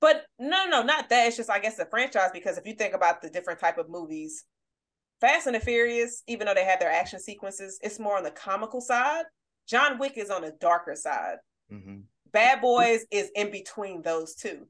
But 0.00 0.26
no, 0.38 0.66
no, 0.66 0.82
not 0.82 1.08
that. 1.08 1.26
It's 1.26 1.36
just 1.36 1.50
I 1.50 1.58
guess 1.58 1.76
the 1.76 1.86
franchise 1.86 2.30
because 2.32 2.56
if 2.56 2.66
you 2.66 2.74
think 2.74 2.94
about 2.94 3.20
the 3.20 3.30
different 3.30 3.60
type 3.60 3.78
of 3.78 3.90
movies, 3.90 4.44
Fast 5.20 5.46
and 5.46 5.56
the 5.56 5.60
Furious, 5.60 6.22
even 6.28 6.46
though 6.46 6.54
they 6.54 6.64
have 6.64 6.78
their 6.78 6.92
action 6.92 7.18
sequences, 7.18 7.78
it's 7.82 7.98
more 7.98 8.16
on 8.16 8.22
the 8.22 8.30
comical 8.30 8.80
side. 8.80 9.24
John 9.68 9.98
Wick 9.98 10.16
is 10.16 10.30
on 10.30 10.42
the 10.42 10.54
darker 10.60 10.94
side. 10.94 11.36
Mm-hmm. 11.72 12.00
Bad 12.32 12.60
Boys 12.60 13.04
is 13.10 13.30
in 13.34 13.50
between 13.50 14.02
those 14.02 14.34
two. 14.34 14.66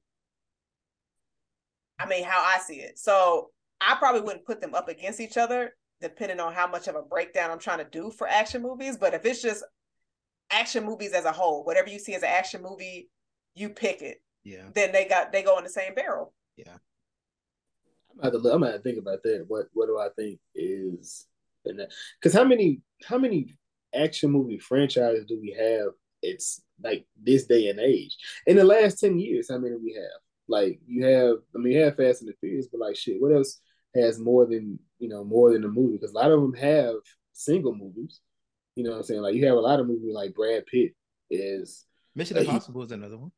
I 1.99 2.07
mean, 2.07 2.25
how 2.25 2.43
I 2.43 2.59
see 2.61 2.77
it. 2.77 2.99
So 2.99 3.51
I 3.81 3.97
probably 3.97 4.23
wouldn't 4.23 4.47
put 4.47 4.61
them 4.61 4.75
up 4.75 4.89
against 4.89 5.21
each 5.21 5.37
other, 5.37 5.75
depending 6.01 6.41
on 6.41 6.55
how 6.55 6.67
much 6.67 6.89
of 6.89 6.95
a 6.95 7.03
breakdown 7.03 7.51
I'm 7.51 7.59
trying 7.59 7.79
to 7.79 7.91
do 7.91 8.11
for 8.11 8.27
action 8.29 8.63
movies. 8.63 8.97
But 8.97 9.15
if 9.15 9.25
it's 9.27 9.43
just 9.43 9.65
action 10.51 10.85
movies 10.85 11.13
as 11.13 11.25
a 11.25 11.33
whole, 11.33 11.65
whatever 11.65 11.89
you 11.89 11.99
see 11.99 12.15
as 12.15 12.23
an 12.23 12.31
action 12.31 12.63
movie, 12.63 13.11
you 13.55 13.69
pick 13.69 14.01
it 14.03 14.23
yeah. 14.45 14.69
Then 14.75 14.93
they 14.93 15.07
got 15.07 15.33
they 15.33 15.43
go 15.43 15.59
in 15.59 15.65
the 15.65 15.71
same 15.71 15.95
barrel. 15.95 16.33
Yeah. 16.57 16.77
I'm 18.23 18.33
gonna, 18.33 18.49
I'm 18.49 18.61
gonna 18.63 18.79
think 18.79 18.99
about 18.99 19.23
that. 19.23 19.45
What 19.49 19.67
what 19.73 19.87
do 19.87 19.99
I 19.99 20.09
think 20.17 20.41
is 20.55 21.27
because 21.65 22.35
how 22.35 22.45
many 22.45 22.81
how 23.05 23.19
many 23.19 23.57
action 23.95 24.31
movie 24.31 24.59
franchises 24.59 25.25
do 25.27 25.39
we 25.41 25.51
have? 25.59 25.93
It's 26.23 26.63
like 26.83 27.07
this 27.21 27.47
day 27.47 27.69
and 27.69 27.79
age. 27.79 28.17
In 28.47 28.57
the 28.57 28.65
last 28.65 29.01
10 29.01 29.19
years, 29.19 29.51
how 29.51 29.59
many 29.59 29.77
we 29.77 29.95
have? 29.95 30.21
Like 30.49 30.81
you 30.87 31.05
have, 31.05 31.37
I 31.55 31.59
mean, 31.59 31.75
you 31.75 31.83
have 31.83 31.97
Fast 31.97 32.23
and 32.23 32.29
the 32.29 32.35
Furious, 32.41 32.69
but 32.69 32.81
like 32.81 32.97
shit, 32.97 33.21
what 33.21 33.35
else 33.35 33.61
has 33.95 34.19
more 34.19 34.47
than 34.47 34.79
you 34.99 35.09
know 35.09 35.25
more 35.25 35.53
than 35.53 35.65
a 35.65 35.69
movie? 35.69 35.99
Because 35.99 36.13
a 36.13 36.17
lot 36.17 36.33
of 36.33 36.41
them 36.41 36.55
have 36.55 36.95
single 37.33 37.75
movies. 37.75 38.21
You 38.75 38.85
know 38.85 38.91
what 38.91 38.99
I'm 38.99 39.03
saying? 39.05 39.21
Like 39.21 39.35
you 39.35 39.47
have 39.47 39.57
a 39.57 39.61
lot 39.61 39.81
of 39.81 39.87
movies 39.87 40.15
like 40.15 40.35
Brad 40.35 40.65
Pitt 40.67 40.95
is 41.31 41.85
Mission 42.15 42.39
Impossible 42.39 42.83
is 42.83 42.93
another 42.93 43.19
one. 43.19 43.33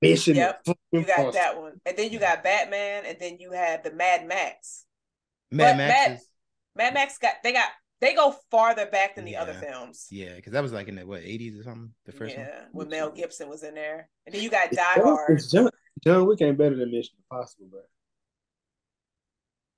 Mission. 0.00 0.36
Yep, 0.36 0.66
you 0.92 1.02
got 1.04 1.32
that 1.32 1.60
one, 1.60 1.80
and 1.84 1.96
then 1.96 2.12
you 2.12 2.18
got 2.18 2.44
Batman, 2.44 3.04
and 3.06 3.16
then 3.20 3.38
you 3.40 3.52
had 3.52 3.82
the 3.82 3.92
Mad 3.92 4.26
Max. 4.26 4.84
Mad 5.50 5.72
but 5.72 5.76
Max. 5.78 5.92
Mad, 5.92 6.16
is... 6.16 6.28
Mad 6.76 6.94
Max 6.94 7.18
got 7.18 7.34
they 7.42 7.52
got 7.52 7.68
they 8.00 8.14
go 8.14 8.34
farther 8.50 8.86
back 8.86 9.16
than 9.16 9.24
the 9.24 9.32
yeah. 9.32 9.42
other 9.42 9.54
films. 9.54 10.06
Yeah, 10.10 10.36
because 10.36 10.52
that 10.52 10.62
was 10.62 10.72
like 10.72 10.86
in 10.86 10.96
the 10.96 11.06
what 11.06 11.22
eighties 11.22 11.58
or 11.58 11.64
something. 11.64 11.92
The 12.06 12.12
first 12.12 12.34
yeah, 12.36 12.42
one. 12.42 12.48
Yeah, 12.48 12.64
when 12.72 12.88
Mel 12.88 13.10
Gibson 13.10 13.48
was 13.48 13.64
in 13.64 13.74
there, 13.74 14.08
and 14.24 14.34
then 14.34 14.42
you 14.42 14.50
got 14.50 14.70
Die 14.70 14.82
Hard. 14.82 15.42
John, 15.50 15.70
John 16.04 16.26
Wick 16.26 16.40
ain't 16.42 16.58
better 16.58 16.76
than 16.76 16.90
Mission 16.92 17.14
Impossible, 17.30 17.66
bro. 17.70 17.80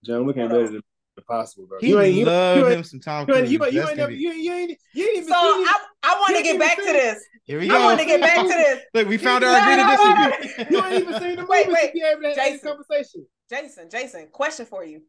John 0.05 0.27
Wick 0.27 0.37
ain't 0.37 0.51
better 0.51 0.67
than 0.67 0.83
Impossible, 1.21 1.67
bro. 1.67 1.79
He 1.81 1.89
you 1.91 2.01
ain't, 2.01 2.27
love 2.27 2.59
you, 2.59 2.67
him 2.67 2.85
some 2.85 3.01
Tom 3.01 3.27
Cruise. 3.27 3.51
You, 3.51 3.65
you, 3.65 3.71
you, 3.71 3.89
ain't 3.89 3.97
never, 3.97 4.11
you, 4.11 4.33
you 4.33 4.53
ain't 4.53 4.79
you 4.93 5.05
ain't 5.05 5.17
even. 5.19 5.29
So 5.29 5.35
I, 5.35 5.75
I 6.03 6.15
want 6.15 6.37
to 6.37 6.43
get 6.43 6.59
back 6.59 6.77
to 6.77 6.83
this. 6.85 7.25
Here 7.45 7.61
we 7.61 7.69
go. 7.69 7.81
I 7.81 7.85
want 7.85 8.01
to 8.01 8.07
get 8.07 8.21
back 8.21 8.37
to 8.37 8.49
this. 8.49 8.81
Look, 8.95 9.09
we 9.09 9.17
found 9.17 9.45
our 9.45 9.57
agreement. 9.57 10.71
You 10.71 10.85
ain't 10.85 11.03
even 11.03 11.21
seen 11.21 11.37
the 11.37 11.43
movie 11.43 11.47
wait, 11.49 11.69
wait. 11.69 11.87
to 11.89 11.93
be 11.93 12.03
able 12.03 12.23
to 12.23 12.29
have 12.29 12.37
Jason, 12.37 12.69
conversation. 12.69 13.27
Jason, 13.49 13.91
Jason, 13.91 14.29
question 14.33 14.67
for 14.67 14.85
you: 14.85 15.03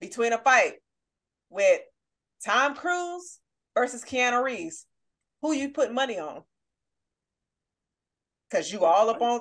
Between 0.00 0.32
a 0.32 0.38
fight 0.38 0.74
with 1.50 1.80
Tom 2.44 2.74
Cruise 2.74 3.38
versus 3.74 4.04
Keanu 4.04 4.42
Reeves, 4.42 4.86
who 5.42 5.52
you 5.52 5.70
put 5.70 5.92
money 5.92 6.18
on? 6.18 6.42
Because 8.50 8.70
you 8.70 8.84
all 8.84 9.10
up 9.10 9.20
on 9.20 9.40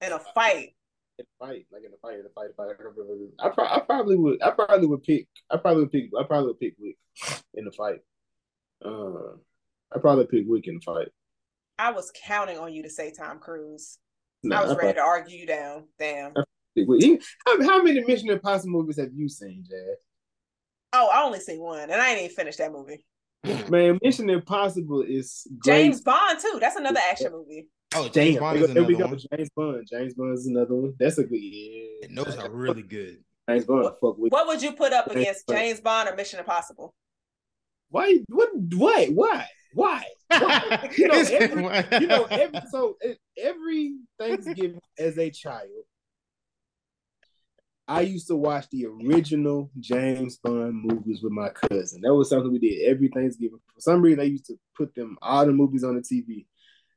in 0.00 0.12
a 0.12 0.18
fight 0.34 0.75
in 1.18 1.24
a 1.24 1.44
fight, 1.44 1.66
like 1.72 1.82
in 1.84 1.92
a 1.92 1.96
fight, 1.96 2.18
in 2.18 2.26
a 2.26 2.28
fight, 2.30 2.50
fight. 2.56 2.76
I, 3.40 3.48
pro- 3.48 3.64
I 3.64 3.80
probably 3.80 4.16
would. 4.16 4.42
I 4.42 4.50
probably 4.50 4.86
would 4.86 5.02
pick. 5.02 5.26
I 5.50 5.56
probably 5.56 5.82
would 5.84 5.92
pick. 5.92 6.10
I 6.18 6.24
probably 6.24 6.48
would 6.48 6.60
pick 6.60 6.74
Wick 6.78 6.96
in 7.54 7.64
the 7.64 7.72
fight. 7.72 8.00
Uh, 8.84 9.36
I 9.94 9.98
probably 9.98 10.26
pick 10.26 10.44
Wick 10.46 10.66
in 10.66 10.74
the 10.76 10.80
fight. 10.80 11.08
I 11.78 11.92
was 11.92 12.12
counting 12.24 12.58
on 12.58 12.72
you 12.72 12.82
to 12.82 12.90
say 12.90 13.12
Tom 13.12 13.38
Cruise. 13.38 13.98
I 14.44 14.62
was 14.62 14.72
I 14.72 14.74
ready 14.74 14.76
probably, 14.76 14.94
to 14.94 15.00
argue 15.00 15.38
you 15.38 15.46
down. 15.46 15.84
Damn. 15.98 16.34
How, 17.46 17.62
how 17.62 17.82
many 17.82 18.04
Mission 18.04 18.30
Impossible 18.30 18.72
movies 18.72 18.98
have 18.98 19.12
you 19.14 19.28
seen, 19.28 19.64
Jazz? 19.68 19.96
Oh, 20.92 21.08
I 21.12 21.22
only 21.22 21.40
seen 21.40 21.60
one, 21.60 21.90
and 21.90 22.00
I 22.00 22.10
ain't 22.10 22.22
even 22.22 22.36
finished 22.36 22.58
that 22.58 22.72
movie. 22.72 23.04
Man, 23.70 23.98
Mission 24.02 24.28
Impossible 24.28 25.02
is 25.02 25.46
great. 25.58 25.74
James 25.74 26.00
Bond 26.02 26.38
too. 26.40 26.58
That's 26.60 26.76
another 26.76 27.00
action 27.10 27.32
movie. 27.32 27.68
Oh, 27.94 28.08
James 28.08 28.38
Bond 28.38 28.58
is 28.58 28.70
another 28.70 29.06
one. 29.06 29.18
James 29.18 29.50
Bond. 29.56 29.88
James 29.90 30.14
Bond 30.14 30.38
is 30.38 30.46
another 30.46 30.74
one. 30.74 30.94
That's 30.98 31.18
a 31.18 31.24
good. 31.24 31.36
Yeah, 31.36 32.08
and 32.08 32.18
those 32.18 32.36
are 32.36 32.50
really 32.50 32.82
good. 32.82 33.18
James 33.48 33.64
Bond. 33.64 33.84
What, 33.84 34.00
fuck 34.00 34.18
with. 34.18 34.32
What 34.32 34.46
would 34.48 34.62
you 34.62 34.72
put 34.72 34.92
up 34.92 35.06
against 35.08 35.48
James 35.48 35.80
Bond 35.80 36.08
or 36.08 36.16
Mission 36.16 36.38
Impossible? 36.38 36.94
Why? 37.90 38.18
What? 38.28 38.50
Why? 38.74 39.06
Why? 39.06 39.46
Why? 39.72 40.04
Why? 40.28 40.90
you 40.96 41.08
know, 41.08 41.20
every, 41.20 42.00
you 42.00 42.06
know, 42.06 42.24
every, 42.24 42.60
so 42.70 42.96
every 43.38 43.96
Thanksgiving 44.18 44.80
as 44.98 45.18
a 45.18 45.30
child, 45.30 45.84
I 47.86 48.00
used 48.00 48.26
to 48.28 48.36
watch 48.36 48.68
the 48.70 48.86
original 48.86 49.70
James 49.78 50.38
Bond 50.38 50.74
movies 50.74 51.22
with 51.22 51.32
my 51.32 51.50
cousin. 51.50 52.00
That 52.02 52.14
was 52.14 52.30
something 52.30 52.50
we 52.50 52.58
did 52.58 52.90
every 52.90 53.08
Thanksgiving. 53.08 53.60
For 53.74 53.80
some 53.80 54.02
reason, 54.02 54.20
I 54.20 54.24
used 54.24 54.46
to 54.46 54.58
put 54.76 54.94
them 54.94 55.16
all 55.22 55.46
the 55.46 55.52
movies 55.52 55.84
on 55.84 55.94
the 55.94 56.00
TV 56.00 56.46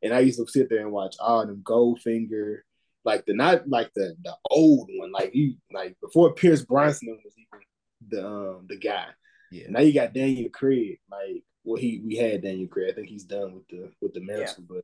and 0.02 0.14
I 0.14 0.20
used 0.20 0.40
to 0.40 0.48
sit 0.48 0.70
there 0.70 0.80
and 0.80 0.92
watch 0.92 1.16
all 1.20 1.46
them 1.46 1.62
Goldfinger, 1.64 2.60
like 3.04 3.26
the 3.26 3.34
not 3.34 3.68
like 3.68 3.92
the 3.96 4.16
the 4.24 4.36
old 4.50 4.90
one, 4.94 5.12
like 5.12 5.34
you 5.34 5.56
like 5.72 5.98
before 6.02 6.34
Pierce 6.34 6.64
Brosnan 6.64 7.20
was 7.24 7.34
even 7.38 7.66
the 8.10 8.28
um 8.28 8.66
the 8.68 8.78
guy. 8.78 9.08
Yeah. 9.52 9.68
Now 9.70 9.82
you 9.82 9.94
got 9.94 10.14
Daniel 10.14 10.50
Craig, 10.50 11.00
like 11.10 11.44
well 11.64 11.80
he 11.80 12.02
we 12.06 12.16
had 12.16 12.44
Daniel 12.44 12.68
Craig. 12.68 12.92
I 12.92 12.94
think 12.94 13.08
he's 13.08 13.26
done 13.26 13.56
with 13.56 13.68
the 13.70 13.92
with 14.02 14.14
the 14.14 14.22
mantle, 14.22 14.46
yeah. 14.60 14.66
but 14.68 14.84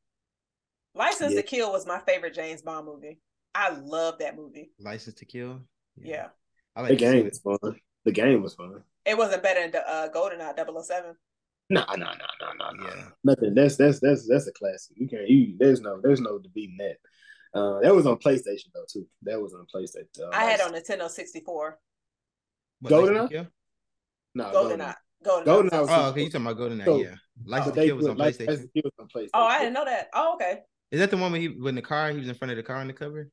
License 0.95 1.33
yeah. 1.33 1.41
to 1.41 1.47
Kill 1.47 1.71
was 1.71 1.85
my 1.85 1.99
favorite 1.99 2.33
James 2.33 2.61
Bond 2.61 2.85
movie. 2.85 3.19
I 3.53 3.69
love 3.69 4.19
that 4.19 4.35
movie. 4.35 4.71
License 4.79 5.15
to 5.15 5.25
Kill. 5.25 5.59
Yeah. 5.97 6.11
yeah. 6.11 6.27
I 6.75 6.81
like 6.81 6.89
the 6.91 6.95
game 6.95 7.27
is 7.27 7.39
fun. 7.39 7.79
The 8.05 8.11
game 8.11 8.41
was 8.41 8.53
fun. 8.53 8.81
It 9.05 9.17
wasn't 9.17 9.43
better 9.43 9.69
than 9.69 9.81
uh, 9.87 10.07
GoldenEye 10.13 10.55
007. 10.83 11.15
No, 11.69 11.83
no, 11.89 11.95
no, 11.95 12.05
no, 12.05 12.53
no, 12.59 12.71
no. 12.71 12.87
Yeah. 12.87 13.07
Nothing. 13.23 13.55
That's 13.55 13.75
that's 13.75 13.99
that's 13.99 14.27
that's 14.27 14.47
a 14.47 14.51
classic. 14.51 14.95
You 14.97 15.07
can't. 15.07 15.27
You 15.27 15.55
there's 15.57 15.81
no 15.81 15.99
there's 16.01 16.21
no 16.21 16.37
debating 16.37 16.77
that. 16.77 16.97
Uh, 17.59 17.79
that 17.79 17.95
was 17.95 18.05
on 18.05 18.17
PlayStation 18.17 18.67
though 18.73 18.85
too. 18.87 19.07
That 19.23 19.41
was 19.41 19.53
on 19.53 19.65
PlayStation. 19.73 20.21
Uh, 20.21 20.29
I 20.31 20.43
had 20.43 20.61
on 20.61 20.73
Nintendo 20.73 21.09
64. 21.09 21.79
Golden 22.83 23.13
No, 24.35 24.51
Golden 24.51 24.81
Eye. 24.81 24.95
Golden, 25.23 25.45
Golden 25.45 25.73
Eye. 25.73 25.77
Eye 25.77 25.81
was 25.81 25.89
Oh, 25.91 26.09
okay. 26.09 26.23
You 26.23 26.29
talking 26.29 26.45
about 26.45 26.57
Golden 26.57 26.81
Eye? 26.81 26.85
So- 26.85 26.97
yeah. 26.97 27.15
License 27.45 27.75
But 27.75 27.81
to 27.81 27.87
Kill 27.87 27.95
was 27.97 28.07
on 28.07 28.17
like 28.17 28.35
PlayStation. 28.35 28.47
License 28.47 28.69
was 28.75 28.91
on 28.99 29.07
PlayStation. 29.07 29.29
Oh, 29.33 29.45
I 29.45 29.59
didn't 29.59 29.73
know 29.73 29.85
that. 29.85 30.07
Oh, 30.13 30.35
okay. 30.35 30.59
Is 30.91 30.99
that 30.99 31.09
the 31.11 31.17
one 31.17 31.31
when 31.31 31.41
he 31.41 31.47
when 31.47 31.75
the 31.75 31.81
car 31.81 32.11
he 32.11 32.19
was 32.19 32.29
in 32.29 32.35
front 32.35 32.51
of 32.51 32.57
the 32.57 32.63
car 32.63 32.77
on 32.77 32.87
the 32.87 32.93
cover? 32.93 33.29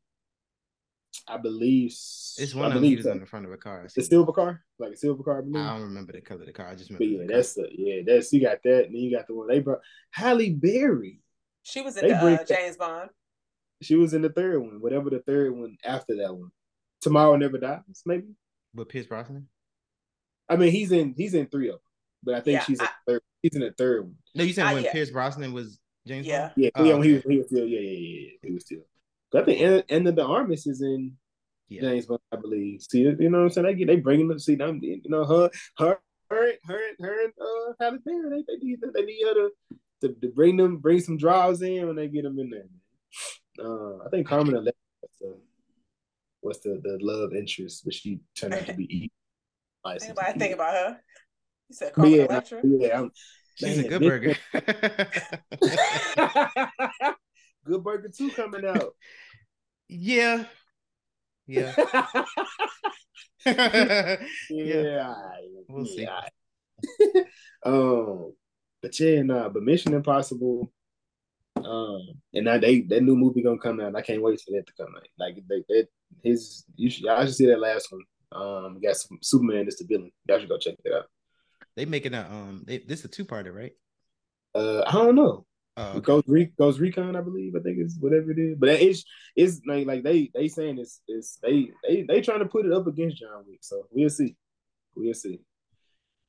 I 1.29 1.37
believe 1.37 1.91
It's 1.91 2.55
I 2.55 2.59
one 2.59 2.67
of 2.69 2.75
them. 2.75 2.83
He 2.83 2.91
believe 2.91 2.99
was 2.99 3.05
so. 3.07 3.11
on 3.13 3.21
the 3.21 3.27
front 3.27 3.47
of 3.47 3.53
a 3.53 3.57
car. 3.57 3.81
I 3.81 3.83
The 3.85 3.89
seen. 3.91 4.05
silver 4.05 4.33
car, 4.33 4.63
like 4.79 4.93
a 4.93 4.97
silver 4.97 5.23
car. 5.23 5.37
I. 5.39 5.41
I 5.59 5.71
don't 5.73 5.83
remember 5.83 6.13
the 6.13 6.21
color 6.21 6.41
of 6.41 6.47
the 6.47 6.53
car. 6.53 6.69
I 6.69 6.75
just 6.75 6.91
but 6.91 7.01
remember. 7.01 7.23
yeah, 7.23 7.27
the 7.29 7.35
that's 7.35 7.55
the 7.55 7.69
yeah, 7.73 8.03
that's 8.07 8.33
you 8.33 8.41
got 8.41 8.59
that, 8.65 8.87
and 8.87 8.95
then 8.95 9.03
you 9.03 9.15
got 9.17 9.27
the 9.27 9.35
one 9.35 9.49
they 9.49 9.61
brought. 9.61 9.81
Halle 10.11 10.51
Berry. 10.51 11.21
She 11.63 11.81
was 11.83 11.97
in 11.97 12.09
They 12.09 12.15
the 12.15 12.41
uh, 12.41 12.45
James 12.45 12.77
Bond. 12.77 13.11
She 13.83 13.95
was 13.97 14.15
in 14.15 14.23
the 14.23 14.31
third 14.31 14.61
one, 14.61 14.81
whatever 14.81 15.11
the 15.11 15.21
third 15.21 15.55
one 15.57 15.77
after 15.85 16.17
that 16.17 16.35
one. 16.35 16.51
Tomorrow 17.01 17.37
Never 17.37 17.59
Dies, 17.59 17.81
maybe. 18.07 18.29
But 18.75 18.89
Pierce 18.89 19.07
Brosnan. 19.07 19.49
I 20.49 20.57
mean, 20.57 20.71
he's 20.73 20.93
in 20.93 21.15
he's 21.17 21.35
in 21.35 21.47
three 21.47 21.69
of 21.69 21.75
them, 21.75 21.81
but 22.23 22.35
I 22.35 22.41
think 22.41 22.55
Yeah, 22.61 22.65
she's 22.65 22.81
in 22.81 22.87
I- 22.87 22.91
the 23.07 23.13
third. 23.15 23.23
He's 23.43 23.55
in 23.57 23.61
the 23.63 23.73
third 23.73 24.05
one. 24.05 24.15
No, 24.35 24.45
you 24.45 24.53
said 24.53 24.67
Uh, 24.67 24.75
when 24.75 24.85
yeah. 24.85 24.93
Pierce 24.93 25.11
Brosnan 25.11 25.53
was 25.53 25.79
James 26.07 26.27
Yeah. 26.27 26.41
Bond. 26.49 26.53
Yeah, 26.57 26.71
Oh, 26.77 26.85
yeah, 26.85 26.95
when 26.95 27.03
he 27.03 27.13
was 27.15 27.23
he 27.25 27.39
was 27.39 27.47
still 27.49 27.67
yeah 27.67 27.81
yeah 27.81 27.91
yeah 27.91 28.21
yeah 28.21 28.31
he 28.49 28.53
was 28.53 28.63
still. 28.65 28.83
But 29.33 29.43
I 29.43 29.45
think 29.47 29.61
and, 29.63 29.85
and 29.89 30.07
the, 30.07 30.13
the 30.13 30.25
Armas 30.25 30.67
is 30.67 30.83
in 30.83 31.17
Yeah. 31.69 31.81
James 31.83 32.07
Bond, 32.07 32.21
I 32.33 32.37
believe. 32.37 32.83
See, 32.83 33.01
you 33.01 33.17
know 33.31 33.39
what 33.39 33.45
I'm 33.45 33.51
saying? 33.51 33.67
They 33.67 33.75
get 33.75 33.87
they 33.89 33.97
bringing 33.97 34.29
them. 34.29 34.39
See 34.39 34.55
them, 34.57 34.79
you 34.83 35.01
know 35.07 35.25
her 35.25 35.51
her 35.79 35.99
her 36.31 36.53
her 36.67 36.81
her 37.01 37.25
and 37.25 37.33
uh 37.41 37.73
Halle 37.81 37.99
Berry. 38.05 38.45
They, 38.47 38.55
they 38.55 38.65
need 38.65 38.79
they 38.95 39.03
need 39.05 39.25
her 39.27 39.35
to, 39.35 39.51
to 40.03 40.09
to 40.21 40.29
bring 40.29 40.57
them 40.57 40.77
bring 40.79 41.01
some 41.01 41.17
draws 41.17 41.63
in 41.63 41.87
when 41.87 41.97
they 41.97 42.09
get 42.09 42.25
them 42.25 42.39
in 42.39 42.51
there. 42.51 42.69
Uh, 43.65 44.05
I 44.05 44.09
think 44.11 44.27
Carmen 44.27 44.55
Electra 44.55 44.73
was 45.03 45.11
the 45.21 45.37
was 46.43 46.61
the, 46.61 46.81
the 46.83 46.99
love 47.01 47.35
interest, 47.35 47.85
but 47.85 47.95
she 47.95 48.21
turned 48.37 48.55
out 48.55 48.67
to 48.67 48.75
be 48.75 48.85
E. 48.85 49.11
Anybody 49.87 50.39
think 50.39 50.55
about 50.55 50.75
her? 50.75 51.01
You 51.69 51.75
said 51.75 51.93
Carmen 51.93 52.13
yeah, 52.13 52.25
Electra. 52.25 52.61
yeah, 52.65 52.99
I'm, 53.01 53.11
She's 53.57 53.79
a 53.79 53.89
good 53.89 54.01
this- 54.01 54.09
burger. 54.09 54.37
Good 57.65 57.85
Burger 57.85 58.09
2 58.09 58.31
coming 58.31 58.65
out. 58.67 58.95
yeah. 59.89 60.45
Yeah. 61.47 61.75
yeah. 64.51 65.15
We'll 65.69 65.87
see. 65.87 66.03
yeah. 66.03 66.21
um, 67.65 68.33
but 68.81 68.99
yeah, 68.99 69.23
nah, 69.23 69.49
but 69.49 69.63
Mission 69.63 69.95
Impossible. 69.95 70.73
Um, 71.57 72.01
and 72.35 72.45
now 72.47 72.59
they 72.59 72.81
that 72.83 73.03
new 73.03 73.17
movie 73.17 73.43
gonna 73.43 73.59
come 73.59 73.81
out. 73.81 73.95
I 73.95 74.03
can't 74.03 74.23
wait 74.23 74.41
for 74.41 74.53
that 74.53 74.67
to 74.67 74.73
come 74.73 74.95
out. 74.97 75.07
Like 75.19 75.37
they, 75.49 75.63
they 75.69 75.85
his 76.25 76.65
you 76.77 76.91
should 76.91 77.07
I 77.07 77.25
should 77.25 77.35
see 77.37 77.47
that 77.47 77.61
last 77.61 77.93
one. 77.93 78.03
Um, 78.33 78.81
got 78.81 78.97
some 78.97 79.19
Superman 79.23 79.69
is 79.69 79.77
the 79.77 79.85
villain. 79.87 80.11
Y'all 80.27 80.41
should 80.41 80.49
go 80.49 80.59
check 80.59 80.75
it 80.85 80.93
out. 80.93 81.05
they 81.77 81.85
making 81.85 82.15
a 82.15 82.23
um. 82.23 82.65
They, 82.67 82.79
this 82.79 83.01
is 83.01 83.05
a 83.05 83.09
two 83.09 83.25
parter, 83.25 83.55
right? 83.55 83.73
Uh, 84.55 84.83
I 84.87 84.93
don't 84.93 85.15
know. 85.15 85.47
Okay. 85.79 86.01
Ghost 86.01 86.29
Re- 86.29 86.53
Ghost 86.59 86.81
Recon, 86.81 87.17
I 87.17 87.21
believe. 87.23 87.55
I 87.57 87.61
think 87.61 87.79
it's 87.79 87.97
whatever 87.99 88.31
it 88.31 88.39
is. 88.39 88.57
But 88.59 88.69
it's 88.71 89.05
it's 89.37 89.61
like 89.67 89.87
like 89.87 90.03
they 90.03 90.31
they 90.35 90.49
saying 90.49 90.79
it's 90.79 91.01
it's 91.09 91.39
they 91.43 91.71
they 91.87 92.03
they 92.03 92.21
trying 92.21 92.41
to 92.41 92.47
put 92.47 92.67
it 92.67 92.73
up 92.73 92.87
against 92.87 93.17
John 93.19 93.45
Wick. 93.47 93.61
So 93.63 93.87
we'll 93.91 94.11
see. 94.11 94.37
We'll 94.95 95.15
see. 95.15 95.41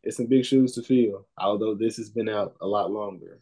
It's 0.03 0.17
some 0.17 0.27
big 0.27 0.45
shoes 0.45 0.73
to 0.75 0.81
fill. 0.81 1.27
Although 1.37 1.75
this 1.75 1.97
has 1.97 2.09
been 2.09 2.29
out 2.29 2.55
a 2.61 2.67
lot 2.67 2.91
longer. 2.91 3.41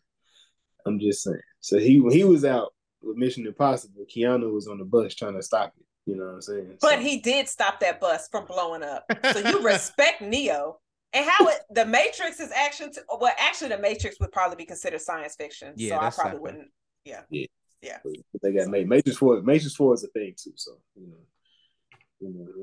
I'm 0.86 1.00
just 1.00 1.22
saying. 1.24 1.40
So 1.60 1.78
he 1.78 2.04
he 2.12 2.24
was 2.24 2.46
out 2.46 2.74
with 3.04 3.18
Mission 3.18 3.46
Impossible, 3.48 4.06
Keanu 4.16 4.52
was 4.54 4.68
on 4.68 4.78
the 4.80 4.86
bus 4.86 5.14
trying 5.16 5.36
to 5.36 5.42
stop 5.44 5.74
it. 5.80 5.86
You 6.06 6.18
know 6.18 6.26
what 6.26 6.34
I'm 6.36 6.42
saying? 6.42 6.78
But 6.82 6.94
So- 6.96 7.00
he 7.00 7.18
did 7.20 7.48
stop 7.48 7.80
that 7.82 8.00
bus 8.00 8.28
from 8.32 8.46
blowing 8.46 8.82
up. 8.84 9.06
So 9.34 9.40
you 9.40 9.62
respect 9.64 10.22
Neo. 10.22 10.80
And 11.14 11.26
how 11.30 11.48
it 11.48 11.58
the 11.70 11.86
Matrix 11.86 12.40
is 12.40 12.52
action 12.52 12.92
to, 12.94 13.02
well, 13.20 13.34
actually 13.38 13.70
the 13.70 13.78
Matrix 13.80 14.20
would 14.20 14.32
probably 14.32 14.56
be 14.56 14.66
considered 14.66 15.02
science 15.02 15.36
fiction. 15.36 15.74
Yeah, 15.76 15.90
so 15.90 15.96
I 15.98 16.02
that's 16.04 16.16
probably 16.16 16.32
sci-fi. 16.38 16.42
wouldn't. 16.42 16.68
Yeah. 17.06 17.22
Yeah. 17.30 17.46
Yeah. 17.82 17.98
But 18.04 18.42
they 18.42 18.54
got 18.54 18.68
made 18.70 18.88
Matrix 18.88 19.18
Four. 19.18 19.42
Matrix 19.42 19.76
Four 19.76 19.94
is 19.96 20.04
a 20.04 20.08
thing 20.08 20.34
too. 20.38 20.54
So 20.56 20.78
you 20.96 21.08
know. 21.08 21.18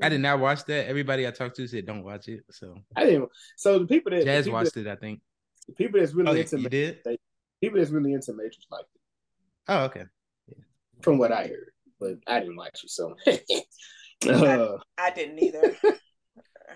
I 0.01 0.07
did 0.07 0.21
not 0.21 0.39
watch 0.39 0.63
that. 0.65 0.87
Everybody 0.87 1.27
I 1.27 1.31
talked 1.31 1.57
to 1.57 1.67
said 1.67 1.85
don't 1.85 2.03
watch 2.03 2.29
it. 2.29 2.43
So 2.49 2.75
I 2.95 3.03
didn't. 3.05 3.29
So 3.57 3.79
the 3.79 3.85
people 3.87 4.11
that 4.11 4.23
Jazz 4.23 4.45
people 4.45 4.57
watched 4.59 4.73
that, 4.75 4.87
it, 4.87 4.91
I 4.91 4.95
think. 4.95 5.19
the 5.67 5.73
people 5.73 5.99
that's 5.99 6.13
really 6.13 6.29
Oh, 6.31 6.33
yeah, 6.33 6.41
into 6.43 6.57
you 6.57 6.63
Ma- 6.63 6.69
did? 6.69 7.03
people 7.61 7.77
that's 7.77 7.91
really 7.91 8.13
into 8.13 8.31
Matrix 8.33 8.65
like 8.71 8.85
it, 8.85 9.01
Oh, 9.67 9.83
okay. 9.85 10.05
Yeah. 10.47 10.63
from 11.01 11.17
what 11.17 11.33
I 11.33 11.47
heard, 11.47 11.71
but 11.99 12.13
I 12.25 12.39
didn't 12.39 12.55
watch 12.55 12.81
it. 12.85 12.89
So 12.89 13.15
uh, 14.29 14.77
I 14.97 15.11
didn't 15.11 15.39
either. 15.39 15.75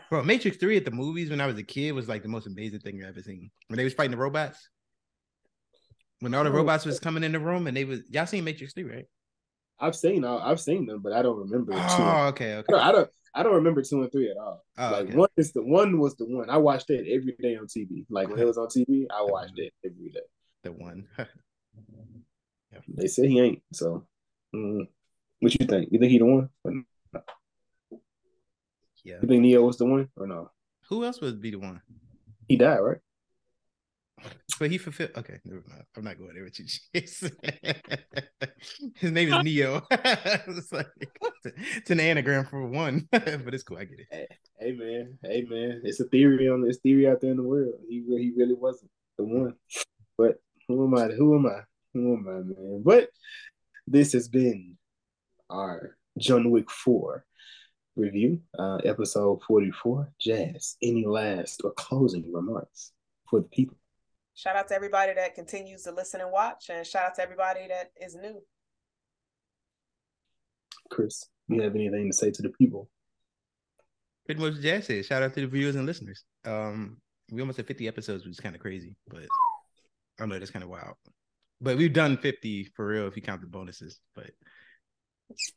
Bro, 0.10 0.24
Matrix 0.24 0.58
3 0.58 0.78
at 0.78 0.86
the 0.86 0.92
movies 0.92 1.30
when 1.30 1.42
I 1.42 1.48
was 1.48 1.58
a 1.58 1.64
kid 1.64 1.92
was 1.94 2.08
like 2.08 2.22
the 2.24 2.30
most 2.30 2.48
amazing 2.48 2.80
thing 2.80 3.02
I've 3.04 3.10
ever 3.10 3.22
seen. 3.22 3.50
When 3.68 3.78
they 3.78 3.84
was 3.84 3.94
fighting 3.94 4.12
the 4.12 4.18
robots. 4.18 4.70
When 6.20 6.34
all 6.34 6.44
the 6.44 6.50
Oh. 6.50 6.54
robots 6.54 6.86
was 6.86 7.00
coming 7.00 7.24
in 7.24 7.32
the 7.32 7.40
room 7.40 7.68
and 7.68 7.76
they 7.76 7.86
was 7.86 8.02
y'all 8.10 8.26
seen 8.26 8.44
Matrix 8.44 8.74
3, 8.74 8.84
right? 8.84 9.06
I've 9.80 9.96
seen 9.96 10.24
all, 10.24 10.40
I've 10.40 10.62
seen 10.62 10.86
them, 10.86 11.02
but 11.02 11.14
I 11.14 11.22
don't 11.22 11.38
remember 11.38 11.74
two. 11.74 11.82
Oh, 11.90 12.28
okay, 12.28 12.54
I 12.54 12.58
okay. 12.58 12.72
don't, 12.72 12.82
I 12.82 12.92
don't 12.92 13.10
I 13.36 13.44
don't 13.44 13.56
remember 13.56 13.82
two 13.82 14.02
and 14.04 14.12
three 14.12 14.30
at 14.30 14.38
all. 14.38 14.64
Oh, 14.78 14.92
like 14.92 15.06
okay. 15.06 15.16
one 15.16 15.30
is 15.36 15.52
the 15.52 15.64
one 15.64 16.00
was 16.00 16.16
the 16.16 16.26
one 16.26 16.50
I 16.50 16.58
watched 16.58 16.90
it 16.90 17.08
every 17.12 17.36
day 17.42 17.58
on 17.58 17.66
TV. 17.66 18.06
Like 18.10 18.30
when 18.30 18.40
it 18.40 18.46
was 18.46 18.58
on 18.58 18.68
TV, 18.68 19.06
I 19.12 19.24
watched 19.24 19.58
it 19.58 19.74
every 19.84 20.10
day. 20.10 20.22
The 20.64 20.72
one. 20.72 21.08
They 22.88 23.08
say 23.08 23.28
he 23.28 23.40
ain't. 23.40 23.62
So, 23.72 24.06
mm, 24.56 24.88
what 25.40 25.60
you 25.60 25.66
think? 25.66 25.90
You 25.92 26.00
think 26.00 26.12
he 26.12 26.18
the 26.18 26.26
one? 26.26 26.50
Yeah. 29.04 29.16
You 29.22 29.28
think 29.28 29.42
Neo 29.42 29.64
was 29.64 29.78
the 29.78 29.86
one 29.86 30.10
or 30.16 30.28
no? 30.28 30.52
Who 30.90 31.04
else 31.04 31.20
would 31.22 31.42
be 31.42 31.52
the 31.52 31.60
one? 31.60 31.82
He 32.48 32.56
died, 32.56 32.80
right? 32.80 32.98
But 34.60 34.72
he 34.72 34.78
fulfilled. 34.78 35.12
Okay, 35.18 35.40
never 35.44 35.64
mind. 35.68 35.84
I'm 35.98 36.04
not 36.04 36.18
going 36.18 36.34
there 36.34 36.44
with 36.44 36.60
you. 36.60 36.66
His 38.96 39.12
name 39.12 39.34
is 39.34 39.44
Neo. 39.44 39.82
it's 39.92 40.72
like 40.72 40.88
it's 41.44 41.92
an 41.92 42.00
anagram 42.00 42.46
for 42.46 42.66
one, 42.66 43.08
but 43.12 43.54
it's 43.54 43.64
cool. 43.64 43.78
I 43.78 43.86
get 43.86 44.00
it. 44.00 44.30
Hey 44.60 44.72
man, 44.72 45.18
hey 45.24 45.46
man, 45.50 45.82
it's 45.84 46.00
a 46.00 46.06
theory 46.06 46.50
on 46.50 46.62
this 46.62 46.78
theory 46.78 47.08
out 47.08 47.22
there 47.22 47.32
in 47.32 47.38
the 47.38 47.44
world. 47.44 47.74
He 47.90 48.04
he 48.08 48.32
really 48.38 48.54
wasn't 48.54 48.92
the 49.18 49.26
one. 49.26 49.56
But 50.18 50.40
who 50.68 50.86
am 50.86 50.96
I? 50.96 51.08
Who 51.14 51.36
am 51.36 51.48
I? 51.48 51.62
Who 51.94 52.14
am 52.14 52.28
I, 52.28 52.32
man? 52.32 52.84
But 52.86 53.10
this 53.88 54.14
has 54.14 54.28
been 54.28 54.78
our 55.50 55.98
John 56.18 56.52
Wick 56.52 56.72
Four 56.72 57.26
review, 57.96 58.40
uh, 58.58 58.78
episode 58.86 59.42
forty-four. 59.48 60.12
Jazz, 60.20 60.78
any 60.82 61.06
last 61.06 61.62
or 61.64 61.72
closing 61.74 62.32
remarks 62.32 62.92
for 63.30 63.40
the 63.42 63.48
people? 63.48 63.78
Shout 64.36 64.56
out 64.56 64.68
to 64.70 64.76
everybody 64.76 65.14
that 65.14 65.36
continues 65.36 65.84
to 65.84 65.92
listen 65.92 66.22
and 66.22 66.32
watch, 66.32 66.70
and 66.70 66.86
shout 66.86 67.06
out 67.06 67.16
to 67.16 67.24
everybody 67.24 67.68
that 67.68 67.92
is 68.04 68.16
new. 68.16 68.42
Chris, 70.90 71.26
you 71.48 71.62
have 71.62 71.76
anything 71.76 72.10
to 72.10 72.16
say 72.16 72.32
to 72.32 72.42
the 72.42 72.50
people? 72.50 72.90
Pretty 74.26 74.42
much 74.42 74.54
what 74.54 74.62
Jazz 74.62 74.86
said. 74.88 75.06
Shout 75.06 75.24
out 75.24 75.34
to 75.34 75.42
the 75.42 75.48
viewers 75.48 75.76
and 75.76 75.86
listeners. 75.86 76.24
Um, 76.46 76.98
we 77.32 77.42
almost 77.42 77.58
had 77.58 77.68
50 77.68 77.88
episodes, 77.88 78.24
which 78.24 78.34
is 78.34 78.40
kind 78.40 78.56
of 78.56 78.62
crazy, 78.62 78.96
but 79.08 79.24
I 80.20 80.26
know 80.26 80.40
that's 80.40 80.52
kind 80.52 80.64
of 80.64 80.70
wild. 80.70 80.96
But 81.62 81.78
we've 81.78 81.94
done 81.94 82.18
50 82.18 82.72
for 82.76 82.88
real 82.88 83.08
if 83.08 83.16
you 83.16 83.22
count 83.22 83.42
the 83.42 83.48
bonuses. 83.48 84.00
But 84.16 84.32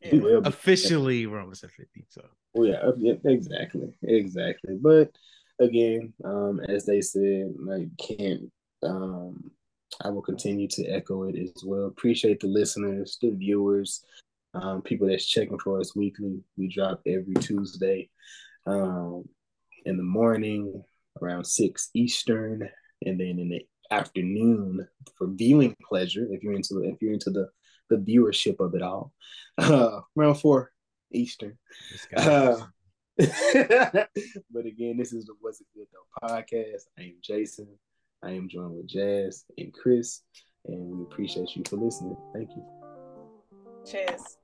Yeah. 0.01 0.13
We 0.13 0.21
will 0.21 0.41
be. 0.43 0.49
officially, 0.49 1.27
we're 1.27 1.41
almost 1.41 1.65
at 1.65 1.71
50. 1.71 2.07
So 2.09 2.23
Oh 2.57 2.65
yeah, 2.65 2.77
uh, 2.77 2.93
yeah, 2.97 3.15
exactly, 3.25 3.95
exactly. 4.03 4.77
But 4.81 5.11
again, 5.61 6.13
um, 6.25 6.61
as 6.69 6.87
they 6.87 7.01
said, 7.01 7.55
I 7.71 7.89
can't. 7.99 8.51
Um, 8.83 9.51
I 10.03 10.11
will 10.11 10.23
continue 10.23 10.69
to 10.69 10.87
echo 10.87 11.25
it 11.25 11.37
as 11.37 11.63
well. 11.65 11.87
Appreciate 11.87 12.41
the 12.41 12.49
listeners, 12.49 13.19
the 13.21 13.31
viewers, 13.31 14.05
um, 14.55 14.83
people 14.83 15.09
that's 15.09 15.27
checking 15.27 15.59
for 15.59 15.81
us 15.81 15.95
weekly. 15.95 16.41
We 16.57 16.69
drop 16.69 17.01
every 17.07 17.35
Tuesday, 17.35 18.09
um, 18.67 19.29
in 19.85 19.97
the 19.97 20.03
morning 20.03 20.83
around 21.21 21.45
six 21.45 21.91
Eastern, 21.95 22.69
and 23.05 23.21
then 23.21 23.39
in 23.39 23.49
the 23.51 23.67
afternoon 23.91 24.87
for 25.17 25.29
viewing 25.29 25.77
pleasure. 25.87 26.27
If 26.31 26.43
you're 26.43 26.55
into 26.55 26.83
if 26.85 27.01
you're 27.03 27.13
into 27.13 27.31
the 27.31 27.49
the 27.89 27.97
viewership 27.97 28.61
of 28.61 28.75
it 28.75 28.83
all, 28.83 29.13
uh, 29.59 30.01
around 30.19 30.37
four 30.37 30.73
Eastern. 31.13 31.59
Uh, 32.17 32.61
but 33.19 34.67
again, 34.67 34.97
this 34.97 35.13
is 35.13 35.27
the 35.27 35.35
Was 35.43 35.61
It 35.61 35.67
Good 35.75 35.87
Though 35.93 36.29
podcast. 36.29 36.83
I 36.99 37.03
am 37.03 37.17
Jason. 37.23 37.69
I 38.23 38.31
am 38.33 38.49
joined 38.49 38.77
with 38.77 38.89
Jazz 38.89 39.45
and 39.59 39.73
Chris, 39.73 40.23
and 40.67 40.99
we 40.99 41.03
appreciate 41.03 41.55
you 41.57 41.63
for 41.69 41.77
listening. 41.77 42.17
Thank 42.35 42.51
you. 42.51 42.65
Cheers. 43.87 44.39